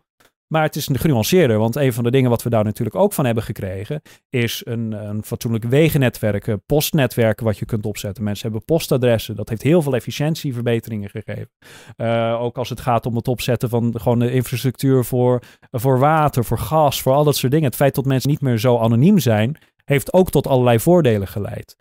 Maar 0.48 0.62
het 0.62 0.76
is 0.76 0.88
genuanceerder, 0.92 1.58
want 1.58 1.76
een 1.76 1.92
van 1.92 2.04
de 2.04 2.10
dingen 2.10 2.30
wat 2.30 2.42
we 2.42 2.50
daar 2.50 2.64
natuurlijk 2.64 2.96
ook 2.96 3.12
van 3.12 3.24
hebben 3.24 3.44
gekregen, 3.44 4.02
is 4.30 4.62
een, 4.64 4.92
een 4.92 5.24
fatsoenlijk 5.24 5.64
wegennetwerk, 5.64 6.56
postnetwerken 6.66 7.44
wat 7.44 7.58
je 7.58 7.64
kunt 7.64 7.86
opzetten. 7.86 8.24
Mensen 8.24 8.42
hebben 8.42 8.64
postadressen, 8.64 9.36
dat 9.36 9.48
heeft 9.48 9.62
heel 9.62 9.82
veel 9.82 9.94
efficiëntieverbeteringen 9.94 11.10
gegeven. 11.10 11.50
Uh, 11.96 12.40
ook 12.40 12.58
als 12.58 12.68
het 12.68 12.80
gaat 12.80 13.06
om 13.06 13.16
het 13.16 13.28
opzetten 13.28 13.68
van 13.68 14.00
gewoon 14.00 14.18
de 14.18 14.32
infrastructuur 14.32 15.04
voor, 15.04 15.42
voor 15.70 15.98
water, 15.98 16.44
voor 16.44 16.58
gas, 16.58 17.02
voor 17.02 17.12
al 17.12 17.24
dat 17.24 17.36
soort 17.36 17.52
dingen. 17.52 17.66
Het 17.66 17.76
feit 17.76 17.94
dat 17.94 18.04
mensen 18.04 18.30
niet 18.30 18.40
meer 18.40 18.58
zo 18.58 18.78
anoniem 18.78 19.18
zijn, 19.18 19.56
heeft 19.84 20.12
ook 20.12 20.30
tot 20.30 20.46
allerlei 20.46 20.80
voordelen 20.80 21.28
geleid. 21.28 21.76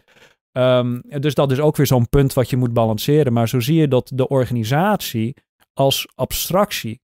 Um, 0.52 1.02
dus 1.20 1.34
dat 1.34 1.52
is 1.52 1.60
ook 1.60 1.78
weer 1.78 1.88
zo'n 1.88 2.10
punt 2.10 2.34
wat 2.34 2.50
je 2.50 2.58
moet 2.58 2.74
balanceren. 2.74 3.34
Maar 3.34 3.50
zo 3.50 3.60
zie 3.60 3.76
je 3.76 3.88
dat 3.88 4.12
de 4.14 4.28
organisatie 4.28 5.36
als 5.74 6.08
abstractie, 6.16 7.02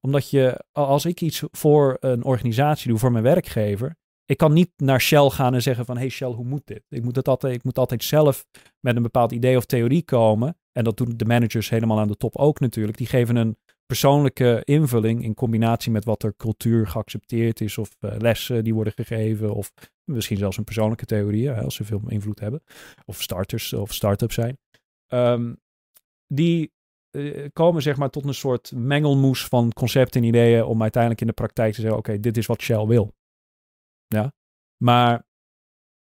omdat 0.00 0.30
je, 0.30 0.64
als 0.72 1.04
ik 1.04 1.20
iets 1.20 1.42
voor 1.50 1.96
een 2.00 2.24
organisatie 2.24 2.88
doe, 2.88 2.98
voor 2.98 3.12
mijn 3.12 3.24
werkgever, 3.24 3.96
ik 4.24 4.36
kan 4.36 4.52
niet 4.52 4.70
naar 4.76 5.00
Shell 5.00 5.28
gaan 5.28 5.54
en 5.54 5.62
zeggen 5.62 5.84
van, 5.84 5.96
hey 5.96 6.08
Shell, 6.08 6.28
hoe 6.32 6.44
moet 6.44 6.66
dit? 6.66 6.82
Ik 6.88 7.04
moet, 7.04 7.16
het 7.16 7.28
altijd, 7.28 7.54
ik 7.54 7.64
moet 7.64 7.78
altijd 7.78 8.04
zelf 8.04 8.46
met 8.80 8.96
een 8.96 9.02
bepaald 9.02 9.32
idee 9.32 9.56
of 9.56 9.64
theorie 9.64 10.02
komen. 10.02 10.58
En 10.72 10.84
dat 10.84 10.96
doen 10.96 11.16
de 11.16 11.24
managers 11.24 11.68
helemaal 11.68 11.98
aan 11.98 12.08
de 12.08 12.16
top 12.16 12.36
ook 12.36 12.60
natuurlijk. 12.60 12.98
Die 12.98 13.06
geven 13.06 13.36
een 13.36 13.56
persoonlijke 13.86 14.60
invulling 14.64 15.24
in 15.24 15.34
combinatie 15.34 15.90
met 15.92 16.04
wat 16.04 16.22
er 16.22 16.34
cultuur 16.36 16.86
geaccepteerd 16.86 17.60
is 17.60 17.78
of 17.78 17.96
uh, 18.00 18.14
lessen 18.18 18.64
die 18.64 18.74
worden 18.74 18.92
gegeven 18.92 19.54
of 19.54 19.72
misschien 20.04 20.36
zelfs 20.36 20.56
een 20.56 20.64
persoonlijke 20.64 21.04
theorie 21.04 21.50
als 21.50 21.74
ze 21.74 21.84
veel 21.84 22.02
invloed 22.08 22.40
hebben 22.40 22.62
of 23.04 23.22
starters 23.22 23.72
of 23.72 23.94
start-ups 23.94 24.34
zijn. 24.34 24.58
Um, 25.08 25.60
die 26.26 26.72
uh, 27.10 27.48
komen 27.52 27.82
zeg 27.82 27.96
maar 27.96 28.10
tot 28.10 28.24
een 28.24 28.34
soort 28.34 28.72
mengelmoes 28.74 29.46
van 29.46 29.72
concepten 29.72 30.20
en 30.20 30.26
ideeën 30.26 30.64
om 30.64 30.82
uiteindelijk 30.82 31.20
in 31.20 31.26
de 31.26 31.32
praktijk 31.32 31.74
te 31.74 31.80
zeggen, 31.80 31.98
oké, 31.98 32.20
dit 32.20 32.36
is 32.36 32.46
wat 32.46 32.62
Shell 32.62 32.86
wil. 32.86 33.14
Ja, 34.06 34.32
maar 34.76 35.26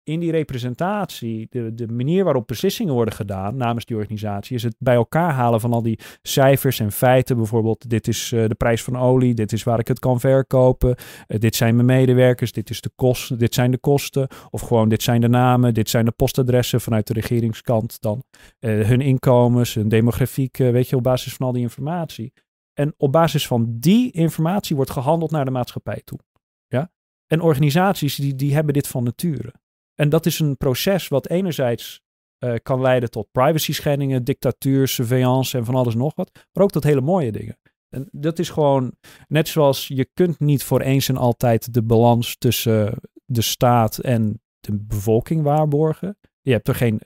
in 0.04 0.20
die 0.20 0.32
representatie, 0.32 1.48
de, 1.50 1.74
de 1.74 1.88
manier 1.88 2.24
waarop 2.24 2.48
beslissingen 2.48 2.94
worden 2.94 3.14
gedaan 3.14 3.56
namens 3.56 3.86
die 3.86 3.98
organisatie, 3.98 4.56
is 4.56 4.64
het 4.64 4.76
bij 4.80 4.96
elkaar 4.96 5.32
halen 5.32 5.60
van 5.60 5.74
al 5.74 5.82
die 5.82 6.00
cijfers 6.22 6.80
en 6.80 6.92
feiten. 6.92 7.38
Bijvoorbeeld, 7.38 7.90
dit 7.90 8.08
is 8.08 8.32
uh, 8.32 8.48
de 8.48 8.56
prijs 8.56 8.84
van 8.84 8.98
olie, 8.98 9.34
dit 9.34 9.52
is 9.52 9.64
waar 9.64 9.80
ik 9.80 9.88
het 9.88 10.00
kan 10.00 10.20
verkopen, 10.20 10.96
uh, 11.28 11.40
dit 11.40 11.56
zijn 11.56 11.76
mijn 11.76 11.88
medewerkers, 11.88 12.52
dit, 12.52 12.70
is 12.70 12.82
de 12.82 12.92
kosten, 12.96 13.38
dit 13.38 13.54
zijn 13.54 13.72
de 13.72 13.78
kosten. 13.78 14.28
Of 14.50 14.62
gewoon, 14.62 14.90
dit 14.90 15.04
zijn 15.04 15.22
de 15.22 15.30
namen, 15.30 15.74
dit 15.74 15.90
zijn 15.90 16.06
de 16.06 16.12
postadressen 16.12 16.82
vanuit 16.82 17.08
de 17.08 17.14
regeringskant 17.14 18.02
dan. 18.02 18.24
Uh, 18.60 18.88
hun 18.88 19.02
inkomens, 19.02 19.74
hun 19.74 19.90
demografiek, 19.90 20.58
weet 20.58 20.90
je, 20.90 20.96
op 20.96 21.04
basis 21.04 21.34
van 21.34 21.46
al 21.46 21.54
die 21.54 21.62
informatie. 21.62 22.34
En 22.74 22.94
op 22.98 23.12
basis 23.12 23.48
van 23.48 23.66
die 23.80 24.12
informatie 24.12 24.76
wordt 24.76 24.92
gehandeld 24.92 25.32
naar 25.32 25.46
de 25.46 25.52
maatschappij 25.52 26.02
toe. 26.04 26.20
Ja? 26.68 26.92
En 27.28 27.42
organisaties 27.42 28.16
die, 28.16 28.36
die 28.36 28.54
hebben 28.54 28.74
dit 28.74 28.88
van 28.88 29.04
nature. 29.04 29.54
En 29.96 30.10
dat 30.10 30.26
is 30.26 30.40
een 30.40 30.58
proces 30.58 31.08
wat 31.08 31.30
enerzijds 31.30 32.02
uh, 32.44 32.54
kan 32.64 32.82
leiden 32.82 33.10
tot 33.10 33.32
privacy 33.32 33.74
schendingen, 33.74 34.24
dictatuur, 34.24 34.88
surveillance 34.88 35.58
en 35.58 35.66
van 35.66 35.76
alles 35.76 35.96
nog 35.96 36.16
wat. 36.16 36.32
Maar 36.54 36.64
ook 36.64 36.72
tot 36.72 36.84
hele 36.84 37.02
mooie 37.02 37.32
dingen. 37.32 37.58
En 37.90 38.08
dat 38.12 38.40
is 38.40 38.50
gewoon 38.50 38.96
net 39.28 39.48
zoals 39.48 39.88
je 39.88 40.10
kunt 40.14 40.40
niet 40.40 40.64
voor 40.64 40.82
eens 40.82 41.10
en 41.10 41.18
altijd 41.18 41.74
de 41.74 41.84
balans 41.84 42.38
tussen 42.38 42.94
de 43.26 43.42
staat 43.42 43.98
en 43.98 44.42
de 44.60 44.78
bevolking 44.78 45.44
waarborgen. 45.44 46.18
Je 46.42 46.52
hebt 46.52 46.68
er 46.68 46.76
geen 46.76 47.02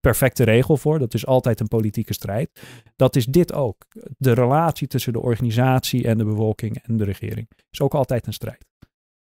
perfecte 0.00 0.44
regel 0.44 0.76
voor. 0.76 0.98
Dat 0.98 1.14
is 1.14 1.26
altijd 1.26 1.60
een 1.60 1.68
politieke 1.68 2.12
strijd. 2.12 2.60
Dat 2.96 3.16
is 3.16 3.26
dit 3.26 3.52
ook. 3.52 3.86
De 4.18 4.32
relatie 4.32 4.86
tussen 4.86 5.12
de 5.12 5.20
organisatie 5.20 6.06
en 6.06 6.18
de 6.18 6.24
bevolking 6.24 6.78
en 6.82 6.96
de 6.96 7.04
regering 7.04 7.50
is 7.70 7.80
ook 7.80 7.94
altijd 7.94 8.26
een 8.26 8.32
strijd. 8.32 8.66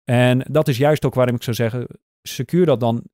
En 0.05 0.45
dat 0.51 0.69
is 0.69 0.77
juist 0.77 1.05
ook 1.05 1.15
waarom 1.15 1.35
ik 1.35 1.43
zou 1.43 1.57
zeggen, 1.57 1.87
secuur 2.35 2.67
dat 2.67 2.81
dan 2.81 3.05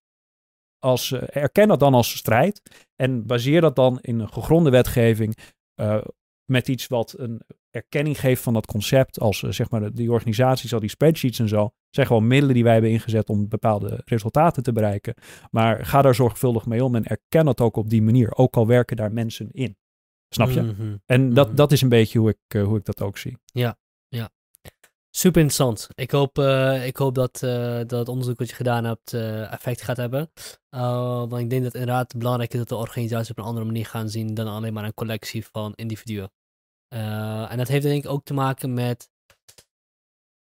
als, 0.78 1.10
uh, 1.10 1.22
erken 1.28 1.68
dat 1.68 1.80
dan 1.80 1.94
als 1.94 2.16
strijd 2.16 2.62
en 2.96 3.26
baseer 3.26 3.60
dat 3.60 3.76
dan 3.76 3.98
in 4.00 4.18
een 4.18 4.32
gegronde 4.32 4.70
wetgeving 4.70 5.36
uh, 5.80 6.04
met 6.44 6.68
iets 6.68 6.86
wat 6.86 7.14
een 7.18 7.42
erkenning 7.70 8.20
geeft 8.20 8.42
van 8.42 8.52
dat 8.52 8.66
concept, 8.66 9.20
als 9.20 9.42
uh, 9.42 9.50
zeg 9.50 9.70
maar 9.70 9.92
die 9.92 10.12
organisaties, 10.12 10.74
al 10.74 10.80
die 10.80 10.88
spreadsheets 10.88 11.38
en 11.38 11.48
zo, 11.48 11.70
zijn 11.90 12.06
gewoon 12.06 12.26
middelen 12.26 12.54
die 12.54 12.64
wij 12.64 12.72
hebben 12.72 12.90
ingezet 12.90 13.28
om 13.28 13.48
bepaalde 13.48 14.02
resultaten 14.04 14.62
te 14.62 14.72
bereiken. 14.72 15.14
Maar 15.50 15.84
ga 15.84 16.02
daar 16.02 16.14
zorgvuldig 16.14 16.66
mee 16.66 16.84
om 16.84 16.94
en 16.94 17.04
erken 17.04 17.44
dat 17.44 17.60
ook 17.60 17.76
op 17.76 17.90
die 17.90 18.02
manier, 18.02 18.36
ook 18.36 18.56
al 18.56 18.66
werken 18.66 18.96
daar 18.96 19.12
mensen 19.12 19.50
in. 19.50 19.76
Snap 20.28 20.50
je? 20.50 20.60
Mm 20.62 20.74
-hmm. 20.76 21.02
En 21.06 21.34
dat, 21.34 21.46
-hmm. 21.46 21.56
dat 21.56 21.72
is 21.72 21.80
een 21.80 21.88
beetje 21.88 22.18
hoe 22.18 22.28
ik, 22.28 22.60
hoe 22.60 22.78
ik 22.78 22.84
dat 22.84 23.02
ook 23.02 23.18
zie. 23.18 23.36
Ja. 23.44 23.78
Super 25.16 25.40
interessant. 25.40 25.88
Ik 25.94 26.10
hoop, 26.10 26.38
uh, 26.38 26.86
ik 26.86 26.96
hoop 26.96 27.14
dat, 27.14 27.42
uh, 27.44 27.76
dat 27.76 27.90
het 27.90 28.08
onderzoek 28.08 28.38
wat 28.38 28.48
je 28.48 28.54
gedaan 28.54 28.84
hebt 28.84 29.12
uh, 29.12 29.52
effect 29.52 29.82
gaat 29.82 29.96
hebben. 29.96 30.30
want 30.68 31.38
ik 31.38 31.50
denk 31.50 31.62
dat 31.62 31.72
het 31.72 31.80
inderdaad 31.80 32.16
belangrijk 32.16 32.52
is 32.52 32.58
dat 32.58 32.68
de 32.68 32.76
organisaties 32.76 33.30
op 33.30 33.38
een 33.38 33.44
andere 33.44 33.66
manier 33.66 33.86
gaan 33.86 34.08
zien 34.08 34.34
dan 34.34 34.46
alleen 34.46 34.72
maar 34.72 34.84
een 34.84 34.94
collectie 34.94 35.46
van 35.46 35.72
individuen. 35.74 36.32
en 36.88 37.56
dat 37.56 37.68
heeft 37.68 37.82
denk 37.82 38.04
ik 38.04 38.10
ook 38.10 38.24
te 38.24 38.34
maken 38.34 38.74
met, 38.74 39.10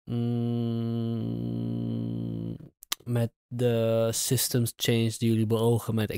mm, 0.04 0.96
met 3.04 3.32
de 3.48 4.10
systems 4.12 4.74
change 4.76 5.14
die 5.18 5.30
jullie 5.30 5.48
beogen 5.48 5.96
met 5.96 6.10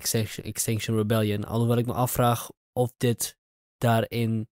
Extinction 0.43 0.97
Rebellion. 0.97 1.45
Alhoewel 1.45 1.77
ik 1.77 1.85
me 1.85 1.93
afvraag 1.93 2.49
of 2.73 2.91
dit 2.97 3.37
daarin 3.77 4.47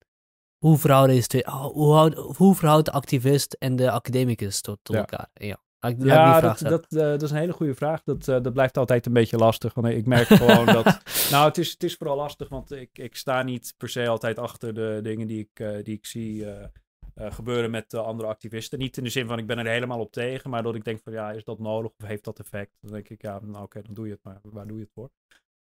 hoe 0.57 0.77
verhouden, 0.77 1.15
is 1.15 1.27
de, 1.27 1.47
hoe, 1.73 2.33
hoe 2.35 2.55
verhoudt 2.55 2.85
de 2.85 2.91
activist 2.91 3.53
en 3.53 3.75
de 3.75 3.91
academicus 3.91 4.61
tot, 4.61 4.79
tot 4.81 4.95
ja. 4.95 5.01
elkaar? 5.01 5.29
Ja, 5.33 5.59
ik, 5.89 6.03
ja 6.03 6.41
dat, 6.41 6.59
dat, 6.59 6.85
uh, 6.89 6.99
dat, 6.99 7.21
is 7.21 7.31
een 7.31 7.37
hele 7.37 7.53
goede 7.53 7.75
vraag. 7.75 8.03
Dat, 8.03 8.27
uh, 8.27 8.41
dat 8.41 8.53
blijft 8.53 8.77
altijd 8.77 9.05
een 9.05 9.13
beetje 9.13 9.37
lastig. 9.37 9.73
Want 9.73 9.87
ik 9.87 10.05
merk 10.05 10.27
gewoon 10.27 10.65
dat. 10.65 10.85
Nou, 11.31 11.47
het 11.47 11.57
is, 11.57 11.71
het 11.71 11.83
is 11.83 11.95
vooral 11.95 12.15
lastig, 12.15 12.49
want 12.49 12.71
ik, 12.71 12.97
ik 12.97 13.15
sta 13.15 13.43
niet 13.43 13.73
per 13.77 13.89
se 13.89 14.07
altijd 14.07 14.39
achter 14.39 14.73
de 14.73 14.99
dingen 15.03 15.27
die 15.27 15.39
ik, 15.39 15.59
uh, 15.59 15.83
die 15.83 15.95
ik 15.95 16.05
zie 16.05 16.45
gebeuren 17.15 17.71
met 17.71 17.93
andere 17.93 18.29
activisten. 18.29 18.79
Niet 18.79 18.97
in 18.97 19.03
de 19.03 19.09
zin 19.09 19.27
van 19.27 19.37
ik 19.37 19.47
ben 19.47 19.57
er 19.57 19.67
helemaal 19.67 19.99
op 19.99 20.11
tegen, 20.11 20.49
maar 20.49 20.63
dat 20.63 20.75
ik 20.75 20.83
denk 20.83 20.99
van 21.03 21.13
ja, 21.13 21.31
is 21.31 21.43
dat 21.43 21.59
nodig 21.59 21.91
of 21.97 22.07
heeft 22.07 22.23
dat 22.23 22.39
effect? 22.39 22.77
Dan 22.81 22.91
denk 22.91 23.09
ik 23.09 23.21
ja, 23.21 23.39
nou 23.39 23.49
oké, 23.49 23.59
okay, 23.59 23.81
dan 23.81 23.93
doe 23.93 24.05
je 24.05 24.11
het, 24.11 24.23
maar 24.23 24.39
waar 24.43 24.67
doe 24.67 24.77
je 24.77 24.83
het 24.83 24.91
voor? 24.93 25.09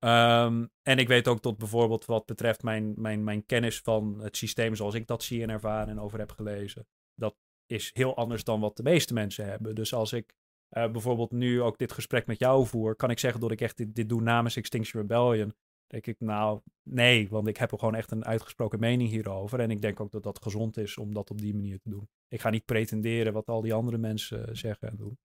Um, 0.03 0.69
en 0.81 0.97
ik 0.97 1.07
weet 1.07 1.27
ook 1.27 1.39
tot 1.41 1.57
bijvoorbeeld 1.57 2.05
wat 2.05 2.25
betreft 2.25 2.63
mijn, 2.63 2.93
mijn, 2.95 3.23
mijn 3.23 3.45
kennis 3.45 3.79
van 3.79 4.19
het 4.19 4.37
systeem 4.37 4.75
zoals 4.75 4.93
ik 4.93 5.07
dat 5.07 5.23
zie 5.23 5.41
en 5.41 5.49
ervaar 5.49 5.87
en 5.87 5.99
over 5.99 6.19
heb 6.19 6.31
gelezen. 6.31 6.87
Dat 7.15 7.35
is 7.65 7.91
heel 7.93 8.15
anders 8.15 8.43
dan 8.43 8.59
wat 8.59 8.77
de 8.77 8.83
meeste 8.83 9.13
mensen 9.13 9.45
hebben. 9.45 9.75
Dus 9.75 9.93
als 9.93 10.13
ik 10.13 10.33
uh, 10.77 10.91
bijvoorbeeld 10.91 11.31
nu 11.31 11.61
ook 11.61 11.77
dit 11.77 11.91
gesprek 11.91 12.25
met 12.25 12.39
jou 12.39 12.65
voer, 12.65 12.95
kan 12.95 13.09
ik 13.09 13.19
zeggen 13.19 13.41
dat 13.41 13.51
ik 13.51 13.61
echt 13.61 13.77
dit, 13.77 13.95
dit 13.95 14.09
doe 14.09 14.21
namens 14.21 14.55
Extinction 14.55 15.01
Rebellion. 15.01 15.53
Denk 15.87 16.07
ik, 16.07 16.19
nou, 16.19 16.61
nee, 16.89 17.29
want 17.29 17.47
ik 17.47 17.57
heb 17.57 17.71
er 17.71 17.79
gewoon 17.79 17.95
echt 17.95 18.11
een 18.11 18.25
uitgesproken 18.25 18.79
mening 18.79 19.09
hierover. 19.09 19.59
En 19.59 19.71
ik 19.71 19.81
denk 19.81 19.99
ook 19.99 20.11
dat 20.11 20.23
dat 20.23 20.43
gezond 20.43 20.77
is 20.77 20.97
om 20.97 21.13
dat 21.13 21.29
op 21.29 21.41
die 21.41 21.55
manier 21.55 21.79
te 21.79 21.89
doen. 21.89 22.09
Ik 22.27 22.41
ga 22.41 22.49
niet 22.49 22.65
pretenderen 22.65 23.33
wat 23.33 23.47
al 23.47 23.61
die 23.61 23.73
andere 23.73 23.97
mensen 23.97 24.57
zeggen 24.57 24.89
en 24.89 24.95
doen. 24.95 25.17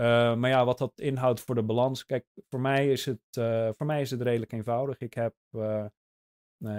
Uh, 0.00 0.36
maar 0.36 0.50
ja, 0.50 0.64
wat 0.64 0.78
dat 0.78 1.00
inhoudt 1.00 1.40
voor 1.40 1.54
de 1.54 1.62
balans. 1.62 2.06
Kijk, 2.06 2.26
voor 2.48 2.60
mij 2.60 2.92
is 2.92 3.04
het, 3.04 3.36
uh, 3.38 3.68
voor 3.72 3.86
mij 3.86 4.00
is 4.00 4.10
het 4.10 4.20
redelijk 4.20 4.52
eenvoudig. 4.52 4.98
Ik, 4.98 5.14
heb, 5.14 5.34
uh, 5.50 5.86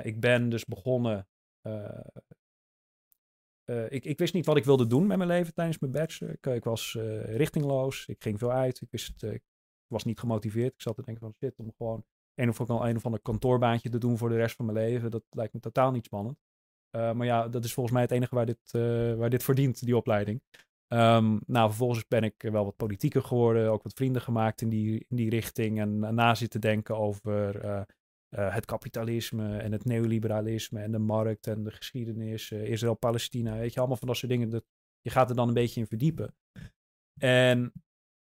ik 0.01 0.19
ben 0.19 0.49
dus 0.49 0.65
begonnen. 0.65 1.27
ik, 3.87 4.05
ik 4.05 4.17
wist 4.17 4.33
niet 4.33 4.45
wat 4.45 4.57
ik 4.57 4.65
wilde 4.65 4.87
doen 4.87 5.07
met 5.07 5.17
mijn 5.17 5.29
leven 5.29 5.53
tijdens 5.53 5.79
mijn 5.79 5.91
bachelor. 5.91 6.33
Ik, 6.33 6.45
ik 6.45 6.63
was 6.63 6.97
richtingloos. 7.23 8.05
Ik 8.05 8.23
ging 8.23 8.39
veel 8.39 8.51
uit. 8.51 8.81
Ik, 8.81 8.91
wist, 8.91 9.23
ik 9.23 9.43
was 9.87 10.03
niet 10.03 10.19
gemotiveerd. 10.19 10.73
Ik 10.73 10.81
zat 10.81 10.95
te 10.95 11.01
denken 11.01 11.23
van 11.23 11.33
shit, 11.33 11.59
om 11.59 11.73
gewoon 11.77 12.05
een 12.35 12.49
of, 12.49 12.59
een 12.59 12.95
of 12.95 13.05
ander 13.05 13.21
kantoorbaantje 13.21 13.89
te 13.89 13.97
doen 13.97 14.17
voor 14.17 14.29
de 14.29 14.35
rest 14.35 14.55
van 14.55 14.65
mijn 14.65 14.77
leven. 14.77 15.11
Dat 15.11 15.23
lijkt 15.29 15.53
me 15.53 15.59
totaal 15.59 15.91
niet 15.91 16.05
spannend. 16.05 16.37
maar 16.91 17.25
ja, 17.25 17.47
dat 17.47 17.63
is 17.63 17.73
volgens 17.73 17.95
mij 17.95 18.03
het 18.03 18.11
enige 18.11 18.35
waar 18.35 18.45
dit, 18.45 18.71
waar 19.17 19.29
dit 19.29 19.43
verdient, 19.43 19.85
die 19.85 19.97
opleiding. 19.97 20.41
Um, 20.87 21.41
nou, 21.45 21.67
vervolgens 21.67 22.07
ben 22.07 22.23
ik 22.23 22.41
wel 22.41 22.65
wat 22.65 22.75
politieker 22.75 23.23
geworden, 23.23 23.71
ook 23.71 23.83
wat 23.83 23.93
vrienden 23.93 24.21
gemaakt 24.21 24.61
in 24.61 24.69
die, 24.69 25.05
in 25.09 25.15
die 25.15 25.29
richting. 25.29 25.79
En 25.79 25.89
uh, 25.89 26.09
na 26.09 26.35
zitten 26.35 26.61
denken 26.61 26.97
over 26.97 27.65
uh, 27.65 27.81
uh, 28.29 28.53
het 28.53 28.65
kapitalisme 28.65 29.57
en 29.57 29.71
het 29.71 29.85
neoliberalisme 29.85 30.79
en 30.79 30.91
de 30.91 30.99
markt 30.99 31.47
en 31.47 31.63
de 31.63 31.71
geschiedenis, 31.71 32.51
Israël-Palestina, 32.51 33.57
weet 33.57 33.73
je, 33.73 33.79
allemaal 33.79 33.97
van 33.97 34.07
dat 34.07 34.17
soort 34.17 34.31
dingen. 34.31 34.49
Dat, 34.49 34.63
je 35.01 35.09
gaat 35.09 35.29
er 35.29 35.35
dan 35.35 35.47
een 35.47 35.53
beetje 35.53 35.79
in 35.79 35.87
verdiepen. 35.87 36.35
En 37.19 37.71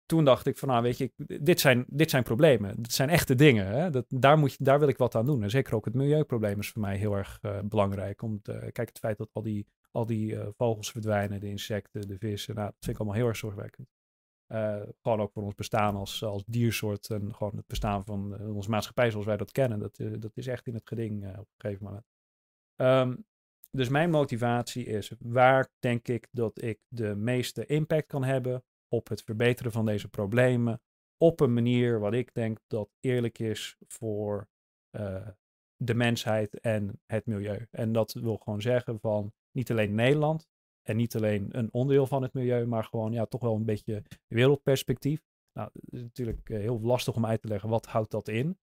toen 0.06 0.26
dacht 0.26 0.46
ik 0.46 0.58
van, 0.58 0.68
nou 0.68 0.84
weet 0.84 0.98
je, 0.98 1.12
dit 1.42 1.60
zijn, 1.60 1.86
dit 1.88 2.10
zijn 2.10 2.24
problemen. 2.24 2.82
Dit 2.82 2.94
zijn 2.94 3.10
echte 3.10 3.36
dingen. 3.36 3.68
Hè? 3.68 3.90
Dat, 3.90 4.06
daar, 4.08 4.38
moet 4.38 4.52
je, 4.52 4.64
daar 4.64 4.80
wil 4.80 4.88
ik 4.88 4.98
wat 4.98 5.16
aan 5.16 5.26
doen. 5.26 5.44
En 5.44 5.50
zeker 5.50 5.76
ook 5.76 5.86
het 5.86 5.94
milieuprobleem 5.94 6.60
is 6.60 6.70
voor 6.70 6.82
mij 6.82 6.98
heel 6.98 7.18
erg 7.18 7.40
belangrijk. 7.64 8.22
Om 8.22 8.42
te, 8.42 8.70
kijk, 8.72 8.88
het 8.88 9.00
feit 9.00 9.18
dat 9.18 9.30
al 9.34 9.42
die 9.42 9.68
al 9.92 10.06
die 10.06 10.32
uh, 10.32 10.48
vogels 10.58 10.92
verdwijnen, 10.92 11.40
de 11.40 11.48
insecten, 11.48 12.08
de 12.08 12.18
vissen. 12.18 12.56
Nou, 12.56 12.68
dat 12.68 12.76
vind 12.80 12.96
ik 12.96 13.02
allemaal 13.02 13.18
heel 13.18 13.28
erg 13.28 13.38
zorgwekkend. 13.38 13.88
Uh, 14.48 14.82
gewoon 15.02 15.22
ook 15.22 15.32
voor 15.32 15.44
ons 15.44 15.56
bestaan 15.56 15.96
als, 15.96 16.24
als 16.24 16.44
diersoort 16.46 17.10
en 17.10 17.36
gewoon 17.36 17.56
het 17.56 17.68
bestaan 17.68 18.06
van 18.06 18.42
uh, 18.42 18.56
onze 18.56 18.70
maatschappij 18.70 19.12
zoals 19.12 19.26
wij 19.26 19.38
dat 19.38 19.52
kennen. 19.52 19.80
Dat, 19.80 19.98
dat 20.20 20.32
is 20.38 20.48
echt 20.48 20.68
in 20.68 20.74
het 20.74 20.88
geding 20.88 21.28
op 21.28 21.38
een 21.38 21.46
gegeven 21.58 21.86
moment. 21.86 22.06
Um, 22.76 23.26
dus 23.70 23.90
mijn 23.90 24.10
motivatie 24.10 24.86
is, 24.86 25.12
waar 25.20 25.70
denk 25.80 26.08
ik 26.08 26.28
dat 26.32 26.62
ik 26.62 26.80
de 26.88 27.16
meeste 27.16 27.66
impact 27.66 28.08
kan 28.08 28.24
hebben 28.24 28.64
op 28.88 29.08
het 29.08 29.24
verbeteren 29.24 29.72
van 29.72 29.86
deze 29.86 30.10
problemen. 30.10 30.82
Op 31.18 31.40
een 31.40 31.54
manier 31.54 32.00
wat 32.00 32.14
ik 32.14 32.34
denk 32.34 32.60
dat 32.68 32.90
eerlijk 33.00 33.40
is 33.40 33.78
voor 33.88 34.50
de 35.76 35.94
mensheid 35.94 36.60
en 36.60 37.02
het 37.06 37.26
milieu. 37.26 37.68
En 37.72 37.92
dat 37.92 38.14
wil 38.14 38.38
gewoon 38.38 38.62
zeggen 38.62 39.00
van 39.00 39.34
niet 39.52 39.72
alleen 39.72 39.96
Nederland 39.96 40.48
en 40.82 40.98
niet 40.98 41.16
alleen 41.16 41.48
een 41.58 41.74
onderdeel 41.74 42.08
van 42.08 42.22
het 42.22 42.34
milieu, 42.34 42.66
maar 42.66 42.84
gewoon 42.84 43.12
ja, 43.12 43.26
toch 43.26 43.42
wel 43.42 43.56
een 43.56 43.66
beetje 43.66 44.04
wereldperspectief. 44.28 45.24
Nou, 45.54 45.70
het 45.74 45.94
is 45.94 46.02
natuurlijk 46.02 46.50
eh, 46.50 46.60
heel 46.60 46.80
lastig 46.82 47.16
om 47.16 47.26
uit 47.26 47.42
te 47.42 47.48
leggen 47.48 47.70
wat 47.70 47.86
houdt 47.86 48.12
dat 48.12 48.28
in. 48.28 48.58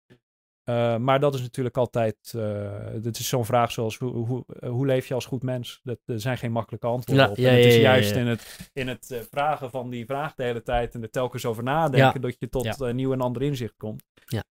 Uh, 0.69 0.97
maar 0.97 1.19
dat 1.19 1.33
is 1.33 1.41
natuurlijk 1.41 1.77
altijd, 1.77 2.33
uh, 2.35 2.87
dit 3.01 3.19
is 3.19 3.27
zo'n 3.27 3.45
vraag 3.45 3.71
zoals 3.71 3.97
hoe, 3.97 4.11
hoe, 4.11 4.45
hoe, 4.65 4.85
leef 4.85 5.07
je 5.07 5.13
als 5.13 5.25
goed 5.25 5.43
mens? 5.43 5.79
Dat, 5.83 5.99
er 6.05 6.19
zijn 6.19 6.37
geen 6.37 6.51
makkelijke 6.51 6.87
antwoorden 6.87 7.25
ja, 7.25 7.31
op. 7.31 7.37
Ja, 7.37 7.49
en 7.49 7.55
het 7.55 7.65
is 7.65 7.75
juist 7.75 8.15
in 8.15 8.27
het, 8.27 8.69
in 8.73 8.87
het 8.87 9.09
uh, 9.11 9.19
vragen 9.19 9.69
van 9.69 9.89
die 9.89 10.05
vraag 10.05 10.35
de 10.35 10.43
hele 10.43 10.61
tijd 10.61 10.95
en 10.95 11.01
er 11.01 11.09
telkens 11.09 11.45
over 11.45 11.63
nadenken 11.63 12.21
dat 12.21 12.35
je 12.39 12.49
tot 12.49 12.93
nieuw 12.93 13.13
en 13.13 13.21
ander 13.21 13.41
inzicht 13.41 13.77
komt. 13.77 14.03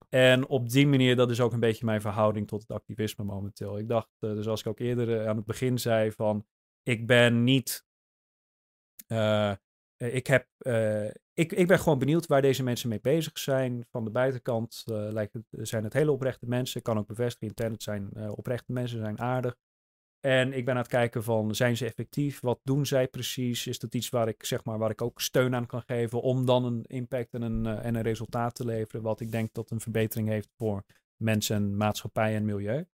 En 0.09 0.47
op 0.47 0.69
die 0.69 0.87
manier, 0.87 1.17
dat 1.17 1.31
is 1.31 1.41
ook 1.41 1.53
een 1.53 1.61
beetje 1.61 1.85
mijn 1.85 2.01
verhouding 2.01 2.49
tot 2.49 2.61
het 2.61 2.71
activisme 2.71 3.25
momenteel. 3.25 3.79
Ik 3.79 3.89
dacht, 3.89 4.09
dus 4.19 4.47
als 4.47 4.61
ik 4.61 4.67
ook 4.67 4.79
eerder 4.79 5.29
aan 5.29 5.37
het 5.37 5.45
begin 5.45 5.79
zei 5.79 6.13
van, 6.13 6.47
ik 6.83 7.07
ben 7.07 7.45
niet, 7.45 7.85
ik 9.97 10.27
heb, 10.27 10.47
ik, 11.35 11.53
ik 11.53 11.67
ben 11.67 11.79
gewoon 11.79 11.99
benieuwd 11.99 12.27
waar 12.27 12.43
deze 12.43 12.63
mensen 12.63 12.89
mee 12.89 13.01
bezig 13.01 13.39
zijn. 13.39 13.87
Van 13.91 14.05
de 14.05 14.11
buitenkant 14.11 14.85
uh, 14.91 15.23
zijn 15.51 15.85
het 15.85 15.93
hele 15.93 16.13
oprechte 16.13 16.47
mensen. 16.47 16.79
Ik 16.79 16.83
kan 16.83 16.99
ook 16.99 17.07
bevestigen, 17.07 17.49
internet 17.49 17.83
zijn 17.83 18.11
uh, 18.17 18.33
oprechte 18.37 18.73
mensen, 18.73 18.99
zijn 18.99 19.21
aardig. 19.21 19.57
En 20.21 20.53
ik 20.53 20.65
ben 20.65 20.75
aan 20.75 20.81
het 20.81 20.91
kijken 20.91 21.23
van, 21.23 21.55
zijn 21.55 21.77
ze 21.77 21.85
effectief? 21.85 22.41
Wat 22.41 22.61
doen 22.63 22.87
zij 22.87 23.09
precies? 23.09 23.67
Is 23.67 23.79
dat 23.79 23.95
iets 23.95 24.09
waar 24.09 24.29
ik, 24.29 24.45
zeg 24.45 24.65
maar, 24.65 24.79
waar 24.79 24.91
ik 24.91 25.03
ook 25.03 25.21
steun 25.21 25.55
aan 25.55 25.67
kan 25.67 25.83
geven 25.87 26.21
om 26.21 26.47
dan 26.47 26.65
een 26.65 26.85
impact 26.85 27.35
en 27.35 27.43
een, 27.43 27.67
en 27.67 27.95
een 27.95 28.03
resultaat 28.03 28.55
te 28.55 28.65
leveren, 28.65 29.03
wat 29.03 29.21
ik 29.21 29.31
denk 29.31 29.53
dat 29.53 29.71
een 29.71 29.81
verbetering 29.81 30.29
heeft 30.29 30.49
voor 30.57 30.85
mensen, 31.17 31.77
maatschappij 31.77 32.35
en 32.35 32.45
milieu. 32.45 32.87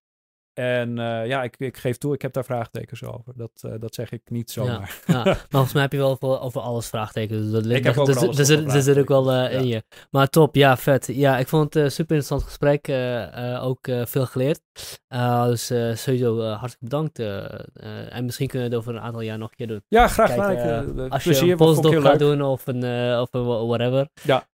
En 0.59 0.97
uh, 0.97 1.27
ja, 1.27 1.43
ik, 1.43 1.55
ik, 1.57 1.77
geef 1.77 1.97
toe, 1.97 2.13
ik 2.13 2.21
heb 2.21 2.33
daar 2.33 2.45
vraagtekens 2.45 3.03
over. 3.03 3.33
Dat, 3.35 3.51
uh, 3.65 3.73
dat 3.79 3.95
zeg 3.95 4.11
ik 4.11 4.21
niet 4.29 4.51
zomaar. 4.51 5.01
Ja, 5.05 5.13
ja. 5.13 5.23
maar 5.23 5.47
volgens 5.49 5.73
mij 5.73 5.81
heb 5.81 5.91
je 5.91 5.97
wel 5.97 6.09
over, 6.09 6.39
over 6.39 6.61
alles 6.61 6.87
vraagtekens. 6.87 7.41
Dus 7.41 7.51
dat 7.51 7.65
ik 7.65 7.83
heb 7.83 7.97
ook 7.97 8.05
dus, 8.05 8.47
dus, 8.47 8.83
zit 8.83 8.97
ook 8.97 9.07
wel 9.07 9.33
uh, 9.33 9.35
ja. 9.35 9.47
in 9.47 9.67
je. 9.67 9.83
Maar 10.11 10.27
top, 10.27 10.55
ja, 10.55 10.77
vet. 10.77 11.07
Ja, 11.07 11.37
ik 11.37 11.47
vond 11.47 11.73
het 11.73 11.83
een 11.83 11.91
super 11.91 12.15
interessant 12.15 12.43
gesprek. 12.43 12.89
ook 13.61 13.87
veel 14.03 14.25
geleerd. 14.25 14.61
dus 15.45 15.65
sowieso 16.01 16.41
hartelijk 16.41 16.79
bedankt. 16.79 17.19
en 18.09 18.25
misschien 18.25 18.47
kunnen 18.47 18.69
we 18.69 18.75
het 18.75 18.83
over 18.83 18.95
een 18.95 19.05
aantal 19.05 19.21
jaar 19.21 19.37
nog 19.37 19.49
een 19.49 19.55
keer 19.55 19.67
doen. 19.67 19.83
Ja, 19.87 20.07
graag 20.07 20.29
gedaan. 20.29 21.09
als 21.09 21.23
je 21.23 21.51
een 21.51 21.57
postdoc 21.57 22.01
gaat 22.01 22.19
doen 22.19 22.41
of 22.41 22.67
een, 22.67 22.83
of 23.19 23.27
een 23.31 23.45
whatever. 23.67 24.09
Ja. 24.23 24.47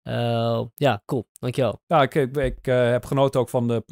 ja, 0.75 1.01
cool. 1.05 1.27
Dankjewel. 1.39 1.81
Ja, 1.87 2.01
ik, 2.01 2.15
ik, 2.15 2.37
ik 2.37 2.65
heb 2.65 3.05
genoten 3.05 3.39
ook 3.39 3.49
van 3.49 3.67
de 3.67 3.83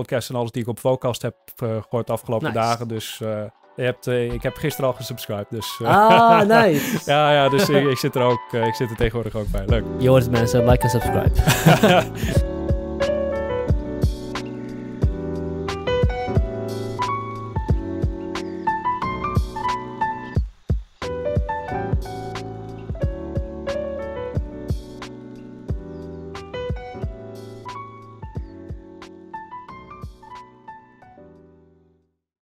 podcast 0.00 0.28
en 0.28 0.34
alles 0.34 0.50
die 0.50 0.62
ik 0.62 0.68
op 0.68 0.78
Vocast 0.78 1.22
heb 1.22 1.34
uh, 1.62 1.68
gehoord 1.82 2.06
de 2.06 2.12
afgelopen 2.12 2.52
dagen. 2.52 2.88
Dus 2.88 3.20
uh, 3.22 3.42
je 3.76 3.82
hebt, 3.82 4.06
uh, 4.06 4.32
ik 4.32 4.42
heb 4.42 4.56
gisteren 4.56 4.90
al 4.90 4.96
gesubscribed. 4.96 5.46
Dus, 5.50 5.80
ah, 5.82 6.40
nice. 6.62 7.10
ja, 7.10 7.32
ja, 7.32 7.48
dus 7.48 7.68
ik, 7.68 7.86
ik, 7.86 7.98
zit 7.98 8.14
er 8.14 8.22
ook, 8.22 8.52
ik 8.52 8.74
zit 8.74 8.90
er 8.90 8.96
tegenwoordig 8.96 9.34
ook 9.34 9.50
bij. 9.50 9.64
Leuk. 9.66 9.84
Je 9.98 10.08
hoort 10.08 10.22
het 10.22 10.30
mensen, 10.30 10.68
like 10.68 10.82
en 10.82 10.90
subscribe. 10.90 11.32